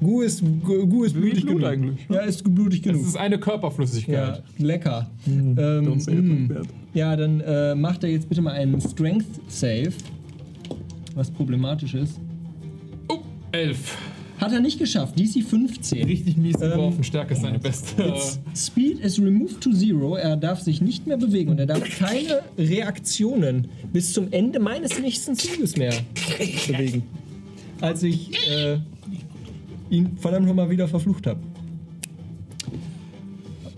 Gu 0.00 0.22
ist, 0.22 0.42
Gu, 0.64 0.86
Gu 0.86 1.04
ist 1.04 1.12
blutig 1.14 1.44
Blut 1.44 1.56
genug. 1.58 1.64
eigentlich, 1.70 2.06
Ja, 2.08 2.20
ist 2.20 2.42
blutig 2.42 2.82
Das 2.82 2.92
genug. 2.92 3.06
ist 3.06 3.16
eine 3.16 3.34
Ja, 3.36 3.40
Körperflüssigkeit. 3.40 4.42
lecker. 4.58 5.10
Don't 5.28 5.58
Ähm, 5.88 6.00
say 6.00 6.12
it 6.14 6.22
mm. 6.24 6.48
like 6.48 6.48
that. 6.62 6.66
ja, 6.94 7.16
dann 7.16 7.40
äh, 7.40 7.74
macht 7.74 8.02
er 8.04 8.10
jetzt 8.10 8.28
bitte 8.28 8.40
mal 8.40 8.52
einen 8.52 8.80
Strength 8.80 9.26
Save. 9.48 9.92
Was 11.14 11.30
problematisch 11.30 11.94
ist. 11.94 12.18
Oh, 13.08 13.18
elf. 13.52 13.96
Hat 14.40 14.52
er 14.52 14.60
nicht 14.60 14.78
geschafft. 14.78 15.18
DC 15.18 15.42
15. 15.44 16.04
Richtig 16.06 16.36
mies 16.38 16.54
Ähm, 16.62 16.70
geworfen. 16.70 17.04
Stärke 17.04 17.34
ist 17.34 17.42
seine 17.42 17.58
beste. 17.58 18.02
Its 18.02 18.38
Speed 18.54 19.00
is 19.00 19.18
removed 19.20 19.60
to 19.60 19.70
zero. 19.72 20.16
Er 20.16 20.36
darf 20.36 20.60
sich 20.60 20.80
nicht 20.80 21.06
mehr 21.06 21.18
bewegen 21.18 21.50
und 21.50 21.58
er 21.58 21.66
darf 21.66 21.82
keine 21.98 22.40
Reaktionen 22.56 23.68
bis 23.92 24.12
zum 24.14 24.32
Ende 24.32 24.58
meines 24.58 24.98
nächsten 24.98 25.34
Zuges 25.36 25.76
mehr 25.76 25.92
bewegen. 26.66 27.02
Als 27.82 28.02
ich 28.02 28.30
äh, 28.48 28.78
ihn 29.90 30.16
verdammt 30.18 30.46
nochmal 30.46 30.70
wieder 30.70 30.88
verflucht 30.88 31.26
habe. 31.26 31.40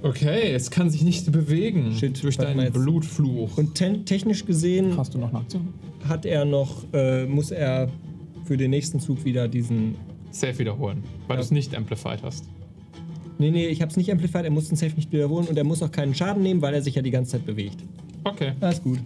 Okay, 0.02 0.52
es 0.52 0.70
kann 0.70 0.90
sich 0.90 1.02
nicht 1.02 1.30
bewegen. 1.30 1.92
Shit, 1.94 2.22
durch 2.22 2.36
deinen. 2.36 2.72
Blutfluch. 2.72 3.56
Und 3.56 3.74
technisch 3.74 4.44
gesehen 4.44 4.96
Hast 4.96 5.14
du 5.14 5.18
noch 5.18 5.28
eine 5.30 5.38
Aktion? 5.38 5.68
hat 6.08 6.26
er 6.26 6.44
noch, 6.44 6.84
äh, 6.92 7.26
muss 7.26 7.52
er 7.52 7.88
für 8.44 8.56
den 8.56 8.70
nächsten 8.70 8.98
Zug 9.00 9.24
wieder 9.24 9.46
diesen. 9.48 9.94
Safe 10.32 10.58
wiederholen, 10.58 11.02
weil 11.28 11.36
du 11.36 11.42
es 11.42 11.50
nicht 11.50 11.74
amplified 11.74 12.22
hast. 12.22 12.44
Nee, 13.38 13.50
nee, 13.50 13.66
ich 13.66 13.82
hab's 13.82 13.96
nicht 13.96 14.10
amplified, 14.10 14.44
er 14.44 14.50
muss 14.50 14.68
den 14.68 14.76
Safe 14.76 14.94
nicht 14.94 15.10
wiederholen 15.12 15.46
und 15.46 15.56
er 15.56 15.64
muss 15.64 15.82
auch 15.82 15.90
keinen 15.90 16.14
Schaden 16.14 16.42
nehmen, 16.42 16.62
weil 16.62 16.74
er 16.74 16.82
sich 16.82 16.94
ja 16.94 17.02
die 17.02 17.10
ganze 17.10 17.32
Zeit 17.32 17.46
bewegt. 17.46 17.76
Okay. 18.24 18.52
Alles 18.60 18.82
gut. 18.82 19.00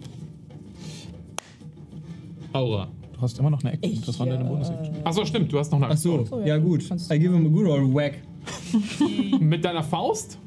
Aura. 2.52 2.88
Du 3.14 3.22
hast 3.22 3.38
immer 3.38 3.50
noch 3.50 3.62
eine 3.64 3.72
Action. 3.72 3.92
Ich, 3.92 4.04
das 4.04 4.18
war 4.18 4.26
deine 4.26 4.44
äh, 4.44 4.48
Bonus-Action. 4.48 4.94
Achso, 5.04 5.24
stimmt, 5.24 5.50
du 5.52 5.58
hast 5.58 5.72
noch 5.72 5.78
eine 5.80 5.88
Ach 5.92 5.96
so, 5.96 6.20
Aktion. 6.20 6.40
ja, 6.40 6.46
ja, 6.48 6.58
gut. 6.58 6.82
I 7.10 7.18
give 7.18 7.34
him 7.34 7.46
a 7.46 7.48
good 7.48 7.66
old 7.66 7.94
whack. 7.94 8.18
Mit 9.40 9.64
deiner 9.64 9.82
Faust? 9.82 10.38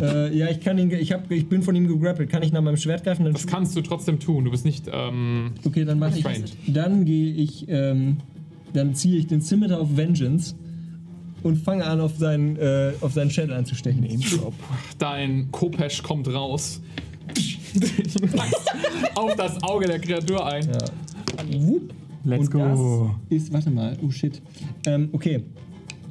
Äh, 0.00 0.36
ja, 0.36 0.48
ich 0.48 0.60
kann 0.60 0.78
ihn, 0.78 0.90
ich, 0.90 1.12
hab, 1.12 1.30
ich 1.30 1.48
bin 1.48 1.62
von 1.62 1.74
ihm 1.74 1.86
gegrappelt. 1.88 2.30
Kann 2.30 2.42
ich 2.42 2.52
nach 2.52 2.62
meinem 2.62 2.76
Schwert 2.76 3.02
greifen? 3.04 3.24
Dann 3.24 3.32
Das 3.32 3.46
kannst 3.46 3.76
du 3.76 3.82
trotzdem 3.82 4.20
tun. 4.20 4.44
Du 4.44 4.50
bist 4.50 4.64
nicht. 4.64 4.84
Ähm, 4.92 5.52
okay, 5.64 5.84
dann 5.84 5.98
mache 5.98 6.16
ich. 6.18 6.24
Dann 6.72 7.04
gehe 7.04 7.32
ich, 7.34 7.66
ähm, 7.68 8.18
dann 8.72 8.94
ziehe 8.94 9.18
ich 9.18 9.26
den 9.26 9.40
Scimitar 9.40 9.80
of 9.80 9.96
Vengeance 9.96 10.54
und 11.42 11.56
fange 11.56 11.84
an, 11.84 12.00
auf 12.00 12.16
seinen, 12.16 12.56
äh, 12.56 12.92
auf 13.00 13.12
seinen 13.12 13.30
Schädel 13.30 13.54
anzustechen. 13.54 14.06
dein 14.98 15.50
Kopesch 15.50 16.02
kommt 16.02 16.28
raus. 16.32 16.80
auf 19.14 19.36
das 19.36 19.62
Auge 19.62 19.86
der 19.86 19.98
Kreatur 19.98 20.46
ein. 20.46 20.68
Ja. 20.68 21.66
Wupp. 21.66 21.94
Let's 22.24 22.48
und 22.48 22.60
das 22.60 22.80
ist, 23.30 23.52
warte 23.52 23.70
mal, 23.70 23.96
oh 24.02 24.10
shit. 24.10 24.40
Ähm, 24.86 25.08
okay. 25.12 25.42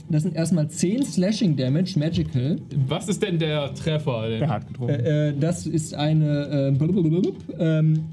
Das 0.10 0.24
sind 0.24 0.36
erstmal 0.36 0.68
10 0.68 1.06
Slashing 1.06 1.56
Damage, 1.56 1.98
Magical. 1.98 2.58
Was 2.88 3.08
ist 3.08 3.24
denn 3.24 3.40
der 3.40 3.74
Treffer? 3.74 4.28
Der 4.28 4.50
hat 4.50 4.68
getroffen. 4.68 4.90
Äh, 4.90 5.30
äh, 5.30 5.34
das 5.40 5.66
ist 5.66 5.94
eine 5.94 6.72
äh, 6.74 6.78
blub, 6.78 7.36
ähm, 7.58 8.04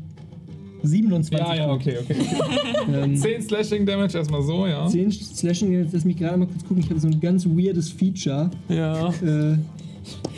27. 0.83 1.39
ja, 1.47 1.55
ja, 1.55 1.73
okay, 1.73 1.99
okay. 2.03 2.17
Ähm, 2.93 3.17
10 3.17 3.43
Slashing 3.43 3.85
Damage 3.85 4.17
erstmal 4.17 4.43
so, 4.43 4.67
ja. 4.67 4.87
10 4.87 5.11
Slashing 5.13 5.73
Damage, 5.73 5.91
lass 5.93 6.05
mich 6.05 6.17
gerade 6.17 6.37
mal 6.39 6.47
kurz 6.47 6.63
gucken. 6.63 6.79
Ich 6.79 6.89
habe 6.91 6.99
so 7.01 7.09
ein 7.09 7.21
ganz 7.21 7.45
weirdes 7.47 7.91
Feature. 7.91 8.51
Ja. 8.69 9.09
Äh, 9.23 9.57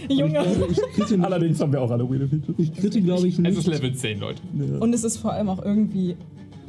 Junge. 0.09 0.27
ich 0.27 0.33
glaube, 0.33 0.67
ich 0.73 0.79
kritte, 0.95 1.17
nicht- 1.17 1.25
Allerdings 1.25 1.61
haben 1.61 1.73
wir 1.73 1.81
auch 1.81 1.91
alle 1.91 2.09
weirde 2.11 2.27
Features. 2.29 2.55
ich 2.59 2.73
kritte 2.75 3.01
glaube 3.01 3.29
ich, 3.29 3.35
Es 3.35 3.39
nicht. 3.41 3.59
ist 3.59 3.67
Level 3.69 3.95
10, 3.95 4.19
Leute. 4.19 4.43
Und 4.81 4.93
es 4.95 5.05
ist 5.05 5.19
vor 5.19 5.33
allem 5.33 5.49
auch 5.49 5.63
irgendwie 5.65 6.17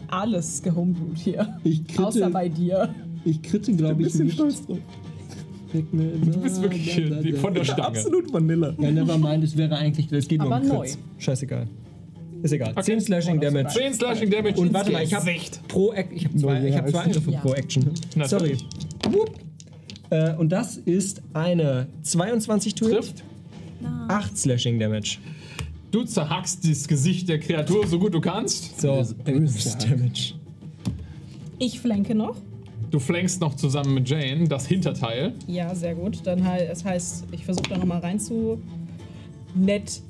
alles 0.09 0.61
gehomebrewt 0.61 1.17
hier. 1.17 1.57
Ich 1.63 1.81
Außer 1.97 2.19
kritte, 2.19 2.29
bei 2.31 2.49
dir. 2.49 2.93
ich 3.25 3.41
kritte 3.41 3.73
glaube 3.73 4.03
ich, 4.03 4.13
nicht. 4.15 4.37
drauf. 4.39 4.53
Du 5.73 6.39
bist 6.41 6.61
wirklich 6.61 6.97
äh, 6.97 7.21
die, 7.23 7.33
von 7.33 7.53
der 7.53 7.63
Stange. 7.63 7.87
Absolut 7.87 8.31
Vanilla. 8.33 8.73
Ja, 8.77 8.91
nevermind, 8.91 9.43
es 9.45 9.55
wäre 9.55 9.77
eigentlich, 9.77 10.07
das 10.07 10.27
geht 10.27 10.39
nur 10.41 10.53
Aber 10.53 10.61
um 10.61 10.67
neu. 10.67 10.87
Scheißegal. 11.17 11.67
Ist 12.43 12.51
egal. 12.51 12.71
Okay. 12.71 12.83
10 12.83 13.01
Slashing 13.01 13.39
Damage. 13.39 13.69
10 13.69 13.93
Slashing 13.93 14.29
Damage. 14.29 14.59
Und 14.59 14.73
warte 14.73 14.91
mal, 14.91 15.03
ich 15.03 15.13
habe 15.13 15.31
pro 15.67 15.91
Ac 15.91 16.07
ich 16.11 16.25
habe 16.25 16.37
zwei, 16.37 16.67
ich 16.67 16.75
hab 16.75 16.89
zwei 16.89 16.99
Angriffe 16.99 17.31
Ja. 17.31 17.39
pro 17.39 17.53
Action. 17.53 17.91
Sorry. 18.25 18.57
Äh, 20.09 20.35
und 20.35 20.49
das 20.49 20.77
ist 20.77 21.21
eine 21.33 21.87
22 22.03 22.75
to 22.75 22.89
Trifft. 22.89 23.23
8 24.07 24.37
Slashing 24.37 24.79
Damage. 24.79 25.17
Du 25.91 26.03
zerhackst 26.03 26.67
das 26.69 26.87
Gesicht 26.87 27.27
der 27.29 27.39
Kreatur 27.39 27.85
so 27.87 27.99
gut 27.99 28.13
du 28.13 28.21
kannst. 28.21 28.79
So, 28.79 29.03
Damage. 29.25 30.33
Ich 31.59 31.79
flanke 31.79 32.15
noch. 32.15 32.37
Du 32.91 32.99
flankst 32.99 33.39
noch 33.39 33.55
zusammen 33.55 33.93
mit 33.93 34.09
Jane 34.09 34.47
das 34.47 34.67
Hinterteil. 34.67 35.33
Ja, 35.47 35.73
sehr 35.75 35.95
gut. 35.95 36.19
Dann 36.25 36.43
halt, 36.45 36.69
das 36.69 36.83
heißt, 36.83 37.25
ich 37.31 37.45
versuche 37.45 37.69
da 37.69 37.77
nochmal 37.77 37.99
rein 37.99 38.19
zu. 38.19 38.61
Nett. 39.55 40.01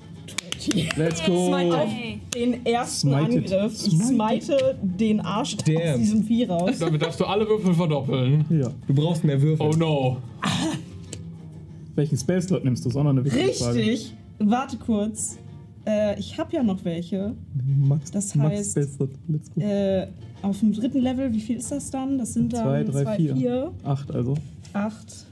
Toti. 0.65 0.89
Let's 0.95 1.23
go. 1.25 1.53
Auf 1.55 1.89
den 2.35 2.65
ersten 2.65 3.09
Smited. 3.09 3.53
Angriff. 3.53 3.85
Ich 3.87 3.97
smite 3.99 4.75
den 4.81 5.19
Arsch 5.21 5.55
aus 5.55 5.63
Damn. 5.65 5.99
diesem 5.99 6.23
Vieh 6.23 6.45
raus. 6.45 6.77
Damit 6.79 7.01
darfst 7.01 7.19
du 7.19 7.25
alle 7.25 7.47
Würfel 7.47 7.73
verdoppeln. 7.73 8.45
Ja. 8.49 8.69
Du 8.87 8.93
brauchst 8.93 9.23
mehr 9.23 9.41
Würfel. 9.41 9.65
Oh 9.65 9.75
no. 9.77 10.17
Welchen 11.95 12.17
Spellslot 12.17 12.63
nimmst 12.63 12.85
du? 12.85 12.89
Ist 12.89 12.95
auch 12.95 13.03
noch 13.03 13.09
eine 13.11 13.23
wichtige 13.25 13.51
Frage. 13.53 13.79
Richtig. 13.79 14.13
Warte 14.39 14.77
kurz. 14.77 15.37
Äh, 15.85 16.19
ich 16.19 16.37
habe 16.37 16.55
ja 16.55 16.63
noch 16.63 16.83
welche. 16.85 17.33
Max, 17.79 18.11
Das 18.11 18.33
Max 18.35 18.55
heißt- 18.55 18.71
Spellslot. 18.71 19.09
Let's 19.27 19.51
go. 19.53 19.61
Äh, 19.61 20.07
auf 20.41 20.59
dem 20.59 20.73
dritten 20.73 20.99
Level, 21.01 21.31
wie 21.33 21.39
viel 21.39 21.57
ist 21.57 21.71
das 21.71 21.91
dann? 21.91 22.17
Das 22.17 22.33
sind 22.33 22.53
dann 22.53 22.63
Zwei, 22.63 22.83
drei, 22.83 23.03
zwei, 23.03 23.15
vier. 23.17 23.35
vier, 23.35 23.71
Acht 23.83 24.11
also. 24.11 24.35
acht. 24.73 25.25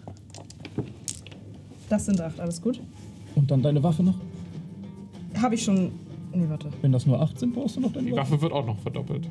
Das 1.88 2.06
sind 2.06 2.22
acht, 2.22 2.40
alles 2.40 2.62
gut. 2.62 2.80
Und 3.36 3.50
dann 3.50 3.62
deine 3.64 3.82
Waffe 3.82 4.04
noch? 4.04 4.16
Habe 5.42 5.56
ich 5.56 5.64
schon. 5.64 5.92
Nee, 6.34 6.46
warte. 6.48 6.70
Wenn 6.82 6.92
das 6.92 7.06
nur 7.06 7.20
acht 7.22 7.40
sind, 7.40 7.54
brauchst 7.54 7.76
du 7.78 7.82
noch 7.82 7.92
deine 7.92 8.08
Die 8.08 8.12
Waffe. 8.16 8.32
Waffe 8.34 8.42
wird 8.44 8.54
auch 8.54 8.66
noch 8.66 8.78
verdoppelt. 8.80 9.28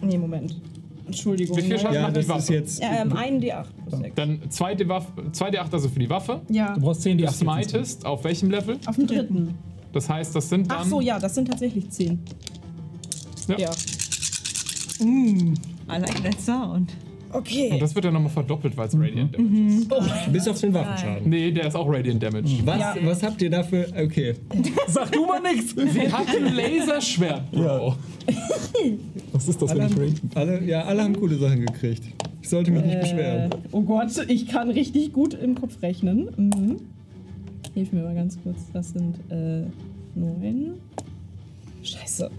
Nee, 0.00 0.16
Moment. 0.18 0.60
Entschuldigung. 1.06 1.56
Wie 1.56 1.62
viel? 1.62 1.78
Schaden 1.78 1.94
Ja, 1.94 2.02
macht 2.02 2.10
die 2.12 2.14
das 2.16 2.24
ist 2.24 2.30
Waffe? 2.30 2.54
jetzt. 2.54 2.82
Ja, 2.82 3.02
ähm, 3.02 3.12
einen 3.14 3.40
D8. 3.42 3.64
plus 3.88 4.00
sechs. 4.00 4.14
Dann 4.14 4.40
zweite 4.50 4.88
Waffe, 4.88 5.10
zweite 5.32 5.60
8 5.60 5.72
also 5.74 5.88
für 5.88 5.98
die 5.98 6.10
Waffe. 6.10 6.40
Ja, 6.50 6.74
Du 6.74 6.80
brauchst 6.82 7.02
10, 7.02 7.16
die 7.18 7.24
Du 7.24 7.30
8 7.30 7.36
smitest 7.36 8.04
auf 8.06 8.24
welchem 8.24 8.50
Level? 8.50 8.78
auf 8.86 8.96
dem 8.96 9.06
dritten. 9.06 9.54
Das 9.92 10.08
heißt, 10.08 10.34
das 10.36 10.48
sind 10.50 10.70
dann. 10.70 10.78
Ach 10.82 10.84
so, 10.84 11.00
ja, 11.00 11.18
das 11.18 11.34
sind 11.34 11.48
tatsächlich 11.48 11.88
zehn. 11.90 12.20
Ja. 13.48 13.56
Ja. 13.58 13.70
I 15.00 15.54
like 16.00 16.22
that 16.22 16.40
sound. 16.40 16.92
Okay. 17.32 17.70
Und 17.72 17.82
das 17.82 17.94
wird 17.94 18.04
ja 18.04 18.10
nochmal 18.10 18.30
verdoppelt, 18.30 18.76
weil 18.76 18.88
es 18.88 18.94
Mhm. 18.94 19.02
Radiant 19.02 19.34
Damage 19.36 19.66
ist. 20.24 20.32
Bis 20.32 20.48
auf 20.48 20.60
den 20.60 20.72
Waffenschaden. 20.74 21.28
Nee, 21.28 21.50
der 21.50 21.66
ist 21.68 21.74
auch 21.74 21.86
Radiant 21.88 22.22
Damage. 22.22 22.48
Was, 22.64 22.78
Ja. 22.78 22.94
was 23.02 23.22
habt 23.22 23.42
ihr 23.42 23.50
dafür? 23.50 23.86
Okay. 23.96 24.34
Sag 24.88 25.12
du 25.12 25.26
mal 25.26 25.40
nichts! 25.42 25.74
Sie 25.76 26.12
hat 26.12 26.26
ein 26.28 26.54
Laserschwert, 26.54 27.50
Bro. 27.52 27.96
Was 29.32 29.48
ist 29.48 29.60
das, 29.60 29.70
Alle 29.70 29.80
wenn 29.96 30.08
ich 30.08 30.14
haben, 30.20 30.30
alle, 30.34 30.64
ja, 30.64 30.82
alle 30.84 31.02
haben 31.02 31.14
coole 31.16 31.36
Sachen 31.36 31.64
gekriegt. 31.66 32.02
Ich 32.42 32.48
sollte 32.48 32.70
mich 32.70 32.82
nicht 32.84 32.96
Äh, 32.96 33.00
beschweren. 33.00 33.50
oh 33.72 33.82
Gott, 33.82 34.10
ich 34.28 34.48
kann 34.48 34.70
richtig 34.70 35.12
gut 35.12 35.34
im 35.34 35.54
Kopf 35.54 35.82
rechnen. 35.82 36.28
Mhm. 36.36 36.76
Hilf 37.74 37.92
mir 37.92 38.02
mal 38.02 38.14
ganz 38.14 38.38
kurz. 38.42 38.58
Das 38.72 38.90
sind 38.90 39.16
äh, 39.30 39.62
neun. 40.14 40.74
Scheiße. 41.82 42.30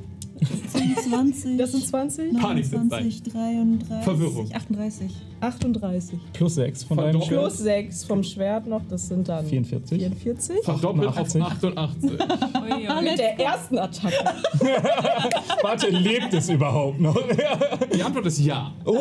20. 1.09 1.57
Das 1.57 1.71
sind 1.71 1.85
20? 1.85 2.33
Panik. 2.39 2.71
29, 2.71 3.23
33. 3.23 4.03
Verwirrung. 4.03 4.49
38. 4.53 5.11
38. 5.41 6.19
Plus 6.33 6.55
6 6.55 6.83
von 6.83 6.97
deinem 6.97 7.21
Verdoppelt. 7.21 7.39
Plus 7.39 7.57
6 7.59 8.03
vom 8.05 8.23
Schwert 8.23 8.67
noch, 8.67 8.81
das 8.89 9.07
sind 9.07 9.27
dann 9.27 9.45
44. 9.45 9.97
44. 9.97 10.63
Verdoppelt 10.63 11.07
auf 11.07 11.17
88. 11.17 11.77
88. 11.77 12.11
Mit 13.03 13.19
der 13.19 13.39
ersten 13.39 13.77
Attacke. 13.77 14.15
Warte, 15.61 15.89
lebt 15.89 16.33
es 16.33 16.49
überhaupt 16.49 16.99
noch? 16.99 17.17
Die 17.93 18.03
Antwort 18.03 18.25
ist 18.25 18.39
ja. 18.39 18.71
Oh, 18.85 18.93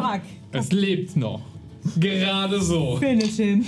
Fuck. 0.00 0.20
Es 0.52 0.72
lebt 0.72 1.16
noch. 1.16 1.40
Gerade 1.98 2.60
so. 2.60 2.96
Finish 2.96 3.36
him. 3.36 3.64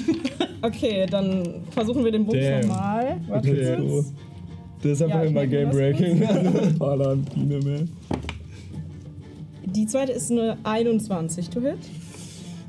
Okay, 0.62 1.06
dann 1.10 1.62
versuchen 1.70 2.04
wir 2.04 2.12
den 2.12 2.26
Bogen 2.26 2.60
nochmal. 2.60 3.18
Warte 3.28 3.50
Okay. 3.50 3.76
kurz. 3.76 4.12
Das 4.82 4.92
ist 4.92 5.02
einfach 5.02 5.16
Ja, 5.18 5.24
ich 5.24 5.30
immer 5.30 5.40
merke 5.46 5.50
Game 5.56 5.68
das 5.68 5.76
Breaking. 5.76 6.78
Valentine, 6.80 7.58
mehr. 7.64 7.80
Die 9.66 9.86
zweite 9.86 10.12
ist 10.12 10.30
eine 10.30 10.56
21 10.64 11.50
to 11.50 11.60
hit. 11.60 11.78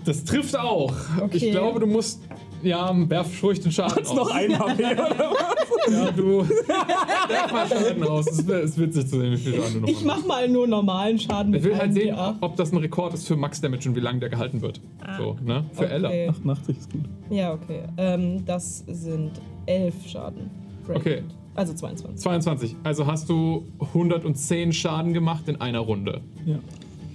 Das 0.06 0.24
trifft 0.24 0.56
auch. 0.58 0.94
Okay. 1.22 1.38
Ich 1.38 1.52
glaube, 1.52 1.80
du 1.80 1.88
musst 1.88 2.22
Ja, 2.64 2.92
werf 3.10 3.28
ruhig 3.44 3.60
den 3.60 3.72
Schaden 3.72 4.06
aus. 4.06 4.14
Noch 4.14 4.30
ein 4.32 4.58
HP 4.58 4.84
oder 4.94 5.16
Ja, 5.92 6.12
du. 6.12 6.48
werf 6.48 7.52
mal 7.52 7.68
Schaden 7.68 8.04
aus. 8.04 8.28
Es 8.28 8.40
ist 8.40 8.78
witzig 8.80 9.08
zu 9.08 9.20
sehen, 9.20 9.32
wie 9.34 9.38
viel 9.38 9.56
Schaden 9.56 9.74
du 9.76 9.80
noch 9.82 9.88
Ich 9.88 10.04
mach 10.04 10.26
mal 10.26 10.48
nur 10.50 10.68
normalen 10.68 11.18
Schaden. 11.18 11.54
Ich 11.56 11.64
will 11.64 11.76
halt 11.78 11.94
sehen, 11.94 12.16
D8. 12.16 12.36
ob 12.42 12.56
das 12.56 12.72
ein 12.72 12.78
Rekord 12.78 13.14
ist 13.14 13.28
für 13.28 13.36
Max 13.36 13.62
Damage 13.62 13.90
und 13.90 13.96
wie 13.96 14.00
lange 14.00 14.20
der 14.20 14.30
gehalten 14.30 14.62
wird. 14.62 14.80
So, 15.18 15.38
ne? 15.44 15.66
Für 15.74 15.90
Ella. 15.90 16.10
Okay. 16.10 16.30
88 16.30 16.78
ist 16.78 16.92
gut. 16.92 17.02
Ja, 17.30 17.54
okay. 17.54 17.84
Ähm, 17.98 18.46
das 18.46 18.84
sind 18.88 19.32
elf 19.66 19.96
Schaden. 20.08 20.50
Okay. 20.94 21.24
Also 21.56 21.74
22. 21.74 22.18
22. 22.22 22.76
Also 22.84 23.08
hast 23.08 23.30
du 23.30 23.66
110 23.80 24.74
Schaden 24.74 25.14
gemacht 25.14 25.48
in 25.48 25.60
einer 25.60 25.80
Runde. 25.80 26.22
Ja. 26.46 26.60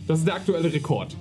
Das 0.06 0.18
ist 0.20 0.26
der 0.26 0.34
aktuelle 0.34 0.73
Rekord. 0.73 1.16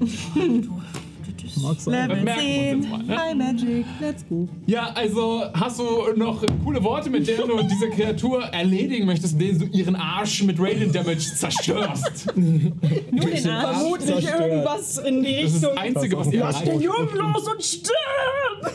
Mag 1.62 1.80
sein. 1.80 2.10
Level 2.10 2.24
merken 2.24 2.42
wir 2.42 2.76
uns 2.76 2.82
10, 2.82 2.82
jetzt 2.82 2.90
mal, 2.92 3.04
ne? 3.04 3.18
High 3.18 3.36
Magic, 3.36 3.86
let's 4.02 4.26
go. 4.28 4.48
Ja, 4.66 4.90
also 4.94 5.44
hast 5.54 5.80
du 5.80 5.84
noch 6.18 6.44
coole 6.64 6.84
Worte, 6.84 7.10
mit 7.10 7.28
denen 7.28 7.48
du 7.48 7.62
diese 7.64 7.90
Kreatur 7.92 8.44
erledigen 8.46 9.06
möchtest, 9.06 9.34
indem 9.34 9.60
du 9.60 9.66
ihren 9.68 9.96
Arsch 9.96 10.44
mit 10.44 10.60
Radiant 10.60 10.94
Damage 10.94 11.20
zerstörst. 11.20 12.28
Nur 12.36 12.62
den 13.26 13.48
Arsch. 13.50 13.78
Vermutlich 13.78 14.08
Zerstört. 14.10 14.42
irgendwas 14.42 14.98
in 14.98 15.24
die 15.24 15.42
Das 15.44 15.54
ist 15.54 15.64
das 15.64 15.70
Richtung. 15.72 15.78
Einzige, 15.78 16.18
was 16.18 16.32
ihr 16.34 16.40
Lass 16.40 16.60
den 16.60 16.68
erreicht. 16.68 16.84
Jungen 16.84 17.16
los 17.16 17.48
und 17.48 17.64
stirb! 17.64 18.74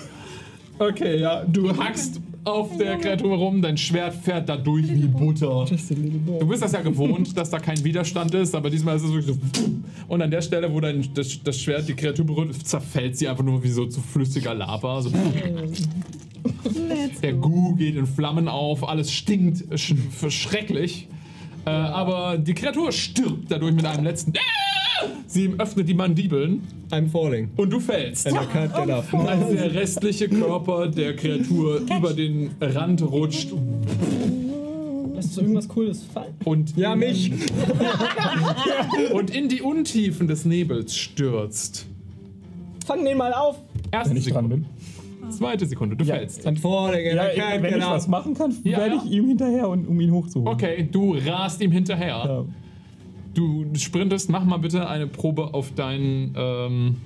Okay, 0.79 1.21
ja, 1.21 1.45
du 1.45 1.77
hackst 1.77 2.21
auf 2.45 2.77
der 2.79 2.97
Kreatur 2.99 3.37
rum, 3.37 3.61
dein 3.61 3.77
Schwert 3.77 4.15
fährt 4.15 4.49
da 4.49 4.57
durch 4.57 4.89
wie 4.89 5.07
Butter. 5.07 5.67
Du 5.67 6.47
bist 6.47 6.63
das 6.63 6.73
ja 6.73 6.81
gewohnt, 6.81 7.37
dass 7.37 7.51
da 7.51 7.59
kein 7.59 7.83
Widerstand 7.85 8.35
ist, 8.35 8.55
aber 8.55 8.71
diesmal 8.71 8.97
ist 8.97 9.03
es 9.03 9.13
wirklich 9.13 9.37
so. 9.37 9.71
Und 10.09 10.23
an 10.23 10.31
der 10.31 10.43
Stelle, 10.43 10.73
wo 10.73 10.81
dein, 10.81 11.07
das, 11.15 11.43
das 11.43 11.61
Schwert 11.61 11.89
die 11.89 11.95
Kreatur 11.95 12.25
berührt, 12.25 12.55
zerfällt 12.67 13.17
sie 13.17 13.29
einfach 13.29 13.45
nur 13.45 13.63
wie 13.63 13.69
so 13.69 13.87
zu 13.87 14.01
flüssiger 14.01 14.55
Lava. 14.55 15.03
So. 15.03 15.11
Der 17.23 17.33
Gu 17.35 17.75
geht 17.75 17.97
in 17.97 18.07
Flammen 18.07 18.49
auf, 18.49 18.89
alles 18.89 19.13
stinkt 19.13 19.79
sch 19.79 19.95
schrecklich. 20.29 21.09
Äh, 21.67 21.71
aber 21.71 22.39
die 22.39 22.55
Kreatur 22.55 22.91
stirbt 22.93 23.51
dadurch 23.51 23.73
mit 23.75 23.85
einem 23.85 24.05
letzten. 24.05 24.33
Sie 25.27 25.55
öffnet 25.59 25.89
die 25.89 25.95
Mandibeln 25.95 26.61
I'm 26.91 27.09
falling. 27.09 27.49
und 27.57 27.71
du 27.71 27.79
fällst. 27.81 28.27
And 28.27 28.37
I 28.37 28.41
can't 28.41 28.75
get 28.75 28.91
up. 28.91 29.15
Als 29.15 29.51
der 29.51 29.73
restliche 29.75 30.29
Körper 30.29 30.89
der 30.89 31.15
Kreatur 31.17 31.81
über 31.97 32.13
den 32.13 32.51
Rand 32.61 33.01
rutscht 33.03 33.53
Lässt 35.15 35.37
du 35.37 35.43
irgendwas 35.43 35.69
Cooles 35.69 36.03
fallen? 36.13 36.35
und, 36.45 36.77
Ja, 36.77 36.97
mich. 36.97 37.31
und 39.13 39.31
in 39.31 39.49
die 39.49 39.61
Untiefen 39.63 40.27
des 40.27 40.45
Nebels 40.47 40.97
stürzt. 40.97 41.87
Fang 42.87 43.05
den 43.05 43.19
mal 43.19 43.33
auf. 43.35 43.57
Erste 43.93 44.11
Wenn 44.11 44.17
ich 44.17 44.27
dran 44.33 44.49
bin. 44.49 44.65
Zweite 45.31 45.67
Sekunde, 45.67 45.97
du 45.97 46.05
Ja. 46.05 46.17
fällst. 46.17 46.43
Falling 46.43 47.07
and 47.09 47.17
Ja, 47.17 47.23
can't 47.45 47.63
wenn 47.63 47.71
get 47.73 47.79
ich 47.83 47.87
was 47.87 48.09
machen 48.09 48.35
kann, 48.35 48.55
Ja, 48.65 48.79
werde 48.79 48.97
ja. 48.97 49.03
ich 49.05 49.11
ihm 49.11 49.27
hinterher, 49.29 49.69
und, 49.69 49.87
um 49.87 50.01
ihn 50.01 50.11
hochzuholen. 50.13 50.53
Okay, 50.55 50.89
du 50.91 51.15
rast 51.27 51.61
ihm 51.63 51.71
hinterher. 51.73 52.23
Ja. 52.27 52.45
Du 53.35 53.65
sprintest, 53.77 54.29
mach 54.31 54.45
mal 54.45 54.57
bitte 54.59 54.89
eine 54.89 55.07
Probe 55.07 55.55
auf 55.55 55.73
deinen, 55.75 56.35
ähm, 56.37 56.97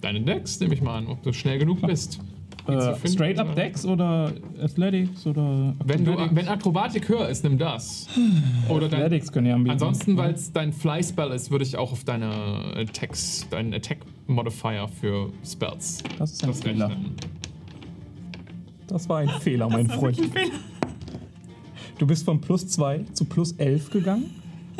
deinen 0.00 0.24
Dex, 0.24 0.60
nehme 0.60 0.74
ich 0.74 0.82
mal 0.82 0.98
an, 0.98 1.08
ob 1.08 1.22
du 1.22 1.32
schnell 1.32 1.58
genug 1.58 1.80
bist. 1.82 2.20
Äh, 2.68 3.08
straight 3.08 3.38
up 3.38 3.54
Dex 3.54 3.84
oder 3.86 4.32
Athletics 4.60 5.26
oder 5.26 5.74
Wenn, 5.84 6.04
du, 6.04 6.12
Acrobatics? 6.12 6.36
wenn 6.36 6.48
Akrobatik 6.48 7.08
höher 7.08 7.28
ist, 7.28 7.44
nimm 7.44 7.58
das. 7.58 8.08
Oder 8.68 8.88
dein, 8.88 9.02
Athletics 9.02 9.30
können 9.32 9.46
ja 9.46 9.54
am 9.54 9.62
besten. 9.64 9.72
Ansonsten, 9.72 10.16
weil 10.16 10.34
es 10.34 10.52
dein 10.52 10.72
Fly-Spell 10.72 11.30
ist, 11.30 11.50
würde 11.50 11.64
ich 11.64 11.76
auch 11.76 11.92
auf 11.92 12.02
deine 12.04 12.72
Attacks, 12.74 13.46
deinen 13.50 13.72
Attack-Modifier 13.74 14.88
für 15.00 15.30
Spells 15.44 16.02
Das 16.18 16.32
ist 16.32 16.42
ein 16.42 16.50
das 16.50 16.60
Fehler. 16.62 16.88
rechnen. 16.88 17.14
Das 18.88 19.08
war 19.08 19.18
ein 19.18 19.28
Fehler, 19.40 19.68
mein 19.68 19.86
Freund. 19.90 20.18
Du 21.98 22.06
bist 22.06 22.24
von 22.24 22.40
plus 22.40 22.66
2 22.68 23.04
zu 23.12 23.24
plus 23.24 23.52
11 23.52 23.90
gegangen. 23.90 24.30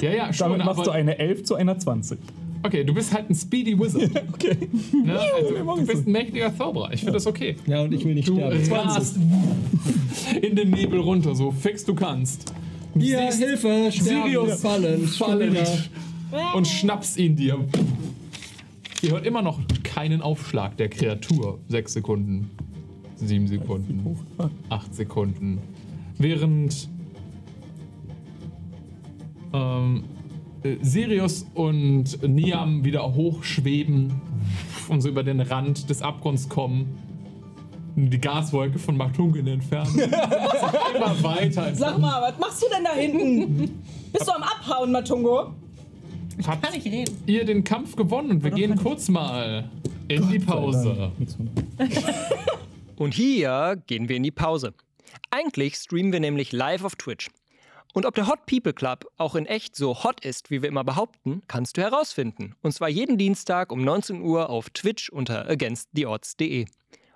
Ja, 0.00 0.10
ja, 0.10 0.32
schon, 0.32 0.50
Damit 0.50 0.66
machst 0.66 0.80
aber, 0.80 0.84
du 0.86 0.90
eine 0.92 1.18
11 1.18 1.44
zu 1.44 1.54
einer 1.54 1.78
20. 1.78 2.18
Okay, 2.66 2.82
du 2.82 2.92
bist 2.92 3.14
halt 3.14 3.30
ein 3.30 3.34
Speedy 3.34 3.78
Wizard. 3.78 4.10
Okay. 4.32 4.56
ne? 4.92 5.18
also, 5.18 5.76
du 5.76 5.86
bist 5.86 6.06
ein 6.06 6.12
mächtiger 6.12 6.54
Zauberer. 6.56 6.92
Ich 6.92 7.00
finde 7.00 7.12
das 7.14 7.26
okay. 7.26 7.56
Ja, 7.66 7.82
und 7.82 7.92
ich 7.94 8.04
will 8.04 8.14
nicht 8.14 8.26
Du 8.28 8.34
sterben. 8.34 8.72
rast 8.72 9.18
in 10.42 10.56
den 10.56 10.70
Nebel 10.70 10.98
runter, 11.00 11.34
so 11.36 11.52
fix 11.52 11.84
du 11.84 11.94
kannst. 11.94 12.52
Du 12.92 13.00
Hier, 13.00 13.30
siehst 13.30 13.44
Hilfe, 13.44 13.92
sterben, 13.92 14.30
Sirius 14.30 14.60
fallen, 14.60 15.06
fallen 15.06 15.56
und 16.54 16.66
schnappst 16.66 17.18
ihn 17.18 17.36
dir. 17.36 17.64
Ihr 19.02 19.10
hört 19.12 19.26
immer 19.26 19.42
noch 19.42 19.60
keinen 19.84 20.20
Aufschlag 20.20 20.76
der 20.76 20.88
Kreatur. 20.88 21.60
Sechs 21.68 21.92
Sekunden, 21.92 22.50
sieben 23.14 23.46
Sekunden, 23.46 24.16
acht 24.70 24.92
Sekunden. 24.92 25.58
Während 26.18 26.88
ähm, 29.52 30.04
äh, 30.04 30.15
Sirius 30.82 31.46
und 31.54 32.22
Niam 32.22 32.84
wieder 32.84 33.14
hochschweben 33.14 34.12
und 34.88 35.00
so 35.00 35.08
über 35.08 35.22
den 35.22 35.40
Rand 35.40 35.88
des 35.90 36.02
Abgrunds 36.02 36.48
kommen. 36.48 36.98
Die 37.96 38.20
Gaswolke 38.20 38.78
von 38.78 38.96
Matungen 38.96 39.46
entfernen. 39.46 39.98
immer 39.98 41.22
weiter. 41.22 41.74
Sag 41.74 41.98
mal, 41.98 42.20
was 42.20 42.38
machst 42.38 42.62
du 42.62 42.66
denn 42.74 42.84
da 42.84 42.92
hinten? 42.92 43.82
Bist 44.12 44.26
du 44.28 44.32
am 44.32 44.42
Abhauen, 44.42 44.92
Matungo? 44.92 45.54
Habt 46.46 46.62
Kann 46.62 46.74
ich 46.74 46.84
reden? 46.84 47.16
ihr 47.26 47.44
den 47.46 47.64
Kampf 47.64 47.96
gewonnen 47.96 48.30
und 48.30 48.44
wir 48.44 48.50
gehen 48.50 48.76
kurz 48.76 49.08
mal 49.08 49.70
in 50.08 50.28
die 50.28 50.38
Pause. 50.38 51.10
Und 52.96 53.14
hier 53.14 53.80
gehen 53.86 54.08
wir 54.08 54.16
in 54.16 54.22
die 54.22 54.30
Pause. 54.30 54.74
Eigentlich 55.30 55.76
streamen 55.76 56.12
wir 56.12 56.20
nämlich 56.20 56.52
live 56.52 56.84
auf 56.84 56.96
Twitch. 56.96 57.30
Und 57.96 58.04
ob 58.04 58.14
der 58.14 58.26
Hot 58.26 58.44
People 58.44 58.74
Club 58.74 59.06
auch 59.16 59.34
in 59.36 59.46
echt 59.46 59.74
so 59.74 60.04
hot 60.04 60.22
ist, 60.22 60.50
wie 60.50 60.60
wir 60.60 60.68
immer 60.68 60.84
behaupten, 60.84 61.40
kannst 61.48 61.78
du 61.78 61.80
herausfinden. 61.80 62.54
Und 62.60 62.72
zwar 62.72 62.90
jeden 62.90 63.16
Dienstag 63.16 63.72
um 63.72 63.82
19 63.82 64.20
Uhr 64.20 64.50
auf 64.50 64.68
Twitch 64.68 65.08
unter 65.08 65.48
againsttheodds.de. 65.48 66.66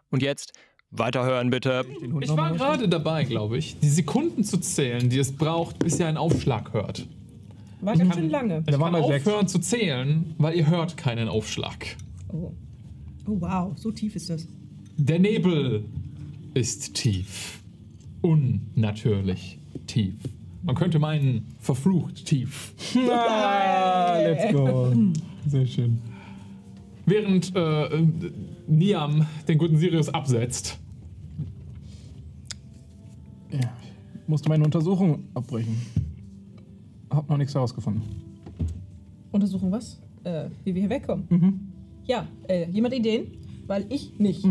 Und 0.09 0.23
jetzt 0.23 0.55
weiterhören 0.91 1.50
bitte. 1.50 1.84
Ich 2.23 2.31
war 2.31 2.55
gerade 2.55 2.89
dabei, 2.89 3.25
glaube 3.25 3.59
ich, 3.59 3.78
die 3.78 3.91
Sekunden 3.91 4.42
zu 4.42 4.57
zählen, 4.57 5.10
die 5.10 5.18
es 5.18 5.36
braucht, 5.36 5.81
bis 5.81 6.00
ihr 6.00 6.07
einen 6.07 6.17
Aufschlag 6.17 6.73
hört. 6.73 7.07
War 7.83 7.94
ganz 7.94 8.15
schön 8.15 8.31
lange. 8.31 8.67
Waren 8.67 8.94
Kann 8.94 9.02
aufhören 9.02 9.49
zu 9.49 9.59
zählen, 9.59 10.34
weil 10.39 10.57
ihr 10.57 10.67
hört 10.67 10.97
keinen 10.97 11.28
Aufschlag. 11.28 11.94
Oh 12.28 12.55
wow, 13.26 13.75
so 13.76 13.91
tief 13.91 14.17
ist 14.17 14.31
das. 14.31 14.49
Der 14.97 15.18
Nebel 15.18 15.84
ist 16.55 16.94
tief. 16.94 17.60
Unnatürlich 18.23 19.59
tief. 19.86 20.15
Man 20.63 20.75
könnte 20.75 20.99
meinen, 20.99 21.47
verflucht 21.59 22.27
tief. 22.27 22.75
Ah, 23.11 24.19
let's 24.19 24.53
go. 24.53 24.93
Sehr 25.47 25.67
schön. 25.67 25.99
Während 27.07 27.55
äh, 27.57 28.07
Niam 28.67 29.27
den 29.49 29.59
guten 29.59 29.77
Sirius 29.77 30.09
absetzt. 30.09 30.79
Ja. 33.51 33.59
Ich 34.23 34.29
musste 34.29 34.49
meine 34.49 34.65
Untersuchung 34.65 35.25
abbrechen. 35.35 35.77
Hab 37.11 37.29
noch 37.29 37.37
nichts 37.37 37.55
herausgefunden. 37.55 38.03
Untersuchen 39.33 39.73
was? 39.73 40.01
Äh, 40.25 40.51
wie 40.65 40.75
wir 40.75 40.83
hier 40.83 40.91
wegkommen. 40.91 41.27
Mhm. 41.31 41.61
Ja, 42.05 42.27
äh, 42.49 42.69
jemand 42.71 42.95
Ideen? 42.95 43.29
Weil 43.71 43.87
ich 43.89 44.19
nicht. 44.19 44.45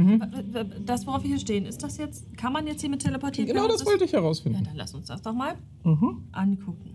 Das, 0.86 1.06
worauf 1.06 1.24
wir 1.24 1.28
hier 1.32 1.40
stehen, 1.40 1.66
ist 1.66 1.84
das 1.84 1.98
jetzt. 1.98 2.38
Kann 2.38 2.54
man 2.54 2.66
jetzt 2.68 2.80
hier 2.80 2.90
mit 2.90 3.02
teleportieren? 3.02 3.50
Genau 3.50 3.68
das 3.68 3.86
wollte 3.86 4.06
ich 4.06 4.14
Ja, 4.14 4.20
herausfinden. 4.22 4.64
dann 4.64 4.78
lass 4.78 4.94
uns 4.94 5.08
das 5.08 5.22
doch 5.22 5.34
mal 5.34 5.56
Mhm. 5.84 6.24
angucken. 6.32 6.94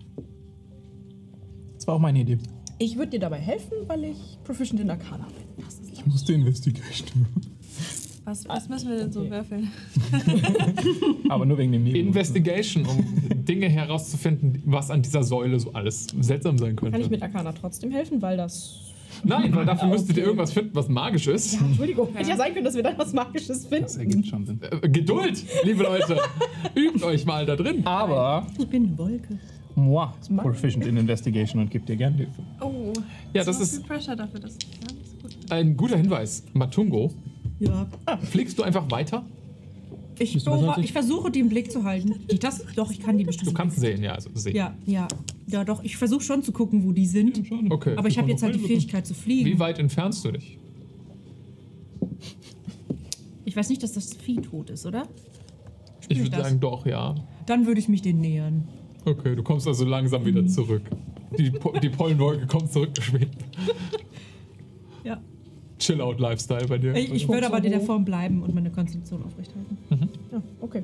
Das 1.75 1.85
war 1.85 1.93
auch 1.93 1.99
meine 1.99 2.21
Idee. 2.21 2.39
Ich 2.79 2.97
würde 2.97 3.11
dir 3.11 3.19
dabei 3.19 3.37
helfen, 3.37 3.73
weil 3.85 4.05
ich 4.05 4.39
proficient 4.43 4.79
in 4.81 4.89
Arcana 4.89 5.27
bin. 5.27 5.65
Ich 5.93 6.03
musste 6.07 6.33
Investigation. 6.33 7.27
Was, 8.23 8.47
was 8.49 8.69
müssen 8.69 8.89
wir 8.89 8.97
denn 8.97 9.11
so 9.11 9.19
Okay. 9.21 9.29
würfeln? 9.29 9.71
Aber 11.29 11.45
nur 11.45 11.59
wegen 11.59 11.73
dem 11.73 11.83
Nebel. 11.83 12.01
Investigation, 12.07 12.87
um 12.87 13.05
Dinge 13.45 13.69
herauszufinden, 13.69 14.63
was 14.65 14.89
an 14.89 15.03
dieser 15.03 15.21
Säule 15.23 15.59
so 15.59 15.73
alles 15.73 16.07
seltsam 16.21 16.57
sein 16.57 16.75
könnte. 16.75 16.93
Kann 16.93 17.01
ich 17.01 17.11
mit 17.11 17.21
Arcana 17.21 17.51
trotzdem 17.53 17.91
helfen, 17.91 18.19
weil 18.23 18.35
das. 18.37 18.79
Nein, 19.23 19.55
weil 19.55 19.65
dafür 19.65 19.87
müsstet 19.89 20.17
ihr 20.17 20.23
irgendwas 20.23 20.51
finden, 20.53 20.71
was 20.75 20.87
magisch 20.89 21.27
ist. 21.27 21.53
Ja, 21.53 21.59
Entschuldigung. 21.65 22.09
Hätte 22.13 22.29
ja 22.29 22.37
sein 22.37 22.53
können, 22.53 22.65
dass 22.65 22.75
wir 22.75 22.83
dann 22.83 22.97
was 22.97 23.13
Magisches 23.13 23.47
Das 23.47 23.65
finden. 23.67 23.99
ergibt 23.99 24.27
schon 24.27 24.45
Sinn. 24.45 24.59
Äh, 24.81 24.89
Geduld, 24.89 25.43
liebe 25.63 25.83
Leute. 25.83 26.17
Übt 26.75 27.03
euch 27.05 27.25
mal 27.25 27.45
da 27.45 27.55
drin. 27.55 27.85
Aber 27.85 28.45
Ich 28.57 28.67
bin 28.67 28.87
eine 28.87 28.97
Wolke. 28.97 29.39
moi, 29.75 30.07
proficient 30.37 30.85
in 30.85 30.97
Investigation 30.97 31.61
und 31.61 31.71
gebe 31.71 31.85
dir 31.85 31.95
gerne 31.95 32.15
Hilfe. 32.17 32.41
Oh, 32.61 32.93
Ja, 33.33 33.43
das 33.43 33.57
so 33.57 33.63
ist 33.63 33.75
viel 33.77 33.83
Pressure 33.85 34.15
dafür, 34.15 34.39
das 34.39 34.53
nicht 34.53 34.79
so 34.81 35.17
gut. 35.21 35.35
ein 35.51 35.75
guter 35.77 35.97
Hinweis. 35.97 36.43
Matungo, 36.53 37.11
Ja. 37.59 37.87
fliegst 38.31 38.57
du 38.59 38.63
einfach 38.63 38.89
weiter? 38.91 39.23
Ich, 40.17 40.41
beobachte- 40.45 40.81
ich? 40.81 40.93
versuche, 40.93 41.29
die 41.29 41.39
im 41.41 41.49
Blick 41.49 41.69
zu 41.71 41.83
halten. 41.83 42.15
Geht 42.29 42.43
das? 42.45 42.63
Doch, 42.77 42.89
ich 42.89 43.01
kann 43.01 43.17
die 43.17 43.25
bestimmt. 43.25 43.49
Du 43.49 43.53
kannst 43.53 43.79
sehen, 43.81 44.01
ja, 44.01 44.13
also 44.13 44.29
sehen. 44.33 44.55
Ja, 44.55 44.73
ja. 44.85 45.07
Ja, 45.47 45.63
doch. 45.63 45.83
Ich 45.83 45.97
versuche 45.97 46.21
schon 46.23 46.41
zu 46.43 46.51
gucken, 46.51 46.83
wo 46.83 46.91
die 46.91 47.05
sind. 47.05 47.41
Okay. 47.69 47.95
Aber 47.97 48.07
ich 48.07 48.17
habe 48.17 48.29
jetzt 48.29 48.41
halt 48.43 48.55
die 48.55 48.59
Fähigkeit 48.59 49.05
zu 49.05 49.13
Wie 49.13 49.19
fliegen. 49.43 49.59
weit 49.59 49.77
entfernst 49.79 50.25
du 50.25 50.31
dich? 50.31 50.57
Ich 53.45 53.55
weiß 53.55 53.69
nicht, 53.69 53.83
dass 53.83 53.93
das 53.93 54.13
Vieh 54.13 54.37
tot 54.37 54.69
ist, 54.69 54.85
oder? 54.85 55.07
Ich 56.09 56.19
würde 56.19 56.35
sagen, 56.35 56.59
doch, 56.59 56.85
ja. 56.85 57.15
Dann 57.45 57.65
würde 57.67 57.79
ich 57.79 57.87
mich 57.87 58.01
den 58.01 58.19
nähern. 58.19 58.67
Okay, 59.05 59.35
du 59.35 59.43
kommst 59.43 59.67
also 59.67 59.85
langsam 59.85 60.25
wieder 60.25 60.45
zurück. 60.47 60.81
Die, 61.37 61.51
Po- 61.51 61.77
die 61.79 61.89
Pollenwolke 61.89 62.47
kommt 62.47 62.71
zurückgeschwebt. 62.71 63.35
Ja. 65.03 65.21
Chill-out-Lifestyle 65.77 66.67
bei 66.67 66.77
dir. 66.79 66.95
Ich, 66.95 67.11
ich 67.11 67.27
würde 67.27 67.45
aber 67.47 67.63
in 67.63 67.69
der 67.71 67.81
Form 67.81 68.03
bleiben 68.05 68.41
und 68.41 68.55
meine 68.55 68.71
Konzentration 68.71 69.23
aufrechthalten. 69.23 69.77
Ja, 70.31 70.41
okay. 70.61 70.83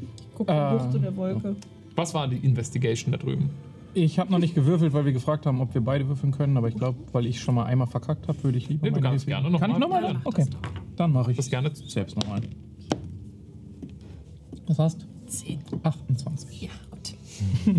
Ich 0.00 0.34
gucke 0.34 0.52
Äh, 0.52 0.78
hoch 0.78 0.90
zu 0.90 0.98
der 0.98 1.16
Wolke. 1.16 1.56
Was 1.96 2.12
war 2.12 2.28
die 2.28 2.36
Investigation 2.38 3.12
da 3.12 3.18
drüben? 3.18 3.50
Ich 3.94 4.18
habe 4.18 4.30
noch 4.32 4.38
nicht 4.38 4.54
gewürfelt, 4.54 4.92
weil 4.94 5.04
wir 5.04 5.12
gefragt 5.12 5.44
haben, 5.44 5.60
ob 5.60 5.74
wir 5.74 5.82
beide 5.82 6.08
würfeln 6.08 6.32
können, 6.32 6.56
aber 6.56 6.68
ich 6.68 6.74
glaube, 6.76 6.98
weil 7.12 7.26
ich 7.26 7.40
schon 7.40 7.54
mal 7.54 7.64
einmal 7.64 7.86
verkackt 7.86 8.26
habe, 8.28 8.42
würde 8.42 8.56
ich 8.58 8.68
lieber 8.68 8.86
Nee, 8.88 8.94
du 8.94 9.00
kannst 9.00 9.26
gerne 9.26 9.50
noch 9.50 9.60
Kann 9.60 9.70
ich 9.70 9.78
mal. 9.78 9.80
nochmal? 9.80 10.02
Ja, 10.14 10.20
Okay. 10.24 10.46
Dann 10.96 11.12
mache 11.12 11.30
ich 11.32 11.36
Das 11.36 11.50
gerne. 11.50 11.70
selbst 11.74 12.16
nochmal. 12.16 12.40
Was 14.66 14.78
hast? 14.78 15.06
10. 15.26 15.58
28. 15.82 16.62
Ja, 16.62 16.68
gut. 16.90 17.14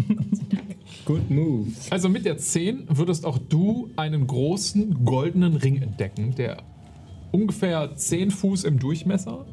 Good 1.06 1.30
move. 1.30 1.67
Also 1.90 2.09
mit 2.09 2.25
der 2.25 2.38
10 2.38 2.85
würdest 2.90 3.25
auch 3.25 3.38
du 3.38 3.90
einen 3.95 4.25
großen 4.27 5.03
goldenen 5.06 5.56
Ring 5.56 5.82
entdecken, 5.82 6.33
der 6.35 6.58
ungefähr 7.32 7.95
10 7.95 8.32
Fuß 8.32 8.64
im 8.64 8.80
Durchmesser, 8.80 9.45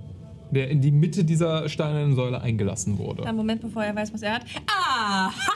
der 0.50 0.68
in 0.70 0.80
die 0.80 0.90
Mitte 0.90 1.24
dieser 1.24 1.68
steinernen 1.68 2.14
Säule 2.14 2.40
eingelassen 2.40 2.98
wurde. 2.98 3.22
Dann 3.22 3.36
Moment, 3.36 3.60
bevor 3.62 3.82
er 3.84 3.94
weiß, 3.96 4.12
was 4.12 4.22
er 4.22 4.34
hat. 4.34 4.44
Ah! 4.68 5.30
Ha! 5.30 5.52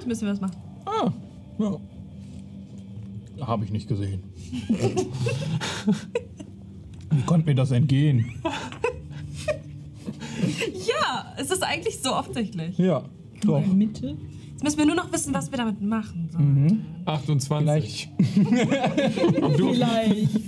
Damit 0.00 0.08
müssen 0.08 0.26
wir 0.28 0.32
was 0.32 0.40
machen. 0.40 0.56
Ah, 0.86 1.12
ja. 1.58 1.78
Habe 3.46 3.66
ich 3.66 3.70
nicht 3.70 3.86
gesehen. 3.86 4.22
Wie 7.10 7.22
konnte 7.26 7.46
mir 7.46 7.54
das 7.54 7.70
entgehen? 7.70 8.24
Ja, 10.88 11.34
es 11.36 11.50
ist 11.50 11.62
eigentlich 11.62 12.00
so 12.00 12.14
offensichtlich. 12.14 12.78
Ja, 12.78 13.04
doch. 13.42 13.66
Mitte. 13.66 14.16
Jetzt 14.52 14.64
müssen 14.64 14.78
wir 14.78 14.86
nur 14.86 14.94
noch 14.94 15.12
wissen, 15.12 15.34
was 15.34 15.50
wir 15.50 15.58
damit 15.58 15.82
machen 15.82 16.30
sollen. 16.32 16.86
28. 17.04 18.08
Und 19.42 19.58
du 19.58 19.74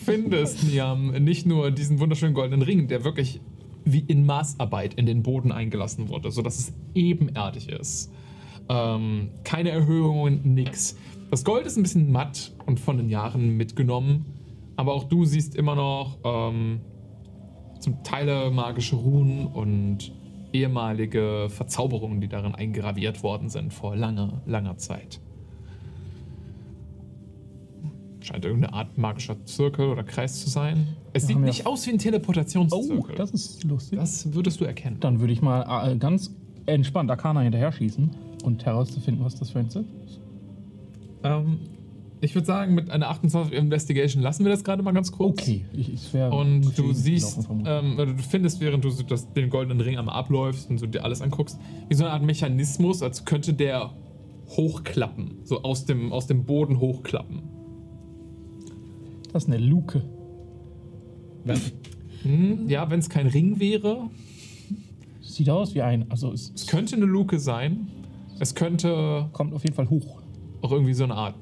findest, 0.03 0.65
Niam, 0.65 1.11
nicht 1.23 1.45
nur 1.45 1.71
diesen 1.71 1.99
wunderschönen 2.01 2.33
goldenen 2.33 2.63
Ring, 2.63 2.89
der 2.89 3.05
wirklich 3.05 3.43
wie 3.85 4.01
in 4.01 4.25
Maßarbeit 4.25 4.95
in 4.95 5.05
den 5.05 5.23
Boden 5.23 5.53
eingelassen 5.53 6.09
wurde, 6.09 6.31
sodass 6.31 6.59
es 6.59 6.73
ebenerdig 6.95 7.69
ist. 7.69 8.11
Ähm, 8.69 9.31
keine 9.45 9.71
Erhöhungen, 9.71 10.55
nix. 10.55 10.97
Das 11.31 11.45
Gold 11.45 11.67
ist 11.67 11.77
ein 11.77 11.83
bisschen 11.83 12.13
matt 12.13 12.53
und 12.67 12.79
von 12.81 12.97
den 12.99 13.09
Jahren 13.09 13.57
mitgenommen, 13.57 14.27
aber 14.77 14.93
auch 14.95 15.05
du 15.05 15.25
siehst 15.25 15.55
immer 15.55 15.75
noch 15.75 16.19
ähm, 16.25 16.81
zum 17.81 18.03
Teile 18.05 18.51
magische 18.51 18.97
Runen 18.97 19.47
und 19.47 20.13
ehemalige 20.53 21.49
Verzauberungen, 21.49 22.21
die 22.21 22.29
darin 22.29 22.55
eingraviert 22.55 23.23
worden 23.23 23.49
sind 23.49 23.73
vor 23.73 23.97
langer, 23.97 24.43
langer 24.47 24.77
Zeit. 24.77 25.21
Scheint 28.21 28.45
irgendeine 28.45 28.73
Art 28.75 28.97
magischer 28.99 29.45
Zirkel 29.47 29.89
oder 29.89 30.05
Kreis 30.05 30.41
zu 30.41 30.49
sein. 30.49 30.87
Es 31.13 31.27
sieht 31.27 31.39
nicht 31.39 31.67
aus 31.67 31.87
wie 31.87 31.91
ein 31.91 31.97
Oh, 31.97 31.99
Teleportationszirkel. 31.99 33.17
das 33.17 33.31
ist 33.33 33.65
lustig. 33.65 33.99
das 33.99 34.33
würdest 34.33 34.61
du 34.61 34.65
erkennen. 34.65 34.99
Dann 35.01 35.19
würde 35.19 35.33
ich 35.33 35.43
mal 35.43 35.91
äh, 35.91 35.97
ganz 35.97 36.33
entspannt 36.67 37.11
Arcana 37.11 37.41
hinterher 37.41 37.73
schießen 37.73 38.11
und 38.43 38.65
herauszufinden, 38.65 39.25
was 39.25 39.37
das 39.37 39.51
für 39.51 39.59
ein 39.59 39.71
Zirkel 39.71 39.93
ist. 40.05 40.21
Ähm, 41.23 41.59
ich 42.21 42.35
würde 42.35 42.47
sagen, 42.47 42.75
mit 42.75 42.91
einer 42.91 43.09
28 43.09 43.53
Investigation 43.53 44.23
lassen 44.23 44.45
wir 44.45 44.53
das 44.53 44.63
gerade 44.63 44.83
mal 44.83 44.93
ganz 44.93 45.11
kurz. 45.11 45.41
Okay, 45.41 45.65
ich, 45.73 45.93
ich 45.93 46.15
wäre. 46.15 46.31
Und 46.31 46.77
du 46.79 46.93
siehst, 46.93 47.49
ähm, 47.65 47.97
du 47.97 48.17
findest, 48.19 48.61
während 48.61 48.85
du 48.85 48.91
das, 48.91 49.33
den 49.33 49.51
goldenen 49.51 49.81
Ring 49.81 49.99
einmal 49.99 50.15
abläufst 50.15 50.71
und 50.71 50.79
so 50.79 50.87
dir 50.87 51.05
alles 51.05 51.21
anguckst, 51.21 51.59
wie 51.89 51.95
so 51.95 52.05
eine 52.05 52.13
Art 52.13 52.23
Mechanismus, 52.23 53.03
als 53.03 53.25
könnte 53.25 53.55
der 53.55 53.93
hochklappen. 54.49 55.39
So 55.45 55.63
aus 55.63 55.85
dem, 55.85 56.13
aus 56.13 56.27
dem 56.27 56.45
Boden 56.45 56.79
hochklappen. 56.79 57.43
das 59.33 59.45
ist 59.45 59.49
eine 59.49 59.59
Luke. 59.59 60.03
Hm, 62.23 62.69
ja, 62.69 62.89
wenn 62.89 63.01
es 63.01 63.09
kein 63.09 63.27
Ring 63.27 63.59
wäre, 63.59 64.11
Sieht 65.33 65.49
aus 65.49 65.75
wie 65.75 65.81
ein. 65.81 66.11
Also 66.11 66.33
es, 66.33 66.53
es 66.55 66.67
könnte 66.67 66.95
eine 66.97 67.07
Luke 67.07 67.39
sein. 67.39 67.89
Es 68.43 68.57
könnte 68.57 69.29
kommt 69.33 69.55
auf 69.55 69.63
jeden 69.63 69.77
Fall 69.77 69.89
hoch. 69.89 70.21
auch 70.63 70.73
irgendwie 70.73 70.95
so 70.95 71.05
eine 71.05 71.15
Art 71.15 71.37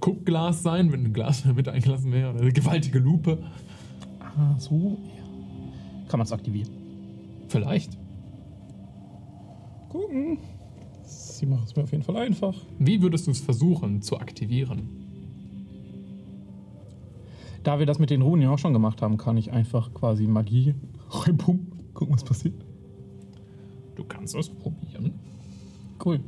Guckglas 0.00 0.64
sein, 0.64 0.90
wenn 0.90 1.04
ein 1.04 1.12
Glas 1.12 1.44
mit 1.44 1.68
eingelassen 1.68 2.10
wäre. 2.10 2.30
Oder 2.30 2.40
eine 2.40 2.52
gewaltige 2.52 2.98
Lupe. 2.98 3.38
Ah, 4.18 4.58
so. 4.58 4.98
Ja. 5.04 5.22
Kann 6.08 6.18
man 6.18 6.26
es 6.26 6.32
aktivieren. 6.32 6.68
Vielleicht. 7.46 7.96
Gucken. 9.88 10.38
Sie 11.04 11.46
machen 11.46 11.62
es 11.64 11.76
mir 11.76 11.84
auf 11.84 11.92
jeden 11.92 12.02
Fall 12.02 12.16
einfach. 12.16 12.56
Wie 12.76 13.00
würdest 13.00 13.28
du 13.28 13.30
es 13.30 13.40
versuchen 13.40 14.02
zu 14.02 14.18
aktivieren? 14.18 14.88
Da 17.62 17.78
wir 17.78 17.86
das 17.86 18.00
mit 18.00 18.10
den 18.10 18.20
Runen 18.20 18.42
ja 18.42 18.50
auch 18.50 18.58
schon 18.58 18.72
gemacht 18.72 19.00
haben, 19.00 19.16
kann 19.16 19.36
ich 19.36 19.52
einfach 19.52 19.94
quasi 19.94 20.26
Magie 20.26 20.74
reinpumpen. 21.08 21.94
Gucken, 21.94 22.16
was 22.16 22.24
passiert. 22.24 22.64
Du 23.94 24.02
kannst 24.02 24.34
es 24.34 24.48
probieren. 24.48 25.21
Cool. 26.04 26.20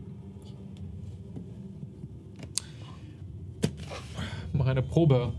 Mach 4.52 4.66
eine 4.66 4.82
Probe 4.82 5.32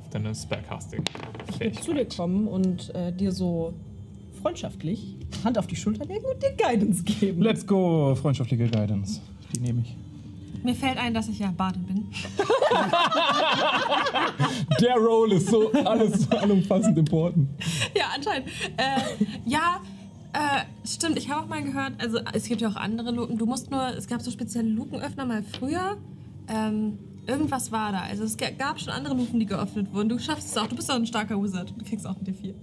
auf 0.00 0.10
deine 0.10 0.34
Spellcasting. 0.34 1.02
Ich 1.50 1.60
will 1.60 1.72
zu 1.72 1.92
dir 1.92 2.06
kommen 2.06 2.46
und 2.46 2.94
äh, 2.94 3.12
dir 3.12 3.32
so 3.32 3.74
freundschaftlich 4.40 5.16
Hand 5.42 5.58
auf 5.58 5.66
die 5.66 5.76
Schulter 5.76 6.04
legen 6.04 6.24
und 6.24 6.42
dir 6.42 6.54
Guidance 6.56 7.02
geben. 7.02 7.42
Let's 7.42 7.66
go, 7.66 8.14
freundschaftliche 8.14 8.68
Guidance. 8.68 9.20
Die 9.54 9.60
nehme 9.60 9.82
ich. 9.82 9.96
Mir 10.62 10.74
fällt 10.74 10.96
ein, 10.96 11.12
dass 11.12 11.28
ich 11.28 11.40
ja 11.40 11.50
Badin 11.50 11.82
bin. 11.82 12.06
Der 14.80 14.96
Roll 14.96 15.32
ist 15.32 15.48
so 15.48 15.70
alles 15.72 16.30
allumfassend 16.30 16.96
important. 16.96 17.48
Ja, 17.94 18.04
anscheinend. 18.14 18.48
Äh, 18.76 19.00
ja, 19.44 19.80
äh, 20.34 20.86
stimmt. 20.86 21.16
Ich 21.16 21.30
habe 21.30 21.42
auch 21.42 21.48
mal 21.48 21.62
gehört, 21.62 21.92
also 21.98 22.18
es 22.32 22.44
gibt 22.44 22.60
ja 22.60 22.68
auch 22.68 22.76
andere 22.76 23.10
Luken. 23.12 23.38
Du 23.38 23.46
musst 23.46 23.70
nur, 23.70 23.88
es 23.96 24.06
gab 24.06 24.20
so 24.20 24.30
spezielle 24.30 24.68
Lukenöffner 24.68 25.24
mal 25.24 25.42
früher. 25.42 25.96
Ähm, 26.48 26.98
irgendwas 27.26 27.72
war 27.72 27.92
da. 27.92 28.00
Also 28.00 28.24
es 28.24 28.36
ga- 28.36 28.50
gab 28.50 28.78
schon 28.80 28.90
andere 28.92 29.14
Luken, 29.14 29.40
die 29.40 29.46
geöffnet 29.46 29.92
wurden. 29.92 30.08
Du 30.08 30.18
schaffst 30.18 30.48
es 30.50 30.56
auch. 30.58 30.66
Du 30.66 30.76
bist 30.76 30.88
doch 30.90 30.96
ein 30.96 31.06
starker 31.06 31.42
Wizard. 31.42 31.72
Du 31.78 31.84
kriegst 31.84 32.06
auch 32.06 32.16
ein 32.16 32.24
D4. 32.26 32.54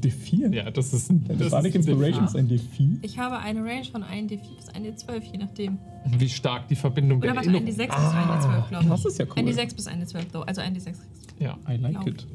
D4? 0.00 0.52
Ja, 0.54 0.70
das 0.70 0.92
ist 0.92 1.10
ein. 1.10 1.24
Das 1.26 1.38
Das 1.38 1.50
Bardic 1.50 1.74
Inspiration 1.76 2.24
ist 2.24 2.36
ein 2.36 2.48
D4? 2.48 2.98
Ich 3.02 3.18
habe 3.18 3.38
eine 3.38 3.60
Range 3.64 3.84
von 3.86 4.02
1 4.02 4.30
D4 4.30 4.56
bis 4.56 4.68
1 4.68 5.04
D12, 5.04 5.22
je 5.32 5.38
nachdem. 5.38 5.78
Wie 6.18 6.28
stark 6.28 6.68
die 6.68 6.76
Verbindung 6.76 7.18
Oder 7.18 7.28
der 7.28 7.36
warte, 7.36 7.48
1 7.48 7.78
Erinnerung. 7.78 7.90
D6 7.90 8.04
bis 8.04 8.14
1 8.14 8.44
D12, 8.44 8.68
glaube 8.68 8.84
ich. 8.84 8.90
das 8.90 9.04
ist 9.06 9.18
ja 9.18 9.24
cool. 9.26 9.48
1 9.48 9.56
D6 9.58 9.74
bis 9.76 9.86
1 9.86 10.12
D12, 10.14 10.24
though. 10.32 10.42
also 10.42 10.60
1 10.60 10.78
D6. 10.86 10.94
Ja. 11.38 11.56
I 11.68 11.76
like 11.78 11.94
Laut. 11.94 12.06
it. 12.08 12.26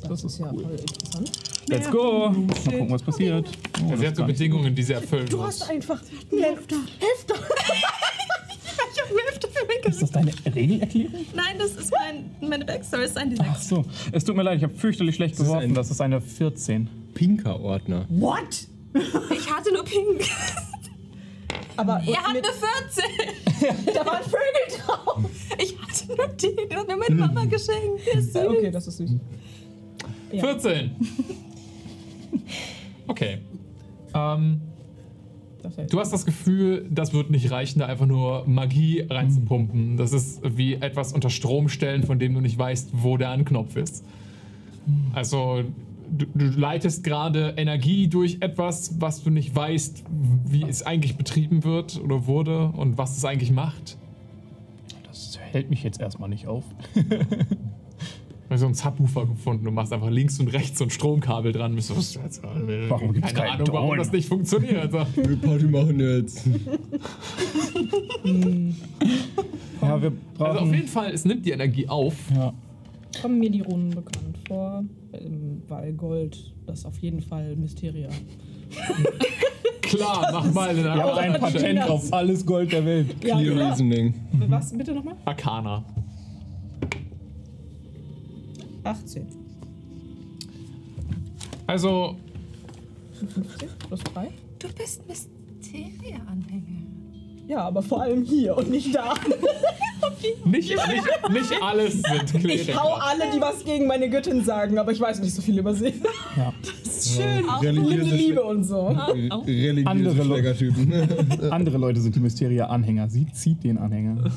Das, 0.00 0.08
das 0.22 0.24
ist 0.24 0.38
ja 0.40 0.50
cool. 0.52 0.62
voll 0.62 0.72
interessant. 0.78 1.30
Let's 1.68 1.90
go. 1.90 2.30
Mal 2.30 2.46
gucken, 2.64 2.90
was 2.90 3.02
passiert. 3.02 3.46
Oh, 3.48 3.88
Sie 3.88 3.96
das 3.96 4.06
hat 4.06 4.16
so 4.16 4.24
Bedingungen, 4.24 4.74
die 4.74 4.82
sie 4.82 4.94
erfüllen 4.94 5.26
Du 5.28 5.36
muss. 5.36 5.46
hast 5.60 5.70
einfach 5.70 6.00
Hälfte. 6.30 6.74
Hälfte. 6.98 7.34
Ich 8.92 9.00
habe 9.02 9.20
Hälfte 9.24 9.48
für 9.48 9.66
mich 9.66 9.84
Ist 9.86 10.02
das 10.02 10.10
deine 10.10 10.32
Regelerklärung? 10.54 11.26
Nein, 11.34 11.56
das 11.58 11.72
ist 11.76 11.90
mein, 11.92 12.30
meine 12.48 12.64
Backstory, 12.64 13.02
das 13.02 13.10
ist 13.12 13.16
ein 13.18 13.34
Ach 13.40 13.56
D6. 13.58 13.68
so. 13.68 13.84
Es 14.12 14.24
tut 14.24 14.36
mir 14.36 14.42
leid, 14.42 14.58
ich 14.58 14.64
habe 14.64 14.74
fürchterlich 14.74 15.14
schlecht 15.14 15.34
ist 15.34 15.40
geworfen. 15.44 15.70
ein- 15.70 15.74
Das 15.74 15.90
ist 15.90 16.00
eine 16.00 16.20
14. 16.20 16.88
Pinker 17.14 17.60
Ordner. 17.60 18.06
What? 18.08 18.66
Ich 18.94 19.50
hatte 19.50 19.72
nur 19.72 19.84
Pink. 19.84 20.22
Aber 21.76 22.02
Er 22.06 22.22
hat 22.22 22.32
mit, 22.34 22.44
eine 22.44 22.52
14. 23.72 23.84
da 23.94 24.06
waren 24.06 24.22
Vögel 24.24 24.84
drauf. 24.86 25.18
Ich 25.58 25.76
hatte 25.78 26.06
nur 26.16 26.28
die, 26.28 26.56
die 26.70 26.76
hat 26.76 26.88
mir 26.88 26.96
meine 26.96 27.14
Mama 27.14 27.44
geschenkt. 27.44 28.00
Die 28.12 28.18
ist 28.18 28.32
süß. 28.32 28.46
Okay, 28.46 28.70
das 28.70 28.86
ist 28.88 28.96
süß. 28.98 29.10
Ja. 30.32 30.40
14. 30.40 30.90
Okay. 33.06 33.38
Ähm, 34.14 34.60
du 35.90 35.98
hast 35.98 36.12
das 36.12 36.24
Gefühl, 36.24 36.86
das 36.90 37.12
wird 37.12 37.30
nicht 37.30 37.50
reichen, 37.50 37.80
da 37.80 37.86
einfach 37.86 38.06
nur 38.06 38.44
Magie 38.46 39.04
reinzupumpen. 39.08 39.96
Das 39.96 40.12
ist 40.12 40.40
wie 40.44 40.74
etwas 40.74 41.12
unter 41.12 41.30
Strom 41.30 41.68
stellen, 41.68 42.04
von 42.04 42.18
dem 42.18 42.34
du 42.34 42.40
nicht 42.40 42.58
weißt, 42.58 42.90
wo 42.92 43.16
der 43.16 43.30
Anknopf 43.30 43.76
ist. 43.76 44.04
Also, 45.12 45.64
du, 46.10 46.26
du 46.34 46.46
leitest 46.46 47.04
gerade 47.04 47.54
Energie 47.56 48.08
durch 48.08 48.38
etwas, 48.40 49.00
was 49.00 49.22
du 49.22 49.30
nicht 49.30 49.54
weißt, 49.54 50.04
wie 50.46 50.64
es 50.64 50.84
eigentlich 50.84 51.16
betrieben 51.16 51.64
wird 51.64 52.00
oder 52.02 52.26
wurde 52.26 52.68
und 52.68 52.98
was 52.98 53.16
es 53.16 53.24
eigentlich 53.24 53.52
macht. 53.52 53.98
Das 55.06 55.38
hält 55.52 55.70
mich 55.70 55.82
jetzt 55.82 56.00
erstmal 56.00 56.28
nicht 56.28 56.46
auf. 56.46 56.64
So 58.56 58.64
einen 58.66 58.74
Subwoofer 58.74 59.26
gefunden 59.26 59.68
und 59.68 59.74
machst 59.74 59.92
einfach 59.92 60.10
links 60.10 60.40
und 60.40 60.48
rechts 60.48 60.78
so 60.78 60.84
ein 60.84 60.90
Stromkabel 60.90 61.52
dran. 61.52 61.74
Bist 61.76 61.88
so, 61.88 61.96
was- 61.96 62.18
Warum 62.88 63.12
gibt's 63.12 63.32
Keine 63.32 63.52
Ahnung, 63.52 63.68
warum 63.70 63.88
Ton? 63.90 63.98
das 63.98 64.10
nicht 64.12 64.28
funktioniert. 64.28 64.90
So. 64.90 64.98
Wir 65.16 65.36
Party 65.40 65.64
machen 65.66 66.00
jetzt. 66.00 66.48
Ja, 69.82 70.00
wir 70.02 70.08
Also 70.12 70.18
brauchen. 70.36 70.58
auf 70.58 70.74
jeden 70.74 70.88
Fall, 70.88 71.10
es 71.12 71.24
nimmt 71.24 71.46
die 71.46 71.52
Energie 71.52 71.88
auf. 71.88 72.14
ja. 72.34 72.52
kommen 73.22 73.38
mir 73.38 73.50
die 73.50 73.62
Runen 73.62 73.90
bekannt 73.90 74.36
vor. 74.46 74.84
Ähm, 75.12 75.62
weil 75.68 75.92
Gold, 75.94 76.52
das 76.66 76.84
auf 76.84 76.98
jeden 76.98 77.20
Fall 77.22 77.56
Mysteria. 77.56 78.08
Klar, 79.82 80.28
mach 80.32 80.52
mal 80.52 80.70
in 80.76 80.84
Ich 80.84 80.84
habe 80.86 81.16
ein. 81.16 81.32
Patent 81.40 81.82
auf 81.88 82.12
alles 82.12 82.44
Gold 82.46 82.72
der 82.72 82.84
Welt. 82.84 83.24
Ja, 83.24 83.38
Clear. 83.40 83.70
Reasoning. 83.70 84.14
Was 84.48 84.72
bitte 84.76 84.92
nochmal? 84.94 85.16
Arcana. 85.24 85.82
18. 88.84 89.26
Also, 91.66 92.16
50 93.20 93.68
plus 93.86 94.00
3. 94.00 94.28
Du 94.58 94.68
bist 94.72 95.02
Mysteria-Anhänger. 95.06 96.80
Ja, 97.46 97.62
aber 97.62 97.82
vor 97.82 98.02
allem 98.02 98.22
hier 98.22 98.56
und 98.56 98.70
nicht 98.70 98.94
da. 98.94 99.14
nicht, 100.44 100.70
nicht, 100.70 101.30
nicht 101.30 101.62
alles 101.62 102.00
sind 102.02 102.34
Ich 102.34 102.40
Kleriker. 102.40 102.82
hau 102.82 102.94
alle, 102.94 103.24
die 103.34 103.40
was 103.40 103.64
gegen 103.64 103.86
meine 103.86 104.08
Göttin 104.08 104.44
sagen, 104.44 104.78
aber 104.78 104.92
ich 104.92 105.00
weiß 105.00 105.20
nicht 105.20 105.34
so 105.34 105.42
viel 105.42 105.58
über 105.58 105.74
sie. 105.74 105.94
Ja. 106.36 106.52
Schön. 107.02 107.44
Mit 107.46 107.62
Religiöse, 107.62 108.14
Liebe 108.16 108.42
und 108.42 108.64
so. 108.64 108.88
Religiöse 108.88 109.86
Andere 109.86 110.22
Leute. 110.22 110.24
Schlägertypen. 110.58 110.92
Andere 111.50 111.78
Leute 111.78 112.00
sind 112.00 112.14
die 112.14 112.20
Mysteria-Anhänger. 112.20 113.08
Sie 113.08 113.26
zieht 113.32 113.64
den 113.64 113.78
Anhänger. 113.78 114.24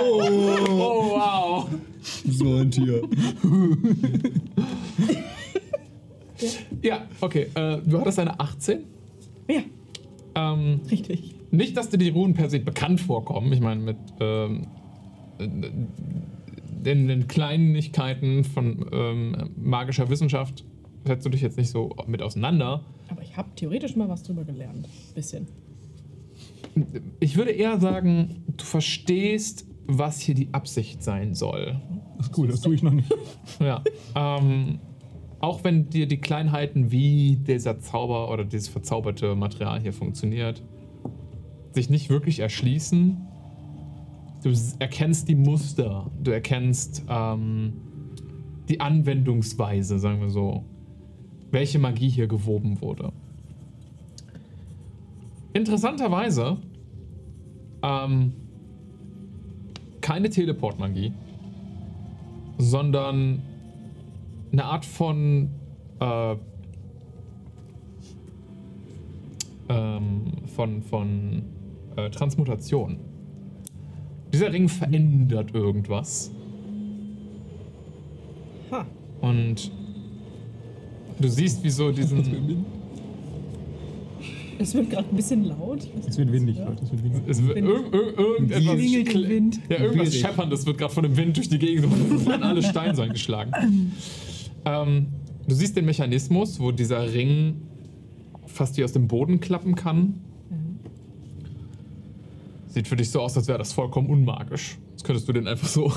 Oh, 0.00 1.10
wow. 1.10 1.68
so 2.28 2.56
ein 2.56 2.70
Tier. 2.70 3.02
Ja, 6.82 7.02
okay. 7.20 7.46
Äh, 7.54 7.78
du 7.84 8.00
hattest 8.00 8.18
eine 8.20 8.38
18. 8.38 8.80
Ja, 9.48 9.60
Ähm, 10.34 10.80
richtig. 10.90 11.34
nicht, 11.50 11.76
dass 11.76 11.88
dir 11.88 11.98
die 11.98 12.10
Runen 12.10 12.34
per 12.34 12.48
se 12.48 12.60
bekannt 12.60 13.00
vorkommen. 13.00 13.52
Ich 13.52 13.60
meine, 13.60 13.80
mit 13.80 13.96
ähm, 14.20 14.66
äh, 15.38 15.48
den, 15.48 17.08
den 17.08 17.26
Kleinigkeiten 17.26 18.44
von 18.44 18.86
ähm, 18.92 19.50
magischer 19.56 20.08
Wissenschaft 20.10 20.64
setzt 21.08 21.26
du 21.26 21.30
dich 21.30 21.40
jetzt 21.40 21.56
nicht 21.56 21.70
so 21.70 21.90
mit 22.06 22.22
auseinander. 22.22 22.84
Aber 23.08 23.22
ich 23.22 23.36
habe 23.36 23.48
theoretisch 23.56 23.96
mal 23.96 24.08
was 24.08 24.22
drüber 24.22 24.44
gelernt. 24.44 24.88
Bisschen. 25.14 25.48
Ich 27.18 27.36
würde 27.36 27.50
eher 27.50 27.80
sagen, 27.80 28.44
du 28.56 28.64
verstehst, 28.64 29.66
was 29.86 30.20
hier 30.20 30.34
die 30.34 30.48
Absicht 30.52 31.02
sein 31.02 31.34
soll. 31.34 31.80
Das 32.18 32.28
ist 32.28 32.38
cool, 32.38 32.48
das 32.48 32.60
tue 32.60 32.74
ich 32.74 32.82
noch 32.82 32.92
nicht. 32.92 33.12
Ja. 33.58 33.82
ähm, 34.14 34.78
auch 35.40 35.64
wenn 35.64 35.88
dir 35.88 36.06
die 36.06 36.18
Kleinheiten, 36.18 36.90
wie 36.90 37.36
dieser 37.36 37.80
Zauber 37.80 38.30
oder 38.30 38.44
dieses 38.44 38.68
verzauberte 38.68 39.34
Material 39.34 39.80
hier 39.80 39.92
funktioniert, 39.92 40.62
sich 41.72 41.90
nicht 41.90 42.10
wirklich 42.10 42.40
erschließen, 42.40 43.16
du 44.42 44.52
erkennst 44.78 45.28
die 45.28 45.36
Muster, 45.36 46.10
du 46.22 46.30
erkennst 46.32 47.04
ähm, 47.08 47.74
die 48.68 48.80
Anwendungsweise, 48.80 49.98
sagen 49.98 50.20
wir 50.20 50.30
so, 50.30 50.64
welche 51.50 51.78
Magie 51.78 52.08
hier 52.08 52.26
gewoben 52.26 52.80
wurde. 52.80 53.12
Interessanterweise 55.52 56.58
ähm, 57.82 58.32
keine 60.00 60.30
Teleportmagie, 60.30 61.12
sondern 62.58 63.42
eine 64.52 64.64
Art 64.64 64.84
von 64.84 65.50
äh, 66.00 66.36
ähm, 69.68 70.22
von, 70.46 70.82
von 70.82 71.42
äh, 71.96 72.10
Transmutation. 72.10 72.98
Dieser 74.32 74.52
Ring 74.52 74.68
verändert 74.68 75.54
irgendwas. 75.54 76.30
Ha. 78.70 78.86
Und 79.20 79.70
du 81.20 81.28
siehst, 81.28 81.62
wie 81.62 81.70
so 81.70 81.90
diesen. 81.90 82.64
Es 84.60 84.74
wird 84.74 84.90
gerade 84.90 85.08
ein 85.08 85.14
bisschen 85.14 85.44
laut. 85.44 85.86
Es 86.08 86.18
wird 86.18 86.32
windig. 86.32 86.58
Leute. 86.58 86.82
Es 86.82 86.90
wird 86.90 87.04
windig. 87.04 87.22
Es 87.28 87.46
wird 87.46 87.58
irg 87.58 87.94
irg 87.94 88.18
irgendetwas. 88.18 88.74
Klingelt 88.74 89.28
Wind. 89.28 89.60
Ja, 89.68 89.76
irgendwas 89.78 90.08
Schwierig. 90.08 90.20
Schepperndes 90.20 90.66
wird 90.66 90.78
gerade 90.78 90.92
von 90.92 91.04
dem 91.04 91.16
Wind 91.16 91.36
durch 91.36 91.48
die 91.48 91.60
Gegend 91.60 91.86
und 91.86 92.28
an 92.28 92.42
alle 92.42 92.60
Steine 92.64 93.00
eingeschlagen. 93.00 93.92
ähm, 94.64 95.06
du 95.46 95.54
siehst 95.54 95.76
den 95.76 95.84
Mechanismus, 95.84 96.58
wo 96.58 96.72
dieser 96.72 97.12
Ring 97.12 97.62
fast 98.46 98.76
wie 98.76 98.82
aus 98.82 98.90
dem 98.90 99.06
Boden 99.06 99.38
klappen 99.38 99.76
kann. 99.76 100.14
Sieht 102.66 102.88
für 102.88 102.96
dich 102.96 103.10
so 103.10 103.20
aus, 103.20 103.36
als 103.36 103.48
wäre 103.48 103.58
das 103.58 103.72
vollkommen 103.72 104.08
unmagisch. 104.10 104.78
Jetzt 104.90 105.04
könntest 105.04 105.28
du 105.28 105.32
den 105.32 105.46
einfach 105.46 105.68
so. 105.68 105.92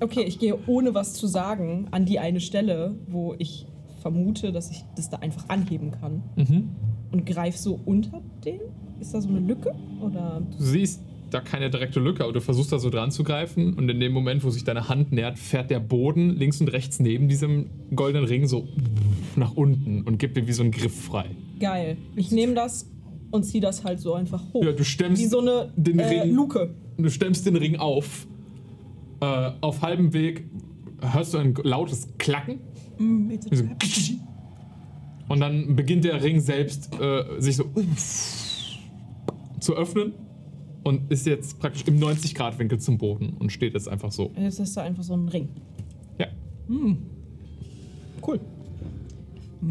Okay, 0.00 0.22
ich 0.22 0.38
gehe 0.38 0.58
ohne 0.66 0.94
was 0.94 1.14
zu 1.14 1.26
sagen 1.26 1.88
an 1.90 2.06
die 2.06 2.18
eine 2.18 2.40
Stelle, 2.40 2.96
wo 3.06 3.34
ich 3.38 3.66
vermute, 4.02 4.52
dass 4.52 4.70
ich 4.70 4.84
das 4.96 5.08
da 5.08 5.18
einfach 5.18 5.48
anheben 5.48 5.92
kann. 5.92 6.22
Mhm. 6.36 6.68
Und 7.10 7.24
greife 7.26 7.58
so 7.58 7.80
unter 7.84 8.20
den? 8.44 8.60
Ist 9.00 9.14
da 9.14 9.20
so 9.20 9.28
eine 9.28 9.40
Lücke? 9.40 9.74
Oder. 10.00 10.42
Du 10.56 10.62
siehst 10.64 11.02
da 11.30 11.40
keine 11.40 11.70
direkte 11.70 12.00
Lücke, 12.00 12.24
aber 12.24 12.32
du 12.32 12.40
versuchst 12.40 12.72
da 12.72 12.78
so 12.78 12.90
dran 12.90 13.10
zu 13.10 13.24
greifen 13.24 13.74
und 13.74 13.88
in 13.88 14.00
dem 14.00 14.12
Moment, 14.12 14.44
wo 14.44 14.50
sich 14.50 14.64
deine 14.64 14.88
Hand 14.88 15.12
nähert, 15.12 15.38
fährt 15.38 15.70
der 15.70 15.80
Boden 15.80 16.30
links 16.30 16.60
und 16.60 16.68
rechts 16.68 17.00
neben 17.00 17.28
diesem 17.28 17.70
goldenen 17.94 18.26
Ring 18.26 18.46
so 18.46 18.68
nach 19.36 19.54
unten 19.54 20.02
und 20.02 20.18
gibt 20.18 20.36
dir 20.36 20.46
wie 20.46 20.52
so 20.52 20.62
einen 20.62 20.72
Griff 20.72 20.94
frei. 20.94 21.30
Geil. 21.58 21.96
Ich 22.16 22.30
nehme 22.30 22.54
das 22.54 22.90
und 23.30 23.44
ziehe 23.44 23.62
das 23.62 23.82
halt 23.82 23.98
so 24.00 24.14
einfach 24.14 24.42
hoch. 24.52 24.62
Ja, 24.62 24.72
du 24.72 24.84
stemmst 24.84 25.22
Wie 25.22 25.26
so 25.26 25.40
eine 25.40 25.72
den 25.76 25.98
äh, 25.98 26.06
Ring. 26.06 26.34
Luke. 26.34 26.74
Du 26.98 27.08
stemmst 27.08 27.46
den 27.46 27.56
Ring 27.56 27.76
auf. 27.76 28.26
Äh, 29.20 29.52
auf 29.60 29.80
halbem 29.80 30.12
Weg 30.12 30.44
hörst 31.00 31.34
du 31.34 31.38
ein 31.38 31.54
lautes 31.62 32.08
Klacken. 32.18 32.60
Mm, 32.98 33.30
it's 33.30 33.46
a 33.46 33.50
Wie 33.50 33.56
so 33.56 33.64
trap. 33.64 33.82
Und 35.28 35.40
dann 35.40 35.76
beginnt 35.76 36.04
der 36.04 36.22
Ring 36.22 36.40
selbst 36.40 36.90
äh, 37.00 37.24
sich 37.40 37.56
so 37.56 37.64
zu 39.60 39.74
öffnen 39.74 40.12
und 40.84 41.10
ist 41.10 41.26
jetzt 41.26 41.58
praktisch 41.58 41.84
im 41.86 41.98
90-Grad-Winkel 41.98 42.78
zum 42.80 42.98
Boden 42.98 43.34
und 43.38 43.50
steht 43.52 43.74
jetzt 43.74 43.88
einfach 43.88 44.10
so. 44.12 44.32
Jetzt 44.36 44.58
ist 44.58 44.76
da 44.76 44.82
einfach 44.82 45.04
so 45.04 45.14
ein 45.14 45.28
Ring. 45.28 45.48
Ja. 46.18 46.26
Cool. 48.26 48.40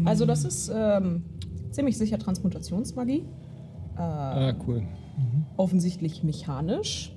Also, 0.04 0.24
das 0.24 0.44
ist 0.44 0.70
ähm, 0.74 1.22
ziemlich 1.70 1.98
sicher 1.98 2.18
Transmutationsmagie. 2.18 3.24
Äh, 3.96 4.00
Ah, 4.00 4.54
cool. 4.66 4.82
offensichtlich 5.58 6.22
mechanisch. 6.24 7.11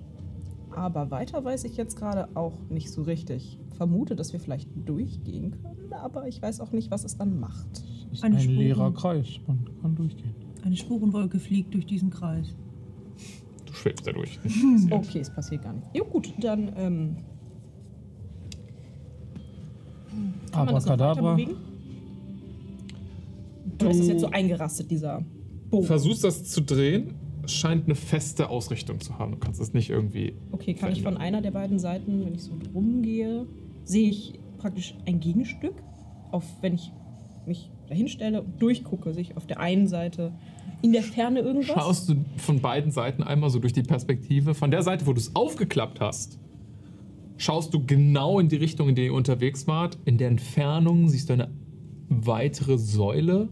Aber 0.76 1.10
weiter 1.10 1.44
weiß 1.44 1.64
ich 1.64 1.78
jetzt 1.78 1.96
gerade 1.98 2.28
auch 2.36 2.54
nicht 2.70 2.92
so 2.92 3.02
richtig. 3.04 3.58
Vermute, 3.78 4.16
dass 4.16 4.34
wir 4.34 4.40
vielleicht 4.40 4.70
durchgehen 4.86 5.52
können, 5.62 5.94
aber 5.94 6.28
ich 6.28 6.42
weiß 6.42 6.60
auch 6.62 6.72
nicht, 6.72 6.92
was 6.92 7.04
es 7.06 7.18
dann 7.18 7.40
macht. 7.40 7.68
Das 8.10 8.20
ist 8.20 8.24
Eine 8.24 8.36
ein 8.38 8.42
Spur. 8.42 8.54
leerer 8.56 8.94
Kreis. 8.94 9.28
Man 9.48 9.66
kann 9.82 9.96
durchgehen. 9.96 10.34
Eine 10.64 10.76
Spurenwolke 10.76 11.40
fliegt 11.40 11.74
durch 11.74 11.86
diesen 11.86 12.10
Kreis. 12.10 12.56
Du 13.66 13.74
schwebst 13.74 14.06
da 14.08 14.12
durch. 14.12 14.40
Okay, 14.92 15.20
es 15.20 15.30
passiert 15.30 15.64
gar 15.64 15.74
nicht. 15.74 15.86
Jo, 15.94 16.06
gut, 16.06 16.34
dann 16.40 16.72
ähm, 16.78 17.18
kann 20.52 20.66
man 20.66 20.76
das 20.76 20.86
noch 20.86 20.94
weiter 20.94 21.06
Abracadabra. 21.10 21.34
bewegen? 21.36 21.56
Oder 23.82 23.92
ist 23.92 24.00
das 24.00 24.08
jetzt 24.08 24.22
so 24.22 24.30
eingerastet, 24.30 24.90
dieser 24.92 25.22
Bogen? 25.70 25.86
Versuchst 25.86 26.24
das 26.24 26.44
zu 26.46 26.62
drehen. 26.62 27.14
Scheint 27.48 27.86
eine 27.86 27.96
feste 27.96 28.50
Ausrichtung 28.50 29.00
zu 29.00 29.18
haben. 29.20 29.34
Du 29.34 29.38
kannst 29.38 29.62
es 29.62 29.74
nicht 29.74 29.90
irgendwie. 29.90 30.36
Okay, 30.52 30.74
kann 30.74 30.92
ich 30.92 31.04
von 31.04 31.18
einer 31.18 31.42
der 31.42 31.52
beiden 31.52 31.80
Seiten, 31.80 32.26
wenn 32.26 32.36
ich 32.36 32.44
so 32.44 32.54
drum 32.72 33.02
gehe, 33.02 33.46
sehe 33.84 34.10
ich 34.10 34.40
praktisch 34.58 34.96
ein 35.06 35.20
Gegenstück. 35.20 35.76
Auf, 36.32 36.44
wenn 36.62 36.76
ich 36.76 36.92
mich 37.46 37.70
dahin 37.88 38.08
stelle 38.08 38.42
und 38.42 38.62
durchgucke, 38.62 39.14
sehe 39.14 39.22
ich 39.22 39.38
auf 39.38 39.46
der 39.46 39.60
einen 39.60 39.88
Seite 39.88 40.34
in 40.82 40.92
der 40.92 41.04
Ferne 41.04 41.40
irgendwas. 41.40 41.76
Schaust 41.76 42.10
du 42.10 42.16
von 42.38 42.60
beiden 42.60 42.92
Seiten 42.92 43.24
einmal 43.24 43.50
so 43.50 43.60
durch 43.60 43.74
die 43.74 43.84
Perspektive. 43.84 44.54
Von 44.54 44.72
der 44.72 44.84
Seite, 44.84 45.08
wo 45.08 45.14
du 45.14 45.20
es 45.20 45.36
aufgeklappt 45.36 46.02
hast, 46.02 46.40
schaust 47.38 47.74
du 47.74 47.86
genau 47.86 48.40
in 48.40 48.50
die 48.50 48.58
Richtung, 48.58 48.90
in 48.90 48.96
der 48.96 49.06
ihr 49.06 49.14
unterwegs 49.14 49.68
wart. 49.68 49.98
In 50.06 50.18
der 50.18 50.28
Entfernung 50.28 51.08
siehst 51.10 51.30
du 51.30 51.34
eine 51.34 51.52
weitere 52.10 52.78
Säule. 52.78 53.50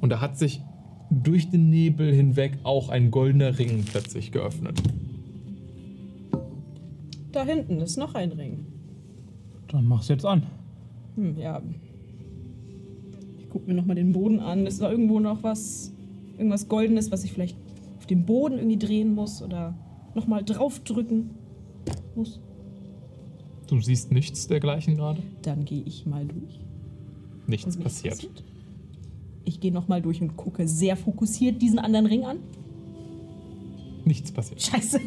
Und 0.00 0.10
da 0.10 0.20
hat 0.20 0.38
sich 0.38 0.60
durch 1.10 1.50
den 1.50 1.70
Nebel 1.70 2.12
hinweg 2.12 2.58
auch 2.64 2.88
ein 2.88 3.10
goldener 3.10 3.58
Ring 3.58 3.84
plötzlich 3.84 4.32
geöffnet. 4.32 4.80
Da 7.32 7.44
hinten 7.44 7.80
ist 7.80 7.96
noch 7.96 8.14
ein 8.14 8.32
Ring. 8.32 8.66
Dann 9.68 9.86
mach's 9.86 10.08
jetzt 10.08 10.24
an. 10.24 10.44
Hm, 11.16 11.36
ja. 11.38 11.60
Ich 13.38 13.50
gucke 13.50 13.66
mir 13.66 13.74
nochmal 13.74 13.96
den 13.96 14.12
Boden 14.12 14.40
an. 14.40 14.66
Ist 14.66 14.80
da 14.80 14.90
irgendwo 14.90 15.20
noch 15.20 15.42
was, 15.42 15.92
irgendwas 16.36 16.68
Goldenes, 16.68 17.10
was 17.10 17.24
ich 17.24 17.32
vielleicht 17.32 17.56
auf 17.98 18.06
dem 18.06 18.24
Boden 18.24 18.58
irgendwie 18.58 18.78
drehen 18.78 19.14
muss 19.14 19.42
oder 19.42 19.74
nochmal 20.14 20.44
draufdrücken 20.44 21.30
muss? 22.14 22.40
Du 23.66 23.80
siehst 23.80 24.12
nichts 24.12 24.46
dergleichen 24.46 24.96
gerade. 24.96 25.22
Dann 25.42 25.64
gehe 25.64 25.82
ich 25.84 26.06
mal 26.06 26.26
durch. 26.26 26.60
Nichts 27.46 27.76
Und 27.76 27.82
passiert. 27.82 28.28
Ich 29.44 29.60
gehe 29.60 29.72
nochmal 29.72 30.00
durch 30.00 30.20
und 30.22 30.36
gucke 30.36 30.66
sehr 30.66 30.96
fokussiert 30.96 31.60
diesen 31.60 31.78
anderen 31.78 32.06
Ring 32.06 32.24
an. 32.24 32.38
Nichts 34.04 34.32
passiert. 34.32 34.62
Scheiße. 34.62 35.00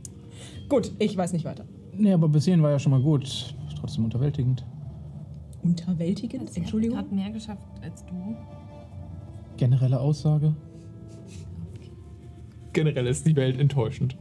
Gut, 0.68 0.92
ich 0.98 1.16
weiß 1.16 1.32
nicht 1.32 1.44
weiter. 1.44 1.64
Nee, 1.96 2.12
aber 2.12 2.28
bis 2.28 2.44
hierhin 2.44 2.62
war 2.62 2.70
ja 2.70 2.78
schon 2.78 2.92
mal 2.92 3.02
gut. 3.02 3.24
Ist 3.24 3.54
trotzdem 3.78 4.04
unterwältigend. 4.04 4.64
Unterwältigend? 5.62 6.56
Entschuldigung. 6.56 6.96
Hat 6.96 7.12
mehr 7.12 7.30
geschafft 7.30 7.66
als 7.82 8.06
du. 8.06 8.36
Generelle 9.56 10.00
Aussage. 10.00 10.54
Generell 12.72 13.06
ist 13.08 13.26
die 13.26 13.36
Welt 13.36 13.58
enttäuschend. 13.58 14.16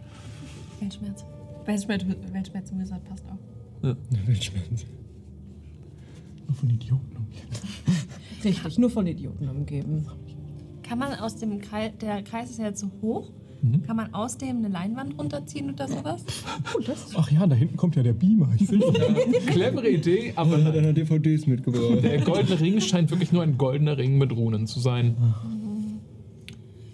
Weltschmerz. 0.79 1.23
Weltschmerz, 1.65 2.03
Weltschmerz 2.33 2.71
im 2.71 2.79
Wizard 2.79 3.03
passt 3.05 3.25
auch. 3.27 3.37
Nur 3.81 3.95
von 6.55 6.69
Idioten. 6.69 7.27
Richtig, 8.43 8.77
nur 8.77 8.89
von 8.89 9.05
Idioten 9.07 9.47
umgeben. 9.49 10.05
Kann 10.83 10.99
man 10.99 11.13
aus 11.19 11.35
dem 11.37 11.59
Kreis, 11.61 11.91
der 12.01 12.21
Kreis 12.23 12.49
ist 12.51 12.59
ja 12.59 12.65
jetzt 12.65 12.79
so 12.81 12.89
hoch, 13.01 13.31
Mhm. 13.61 13.83
kann 13.83 13.97
man 13.97 14.13
aus 14.13 14.37
dem 14.37 14.59
eine 14.59 14.69
Leinwand 14.69 15.19
runterziehen 15.19 15.69
oder 15.73 15.85
sowas? 15.89 16.23
Ach 17.15 17.29
ja, 17.29 17.45
da 17.45 17.53
hinten 17.55 17.75
kommt 17.75 17.97
ja 17.97 18.03
der 18.03 18.13
Beamer. 18.13 18.47
Ich 18.57 18.71
will 18.71 18.79
Clevere 19.47 19.89
Idee, 19.89 20.31
aber 20.37 20.63
Hat 20.63 20.77
einer 20.77 20.93
DVDs 20.93 21.45
mitgebracht. 21.45 22.01
der 22.01 22.21
goldene 22.21 22.57
Ring 22.61 22.79
scheint 22.79 23.11
wirklich 23.11 23.33
nur 23.33 23.43
ein 23.43 23.57
goldener 23.57 23.97
Ring 23.97 24.17
mit 24.17 24.31
Runen 24.31 24.65
zu 24.65 24.79
sein. 24.79 25.17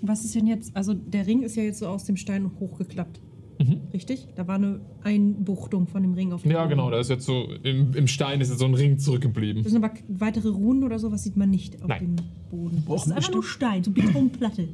Was 0.02 0.26
ist 0.26 0.34
denn 0.34 0.48
jetzt? 0.48 0.76
Also 0.76 0.96
der 0.96 1.28
Ring 1.28 1.44
ist 1.44 1.56
ja 1.56 1.62
jetzt 1.64 1.80
so 1.80 1.88
aus 1.88 2.04
dem 2.06 2.18
Stein 2.18 2.50
hochgeklappt. 2.60 3.20
Mhm. 3.60 3.78
Richtig? 3.94 4.28
Da 4.36 4.48
war 4.48 4.56
eine 4.56 4.82
Einbuchtung 5.04 5.88
von 5.88 6.02
dem 6.02 6.14
Ring 6.14 6.34
auf 6.34 6.42
dem 6.42 6.52
Ja, 6.52 6.60
Boden. 6.64 6.70
genau, 6.72 6.90
da 6.92 7.00
ist 7.00 7.10
jetzt 7.10 7.26
so, 7.26 7.48
im, 7.64 7.94
im 7.94 8.08
Stein 8.08 8.42
ist 8.42 8.50
jetzt 8.50 8.60
so 8.60 8.66
ein 8.66 8.74
Ring 8.74 8.98
zurückgeblieben. 9.00 9.64
Das 9.64 9.72
sind 9.72 9.84
aber 9.84 9.94
weitere 10.08 10.50
Runen 10.50 10.84
oder 10.84 11.00
sowas 11.00 11.24
sieht 11.24 11.38
man 11.38 11.50
nicht 11.50 11.82
auf 11.82 11.88
Nein. 11.88 12.00
dem 12.00 12.16
Boden. 12.52 12.84
Das 12.88 13.06
ist 13.08 13.12
einfach 13.14 13.32
nur 13.32 13.44
Stein, 13.44 13.84
so 13.84 13.92
Betonplatte. 13.92 14.68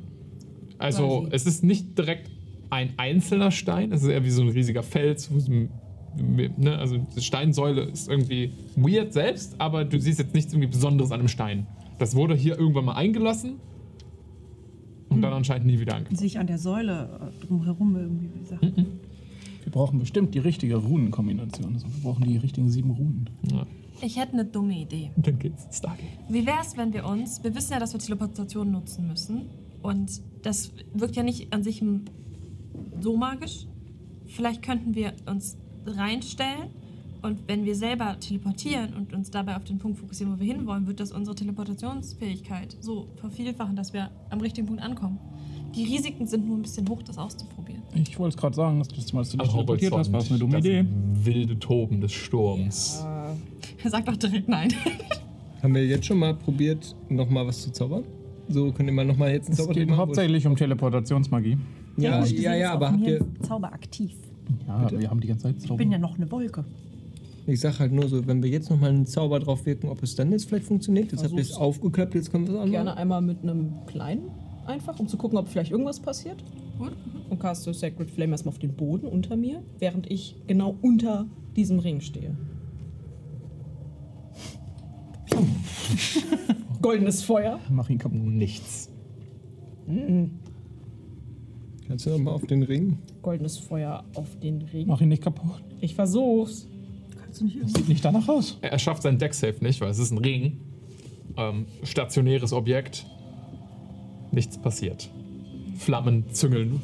Also 0.80 1.22
quasi. 1.22 1.28
es 1.36 1.46
ist 1.46 1.64
nicht 1.64 1.98
direkt 1.98 2.32
ein 2.72 2.90
einzelner 2.98 3.52
Stein, 3.52 3.92
es 3.92 4.02
ist 4.02 4.10
eher 4.10 4.24
wie 4.24 4.30
so 4.32 4.42
ein 4.42 4.50
riesiger 4.50 4.84
Fels. 4.84 5.32
wo 5.32 5.40
so 5.40 5.52
ein- 5.52 5.70
Ne, 6.58 6.78
also 6.78 6.98
die 7.16 7.22
Steinsäule 7.22 7.84
ist 7.84 8.10
irgendwie 8.10 8.52
weird 8.76 9.14
selbst, 9.14 9.56
aber 9.60 9.86
du 9.86 9.98
siehst 9.98 10.20
jetzt 10.20 10.34
nichts 10.34 10.52
irgendwie 10.52 10.68
Besonderes 10.68 11.10
an 11.14 11.20
dem 11.22 11.30
Stein. 11.30 11.68
Das 12.00 12.16
wurde 12.16 12.36
hier 12.36 12.60
irgendwann 12.60 12.84
mal 12.84 12.96
eingelassen 12.96 13.62
und 15.12 15.22
dann 15.22 15.34
anscheinend 15.34 15.68
nie 15.68 15.80
wieder 15.80 15.96
angefangen. 15.96 16.18
Sich 16.18 16.40
an 16.40 16.48
der 16.48 16.58
Säule 16.58 17.32
äh, 17.42 17.46
drumherum 17.46 17.96
irgendwie 17.96 18.46
Sachen. 18.46 19.00
Wir 19.64 19.72
brauchen 19.72 20.00
bestimmt 20.00 20.34
die 20.34 20.40
richtige 20.40 20.76
Runenkombination. 20.76 21.74
Also 21.74 21.88
wir 21.88 22.02
brauchen 22.02 22.24
die 22.24 22.38
richtigen 22.38 22.70
sieben 22.70 22.92
Runen. 22.92 23.30
Ja. 23.52 23.66
Ich 24.02 24.18
hätte 24.18 24.34
eine 24.34 24.46
dumme 24.46 24.80
Idee. 24.80 25.12
Dann 25.18 25.38
geht's 25.38 25.66
ins 25.66 25.78
Stargate. 25.78 26.08
Wie 26.30 26.46
wäre 26.46 26.58
es, 26.62 26.76
wenn 26.78 26.94
wir 26.94 27.06
uns, 27.06 27.44
wir 27.44 27.54
wissen 27.54 27.74
ja, 27.74 27.80
dass 27.80 27.94
wir 27.94 28.00
Teleportation 28.00 28.72
nutzen 28.72 29.08
müssen 29.08 29.50
und 29.84 30.22
das 30.42 30.72
wirkt 30.94 31.16
ja 31.16 31.24
nicht 31.24 31.54
an 31.54 31.64
sich 31.64 31.84
so 33.00 33.18
magisch. 33.18 33.68
Vielleicht 34.26 34.64
könnten 34.64 34.96
wir 34.96 35.14
uns 35.28 35.58
reinstellen 35.86 36.70
und 37.22 37.48
wenn 37.48 37.66
wir 37.66 37.76
selber 37.76 38.18
teleportieren 38.20 38.94
und 38.94 39.14
uns 39.14 39.30
dabei 39.32 39.56
auf 39.56 39.64
den 39.64 39.78
Punkt 39.78 40.00
fokussieren, 40.00 40.34
wo 40.36 40.40
wir 40.40 40.54
hinwollen, 40.54 40.88
wird 40.88 41.00
das 41.00 41.12
unsere 41.12 41.36
Teleportationsfähigkeit 41.36 42.76
so 42.82 43.08
vervielfachen, 43.18 43.76
dass 43.76 43.94
wir 43.94 44.10
am 44.30 44.40
richtigen 44.42 44.68
Punkt 44.68 44.82
ankommen. 44.82 45.20
Die 45.76 45.84
Risiken 45.86 46.28
sind 46.28 46.46
nur 46.48 46.58
ein 46.58 46.62
bisschen 46.64 46.88
hoch, 46.90 47.02
das 47.04 47.18
auszuprobieren. 47.18 47.82
Ich 47.96 48.18
wollte 48.20 48.36
es 48.36 48.42
gerade 48.42 48.56
sagen, 48.56 48.80
dass 48.80 48.90
du 48.90 48.96
das 48.96 49.14
mal 49.14 49.22
Aber 49.22 49.48
teleportiert 49.48 49.94
hast, 49.94 50.12
war 50.12 50.20
es 50.20 50.30
eine 50.30 50.40
dumme 50.40 50.58
das 50.58 50.66
Idee. 50.66 50.86
wilde 51.24 51.58
Toben 51.60 52.02
des 52.02 52.12
Sturms. 52.12 53.06
Sag 53.86 54.06
doch 54.06 54.18
direkt 54.18 54.50
nein. 54.50 54.70
Haben 55.64 55.76
wir 55.76 55.86
jetzt 55.86 56.06
schon 56.08 56.18
mal 56.18 56.34
probiert, 56.34 56.96
nochmal 57.10 57.46
was 57.48 57.62
zu 57.62 57.72
zaubern? 57.72 58.04
So, 58.50 58.72
könnt 58.72 58.90
ihr 58.90 58.94
mal 58.94 59.06
nochmal 59.06 59.32
jetzt 59.32 59.46
einen 59.48 59.54
Es 59.54 59.60
Zauber 59.60 59.74
geht 59.74 59.88
machen? 59.88 60.00
hauptsächlich 60.00 60.46
um 60.48 60.56
Teleportationsmagie. 60.56 61.58
Ja, 61.98 62.24
ja, 62.26 62.56
ja, 62.56 62.68
ist 62.70 62.74
aber 62.74 62.92
habt 62.92 63.02
ihr. 63.08 63.26
Zauber 63.44 63.72
aktiv. 63.72 64.14
Ja, 64.68 64.92
wir 65.00 65.10
haben 65.10 65.22
die 65.22 65.28
ganze 65.28 65.44
Zeit 65.44 65.56
Ich 65.58 65.64
Zauber. 65.64 65.78
bin 65.78 65.92
ja 65.92 65.98
noch 66.00 66.16
eine 66.18 66.30
Wolke. 66.32 66.66
Ich 67.48 67.60
sag 67.60 67.80
halt 67.80 67.92
nur 67.92 68.08
so, 68.08 68.28
wenn 68.28 68.44
wir 68.44 68.50
jetzt 68.50 68.70
nochmal 68.70 68.92
einen 68.92 69.06
Zauber 69.06 69.40
drauf 69.40 69.66
wirken, 69.66 69.90
ob 69.90 70.04
es 70.04 70.16
dann 70.16 70.32
jetzt 70.32 70.48
vielleicht 70.48 70.66
funktioniert. 70.66 71.12
Jetzt 71.12 71.24
habt 71.24 71.34
ihr 71.34 71.40
es 71.40 71.54
aufgeklappt, 71.54 72.16
jetzt 72.16 72.32
können 72.32 72.46
wir 72.46 72.54
es 72.54 72.60
anmachen. 72.60 72.72
Gerne 72.72 72.98
einmal 72.98 73.22
mit 73.22 73.42
einem 73.42 73.74
kleinen 73.88 74.30
einfach, 74.66 75.00
um 75.00 75.08
zu 75.08 75.18
gucken, 75.18 75.38
ob 75.38 75.48
vielleicht 75.48 75.72
irgendwas 75.72 76.00
passiert. 76.00 76.44
Gut. 76.78 76.94
Und 77.30 77.40
caste 77.40 77.74
Sacred 77.74 78.10
Flame 78.10 78.32
erstmal 78.32 78.54
auf 78.54 78.60
den 78.60 78.74
Boden 78.74 79.08
unter 79.08 79.36
mir, 79.36 79.64
während 79.80 80.10
ich 80.10 80.36
genau 80.48 80.76
unter 80.82 81.28
diesem 81.56 81.80
Ring 81.80 82.02
stehe. 82.02 82.36
Goldenes 86.82 87.24
Feuer. 87.24 87.60
Mach 87.70 87.90
ihn 87.90 87.98
kaputt. 87.98 88.20
Nichts. 88.20 88.90
Kannst 91.88 92.06
du 92.06 92.12
nochmal 92.12 92.34
auf 92.34 92.46
den 92.46 92.64
Ring? 92.64 92.98
Goldenes 93.22 93.58
Feuer 93.58 94.04
auf 94.16 94.40
den 94.40 94.62
Ring. 94.62 94.88
Mach 94.88 95.02
ihn 95.02 95.10
nicht 95.10 95.24
kaputt. 95.24 95.64
Ich 95.82 95.96
versuch's. 95.96 96.68
Kannst 97.32 97.42
du 97.42 97.46
nicht 97.46 97.56
Das 97.56 97.62
irgendwie. 97.70 97.80
sieht 97.80 97.90
nicht 97.90 98.04
danach 98.06 98.28
aus. 98.28 98.58
Er 98.62 98.78
schafft 98.78 99.04
seinen 99.04 99.18
Decksafe 99.18 99.64
nicht, 99.64 99.80
weil 99.80 99.90
es 99.90 100.00
ist 100.00 100.12
ein 100.12 100.18
Ring. 100.18 100.60
Ähm, 101.38 101.66
stationäres 101.84 102.52
Objekt. 102.52 103.06
Nichts 104.32 104.58
passiert. 104.58 105.10
Flammen 105.78 106.26
züngeln 106.34 106.82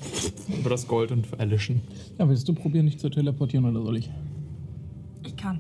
über 0.57 0.69
das 0.69 0.87
Gold 0.87 1.11
und 1.11 1.27
erlischen. 1.37 1.81
Ja, 2.17 2.29
willst 2.29 2.47
du 2.47 2.53
probieren, 2.53 2.85
dich 2.85 2.97
zu 2.97 3.09
teleportieren 3.09 3.65
oder 3.65 3.83
soll 3.83 3.97
ich? 3.97 4.09
Ich 5.25 5.35
kann. 5.35 5.59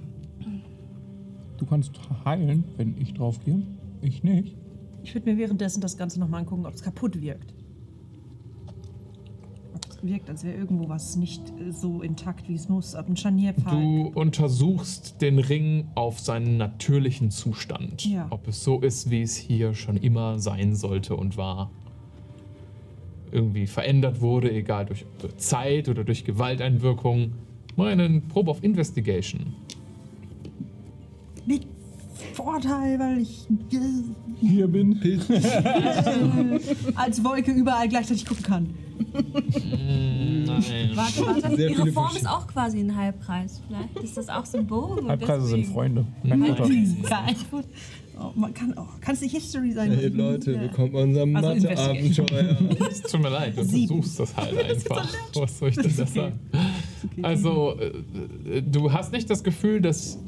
Du 1.57 1.65
kannst 1.65 1.91
heilen, 2.23 2.63
wenn 2.77 2.95
ich 2.97 3.13
draufgehe. 3.13 3.61
Ich 4.01 4.23
nicht. 4.23 4.55
Ich 5.03 5.13
würde 5.13 5.29
mir 5.29 5.37
währenddessen 5.37 5.81
das 5.81 5.97
Ganze 5.97 6.19
nochmal 6.19 6.41
angucken, 6.41 6.65
ob 6.65 6.73
es 6.75 6.81
kaputt 6.81 7.19
wirkt. 7.21 7.53
Wirkt, 10.01 10.29
als 10.29 10.43
wäre 10.43 10.55
irgendwo 10.55 10.89
was 10.89 11.15
nicht 11.15 11.41
äh, 11.59 11.71
so 11.71 12.01
intakt, 12.01 12.47
wie 12.47 12.55
es 12.55 12.69
muss. 12.69 12.95
Ob 12.95 13.09
ein 13.09 13.17
Scharnierpfeil. 13.17 13.73
Du 13.73 14.11
untersuchst 14.13 15.21
den 15.21 15.39
Ring 15.39 15.87
auf 15.95 16.19
seinen 16.19 16.57
natürlichen 16.57 17.31
Zustand. 17.31 18.05
Ja. 18.05 18.27
Ob 18.29 18.47
es 18.47 18.63
so 18.63 18.79
ist, 18.79 19.09
wie 19.09 19.21
es 19.21 19.35
hier 19.35 19.73
schon 19.73 19.97
immer 19.97 20.39
sein 20.39 20.75
sollte 20.75 21.15
und 21.15 21.37
war. 21.37 21.71
Irgendwie 23.31 23.67
verändert 23.67 24.21
wurde, 24.21 24.51
egal 24.51 24.85
durch 24.85 25.05
Zeit 25.37 25.89
oder 25.89 26.03
durch 26.03 26.23
Gewalteinwirkung. 26.23 27.33
Mal 27.75 27.91
einen 27.91 28.27
Probe 28.27 28.51
auf 28.51 28.63
Investigation. 28.63 29.53
Mit 31.45 31.67
Vorteil, 32.33 32.99
weil 32.99 33.19
ich 33.19 33.47
äh, 33.71 33.79
Hier 34.39 34.67
bin. 34.67 34.99
als 36.95 37.23
Wolke 37.23 37.51
überall 37.51 37.87
gleichzeitig 37.89 38.25
gucken 38.25 38.43
kann. 38.43 38.86
Nein. 38.97 40.91
Warte, 40.95 41.25
warte. 41.25 41.55
Sehr 41.55 41.69
Ihre 41.71 41.87
Form 41.91 42.15
ist 42.15 42.27
auch 42.27 42.47
quasi 42.47 42.79
ein 42.79 42.95
Halbkreis. 42.95 43.61
Vielleicht 43.67 43.99
ist 44.03 44.17
das 44.17 44.29
auch 44.29 44.45
Symbol. 44.45 45.07
Halbkreise 45.07 45.45
sind 45.47 45.59
deswegen- 45.61 45.73
Freunde. 45.73 46.05
Ja, 46.23 47.25
ich 47.31 47.51
wollt- 47.51 47.67
oh, 48.19 48.31
man 48.35 48.53
kann 48.53 48.77
auch. 48.77 48.99
Kann 49.01 49.15
es 49.15 49.21
nicht 49.21 49.33
History 49.35 49.71
sein? 49.71 49.91
Hey 49.91 50.07
Leute, 50.09 50.53
Ja. 50.53 50.61
willkommen 50.61 50.91
bei 50.91 51.03
unserem 51.03 51.35
Also 51.35 51.49
Mathe-Abenteuer. 51.49 52.57
Es 52.89 53.01
tut 53.03 53.21
mir 53.21 53.29
leid, 53.29 53.57
du 53.57 53.63
Sieben. 53.63 53.87
versuchst 54.03 54.19
das 54.19 54.35
halt 54.37 54.57
einfach. 54.71 55.07
Was 55.35 55.59
soll 55.59 55.69
ich 55.69 55.75
denn 55.75 55.93
das 55.97 56.13
sagen? 56.13 56.39
Also, 57.21 57.75
äh, 57.79 58.61
du 58.61 58.91
hast 58.91 59.11
nicht 59.13 59.29
das 59.29 59.43
Gefühl, 59.43 59.81
dass 59.81 60.19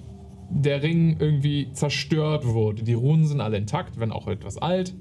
der 0.51 0.81
Ring 0.81 1.17
irgendwie 1.19 1.69
zerstört 1.73 2.45
wurde. 2.45 2.83
Die 2.83 2.93
Runen 2.93 3.25
sind 3.25 3.39
alle 3.41 3.57
intakt, 3.57 3.99
wenn 3.99 4.11
auch 4.11 4.27
etwas 4.27 4.57
alt. 4.57 4.95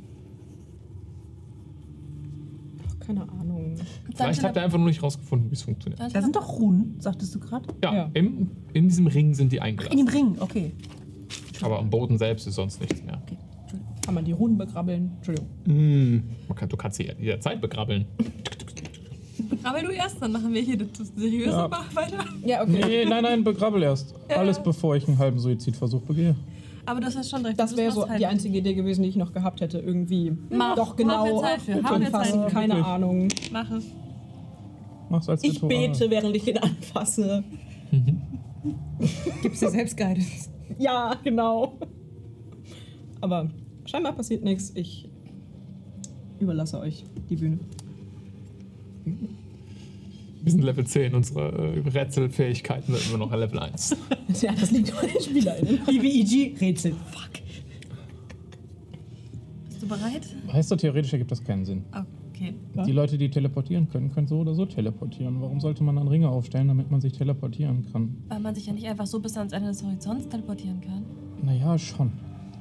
Keine 3.01 3.23
Ahnung. 3.23 3.48
Vielleicht 4.25 4.43
habt 4.45 4.57
ihr 4.57 4.63
einfach 4.63 4.79
nur 4.79 4.89
nicht 4.89 5.03
rausgefunden, 5.03 5.51
wie 5.51 5.55
es 5.55 5.63
funktioniert. 5.63 6.01
Da 6.15 6.21
sind 6.23 6.35
doch 6.37 6.59
Runen, 6.59 6.97
sagtest 6.99 7.35
du 7.35 7.41
gerade? 7.41 7.67
Ja, 7.83 7.95
Ja. 7.95 8.11
Im, 8.15 8.51
in 8.73 8.89
diesem 8.89 9.07
Ring 9.07 9.35
sind 9.35 9.53
die 9.53 9.57
In 9.57 9.63
dem 9.63 9.67
eingelassen. 9.67 10.09
Ring, 10.09 10.37
okay. 10.41 10.73
Aber 11.63 11.79
am 11.79 11.91
Boden 11.91 12.19
selbst 12.19 12.47
ist 12.47 12.55
sonst 12.55 12.81
nichts 12.81 13.03
mehr. 13.03 13.21
Kann 14.05 14.15
man 14.15 14.25
die 14.25 14.33
Runen 14.33 14.57
begrabbeln? 14.57 15.13
Entschuldigung. 15.17 15.49
Hm. 15.67 16.23
Man 16.49 16.57
kann, 16.57 16.69
du 16.69 16.77
kannst 16.77 16.97
sie 16.97 17.11
jederzeit 17.21 17.61
begrabbeln. 17.61 18.07
Aber 19.63 19.81
du 19.83 19.91
erst, 19.91 20.21
dann 20.21 20.33
machen 20.33 20.53
wir 20.53 20.63
hier 20.63 20.79
das 20.79 20.91
seriöse 21.17 21.51
Ja. 21.51 21.69
Mach 21.69 21.95
weiter. 21.95 22.25
Ja, 22.45 22.63
okay. 22.63 22.85
Nee, 22.87 23.05
nein, 23.05 23.23
nein, 23.23 23.45
begrabbel 23.45 23.83
erst. 23.83 24.15
Alles 24.35 24.63
bevor 24.63 24.97
ich 24.97 25.07
einen 25.07 25.19
halben 25.19 25.39
Suizidversuch 25.39 26.03
begehe. 26.03 26.35
Aber 26.87 27.01
das 27.01 27.15
ist 27.17 27.29
schon 27.31 27.45
recht. 27.45 27.61
Das 27.61 27.77
wäre 27.77 27.93
so 27.93 28.07
die 28.19 28.25
einzige 28.27 28.59
Idee 28.59 28.75
gewesen, 28.75 29.03
die 29.03 29.11
ich 29.11 29.17
noch 29.17 29.33
gehabt 29.33 29.61
hätte. 29.61 29.79
Irgendwie 29.79 30.33
Mach. 30.51 30.75
doch 30.75 30.97
genau 30.97 31.25
wir 31.27 31.41
Zeit 31.43 31.61
für. 31.61 31.83
Haben 31.83 32.01
wir 32.01 32.11
Zeit 32.11 32.15
anfassen. 32.15 32.43
für. 32.45 32.49
Keine 32.51 32.75
Wirklich. 32.75 32.87
Ahnung. 32.87 33.29
Mach 33.53 33.71
es. 33.73 33.85
Mach's 35.11 35.29
als 35.29 35.43
Ich 35.43 35.61
bete, 35.61 36.11
während 36.11 36.37
ich 36.37 36.47
ihn 36.47 36.59
anfasse. 36.59 37.45
Gibst 39.43 39.63
dir 39.63 39.71
selbst 39.71 39.97
Guidance. 39.97 40.51
Ja, 40.79 41.15
genau. 41.25 41.79
Aber 43.21 43.51
scheinbar 43.87 44.13
passiert 44.13 44.45
nichts. 44.45 44.73
Ich 44.75 45.09
überlasse 46.39 46.79
euch 46.79 47.05
die 47.29 47.37
Bühne. 47.37 47.59
Wir 50.43 50.53
sind 50.53 50.63
Level 50.63 50.87
10, 50.87 51.15
unsere 51.15 51.75
äh, 51.75 51.89
Rätselfähigkeiten 51.89 52.95
sind 52.95 53.09
immer 53.09 53.19
noch 53.19 53.33
an 53.33 53.41
Level 53.41 53.59
1. 53.59 53.97
Ja, 54.43 54.53
das 54.53 54.71
liegt 54.71 54.93
an 54.95 55.07
den 55.09 55.23
SpielerInnen. 55.23 55.79
BBEG-Rätsel. 55.87 56.93
Fuck. 56.93 57.41
Bist 59.71 59.83
du 59.83 59.89
bereit? 59.89 60.27
Heißt 60.53 60.71
doch, 60.71 60.77
theoretisch 60.77 61.13
ergibt 61.15 61.31
das 61.31 61.43
keinen 61.43 61.65
Sinn. 61.65 61.85
Okay. 61.91 62.05
Die 62.87 62.93
Leute, 62.93 63.19
die 63.19 63.31
teleportieren 63.31 63.89
können, 63.89 64.11
können 64.13 64.27
so 64.27 64.39
oder 64.39 64.55
so 64.55 64.67
teleportieren. 64.67 65.41
Warum 65.41 65.61
sollte 65.61 65.83
man 65.85 65.97
dann 65.97 66.09
Ringe 66.09 66.29
aufstellen, 66.29 66.69
damit 66.69 66.91
man 66.91 67.01
sich 67.01 67.13
teleportieren 67.13 67.87
kann? 67.93 68.17
Weil 68.29 68.41
man 68.41 68.55
sich 68.55 68.67
ja 68.67 68.73
nicht 68.73 68.87
einfach 68.87 69.07
so 69.07 69.21
bis 69.21 69.37
ans 69.37 69.53
Ende 69.53 69.69
des 69.69 69.83
Horizonts 69.83 70.29
teleportieren 70.29 70.81
kann. 70.81 71.05
Naja, 71.43 71.79
schon. 71.79 72.13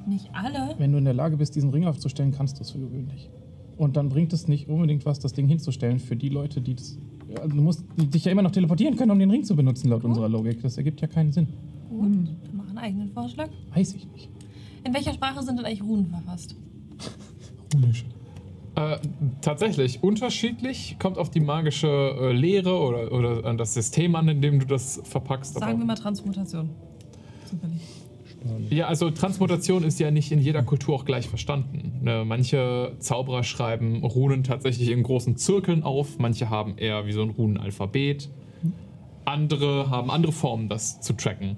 Nicht 0.06 0.30
alle. 0.32 0.74
Wenn 0.78 0.92
du 0.92 0.98
in 0.98 1.04
der 1.04 1.14
Lage 1.14 1.36
bist, 1.36 1.54
diesen 1.54 1.70
Ring 1.70 1.84
aufzustellen, 1.84 2.32
kannst 2.32 2.58
du 2.58 2.62
es 2.62 2.70
für 2.70 2.78
gewöhnlich. 2.78 3.30
Und 3.76 3.96
dann 3.96 4.08
bringt 4.08 4.32
es 4.32 4.48
nicht 4.48 4.68
unbedingt 4.68 5.06
was, 5.06 5.18
das 5.20 5.32
Ding 5.32 5.46
hinzustellen 5.46 5.98
für 5.98 6.16
die 6.16 6.30
Leute, 6.30 6.60
die 6.60 6.74
das. 6.74 6.98
Ja, 7.28 7.46
du 7.46 7.60
musst 7.60 7.84
dich 7.96 8.24
ja 8.24 8.32
immer 8.32 8.42
noch 8.42 8.50
teleportieren 8.50 8.96
können, 8.96 9.10
um 9.10 9.18
den 9.18 9.30
Ring 9.30 9.44
zu 9.44 9.54
benutzen, 9.54 9.88
laut 9.90 10.02
unserer 10.04 10.28
Logik. 10.28 10.62
Das 10.62 10.78
ergibt 10.78 11.00
ja 11.00 11.06
keinen 11.06 11.30
Sinn. 11.30 11.46
Gut, 11.90 12.02
dann 12.02 12.36
mach 12.56 12.68
einen 12.68 12.78
eigenen 12.78 13.10
Vorschlag. 13.10 13.50
Weiß 13.74 13.94
ich 13.94 14.10
nicht. 14.12 14.30
In 14.84 14.94
welcher 14.94 15.12
Sprache 15.12 15.42
sind 15.42 15.58
denn 15.58 15.66
eigentlich 15.66 15.82
Runen 15.82 16.06
verfasst? 16.06 16.56
Runisch. 17.74 18.04
Äh, 18.78 18.98
tatsächlich, 19.40 20.02
unterschiedlich. 20.04 20.96
Kommt 21.00 21.18
auf 21.18 21.30
die 21.30 21.40
magische 21.40 21.88
äh, 21.88 22.32
Lehre 22.32 22.78
oder, 22.78 23.10
oder 23.12 23.44
an 23.44 23.58
das 23.58 23.74
System 23.74 24.14
an, 24.14 24.28
in 24.28 24.40
dem 24.40 24.60
du 24.60 24.66
das 24.66 25.00
verpackst. 25.04 25.56
aber- 25.56 25.66
Sagen 25.66 25.78
wir 25.80 25.84
mal 25.86 25.94
Transmutation. 25.96 26.70
Zufällig. 27.44 27.80
Ja, 28.70 28.86
also 28.86 29.10
Transmutation 29.10 29.82
ist 29.82 29.98
ja 29.98 30.12
nicht 30.12 30.30
in 30.30 30.38
jeder 30.38 30.62
Kultur 30.62 30.94
auch 30.94 31.04
gleich 31.04 31.28
verstanden. 31.28 31.98
Ne, 32.02 32.24
manche 32.24 32.94
Zauberer 33.00 33.42
schreiben 33.42 34.04
Runen 34.04 34.44
tatsächlich 34.44 34.90
in 34.90 35.02
großen 35.02 35.36
Zirkeln 35.36 35.82
auf, 35.82 36.18
manche 36.18 36.48
haben 36.48 36.78
eher 36.78 37.04
wie 37.06 37.12
so 37.12 37.22
ein 37.22 37.30
Runenalphabet. 37.30 38.30
Andere 39.24 39.90
haben 39.90 40.10
andere 40.10 40.32
Formen, 40.32 40.68
das 40.68 41.00
zu 41.00 41.14
tracken. 41.14 41.56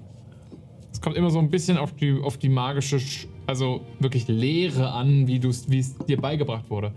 Es 1.01 1.03
kommt 1.03 1.17
immer 1.17 1.31
so 1.31 1.39
ein 1.39 1.49
bisschen 1.49 1.77
auf 1.79 1.95
die, 1.95 2.13
auf 2.21 2.37
die 2.37 2.47
magische, 2.47 2.97
Sch- 2.97 3.25
also 3.47 3.81
wirklich 3.97 4.27
Lehre 4.27 4.91
an, 4.91 5.25
wie, 5.25 5.37
es 5.39 5.65
dir 5.97 6.21
beigebracht 6.21 6.69
wurde. 6.69 6.91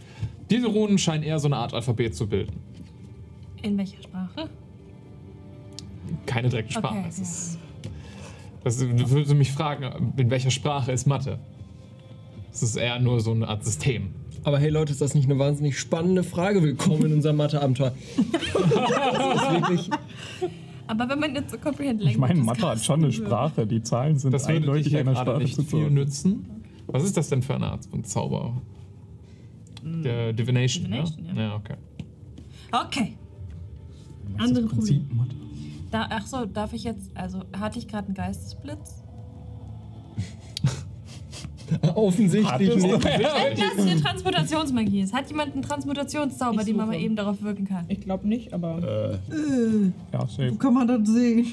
Diese 0.50 0.66
Runen 0.66 0.98
scheinen 0.98 1.22
eher 1.22 1.38
so 1.38 1.48
eine 1.48 1.56
Art 1.56 1.72
Alphabet 1.72 2.14
zu 2.14 2.26
bilden. 2.26 2.52
In 3.62 3.78
welcher 3.78 4.02
Sprache? 4.02 4.50
Keine 6.26 6.50
direkte 6.50 6.74
Sprache. 6.74 6.96
Okay, 6.98 7.02
ja. 7.02 7.08
ist, 7.08 7.58
das 8.62 8.78
würdest 8.78 9.30
du 9.30 9.34
mich 9.34 9.52
fragen, 9.52 10.12
in 10.18 10.28
welcher 10.28 10.50
Sprache 10.50 10.92
ist 10.92 11.06
Mathe? 11.06 11.38
Es 12.52 12.62
ist 12.62 12.76
eher 12.76 12.98
nur 12.98 13.20
so 13.20 13.30
eine 13.30 13.48
Art 13.48 13.64
System. 13.64 14.10
Aber 14.42 14.58
hey 14.58 14.68
Leute, 14.68 14.92
ist 14.92 15.00
das 15.00 15.14
nicht 15.14 15.30
eine 15.30 15.38
wahnsinnig 15.38 15.78
spannende 15.78 16.24
Frage? 16.24 16.62
Willkommen 16.62 17.06
in 17.06 17.12
unserem 17.14 17.36
Mathe-Abenteuer. 17.36 17.94
das 18.52 19.42
ist 19.42 19.50
wirklich. 19.50 19.90
Aber 20.86 21.08
wenn 21.08 21.18
man 21.18 21.34
jetzt 21.34 21.50
so 21.50 21.58
Comprehend 21.58 22.02
Ich 22.02 22.18
meine, 22.18 22.34
Languages 22.34 22.60
Mathe 22.60 22.72
hat 22.72 22.84
schon 22.84 23.02
eine 23.02 23.12
Sprache. 23.12 23.66
Die 23.66 23.82
Zahlen 23.82 24.18
sind 24.18 24.32
Das 24.32 24.46
würde 24.46 24.56
eindeutig 24.58 24.92
ja 24.92 25.00
einer 25.00 25.16
Sprache 25.16 25.38
nicht 25.38 25.54
zu 25.54 25.62
viel 25.62 25.90
nützen. 25.90 26.46
Was 26.86 27.04
ist 27.04 27.16
das 27.16 27.28
denn 27.28 27.42
für 27.42 27.54
eine 27.54 27.68
Art 27.68 27.86
von 27.86 28.04
Zauber? 28.04 28.60
Der 29.82 30.32
Divination, 30.32 30.84
Divination, 30.84 31.24
ja? 31.26 31.32
ja. 31.32 31.42
Ja, 31.42 31.56
okay. 31.56 31.76
Okay. 32.72 33.16
Andere 34.38 34.66
Prinzip 34.66 35.12
Mathe. 35.14 35.36
Da, 35.90 36.08
ach 36.10 36.26
so, 36.26 36.44
darf 36.44 36.72
ich 36.72 36.84
jetzt, 36.84 37.16
also 37.16 37.42
hatte 37.58 37.78
ich 37.78 37.86
gerade 37.86 38.06
einen 38.06 38.14
Geistesblitz? 38.14 39.03
Offensichtlich 41.94 42.74
nicht. 42.76 43.04
Wenn 43.04 43.22
das 43.22 43.84
hier 43.86 43.96
Transmutationsmagie 44.02 45.00
ist, 45.02 45.12
hat 45.14 45.28
jemand 45.28 45.54
einen 45.54 45.62
Transmutationszauber, 45.62 46.60
Ich 46.60 46.66
den 46.66 46.76
man 46.76 46.86
suche. 46.86 46.96
mal 46.98 47.02
eben 47.04 47.16
darauf 47.16 47.42
wirken 47.42 47.64
kann? 47.66 47.84
Ich 47.88 48.00
glaube 48.00 48.28
nicht, 48.28 48.52
aber 48.52 48.78
Äh, 49.30 49.90
ja, 50.12 50.20
safe. 50.26 50.50
wo 50.52 50.56
kann 50.56 50.74
man 50.74 50.86
das 50.88 51.08
sehen? 51.08 51.46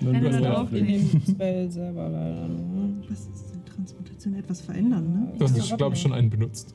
Wenn 0.00 0.22
du 0.22 0.30
da 0.40 0.62
In 0.72 0.86
dem 0.86 1.20
Spell 1.28 1.70
selber 1.70 2.08
leider. 2.08 2.48
nur. 2.48 2.90
Was 3.08 3.20
ist 3.20 3.52
denn 3.52 3.64
Transmutation? 3.74 4.34
Etwas 4.34 4.60
verändern, 4.60 5.12
ne? 5.12 5.32
Du 5.38 5.44
hast, 5.44 5.76
glaube 5.76 5.94
ich, 5.96 6.02
schon 6.02 6.12
einen 6.12 6.30
benutzt. 6.30 6.74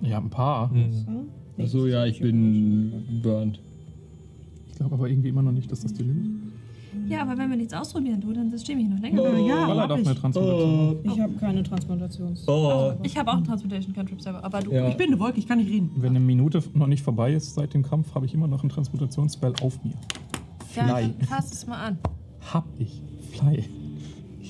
Ja, 0.00 0.18
ein 0.18 0.30
paar. 0.30 0.70
Achso, 1.58 1.86
ja, 1.86 2.06
ich 2.06 2.20
bin 2.20 3.20
burnt. 3.22 3.60
Ich 4.70 4.76
glaube 4.76 4.94
aber 4.94 5.08
irgendwie 5.10 5.28
immer 5.28 5.42
noch 5.42 5.52
nicht, 5.52 5.70
dass 5.70 5.80
das 5.80 5.92
die 5.92 6.04
Lösung 6.04 6.40
ist. 6.46 6.49
Ja, 7.08 7.22
aber 7.22 7.36
wenn 7.38 7.50
wir 7.50 7.56
nichts 7.56 7.72
ausprobieren, 7.72 8.20
du, 8.20 8.32
dann 8.32 8.56
stehe 8.58 8.78
ich 8.78 8.88
noch 8.88 9.00
länger. 9.00 9.22
Äh, 9.22 9.46
ja, 9.46 9.68
Weil 9.68 9.76
er 9.76 9.82
hab 9.82 9.88
doch 9.90 9.98
ich. 9.98 10.06
eine 10.06 10.16
Transmutation. 10.16 10.98
Ich 11.04 11.20
habe 11.20 11.32
keine 11.34 11.62
Transplantations. 11.62 12.48
Oh. 12.48 12.92
Ich 13.02 13.16
habe 13.16 13.30
auch 13.30 13.36
einen 13.36 13.44
Transmutation 13.44 13.94
Cantrip 13.94 14.20
selber, 14.20 14.42
aber 14.44 14.60
du. 14.60 14.72
Ja. 14.72 14.88
Ich 14.88 14.96
bin 14.96 15.08
eine 15.08 15.18
Wolke, 15.18 15.38
ich 15.38 15.46
kann 15.46 15.58
nicht 15.58 15.70
reden. 15.70 15.90
Wenn 15.96 16.10
eine 16.10 16.20
Minute 16.20 16.62
noch 16.74 16.86
nicht 16.86 17.02
vorbei 17.02 17.32
ist 17.34 17.54
seit 17.54 17.74
dem 17.74 17.82
Kampf, 17.82 18.14
habe 18.14 18.26
ich 18.26 18.34
immer 18.34 18.48
noch 18.48 18.62
einen 18.62 18.70
Transmutationsspell 18.70 19.54
auf 19.62 19.82
mir. 19.84 19.94
Ja, 20.74 20.96
Fly. 20.96 21.14
dann 21.18 21.28
fass 21.28 21.52
es 21.52 21.66
mal 21.66 21.84
an. 21.84 21.98
Hab 22.52 22.66
ich. 22.78 23.02
Fly. 23.32 23.64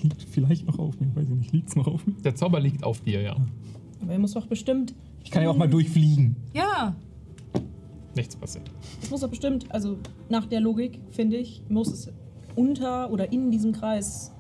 Liegt 0.03 0.23
vielleicht 0.23 0.67
noch 0.67 0.79
auf 0.79 0.99
mir, 1.01 1.15
weiß 1.15 1.29
ich 1.29 1.35
nicht. 1.35 1.53
Liegt's 1.53 1.77
noch 1.77 1.87
auf 1.87 2.07
mir? 2.07 2.15
Der 2.25 2.35
Zauber 2.35 2.61
liegt 2.61 2.85
auf 2.85 3.01
dir, 3.01 3.21
ja. 3.21 3.37
Aber 4.03 4.13
er 4.13 4.19
muss 4.19 4.33
doch 4.33 4.47
bestimmt. 4.47 4.95
Ich 5.23 5.31
kann 5.31 5.43
ja 5.43 5.51
auch 5.51 5.57
mal 5.57 5.69
durchfliegen. 5.69 6.37
Ja, 6.55 6.95
Nichts 8.17 8.35
passiert. 8.35 8.71
Es 9.03 9.11
muss 9.11 9.21
doch 9.21 9.29
bestimmt, 9.29 9.67
also 9.73 9.97
nach 10.29 10.47
der 10.47 10.61
Logik, 10.61 11.01
finde 11.11 11.37
ich, 11.37 11.63
muss 11.69 11.93
es 11.93 12.11
unter 12.57 13.11
oder 13.11 13.33
in 13.33 13.51
diesem 13.51 13.73
Kreis 13.73 14.33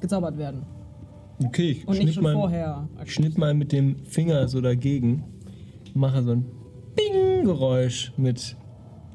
gezaubert 0.00 0.38
werden. 0.38 0.64
Okay, 1.44 1.70
ich 1.70 1.86
Und 1.86 1.94
nicht 1.94 2.02
schnipp 2.02 2.14
schon 2.14 2.22
mal, 2.24 2.34
vorher. 2.34 2.88
ich 3.04 3.14
schnipp 3.14 3.38
mal 3.38 3.54
mit 3.54 3.72
dem 3.72 4.04
Finger 4.04 4.48
so 4.48 4.60
dagegen. 4.60 5.24
Mache 5.94 6.22
so 6.22 6.32
ein 6.32 6.44
Bing-Geräusch 6.96 8.12
mit 8.16 8.56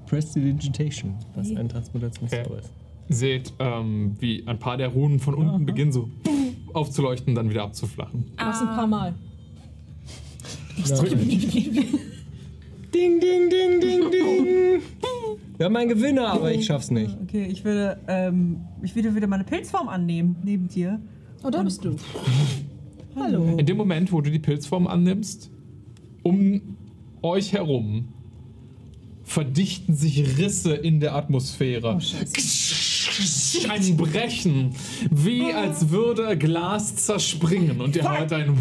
Prestidigitation, 0.08 1.16
was 1.36 1.52
ein 1.56 1.68
Transmutationszauber 1.70 2.60
ist. 2.60 2.72
Seht, 3.10 3.54
ähm, 3.60 4.16
wie 4.20 4.46
ein 4.48 4.60
paar 4.60 4.78
der 4.78 4.88
Runen 4.90 5.20
von 5.20 5.34
unten 5.34 5.66
beginnen 5.66 5.92
so 5.92 6.10
aufzuleuchten 6.74 7.30
und 7.30 7.36
dann 7.36 7.50
wieder 7.50 7.64
abzuflachen. 7.64 8.32
Mach's 8.38 8.62
ein 8.62 8.68
paar 8.68 8.88
Mal. 8.88 9.14
Ding, 12.94 13.20
ding, 13.20 13.50
ding, 13.50 13.80
ding, 13.80 14.12
ding. 14.12 14.82
Wir 15.58 15.66
haben 15.66 15.76
einen 15.76 15.90
Gewinner, 15.90 16.28
aber 16.28 16.52
ich 16.52 16.66
schaff's 16.66 16.92
nicht. 16.92 17.18
Okay, 17.24 17.46
ich 17.46 17.64
würde, 17.64 17.98
ähm, 18.08 18.62
ich 18.82 18.96
würde 18.96 19.16
wieder 19.16 19.28
meine 19.28 19.44
Pilzform 19.44 19.88
annehmen, 19.90 20.36
neben 20.44 20.68
dir. 20.68 21.00
Oh, 21.44 21.50
da 21.50 21.64
bist 21.64 21.84
du. 21.84 21.96
Hallo. 23.16 23.58
In 23.58 23.66
dem 23.66 23.78
Moment, 23.78 24.12
wo 24.12 24.22
du 24.22 24.30
die 24.30 24.40
Pilzform 24.40 24.88
annimmst, 24.88 25.50
um 26.22 26.62
euch 27.22 27.54
herum 27.54 28.10
verdichten 29.24 29.96
sich 29.96 30.38
Risse 30.38 30.74
in 30.74 31.00
der 31.00 31.16
Atmosphäre. 31.16 31.98
ein 33.70 33.98
Brechen, 33.98 34.76
wie 35.10 35.54
als 35.54 35.90
würde 35.90 36.38
Glas 36.38 36.96
zerspringen 36.96 37.82
und 37.82 37.96
ihr 37.96 38.04
hört 38.04 38.34
ein 38.34 38.58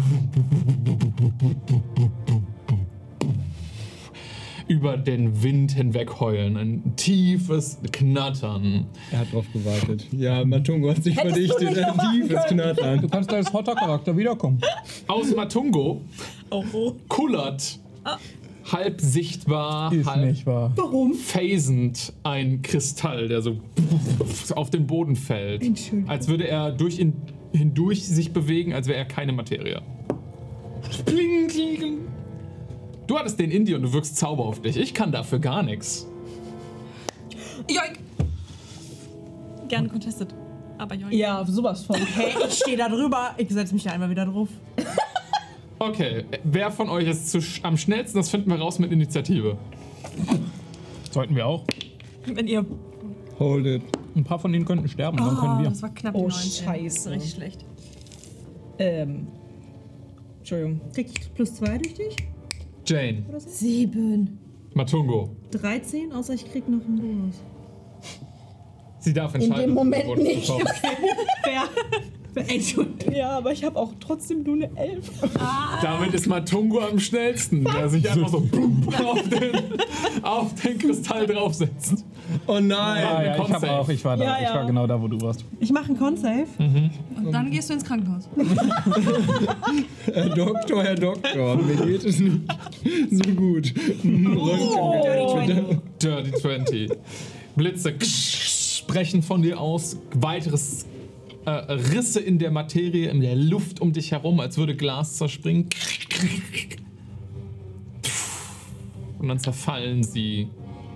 über 4.73 4.97
den 4.97 5.43
Wind 5.43 5.73
hinweg 5.73 6.19
heulen, 6.19 6.57
ein 6.57 6.95
tiefes 6.95 7.77
Knattern. 7.91 8.87
Er 9.11 9.19
hat 9.19 9.31
drauf 9.31 9.45
gewartet. 9.53 10.07
Ja, 10.11 10.43
Matungo 10.43 10.89
hat 10.89 11.03
sich 11.03 11.13
verdichtet. 11.15 11.77
Ein 11.77 11.99
tiefes 12.11 12.43
Knattern. 12.47 13.01
Du 13.01 13.07
kannst 13.07 13.31
als 13.31 13.53
Hotter-Charakter 13.53 14.17
wiederkommen. 14.17 14.59
Aus 15.07 15.35
Matungo 15.35 16.01
kullert 17.07 17.79
halb 18.71 18.99
sichtbar, 18.99 19.93
Ist 19.93 20.07
halb 20.09 20.25
nicht 20.25 20.45
wahr. 20.47 20.73
phasend 21.23 22.13
ein 22.23 22.61
Kristall, 22.63 23.27
der 23.27 23.41
so 23.41 23.57
auf 24.55 24.71
den 24.71 24.87
Boden 24.87 25.15
fällt. 25.15 25.63
Als 26.07 26.27
würde 26.27 26.47
er 26.47 26.71
durch 26.71 26.97
ihn 26.97 27.13
hindurch 27.51 28.03
sich 28.07 28.33
bewegen, 28.33 28.73
als 28.73 28.87
wäre 28.87 28.97
er 28.97 29.05
keine 29.05 29.33
Materie. 29.33 29.81
Kling, 31.05 31.47
kling, 31.47 31.75
kling. 31.77 31.97
Du 33.07 33.17
hattest 33.17 33.39
den 33.39 33.51
Indie 33.51 33.73
und 33.75 33.81
du 33.81 33.93
wirkst 33.93 34.15
Zauber 34.17 34.45
auf 34.45 34.61
dich. 34.61 34.77
Ich 34.77 34.93
kann 34.93 35.11
dafür 35.11 35.39
gar 35.39 35.61
nichts. 35.63 36.07
joink. 37.69 37.99
Gerne 39.67 39.89
contested. 39.89 40.33
Aber 40.77 40.95
joink. 40.95 41.13
Ja, 41.13 41.43
sowas 41.45 41.83
von. 41.85 41.95
Hey, 41.97 42.33
ich 42.47 42.53
stehe 42.59 42.77
da 42.77 42.87
drüber. 42.89 43.31
Ich 43.37 43.49
setze 43.49 43.73
mich 43.73 43.83
da 43.83 43.91
einmal 43.91 44.09
wieder 44.09 44.25
drauf. 44.25 44.49
Okay, 45.79 46.23
wer 46.43 46.71
von 46.71 46.89
euch 46.89 47.07
ist 47.07 47.29
zu 47.29 47.41
sch 47.41 47.59
am 47.63 47.75
schnellsten? 47.77 48.17
Das 48.17 48.29
finden 48.29 48.49
wir 48.49 48.57
raus 48.57 48.79
mit 48.79 48.91
Initiative. 48.91 49.57
Sollten 51.11 51.35
wir 51.35 51.45
auch. 51.45 51.63
Wenn 52.25 52.47
ihr. 52.47 52.65
Hold 53.39 53.65
it. 53.65 53.81
Ein 54.15 54.23
paar 54.23 54.39
von 54.39 54.53
denen 54.53 54.63
könnten 54.65 54.87
sterben, 54.87 55.17
dann 55.17 55.35
können 55.37 55.55
Oh, 55.57 55.61
wir. 55.61 55.69
das 55.69 55.81
war 55.81 55.89
knapp. 55.93 56.15
Oh, 56.15 56.27
die 56.29 56.33
19. 56.35 56.65
Scheiße. 56.65 57.11
Richtig 57.11 57.31
schlecht. 57.31 57.65
Ähm. 58.77 59.27
Entschuldigung. 60.39 60.81
Krieg 60.93 61.07
ich 61.09 61.33
plus 61.33 61.55
zwei 61.55 61.77
durch 61.77 61.95
dich? 61.95 62.15
Jane, 62.85 63.23
Sieben. 63.39 64.39
Matungo. 64.73 65.35
13, 65.51 66.11
außer 66.11 66.33
ich 66.33 66.51
krieg 66.51 66.67
noch 66.67 66.83
einen 66.85 66.99
Bonus. 66.99 67.35
Sie 68.99 69.13
darf 69.13 69.33
entscheiden. 69.35 69.67
dem 69.67 69.73
Moment 69.73 70.07
ob 70.07 70.17
sie 70.17 70.23
nicht. 70.23 70.51
bekommt. 72.33 73.05
Ja, 73.13 73.37
aber 73.37 73.51
ich 73.51 73.63
habe 73.63 73.77
auch 73.79 73.93
trotzdem 73.99 74.43
nur 74.43 74.55
eine 74.55 74.69
Elf. 74.75 75.09
Damit 75.81 76.13
ist 76.13 76.27
Matungo 76.27 76.79
am 76.79 76.99
schnellsten, 76.99 77.63
der 77.63 77.89
sich 77.89 78.09
einfach 78.09 78.29
so 78.29 78.37
auf 78.37 79.29
den, 79.29 80.23
auf 80.23 80.53
den 80.55 80.77
Kristall 80.77 81.27
draufsetzt. 81.27 82.05
Oh 82.47 82.59
nein. 82.59 83.03
Ah, 83.05 83.23
ja, 83.23 83.43
ich, 83.43 83.51
hab 83.51 83.63
auch, 83.69 83.89
ich, 83.89 84.03
war 84.03 84.17
da, 84.17 84.23
Ja, 84.23 84.37
ich 84.37 84.43
ja. 84.43 84.55
war 84.55 84.65
genau 84.65 84.87
da, 84.87 85.01
wo 85.01 85.07
du 85.07 85.19
warst. 85.21 85.45
Ich 85.59 85.71
mache 85.71 85.87
einen 85.87 85.97
Con-Save. 85.97 86.47
Und 86.57 87.31
dann 87.31 87.51
gehst 87.51 87.69
du 87.69 87.73
ins 87.73 87.83
Krankenhaus. 87.83 88.27
Herr 90.13 90.29
Doktor, 90.29 90.83
Herr 90.83 90.95
Doktor, 90.95 91.57
mir 91.57 91.75
geht 91.75 92.05
es 92.05 92.19
nicht 92.19 92.41
so 93.11 93.31
gut. 93.33 93.73
Röntgen. 94.03 95.81
Dirty 96.01 96.31
20. 96.31 96.91
Blitze 97.55 97.93
sprechen 98.01 99.21
von 99.21 99.41
dir 99.41 99.59
aus. 99.59 99.97
Weiteres 100.13 100.85
äh, 101.45 101.51
Risse 101.71 102.19
in 102.19 102.39
der 102.39 102.51
Materie, 102.51 103.09
in 103.09 103.21
der 103.21 103.35
Luft 103.35 103.81
um 103.81 103.93
dich 103.93 104.11
herum, 104.11 104.39
als 104.39 104.57
würde 104.57 104.75
Glas 104.75 105.17
zerspringen. 105.17 105.69
Und 109.19 109.27
dann 109.27 109.39
zerfallen 109.39 110.03
sie 110.03 110.47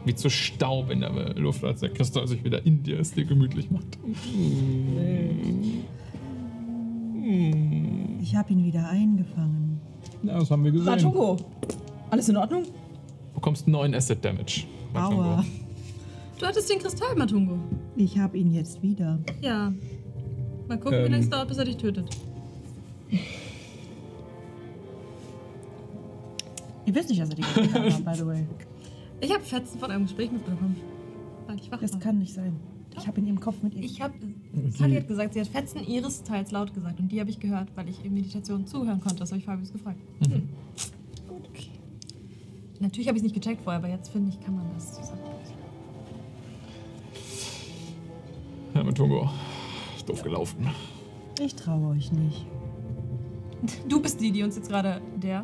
wie 0.06 0.16
zu 0.16 0.30
Staub 0.30 0.90
in 0.90 1.02
der 1.02 1.34
Luft, 1.36 1.64
als 1.64 1.82
der 1.82 1.90
Kristall 1.90 2.28
sich 2.28 2.44
wieder 2.44 2.66
in 2.66 2.82
dir 2.84 3.00
es 3.00 3.12
dir 3.12 3.26
gemütlich 3.26 3.70
macht. 3.70 3.98
Ich 8.22 8.36
habe 8.36 8.54
ihn 8.54 8.64
wieder 8.66 8.88
eingefangen. 8.90 9.82
Ja, 10.24 10.40
das 10.40 10.50
haben 10.50 10.64
wir 10.64 10.72
gesehen. 10.72 10.86
Matungo, 10.86 11.38
alles 12.10 12.30
in 12.30 12.38
Ordnung? 12.38 12.64
Du 12.64 13.36
bekommst 13.36 13.68
9 13.68 13.94
Acid 13.94 14.24
Damage. 14.24 14.64
Matungo. 14.94 15.24
Aua. 15.24 15.46
Du 16.40 16.46
hattest 16.46 16.70
den 16.70 16.80
Kristall, 16.80 17.16
Matungo. 17.16 17.58
Ich 17.96 18.18
habe 18.18 18.38
ihn 18.38 18.54
jetzt 18.54 18.82
wieder. 18.82 19.20
Ja. 19.42 19.74
Mal 20.68 20.78
gucken, 20.80 21.00
wie 21.00 21.06
Ähm. 21.06 21.12
lange 21.12 21.24
es 21.24 21.30
dauert, 21.30 21.48
bis 21.48 21.58
er 21.58 21.66
dich 21.66 21.78
tötet. 21.78 22.10
Ihr 26.86 26.96
wisst 26.96 27.10
nicht, 27.10 27.22
dass 27.22 27.30
er 27.30 27.36
die 27.36 27.42
getan 27.42 27.84
hat, 27.94 28.06
by 28.06 28.16
the 28.16 28.26
way. 28.26 28.46
Ich 29.20 29.34
habe 29.34 29.44
Fetzen 29.44 29.80
von 29.80 29.92
einem 29.92 30.04
Gespräch 30.04 30.32
mitbekommen. 30.32 30.76
Weil 31.48 31.58
ich 31.58 31.72
wach 31.72 31.80
Das 31.80 31.94
war. 31.94 32.00
kann 32.00 32.20
nicht 32.20 32.34
sein. 32.34 32.56
Ich 32.98 33.08
habe 33.08 33.20
in 33.20 33.28
ihrem 33.28 33.40
Kopf 33.40 33.62
mit 33.62 33.76
ihr. 33.76 33.84
Ich 33.84 34.02
habe, 34.02 34.14
Sally 34.70 34.96
hat 34.96 35.08
gesagt, 35.08 35.34
sie 35.34 35.40
hat 35.42 35.48
Fetzen 35.48 35.86
ihres 35.86 36.24
Teils 36.24 36.52
laut 36.52 36.74
gesagt 36.74 37.00
und 37.00 37.12
die 37.12 37.20
habe 37.20 37.30
ich 37.30 37.40
gehört, 37.40 37.68
weil 37.76 37.88
ich 37.90 38.04
in 38.04 38.14
Meditation 38.14 38.66
zuhören 38.66 39.00
konnte. 39.02 39.18
Das 39.20 39.30
habe 39.32 39.40
ich 39.40 39.46
Fabius 39.46 39.72
gefragt. 39.72 40.00
Hm. 40.28 40.50
Gut, 41.28 41.48
okay. 41.50 41.70
Natürlich 42.80 43.08
habe 43.08 43.18
ich 43.18 43.24
es 43.24 43.32
nicht 43.32 43.36
gecheckt 43.36 43.62
vorher, 43.64 43.80
aber 43.80 43.90
jetzt 43.90 44.10
finde 44.10 44.30
ich, 44.32 44.40
kann 44.44 44.56
man 44.56 44.66
das 44.74 44.94
zusammen. 44.96 45.22
Ja, 48.74 48.84
Matungo. 48.84 49.30
Ist 50.08 50.10
doof 50.10 50.24
gelaufen. 50.24 50.68
Ich 51.40 51.56
traue 51.56 51.90
euch 51.90 52.12
nicht. 52.12 52.46
Du 53.88 54.02
bist 54.02 54.22
die, 54.22 54.32
die 54.32 54.44
uns 54.44 54.56
jetzt 54.56 54.70
gerade, 54.70 55.02
der, 55.16 55.44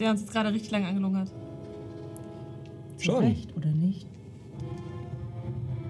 der 0.00 0.10
uns 0.10 0.20
jetzt 0.20 0.32
gerade 0.32 0.52
richtig 0.52 0.70
lange 0.70 0.86
angelogen 0.86 1.18
hat. 1.18 1.32
Schon. 2.98 3.24
Recht 3.24 3.56
oder 3.56 3.70
nicht? 3.70 4.06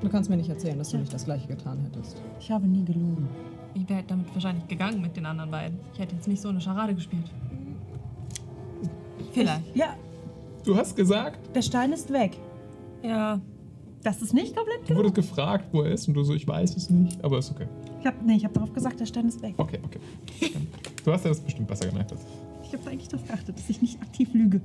Du 0.01 0.09
kannst 0.09 0.29
mir 0.29 0.37
nicht 0.37 0.49
erzählen, 0.49 0.79
dass 0.79 0.91
du 0.91 0.99
nicht 0.99 1.13
das 1.13 1.25
gleiche 1.25 1.47
getan 1.47 1.79
hättest. 1.81 2.21
Ich 2.41 2.51
habe 2.51 2.67
nie 2.67 2.85
gelogen. 2.85 3.29
Ich 3.75 3.89
wäre 3.89 4.03
damit 4.07 4.35
wahrscheinlich 4.35 4.67
gegangen 4.67 5.01
mit 5.01 5.17
den 5.17 5.27
anderen 5.27 5.51
beiden. 5.51 5.79
Ich 5.93 5.99
hätte 6.01 6.17
jetzt 6.17 6.27
nicht 6.27 6.41
so 6.41 6.49
eine 6.49 6.61
Scharade 6.61 6.95
gespielt. 6.95 7.31
Vielleicht. 9.33 9.77
Ja, 9.77 9.95
Du 10.65 10.77
hast 10.77 10.95
gesagt, 10.95 11.55
der 11.55 11.63
Stein 11.63 11.93
ist 11.93 12.13
weg. 12.13 12.37
Ja. 13.03 13.41
Das 14.03 14.23
ist 14.23 14.33
nicht 14.35 14.57
komplett 14.57 14.89
du 14.89 14.97
wurdest 14.97 15.15
gefragt, 15.15 15.67
wo 15.73 15.83
er 15.83 15.93
ist 15.93 16.09
und 16.09 16.15
du 16.15 16.25
so, 16.25 16.35
ich 16.35 16.47
weiß 16.47 16.77
es 16.77 16.91
nicht, 16.91 17.23
aber 17.25 17.39
ist 17.39 17.51
okay. 17.53 17.67
Ich 18.03 18.07
habe 18.09 18.17
nee, 18.27 18.35
ich 18.35 18.45
hab 18.45 18.53
darauf 18.53 18.73
gesagt, 18.73 18.99
der 18.99 19.07
Stein 19.07 19.29
ist 19.29 19.41
weg. 19.43 19.55
Okay, 19.59 19.79
okay. 19.85 20.01
Du 21.05 21.13
hast 21.13 21.25
ja 21.25 21.31
das 21.31 21.39
bestimmt 21.39 21.69
besser 21.69 21.87
gemerkt 21.87 22.11
als 22.11 22.23
ich. 22.23 22.67
Ich 22.67 22.79
habe 22.81 22.91
eigentlich 22.91 23.09
darauf 23.09 23.29
geachtet, 23.29 23.57
dass 23.57 23.71
ich 23.71 23.81
nicht 23.81 24.03
aktiv 24.03 24.29
lüge. 24.33 24.61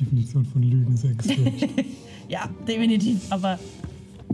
Definition 0.00 0.46
von 0.46 0.62
Lügen 0.62 0.94
ist 0.94 1.04
extrem. 1.04 1.52
Ja, 2.28 2.50
definitiv. 2.66 3.30
Aber 3.30 3.56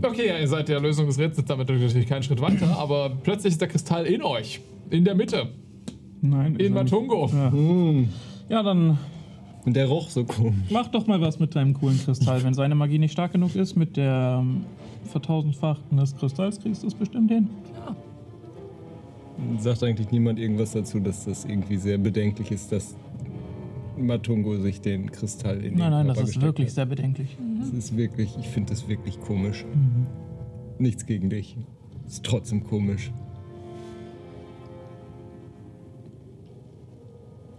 Okay, 0.01 0.27
ja, 0.27 0.39
ihr 0.39 0.47
seid 0.47 0.67
der 0.67 0.79
Lösung 0.79 1.05
des 1.05 1.19
Rätsels 1.19 1.45
damit 1.47 1.67
natürlich 1.69 2.07
keinen 2.07 2.23
Schritt 2.23 2.41
weiter, 2.41 2.77
aber 2.77 3.09
plötzlich 3.21 3.53
ist 3.53 3.61
der 3.61 3.67
Kristall 3.67 4.05
in 4.05 4.23
euch. 4.23 4.61
In 4.89 5.05
der 5.05 5.15
Mitte. 5.15 5.49
Nein. 6.21 6.55
In. 6.55 6.73
Matungo. 6.73 7.29
Ja. 7.31 7.51
Hm. 7.51 8.09
ja, 8.49 8.63
dann 8.63 8.97
Und 9.65 9.75
der 9.75 9.87
roch 9.87 10.09
so 10.09 10.25
komisch. 10.25 10.69
mach 10.69 10.87
doch 10.87 11.07
mal 11.07 11.21
was 11.21 11.39
mit 11.39 11.55
deinem 11.55 11.73
coolen 11.73 11.97
Kristall. 11.97 12.43
Wenn 12.43 12.53
seine 12.53 12.75
Magie 12.75 12.99
nicht 12.99 13.13
stark 13.13 13.31
genug 13.31 13.55
ist, 13.55 13.75
mit 13.75 13.95
der 13.95 14.39
ähm, 14.41 14.65
Vertausendfachten 15.05 15.97
des 15.97 16.15
Kristalls 16.15 16.59
kriegst 16.59 16.83
du 16.83 16.87
es 16.87 16.95
bestimmt 16.95 17.31
hin. 17.31 17.49
Sagt 19.57 19.83
eigentlich 19.83 20.11
niemand 20.11 20.39
irgendwas 20.39 20.71
dazu, 20.71 20.99
dass 20.99 21.25
das 21.25 21.45
irgendwie 21.45 21.77
sehr 21.77 21.97
bedenklich 21.97 22.51
ist, 22.51 22.71
dass 22.71 22.95
Matungo 23.97 24.57
sich 24.57 24.81
den 24.81 25.11
Kristall 25.11 25.57
in 25.57 25.71
den 25.71 25.77
Nein, 25.77 25.91
nein, 25.91 26.07
das 26.07 26.17
Körper 26.17 26.21
ist 26.21 26.25
gesteckt 26.33 26.43
wirklich 26.43 26.67
hat. 26.67 26.75
sehr 26.75 26.85
bedenklich. 26.85 27.37
Das 27.59 27.69
ist 27.69 27.97
wirklich, 27.97 28.37
ich 28.39 28.47
finde 28.47 28.71
das 28.71 28.87
wirklich 28.87 29.19
komisch. 29.21 29.65
Nichts 30.77 31.05
gegen 31.05 31.29
dich. 31.29 31.57
Ist 32.05 32.23
trotzdem 32.23 32.63
komisch. 32.63 33.11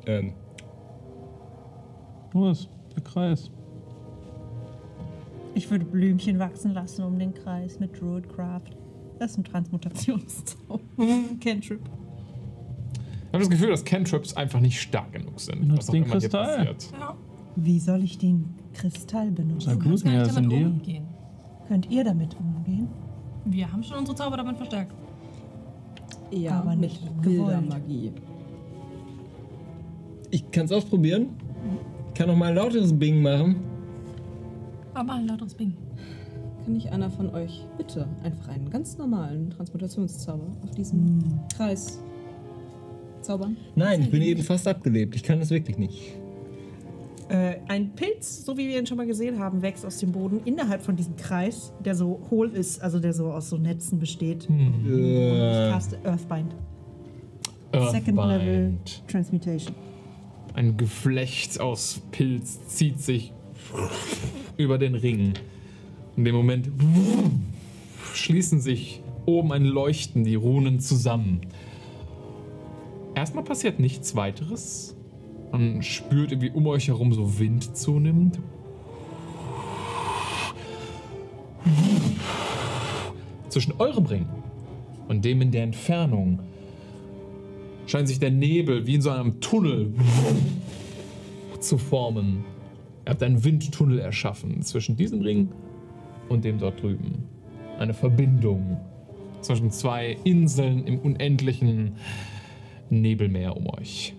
Ähm, 0.06 0.32
Was? 2.34 2.68
Der 2.94 3.02
Kreis. 3.02 3.50
ich 5.54 5.70
würde 5.70 5.84
Blümchen 5.84 6.38
wachsen 6.38 6.74
lassen 6.74 7.04
um 7.04 7.18
den 7.18 7.32
Kreis 7.32 7.78
mit 7.80 7.98
Druidcraft. 8.00 8.76
Das 9.18 9.30
ist 9.32 9.38
ein 9.38 9.44
Transmutationszauber. 9.44 10.80
Cantrip. 11.40 11.80
Ich 11.82 13.32
habe 13.32 13.38
das 13.38 13.50
Gefühl, 13.50 13.70
dass 13.70 13.84
Cantrips 13.84 14.36
einfach 14.36 14.60
nicht 14.60 14.80
stark 14.80 15.12
genug 15.12 15.40
sind. 15.40 15.60
Benutzt 15.60 15.78
was 15.78 15.88
auch 15.88 15.92
den 15.92 16.02
immer 16.04 16.12
hier 16.12 16.20
Kristall. 16.20 16.56
passiert. 16.74 16.92
Wie 17.56 17.78
soll 17.80 18.02
ich 18.02 18.18
den 18.18 18.54
Kristall 18.74 19.30
benutzen? 19.30 19.70
Du 19.70 19.76
gut, 19.78 19.84
kannst 19.84 20.04
gar 20.04 20.12
ja, 20.14 20.22
ist 20.22 20.36
damit 20.36 20.52
umgehen. 20.52 21.06
Könnt 21.68 21.90
ihr 21.90 22.04
damit 22.04 22.36
umgehen? 22.38 22.88
Wir 23.44 23.70
haben 23.72 23.82
schon 23.82 23.98
unsere 23.98 24.16
Zauber 24.16 24.36
damit 24.36 24.56
verstärkt. 24.56 24.92
Ja, 26.30 26.60
Aber 26.60 26.74
nicht 26.74 27.02
mit 27.04 27.24
wilder 27.24 27.60
gewollt. 27.60 27.68
Magie. 27.68 28.12
ich 30.30 30.50
kann 30.50 30.64
es 30.64 30.72
ausprobieren. 30.72 31.28
Ich 32.14 32.18
kann 32.18 32.28
noch 32.28 32.36
mal 32.36 32.50
ein 32.50 32.54
lauteres 32.54 32.96
Bing 32.96 33.20
machen. 33.22 33.56
Aber 34.94 35.14
ein 35.14 35.26
lauteres 35.26 35.52
Bing. 35.52 35.72
Kann 36.62 36.74
nicht 36.74 36.92
einer 36.92 37.10
von 37.10 37.34
euch 37.34 37.66
bitte 37.76 38.06
einfach 38.22 38.46
einen 38.50 38.70
ganz 38.70 38.96
normalen 38.96 39.50
Transmutationszauber 39.50 40.46
auf 40.62 40.70
diesen 40.76 41.40
Kreis 41.56 41.98
zaubern? 43.20 43.56
Nein, 43.74 44.02
ich 44.02 44.12
bin 44.12 44.22
eben 44.22 44.44
fast 44.44 44.68
abgelebt. 44.68 45.16
Ich 45.16 45.24
kann 45.24 45.40
das 45.40 45.50
wirklich 45.50 45.76
nicht. 45.76 46.12
Äh, 47.30 47.56
ein 47.66 47.90
Pilz, 47.96 48.44
so 48.44 48.56
wie 48.56 48.68
wir 48.68 48.78
ihn 48.78 48.86
schon 48.86 48.96
mal 48.96 49.08
gesehen 49.08 49.40
haben, 49.40 49.60
wächst 49.60 49.84
aus 49.84 49.98
dem 49.98 50.12
Boden 50.12 50.40
innerhalb 50.44 50.82
von 50.82 50.94
diesem 50.94 51.16
Kreis, 51.16 51.72
der 51.84 51.96
so 51.96 52.20
hohl 52.30 52.48
ist, 52.50 52.80
also 52.80 53.00
der 53.00 53.12
so 53.12 53.32
aus 53.32 53.50
so 53.50 53.56
Netzen 53.56 53.98
besteht. 53.98 54.48
Und 54.48 54.84
ich 54.86 54.92
Äh, 54.92 55.70
caste 55.72 55.98
Earthbind. 56.04 56.54
Second 57.72 58.18
Earthbind. 58.20 58.44
Level 58.46 58.74
Transmutation. 59.08 59.74
Ein 60.54 60.76
Geflecht 60.76 61.58
aus 61.60 62.00
Pilz 62.12 62.68
zieht 62.68 63.00
sich 63.00 63.32
über 64.56 64.78
den 64.78 64.94
Ring. 64.94 65.34
In 66.16 66.24
dem 66.24 66.36
Moment 66.36 66.70
schließen 68.12 68.60
sich 68.60 69.02
oben 69.26 69.50
ein 69.50 69.64
Leuchten 69.64 70.22
die 70.22 70.36
Runen 70.36 70.78
zusammen. 70.78 71.40
Erstmal 73.16 73.42
passiert 73.42 73.80
nichts 73.80 74.14
weiteres. 74.14 74.94
Man 75.50 75.82
spürt 75.82 76.30
irgendwie 76.30 76.50
um 76.50 76.68
euch 76.68 76.86
herum 76.86 77.12
so 77.12 77.40
Wind 77.40 77.76
zunimmt. 77.76 78.38
Zwischen 83.48 83.74
eurem 83.80 84.06
Ring 84.06 84.26
und 85.08 85.24
dem 85.24 85.42
in 85.42 85.50
der 85.50 85.64
Entfernung 85.64 86.38
scheint 87.86 88.08
sich 88.08 88.18
der 88.18 88.30
Nebel 88.30 88.86
wie 88.86 88.94
in 88.94 89.02
so 89.02 89.10
einem 89.10 89.40
Tunnel 89.40 89.92
zu 91.60 91.78
formen. 91.78 92.44
Ihr 93.06 93.10
habt 93.10 93.22
einen 93.22 93.44
Windtunnel 93.44 93.98
erschaffen 93.98 94.62
zwischen 94.62 94.96
diesem 94.96 95.20
Ring 95.20 95.48
und 96.28 96.44
dem 96.44 96.58
dort 96.58 96.82
drüben. 96.82 97.24
Eine 97.78 97.94
Verbindung 97.94 98.78
zwischen 99.40 99.70
zwei 99.70 100.16
Inseln 100.24 100.86
im 100.86 100.98
unendlichen 100.98 101.92
Nebelmeer 102.90 103.56
um 103.56 103.68
euch. 103.68 104.14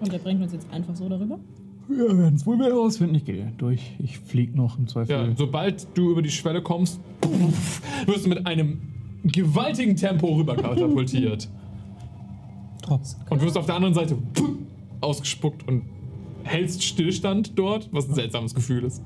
Und 0.00 0.12
der 0.12 0.18
bringt 0.18 0.42
uns 0.42 0.52
jetzt 0.52 0.70
einfach 0.70 0.94
so 0.96 1.08
darüber? 1.08 1.38
Wir 1.88 2.18
werden 2.18 2.34
es 2.34 2.46
wohl 2.46 2.56
mehr 2.56 2.68
herausfinden. 2.68 3.14
Ich 3.14 3.24
gehe 3.24 3.52
durch. 3.58 3.96
Ich 3.98 4.18
flieg 4.18 4.54
noch 4.54 4.78
im 4.78 4.88
Zweifel. 4.88 5.12
Ja, 5.12 5.36
sobald 5.36 5.86
du 5.96 6.10
über 6.10 6.22
die 6.22 6.30
Schwelle 6.30 6.62
kommst, 6.62 7.00
wirst 8.06 8.24
du 8.24 8.28
mit 8.28 8.46
einem 8.46 8.80
gewaltigen 9.24 9.96
Tempo 9.96 10.34
rüber 10.34 10.56
katapultiert. 10.56 11.48
Trotz. 12.82 13.16
Und 13.30 13.40
wirst 13.42 13.56
auf 13.56 13.66
der 13.66 13.76
anderen 13.76 13.94
Seite 13.94 14.16
ausgespuckt 15.00 15.66
und 15.68 15.82
hältst 16.44 16.82
Stillstand 16.82 17.52
dort, 17.56 17.88
was 17.92 18.08
ein 18.08 18.14
seltsames 18.14 18.54
Gefühl 18.54 18.84
ist. 18.84 19.02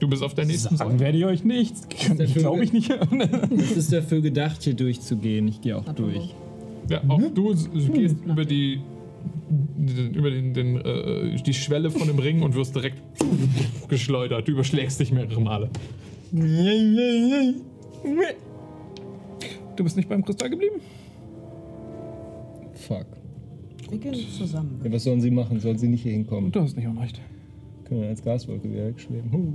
Du 0.00 0.08
bist 0.08 0.22
auf 0.22 0.34
der 0.34 0.44
nächsten 0.44 0.76
Sagen 0.76 0.90
Seite. 0.92 1.00
werde 1.04 1.18
ich 1.18 1.24
euch 1.24 1.44
nichts. 1.44 1.86
Glaube 2.34 2.64
ich 2.64 2.72
nicht. 2.72 2.90
das 2.90 3.70
ist 3.76 3.92
dafür 3.92 4.20
gedacht, 4.20 4.62
hier 4.62 4.74
durchzugehen. 4.74 5.46
Ich 5.48 5.60
gehe 5.60 5.76
auch 5.76 5.84
durch. 5.94 6.34
Ja, 6.90 7.00
auch 7.08 7.20
du 7.32 7.52
s- 7.52 7.68
gehst 7.92 8.16
über 8.26 8.44
die 8.44 8.80
über 10.14 10.30
den, 10.30 10.52
den, 10.52 10.76
äh, 10.80 11.36
die 11.42 11.54
Schwelle 11.54 11.90
von 11.90 12.06
dem 12.08 12.18
Ring 12.18 12.42
und 12.42 12.54
wirst 12.54 12.74
direkt 12.74 13.00
geschleudert. 13.88 14.48
Du 14.48 14.52
überschlägst 14.52 14.98
dich 15.00 15.12
mehrere 15.12 15.40
Male. 15.40 15.70
Du 19.76 19.84
bist 19.84 19.96
nicht 19.96 20.08
beim 20.08 20.24
Kristall 20.24 20.50
geblieben? 20.50 20.80
Fuck. 22.74 23.06
Wir 23.90 23.98
gehen 23.98 24.14
zusammen. 24.36 24.80
Ja, 24.82 24.92
was 24.92 25.04
sollen 25.04 25.20
sie 25.20 25.30
machen? 25.30 25.60
Sollen 25.60 25.78
sie 25.78 25.88
nicht 25.88 26.02
hier 26.02 26.12
hinkommen? 26.12 26.50
Du 26.52 26.60
hast 26.60 26.76
nicht 26.76 26.86
unrecht. 26.86 27.20
Können 27.84 28.02
wir 28.02 28.08
als 28.08 28.22
Gaswolke 28.22 28.70
wieder 28.70 28.88
wegschweben. 28.88 29.32
Huh. 29.32 29.52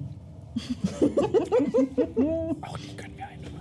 Auch 2.61 2.77
die 2.77 2.95
können 2.95 3.13
wir 3.17 3.27
einfangen. 3.27 3.59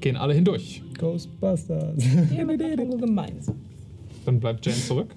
Gehen 0.00 0.16
alle 0.16 0.34
hindurch. 0.34 0.82
Ghostbusters. 0.98 2.02
Ja, 2.34 2.44
gemeinsam. 2.96 3.56
Dann 4.24 4.40
bleibt 4.40 4.64
Jane 4.64 4.78
zurück. 4.78 5.14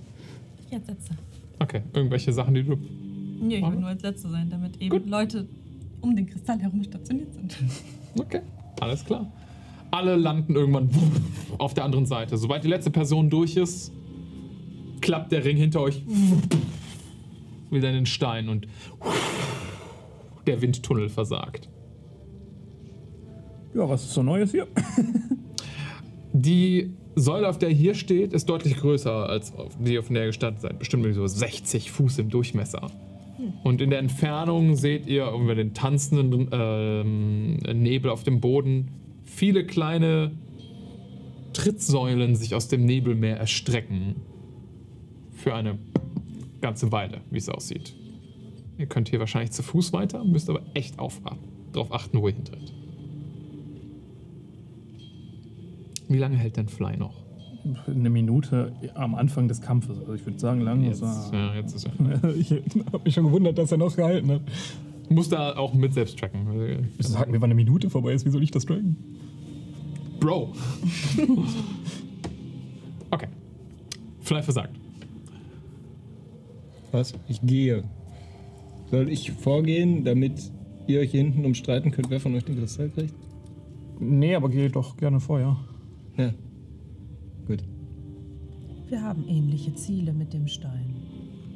Jetzt 0.71 0.87
letzte. 0.87 1.13
Okay, 1.59 1.81
irgendwelche 1.93 2.33
Sachen, 2.33 2.53
die 2.53 2.63
du. 2.63 2.77
Nee, 3.41 3.57
ich 3.57 3.61
will 3.61 3.79
nur 3.79 3.89
als 3.89 4.01
letzte 4.01 4.29
sein, 4.29 4.49
damit 4.49 4.81
eben 4.81 5.07
Leute 5.07 5.47
um 6.03 6.15
den 6.15 6.27
Kristall 6.27 6.59
herum 6.59 6.83
stationiert 6.83 7.33
sind. 7.33 7.57
Okay, 8.15 8.41
alles 8.79 9.03
klar. 9.03 9.31
Alle 9.89 10.15
landen 10.15 10.53
irgendwann 10.53 10.87
auf 11.57 11.73
der 11.73 11.83
anderen 11.83 12.05
Seite. 12.05 12.37
Sobald 12.37 12.63
die 12.63 12.67
letzte 12.67 12.91
Person 12.91 13.31
durch 13.31 13.57
ist, 13.57 13.91
klappt 15.01 15.31
der 15.31 15.43
Ring 15.43 15.57
hinter 15.57 15.81
euch 15.81 16.03
wieder 17.71 17.89
in 17.89 17.95
den 17.95 18.05
Stein 18.05 18.49
und 18.49 18.67
der 20.45 20.61
Windtunnel 20.61 21.09
versagt. 21.09 21.69
Ja, 23.73 23.89
was 23.89 24.03
ist 24.03 24.13
so 24.13 24.21
Neues 24.21 24.51
hier? 24.51 24.67
Die 26.33 26.93
Säule, 27.15 27.49
auf 27.49 27.57
der 27.57 27.69
ihr 27.69 27.75
hier 27.75 27.95
steht, 27.95 28.33
ist 28.33 28.47
deutlich 28.49 28.77
größer 28.77 29.29
als 29.29 29.55
auf 29.55 29.75
die, 29.79 29.97
auf 29.99 30.07
der 30.07 30.21
ihr 30.21 30.27
gestanden 30.27 30.61
seid. 30.61 30.79
Bestimmt 30.79 31.13
so 31.13 31.25
60 31.25 31.91
Fuß 31.91 32.19
im 32.19 32.29
Durchmesser. 32.29 32.91
Und 33.63 33.81
in 33.81 33.89
der 33.89 33.99
Entfernung 33.99 34.75
seht 34.75 35.07
ihr 35.07 35.29
über 35.31 35.55
den 35.55 35.73
tanzenden 35.73 36.49
ähm, 36.51 37.57
Nebel 37.57 38.11
auf 38.11 38.23
dem 38.23 38.39
Boden 38.39 38.89
viele 39.23 39.65
kleine 39.65 40.31
Trittsäulen 41.53 42.35
sich 42.35 42.55
aus 42.55 42.67
dem 42.67 42.85
Nebelmeer 42.85 43.37
erstrecken. 43.37 44.15
Für 45.31 45.55
eine 45.55 45.77
ganze 46.61 46.91
Weile, 46.91 47.21
wie 47.29 47.37
es 47.37 47.49
aussieht. 47.49 47.95
Ihr 48.77 48.87
könnt 48.87 49.09
hier 49.09 49.19
wahrscheinlich 49.19 49.51
zu 49.51 49.61
Fuß 49.61 49.93
weiter, 49.93 50.23
müsst 50.23 50.49
aber 50.49 50.61
echt 50.73 50.99
auf, 50.99 51.21
darauf 51.71 51.91
achten, 51.91 52.21
wo 52.21 52.27
ihr 52.27 52.35
hintritt. 52.35 52.73
Wie 56.07 56.17
lange 56.17 56.37
hält 56.37 56.57
denn 56.57 56.67
Fly 56.67 56.97
noch? 56.97 57.22
Eine 57.87 58.09
Minute 58.09 58.73
am 58.93 59.15
Anfang 59.15 59.47
des 59.47 59.61
Kampfes. 59.61 59.97
Also 59.99 60.13
ich 60.13 60.25
würde 60.25 60.37
sagen, 60.39 60.61
lang. 60.61 60.83
Jetzt, 60.83 61.01
das 61.01 61.31
war- 61.31 61.39
ja, 61.39 61.55
jetzt 61.55 61.75
ist 61.75 61.85
er. 61.87 62.35
ich 62.35 62.51
habe 62.51 63.01
mich 63.05 63.13
schon 63.13 63.25
gewundert, 63.25 63.57
dass 63.57 63.71
er 63.71 63.77
noch 63.77 63.95
gehalten 63.95 64.29
hat. 64.31 64.41
Muss 65.09 65.29
da 65.29 65.55
auch 65.55 65.73
mit 65.73 65.93
selbst 65.93 66.17
tracken. 66.19 66.45
Sag 66.99 67.29
mir, 67.29 67.39
wann 67.39 67.45
eine 67.45 67.55
Minute 67.55 67.89
vorbei 67.89 68.13
ist. 68.13 68.25
Wie 68.25 68.29
soll 68.31 68.43
ich 68.43 68.51
das 68.51 68.65
tracken? 68.65 68.97
Bro. 70.19 70.53
okay. 73.11 73.27
Fly 74.21 74.41
versagt. 74.41 74.75
Was? 76.91 77.13
Ich 77.27 77.41
gehe. 77.41 77.83
Soll 78.91 79.09
ich 79.09 79.31
vorgehen, 79.31 80.03
damit 80.03 80.51
ihr 80.87 80.99
euch 80.99 81.11
hier 81.11 81.21
hinten 81.23 81.45
umstreiten 81.45 81.91
könnt, 81.91 82.09
wer 82.09 82.19
von 82.19 82.35
euch 82.35 82.45
den 82.45 82.57
Kristall 82.57 82.89
kriegt? 82.89 83.13
Nee, 83.99 84.35
aber 84.35 84.49
geh 84.49 84.69
doch 84.69 84.97
gerne 84.97 85.19
vor, 85.19 85.39
ja. 85.39 85.57
Ja. 86.17 86.31
Wir 88.89 89.01
haben 89.01 89.27
ähnliche 89.27 89.73
Ziele 89.75 90.13
mit 90.13 90.33
dem 90.33 90.47
Stein. 90.47 90.95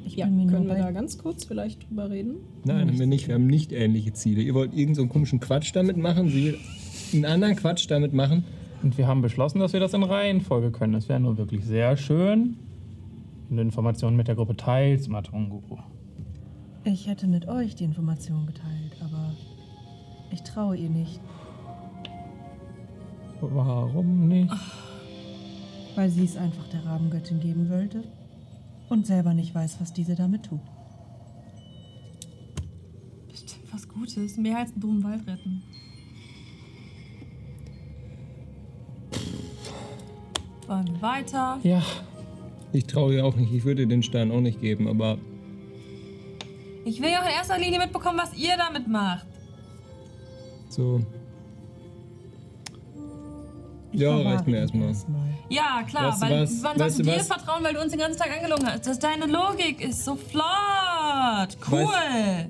Ich 0.04 0.16
Ja, 0.16 0.26
bin 0.26 0.36
mir 0.36 0.42
nur 0.44 0.52
können 0.52 0.66
wir 0.68 0.76
da 0.76 0.90
ganz 0.90 1.18
kurz 1.18 1.44
vielleicht 1.44 1.88
drüber 1.88 2.10
reden? 2.10 2.36
Nein, 2.64 2.88
haben 2.88 2.98
wir 2.98 3.06
nicht. 3.06 3.28
Wir 3.28 3.34
haben 3.34 3.46
nicht 3.46 3.72
ähnliche 3.72 4.12
Ziele. 4.12 4.42
Ihr 4.42 4.54
wollt 4.54 4.72
irgendeinen 4.72 4.94
so 4.94 5.02
einen 5.02 5.10
komischen 5.10 5.40
Quatsch 5.40 5.70
damit 5.74 5.96
machen, 5.96 6.28
sie 6.28 6.44
will 6.46 6.58
einen 7.12 7.24
anderen 7.24 7.56
Quatsch 7.56 7.90
damit 7.90 8.12
machen. 8.12 8.44
Und 8.82 8.96
wir 8.96 9.06
haben 9.06 9.22
beschlossen, 9.22 9.58
dass 9.58 9.72
wir 9.72 9.80
das 9.80 9.92
in 9.94 10.02
Reihenfolge 10.02 10.70
können. 10.70 10.94
Es 10.94 11.08
wäre 11.08 11.20
nur 11.20 11.36
wirklich 11.36 11.64
sehr 11.64 11.96
schön, 11.96 12.56
wenn 13.48 13.56
du 13.56 13.62
Informationen 13.62 14.16
mit 14.16 14.28
der 14.28 14.36
Gruppe 14.36 14.56
teilst, 14.56 15.08
Matungu. 15.08 15.60
Ich 16.84 17.08
hätte 17.08 17.26
mit 17.26 17.48
euch 17.48 17.74
die 17.74 17.84
Information 17.84 18.46
geteilt, 18.46 18.96
aber 19.02 19.34
ich 20.30 20.42
traue 20.42 20.76
ihr 20.76 20.90
nicht, 20.90 21.20
Warum 23.40 24.26
nicht? 24.28 24.52
Weil 25.98 26.10
sie 26.10 26.22
es 26.22 26.36
einfach 26.36 26.68
der 26.68 26.86
Rabengöttin 26.86 27.40
geben 27.40 27.68
wollte 27.68 28.04
und 28.88 29.04
selber 29.04 29.34
nicht 29.34 29.52
weiß, 29.52 29.80
was 29.80 29.92
diese 29.92 30.14
damit 30.14 30.44
tut. 30.44 30.60
Bestimmt 33.28 33.64
was 33.72 33.88
Gutes. 33.88 34.36
Mehr 34.36 34.58
als 34.58 34.70
einen 34.70 34.80
dummen 34.80 35.02
Wald 35.02 35.26
retten. 35.26 35.60
Wollen 40.68 40.86
wir 40.86 41.02
weiter? 41.02 41.58
Ja, 41.64 41.82
Ich 42.72 42.84
traue 42.86 43.14
ihr 43.16 43.26
auch 43.26 43.34
nicht. 43.34 43.52
Ich 43.52 43.64
würde 43.64 43.84
den 43.88 44.04
Stein 44.04 44.30
auch 44.30 44.40
nicht 44.40 44.60
geben, 44.60 44.86
aber 44.86 45.18
Ich 46.84 47.02
will 47.02 47.10
ja 47.10 47.22
auch 47.22 47.26
in 47.26 47.32
erster 47.32 47.58
Linie 47.58 47.80
mitbekommen, 47.80 48.20
was 48.22 48.38
ihr 48.38 48.56
damit 48.56 48.86
macht. 48.86 49.26
so. 50.68 51.00
Ja, 53.98 54.16
verwahre 54.16 54.34
reicht 54.34 54.46
mir 54.46 54.56
erstmal. 54.58 54.94
Ja, 55.50 55.82
klar, 55.88 56.12
Weißt 56.12 56.22
weil 56.22 56.42
was? 56.42 56.62
wann 56.62 56.70
Weißt 56.70 56.78
sollst 56.78 56.98
du 56.98 57.02
du 57.04 57.10
dir 57.10 57.16
was? 57.18 57.26
vertrauen, 57.26 57.64
weil 57.64 57.74
du 57.74 57.80
uns 57.80 57.90
den 57.90 58.00
ganzen 58.00 58.18
Tag 58.18 58.30
angelogen 58.36 58.66
hast? 58.66 58.86
Das 58.86 58.98
deine 58.98 59.26
Logik 59.26 59.80
ist 59.80 60.04
so 60.04 60.16
flott. 60.16 61.56
Cool. 61.70 61.86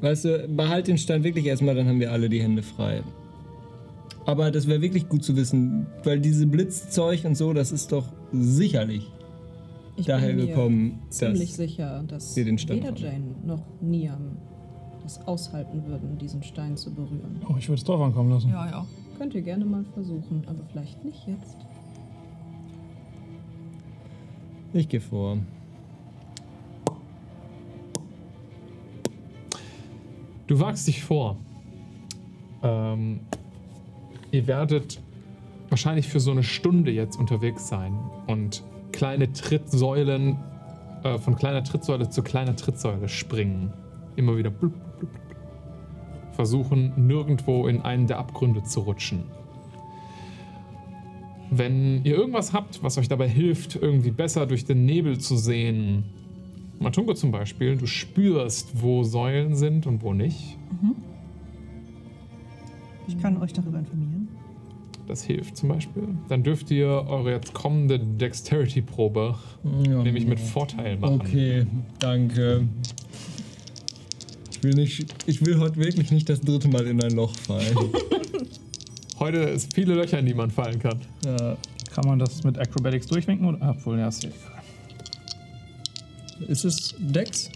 Weißt 0.01 0.25
du, 0.25 0.49
behalt 0.49 0.89
den 0.89 0.99
Stein 0.99 1.23
wirklich 1.25 1.47
erstmal, 1.47 1.75
dann 1.75 1.87
haben 1.89 2.01
wir 2.01 2.11
alle 2.13 2.29
die 2.29 2.43
Hände 2.43 2.63
frei. 2.63 3.03
Aber 4.27 4.51
das 4.51 4.67
wäre 4.67 4.81
wirklich 4.83 5.09
gut 5.09 5.25
zu 5.25 5.37
wissen, 5.37 5.87
weil 6.05 6.21
diese 6.21 6.47
Blitzzeug 6.47 7.25
und 7.25 7.35
so, 7.37 7.53
das 7.53 7.73
ist 7.73 7.93
doch 7.93 8.05
sicherlich 8.33 9.07
Ich 9.97 10.07
daher 10.07 10.29
bin 10.29 10.37
mir 10.37 10.47
gekommen, 10.49 10.99
ziemlich 11.09 11.49
dass 11.51 11.57
sicher, 11.57 12.05
dass 12.07 12.37
wir 12.37 12.45
den 12.45 12.59
Stein 12.59 12.79
weder 12.79 12.89
haben. 12.89 12.97
Jane 12.97 13.35
noch 13.45 13.63
Niam 13.81 14.37
das 15.03 15.27
aushalten 15.27 15.87
würden, 15.87 16.19
diesen 16.19 16.43
Stein 16.43 16.77
zu 16.77 16.93
berühren. 16.93 17.41
oh, 17.49 17.55
ich 17.59 17.67
würde 17.69 17.79
es 17.79 17.85
drauf 17.85 18.01
ankommen 18.03 18.31
lassen. 18.31 18.51
Ja, 18.51 18.69
ja. 18.69 18.87
Könnt 19.19 19.35
ihr 19.35 19.43
gerne 19.43 19.65
mal 19.65 19.85
versuchen, 19.95 20.45
aber 20.47 20.61
vielleicht 20.71 21.05
nicht 21.05 21.27
jetzt. 21.27 21.57
ich 24.73 24.89
gehe 24.89 25.01
vor. 25.01 25.39
Du 30.47 30.61
wagst 30.61 30.87
dich 30.87 31.03
vor. 31.03 31.37
Ähm, 32.63 33.21
ihr 34.31 34.47
werdet 34.47 35.01
wahrscheinlich 35.69 36.07
für 36.07 36.21
so 36.21 36.31
eine 36.31 36.45
Stunde 36.45 36.93
jetzt 36.93 37.19
unterwegs 37.19 37.67
sein 37.67 37.99
und 38.29 38.63
kleine 38.93 39.33
Trittsäulen, 39.33 40.37
äh, 41.03 41.19
von 41.19 41.35
kleiner 41.35 41.65
Trittsäule 41.65 42.09
zu 42.09 42.23
kleiner 42.23 42.55
Trittsäule 42.55 43.09
springen. 43.09 43.73
Immer 44.15 44.37
wieder 44.37 44.51
blub. 44.51 44.88
Versuchen, 46.39 46.93
nirgendwo 47.09 47.67
in 47.67 47.83
einen 47.83 48.07
der 48.07 48.21
Abgründe 48.21 48.63
zu 48.63 48.79
rutschen. 48.83 49.25
Wenn 51.51 52.05
ihr 52.05 52.15
irgendwas 52.15 52.53
habt, 52.53 52.81
was 52.85 52.97
euch 52.97 53.09
dabei 53.09 53.29
hilft, 53.29 53.75
irgendwie 53.75 54.13
besser 54.13 54.47
durch 54.47 54.65
den 54.65 54.85
Nebel 54.85 55.19
zu 55.19 55.37
sehen, 55.37 56.05
Matungo 56.79 57.15
zum 57.15 57.33
Beispiel, 57.33 57.77
du 57.77 57.87
spürst, 57.87 58.81
wo 58.81 59.03
Säulen 59.03 59.57
sind 59.57 59.89
und 59.89 60.01
wo 60.05 60.13
nicht. 60.15 60.57
Ich 63.09 63.21
kann 63.21 63.37
euch 63.39 63.53
darüber 63.53 63.81
informieren. 63.81 64.29
Das 65.09 65.25
hilft 65.25 65.57
zum 65.57 65.71
Beispiel. 65.71 66.05
Dann 66.29 66.45
dürft 66.45 66.71
ihr 66.71 66.87
eure 66.87 67.33
jetzt 67.33 67.53
kommende 67.53 67.99
Dexterity-Probe 67.99 69.35
Ja. 69.89 70.03
nämlich 70.05 70.25
mit 70.25 70.39
Vorteil 70.39 70.99
machen. 70.99 71.21
Okay, 71.21 71.67
danke. 71.99 72.69
Ich 74.59 74.65
will, 74.65 74.75
nicht, 74.75 75.15
ich 75.27 75.47
will 75.47 75.57
heute 75.61 75.77
wirklich 75.77 76.11
nicht 76.11 76.29
das 76.29 76.41
dritte 76.41 76.67
Mal 76.67 76.85
in 76.89 77.01
ein 77.01 77.13
Loch 77.13 77.33
fallen. 77.37 77.77
Heute 79.21 79.39
ist 79.39 79.73
viele 79.73 79.95
Löcher, 79.95 80.19
in 80.19 80.27
die 80.27 80.35
man 80.35 80.51
fallen 80.51 80.81
kann. 80.81 81.01
ja. 81.25 81.57
Kann 81.95 82.05
man 82.05 82.19
das 82.19 82.43
mit 82.43 82.59
Acrobatics 82.59 83.07
durchwinken? 83.07 83.47
Oder? 83.47 83.71
Obwohl, 83.71 84.01
ja, 84.01 84.09
ist 84.09 84.25
ja 84.25 84.31
egal. 84.31 84.63
Ist 86.49 86.65
es 86.65 86.97
Dex? 86.99 87.51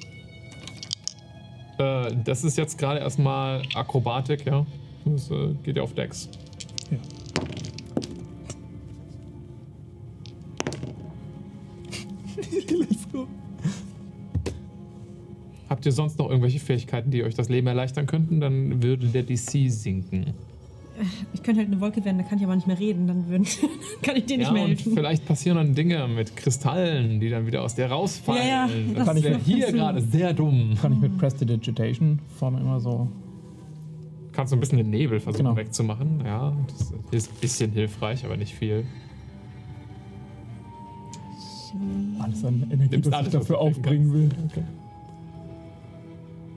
Äh, 1.78 2.14
das 2.24 2.44
ist 2.44 2.56
jetzt 2.56 2.78
gerade 2.78 3.00
erstmal 3.00 3.62
Akrobatik, 3.74 4.47
ja. 4.47 4.64
Das 5.05 5.28
äh, 5.28 5.55
geht 5.64 5.76
ja 5.76 5.82
auf 5.82 5.94
Dex. 5.94 6.28
Ja. 6.90 6.98
Habt 15.83 15.86
ihr 15.86 15.93
sonst 15.94 16.17
noch 16.20 16.28
irgendwelche 16.28 16.61
Fähigkeiten, 16.61 17.11
die 17.11 17.25
euch 17.25 17.35
das 17.35 17.49
Leben 17.49 17.67
erleichtern 17.67 18.07
könnten? 18.07 18.39
Dann 18.39 18.85
würde 18.85 19.09
der 19.09 19.25
DC 19.25 19.69
sinken. 19.69 20.27
Ich 21.35 21.43
könnte 21.43 21.59
halt 21.61 21.73
eine 21.73 21.81
Wolke 21.81 22.05
werden, 22.05 22.19
da 22.19 22.23
kann 22.23 22.39
ich 22.39 22.44
aber 22.44 22.55
nicht 22.55 22.69
mehr 22.69 22.78
reden, 22.78 23.09
dann 23.09 23.28
würden, 23.28 23.44
kann 24.02 24.15
ich 24.15 24.27
dir 24.27 24.39
nicht 24.39 24.47
ja, 24.47 24.52
mehr 24.52 24.62
und 24.62 24.69
helfen. 24.69 24.94
vielleicht 24.94 25.27
passieren 25.27 25.57
dann 25.57 25.75
Dinge 25.75 26.07
mit 26.07 26.36
Kristallen, 26.36 27.19
die 27.19 27.31
dann 27.31 27.49
wieder 27.49 27.62
aus 27.65 27.75
der 27.75 27.91
rausfallen. 27.91 28.47
Ja, 28.47 28.67
ja, 28.69 28.94
das 28.94 29.07
das 29.07 29.23
wäre 29.25 29.41
hier 29.41 29.73
gerade 29.73 30.01
sehr 30.02 30.33
dumm. 30.33 30.75
Kann 30.81 30.93
ich 30.93 31.01
mit 31.01 31.19
Prestidigitation 31.19 32.20
formen 32.39 32.61
immer 32.61 32.78
so. 32.78 33.09
Kannst 34.31 34.52
du 34.52 34.57
ein 34.57 34.61
bisschen 34.61 34.78
den 34.78 34.91
Nebel 34.91 35.19
versuchen 35.19 35.47
Genau. 35.47 35.57
wegzumachen. 35.57 36.23
Ja, 36.25 36.52
das 36.69 36.93
ist 37.11 37.33
ein 37.33 37.41
bisschen 37.41 37.73
hilfreich, 37.73 38.25
aber 38.25 38.36
nicht 38.36 38.55
viel. 38.55 38.85
Alles 42.20 42.44
an 42.44 42.69
Energie, 42.70 42.89
Nimmst 42.93 43.12
das 43.12 43.27
ich 43.27 43.33
dafür 43.33 43.59
aufbringen 43.59 44.12
will. 44.12 44.28
Okay. 44.49 44.62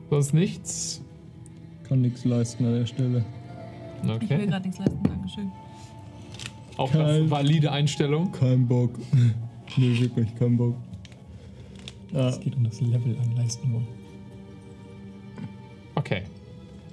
Sonst 0.09 0.33
nichts. 0.33 1.01
Kann 1.87 2.01
nichts 2.01 2.25
leisten 2.25 2.65
an 2.65 2.73
der 2.79 2.85
Stelle. 2.85 3.23
Ich 4.01 4.07
will 4.07 4.15
Okay. 4.15 4.45
gerade 4.45 4.65
nichts 4.67 4.79
leisten, 4.79 5.03
Dankeschön. 5.03 5.51
Auch 6.77 6.91
Kein- 6.91 7.21
das 7.21 7.29
valide 7.29 7.71
Einstellung. 7.71 8.31
Kein 8.31 8.67
Bock. 8.67 8.91
nee, 9.77 9.99
wirklich 9.99 10.33
kein 10.35 10.57
Bock. 10.57 10.75
Es 12.13 12.39
geht 12.39 12.55
um 12.55 12.63
das 12.63 12.79
Level 12.81 13.17
an 13.21 13.35
leisten 13.35 13.73
wollen. 13.73 13.87
Okay. 15.95 16.23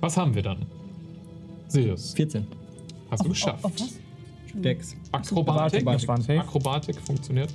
Was 0.00 0.16
haben 0.16 0.34
wir 0.34 0.42
dann? 0.42 0.66
Sirius, 1.68 2.12
14. 2.14 2.46
hast 3.10 3.24
du 3.24 3.28
geschafft. 3.28 3.64
Auf 3.64 3.72
was? 3.74 3.98
Dex. 4.54 4.96
Akrobatik. 5.12 5.84
Safe. 6.00 6.38
Akrobatik 6.40 7.00
funktioniert. 7.00 7.52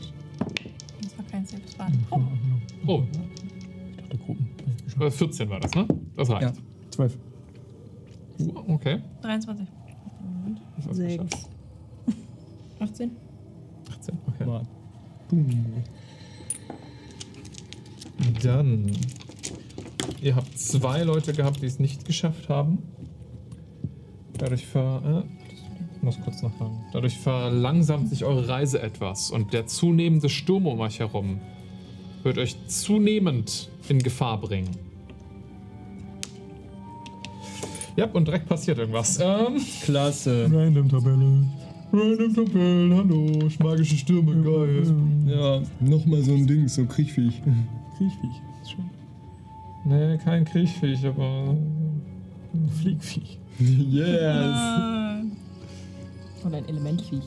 Das 1.01 1.17
war 1.17 1.25
kein 1.29 1.45
war 1.77 1.91
Oh. 2.09 2.21
Oh, 2.85 2.97
Gruppen. 3.03 3.26
Äh, 4.99 5.11
14 5.11 5.49
war 5.49 5.59
das, 5.59 5.73
ne? 5.73 5.87
Das 6.15 6.29
reicht. 6.29 6.55
Ja. 6.55 6.63
12. 6.91 7.17
Uh, 8.39 8.73
Okay. 8.73 8.99
23. 9.21 9.67
Das 10.75 10.87
hast 10.87 10.99
du 10.99 11.03
geschafft. 11.03 11.37
18? 12.79 13.11
18. 13.89 14.17
Okay. 14.27 14.45
Mal. 14.45 14.67
Dann. 18.43 18.91
Ihr 20.21 20.35
habt 20.35 20.57
zwei 20.57 21.03
Leute 21.03 21.33
gehabt, 21.33 21.61
die 21.61 21.65
es 21.65 21.79
nicht 21.79 22.05
geschafft 22.05 22.49
haben. 22.49 22.79
Dadurch 24.37 24.65
ver. 24.65 25.23
Äh, 25.25 26.03
muss 26.03 26.19
kurz 26.21 26.41
nachfragen. 26.41 26.85
Dadurch 26.93 27.17
verlangsamt 27.17 28.09
sich 28.09 28.23
eure 28.23 28.47
Reise 28.47 28.81
etwas 28.81 29.31
und 29.31 29.53
der 29.53 29.67
zunehmende 29.67 30.29
Sturm 30.29 30.65
um 30.67 30.79
euch 30.79 30.99
herum 30.99 31.41
wird 32.23 32.37
euch 32.37 32.55
zunehmend 32.67 33.69
in 33.89 33.99
Gefahr 33.99 34.39
bringen. 34.39 34.86
Ja, 37.97 38.05
und 38.13 38.27
direkt 38.27 38.47
passiert 38.47 38.77
irgendwas. 38.77 39.19
Ähm, 39.19 39.59
Klasse. 39.83 40.47
Random 40.53 40.87
Tabelle. 40.87 41.45
Random 41.91 42.33
Tabellen, 42.35 42.93
hallo, 42.95 43.49
magische 43.59 43.95
Stürme, 43.97 44.35
geil. 44.43 44.83
ja 45.25 45.61
nochmal 45.79 46.21
so 46.21 46.33
ein 46.33 46.45
Ding, 46.45 46.67
so 46.67 46.85
Kriechviech. 46.85 47.41
Kriechviech. 47.97 48.41
Ist 48.61 48.71
schön. 48.71 48.89
Nee, 49.85 50.17
kein 50.17 50.45
Kriechviech, 50.45 51.05
aber. 51.07 51.55
Fliegviech. 52.81 53.39
yes. 53.59 55.25
Oder 56.45 56.57
ein 56.57 56.67
Elementviech. 56.67 57.23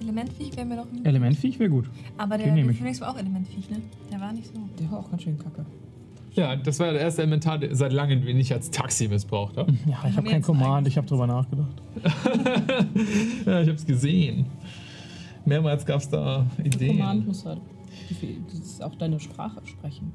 Elementviech 0.00 0.56
wäre 0.56 0.66
mir 0.66 0.76
doch 0.76 0.86
ein. 0.90 1.04
Elementviech 1.04 1.58
wäre 1.58 1.68
gut. 1.70 1.90
Aber 2.16 2.38
der, 2.38 2.46
Den 2.46 2.54
der 2.54 2.62
nehme 2.62 2.72
ich. 2.72 2.78
Phoenix 2.78 3.00
war 3.02 3.10
auch 3.10 3.18
Elementviech, 3.18 3.68
ne? 3.70 3.82
Der 4.10 4.18
war 4.20 4.32
nicht 4.32 4.46
so. 4.46 4.54
Der 4.78 4.90
war 4.90 5.00
auch 5.00 5.10
ganz 5.10 5.22
schön 5.24 5.38
kacke. 5.38 5.66
Ja, 6.34 6.56
das 6.56 6.78
war 6.78 6.92
der 6.92 7.00
erste 7.00 7.22
Elementar, 7.22 7.58
der 7.58 7.74
seit 7.74 7.92
langem 7.92 8.24
den 8.24 8.38
ich 8.38 8.52
als 8.52 8.70
Taxi 8.70 9.08
missbraucht 9.08 9.56
habe. 9.56 9.72
Ja, 9.86 9.98
ich 10.08 10.16
habe 10.16 10.28
kein 10.28 10.42
Command, 10.42 10.78
eigentlich- 10.78 10.92
ich 10.94 10.96
habe 10.98 11.06
drüber 11.06 11.26
nachgedacht. 11.26 11.82
ja, 13.46 13.60
ich 13.62 13.68
hab's 13.68 13.84
gesehen. 13.86 14.46
Mehrmals 15.44 15.84
gab's 15.84 16.08
da 16.08 16.46
Ideen. 16.62 16.98
Command 16.98 17.26
muss 17.26 17.44
halt. 17.44 17.60
auch 18.82 18.94
deine 18.96 19.18
Sprache 19.18 19.60
sprechen. 19.64 20.12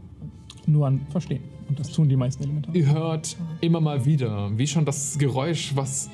Nur 0.68 0.88
an 0.88 1.02
Verstehen. 1.10 1.44
Und 1.68 1.80
das 1.80 1.92
tun 1.92 2.08
die 2.10 2.16
meisten 2.16 2.44
Elementare. 2.44 2.77
Ihr 2.77 2.92
hört 2.92 3.35
immer 3.61 3.82
mal 3.82 4.06
wieder, 4.06 4.52
wie 4.58 4.68
schon 4.68 4.85
das 4.85 5.18
Geräusch, 5.18 5.76
was 5.76 6.10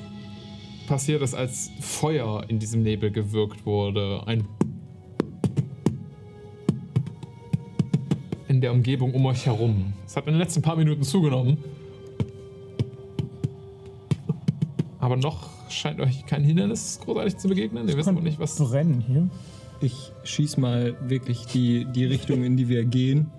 passiert 0.86 1.22
ist, 1.22 1.34
als 1.34 1.70
Feuer 1.80 2.44
in 2.48 2.58
diesem 2.58 2.82
Nebel 2.82 3.10
gewirkt 3.10 3.64
wurde. 3.66 4.22
Ein 4.26 4.44
der 8.62 8.72
Umgebung 8.72 9.14
um 9.14 9.26
euch 9.26 9.46
herum. 9.46 9.92
Es 10.06 10.16
hat 10.16 10.26
in 10.26 10.32
den 10.34 10.40
letzten 10.40 10.62
paar 10.62 10.76
Minuten 10.76 11.02
zugenommen. 11.02 11.58
Aber 14.98 15.16
noch 15.16 15.48
scheint 15.68 16.00
euch 16.00 16.24
kein 16.26 16.44
Hindernis 16.44 17.00
großartig 17.04 17.36
zu 17.36 17.48
begegnen. 17.48 17.88
Ihr 17.88 17.96
wisst 17.96 18.14
wohl 18.14 18.22
nicht, 18.22 18.38
was. 18.38 18.56
brennen 18.56 19.02
hier. 19.06 19.28
Ich 19.80 20.12
schieß 20.22 20.58
mal 20.58 20.94
wirklich 21.08 21.46
die, 21.46 21.86
die 21.86 22.04
Richtung, 22.04 22.44
in 22.44 22.56
die 22.56 22.68
wir 22.68 22.84
gehen. 22.84 23.30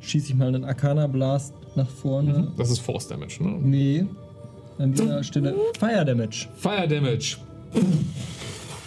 Schieß 0.00 0.28
ich 0.28 0.34
mal 0.34 0.48
einen 0.48 0.64
Arcana 0.64 1.06
Blast 1.06 1.54
nach 1.74 1.88
vorne. 1.88 2.52
Das 2.58 2.70
ist 2.70 2.80
Force 2.80 3.08
Damage, 3.08 3.42
ne? 3.42 3.58
Nee. 3.60 4.06
An 4.78 4.92
dieser 4.92 5.24
Stelle 5.24 5.54
Fire 5.78 6.04
Damage. 6.04 6.48
Fire 6.56 6.86
Damage. 6.86 7.38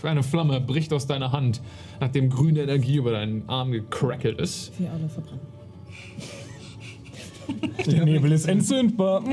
Eine 0.03 0.23
Flamme 0.23 0.61
bricht 0.61 0.93
aus 0.93 1.07
deiner 1.07 1.31
Hand, 1.31 1.61
nachdem 1.99 2.29
grüne 2.29 2.61
Energie 2.61 2.97
über 2.97 3.11
deinen 3.11 3.49
Arm 3.49 3.71
gecrackelt 3.71 4.39
ist. 4.39 4.71
Wir 4.79 4.91
alle 4.91 5.09
verbrennen. 5.09 5.58
Der 7.85 8.05
Nebel 8.05 8.31
ist 8.31 8.47
entzündbar. 8.47 9.23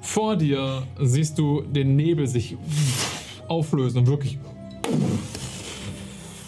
Vor 0.00 0.36
dir 0.36 0.82
siehst 1.00 1.38
du 1.38 1.62
den 1.62 1.96
Nebel 1.96 2.26
sich 2.26 2.56
auflösen 3.48 3.98
und 3.98 4.06
wirklich 4.06 4.38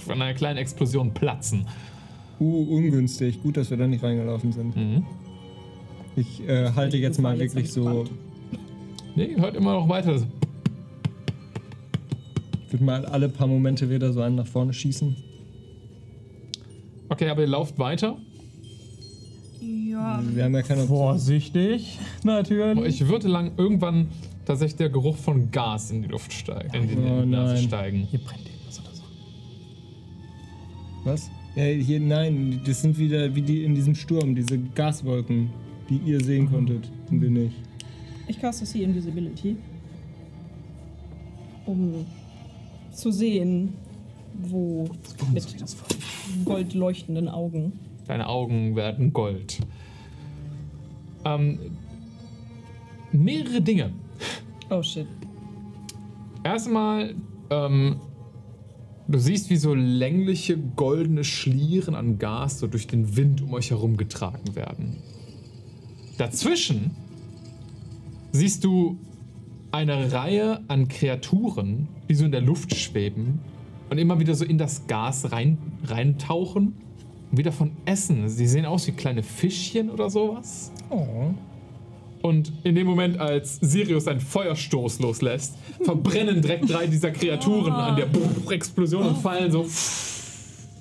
von 0.05 0.21
einer 0.21 0.35
kleinen 0.35 0.59
Explosion 0.59 1.15
platzen. 1.15 1.67
Uh, 2.41 2.77
ungünstig. 2.77 3.43
Gut, 3.43 3.57
dass 3.57 3.71
wir 3.71 3.77
da 3.77 3.87
nicht 3.87 4.03
reingelaufen 4.03 4.53
sind. 4.53 4.77
Mhm. 4.77 5.07
Ich 6.17 6.47
äh, 6.47 6.71
halte 6.73 6.97
jetzt 6.97 7.21
mal 7.21 7.39
wirklich 7.39 7.73
so. 7.73 8.05
Nee, 9.17 9.37
hört 9.37 9.57
immer 9.57 9.75
noch 9.75 9.89
weiter. 9.89 10.17
Ich 12.67 12.73
würde 12.73 12.85
mal 12.85 13.07
alle 13.07 13.29
paar 13.29 13.47
Momente 13.47 13.89
wieder 13.89 14.13
so 14.13 14.21
einen 14.21 14.37
nach 14.37 14.47
vorne 14.47 14.73
schießen. 14.73 15.17
Okay, 17.09 17.29
aber 17.29 17.43
ihr 17.43 17.49
lauft 17.49 17.79
weiter. 17.79 18.17
Ja. 19.65 20.23
Wir 20.33 20.45
haben 20.45 20.55
ja 20.55 20.63
keine 20.63 20.83
Option. 20.83 20.99
Vorsichtig, 20.99 21.99
natürlich. 22.25 23.01
Ich 23.01 23.09
würde 23.09 23.29
lang 23.29 23.53
irgendwann 23.57 24.09
tatsächlich 24.45 24.77
der 24.77 24.91
Geruch 24.91 25.17
von 25.17 25.51
Gas 25.51 25.91
in 25.91 26.03
die 26.03 26.09
Luft 26.09 26.33
steigen. 26.33 26.75
In 26.75 26.89
die, 26.89 26.97
Oh 26.97 27.21
in 27.21 27.31
die 27.31 27.37
Nase 27.37 27.55
nein. 27.55 27.63
steigen. 27.65 27.99
Hier 28.11 28.19
brennt 28.21 28.47
irgendwas 28.47 28.81
oder 28.81 28.95
so. 28.95 29.03
Was? 31.05 31.31
Ja, 31.57 31.65
hier, 31.65 32.01
nein, 32.01 32.61
das 32.67 32.83
sind 32.83 32.99
wieder 32.99 33.35
wie 33.35 33.43
die 33.43 33.63
in 33.65 33.75
diesem 33.75 33.95
Sturm, 33.95 34.35
diese 34.35 34.59
Gaswolken, 34.59 35.51
die 35.89 35.99
ihr 35.99 36.21
sehen 36.23 36.51
konntet 36.51 36.91
und 37.11 37.21
wir 37.23 37.31
nicht. 37.31 37.55
Ich 38.27 38.41
caste 38.41 38.67
See 38.67 38.83
Invisibility. 38.83 39.57
Um 41.67 42.05
zu 42.93 43.11
sehen, 43.13 43.75
wo 44.35 44.89
mit 45.33 45.47
gold 46.45 46.75
leuchtenden 46.75 47.29
Augen. 47.29 47.73
Deine 48.07 48.29
Augen 48.29 48.77
werden 48.77 49.13
Gold. 49.13 49.61
Ähm, 51.25 51.59
mehrere 53.13 53.63
Dinge. 53.63 53.93
Oh 54.71 54.83
shit. 54.83 55.07
Erstmal, 56.43 57.15
ähm, 57.51 57.97
du 59.09 59.19
siehst, 59.19 59.49
wie 59.49 59.57
so 59.57 59.75
längliche 59.75 60.59
goldene 60.59 61.25
Schlieren 61.25 61.95
an 61.95 62.19
Gas 62.19 62.59
so 62.59 62.67
durch 62.67 62.87
den 62.87 63.17
Wind 63.17 63.41
um 63.41 63.55
euch 63.55 63.71
herum 63.71 63.97
getragen 63.97 64.55
werden. 64.55 64.97
Dazwischen 66.19 66.91
siehst 68.33 68.65
du 68.65 68.99
eine 69.73 70.13
Reihe 70.13 70.63
an 70.69 70.89
Kreaturen, 70.89 71.89
die 72.09 72.15
so 72.15 72.27
in 72.27 72.33
der 72.33 72.43
Luft 72.43 72.75
schweben 72.75 73.41
und 73.91 73.99
immer 73.99 74.21
wieder 74.21 74.35
so 74.35 74.45
in 74.45 74.59
das 74.59 74.87
Gas 74.87 75.33
rein, 75.33 75.59
reintauchen 75.85 76.75
wieder 77.37 77.53
von 77.53 77.73
essen. 77.85 78.29
Sie 78.29 78.47
sehen 78.47 78.67
aus 78.67 78.87
wie 78.87 78.93
kleine 78.93 79.23
Fischchen 79.23 79.91
oder 79.91 80.11
sowas. 80.11 80.73
Und 82.23 82.53
in 82.63 82.75
dem 82.75 82.87
Moment, 82.87 83.19
als 83.19 83.57
Sirius 83.57 84.09
einen 84.09 84.21
Feuerstoß 84.21 85.01
loslässt, 85.01 85.57
verbrennen 85.83 86.41
direkt 86.41 86.71
drei 86.71 86.87
dieser 86.87 87.11
Kreaturen 87.11 87.73
an 87.73 87.97
der 87.97 88.09
Explosion 88.51 89.09
und 89.09 89.19
fallen 89.19 89.53
so 89.53 89.67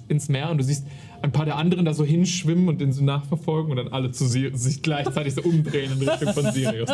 ins 0.07 0.30
Meer. 0.30 0.49
Und 0.49 0.59
du 0.59 0.64
siehst 0.64 0.85
ein 1.22 1.32
paar 1.32 1.45
der 1.45 1.57
anderen 1.57 1.85
da 1.85 1.93
so 1.93 2.03
hinschwimmen 2.03 2.67
und 2.67 2.80
den 2.80 2.91
so 2.91 3.03
nachverfolgen 3.03 3.72
und 3.72 3.77
dann 3.77 3.90
alle 3.90 4.11
zu 4.11 4.25
Sir 4.25 4.56
sich 4.56 4.82
gleichzeitig 4.82 5.33
so 5.33 5.41
umdrehen 5.41 5.91
in 5.91 6.07
Richtung 6.07 6.33
von 6.33 6.51
Sirius. 6.51 6.90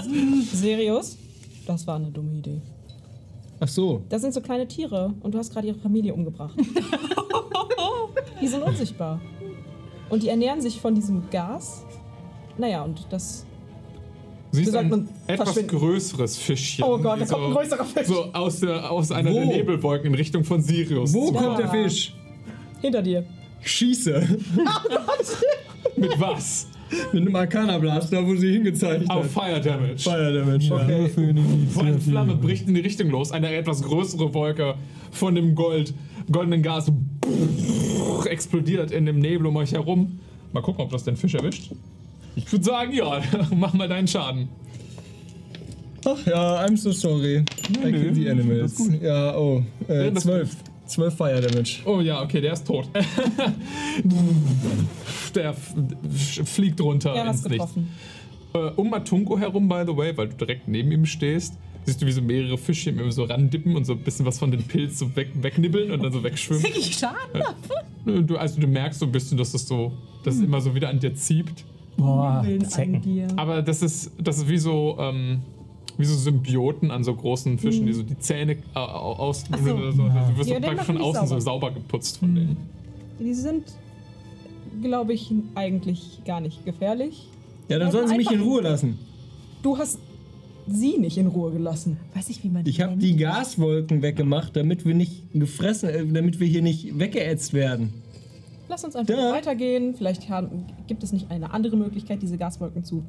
Serious? 0.54 1.18
Das 1.66 1.86
war 1.86 1.98
eine 1.98 2.10
dumme 2.10 2.38
Idee. 2.38 2.62
Ach 3.60 3.68
so. 3.68 4.04
Das 4.10 4.22
sind 4.22 4.34
so 4.34 4.42
kleine 4.42 4.68
Tiere 4.68 5.14
und 5.20 5.34
du 5.34 5.38
hast 5.38 5.52
gerade 5.52 5.68
ihre 5.68 5.78
Familie 5.78 6.14
umgebracht. 6.14 6.58
die 8.42 8.48
sind 8.48 8.64
unsichtbar. 8.64 9.20
Und 10.10 10.24
die 10.24 10.30
ernähren 10.30 10.62
sich 10.62 10.82
von 10.82 10.96
diesem 10.96 11.30
Gas. 11.30 11.86
Naja, 12.58 12.84
und 12.84 13.08
das. 13.10 13.46
Wie 14.52 14.66
sagt 14.66 14.92
ein 14.92 15.08
etwas 15.28 15.56
größeres 15.68 16.38
Fischchen. 16.38 16.84
Oh 16.84 16.98
Gott, 16.98 17.22
da 17.22 17.26
kommt 17.26 17.46
ein 17.46 17.54
größerer 17.54 17.86
Fisch. 17.86 18.08
So 18.08 18.24
aus, 18.34 18.60
der, 18.60 18.92
aus 18.92 19.12
einer 19.12 19.32
der 19.32 19.46
Wo? 19.46 19.52
Nebelwolken 19.52 20.08
in 20.08 20.16
Richtung 20.16 20.44
von 20.44 20.62
Sirius. 20.62 21.14
Wo 21.14 21.28
zu 21.28 21.34
kommt 21.34 21.60
der 21.60 21.70
Fisch? 21.70 22.16
Hinter 22.82 23.02
dir. 23.04 23.26
Ich 23.62 23.72
schieße. 23.72 24.40
Mit 25.96 26.20
was? 26.20 26.68
Mit 27.14 27.22
einem 27.22 27.36
Arcana 27.36 27.78
Blaster, 27.78 28.26
wo 28.26 28.36
sie 28.36 28.52
hingezeigt 28.54 29.08
hat. 29.10 29.16
Auf 29.18 29.32
Fire 29.32 29.60
Damage. 29.62 29.98
Fire 30.00 30.34
Damage. 30.34 30.74
Okay. 30.74 31.10
Wo 31.74 31.82
eine 31.82 32.00
Flamme 32.00 32.36
bricht 32.36 32.68
in 32.68 32.74
die 32.74 32.82
Richtung 32.82 33.10
los. 33.10 33.32
Eine 33.32 33.54
etwas 33.54 33.82
größere 33.84 34.34
Wolke 34.34 34.76
von 35.12 35.36
dem 35.36 35.56
Gold, 35.56 35.94
goldenen 36.32 36.62
Gas 36.64 36.92
explodiert 38.26 38.92
in 38.92 39.06
dem 39.06 39.20
Nebel 39.20 39.48
um 39.48 39.56
euch 39.58 39.72
herum. 39.74 40.20
Mal 40.54 40.62
gucken, 40.62 40.84
ob 40.84 40.92
das 40.92 41.04
den 41.04 41.16
Fisch 41.16 41.36
erwischt. 41.36 41.72
Ich 42.36 42.52
würde 42.52 42.66
sagen, 42.66 42.94
ja, 42.94 43.22
mach 43.56 43.74
mal 43.74 43.88
deinen 43.88 44.08
Schaden. 44.08 44.50
Ach 46.06 46.26
ja, 46.26 46.64
I'm 46.66 46.78
so 46.78 46.92
sorry. 46.92 47.44
I 47.84 47.92
kill 47.92 48.14
the 48.16 48.30
animals. 48.30 48.82
Ja, 49.02 49.36
oh. 49.38 49.64
Äh, 49.88 50.06
Ja, 50.06 50.12
das- 50.12 50.24
12. 50.24 50.56
12 50.90 51.14
Fire 51.16 51.42
Damage. 51.42 51.80
Oh 51.86 52.02
ja, 52.02 52.22
okay, 52.22 52.42
der 52.42 52.54
ist 52.54 52.66
tot. 52.66 52.90
der 55.36 55.54
fliegt 55.54 56.82
runter 56.82 57.16
Ja, 57.16 57.30
ins 57.30 57.44
getroffen. 57.44 57.90
Äh, 58.54 58.58
um 58.76 58.90
Matungo 58.90 59.38
herum, 59.38 59.68
by 59.68 59.84
the 59.86 59.96
way, 59.96 60.16
weil 60.18 60.30
du 60.30 60.36
direkt 60.38 60.68
neben 60.68 60.92
ihm 60.92 61.06
stehst, 61.06 61.56
siehst 61.86 62.02
du, 62.02 62.06
wie 62.06 62.12
so 62.12 62.22
mehrere 62.22 62.58
Fische 62.58 62.90
ihm 62.90 63.12
so 63.12 63.24
randippen 63.26 63.76
und 63.76 63.86
so 63.86 63.94
ein 63.94 64.00
bisschen 64.00 64.26
was 64.26 64.40
von 64.40 64.52
den 64.52 64.64
Pilz 64.64 65.00
so 65.00 65.16
weg, 65.16 65.30
wegnibbeln 65.36 65.92
und 65.92 66.04
dann 66.04 66.12
so 66.12 66.24
wegschwimmen. 66.24 66.64
Krieg 66.64 66.78
ich 66.78 66.96
Schaden? 66.98 67.44
Nö, 68.06 68.24
Du, 68.24 68.38
also 68.38 68.60
du 68.60 68.68
merkst 68.68 69.00
so 69.00 69.06
ein 69.06 69.12
bisschen, 69.12 69.38
dass 69.38 69.52
das 69.52 69.68
so, 69.68 69.94
dass 70.24 70.36
es 70.36 70.42
immer 70.42 70.62
so 70.62 70.74
wieder 70.74 70.90
an 70.90 71.00
dir 71.00 71.14
zieht. 71.14 71.66
Boah, 71.98 72.46
Zecken. 72.68 73.02
dir. 73.02 73.28
Aber 73.36 73.62
das 73.62 73.82
ist, 73.82 74.12
das 74.20 74.38
ist 74.38 74.50
wie 74.50 74.58
so, 74.58 74.98
ähm, 75.00 75.42
wie 76.00 76.06
so 76.06 76.16
Symbioten 76.16 76.90
an 76.92 77.04
so 77.04 77.14
großen 77.14 77.60
Fischen, 77.60 77.84
Mhm. 77.84 77.88
die 77.88 77.94
so 77.94 78.04
die 78.04 78.18
Zähne 78.18 78.54
äh, 78.54 78.58
au- 78.76 78.80
aus. 79.18 79.44
Ach 79.52 79.58
so. 79.60 79.76
Also, 79.76 79.92
du 79.92 80.38
wirst 80.38 80.50
Ja, 80.50 80.56
so 80.56 80.62
praktisch 80.62 80.86
von 80.86 80.98
außen 80.98 81.28
so 81.28 81.40
sauber. 81.40 81.42
sauber 81.42 81.72
geputzt 81.72 82.18
von 82.18 82.34
denen. 82.34 82.58
Die 83.20 83.34
sind, 83.34 83.66
glaube 84.82 85.14
ich, 85.14 85.32
eigentlich 85.56 86.22
gar 86.26 86.40
nicht 86.42 86.66
gefährlich. 86.66 87.28
Ja, 87.68 87.78
dann 87.80 87.92
sollen 87.92 88.08
sie 88.08 88.16
mich 88.18 88.32
in 88.32 88.40
Ruhe 88.42 88.62
lassen. 88.62 88.98
Du 89.62 89.78
hast 89.78 90.00
sie 90.68 90.98
nicht 90.98 91.18
in 91.18 91.28
Ruhe 91.28 91.52
gelassen. 91.52 91.98
Weiß 92.14 92.30
ich, 92.30 92.44
wie 92.44 92.50
man 92.50 92.66
Ich 92.66 92.80
habe 92.80 92.96
die 92.96 93.16
Gaswolken 93.18 94.02
weggemacht, 94.02 94.56
damit 94.56 94.86
wir 94.86 94.96
nicht 94.96 95.34
gefressen, 95.34 95.90
äh, 95.90 96.06
damit 96.08 96.40
wir 96.40 96.48
hier 96.48 96.62
nicht 96.62 96.98
weggeätzt 96.98 97.54
werden. 97.54 97.94
Lass 98.70 98.86
uns 98.86 98.96
einfach 98.96 99.18
Ja. 99.18 99.34
weitergehen. 99.34 99.96
Vielleicht 99.96 100.30
haben, 100.30 100.66
gibt 100.88 101.04
es 101.04 101.12
nicht 101.12 101.30
eine 101.30 101.52
andere 101.52 101.76
Möglichkeit, 101.76 102.22
diese 102.22 102.38
Gaswolken 102.38 102.84
zu 102.86 103.04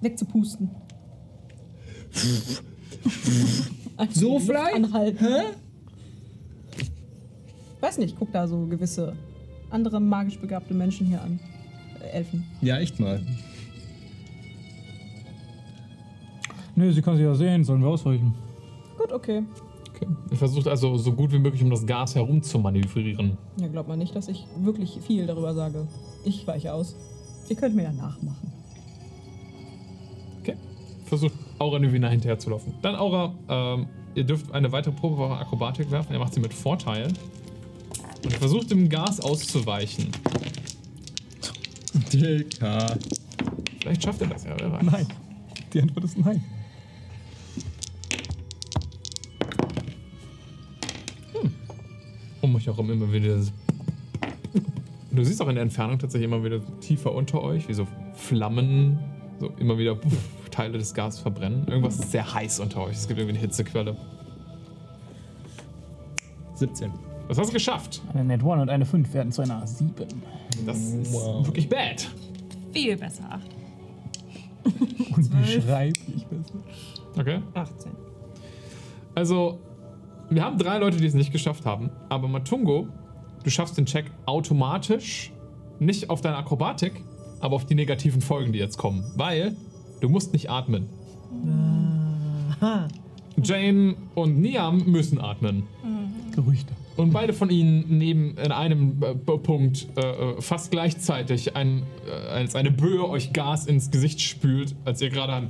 wegzupusten. 0.00 0.70
So 4.10 4.38
vielleicht? 4.38 4.74
Anhalten. 4.74 5.18
Hä? 5.18 5.42
Weiß 7.80 7.98
nicht, 7.98 8.16
guck 8.18 8.32
da 8.32 8.46
so 8.46 8.66
gewisse 8.66 9.14
andere 9.70 10.00
magisch 10.00 10.38
begabte 10.38 10.74
Menschen 10.74 11.06
hier 11.06 11.22
an. 11.22 11.40
Äh, 12.00 12.18
Elfen. 12.18 12.44
Ja, 12.60 12.78
echt 12.78 13.00
mal. 13.00 13.20
Nö, 16.74 16.92
sie 16.92 17.02
kann 17.02 17.16
sich 17.16 17.24
ja 17.24 17.34
sehen, 17.34 17.64
sollen 17.64 17.82
wir 17.82 17.88
ausweichen. 17.88 18.34
Gut, 18.98 19.12
okay. 19.12 19.42
Okay. 19.94 20.06
Ihr 20.30 20.36
versucht 20.36 20.66
also 20.68 20.96
so 20.96 21.12
gut 21.12 21.32
wie 21.32 21.38
möglich 21.38 21.62
um 21.62 21.70
das 21.70 21.84
Gas 21.86 22.14
herum 22.14 22.42
zu 22.42 22.58
manövrieren. 22.58 23.36
Ja, 23.60 23.68
glaubt 23.68 23.88
man 23.88 23.98
nicht, 23.98 24.14
dass 24.16 24.28
ich 24.28 24.46
wirklich 24.58 24.98
viel 25.06 25.26
darüber 25.26 25.54
sage. 25.54 25.86
Ich 26.24 26.46
weiche 26.46 26.72
aus. 26.72 26.96
Ihr 27.48 27.56
könnt 27.56 27.74
mir 27.74 27.82
ja 27.84 27.92
nachmachen. 27.92 28.52
Okay. 30.40 30.56
Versucht 31.04 31.34
Aura 31.62 31.78
Nivina 31.78 32.08
hinterher 32.08 32.40
zu 32.40 32.50
laufen. 32.50 32.74
Dann 32.82 32.96
Aura, 32.96 33.34
ähm, 33.48 33.86
ihr 34.16 34.24
dürft 34.24 34.50
eine 34.52 34.72
weitere 34.72 34.92
Probe 34.92 35.22
auf 35.22 35.30
Akrobatik 35.30 35.92
werfen. 35.92 36.12
Ihr 36.12 36.18
macht 36.18 36.34
sie 36.34 36.40
mit 36.40 36.52
Vorteil. 36.52 37.06
Und 38.24 38.32
versucht 38.34 38.70
dem 38.72 38.88
Gas 38.88 39.20
auszuweichen. 39.20 40.08
Dicker. 42.12 42.96
Vielleicht 43.80 44.02
schafft 44.02 44.20
ihr 44.22 44.26
das 44.26 44.44
ja, 44.44 44.56
wer 44.58 44.72
weiß. 44.72 44.82
Nein. 44.82 45.06
Die 45.72 45.82
Antwort 45.82 46.04
ist 46.04 46.18
nein. 46.18 46.42
Um 52.40 52.56
euch 52.56 52.68
auch 52.68 52.78
immer 52.78 53.12
wieder. 53.12 53.40
Du 55.12 55.24
siehst 55.24 55.40
auch 55.40 55.48
in 55.48 55.54
der 55.54 55.62
Entfernung 55.62 56.00
tatsächlich 56.00 56.28
immer 56.28 56.42
wieder 56.42 56.60
tiefer 56.80 57.12
unter 57.12 57.40
euch, 57.40 57.68
wie 57.68 57.74
so 57.74 57.86
Flammen, 58.14 58.98
so 59.38 59.52
immer 59.58 59.78
wieder 59.78 59.94
puff, 59.94 60.18
Teile 60.52 60.78
des 60.78 60.94
Gas 60.94 61.18
verbrennen. 61.18 61.66
Irgendwas 61.66 61.98
ist 61.98 62.12
sehr 62.12 62.32
heiß 62.32 62.60
unter 62.60 62.82
euch. 62.82 62.92
Es 62.96 63.08
gibt 63.08 63.18
irgendwie 63.18 63.36
eine 63.36 63.40
Hitzequelle. 63.44 63.96
17. 66.54 66.90
Das 67.28 67.38
hast 67.38 67.48
du 67.48 67.52
geschafft. 67.54 68.02
Eine 68.12 68.24
Net 68.24 68.42
1 68.42 68.62
und 68.62 68.68
eine 68.68 68.84
5 68.84 69.12
werden 69.14 69.32
zu 69.32 69.42
einer 69.42 69.66
7. 69.66 69.92
Das 70.66 70.78
ist 70.78 71.12
Wow. 71.12 71.46
wirklich 71.46 71.68
bad. 71.68 72.08
Viel 72.72 72.96
besser. 72.96 73.24
Acht. 73.30 73.46
Unbeschreiblich 75.16 76.26
besser. 76.26 76.54
Okay. 77.18 77.40
18. 77.54 77.92
Also, 79.14 79.58
wir 80.30 80.42
haben 80.44 80.56
drei 80.58 80.78
Leute, 80.78 80.96
die 80.98 81.06
es 81.06 81.14
nicht 81.14 81.32
geschafft 81.32 81.66
haben. 81.66 81.90
Aber 82.08 82.28
Matungo, 82.28 82.88
du 83.44 83.50
schaffst 83.50 83.76
den 83.76 83.86
Check 83.86 84.10
automatisch. 84.26 85.32
Nicht 85.78 86.10
auf 86.10 86.20
deine 86.20 86.36
Akrobatik, 86.36 87.02
aber 87.40 87.56
auf 87.56 87.66
die 87.66 87.74
negativen 87.74 88.20
Folgen, 88.20 88.52
die 88.52 88.58
jetzt 88.58 88.78
kommen. 88.78 89.04
Weil 89.16 89.56
du 90.02 90.08
musst 90.08 90.32
nicht 90.32 90.50
atmen. 90.50 90.88
Jane 93.42 93.94
und 94.14 94.40
Niam 94.40 94.84
müssen 94.86 95.20
atmen. 95.20 95.62
Gerüchte. 96.34 96.72
Und 96.96 97.12
beide 97.12 97.32
von 97.32 97.48
ihnen 97.48 97.98
nehmen 97.98 98.36
in 98.36 98.52
einem 98.52 99.02
äh, 99.02 99.14
Punkt 99.14 99.86
äh, 99.96 100.00
äh, 100.00 100.40
fast 100.42 100.70
gleichzeitig, 100.70 101.56
ein, 101.56 101.84
äh, 102.06 102.28
als 102.28 102.54
eine 102.54 102.70
Böe 102.70 103.08
euch 103.08 103.32
Gas 103.32 103.66
ins 103.66 103.90
Gesicht 103.90 104.20
spült, 104.20 104.74
als 104.84 105.00
ihr 105.00 105.08
gerade 105.08 105.32
am 105.32 105.48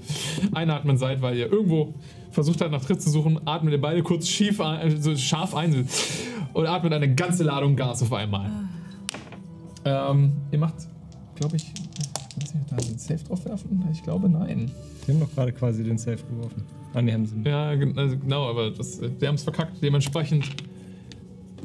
Einatmen 0.55 0.97
seid, 0.99 1.21
weil 1.21 1.37
ihr 1.37 1.51
irgendwo 1.51 1.95
versucht 2.31 2.61
habt, 2.61 2.71
nach 2.71 2.85
Tritt 2.85 3.03
zu 3.03 3.11
suchen, 3.11 3.41
atmet 3.45 3.73
ihr 3.73 3.81
beide 3.81 4.03
kurz 4.03 4.29
schief 4.29 4.61
ein, 4.61 5.03
so 5.03 5.17
scharf 5.17 5.55
ein 5.55 5.89
und 6.53 6.67
atmet 6.67 6.93
eine 6.93 7.13
ganze 7.13 7.43
Ladung 7.43 7.75
Gas 7.75 8.03
auf 8.03 8.13
einmal. 8.13 8.51
Ähm, 9.85 10.33
ihr 10.53 10.59
macht, 10.59 10.75
glaube 11.35 11.57
ich, 11.57 11.73
muss 12.55 12.65
ich 12.65 12.71
da 12.71 12.77
einen 12.77 12.99
Safe 12.99 13.25
drauf 13.25 13.45
werfen? 13.45 13.85
Ich 13.93 14.03
glaube, 14.03 14.29
nein. 14.29 14.71
Die 15.07 15.13
haben 15.13 15.21
doch 15.21 15.33
gerade 15.35 15.53
quasi 15.53 15.83
den 15.83 15.99
Safe 15.99 16.19
geworfen. 16.31 16.63
Ah, 16.95 17.03
ne, 17.03 17.13
haben 17.13 17.27
sie 17.27 17.37
nicht. 17.37 17.47
Ja, 17.47 17.69
also 17.71 18.19
genau, 18.19 18.49
aber 18.49 18.71
das, 18.71 19.01
wir 19.01 19.29
haben 19.29 19.37
es 19.37 19.43
verkackt. 19.43 19.83
Dementsprechend, 19.83 20.49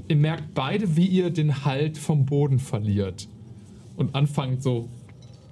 ihr 0.07 0.15
merkt 0.15 0.53
beide, 0.53 0.95
wie 0.95 1.05
ihr 1.05 1.29
den 1.29 1.65
Halt 1.65 1.97
vom 1.97 2.25
Boden 2.25 2.59
verliert 2.59 3.27
und 3.97 4.15
anfangt 4.15 4.63
so 4.63 4.87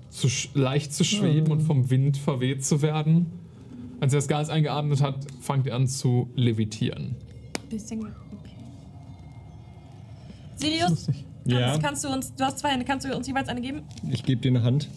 zu 0.10 0.28
leicht 0.54 0.94
zu 0.94 1.04
schweben 1.04 1.52
und 1.52 1.62
vom 1.62 1.90
Wind 1.90 2.18
verweht 2.18 2.64
zu 2.64 2.82
werden. 2.82 3.26
Als 4.00 4.14
ihr 4.14 4.18
das 4.18 4.28
Gas 4.28 4.50
eingeatmet 4.50 5.02
habt, 5.02 5.28
fangt 5.42 5.66
ihr 5.66 5.76
an 5.76 5.88
zu 5.88 6.30
levitieren. 6.36 7.16
Bisschen. 7.70 8.00
Okay. 10.60 10.80
Lustig. 10.88 11.26
Ja. 11.48 11.60
kannst, 11.72 11.84
kannst 11.84 12.04
du 12.04 12.08
uns, 12.10 12.36
du 12.36 12.44
hast 12.44 12.60
zwei 12.60 12.70
Hände, 12.70 12.86
kannst 12.86 13.06
du 13.06 13.16
uns 13.16 13.28
jeweils 13.28 13.48
eine 13.50 13.62
geben? 13.62 13.84
Ich 14.10 14.24
gebe 14.24 14.42
dir 14.42 14.50
eine 14.50 14.64
Hand. 14.64 14.90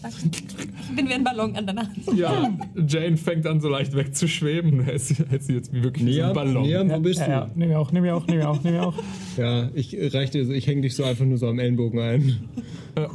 Ich 0.89 0.95
bin 0.95 1.07
wie 1.07 1.13
ein 1.13 1.23
Ballon 1.23 1.55
an 1.55 1.67
deiner 1.67 1.83
Hand. 1.83 1.97
Ja, 2.15 2.49
Jane 2.87 3.17
fängt 3.17 3.45
an 3.45 3.61
so 3.61 3.69
leicht 3.69 3.95
wegzuschweben. 3.95 4.77
Du 4.79 4.83
hältst 4.83 5.09
sie 5.09 5.15
hältst 5.29 5.47
sie 5.47 5.53
jetzt 5.53 5.71
wie 5.71 5.83
wirklich 5.83 6.05
wie 6.07 6.13
so 6.13 6.21
ein 6.21 6.25
Niam, 6.27 6.33
Ballon. 6.35 6.63
Niam, 6.63 6.89
wo 6.89 6.99
bist 6.99 7.19
Ja, 7.19 7.29
ja. 7.29 7.45
du? 7.45 7.51
Nimm 7.59 7.69
mir 7.69 7.79
auch, 7.79 7.91
nimm 7.91 8.01
mir 8.01 8.15
auch, 8.15 8.25
nimm 8.25 8.37
mir 8.37 8.49
auch, 8.49 8.63
nimm 8.63 8.73
mir 8.73 8.83
auch. 8.87 8.95
Ja, 9.37 9.69
ich 9.75 9.95
reich 10.13 10.31
dir 10.31 10.43
so, 10.45 10.51
ich 10.53 10.65
hänge 10.65 10.81
dich 10.81 10.95
so 10.95 11.03
einfach 11.03 11.25
nur 11.25 11.37
so 11.37 11.47
am 11.47 11.59
Ellenbogen 11.59 11.99
ein. 11.99 12.39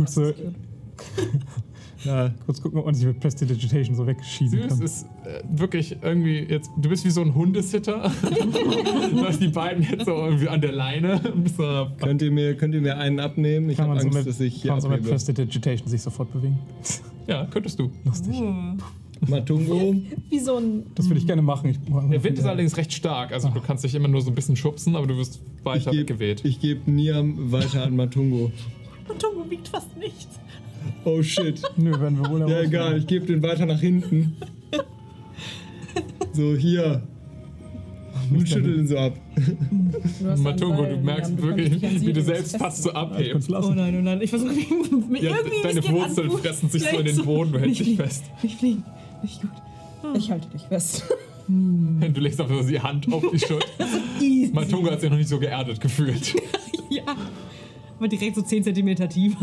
So, 0.06 0.32
Ja, 2.05 2.31
kurz 2.44 2.60
gucken, 2.60 2.78
ob 2.78 2.86
man 2.86 2.94
sich 2.94 3.07
mit 3.07 3.20
Prestidigitation 3.20 3.97
so 3.97 4.07
wegschießen 4.07 4.60
Süß 4.60 4.68
kann. 4.68 4.83
ist 4.83 5.07
äh, 5.24 5.42
wirklich 5.49 5.97
irgendwie 6.02 6.39
jetzt. 6.41 6.70
Du 6.76 6.89
bist 6.89 7.05
wie 7.05 7.10
so 7.10 7.23
ein 7.23 7.34
Hundesitter. 7.34 8.10
du 9.10 9.24
hast 9.24 9.41
die 9.41 9.49
beiden 9.49 9.83
jetzt 9.83 10.05
so 10.05 10.12
irgendwie 10.12 10.49
an 10.49 10.60
der 10.60 10.73
Leine. 10.73 11.20
so, 11.57 11.86
könnt 11.99 12.23
ihr 12.23 12.31
mir, 12.31 12.57
könnt 12.57 12.74
ihr 12.74 12.81
mir 12.81 12.99
einen 12.99 13.20
abnehmen? 13.20 13.70
Ich 13.70 13.76
Kann 13.76 13.89
habe 13.89 13.97
man, 13.97 14.05
Angst, 14.05 14.12
so 14.12 14.18
mit, 14.18 14.28
dass 14.28 14.41
ich 14.41 14.55
hier 14.55 14.68
kann 14.68 14.76
man 14.76 14.83
so 14.83 14.89
mit. 14.89 15.08
Prestidigitation 15.08 15.89
sich 15.89 16.02
sofort 16.02 16.33
bewegen. 16.33 16.58
ja, 17.26 17.47
könntest 17.47 17.78
du. 17.78 17.91
Lustig. 18.05 18.34
Matungo, 19.26 19.94
Wie 20.28 20.39
so 20.39 20.58
ein. 20.58 20.86
Das 20.94 21.08
würde 21.08 21.18
ich 21.18 21.26
gerne 21.26 21.41
machen. 21.41 21.70
Ich, 21.70 21.78
Der 22.10 22.23
Wind 22.23 22.39
ist 22.39 22.44
allerdings 22.44 22.76
recht 22.76 22.92
stark. 22.92 23.33
Also 23.33 23.49
du 23.49 23.60
kannst 23.60 23.83
dich 23.83 23.94
immer 23.94 24.08
nur 24.08 24.20
so 24.20 24.31
ein 24.31 24.34
bisschen 24.34 24.57
schubsen, 24.57 24.97
aber 24.97 25.07
du 25.07 25.16
wirst 25.16 25.41
ich 25.58 25.65
weiter 25.65 25.92
gebe 25.92 26.02
weggeweht. 26.02 26.60
geb 26.60 26.86
Niam 26.86 27.50
weiter 27.50 27.84
an 27.84 27.97
Matungo. 27.97 28.52
Togo 29.18 29.49
wiegt 29.49 29.68
fast 29.68 29.97
nichts. 29.97 30.41
Oh 31.04 31.22
shit. 31.22 31.60
Nö, 31.76 31.90
werden 32.00 32.18
wir 32.18 32.28
wohl 32.30 32.40
Ja, 32.40 32.46
herausfinden. 32.48 32.74
egal, 32.74 32.98
ich 32.98 33.06
gebe 33.06 33.26
den 33.26 33.42
weiter 33.42 33.66
nach 33.66 33.80
hinten. 33.80 34.36
So, 36.32 36.54
hier. 36.56 37.02
Und 38.30 38.48
schüttel 38.48 38.78
ihn 38.80 38.86
so 38.88 38.96
ab. 38.96 39.18
Matungo, 40.38 40.84
du 40.86 40.96
merkst 40.96 41.40
wirklich, 41.40 41.80
wie 42.00 42.12
du 42.12 42.22
selbst 42.22 42.56
fast 42.56 42.82
so 42.82 42.90
abhebst. 42.92 43.50
Oh 43.52 43.72
nein, 43.74 43.96
oh 43.98 44.02
nein. 44.02 44.20
Ich 44.22 44.30
versuche 44.30 44.52
mich 44.52 44.68
Ja, 45.22 45.36
irgendwie 45.36 45.62
deine 45.62 45.88
Wurzeln 45.90 46.30
fressen 46.30 46.70
sich 46.70 46.82
so 46.82 46.98
in 46.98 47.04
den 47.04 47.24
Boden, 47.24 47.52
du 47.52 47.58
hältst 47.60 47.80
dich 47.80 47.96
fest. 47.96 48.24
Nicht 48.42 48.58
fliegen. 48.58 48.82
Nicht 49.22 49.40
gut. 49.42 49.50
Ich 50.16 50.30
halte 50.30 50.48
dich 50.48 50.62
fest. 50.62 51.04
Du 51.46 52.20
legst 52.22 52.40
einfach 52.40 52.62
so 52.62 52.66
die 52.66 52.80
Hand 52.80 53.12
auf 53.12 53.22
die 53.30 53.38
Schulter. 53.38 53.66
Matungo 54.54 54.90
hat 54.90 55.02
sich 55.02 55.10
noch 55.10 55.18
nicht 55.18 55.28
so 55.28 55.38
geerdet 55.38 55.78
gefühlt. 55.78 56.34
Ja. 56.88 57.02
Aber 58.05 58.08
direkt 58.10 58.36
so 58.36 58.42
10 58.42 58.65
cm 58.65 59.08
tief. 59.08 59.34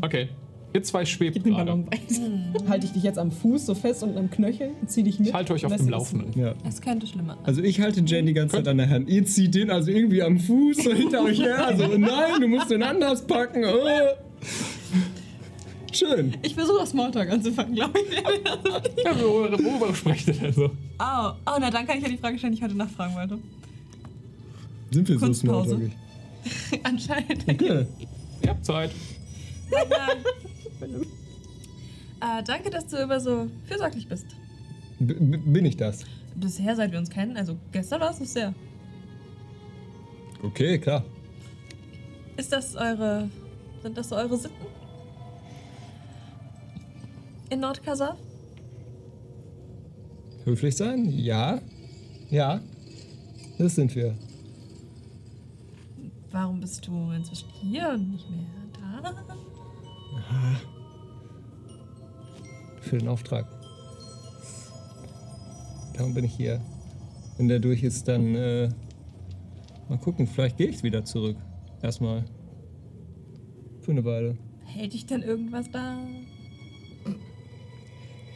Okay, 0.00 0.28
ihr 0.72 0.82
zwei 0.82 1.04
schwebt 1.04 1.44
gerade. 1.44 1.72
Weit. 1.72 2.68
Halte 2.70 2.86
ich 2.86 2.92
dich 2.92 3.02
jetzt 3.02 3.18
am 3.18 3.30
Fuß 3.30 3.66
so 3.66 3.74
fest 3.74 4.02
und 4.02 4.16
am 4.16 4.30
Knöchel 4.30 4.70
und 4.80 4.90
zieh 4.90 5.02
dich 5.02 5.18
mit. 5.18 5.28
Ich 5.28 5.34
halte 5.34 5.52
euch 5.52 5.66
auf 5.66 5.72
dem 5.72 5.82
das- 5.82 5.90
Laufenden. 5.90 6.32
Ja. 6.40 6.54
Es 6.66 6.80
könnte 6.80 7.06
schlimmer. 7.06 7.36
Also 7.44 7.62
ich 7.62 7.82
halte 7.82 8.00
Jane 8.00 8.28
die 8.28 8.32
ganze 8.32 8.56
Zeit 8.56 8.66
an 8.66 8.78
der 8.78 8.88
Hand. 8.88 9.10
Ihr 9.10 9.26
zieht 9.26 9.54
den 9.54 9.68
also 9.70 9.90
irgendwie 9.90 10.22
am 10.22 10.38
Fuß 10.40 10.84
so 10.84 10.92
hinter 10.94 11.22
euch 11.22 11.38
her. 11.38 11.74
So, 11.76 11.86
nein, 11.98 12.40
du 12.40 12.48
musst 12.48 12.70
den 12.70 12.82
anders 12.82 13.26
packen. 13.26 13.62
Oh. 13.66 13.86
Schön. 15.92 16.32
Ich 16.40 16.54
versuche 16.54 16.80
auf 16.80 16.88
Smalltalk 16.88 17.30
anzufangen, 17.30 17.74
glaube 17.74 17.98
ich. 17.98 18.16
Ja, 19.04 19.20
worüber, 19.20 19.58
worüber 19.62 19.94
sprecht 19.94 20.28
ihr 20.28 20.34
denn 20.34 20.52
so? 20.54 20.64
Oh, 20.98 21.30
oh, 21.46 21.56
na 21.60 21.70
dann 21.70 21.86
kann 21.86 21.98
ich 21.98 22.04
ja 22.04 22.08
die 22.08 22.16
Frage 22.16 22.38
stellen, 22.38 22.54
die 22.54 22.58
ich 22.58 22.64
heute 22.64 22.74
nachfragen 22.74 23.14
wollte. 23.14 23.38
Sind 24.90 25.08
wir 25.10 25.18
so 25.18 25.26
Kunstpause. 25.26 25.90
Anscheinend. 26.82 27.48
Okay. 27.48 27.86
Ihr 28.42 28.50
habt 28.50 28.64
Zeit. 28.64 28.90
Äh, 32.18 32.42
danke, 32.44 32.70
dass 32.70 32.86
du 32.86 32.96
immer 32.96 33.20
so 33.20 33.48
fürsorglich 33.66 34.08
bist. 34.08 34.26
B 34.98 35.12
bin 35.14 35.66
ich 35.66 35.76
das? 35.76 36.04
Bisher, 36.34 36.74
seit 36.74 36.90
wir 36.90 36.98
uns 36.98 37.10
kennen, 37.10 37.36
also 37.36 37.58
gestern 37.72 38.00
war 38.00 38.10
es 38.10 38.20
es 38.20 38.32
sehr. 38.32 38.54
Okay, 40.42 40.78
klar. 40.78 41.04
Ist 42.36 42.52
das 42.52 42.74
eure. 42.74 43.28
Sind 43.82 43.98
das 43.98 44.08
so 44.08 44.16
eure 44.16 44.36
Sitten? 44.36 44.66
In 47.50 47.60
Nordkasar? 47.60 48.16
Höflich 50.44 50.76
sein? 50.76 51.04
Ja. 51.10 51.60
Ja. 52.30 52.60
Das 53.58 53.74
sind 53.74 53.94
wir. 53.94 54.14
Warum 56.30 56.60
bist 56.60 56.86
du 56.86 57.10
inzwischen 57.12 57.48
hier 57.48 57.90
und 57.90 58.10
nicht 58.10 58.28
mehr 58.30 58.46
da? 58.72 59.14
Für 62.80 62.98
den 62.98 63.08
Auftrag. 63.08 63.46
Darum 65.94 66.14
bin 66.14 66.24
ich 66.24 66.34
hier. 66.34 66.60
Wenn 67.36 67.48
der 67.48 67.58
durch 67.58 67.82
ist, 67.82 68.08
dann 68.08 68.34
äh, 68.34 68.68
mal 69.88 69.98
gucken. 69.98 70.26
Vielleicht 70.26 70.56
gehe 70.56 70.68
ich 70.68 70.82
wieder 70.82 71.04
zurück. 71.04 71.36
Erstmal. 71.82 72.24
Für 73.80 73.92
eine 73.92 74.04
Weile. 74.04 74.36
Hält 74.64 74.92
dich 74.94 75.06
denn 75.06 75.22
irgendwas 75.22 75.70
da? 75.70 75.98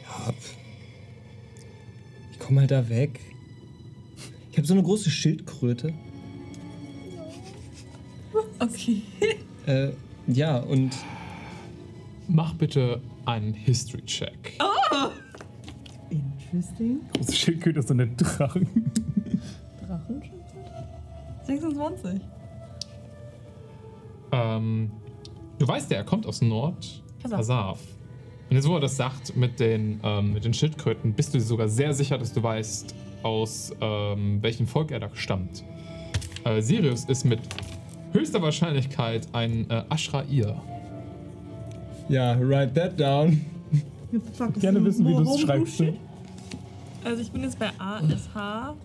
Ja, 0.03 0.33
ich 2.31 2.39
komme 2.39 2.61
halt 2.61 2.71
da 2.71 2.89
weg. 2.89 3.19
Ich 4.51 4.57
habe 4.57 4.67
so 4.67 4.73
eine 4.73 4.83
große 4.83 5.09
Schildkröte. 5.09 5.93
Okay. 8.59 9.01
Äh, 9.67 9.91
ja, 10.25 10.57
und 10.57 10.91
Mach 12.33 12.53
bitte 12.53 13.01
einen 13.25 13.53
History-Check. 13.53 14.57
Interesting. 16.09 17.01
Große 17.13 17.35
Schildkröte 17.35 17.79
ist 17.79 17.89
so 17.89 17.93
eine 17.93 18.07
Drachen. 18.07 18.91
Drachen. 19.85 20.21
26. 21.45 22.21
Ähm, 24.31 24.91
du 25.59 25.67
weißt 25.67 25.91
ja, 25.91 25.97
er 25.97 26.03
kommt 26.05 26.25
aus 26.25 26.41
Nord 26.41 27.03
Kasaf. 27.21 27.37
Kasaf. 27.37 27.79
Und 28.49 28.55
jetzt, 28.55 28.67
wo 28.69 28.75
er 28.75 28.79
das 28.79 28.95
sagt 28.95 29.35
mit 29.35 29.59
den, 29.59 29.99
ähm, 30.03 30.31
mit 30.31 30.45
den 30.45 30.53
Schildkröten, 30.53 31.13
bist 31.13 31.33
du 31.33 31.37
dir 31.37 31.43
sogar 31.43 31.67
sehr 31.67 31.93
sicher, 31.93 32.17
dass 32.17 32.31
du 32.31 32.41
weißt, 32.41 32.95
aus 33.23 33.73
ähm, 33.81 34.41
welchem 34.41 34.67
Volk 34.67 34.91
er 34.91 35.01
da 35.01 35.09
stammt. 35.13 35.65
Äh, 36.45 36.61
Sirius 36.61 37.03
ist 37.05 37.25
mit 37.25 37.41
höchster 38.13 38.41
Wahrscheinlichkeit 38.41 39.27
ein 39.33 39.69
äh, 39.69 39.83
Ashrair. 39.89 40.55
ja, 42.09 42.37
write 42.39 42.73
that 42.73 42.99
down. 42.99 43.41
Fuck, 44.33 44.59
Gerne 44.59 44.83
wissen, 44.83 45.07
wie 45.07 45.13
du 45.15 45.21
es 45.21 45.39
schreibst. 45.39 45.77
shit? 45.77 45.93
Also 47.03 47.21
ich 47.21 47.31
bin 47.31 47.41
jetzt 47.43 47.57
bei 47.57 47.69
A-S-H-R-A-I-H-R. 47.79 48.75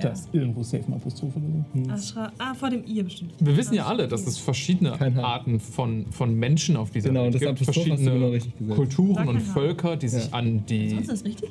Da 0.00 0.08
ist 0.10 0.28
irgendwo 0.32 0.62
safe 0.62 0.84
ein 0.88 0.94
Apostroph 0.94 1.32
oder 1.36 1.44
so. 1.84 1.90
Ashra. 1.92 2.32
Ah, 2.38 2.54
vor 2.54 2.70
dem 2.70 2.84
I 2.86 3.02
bestimmt. 3.02 3.32
Wir 3.38 3.54
wissen 3.56 3.74
ja 3.74 3.84
alle, 3.86 4.08
dass 4.08 4.26
es 4.26 4.38
verschiedene. 4.38 4.92
Arten 5.22 5.60
von, 5.60 6.06
von 6.10 6.34
Menschen 6.34 6.76
auf 6.78 6.90
dieser 6.90 7.08
Genau, 7.08 7.24
Welt 7.24 7.34
das 7.34 7.40
gibt. 7.40 7.52
Apostroph 7.52 7.84
verschiedene 7.86 8.38
genau. 8.58 8.74
Kulturen 8.74 9.28
und. 9.28 9.40
Völker, 9.40 9.96
die 9.96 10.08
sich 10.08 10.26
Ja. 10.30 10.32
an 10.38 10.64
die 10.66 10.94
Ist 10.94 11.10
das 11.10 11.24
richtig? 11.24 11.50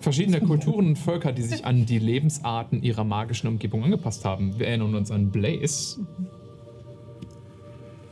Verschiedene 0.00 0.40
Kulturen 0.40 0.88
und 0.88 0.96
Völker, 0.96 1.32
die 1.32 1.42
sich 1.42 1.64
an 1.64 1.86
die 1.86 1.98
Lebensarten 1.98 2.82
ihrer 2.82 3.04
magischen 3.04 3.48
Umgebung 3.48 3.84
angepasst 3.84 4.24
haben. 4.24 4.58
Wir 4.58 4.68
erinnern 4.68 4.94
uns 4.94 5.10
an 5.10 5.30
Blaze. 5.30 6.00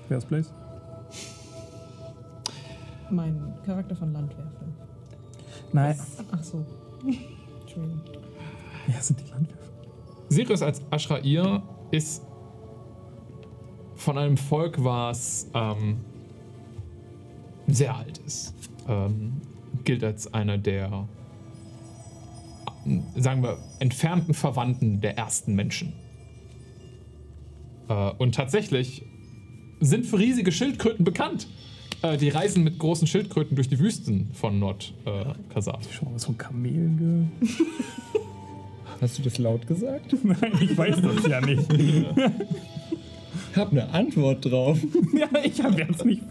Wer 0.08 0.18
ist 0.18 0.28
Blaze? 0.28 0.50
Mein 3.10 3.54
Charakter 3.64 3.96
von 3.96 4.12
Landwerfer. 4.12 4.66
Nein. 5.72 5.98
Ach 6.30 6.42
so. 6.42 6.64
Entschuldigung. 7.62 8.00
Wer 8.86 9.02
sind 9.02 9.20
die 9.20 9.30
Landwerfer? 9.30 9.68
Sirius 10.28 10.62
als 10.62 10.82
Ashrair 10.90 11.62
ist 11.90 12.22
von 13.94 14.18
einem 14.18 14.36
Volk, 14.36 14.82
was 14.82 15.50
ähm, 15.54 15.98
sehr 17.66 17.96
alt 17.96 18.18
ist. 18.18 18.54
Ähm, 18.86 19.40
gilt 19.84 20.04
als 20.04 20.32
einer 20.32 20.58
der, 20.58 21.08
sagen 23.16 23.42
wir, 23.42 23.58
entfernten 23.78 24.34
Verwandten 24.34 25.00
der 25.00 25.16
ersten 25.16 25.54
Menschen. 25.54 25.92
Äh, 27.88 28.10
und 28.18 28.34
tatsächlich 28.34 29.04
sind 29.80 30.06
für 30.06 30.18
riesige 30.18 30.52
Schildkröten 30.52 31.04
bekannt. 31.04 31.48
Äh, 32.02 32.16
die 32.16 32.28
reisen 32.28 32.64
mit 32.64 32.78
großen 32.78 33.06
Schildkröten 33.06 33.56
durch 33.56 33.68
die 33.68 33.78
Wüsten 33.78 34.30
von 34.32 34.58
Nord-Kasaf. 34.58 35.80
Schau 35.90 36.06
mal, 36.06 36.14
was 36.14 36.24
von 36.24 36.38
Kamelen 36.38 37.30
ge. 37.40 37.48
Hast 39.00 39.18
du 39.18 39.22
das 39.22 39.38
laut 39.38 39.66
gesagt? 39.66 40.14
Nein, 40.22 40.52
ich 40.60 40.76
weiß 40.76 41.00
das 41.00 41.26
ja 41.26 41.40
nicht. 41.40 41.64
Ich 43.50 43.56
habe 43.56 43.70
eine 43.72 43.92
Antwort 43.92 44.44
drauf. 44.44 44.78
ja, 45.14 45.26
ich 45.42 45.60
habe 45.64 45.80
jetzt 45.80 46.04
nicht. 46.04 46.22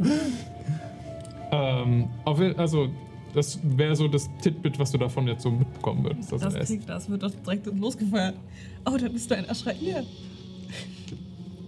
ähm, 1.52 2.08
also, 2.24 2.90
das 3.38 3.60
wäre 3.64 3.96
so 3.96 4.08
das 4.08 4.28
Titbit, 4.42 4.80
was 4.80 4.92
du 4.92 4.98
davon 4.98 5.28
jetzt 5.28 5.44
so 5.44 5.52
mitbekommen 5.52 6.04
würdest. 6.04 6.32
Das, 6.32 6.56
ist. 6.56 6.66
klingt, 6.66 6.90
das 6.90 7.08
wird 7.08 7.22
doch 7.22 7.30
direkt 7.30 7.68
losgefeuert. 7.68 8.36
Oh, 8.84 8.98
dann 8.98 9.14
bist 9.14 9.30
du 9.30 9.36
ein 9.36 9.48
Aschrair. 9.48 10.04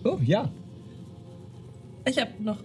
Oh, 0.03 0.17
ja. 0.23 0.49
Ich 2.05 2.17
habe 2.17 2.31
noch 2.39 2.57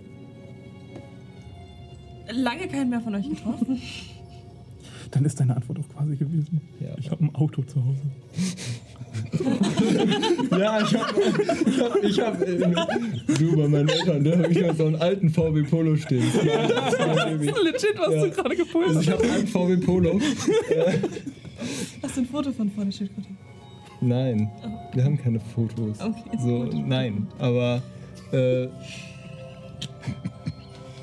lange 2.32 2.66
keinen 2.66 2.88
mehr 2.88 3.02
von 3.02 3.14
euch 3.14 3.28
getroffen. 3.28 3.78
Dann 5.10 5.24
ist 5.26 5.38
deine 5.38 5.54
Antwort 5.54 5.80
auch 5.80 5.88
quasi 5.90 6.16
gewesen. 6.16 6.62
Ja. 6.80 6.96
Ich 6.98 7.10
habe 7.10 7.24
ein 7.24 7.34
Auto 7.34 7.62
zu 7.62 7.84
Hause. 7.84 8.00
Ja, 10.58 10.80
ich 10.80 10.94
hab, 10.94 11.14
ich 11.66 11.80
hab, 11.80 12.02
ich 12.04 12.20
hab 12.20 12.40
äh, 12.42 12.58
du 13.38 13.56
bei 13.56 13.68
meinen 13.68 13.88
Eltern, 13.88 14.22
da 14.24 14.38
habe 14.38 14.48
ich 14.52 14.60
noch 14.60 14.74
so 14.76 14.86
einen 14.86 14.96
alten 14.96 15.28
VW 15.30 15.62
Polo 15.64 15.96
stehen. 15.96 16.24
Das 16.32 16.94
irgendwie- 17.26 17.46
Legit, 17.46 17.98
was 17.98 18.14
Ja. 18.14 18.24
du 18.24 18.30
gerade 18.30 18.56
gepult 18.56 18.88
Also 18.88 19.00
ich 19.00 19.10
habe 19.10 19.22
einen 19.24 19.46
VW 19.46 19.76
Polo. 19.78 20.20
Hast 22.02 22.16
du 22.16 22.20
ein 22.20 22.26
Foto 22.26 22.52
von 22.52 22.70
vorne 22.70 22.92
Schildkröte? 22.92 23.28
Nein, 24.00 24.50
wir 24.92 25.04
haben 25.04 25.16
keine 25.18 25.40
Fotos. 25.40 25.98
Okay, 26.00 26.38
So, 26.38 26.64
nein, 26.86 27.26
aber 27.38 27.82
äh, 28.32 28.66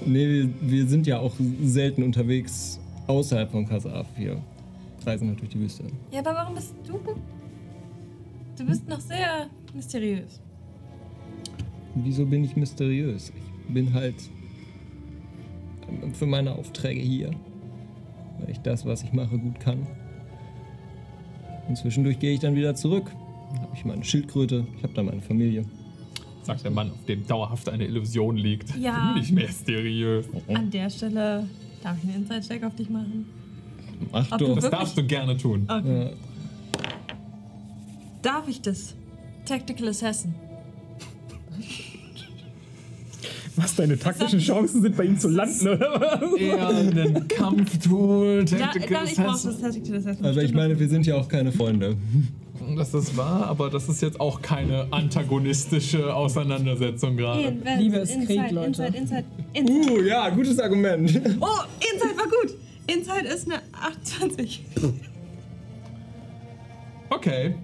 nee, 0.05 0.27
wir, 0.27 0.49
wir 0.61 0.87
sind 0.87 1.07
ja 1.07 1.19
auch 1.19 1.33
selten 1.63 2.03
unterwegs 2.03 2.79
außerhalb 3.07 3.51
von 3.51 3.67
Kasaf. 3.67 4.05
Wir 4.17 4.37
reisen 5.05 5.29
halt 5.29 5.39
durch 5.39 5.49
die 5.49 5.59
Wüste. 5.59 5.83
Ja, 6.11 6.19
aber 6.19 6.33
warum 6.35 6.55
bist 6.55 6.73
du. 6.87 6.99
Du 8.61 8.67
bist 8.67 8.87
noch 8.87 8.99
sehr 8.99 9.47
mysteriös. 9.73 10.39
Wieso 11.95 12.27
bin 12.27 12.43
ich 12.43 12.55
mysteriös? 12.55 13.33
Ich 13.35 13.73
bin 13.73 13.91
halt 13.91 14.13
für 16.13 16.27
meine 16.27 16.53
Aufträge 16.53 17.01
hier, 17.01 17.31
weil 18.39 18.51
ich 18.51 18.59
das, 18.59 18.85
was 18.85 19.01
ich 19.01 19.13
mache, 19.13 19.39
gut 19.39 19.59
kann. 19.59 19.87
Und 21.67 21.75
zwischendurch 21.75 22.19
gehe 22.19 22.35
ich 22.35 22.39
dann 22.39 22.55
wieder 22.55 22.75
zurück. 22.75 23.11
Dann 23.51 23.61
habe 23.63 23.71
ich 23.75 23.83
meine 23.83 24.03
Schildkröte, 24.03 24.67
ich 24.77 24.83
habe 24.83 24.93
da 24.93 25.01
meine 25.01 25.21
Familie. 25.21 25.65
Sagt 26.43 26.63
der 26.63 26.71
Mann, 26.71 26.91
auf 26.91 27.03
dem 27.05 27.25
dauerhaft 27.25 27.67
eine 27.67 27.85
Illusion 27.85 28.37
liegt. 28.37 28.77
Ja. 28.77 29.13
Nicht 29.17 29.31
mysteriös. 29.31 30.27
An 30.49 30.69
der 30.69 30.91
Stelle 30.91 31.47
darf 31.81 31.97
ich 31.97 32.03
einen 32.03 32.23
Inside-Check 32.23 32.63
auf 32.63 32.75
dich 32.75 32.91
machen. 32.91 33.25
Ach 34.11 34.37
du. 34.37 34.53
Das 34.53 34.69
darfst 34.69 34.95
du 34.95 35.03
gerne 35.03 35.35
tun. 35.35 35.67
Okay. 35.67 36.03
Ja, 36.03 36.11
Darf 38.21 38.47
ich 38.47 38.61
das? 38.61 38.95
Tactical 39.45 39.87
Assassin. 39.89 40.35
Was 43.55 43.75
deine 43.75 43.99
taktischen 43.99 44.39
Chancen 44.39 44.81
sind, 44.81 44.95
bei 44.95 45.03
ihm 45.03 45.19
zu 45.19 45.27
landen, 45.27 45.67
oder 45.67 45.99
was? 45.99 46.39
Eher 46.39 46.69
ein 46.69 47.27
Kampftool, 47.27 48.45
Ja, 48.47 48.57
Tactical 48.57 48.89
dann 48.89 49.07
ich 49.07 49.15
brauche 49.15 49.25
das 49.27 49.45
Assassin. 49.45 49.61
Tactical 49.61 49.97
Assassin. 49.97 50.25
aber 50.25 50.43
ich 50.43 50.53
meine, 50.53 50.79
wir 50.79 50.87
sind 50.87 51.05
ja 51.05 51.15
auch 51.15 51.27
keine 51.27 51.51
Freunde. 51.51 51.97
Das 52.77 52.93
ist 52.93 53.17
wahr, 53.17 53.47
aber 53.47 53.69
das 53.69 53.89
ist 53.89 54.01
jetzt 54.01 54.19
auch 54.21 54.41
keine 54.41 54.87
antagonistische 54.91 56.15
Auseinandersetzung 56.15 57.17
gerade. 57.17 57.57
Liebe 57.77 57.97
ist 57.97 58.13
Krieg, 58.25 58.51
Leute. 58.51 58.83
Inside, 58.83 58.97
Inside, 58.97 59.25
Inside. 59.53 59.91
Uh, 59.91 60.01
ja, 60.03 60.29
gutes 60.29 60.57
Argument. 60.59 61.09
Oh, 61.41 61.47
Inside 61.93 62.17
war 62.17 62.25
gut. 62.25 62.55
Inside 62.87 63.27
ist 63.27 63.47
eine 63.51 63.61
28. 63.73 64.63
Okay. 67.09 67.55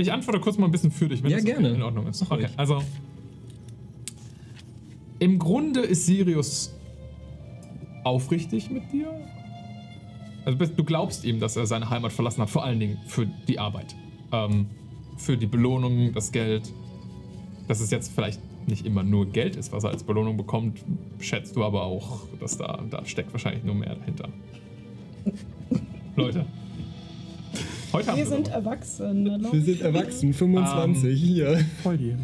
Ich 0.00 0.12
antworte 0.12 0.40
kurz 0.40 0.56
mal 0.58 0.66
ein 0.66 0.70
bisschen 0.72 0.90
für 0.90 1.08
dich, 1.08 1.22
wenn 1.22 1.30
Ja, 1.30 1.36
das 1.36 1.44
gerne. 1.44 1.70
in 1.70 1.82
Ordnung 1.82 2.06
ist. 2.06 2.22
Okay, 2.30 2.48
also 2.56 2.82
Im 5.18 5.38
Grunde 5.38 5.80
ist 5.80 6.06
Sirius 6.06 6.74
aufrichtig 8.04 8.70
mit 8.70 8.90
dir. 8.92 9.12
Also 10.46 10.58
du 10.64 10.84
glaubst 10.84 11.24
ihm, 11.24 11.38
dass 11.38 11.56
er 11.56 11.66
seine 11.66 11.90
Heimat 11.90 12.12
verlassen 12.12 12.40
hat, 12.40 12.48
vor 12.50 12.64
allen 12.64 12.80
Dingen 12.80 12.98
für 13.06 13.26
die 13.26 13.58
Arbeit. 13.58 13.94
Ähm, 14.32 14.66
für 15.18 15.36
die 15.36 15.46
Belohnung, 15.46 16.12
das 16.14 16.32
Geld. 16.32 16.72
Dass 17.68 17.80
es 17.80 17.90
jetzt 17.90 18.12
vielleicht 18.12 18.40
nicht 18.66 18.86
immer 18.86 19.02
nur 19.02 19.26
Geld 19.26 19.56
ist, 19.56 19.70
was 19.72 19.84
er 19.84 19.90
als 19.90 20.02
Belohnung 20.02 20.36
bekommt, 20.36 20.80
schätzt 21.20 21.54
du 21.56 21.64
aber 21.64 21.82
auch, 21.84 22.22
dass 22.40 22.56
da, 22.56 22.82
da 22.90 23.04
steckt 23.04 23.32
wahrscheinlich 23.32 23.62
nur 23.64 23.74
mehr 23.74 23.94
dahinter. 23.94 24.28
Leute. 26.16 26.46
Heute 27.92 28.08
haben 28.08 28.16
Wir 28.18 28.24
wir 28.24 28.30
sind 28.30 28.46
so. 28.46 28.52
erwachsen. 28.52 29.22
ne? 29.24 29.48
Wir 29.50 29.62
sind 29.62 29.80
erwachsen, 29.80 30.32
25 30.32 31.20
hier. 31.20 31.64
Volljährig. 31.82 32.18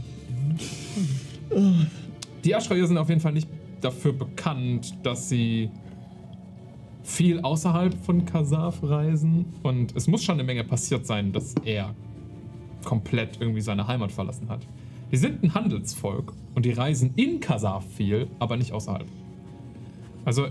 Die 2.44 2.54
Aschraier 2.54 2.86
sind 2.86 2.98
auf 2.98 3.08
jeden 3.08 3.20
Fall 3.20 3.32
nicht 3.32 3.48
dafür 3.80 4.12
bekannt, 4.12 4.94
dass 5.02 5.28
sie 5.28 5.70
viel 7.02 7.40
außerhalb 7.40 7.94
von 8.04 8.24
Kasaf 8.24 8.78
reisen. 8.82 9.46
Und 9.62 9.94
es 9.96 10.06
muss 10.06 10.22
schon 10.22 10.34
eine 10.34 10.44
Menge 10.44 10.62
passiert 10.64 11.06
sein, 11.06 11.32
dass 11.32 11.54
er 11.64 11.94
komplett 12.84 13.40
irgendwie 13.40 13.60
seine 13.60 13.86
Heimat 13.88 14.12
verlassen 14.12 14.48
hat. 14.48 14.60
Die 15.10 15.16
sind 15.16 15.42
ein 15.42 15.54
Handelsvolk 15.54 16.32
und 16.54 16.64
die 16.64 16.72
reisen 16.72 17.12
in 17.16 17.40
Kasaf 17.40 17.84
viel, 17.94 18.28
aber 18.38 18.56
nicht 18.56 18.72
außerhalb. 18.72 19.06
Also, 20.24 20.46
äh, 20.46 20.50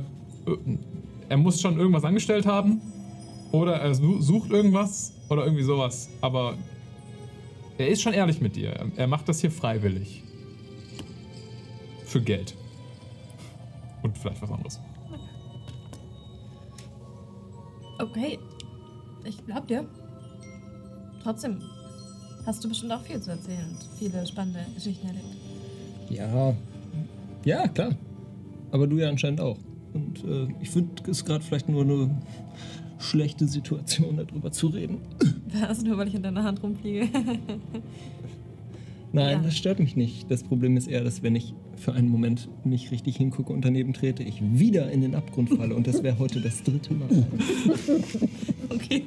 er 1.28 1.38
muss 1.38 1.62
schon 1.62 1.78
irgendwas 1.78 2.04
angestellt 2.04 2.46
haben 2.46 2.82
oder 3.52 3.76
er 3.76 3.94
su- 3.96 4.22
sucht 4.22 4.50
irgendwas 4.52 5.14
oder 5.30 5.44
irgendwie 5.46 5.64
sowas, 5.64 6.10
aber 6.22 6.56
er 7.78 7.88
ist 7.90 8.02
schon 8.02 8.14
ehrlich 8.14 8.42
mit 8.42 8.56
dir. 8.56 8.70
Er- 8.72 8.92
Er 8.98 9.08
macht 9.08 9.28
das 9.30 9.40
hier 9.42 9.52
freiwillig. 9.52 10.24
Für 12.06 12.22
Geld. 12.22 12.56
Und 14.04 14.18
vielleicht 14.18 14.42
was 14.42 14.52
anderes. 14.52 14.80
Okay. 18.00 18.40
Ich 19.24 19.44
glaub 19.46 19.68
dir. 19.68 19.86
Trotzdem 21.24 21.62
hast 22.46 22.64
du 22.64 22.70
bestimmt 22.70 22.92
auch 22.92 23.02
viel 23.02 23.20
zu 23.20 23.32
erzählen 23.32 23.66
und 23.72 23.78
viele 23.98 24.26
spannende 24.28 24.60
Geschichten 24.76 25.08
erlebt. 25.08 25.26
Ja. 26.10 26.54
Ja, 27.44 27.68
klar. 27.68 27.96
Aber 28.72 28.86
du 28.88 28.98
ja 28.98 29.10
anscheinend 29.10 29.42
auch. 29.42 29.58
Und 29.94 30.24
äh, 30.24 30.48
ich 30.62 30.70
finde 30.70 31.10
es 31.10 31.24
gerade 31.26 31.44
vielleicht 31.44 31.68
nur 31.70 31.82
eine 31.84 32.10
schlechte 33.06 33.48
Situation, 33.48 34.18
darüber 34.18 34.52
zu 34.52 34.68
reden. 34.68 34.98
Was? 35.68 35.84
Nur 35.84 35.98
weil 35.98 36.08
ich 36.10 36.16
in 36.16 36.24
deiner 36.24 36.44
Hand 36.44 36.62
rumfliege. 36.64 37.08
Nein, 39.14 39.38
Ja. 39.38 39.44
das 39.44 39.56
stört 39.56 39.80
mich 39.80 39.96
nicht. 39.96 40.30
Das 40.30 40.44
Problem 40.44 40.76
ist 40.76 40.88
eher, 40.88 41.04
dass 41.04 41.24
wenn 41.24 41.36
ich 41.36 41.54
für 41.78 41.94
einen 41.94 42.10
Moment 42.10 42.50
nicht 42.66 42.92
richtig 42.92 43.16
hingucke 43.18 43.54
und 43.54 43.64
daneben 43.64 43.94
trete, 43.94 44.24
ich 44.24 44.42
wieder 44.42 44.92
in 44.92 45.02
den 45.02 45.16
Abgrund 45.16 45.50
falle. 45.50 45.76
Und 45.76 45.88
das 45.88 46.04
wäre 46.04 46.20
heute 46.20 46.42
das 46.42 46.64
dritte 46.64 46.94
Mal. 46.94 47.08
okay. 48.70 49.04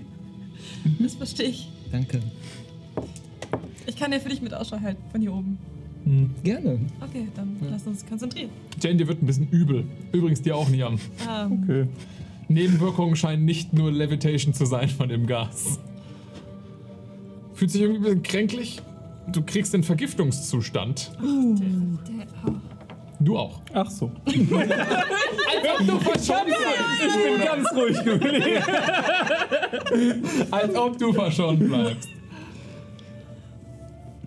Das 1.00 1.14
verstehe 1.16 1.48
ich. 1.48 1.68
Danke. 1.92 2.20
Ich 3.86 3.96
kann 3.96 4.12
ja 4.12 4.18
für 4.18 4.28
dich 4.30 4.40
mit 4.40 4.54
Ausschau 4.54 4.80
halten, 4.80 5.02
von 5.10 5.20
hier 5.20 5.32
oben. 5.32 5.58
Gerne. 6.42 6.78
Okay, 7.02 7.26
dann 7.34 7.56
lass 7.70 7.86
uns 7.86 8.06
konzentrieren. 8.06 8.48
Jane, 8.80 8.96
dir 8.96 9.08
wird 9.08 9.22
ein 9.22 9.26
bisschen 9.26 9.48
übel. 9.50 9.84
Übrigens 10.12 10.40
dir 10.40 10.56
auch, 10.56 10.68
Niam. 10.70 10.98
Ähm, 11.28 11.62
Okay. 11.64 11.86
Nebenwirkungen 12.48 13.14
scheinen 13.14 13.44
nicht 13.44 13.72
nur 13.72 13.92
Levitation 13.92 14.54
zu 14.54 14.64
sein 14.64 14.88
von 14.88 15.08
dem 15.08 15.26
Gas. 15.26 15.78
Fühlt 17.54 17.70
sich 17.70 17.82
irgendwie 17.82 17.98
ein 17.98 18.02
bisschen 18.04 18.22
kränklich. 18.22 18.80
Du 19.32 19.42
kriegst 19.42 19.74
den 19.74 19.82
Vergiftungszustand. 19.82 21.12
Du 23.20 23.36
auch. 23.36 23.60
Ach 23.74 23.90
so. 23.90 24.10
Als 24.24 24.38
ob 25.68 25.86
du 25.86 25.98
verschont 25.98 26.46
bleibst. 26.46 27.02
Ich 27.06 27.14
bin 27.24 27.44
ganz 27.44 27.68
ruhig 27.74 28.04
geblieben. 28.04 28.62
Als 30.50 30.74
ob 30.74 30.96
du 30.98 31.12
verschont 31.12 31.58
bleibst. 31.58 32.08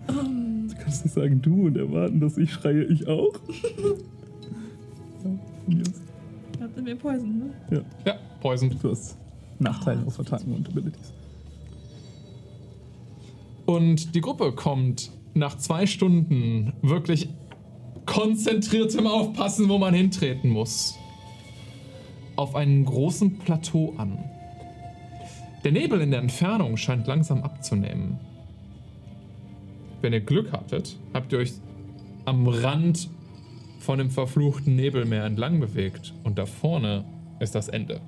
Du 0.06 0.74
kannst 0.82 1.04
nicht 1.04 1.14
sagen 1.14 1.42
du 1.42 1.66
und 1.66 1.76
erwarten, 1.76 2.20
dass 2.20 2.36
ich 2.36 2.52
schreie, 2.52 2.84
ich 2.84 3.08
auch. 3.08 3.32
Ja, 5.24 5.30
von 5.64 5.74
mir 5.74 5.82
aus. 5.82 6.01
Ihr 6.76 6.82
mir 6.82 6.96
Poison, 6.96 7.38
ne? 7.70 7.84
Ja, 8.04 8.14
Poison. 8.40 8.70
Du 8.80 8.90
hast 8.90 9.16
Nachteile 9.58 10.04
auf 10.06 10.18
Attacken 10.18 10.54
und 10.54 10.68
Abilities. 10.68 11.12
Und 13.66 14.14
die 14.14 14.20
Gruppe 14.20 14.52
kommt 14.52 15.10
nach 15.34 15.56
zwei 15.56 15.86
Stunden 15.86 16.72
wirklich 16.82 17.28
konzentriertem 18.06 19.06
Aufpassen, 19.06 19.68
wo 19.68 19.78
man 19.78 19.94
hintreten 19.94 20.50
muss, 20.50 20.96
auf 22.36 22.54
einem 22.54 22.84
großen 22.84 23.38
Plateau 23.38 23.94
an. 23.96 24.18
Der 25.64 25.72
Nebel 25.72 26.00
in 26.00 26.10
der 26.10 26.20
Entfernung 26.20 26.76
scheint 26.76 27.06
langsam 27.06 27.42
abzunehmen. 27.42 28.18
Wenn 30.00 30.12
ihr 30.12 30.20
Glück 30.20 30.52
hattet, 30.52 30.96
habt 31.14 31.32
ihr 31.32 31.38
euch 31.38 31.52
am 32.24 32.48
Rand 32.48 33.08
von 33.82 33.98
dem 33.98 34.10
verfluchten 34.10 34.76
Nebelmeer 34.76 35.24
entlang 35.24 35.58
bewegt 35.60 36.14
und 36.24 36.38
da 36.38 36.46
vorne 36.46 37.04
ist 37.40 37.54
das 37.54 37.68
Ende. 37.68 38.00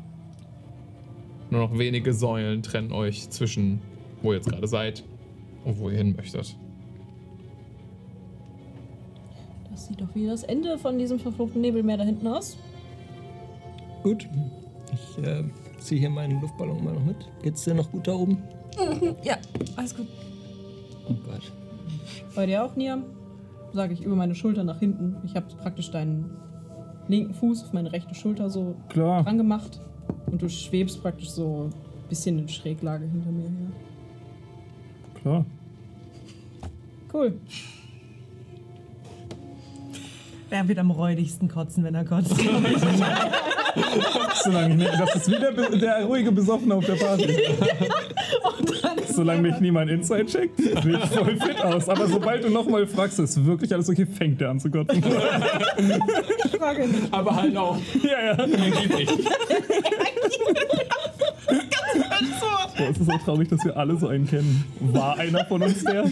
Nur 1.50 1.62
noch 1.68 1.78
wenige 1.78 2.12
Säulen 2.12 2.62
trennen 2.62 2.92
euch 2.92 3.28
zwischen, 3.30 3.80
wo 4.22 4.30
ihr 4.32 4.36
jetzt 4.36 4.48
gerade 4.48 4.66
seid 4.68 5.04
und 5.64 5.78
wo 5.78 5.90
ihr 5.90 5.98
hin 5.98 6.14
möchtet. 6.16 6.56
Das 9.70 9.86
sieht 9.86 10.00
doch 10.00 10.14
wie 10.14 10.26
das 10.26 10.44
Ende 10.44 10.78
von 10.78 10.98
diesem 10.98 11.18
verfluchten 11.18 11.60
Nebelmeer 11.60 11.96
da 11.96 12.04
hinten 12.04 12.28
aus. 12.28 12.56
Gut. 14.02 14.28
Ich 14.92 15.24
äh, 15.24 15.42
ziehe 15.78 16.00
hier 16.00 16.10
meinen 16.10 16.40
Luftballon 16.40 16.84
mal 16.84 16.94
noch 16.94 17.04
mit. 17.04 17.16
Geht's 17.42 17.64
dir 17.64 17.74
noch 17.74 17.90
gut 17.90 18.06
da 18.06 18.12
oben? 18.14 18.38
Ja, 19.22 19.38
alles 19.76 19.96
gut. 19.96 20.06
Oh 21.08 21.14
Gott. 21.24 21.52
Bei 22.34 22.46
dir 22.46 22.64
auch, 22.64 22.74
Niam? 22.74 23.04
Sage 23.74 23.92
ich 23.92 24.04
über 24.04 24.14
meine 24.14 24.36
Schulter 24.36 24.62
nach 24.62 24.78
hinten. 24.78 25.16
Ich 25.24 25.34
habe 25.34 25.46
praktisch 25.60 25.90
deinen 25.90 26.30
linken 27.08 27.34
Fuß 27.34 27.64
auf 27.64 27.72
meine 27.72 27.92
rechte 27.92 28.14
Schulter 28.14 28.48
so 28.48 28.76
Klar. 28.88 29.24
dran 29.24 29.36
gemacht. 29.36 29.80
Und 30.26 30.40
du 30.40 30.48
schwebst 30.48 31.02
praktisch 31.02 31.30
so 31.30 31.70
ein 31.72 32.08
bisschen 32.08 32.38
in 32.38 32.48
Schräglage 32.48 33.04
hinter 33.06 33.32
mir 33.32 33.42
her. 33.48 33.72
Klar. 35.20 35.44
Cool. 37.12 37.40
Wer 40.54 40.68
wird 40.68 40.78
am 40.78 40.92
räudigsten 40.92 41.48
kotzen, 41.48 41.82
wenn 41.82 41.96
er 41.96 42.04
kotzt? 42.04 42.30
Solange 44.44 44.68
ich 44.68 44.76
nicht, 44.76 45.00
das 45.00 45.16
ist 45.16 45.28
wie 45.28 45.34
der, 45.34 45.50
der 45.50 46.04
ruhige 46.04 46.30
Besoffene 46.30 46.76
auf 46.76 46.86
der 46.86 46.94
Party. 46.94 47.28
Solange 49.08 49.42
mich 49.42 49.58
niemand 49.58 49.90
Inside 49.90 50.26
checkt, 50.26 50.56
sehe 50.58 50.74
ich 50.74 51.06
voll 51.06 51.36
fit 51.40 51.60
aus. 51.60 51.88
Aber 51.88 52.06
sobald 52.06 52.44
du 52.44 52.50
nochmal 52.50 52.86
fragst, 52.86 53.18
ist 53.18 53.44
wirklich 53.44 53.74
alles 53.74 53.88
okay, 53.88 54.06
fängt 54.06 54.40
der 54.40 54.50
an 54.50 54.60
zu 54.60 54.70
kotzen. 54.70 55.02
Ich 56.44 56.56
frage 56.56 56.86
nicht. 56.86 57.12
Aber 57.12 57.34
halt 57.34 57.56
auch 57.56 57.76
ja, 58.04 58.26
ja. 58.26 58.32
angeblich. 58.34 59.08
Boah, 62.76 62.90
es 62.90 62.98
ist 62.98 63.06
so 63.06 63.18
traurig, 63.24 63.48
dass 63.48 63.64
wir 63.64 63.76
alle 63.76 63.96
so 63.96 64.06
einen 64.06 64.28
kennen. 64.28 64.64
War 64.78 65.18
einer 65.18 65.44
von 65.46 65.64
uns 65.64 65.82
der? 65.82 66.04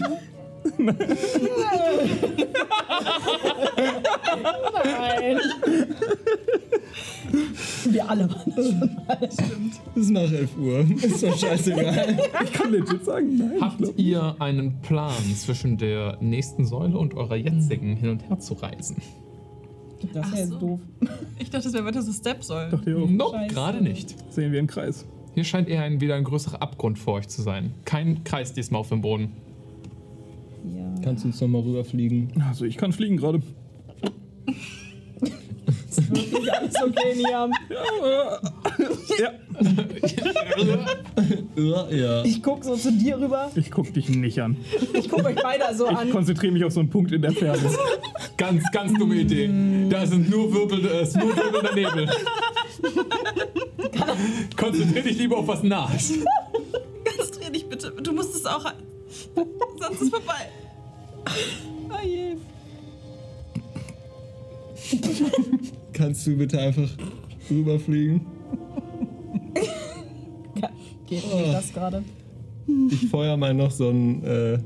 Nein. 0.77 0.97
Wir 7.85 8.09
alle 8.09 8.29
waren 8.29 8.53
das 8.55 8.67
schon 8.67 8.79
mal. 8.79 9.17
Es 9.21 10.01
ist 10.01 10.09
nach 10.11 10.31
11 10.31 10.57
Uhr. 10.57 10.79
Ist 11.03 11.23
doch 11.23 11.37
scheißegal. 11.37 12.17
Ich 12.43 12.53
kann 12.53 12.71
legit 12.71 13.05
sagen, 13.05 13.37
nein. 13.37 13.61
Habt 13.61 13.81
ihr 13.97 14.35
einen 14.39 14.79
Plan 14.81 15.11
zwischen 15.35 15.77
der 15.77 16.17
nächsten 16.21 16.65
Säule 16.65 16.97
und 16.97 17.13
eurer 17.15 17.35
jetzigen 17.35 17.95
hin 17.95 18.09
und 18.09 18.27
her 18.29 18.39
zu 18.39 18.53
reisen? 18.55 18.97
Das 20.13 20.25
Ach 20.27 20.35
wäre 20.35 20.47
so. 20.47 20.59
doof. 20.59 20.79
Ich 21.39 21.49
dachte, 21.49 21.65
das 21.65 21.73
wäre 21.73 21.85
weiter 21.85 22.01
so 22.01 22.11
Step 22.11 22.43
sollen. 22.43 22.71
Dachte 22.71 22.89
ich 22.91 22.95
auch. 22.97 23.09
Nope, 23.09 23.37
gerade 23.49 23.81
nicht. 23.81 24.15
Sehen 24.33 24.51
wir 24.51 24.59
im 24.59 24.67
Kreis. 24.67 25.05
Hier 25.33 25.43
scheint 25.45 25.67
eher 25.67 25.81
ein, 25.81 25.99
wieder 26.01 26.15
ein 26.15 26.25
größerer 26.25 26.61
Abgrund 26.61 26.99
vor 26.99 27.15
euch 27.15 27.27
zu 27.27 27.41
sein. 27.41 27.73
Kein 27.85 28.23
Kreis 28.23 28.53
diesmal 28.53 28.81
auf 28.81 28.89
dem 28.89 29.01
Boden. 29.01 29.31
Ja. 30.63 30.95
Kannst 31.03 31.23
du 31.23 31.27
uns 31.29 31.41
noch 31.41 31.47
mal 31.47 31.61
rüberfliegen? 31.61 32.41
Also 32.47 32.65
ich 32.65 32.77
kann 32.77 32.93
fliegen 32.93 33.17
gerade. 33.17 33.41
Ist 35.89 36.09
wirklich 36.09 36.51
alles 36.53 36.75
okay, 36.81 37.15
Niam? 37.17 37.51
Ja, 39.19 39.31
Ja, 41.55 41.89
ja. 41.89 42.23
Ich 42.25 42.41
guck 42.41 42.63
so 42.63 42.75
zu 42.75 42.91
dir 42.91 43.19
rüber. 43.19 43.51
ich 43.55 43.69
guck 43.71 43.93
dich 43.93 44.09
nicht 44.09 44.41
an. 44.41 44.57
Ich 44.93 45.09
guck 45.09 45.23
euch 45.25 45.35
beide 45.41 45.63
so 45.75 45.89
Ich 45.89 45.95
an. 45.97 46.09
konzentriere 46.09 46.51
mich 46.53 46.63
auf 46.63 46.73
so 46.73 46.79
einen 46.79 46.89
Punkt 46.89 47.11
in 47.11 47.21
der 47.21 47.31
Ferne. 47.31 47.61
Ganz, 48.37 48.63
ganz 48.71 48.93
dumme 48.97 49.15
Idee. 49.15 49.49
Da 49.89 50.05
sind 50.07 50.29
nur 50.29 50.51
Wirbel, 50.53 50.85
äh, 50.85 51.03
ist 51.03 51.15
nur 51.17 51.35
wirbelnder 51.35 51.75
Nebel. 51.75 52.09
Konzentrier 54.57 55.03
dich 55.03 55.17
lieber 55.17 55.37
auf 55.37 55.47
was 55.47 55.61
Nahes. 55.63 56.13
Konzentrier 57.17 57.51
dich 57.51 57.67
bitte. 57.69 57.91
Du 58.01 58.11
musst 58.13 58.35
es 58.35 58.45
auch. 58.45 58.65
Sonst 59.79 60.01
ist 60.01 60.09
vorbei. 60.09 60.49
Oh 61.89 62.05
je. 62.05 62.35
Kannst 65.93 66.27
du 66.27 66.37
bitte 66.37 66.59
einfach 66.59 66.89
rüberfliegen? 67.49 68.21
Geht 71.07 71.33
mir 71.33 71.51
das 71.51 71.73
gerade? 71.73 72.03
Ich 72.89 73.07
feuer 73.09 73.37
mal 73.37 73.53
noch 73.53 73.71
so 73.71 73.89
ein, 73.89 74.23
äh, 74.23 74.59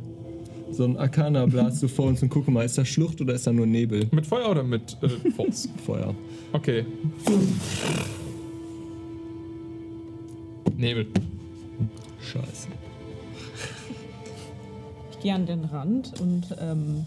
so 0.72 0.86
ein 0.86 0.98
Arcana-Blast 0.98 1.80
so 1.80 1.88
vor 1.88 2.06
uns 2.06 2.22
und 2.22 2.30
gucke 2.30 2.52
mal, 2.52 2.64
ist 2.64 2.78
da 2.78 2.86
Schlucht 2.86 3.20
oder 3.22 3.34
ist 3.34 3.48
da 3.48 3.54
nur 3.54 3.66
Nebel? 3.66 4.08
Mit 4.12 4.28
Feuer 4.28 4.50
oder 4.52 4.64
mit 4.64 4.98
äh, 5.02 5.32
Force? 5.32 5.68
Feuer. 5.86 6.14
Okay. 6.54 6.86
Nebel. 10.78 11.08
Scheiße. 12.22 12.68
Ich 15.18 15.24
gehe 15.24 15.34
an 15.34 15.46
den 15.46 15.66
Rand 15.66 16.20
und 16.22 16.56
ähm, 16.62 17.06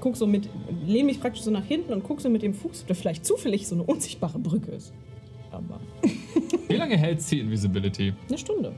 guck 0.00 0.16
so 0.16 0.26
mit, 0.26 0.48
lehne 0.86 1.04
mich 1.06 1.20
praktisch 1.20 1.42
so 1.42 1.50
nach 1.50 1.64
hinten 1.64 1.92
und 1.92 2.02
guck 2.04 2.20
so 2.20 2.28
mit 2.28 2.42
dem 2.42 2.54
Fuß, 2.54 2.82
ob 2.82 2.88
da 2.88 2.94
vielleicht 2.94 3.24
zufällig 3.24 3.66
so 3.66 3.74
eine 3.74 3.84
unsichtbare 3.84 4.38
Brücke 4.38 4.72
ist. 4.72 4.92
Aber 5.50 5.80
Wie 6.68 6.74
lange 6.76 6.96
hält 6.96 7.22
sie 7.22 7.40
Invisibility? 7.40 8.12
eine 8.28 8.38
Stunde. 8.38 8.72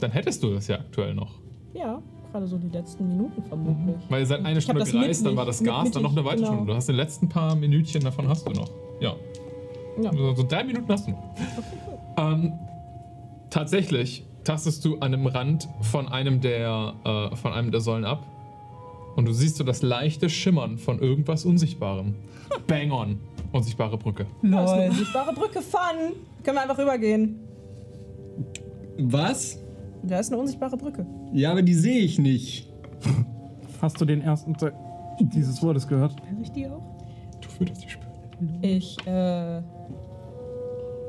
Dann 0.00 0.10
hättest 0.10 0.42
du 0.42 0.52
das 0.52 0.66
ja 0.68 0.76
aktuell 0.80 1.14
noch. 1.14 1.38
Ja, 1.72 2.02
gerade 2.32 2.46
so 2.48 2.58
die 2.58 2.68
letzten 2.68 3.08
Minuten 3.08 3.42
vermutlich. 3.44 3.96
Weil 4.08 4.20
ihr 4.20 4.26
seid 4.26 4.44
eine 4.44 4.58
Ich 4.58 4.64
Stunde 4.64 4.84
gereist, 4.84 5.24
dann 5.24 5.36
war 5.36 5.46
das 5.46 5.60
mit- 5.60 5.70
Gas, 5.70 5.90
dann 5.92 6.02
noch 6.02 6.12
eine 6.12 6.24
weitere 6.24 6.40
genau. 6.42 6.52
Stunde. 6.54 6.72
Du 6.72 6.76
hast 6.76 6.88
die 6.88 6.92
letzten 6.92 7.28
paar 7.28 7.54
Minütchen 7.54 8.02
davon 8.02 8.28
hast 8.28 8.46
du 8.46 8.50
noch. 8.52 8.70
Ja. 9.00 9.14
Ja. 10.02 10.12
So, 10.12 10.34
so 10.34 10.42
drei 10.46 10.64
Minuten 10.64 10.88
hast 10.92 11.06
du 11.06 11.12
noch. 11.12 11.34
Ähm, 12.18 12.52
tatsächlich 13.50 14.25
tastest 14.46 14.84
du 14.84 14.98
an 14.98 15.12
dem 15.12 15.26
Rand 15.26 15.68
von 15.82 16.08
einem 16.08 16.40
der, 16.40 16.94
äh, 17.04 17.36
von 17.36 17.52
einem 17.52 17.72
der 17.72 17.80
Säulen 17.80 18.04
ab 18.04 18.24
und 19.16 19.26
du 19.26 19.32
siehst 19.32 19.56
so 19.56 19.64
das 19.64 19.82
leichte 19.82 20.30
Schimmern 20.30 20.78
von 20.78 21.00
irgendwas 21.00 21.44
Unsichtbarem. 21.44 22.14
Bang 22.66 22.92
on. 22.92 23.20
Unsichtbare 23.52 23.98
Brücke. 23.98 24.26
Da 24.42 24.64
ist 24.64 24.70
eine 24.70 24.90
unsichtbare 24.90 25.32
Brücke, 25.32 25.62
Fun! 25.62 26.12
Können 26.42 26.56
wir 26.56 26.62
einfach 26.62 26.78
rübergehen. 26.78 27.40
Was? 28.98 29.58
Da 30.02 30.20
ist 30.20 30.32
eine 30.32 30.40
unsichtbare 30.40 30.76
Brücke. 30.76 31.04
Ja, 31.32 31.50
aber 31.50 31.62
die 31.62 31.74
sehe 31.74 32.00
ich 32.00 32.18
nicht. 32.18 32.70
Hast 33.82 34.00
du 34.00 34.04
den 34.04 34.20
ersten 34.20 34.54
Teil 34.54 34.72
dieses 35.20 35.62
Wortes 35.62 35.88
gehört? 35.88 36.14
Höre 36.28 36.40
ich 36.42 36.52
die 36.52 36.66
auch? 36.66 36.82
Du 37.40 37.48
würdest 37.58 37.80
sie 37.80 37.88
spüren. 37.88 38.58
Ich, 38.62 38.96
äh. 39.06 39.62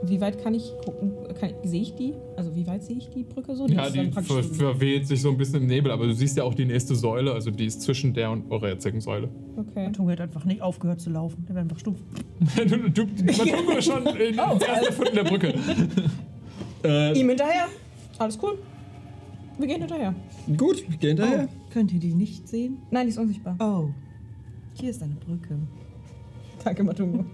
Wie 0.04 0.22
weit 0.22 0.42
kann 0.44 0.54
ich 0.54 0.74
gucken? 0.86 1.12
Kann, 1.40 1.52
sehe 1.64 1.82
ich 1.82 1.96
die? 1.96 2.14
Also, 2.36 2.56
wie 2.56 2.68
weit 2.68 2.84
sehe 2.84 2.98
ich 2.98 3.10
die 3.10 3.24
Brücke 3.24 3.56
so? 3.56 3.66
Ja, 3.68 3.90
die 3.90 3.98
dann 3.98 4.12
praktisch 4.12 4.34
ver 4.34 4.44
verweht 4.44 5.08
sich 5.08 5.22
so 5.22 5.30
ein 5.30 5.38
bisschen 5.38 5.62
im 5.62 5.68
Nebel, 5.68 5.92
aber 5.92 6.06
du 6.06 6.14
siehst 6.14 6.38
ja 6.38 6.44
auch 6.44 6.54
die 6.54 6.66
nächste 6.66 6.96
Säule, 6.96 7.32
also 7.34 7.50
die 7.50 7.66
ist 7.66 7.82
zwischen 7.82 8.14
der 8.14 8.30
und 8.32 8.52
eurer 8.52 8.70
jetzigen 8.70 9.02
Säule. 9.02 9.30
Okay. 9.58 9.92
Tunge 9.92 10.12
hat 10.14 10.22
einfach 10.22 10.46
nicht 10.46 10.62
aufgehört 10.62 11.02
zu 11.02 11.10
laufen. 11.10 11.46
Der 11.48 11.56
wäre 11.56 11.64
einfach 11.64 11.80
stumpf. 11.80 12.00
du, 12.56 12.90
du, 12.90 13.06
Matungo 13.26 13.72
ist 13.78 13.86
schon 13.86 14.06
in 14.06 14.40
Oh, 14.40 14.58
der 14.60 14.68
ersten 14.68 14.94
Funden 14.94 15.16
der 15.16 15.24
Brücke. 15.24 15.54
Äh, 16.84 17.20
Ihm 17.20 17.28
hinterher. 17.30 17.66
Alles 18.20 18.38
cool. 18.42 18.60
Wir 19.58 19.66
gehen 19.68 19.80
hinterher. 19.80 20.14
gut, 20.58 20.84
ich 20.88 21.00
geh 21.00 21.08
hinterher. 21.08 21.50
Könnt 21.74 21.92
ihr 21.92 22.00
die 22.00 22.14
nicht 22.14 22.48
sehen? 22.48 22.78
Nein, 22.92 23.08
die 23.08 23.10
ist 23.10 23.18
unsichtbar. 23.18 23.56
Oh. 23.60 23.90
Hier 24.80 24.92
ist 24.92 25.02
eine 25.02 25.16
Brücke. 25.16 25.58
Danke, 26.64 26.84
Matungo. 26.84 27.26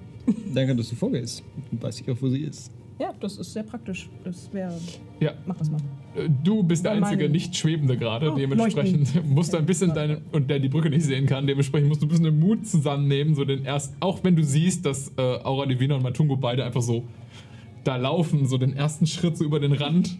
Danke, 0.53 0.75
dass 0.75 0.89
du 0.89 0.95
vorgehst. 0.95 1.43
Dann 1.71 1.81
weiß 1.81 2.01
ich 2.01 2.09
auch, 2.09 2.17
wo 2.21 2.29
sie 2.29 2.41
ist. 2.41 2.71
Ja, 2.99 3.11
das 3.19 3.37
ist 3.37 3.51
sehr 3.53 3.63
praktisch. 3.63 4.09
Das 4.23 4.53
wäre. 4.53 4.73
Ja, 5.19 5.33
Mach 5.45 5.57
das 5.57 5.69
mal. 5.69 5.79
äh, 6.15 6.29
du 6.43 6.63
bist 6.63 6.85
der 6.85 6.93
einzige 6.93 7.27
nicht 7.27 7.55
Schwebende 7.55 7.97
gerade. 7.97 8.31
Oh, 8.31 8.35
dementsprechend 8.35 9.25
musst 9.29 9.51
du 9.53 9.57
ein 9.57 9.65
bisschen 9.65 9.93
deinen, 9.93 10.21
und 10.31 10.49
der 10.49 10.59
die 10.59 10.69
Brücke 10.69 10.89
nicht 10.89 11.03
sehen 11.03 11.25
kann, 11.25 11.47
dementsprechend 11.47 11.89
musst 11.89 12.01
du 12.01 12.05
ein 12.05 12.09
bisschen 12.09 12.25
den 12.25 12.39
Mut 12.39 12.67
zusammennehmen, 12.67 13.33
so 13.35 13.45
den 13.45 13.65
ersten, 13.65 13.97
auch 13.99 14.23
wenn 14.23 14.35
du 14.35 14.43
siehst, 14.43 14.85
dass 14.85 15.11
äh, 15.17 15.21
Aura 15.21 15.65
Divina 15.65 15.95
und 15.95 16.03
Matungo 16.03 16.35
beide 16.37 16.63
einfach 16.63 16.81
so 16.83 17.03
da 17.83 17.97
laufen, 17.97 18.45
so 18.45 18.57
den 18.57 18.73
ersten 18.73 19.07
Schritt 19.07 19.37
so 19.37 19.43
über 19.43 19.59
den 19.59 19.73
Rand. 19.73 20.17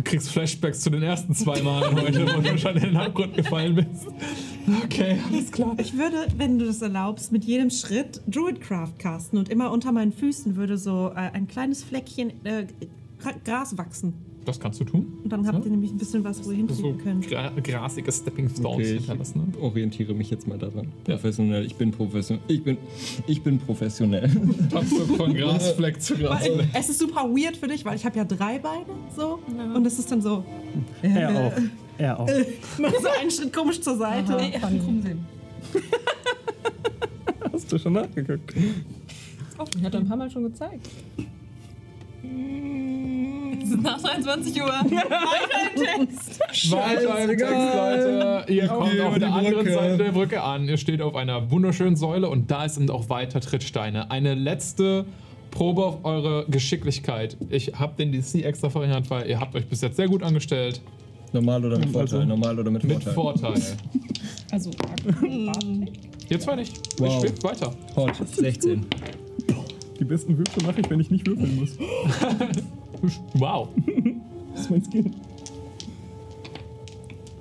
Du 0.00 0.04
kriegst 0.04 0.30
Flashbacks 0.30 0.80
zu 0.80 0.88
den 0.88 1.02
ersten 1.02 1.34
zwei 1.34 1.60
Malen 1.60 1.94
heute, 2.00 2.26
wo 2.34 2.40
du 2.40 2.56
schon 2.56 2.74
in 2.76 2.82
den 2.84 2.96
Abgrund 2.96 3.34
gefallen 3.34 3.74
bist. 3.74 4.06
Okay, 4.84 5.18
alles 5.30 5.52
klar. 5.52 5.74
Ich 5.76 5.94
würde, 5.94 6.26
wenn 6.38 6.58
du 6.58 6.64
das 6.64 6.80
erlaubst, 6.80 7.32
mit 7.32 7.44
jedem 7.44 7.68
Schritt 7.68 8.22
Druidcraft 8.26 8.94
casten 8.98 9.38
und 9.38 9.50
immer 9.50 9.70
unter 9.70 9.92
meinen 9.92 10.12
Füßen 10.12 10.56
würde 10.56 10.78
so 10.78 11.10
äh, 11.14 11.16
ein 11.34 11.48
kleines 11.48 11.84
Fleckchen 11.84 12.30
äh, 12.46 12.66
Gra- 13.22 13.34
Gras 13.44 13.76
wachsen. 13.76 14.14
Das 14.46 14.58
kannst 14.58 14.80
du 14.80 14.84
tun. 14.84 15.18
Und 15.22 15.30
dann 15.30 15.46
habt 15.46 15.64
ihr 15.64 15.70
nämlich 15.70 15.90
ein 15.92 15.98
bisschen 15.98 16.24
was, 16.24 16.38
wo 16.44 16.50
ihr 16.50 16.66
So 16.68 16.84
hinfliegen 16.84 16.98
könnt. 16.98 17.28
gra 17.28 17.50
grasige 17.62 18.10
Stepping 18.10 18.48
Stones 18.48 18.64
Okay, 18.74 18.82
ich 18.94 18.96
hinterlassen. 18.98 19.52
Ne? 19.52 19.58
orientiere 19.62 20.14
mich 20.14 20.30
jetzt 20.30 20.48
mal 20.48 20.56
daran. 20.58 20.88
Ja. 21.06 21.14
Professionell, 21.16 21.66
ich 21.66 21.74
bin 21.76 21.90
professionell. 21.90 22.42
Ich 22.48 22.62
bin, 22.64 22.78
ich 23.26 23.42
bin 23.42 23.58
professionell. 23.58 24.28
Von 25.16 25.34
Grasfleck 25.34 26.00
zu 26.00 26.16
Grasfleck. 26.16 26.68
es 26.72 26.88
ist 26.88 26.98
super 27.00 27.24
weird 27.28 27.56
für 27.56 27.68
dich, 27.68 27.84
weil 27.84 27.96
ich 27.96 28.04
habe 28.06 28.16
ja 28.16 28.24
drei 28.24 28.58
Beine 28.58 28.86
so 29.14 29.40
und 29.74 29.86
es 29.86 29.98
ist 29.98 30.10
dann 30.10 30.22
so 30.22 30.42
Er 31.02 31.46
auch. 31.46 31.52
Er 31.98 32.18
auch. 32.20 32.26
nur 32.78 32.90
so 32.90 33.08
einen 33.20 33.30
Schritt 33.30 33.52
komisch 33.52 33.80
zur 33.82 33.96
Seite. 33.98 34.36
Aha, 34.36 34.68
funny. 34.68 35.16
Hast 37.52 37.70
du 37.70 37.78
schon 37.78 37.92
nachgeguckt? 37.92 38.54
Ich 39.76 39.82
hatte 39.84 39.98
ein 39.98 40.08
paar 40.08 40.16
Mal 40.16 40.30
schon 40.30 40.44
gezeigt. 40.44 40.88
Nach 43.82 44.00
23 44.00 44.60
Uhr. 44.62 44.66
Weiter 46.70 47.22
im 47.22 47.28
Text, 47.28 47.44
Leute. 47.44 48.44
Ihr 48.52 48.68
kommt 48.68 49.00
auf 49.00 49.14
die 49.14 49.20
der 49.20 49.32
anderen. 49.32 49.66
Seite 49.72 49.96
der 49.98 50.12
Brücke 50.12 50.42
an. 50.42 50.68
Ihr 50.68 50.76
steht 50.76 51.00
auf 51.02 51.14
einer 51.14 51.50
wunderschönen 51.50 51.96
Säule 51.96 52.28
und 52.28 52.50
da 52.50 52.68
sind 52.68 52.90
auch 52.90 53.08
weiter 53.08 53.40
Trittsteine. 53.40 54.10
Eine 54.10 54.34
letzte 54.34 55.04
Probe 55.50 55.84
auf 55.84 56.04
eure 56.04 56.46
Geschicklichkeit. 56.48 57.36
Ich 57.48 57.74
habe 57.78 57.94
den 57.96 58.12
DC 58.12 58.44
extra 58.44 58.70
verringert, 58.70 59.10
weil 59.10 59.28
ihr 59.28 59.40
habt 59.40 59.54
euch 59.54 59.66
bis 59.66 59.80
jetzt 59.80 59.96
sehr 59.96 60.08
gut 60.08 60.22
angestellt. 60.22 60.80
Normal 61.32 61.64
oder 61.64 61.78
mit 61.78 61.90
Vorteil? 61.90 62.20
Also- 62.20 62.28
Normal 62.28 62.58
oder 62.58 62.70
mit 62.70 62.84
Mit 62.84 63.02
Vorteil? 63.04 63.14
Vorteil. 63.54 63.62
Also, 64.50 64.70
Ihr 66.28 66.40
zwei 66.40 66.56
nicht. 66.56 66.76
Wow. 66.98 67.08
Ich 67.08 67.20
schwebt 67.30 67.44
weiter. 67.44 67.72
Hot, 67.96 68.12
16. 68.26 68.86
Die 69.98 70.04
besten 70.04 70.36
Würfel 70.38 70.64
mache 70.64 70.80
ich, 70.80 70.90
wenn 70.90 71.00
ich 71.00 71.10
nicht 71.10 71.26
würfeln 71.26 71.56
muss. 71.56 71.70
Wow. 73.34 73.68
Das 74.52 74.62
ist 74.62 74.70
mein 74.70 74.84
Skill. 74.84 75.10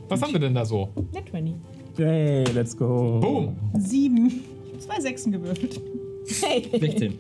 Was 0.08 0.22
haben 0.22 0.34
wir 0.34 0.40
denn 0.40 0.56
da 0.56 0.66
so? 0.66 0.90
net 1.14 1.30
20. 1.30 1.54
Yay, 1.98 2.44
let's 2.56 2.76
go. 2.76 3.20
Boom. 3.22 3.56
Sieben. 3.80 4.28
Ich 4.28 4.74
hab 4.74 4.82
zwei 4.82 5.02
Sechsen 5.02 5.32
gewürfelt. 5.32 5.80
Hey. 6.42 6.68
16. 6.80 7.14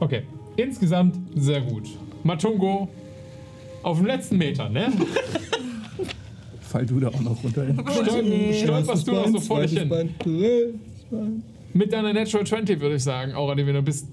Okay. 0.00 0.22
Insgesamt 0.56 1.16
sehr 1.34 1.60
gut. 1.62 1.88
Matungo 2.22 2.88
auf 3.82 3.96
dem 3.98 4.06
letzten 4.06 4.38
Meter, 4.38 4.68
ne? 4.68 4.92
Fall 6.60 6.86
du 6.86 7.00
da 7.00 7.08
auch 7.08 7.20
noch 7.20 7.42
runter. 7.42 7.64
Stolp- 7.66 8.54
Stolperst 8.54 9.08
du 9.08 9.12
noch 9.12 9.28
so 9.28 9.40
vor 9.40 9.62
dich 9.62 9.78
hin. 9.78 9.88
Bein, 9.88 10.14
drittes 10.18 10.74
Bein. 11.10 11.42
Mit 11.72 11.92
deiner 11.92 12.12
Natural 12.12 12.46
20 12.46 12.80
würde 12.80 12.96
ich 12.96 13.02
sagen, 13.02 13.34
Aura 13.34 13.54
Divina, 13.54 13.80
bist. 13.80 14.06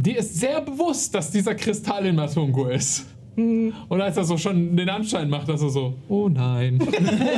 Dir 0.00 0.18
ist 0.18 0.38
sehr 0.38 0.60
bewusst, 0.60 1.12
dass 1.14 1.30
dieser 1.32 1.54
Kristall 1.56 2.06
in 2.06 2.14
Matungo 2.14 2.66
ist. 2.68 3.04
Und 3.36 3.72
als 4.00 4.16
er 4.16 4.24
so 4.24 4.36
schon 4.36 4.76
den 4.76 4.88
Anschein 4.88 5.28
macht, 5.30 5.48
dass 5.48 5.62
er 5.62 5.68
so, 5.70 5.94
oh 6.08 6.28
nein, 6.28 6.80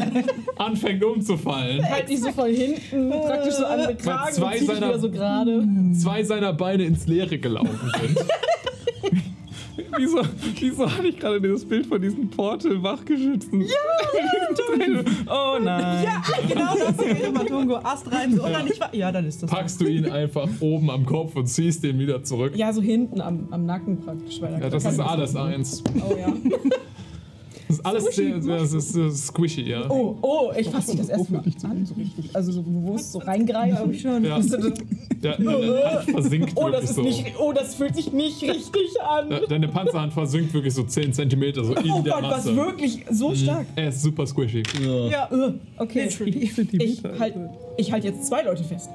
anfängt 0.56 1.04
umzufallen. 1.04 1.82
Halt 1.88 2.08
die 2.08 2.16
so 2.16 2.30
von 2.32 2.48
hinten 2.50 3.10
praktisch 3.10 3.54
so 3.54 3.64
an 3.66 3.86
den 3.88 3.98
Kragen 3.98 4.32
zwei 4.34 4.52
und 4.52 4.60
dich 4.60 4.66
seiner- 4.66 4.88
wieder 4.88 4.98
so 4.98 5.10
gerade. 5.10 5.64
Zwei 5.98 6.22
seiner 6.22 6.52
Beine 6.54 6.84
ins 6.84 7.06
Leere 7.06 7.38
gelaufen 7.38 7.78
sind. 8.00 8.18
Wieso, 9.96 10.22
wieso 10.58 10.90
hatte 10.90 11.08
ich 11.08 11.18
gerade 11.18 11.40
dieses 11.40 11.64
Bild 11.64 11.86
von 11.86 12.00
diesen 12.00 12.30
Portal-Wachgeschützen? 12.30 13.62
Ja! 13.62 13.66
oh 15.28 15.58
nein. 15.60 16.04
Ja, 16.04 16.22
genau 16.48 16.74
das 16.76 16.98
wäre 16.98 17.32
Matungo. 17.32 17.76
Ast 17.76 18.10
rein, 18.12 18.34
so, 18.34 18.42
oder 18.44 18.62
nicht 18.62 18.80
wahr? 18.80 18.94
Ja, 18.94 19.12
dann 19.12 19.26
ist 19.26 19.42
das. 19.42 19.50
Packst 19.50 19.80
du 19.80 19.86
ihn 19.86 20.10
einfach 20.10 20.48
oben 20.60 20.90
am 20.90 21.06
Kopf 21.06 21.36
und 21.36 21.46
ziehst 21.46 21.84
ihn 21.84 21.98
wieder 21.98 22.22
zurück. 22.22 22.56
Ja, 22.56 22.72
so 22.72 22.82
hinten 22.82 23.20
am, 23.20 23.48
am 23.50 23.66
Nacken 23.66 24.00
praktisch. 24.00 24.40
Weil 24.40 24.60
Ja, 24.60 24.70
das 24.70 24.84
ist 24.84 25.00
alles 25.00 25.36
eins. 25.36 25.82
Oh 26.08 26.14
ja. 26.16 26.32
Das 27.70 27.78
ist 27.78 27.86
alles 27.86 28.16
sehr, 28.16 28.42
sehr, 28.42 28.58
das 28.58 28.72
ist, 28.72 28.96
äh, 28.96 29.10
squishy, 29.10 29.62
ja. 29.62 29.88
Oh, 29.88 30.16
oh, 30.22 30.50
ich 30.58 30.68
fasse 30.68 30.90
mich 30.90 31.00
das 31.00 31.08
erste 31.08 31.32
Mal 31.32 31.38
an, 31.62 31.86
so 31.86 31.94
richtig. 31.94 32.30
Also 32.34 32.50
so 32.52 32.62
bewusst 32.62 33.12
so 33.12 33.18
reingreifen. 33.20 33.94
schon. 33.94 34.24
Ja. 34.24 34.40
Ja, 35.22 35.36
deine 35.36 35.84
Hand 35.84 36.10
versinkt 36.10 36.52
Oh, 36.56 36.62
wirklich 36.64 36.80
das 36.80 36.90
ist 36.90 36.96
so. 36.96 37.02
nicht, 37.02 37.24
oh, 37.38 37.52
das 37.52 37.74
fühlt 37.74 37.94
sich 37.94 38.12
nicht 38.12 38.42
richtig 38.42 39.00
an. 39.06 39.30
Ja, 39.30 39.40
Deine 39.46 39.68
Panzerhand 39.68 40.12
versinkt 40.12 40.52
wirklich 40.54 40.74
so 40.74 40.82
10 40.82 41.12
cm 41.12 41.54
so 41.54 41.74
in 41.74 41.90
Oh 41.92 42.02
der 42.02 42.12
Gott, 42.14 42.22
was 42.22 42.44
Masse. 42.46 42.56
wirklich 42.56 43.04
so 43.10 43.34
stark. 43.34 43.66
Er 43.76 43.88
ist 43.90 44.02
super 44.02 44.26
squishy. 44.26 44.62
Ja. 44.82 45.06
Ja, 45.08 45.28
Äh, 45.30 45.52
Okay, 45.78 46.08
ich 46.08 46.18
halt, 47.20 47.34
ich 47.76 47.92
halt 47.92 48.04
jetzt 48.04 48.26
zwei 48.26 48.42
Leute 48.42 48.64
fest. 48.64 48.90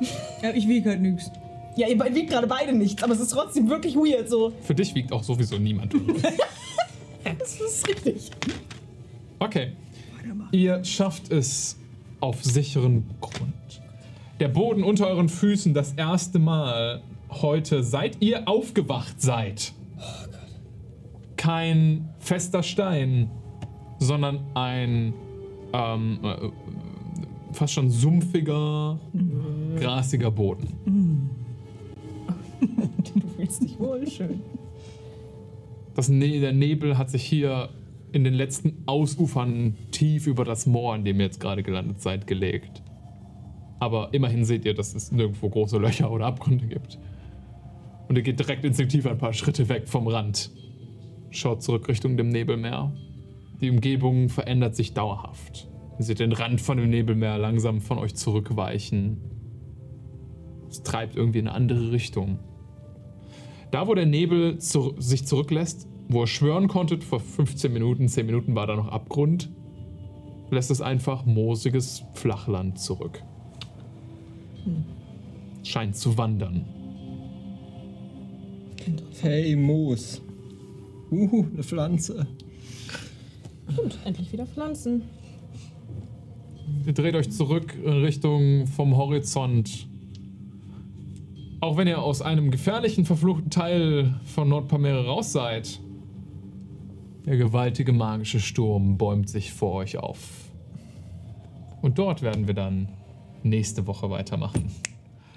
ja 0.42 0.50
ich 0.54 0.68
wiege 0.68 0.90
halt 0.90 1.00
nix. 1.00 1.30
Ja, 1.76 1.88
ihr 1.88 1.98
wiegt 2.14 2.30
gerade 2.30 2.46
beide 2.46 2.72
nichts, 2.72 3.02
aber 3.02 3.12
es 3.12 3.20
ist 3.20 3.30
trotzdem 3.30 3.68
wirklich 3.70 3.94
weird 3.96 4.28
so. 4.28 4.52
Für 4.62 4.74
dich 4.74 4.94
wiegt 4.94 5.12
auch 5.12 5.22
sowieso 5.22 5.58
niemand. 5.58 5.94
Das 7.38 7.60
ist 7.60 7.88
richtig. 7.88 8.30
Okay. 9.38 9.72
Ihr 10.52 10.84
schafft 10.84 11.30
es 11.30 11.76
auf 12.20 12.42
sicheren 12.42 13.04
Grund. 13.20 13.52
der 14.40 14.48
Boden 14.48 14.82
unter 14.82 15.06
euren 15.08 15.28
Füßen 15.28 15.72
das 15.74 15.92
erste 15.94 16.38
Mal 16.38 17.02
heute, 17.30 17.82
seit 17.82 18.22
ihr 18.22 18.46
aufgewacht 18.48 19.20
seid, 19.20 19.72
kein 21.36 22.08
fester 22.18 22.62
Stein, 22.62 23.30
sondern 23.98 24.40
ein 24.54 25.14
ähm, 25.72 26.18
äh, 26.22 26.48
fast 27.52 27.74
schon 27.74 27.90
sumpfiger, 27.90 28.98
grasiger 29.78 30.30
Boden. 30.30 30.68
Du 33.14 33.20
fühlst 33.36 33.62
dich 33.62 33.78
wohl 33.78 34.06
schön. 34.10 34.42
Das 35.96 36.10
ne 36.10 36.40
der 36.40 36.52
Nebel 36.52 36.98
hat 36.98 37.08
sich 37.08 37.24
hier 37.24 37.70
in 38.12 38.22
den 38.22 38.34
letzten 38.34 38.82
Ausufern 38.84 39.76
tief 39.92 40.26
über 40.26 40.44
das 40.44 40.66
Moor, 40.66 40.94
in 40.94 41.04
dem 41.06 41.18
ihr 41.18 41.24
jetzt 41.24 41.40
gerade 41.40 41.62
gelandet 41.62 42.02
seid, 42.02 42.26
gelegt. 42.26 42.82
Aber 43.80 44.12
immerhin 44.12 44.44
seht 44.44 44.66
ihr, 44.66 44.74
dass 44.74 44.94
es 44.94 45.10
nirgendwo 45.10 45.48
große 45.48 45.78
Löcher 45.78 46.10
oder 46.10 46.26
Abgründe 46.26 46.66
gibt. 46.66 46.98
Und 48.08 48.16
ihr 48.16 48.22
geht 48.22 48.38
direkt 48.38 48.64
instinktiv 48.64 49.06
ein 49.06 49.16
paar 49.16 49.32
Schritte 49.32 49.70
weg 49.70 49.88
vom 49.88 50.06
Rand. 50.06 50.50
Schaut 51.30 51.62
zurück 51.62 51.88
Richtung 51.88 52.18
dem 52.18 52.28
Nebelmeer. 52.28 52.92
Die 53.62 53.70
Umgebung 53.70 54.28
verändert 54.28 54.76
sich 54.76 54.92
dauerhaft. 54.92 55.66
Ihr 55.98 56.04
seht 56.04 56.20
den 56.20 56.32
Rand 56.32 56.60
von 56.60 56.76
dem 56.76 56.90
Nebelmeer 56.90 57.38
langsam 57.38 57.80
von 57.80 57.98
euch 57.98 58.14
zurückweichen. 58.14 59.16
Es 60.68 60.82
treibt 60.82 61.16
irgendwie 61.16 61.38
in 61.38 61.48
eine 61.48 61.56
andere 61.56 61.90
Richtung. 61.90 62.38
Da, 63.70 63.86
wo 63.86 63.94
der 63.94 64.06
Nebel 64.06 64.58
zu 64.58 64.94
sich 64.98 65.26
zurücklässt, 65.26 65.88
wo 66.08 66.22
ihr 66.22 66.26
schwören 66.26 66.68
konntet, 66.68 67.04
vor 67.04 67.20
15 67.20 67.72
Minuten, 67.72 68.08
10 68.08 68.26
Minuten 68.26 68.54
war 68.54 68.66
da 68.66 68.76
noch 68.76 68.88
Abgrund, 68.88 69.50
lässt 70.50 70.70
es 70.70 70.80
einfach 70.80 71.26
moosiges 71.26 72.04
Flachland 72.14 72.78
zurück. 72.78 73.22
Scheint 75.62 75.96
zu 75.96 76.16
wandern. 76.16 76.64
Hey, 79.20 79.56
Moos. 79.56 80.22
Uhu, 81.10 81.46
eine 81.52 81.62
Pflanze. 81.62 82.26
Und 83.76 83.98
endlich 84.04 84.32
wieder 84.32 84.46
Pflanzen. 84.46 85.02
Ihr 86.84 86.92
dreht 86.92 87.14
euch 87.14 87.30
zurück 87.30 87.74
in 87.82 87.92
Richtung 87.92 88.66
vom 88.66 88.96
Horizont. 88.96 89.85
Auch 91.60 91.76
wenn 91.76 91.88
ihr 91.88 92.02
aus 92.02 92.20
einem 92.20 92.50
gefährlichen, 92.50 93.04
verfluchten 93.04 93.50
Teil 93.50 94.20
von 94.34 94.48
Nordpamere 94.48 95.06
raus 95.06 95.32
seid, 95.32 95.80
der 97.24 97.38
gewaltige 97.38 97.92
magische 97.92 98.40
Sturm 98.40 98.98
bäumt 98.98 99.28
sich 99.28 99.52
vor 99.52 99.72
euch 99.72 99.96
auf. 99.96 100.18
Und 101.80 101.98
dort 101.98 102.22
werden 102.22 102.46
wir 102.46 102.54
dann 102.54 102.88
nächste 103.42 103.86
Woche 103.86 104.10
weitermachen. 104.10 104.70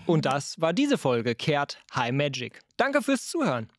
Und 0.06 0.26
das 0.26 0.60
war 0.60 0.74
diese 0.74 0.98
Folge 0.98 1.36
Kehrt 1.36 1.80
High 1.96 2.12
Magic. 2.12 2.60
Danke 2.78 3.02
fürs 3.02 3.28
Zuhören. 3.28 3.70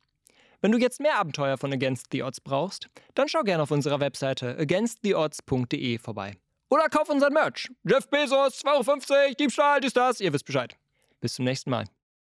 Wenn 0.63 0.73
du 0.73 0.79
jetzt 0.79 1.01
mehr 1.01 1.19
Abenteuer 1.19 1.59
von 1.59 1.73
Against 1.73 2.09
the 2.13 2.23
Odds 2.23 2.41
brauchst, 2.41 2.89
dann 3.15 3.29
schau 3.29 3.43
gerne 3.43 3.63
auf 3.63 3.71
unserer 3.71 4.01
Webseite 4.01 4.57
againsttheodds.de 4.59 5.99
vorbei. 5.99 6.37
Oder 6.69 6.89
kauf 6.89 7.09
unseren 7.09 7.33
Merch. 7.33 7.69
Jeff 7.85 8.09
Bezos, 8.09 8.63
2,50 8.65 9.11
Euro, 9.11 9.35
Diebstahl, 9.35 9.81
dies, 9.81 9.93
das, 9.93 10.21
ihr 10.21 10.33
wisst 10.33 10.45
Bescheid. 10.45 10.77
Bis 11.21 11.35
zum 11.35 11.45
nächsten 11.45 11.71
Mal. 11.71 11.87